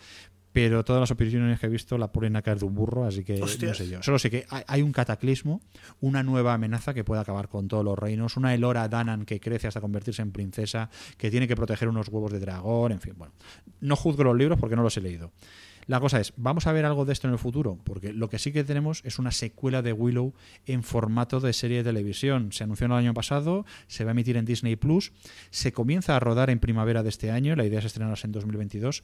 pero 0.52 0.84
todas 0.84 1.00
las 1.00 1.11
opiniones 1.11 1.60
que 1.60 1.68
he 1.68 1.69
visto 1.69 1.98
la 1.98 2.11
ponen 2.11 2.36
a 2.36 2.42
caer 2.42 2.60
de 2.60 2.66
un 2.66 2.74
burro, 2.74 3.06
así 3.06 3.24
que 3.24 3.42
Hostias. 3.42 3.72
no 3.72 3.76
sé 3.76 3.90
yo. 3.90 4.03
Solo 4.03 4.18
sé 4.18 4.30
que 4.30 4.45
hay 4.50 4.82
un 4.82 4.92
cataclismo, 4.92 5.61
una 6.02 6.24
nueva 6.24 6.53
amenaza 6.53 6.94
que 6.94 7.03
puede 7.03 7.22
acabar 7.22 7.48
con 7.48 7.68
todos 7.68 7.86
los 7.86 7.98
reinos, 7.98 8.38
una 8.38 8.53
Elora 8.53 8.88
Danan 8.90 9.26
que 9.26 9.40
crece 9.40 9.68
hasta 9.68 9.82
convertirse 9.82 10.22
en 10.22 10.32
princesa, 10.32 10.90
que 11.18 11.30
tiene 11.30 11.48
que 11.48 11.56
proteger 11.56 11.88
unos 11.88 12.08
huevos 12.10 12.32
de 12.32 12.40
dragón, 12.40 12.92
en 12.92 13.02
fin, 13.02 13.14
bueno. 13.16 13.34
No 13.82 13.95
juzgo 13.95 14.24
los 14.24 14.36
libros 14.36 14.58
porque 14.60 14.76
no 14.76 14.82
los 14.84 14.98
he 14.98 15.02
leído. 15.02 15.32
La 15.88 16.01
cosa 16.01 16.19
es, 16.19 16.33
¿vamos 16.35 16.67
a 16.67 16.74
ver 16.74 16.85
algo 16.85 17.06
de 17.06 17.14
esto 17.14 17.27
en 17.27 17.33
el 17.33 17.40
futuro? 17.40 17.80
Porque 17.85 18.11
lo 18.11 18.30
que 18.30 18.40
sí 18.40 18.51
que 18.51 18.66
tenemos 18.66 19.01
es 19.06 19.19
una 19.19 19.32
secuela 19.32 19.82
de 19.82 19.93
Willow 19.93 20.33
en 20.66 20.83
formato 20.83 21.40
de 21.40 21.53
serie 21.53 21.77
de 21.77 21.85
televisión. 21.85 22.51
Se 22.51 22.66
anunció 22.66 22.88
el 22.88 22.91
año 22.91 23.14
pasado, 23.14 23.66
se 23.88 24.03
va 24.03 24.11
a 24.11 24.11
emitir 24.11 24.35
en 24.35 24.43
Disney 24.43 24.75
Plus, 24.75 25.14
se 25.49 25.72
comienza 25.72 26.17
a 26.17 26.19
rodar 26.19 26.49
en 26.49 26.59
primavera 26.59 27.03
de 27.03 27.09
este 27.09 27.32
año, 27.32 27.56
la 27.56 27.66
idea 27.66 27.80
es 27.80 27.85
estrenarse 27.85 28.27
en 28.27 28.33
2022 28.33 29.03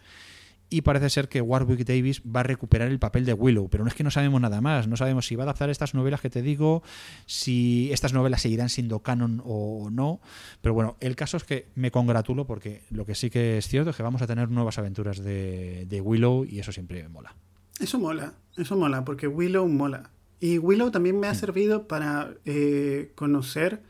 y 0.73 0.81
parece 0.81 1.11
ser 1.11 1.29
que 1.29 1.39
Warwick 1.39 1.85
Davis 1.85 2.23
va 2.23 2.39
a 2.39 2.43
recuperar 2.43 2.89
el 2.89 2.97
papel 2.97 3.25
de 3.25 3.33
Willow, 3.33 3.69
pero 3.69 3.83
no 3.83 3.89
es 3.89 3.93
que 3.93 4.03
no 4.03 4.09
sabemos 4.09 4.41
nada 4.41 4.59
más, 4.59 4.87
no 4.87 4.97
sabemos 4.97 5.27
si 5.27 5.35
va 5.35 5.43
a 5.43 5.45
adaptar 5.45 5.69
estas 5.69 5.93
novelas 5.93 6.19
que 6.19 6.31
te 6.31 6.41
digo, 6.41 6.81
si 7.27 7.91
estas 7.93 8.11
novelas 8.11 8.41
seguirán 8.41 8.69
siendo 8.69 9.01
canon 9.01 9.39
o 9.45 9.89
no, 9.91 10.19
pero 10.61 10.73
bueno, 10.73 10.97
el 10.99 11.15
caso 11.15 11.37
es 11.37 11.43
que 11.43 11.67
me 11.75 11.91
congratulo 11.91 12.47
porque 12.47 12.81
lo 12.89 13.05
que 13.05 13.13
sí 13.13 13.29
que 13.29 13.59
es 13.59 13.67
cierto 13.67 13.91
es 13.91 13.95
que 13.95 14.01
vamos 14.01 14.23
a 14.23 14.27
tener 14.27 14.49
nuevas 14.49 14.79
aventuras 14.79 15.23
de, 15.23 15.85
de 15.87 16.01
Willow 16.01 16.43
y 16.43 16.57
eso 16.57 16.71
siempre 16.71 17.03
me 17.03 17.09
mola. 17.09 17.35
Eso 17.79 17.99
mola, 17.99 18.33
eso 18.57 18.75
mola, 18.75 19.05
porque 19.05 19.27
Willow 19.27 19.67
mola. 19.67 20.09
Y 20.39 20.57
Willow 20.57 20.89
también 20.89 21.19
me 21.19 21.27
ha 21.27 21.35
servido 21.35 21.87
para 21.87 22.33
eh, 22.45 23.11
conocer 23.13 23.83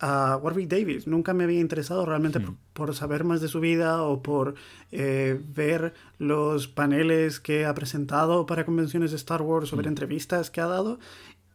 a 0.00 0.36
Warwick 0.36 0.68
Davis. 0.68 1.06
Nunca 1.06 1.34
me 1.34 1.44
había 1.44 1.60
interesado 1.60 2.06
realmente 2.06 2.40
por, 2.40 2.54
por, 2.78 2.94
saber 2.94 3.24
más 3.24 3.40
de 3.40 3.48
su 3.48 3.60
vida 3.60 4.02
o 4.02 4.22
por 4.22 4.54
eh, 4.92 5.40
ver 5.54 5.94
los 6.18 6.68
paneles 6.68 7.40
que 7.40 7.66
ha 7.66 7.74
presentado 7.74 8.46
para 8.46 8.64
convenciones 8.64 9.10
de 9.10 9.16
Star 9.16 9.42
Wars 9.42 9.72
o 9.72 9.76
ver 9.76 9.86
entrevistas 9.86 10.50
que 10.50 10.60
ha 10.60 10.66
dado. 10.66 10.98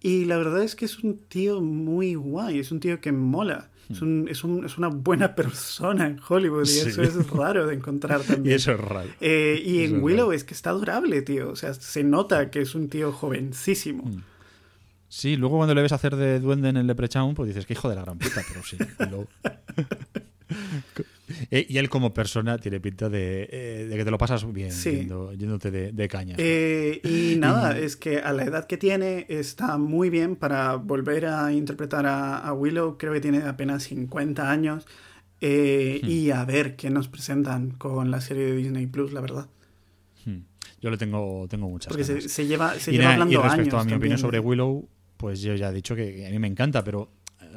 Y 0.01 0.25
la 0.25 0.37
verdad 0.37 0.61
es 0.61 0.75
que 0.75 0.83
es 0.83 0.99
un 0.99 1.17
tío 1.17 1.61
muy 1.61 2.15
guay, 2.15 2.59
es 2.59 2.71
un 2.71 2.81
tío 2.81 2.99
que 2.99 3.11
mola. 3.11 3.69
Es, 3.89 4.01
un, 4.01 4.27
es, 4.29 4.43
un, 4.43 4.65
es, 4.65 4.77
una 4.77 4.87
buena 4.87 5.35
persona 5.35 6.07
en 6.07 6.19
Hollywood 6.27 6.63
y 6.63 6.67
sí. 6.67 6.89
eso 6.89 7.03
es 7.03 7.29
raro 7.29 7.67
de 7.67 7.75
encontrar 7.75 8.21
también. 8.27 8.53
y 8.53 8.55
eso 8.55 8.71
es 8.71 8.79
raro. 8.79 9.09
Eh, 9.21 9.61
y 9.63 9.83
eso 9.83 9.91
en 9.91 9.97
es 9.97 10.03
Willow 10.03 10.25
raro. 10.25 10.33
es 10.33 10.43
que 10.43 10.53
está 10.53 10.71
adorable, 10.71 11.21
tío. 11.21 11.49
O 11.49 11.55
sea, 11.55 11.73
se 11.73 12.03
nota 12.03 12.49
que 12.49 12.61
es 12.61 12.75
un 12.75 12.89
tío 12.89 13.11
jovencísimo. 13.11 14.03
Mm. 14.03 14.23
Sí, 15.09 15.35
luego 15.35 15.57
cuando 15.57 15.75
le 15.75 15.83
ves 15.83 15.91
hacer 15.91 16.15
de 16.15 16.39
duende 16.39 16.69
en 16.69 16.77
el 16.77 16.87
Leprechaun, 16.87 17.35
pues 17.35 17.47
dices 17.47 17.67
que 17.67 17.73
hijo 17.73 17.87
de 17.87 17.95
la 17.95 18.01
gran 18.01 18.17
puta, 18.17 18.41
pero 18.47 18.63
sí. 18.63 18.77
Willow. 18.99 19.27
Eh, 21.51 21.65
y 21.69 21.77
él 21.77 21.89
como 21.89 22.13
persona 22.13 22.57
tiene 22.57 22.79
pinta 22.79 23.09
de, 23.09 23.47
eh, 23.51 23.87
de 23.89 23.95
que 23.97 24.05
te 24.05 24.11
lo 24.11 24.17
pasas 24.17 24.51
bien 24.51 24.71
Sí. 24.71 24.91
yendo- 25.07 25.33
yéndote 25.33 25.71
de, 25.71 25.91
de 25.91 26.07
caña. 26.07 26.35
Eh, 26.37 26.99
y 27.03 27.35
nada, 27.37 27.77
es 27.77 27.95
que 27.95 28.17
a 28.19 28.33
la 28.33 28.43
edad 28.43 28.65
que 28.67 28.77
tiene 28.77 29.25
está 29.29 29.77
muy 29.77 30.09
bien 30.09 30.35
para 30.35 30.75
volver 30.75 31.25
a 31.27 31.51
interpretar 31.53 32.05
a, 32.05 32.37
a 32.37 32.53
Willow. 32.53 32.97
Creo 32.97 33.13
que 33.13 33.21
tiene 33.21 33.39
apenas 33.43 33.83
50 33.83 34.49
años. 34.51 34.85
Hmm. 35.41 36.05
Y 36.09 36.31
a 36.31 36.45
ver 36.45 36.75
qué 36.77 36.89
nos 36.89 37.09
presentan 37.09 37.71
con 37.71 38.11
la 38.11 38.21
serie 38.21 38.45
de 38.45 38.55
Disney 38.55 38.87
Plus, 38.87 39.11
la 39.11 39.19
verdad. 39.21 39.49
Hmm. 40.25 40.39
Yo 40.81 40.89
le 40.89 40.97
tengo, 40.97 41.47
tengo 41.49 41.67
muchas 41.69 41.89
Porque 41.89 42.03
se, 42.05 42.13
ganas. 42.15 42.31
se 42.31 42.47
lleva, 42.47 42.73
se 42.79 42.91
y, 42.91 42.97
lleva 42.97 43.17
nada, 43.17 43.17
y 43.29 43.35
hablando 43.35 43.43
respecto 43.43 43.75
años. 43.77 43.85
a 43.87 43.89
mi 43.89 43.93
opinión 43.97 44.17
sobre 44.19 44.39
Willow, 44.39 44.87
pues 45.17 45.41
yo 45.41 45.53
ya 45.55 45.69
he 45.69 45.73
dicho 45.73 45.95
que 45.95 46.25
a 46.25 46.29
mí 46.29 46.39
me 46.39 46.47
encanta, 46.47 46.83
pero 46.83 47.09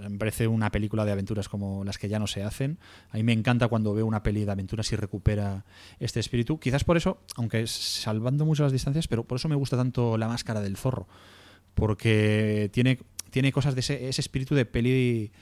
me 0.08 0.18
parece 0.18 0.47
una 0.47 0.70
película 0.70 1.05
de 1.05 1.12
aventuras 1.12 1.49
como 1.49 1.84
las 1.84 1.99
que 1.99 2.08
ya 2.08 2.18
no 2.18 2.26
se 2.26 2.42
hacen. 2.42 2.78
A 3.10 3.16
mí 3.16 3.23
me 3.23 3.33
encanta 3.33 3.68
cuando 3.68 3.94
veo 3.94 4.07
una 4.07 4.23
peli 4.23 4.44
de 4.44 4.52
aventuras 4.52 4.91
y 4.92 4.97
recupera 4.97 5.65
este 5.99 6.20
espíritu. 6.20 6.58
Quizás 6.58 6.84
por 6.84 6.97
eso, 6.97 7.18
aunque 7.36 7.66
salvando 7.66 8.44
mucho 8.44 8.62
las 8.62 8.73
distancias, 8.73 9.08
pero 9.08 9.25
por 9.25 9.36
eso 9.36 9.49
me 9.49 9.55
gusta 9.55 9.76
tanto 9.76 10.18
La 10.18 10.28
Máscara 10.28 10.60
del 10.60 10.76
Zorro. 10.76 11.08
Porque 11.75 12.70
tiene, 12.73 12.99
tiene 13.31 13.52
cosas 13.52 13.75
de 13.75 13.81
ese, 13.81 14.08
espíritu 14.08 14.55
de 14.55 14.66
peli 14.66 15.33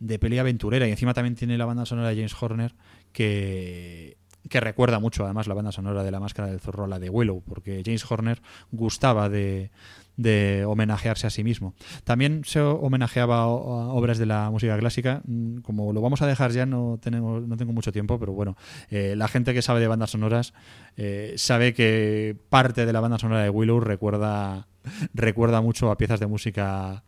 de 0.00 0.18
peli 0.20 0.38
aventurera 0.38 0.86
y 0.86 0.92
encima 0.92 1.12
también 1.12 1.34
tiene 1.34 1.58
la 1.58 1.64
banda 1.64 1.84
sonora 1.84 2.10
de 2.10 2.14
James 2.14 2.40
Horner 2.40 2.72
que 3.12 4.16
que 4.48 4.60
recuerda 4.60 5.00
mucho 5.00 5.24
además 5.24 5.48
la 5.48 5.54
banda 5.54 5.72
sonora 5.72 6.04
de 6.04 6.12
la 6.12 6.20
máscara 6.20 6.48
del 6.48 6.60
zorro 6.60 6.86
la 6.86 7.00
de 7.00 7.10
Willow 7.10 7.42
porque 7.42 7.82
James 7.84 8.08
Horner 8.08 8.40
gustaba 8.70 9.28
de, 9.28 9.72
de 10.18 10.64
homenajearse 10.66 11.26
a 11.26 11.30
sí 11.30 11.42
mismo. 11.44 11.72
También 12.04 12.42
se 12.44 12.60
homenajeaba 12.60 13.36
a 13.38 13.46
obras 13.46 14.18
de 14.18 14.26
la 14.26 14.50
música 14.50 14.76
clásica. 14.78 15.22
Mm, 15.26 15.60
como 15.60 15.94
lo 15.94 16.02
vamos 16.02 16.20
a 16.20 16.26
dejar 16.26 16.50
ya 16.50 16.66
no 16.66 16.98
tenemos 17.00 17.46
no 17.48 17.56
tengo 17.56 17.72
mucho 17.72 17.92
tiempo 17.92 18.18
pero 18.18 18.32
bueno 18.32 18.56
eh, 18.90 19.14
la 19.16 19.28
gente 19.28 19.54
que 19.54 19.62
sabe 19.62 19.80
de 19.80 19.86
bandas 19.88 20.10
sonoras 20.10 20.52
eh, 20.96 21.34
sabe 21.36 21.72
que 21.72 22.36
parte 22.50 22.84
de 22.84 22.92
la 22.92 23.00
banda 23.00 23.18
sonora 23.18 23.42
de 23.42 23.50
Willow 23.50 23.80
recuerda 23.80 24.66
recuerda 25.14 25.60
mucho 25.62 25.90
a 25.90 25.96
piezas 25.96 26.18
de 26.20 26.26
música 26.26 27.04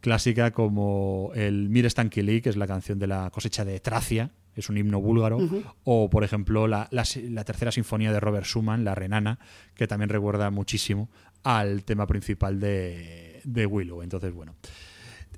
clásica 0.00 0.50
como 0.52 1.30
el 1.34 1.68
Mir 1.70 1.90
Stankili, 1.90 2.40
que 2.42 2.50
es 2.50 2.56
la 2.56 2.66
canción 2.66 2.98
de 2.98 3.06
la 3.06 3.30
cosecha 3.30 3.64
de 3.64 3.80
Tracia, 3.80 4.30
es 4.54 4.68
un 4.68 4.76
himno 4.76 5.00
búlgaro, 5.00 5.38
o 5.84 6.10
por 6.10 6.22
ejemplo 6.24 6.68
la, 6.68 6.86
la- 6.90 7.04
la 7.30 7.44
tercera 7.44 7.72
sinfonía 7.72 8.12
de 8.12 8.20
Robert 8.20 8.44
Schumann, 8.46 8.84
La 8.84 8.94
Renana, 8.94 9.38
que 9.74 9.86
también 9.86 10.10
recuerda 10.10 10.50
muchísimo 10.50 11.08
al 11.44 11.84
tema 11.84 12.06
principal 12.06 12.58
de, 12.58 13.40
de 13.44 13.66
Willow. 13.66 14.02
Entonces, 14.02 14.32
bueno, 14.32 14.56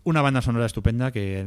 una 0.05 0.23
banda 0.23 0.41
sonora 0.41 0.67
estupenda 0.67 1.13
que 1.13 1.45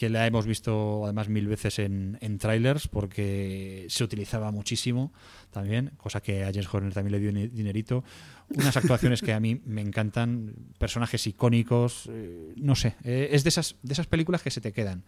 que 0.00 0.08
la 0.08 0.26
hemos 0.26 0.46
visto 0.46 1.04
además 1.04 1.28
mil 1.28 1.46
veces 1.46 1.78
en, 1.78 2.16
en 2.22 2.38
trailers 2.38 2.88
porque 2.88 3.84
se 3.90 4.02
utilizaba 4.02 4.50
muchísimo 4.50 5.12
también, 5.50 5.92
cosa 5.98 6.22
que 6.22 6.42
a 6.42 6.46
James 6.46 6.72
Horner 6.72 6.94
también 6.94 7.12
le 7.12 7.20
dio 7.20 7.50
dinerito. 7.50 8.02
Unas 8.48 8.78
actuaciones 8.78 9.20
que 9.20 9.34
a 9.34 9.40
mí 9.40 9.60
me 9.66 9.82
encantan, 9.82 10.54
personajes 10.78 11.26
icónicos, 11.26 12.08
eh, 12.10 12.54
no 12.56 12.76
sé, 12.76 12.96
eh, 13.04 13.28
es 13.32 13.44
de 13.44 13.50
esas, 13.50 13.76
de 13.82 13.92
esas 13.92 14.06
películas 14.06 14.42
que 14.42 14.50
se 14.50 14.62
te 14.62 14.72
quedan. 14.72 15.04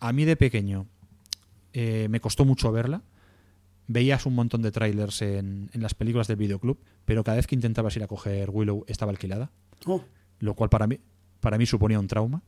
A 0.00 0.12
mí 0.12 0.24
de 0.24 0.34
pequeño 0.34 0.88
eh, 1.72 2.08
me 2.10 2.18
costó 2.18 2.44
mucho 2.44 2.72
verla. 2.72 3.02
Veías 3.88 4.26
un 4.26 4.34
montón 4.34 4.62
de 4.62 4.72
trailers 4.72 5.22
en, 5.22 5.70
en 5.72 5.82
las 5.82 5.94
películas 5.94 6.26
del 6.26 6.36
videoclub, 6.36 6.78
pero 7.04 7.22
cada 7.24 7.36
vez 7.36 7.46
que 7.46 7.54
intentabas 7.54 7.96
ir 7.96 8.02
a 8.02 8.08
coger 8.08 8.50
Willow 8.50 8.84
estaba 8.88 9.12
alquilada 9.12 9.52
Oh, 9.84 10.02
lo 10.38 10.54
cual 10.54 10.70
para 10.70 10.86
mí, 10.86 10.98
para 11.40 11.58
mí 11.58 11.66
suponía 11.66 12.00
un 12.00 12.08
trauma. 12.08 12.42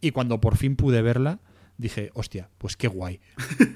Y 0.00 0.10
cuando 0.10 0.40
por 0.40 0.56
fin 0.56 0.76
pude 0.76 1.02
verla, 1.02 1.40
dije, 1.78 2.10
hostia, 2.14 2.50
pues 2.58 2.76
qué 2.76 2.88
guay. 2.88 3.20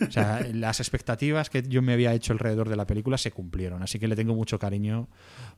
O 0.06 0.10
sea, 0.10 0.46
las 0.52 0.80
expectativas 0.80 1.50
que 1.50 1.62
yo 1.62 1.82
me 1.82 1.92
había 1.92 2.14
hecho 2.14 2.32
alrededor 2.32 2.68
de 2.68 2.76
la 2.76 2.86
película 2.86 3.18
se 3.18 3.30
cumplieron, 3.30 3.82
así 3.82 3.98
que 3.98 4.08
le 4.08 4.16
tengo 4.16 4.34
mucho 4.34 4.58
cariño 4.58 5.08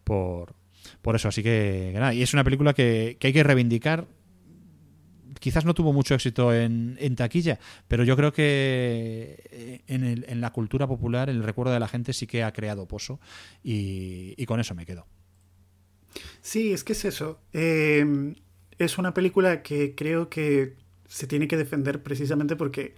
por, 0.05 0.55
por 1.03 1.17
eso. 1.17 1.29
Así 1.29 1.43
que, 1.43 1.93
nada, 1.95 2.15
y 2.15 2.23
es 2.23 2.33
una 2.35 2.45
película 2.45 2.73
que, 2.73 3.17
que 3.21 3.29
hay 3.29 3.33
que 3.33 3.43
reivindicar. 3.43 4.07
Quizás 5.41 5.65
no 5.65 5.75
tuvo 5.75 5.93
mucho 5.93 6.15
éxito 6.15 6.55
en, 6.55 6.97
en 7.01 7.17
taquilla, 7.17 7.59
pero 7.89 8.05
yo 8.05 8.17
creo 8.17 8.33
que 8.33 9.43
eh, 9.51 9.83
en, 9.89 10.05
el- 10.05 10.25
en 10.28 10.41
la 10.41 10.52
cultura 10.52 10.86
popular, 10.86 11.31
en 11.31 11.36
el 11.36 11.43
recuerdo 11.44 11.73
de 11.73 11.81
la 11.81 11.89
gente, 11.89 12.12
sí 12.12 12.27
que 12.27 12.44
ha 12.44 12.52
creado 12.52 12.86
pozo 12.86 13.20
y, 13.65 14.35
y 14.36 14.47
con 14.47 14.60
eso 14.60 14.75
me 14.75 14.86
quedo. 14.86 15.07
Sí, 16.41 16.73
es 16.73 16.85
que 16.85 16.93
es 16.93 17.05
eso. 17.05 17.41
Eh, 17.52 18.35
es 18.78 18.99
una 18.99 19.15
película 19.15 19.62
que 19.62 19.94
creo 19.94 20.28
que 20.28 20.75
se 21.07 21.27
tiene 21.27 21.49
que 21.49 21.57
defender 21.57 22.02
precisamente 22.02 22.57
porque 22.57 22.94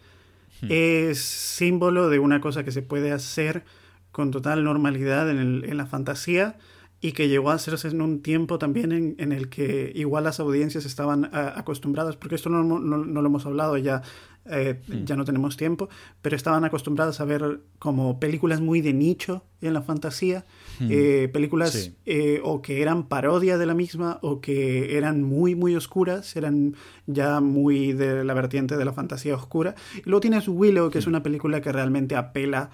es 0.69 1.21
símbolo 1.21 2.09
de 2.11 2.19
una 2.21 2.41
cosa 2.41 2.65
que 2.65 2.73
se 2.73 2.83
puede 2.83 3.13
hacer 3.13 3.65
con 4.13 4.31
total 4.31 4.65
normalidad 4.65 5.31
en, 5.31 5.39
el- 5.39 5.65
en 5.67 5.77
la 5.77 5.87
fantasía 5.87 6.59
y 7.05 7.13
que 7.13 7.29
llegó 7.29 7.51
a 7.51 7.55
hacerse 7.55 7.89
en 7.89 8.01
un 8.01 8.23
tiempo 8.23 8.59
también 8.59 8.93
en, 8.93 9.15
en 9.19 9.33
el 9.33 9.49
que 9.51 9.93
igual 9.95 10.25
las 10.25 10.41
audiencias 10.41 10.87
estaban 10.87 11.29
ah, 11.33 11.53
acostumbradas, 11.57 12.17
porque 12.17 12.37
esto 12.37 12.49
no, 12.49 12.63
no- 12.63 12.79
no 12.81 13.21
lo 13.23 13.29
hemos 13.29 13.45
hablado 13.45 13.77
ya, 13.77 14.03
eh, 14.47 14.81
ya 15.05 15.15
no 15.17 15.25
tenemos 15.25 15.57
tiempo, 15.57 15.89
pero 16.21 16.37
estaban 16.37 16.65
acostumbradas 16.65 17.21
a 17.21 17.25
ver 17.25 17.61
como 17.81 18.19
películas 18.21 18.61
muy 18.61 18.81
de 18.81 18.93
nicho 18.93 19.45
en 19.61 19.75
la 19.75 19.83
fantasía, 19.83 20.45
eh, 20.81 21.29
películas 21.33 21.71
Sí. 21.73 21.95
eh, 22.07 22.41
o 22.45 22.63
que 22.63 22.83
eran 22.83 23.09
parodia 23.09 23.59
de 23.59 23.67
la 23.67 23.75
misma 23.75 24.19
o 24.23 24.41
que 24.41 24.97
eran 24.97 25.23
muy 25.25 25.55
muy 25.57 25.75
oscuras, 25.77 26.35
eran 26.37 26.75
ya 27.07 27.41
muy 27.41 27.93
de 27.95 28.25
la 28.25 28.35
vertiente 28.35 28.77
de 28.77 28.85
la 28.85 28.93
fantasía 28.93 29.35
oscura. 29.35 29.75
Y 29.99 30.03
luego 30.09 30.21
tienes 30.21 30.47
Willow, 30.49 30.89
que 30.91 30.99
es 30.99 31.07
una 31.09 31.23
película 31.23 31.61
que 31.61 31.71
realmente 31.73 32.15
apela 32.17 32.63
a 32.63 32.71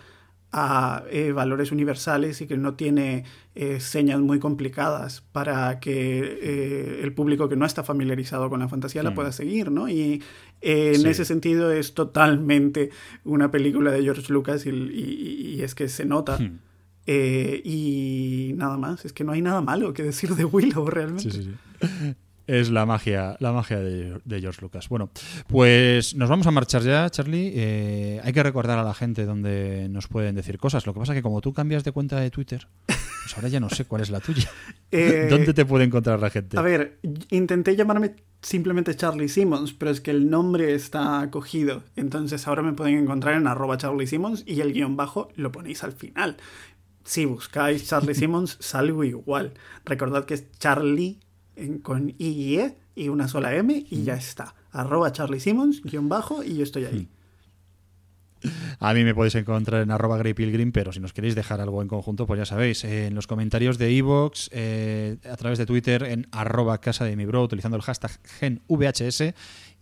eh, 1.10 1.32
valores 1.32 1.72
universales 1.72 2.40
y 2.40 2.46
que 2.46 2.56
no 2.56 2.74
tiene 2.74 3.24
eh, 3.54 3.80
señas 3.80 4.18
muy 4.20 4.38
complicadas 4.38 5.20
para 5.32 5.78
que 5.80 6.20
eh, 6.42 7.00
el 7.02 7.12
público 7.12 7.48
que 7.48 7.56
no 7.56 7.66
está 7.66 7.84
familiarizado 7.84 8.48
con 8.48 8.60
la 8.60 8.68
fantasía 8.68 9.02
la 9.02 9.10
Hmm. 9.10 9.14
pueda 9.14 9.32
seguir, 9.32 9.70
¿no? 9.70 9.88
Y 9.88 10.22
en 10.60 11.00
Sí. 11.02 11.08
ese 11.08 11.24
sentido 11.26 11.70
es 11.70 11.92
totalmente 11.94 12.90
una 13.24 13.50
película 13.50 13.90
de 13.92 14.02
George 14.02 14.32
Lucas 14.32 14.64
y, 14.66 14.70
y- 14.70 15.54
y 15.56 15.62
es 15.62 15.74
que 15.74 15.88
se 15.88 16.04
nota. 16.06 16.38
Hmm. 16.38 16.58
Y 17.64 18.52
nada 18.56 18.76
más, 18.76 19.04
es 19.04 19.12
que 19.12 19.24
no 19.24 19.32
hay 19.32 19.42
nada 19.42 19.60
malo 19.60 19.92
que 19.92 20.02
decir 20.02 20.34
de 20.34 20.44
Willow 20.44 20.86
realmente. 20.88 21.30
Sí, 21.30 21.42
sí, 21.42 21.50
sí. 21.80 22.14
Es 22.48 22.70
la 22.70 22.86
magia, 22.86 23.36
la 23.40 23.52
magia 23.52 23.78
de, 23.78 24.22
de 24.24 24.40
George 24.40 24.62
Lucas. 24.62 24.88
Bueno, 24.88 25.10
pues 25.48 26.14
nos 26.14 26.30
vamos 26.30 26.46
a 26.46 26.50
marchar 26.50 26.80
ya, 26.80 27.10
Charlie. 27.10 27.52
Eh, 27.54 28.20
hay 28.24 28.32
que 28.32 28.42
recordar 28.42 28.78
a 28.78 28.82
la 28.82 28.94
gente 28.94 29.26
donde 29.26 29.86
nos 29.90 30.08
pueden 30.08 30.34
decir 30.34 30.56
cosas. 30.56 30.86
Lo 30.86 30.94
que 30.94 31.00
pasa 31.00 31.12
es 31.12 31.18
que 31.18 31.22
como 31.22 31.42
tú 31.42 31.52
cambias 31.52 31.84
de 31.84 31.92
cuenta 31.92 32.18
de 32.18 32.30
Twitter, 32.30 32.66
pues 32.86 33.36
ahora 33.36 33.48
ya 33.48 33.60
no 33.60 33.68
sé 33.68 33.84
cuál 33.84 34.00
es 34.00 34.10
la 34.10 34.20
tuya. 34.20 34.50
Eh, 34.90 35.26
¿Dónde 35.30 35.52
te 35.52 35.66
puede 35.66 35.84
encontrar 35.84 36.18
la 36.18 36.30
gente? 36.30 36.58
A 36.58 36.62
ver, 36.62 36.98
intenté 37.28 37.76
llamarme 37.76 38.14
simplemente 38.40 38.96
Charlie 38.96 39.28
Simmons, 39.28 39.74
pero 39.74 39.90
es 39.90 40.00
que 40.00 40.10
el 40.10 40.30
nombre 40.30 40.72
está 40.72 41.28
cogido. 41.30 41.82
Entonces 41.94 42.48
ahora 42.48 42.62
me 42.62 42.72
pueden 42.72 42.94
encontrar 42.94 43.34
en 43.34 43.46
arroba 43.46 43.76
Charlie 43.76 44.06
Simmons 44.06 44.44
y 44.46 44.62
el 44.62 44.72
guion 44.72 44.96
bajo 44.96 45.28
lo 45.36 45.52
ponéis 45.52 45.84
al 45.84 45.92
final. 45.92 46.38
Si 47.04 47.26
buscáis 47.26 47.86
Charlie 47.86 48.14
Simmons, 48.14 48.56
salgo 48.60 49.04
igual. 49.04 49.52
Recordad 49.84 50.24
que 50.24 50.32
es 50.32 50.50
Charlie 50.52 51.18
en- 51.58 51.78
con 51.78 52.10
I 52.10 52.14
y 52.18 52.58
E 52.58 52.76
y 52.94 53.08
una 53.08 53.28
sola 53.28 53.54
M 53.54 53.84
y 53.90 54.02
ya 54.04 54.14
está. 54.14 54.54
Arroba 54.72 55.12
Charlie 55.12 55.40
Simmons, 55.40 55.82
guion 55.82 56.08
bajo 56.08 56.42
y 56.42 56.56
yo 56.56 56.62
estoy 56.62 56.84
ahí. 56.86 57.08
A 58.78 58.94
mí 58.94 59.02
me 59.02 59.14
podéis 59.16 59.34
encontrar 59.34 59.82
en 59.82 59.90
arroba 59.90 60.16
Grey 60.18 60.32
Pilgrim, 60.32 60.70
pero 60.70 60.92
si 60.92 61.00
nos 61.00 61.12
queréis 61.12 61.34
dejar 61.34 61.60
algo 61.60 61.82
en 61.82 61.88
conjunto, 61.88 62.24
pues 62.26 62.38
ya 62.38 62.44
sabéis, 62.44 62.84
eh, 62.84 63.08
en 63.08 63.14
los 63.16 63.26
comentarios 63.26 63.78
de 63.78 63.96
Evox, 63.96 64.48
a 64.52 65.36
través 65.36 65.58
de 65.58 65.66
Twitter, 65.66 66.04
en 66.04 66.28
arroba 66.30 66.78
casa 66.78 67.04
de 67.04 67.16
mi 67.16 67.26
bro, 67.26 67.42
utilizando 67.42 67.76
el 67.76 67.82
hashtag 67.82 68.12
GenVHS 68.38 69.34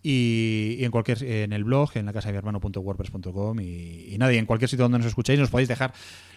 y, 0.08 0.76
y 0.78 0.84
en 0.84 0.92
cualquier 0.92 1.20
en 1.24 1.52
el 1.52 1.64
blog, 1.64 1.90
en 1.96 2.06
la 2.06 2.12
casa 2.12 2.28
de 2.28 2.34
mi 2.34 2.38
hermano.wordpress.com 2.38 3.58
y, 3.58 4.14
y 4.14 4.18
nada, 4.18 4.32
y 4.32 4.38
en 4.38 4.46
cualquier 4.46 4.70
sitio 4.70 4.84
donde 4.84 4.98
nos 4.98 5.08
escuchéis, 5.08 5.40
nos 5.40 5.50
podéis 5.50 5.68
dejar 5.68 5.92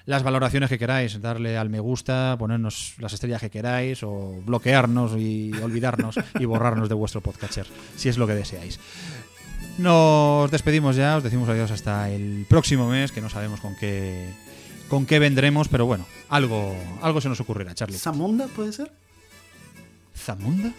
las 0.06 0.24
valoraciones 0.24 0.72
que 0.72 0.80
queráis, 0.80 1.22
darle 1.22 1.56
al 1.56 1.70
me 1.70 1.80
gusta, 1.80 2.36
ponernos 2.40 2.96
las 2.98 3.14
estrellas 3.14 3.42
que 3.42 3.52
queráis 3.52 4.02
o 4.02 4.42
bloquearnos 4.44 5.16
y 5.20 5.52
olvidarnos 5.62 6.16
y 6.40 6.46
borrarnos 6.46 6.90
de 6.90 6.96
vuestro 6.96 7.22
podcatcher, 7.22 7.68
si 7.96 8.10
es 8.10 8.18
lo 8.18 8.26
que 8.26 8.34
deseáis. 8.34 8.80
Nos 9.78 10.50
despedimos 10.50 10.96
ya, 10.96 11.18
os 11.18 11.24
decimos 11.24 11.48
adiós 11.48 11.70
hasta 11.70 12.10
el 12.10 12.48
próximo 12.50 12.90
mes, 12.90 13.12
que 13.12 13.22
no 13.22 13.30
sabemos 13.30 13.60
con 13.62 13.76
qué 13.76 14.30
con 14.88 15.06
qué 15.06 15.20
vendremos, 15.20 15.68
pero 15.68 15.86
bueno, 15.86 16.08
algo 16.30 16.76
algo 17.04 17.22
se 17.22 17.30
nos 17.30 17.40
ocurrirá, 17.40 17.76
Charlie. 17.76 18.00
¿Zamunda 18.00 18.48
puede 18.48 18.74
ser? 18.74 18.92
¿Zamunda? 20.16 20.74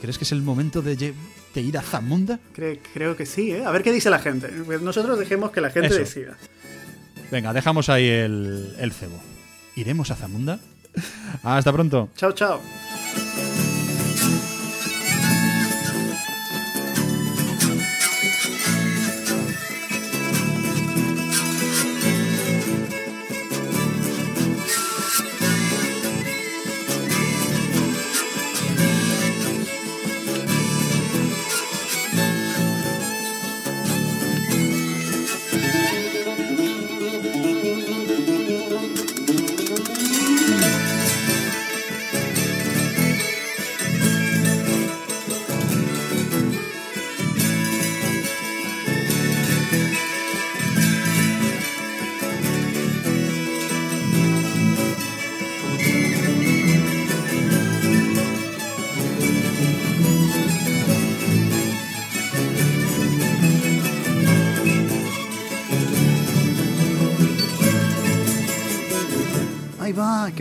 ¿Crees 0.00 0.18
que 0.18 0.24
es 0.24 0.32
el 0.32 0.42
momento 0.42 0.82
de, 0.82 1.14
ir 1.54 1.78
a 1.78 1.82
Zamunda? 1.82 2.38
Cre- 2.54 2.80
creo 2.92 3.16
que 3.16 3.24
sí, 3.26 3.50
¿eh? 3.52 3.64
A 3.64 3.70
ver 3.70 3.82
qué 3.82 3.92
dice 3.92 4.10
la 4.10 4.18
gente. 4.18 4.48
Pues 4.48 4.80
Nosotros 4.82 5.18
dejemos 5.18 5.50
que 5.50 5.60
la 5.60 5.70
gente 5.70 5.88
Eso. 5.88 5.98
decida. 5.98 6.36
Venga, 7.30 7.52
dejamos 7.52 7.88
ahí 7.88 8.06
el, 8.08 8.74
el 8.78 8.92
cebo. 8.92 9.18
¿Iremos 9.74 10.10
a 10.10 10.16
Zamunda? 10.16 10.60
Hasta 11.42 11.72
pronto. 11.72 12.08
Chao, 12.16 12.32
chao. 12.32 12.60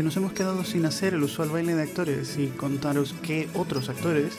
Nos 0.06 0.16
hemos 0.17 0.34
quedado 0.34 0.64
sin 0.64 0.85
hacer 0.85 1.16
el 1.16 1.24
usual 1.24 1.50
baile 1.50 1.74
de 1.74 1.82
actores 1.82 2.38
y 2.38 2.50
contaros 2.50 3.16
qué 3.24 3.50
otros 3.56 3.90
actores 3.90 4.35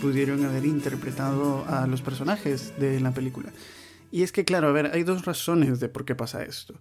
pudieron 0.00 0.46
haber 0.46 0.64
interpretado 0.64 1.66
a 1.68 1.86
los 1.86 2.00
personajes 2.00 2.72
de 2.80 2.98
la 3.00 3.12
película. 3.12 3.52
Y 4.10 4.22
es 4.22 4.32
que, 4.32 4.46
claro, 4.46 4.68
a 4.68 4.72
ver, 4.72 4.92
hay 4.94 5.02
dos 5.02 5.26
razones 5.26 5.78
de 5.78 5.90
por 5.90 6.06
qué 6.06 6.14
pasa 6.14 6.42
esto. 6.42 6.80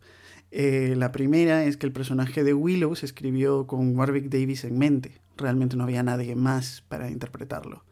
Eh, 0.51 0.93
la 0.95 1.11
primera 1.11 1.65
es 1.65 1.75
que 1.75 1.85
el 1.85 1.91
personaje 1.91 2.45
de 2.45 2.53
Willow 2.53 2.95
se 2.95 3.07
escribió 3.07 3.67
con 3.67 3.93
Warwick 3.93 4.29
Davis 4.29 4.63
en 4.63 4.77
mente. 4.77 5.19
Realmente 5.35 5.75
no 5.75 5.83
había 5.83 6.01
nadie 6.01 6.33
más 6.37 6.81
para 6.87 7.11
interpretarlo. 7.11 7.83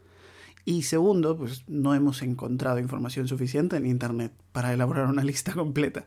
Y 0.63 0.83
segundo, 0.83 1.37
pues 1.37 1.65
no 1.67 1.93
hemos 1.93 2.21
encontrado 2.21 2.79
información 2.79 3.27
suficiente 3.27 3.75
en 3.75 3.85
Internet 3.85 4.31
para 4.53 4.71
elaborar 4.71 5.07
una 5.07 5.23
lista 5.25 5.51
completa. 5.51 6.05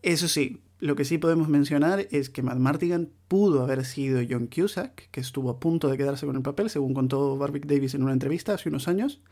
Eso 0.00 0.28
sí, 0.28 0.60
lo 0.84 0.96
que 0.96 1.06
sí 1.06 1.16
podemos 1.16 1.48
mencionar 1.48 2.08
es 2.10 2.28
que 2.28 2.42
Matt 2.42 2.58
Martigan 2.58 3.08
pudo 3.26 3.62
haber 3.62 3.86
sido 3.86 4.20
John 4.28 4.48
Cusack, 4.54 5.08
que 5.10 5.20
estuvo 5.20 5.48
a 5.48 5.58
punto 5.58 5.88
de 5.88 5.96
quedarse 5.96 6.26
con 6.26 6.36
el 6.36 6.42
papel, 6.42 6.68
según 6.68 6.92
contó 6.92 7.36
Warwick 7.36 7.64
Davis 7.64 7.94
en 7.94 8.02
una 8.02 8.12
entrevista 8.12 8.52
hace 8.52 8.68
unos 8.68 8.86
años. 8.86 9.22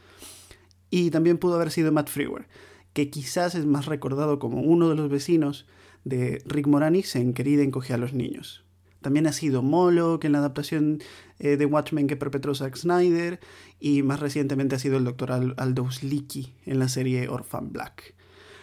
Y 0.88 1.10
también 1.10 1.36
pudo 1.36 1.56
haber 1.56 1.70
sido 1.70 1.92
Matt 1.92 2.08
Frewer, 2.08 2.48
que 2.94 3.10
quizás 3.10 3.54
es 3.54 3.66
más 3.66 3.84
recordado 3.84 4.38
como 4.38 4.62
uno 4.62 4.88
de 4.88 4.94
los 4.94 5.10
vecinos 5.10 5.66
de 6.04 6.42
Rick 6.46 6.68
Moranis 6.68 7.14
en 7.16 7.34
Querida 7.34 7.62
encoge 7.62 7.92
a 7.92 7.98
los 7.98 8.14
niños. 8.14 8.64
También 9.02 9.26
ha 9.26 9.32
sido 9.34 9.60
Moloch 9.60 10.24
en 10.24 10.32
la 10.32 10.38
adaptación 10.38 11.02
eh, 11.38 11.58
de 11.58 11.66
Watchmen 11.66 12.06
que 12.06 12.16
perpetró 12.16 12.54
Zack 12.54 12.76
Snyder 12.76 13.40
y 13.78 14.02
más 14.02 14.20
recientemente 14.20 14.76
ha 14.76 14.78
sido 14.78 14.96
el 14.96 15.04
Dr. 15.04 15.54
Aldous 15.58 16.02
Leakey 16.02 16.54
en 16.64 16.78
la 16.78 16.88
serie 16.88 17.28
Orphan 17.28 17.72
Black. 17.72 18.14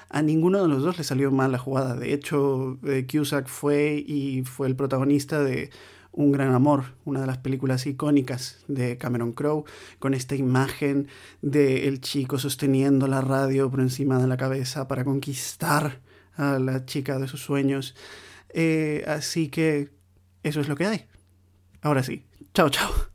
A 0.10 0.22
ninguno 0.24 0.62
de 0.62 0.68
los 0.68 0.82
dos 0.82 0.98
le 0.98 1.04
salió 1.04 1.32
mal 1.32 1.52
la 1.52 1.60
jugada. 1.60 1.96
De 1.96 2.14
hecho, 2.14 2.80
eh, 2.84 3.06
Cusack 3.10 3.48
fue 3.48 4.04
y 4.06 4.44
fue 4.44 4.68
el 4.68 4.76
protagonista 4.76 5.44
de 5.44 5.70
Un 6.12 6.32
Gran 6.32 6.54
Amor, 6.54 6.96
una 7.06 7.22
de 7.22 7.28
las 7.28 7.38
películas 7.38 7.86
icónicas 7.86 8.64
de 8.68 8.98
Cameron 8.98 9.34
Crowe, 9.34 9.66
con 10.00 10.16
esta 10.16 10.36
imagen 10.36 11.08
de 11.44 11.88
el 11.88 12.02
chico 12.02 12.40
sosteniendo 12.40 13.08
la 13.08 13.22
radio 13.22 13.70
por 13.70 13.82
encima 13.82 14.18
de 14.20 14.28
la 14.28 14.38
cabeza 14.38 14.88
para 14.88 15.04
conquistar 15.04 16.02
a 16.36 16.58
la 16.58 16.86
chica 16.86 17.20
de 17.20 17.28
sus 17.28 17.42
sueños. 17.42 17.96
Eh, 18.50 19.04
así 19.08 19.50
que 19.50 19.92
eso 20.42 20.60
es 20.62 20.68
lo 20.68 20.76
que 20.76 20.86
hay. 20.88 21.06
Ahora 21.82 22.02
sí, 22.02 22.26
chao, 22.54 22.70
chao. 22.70 23.09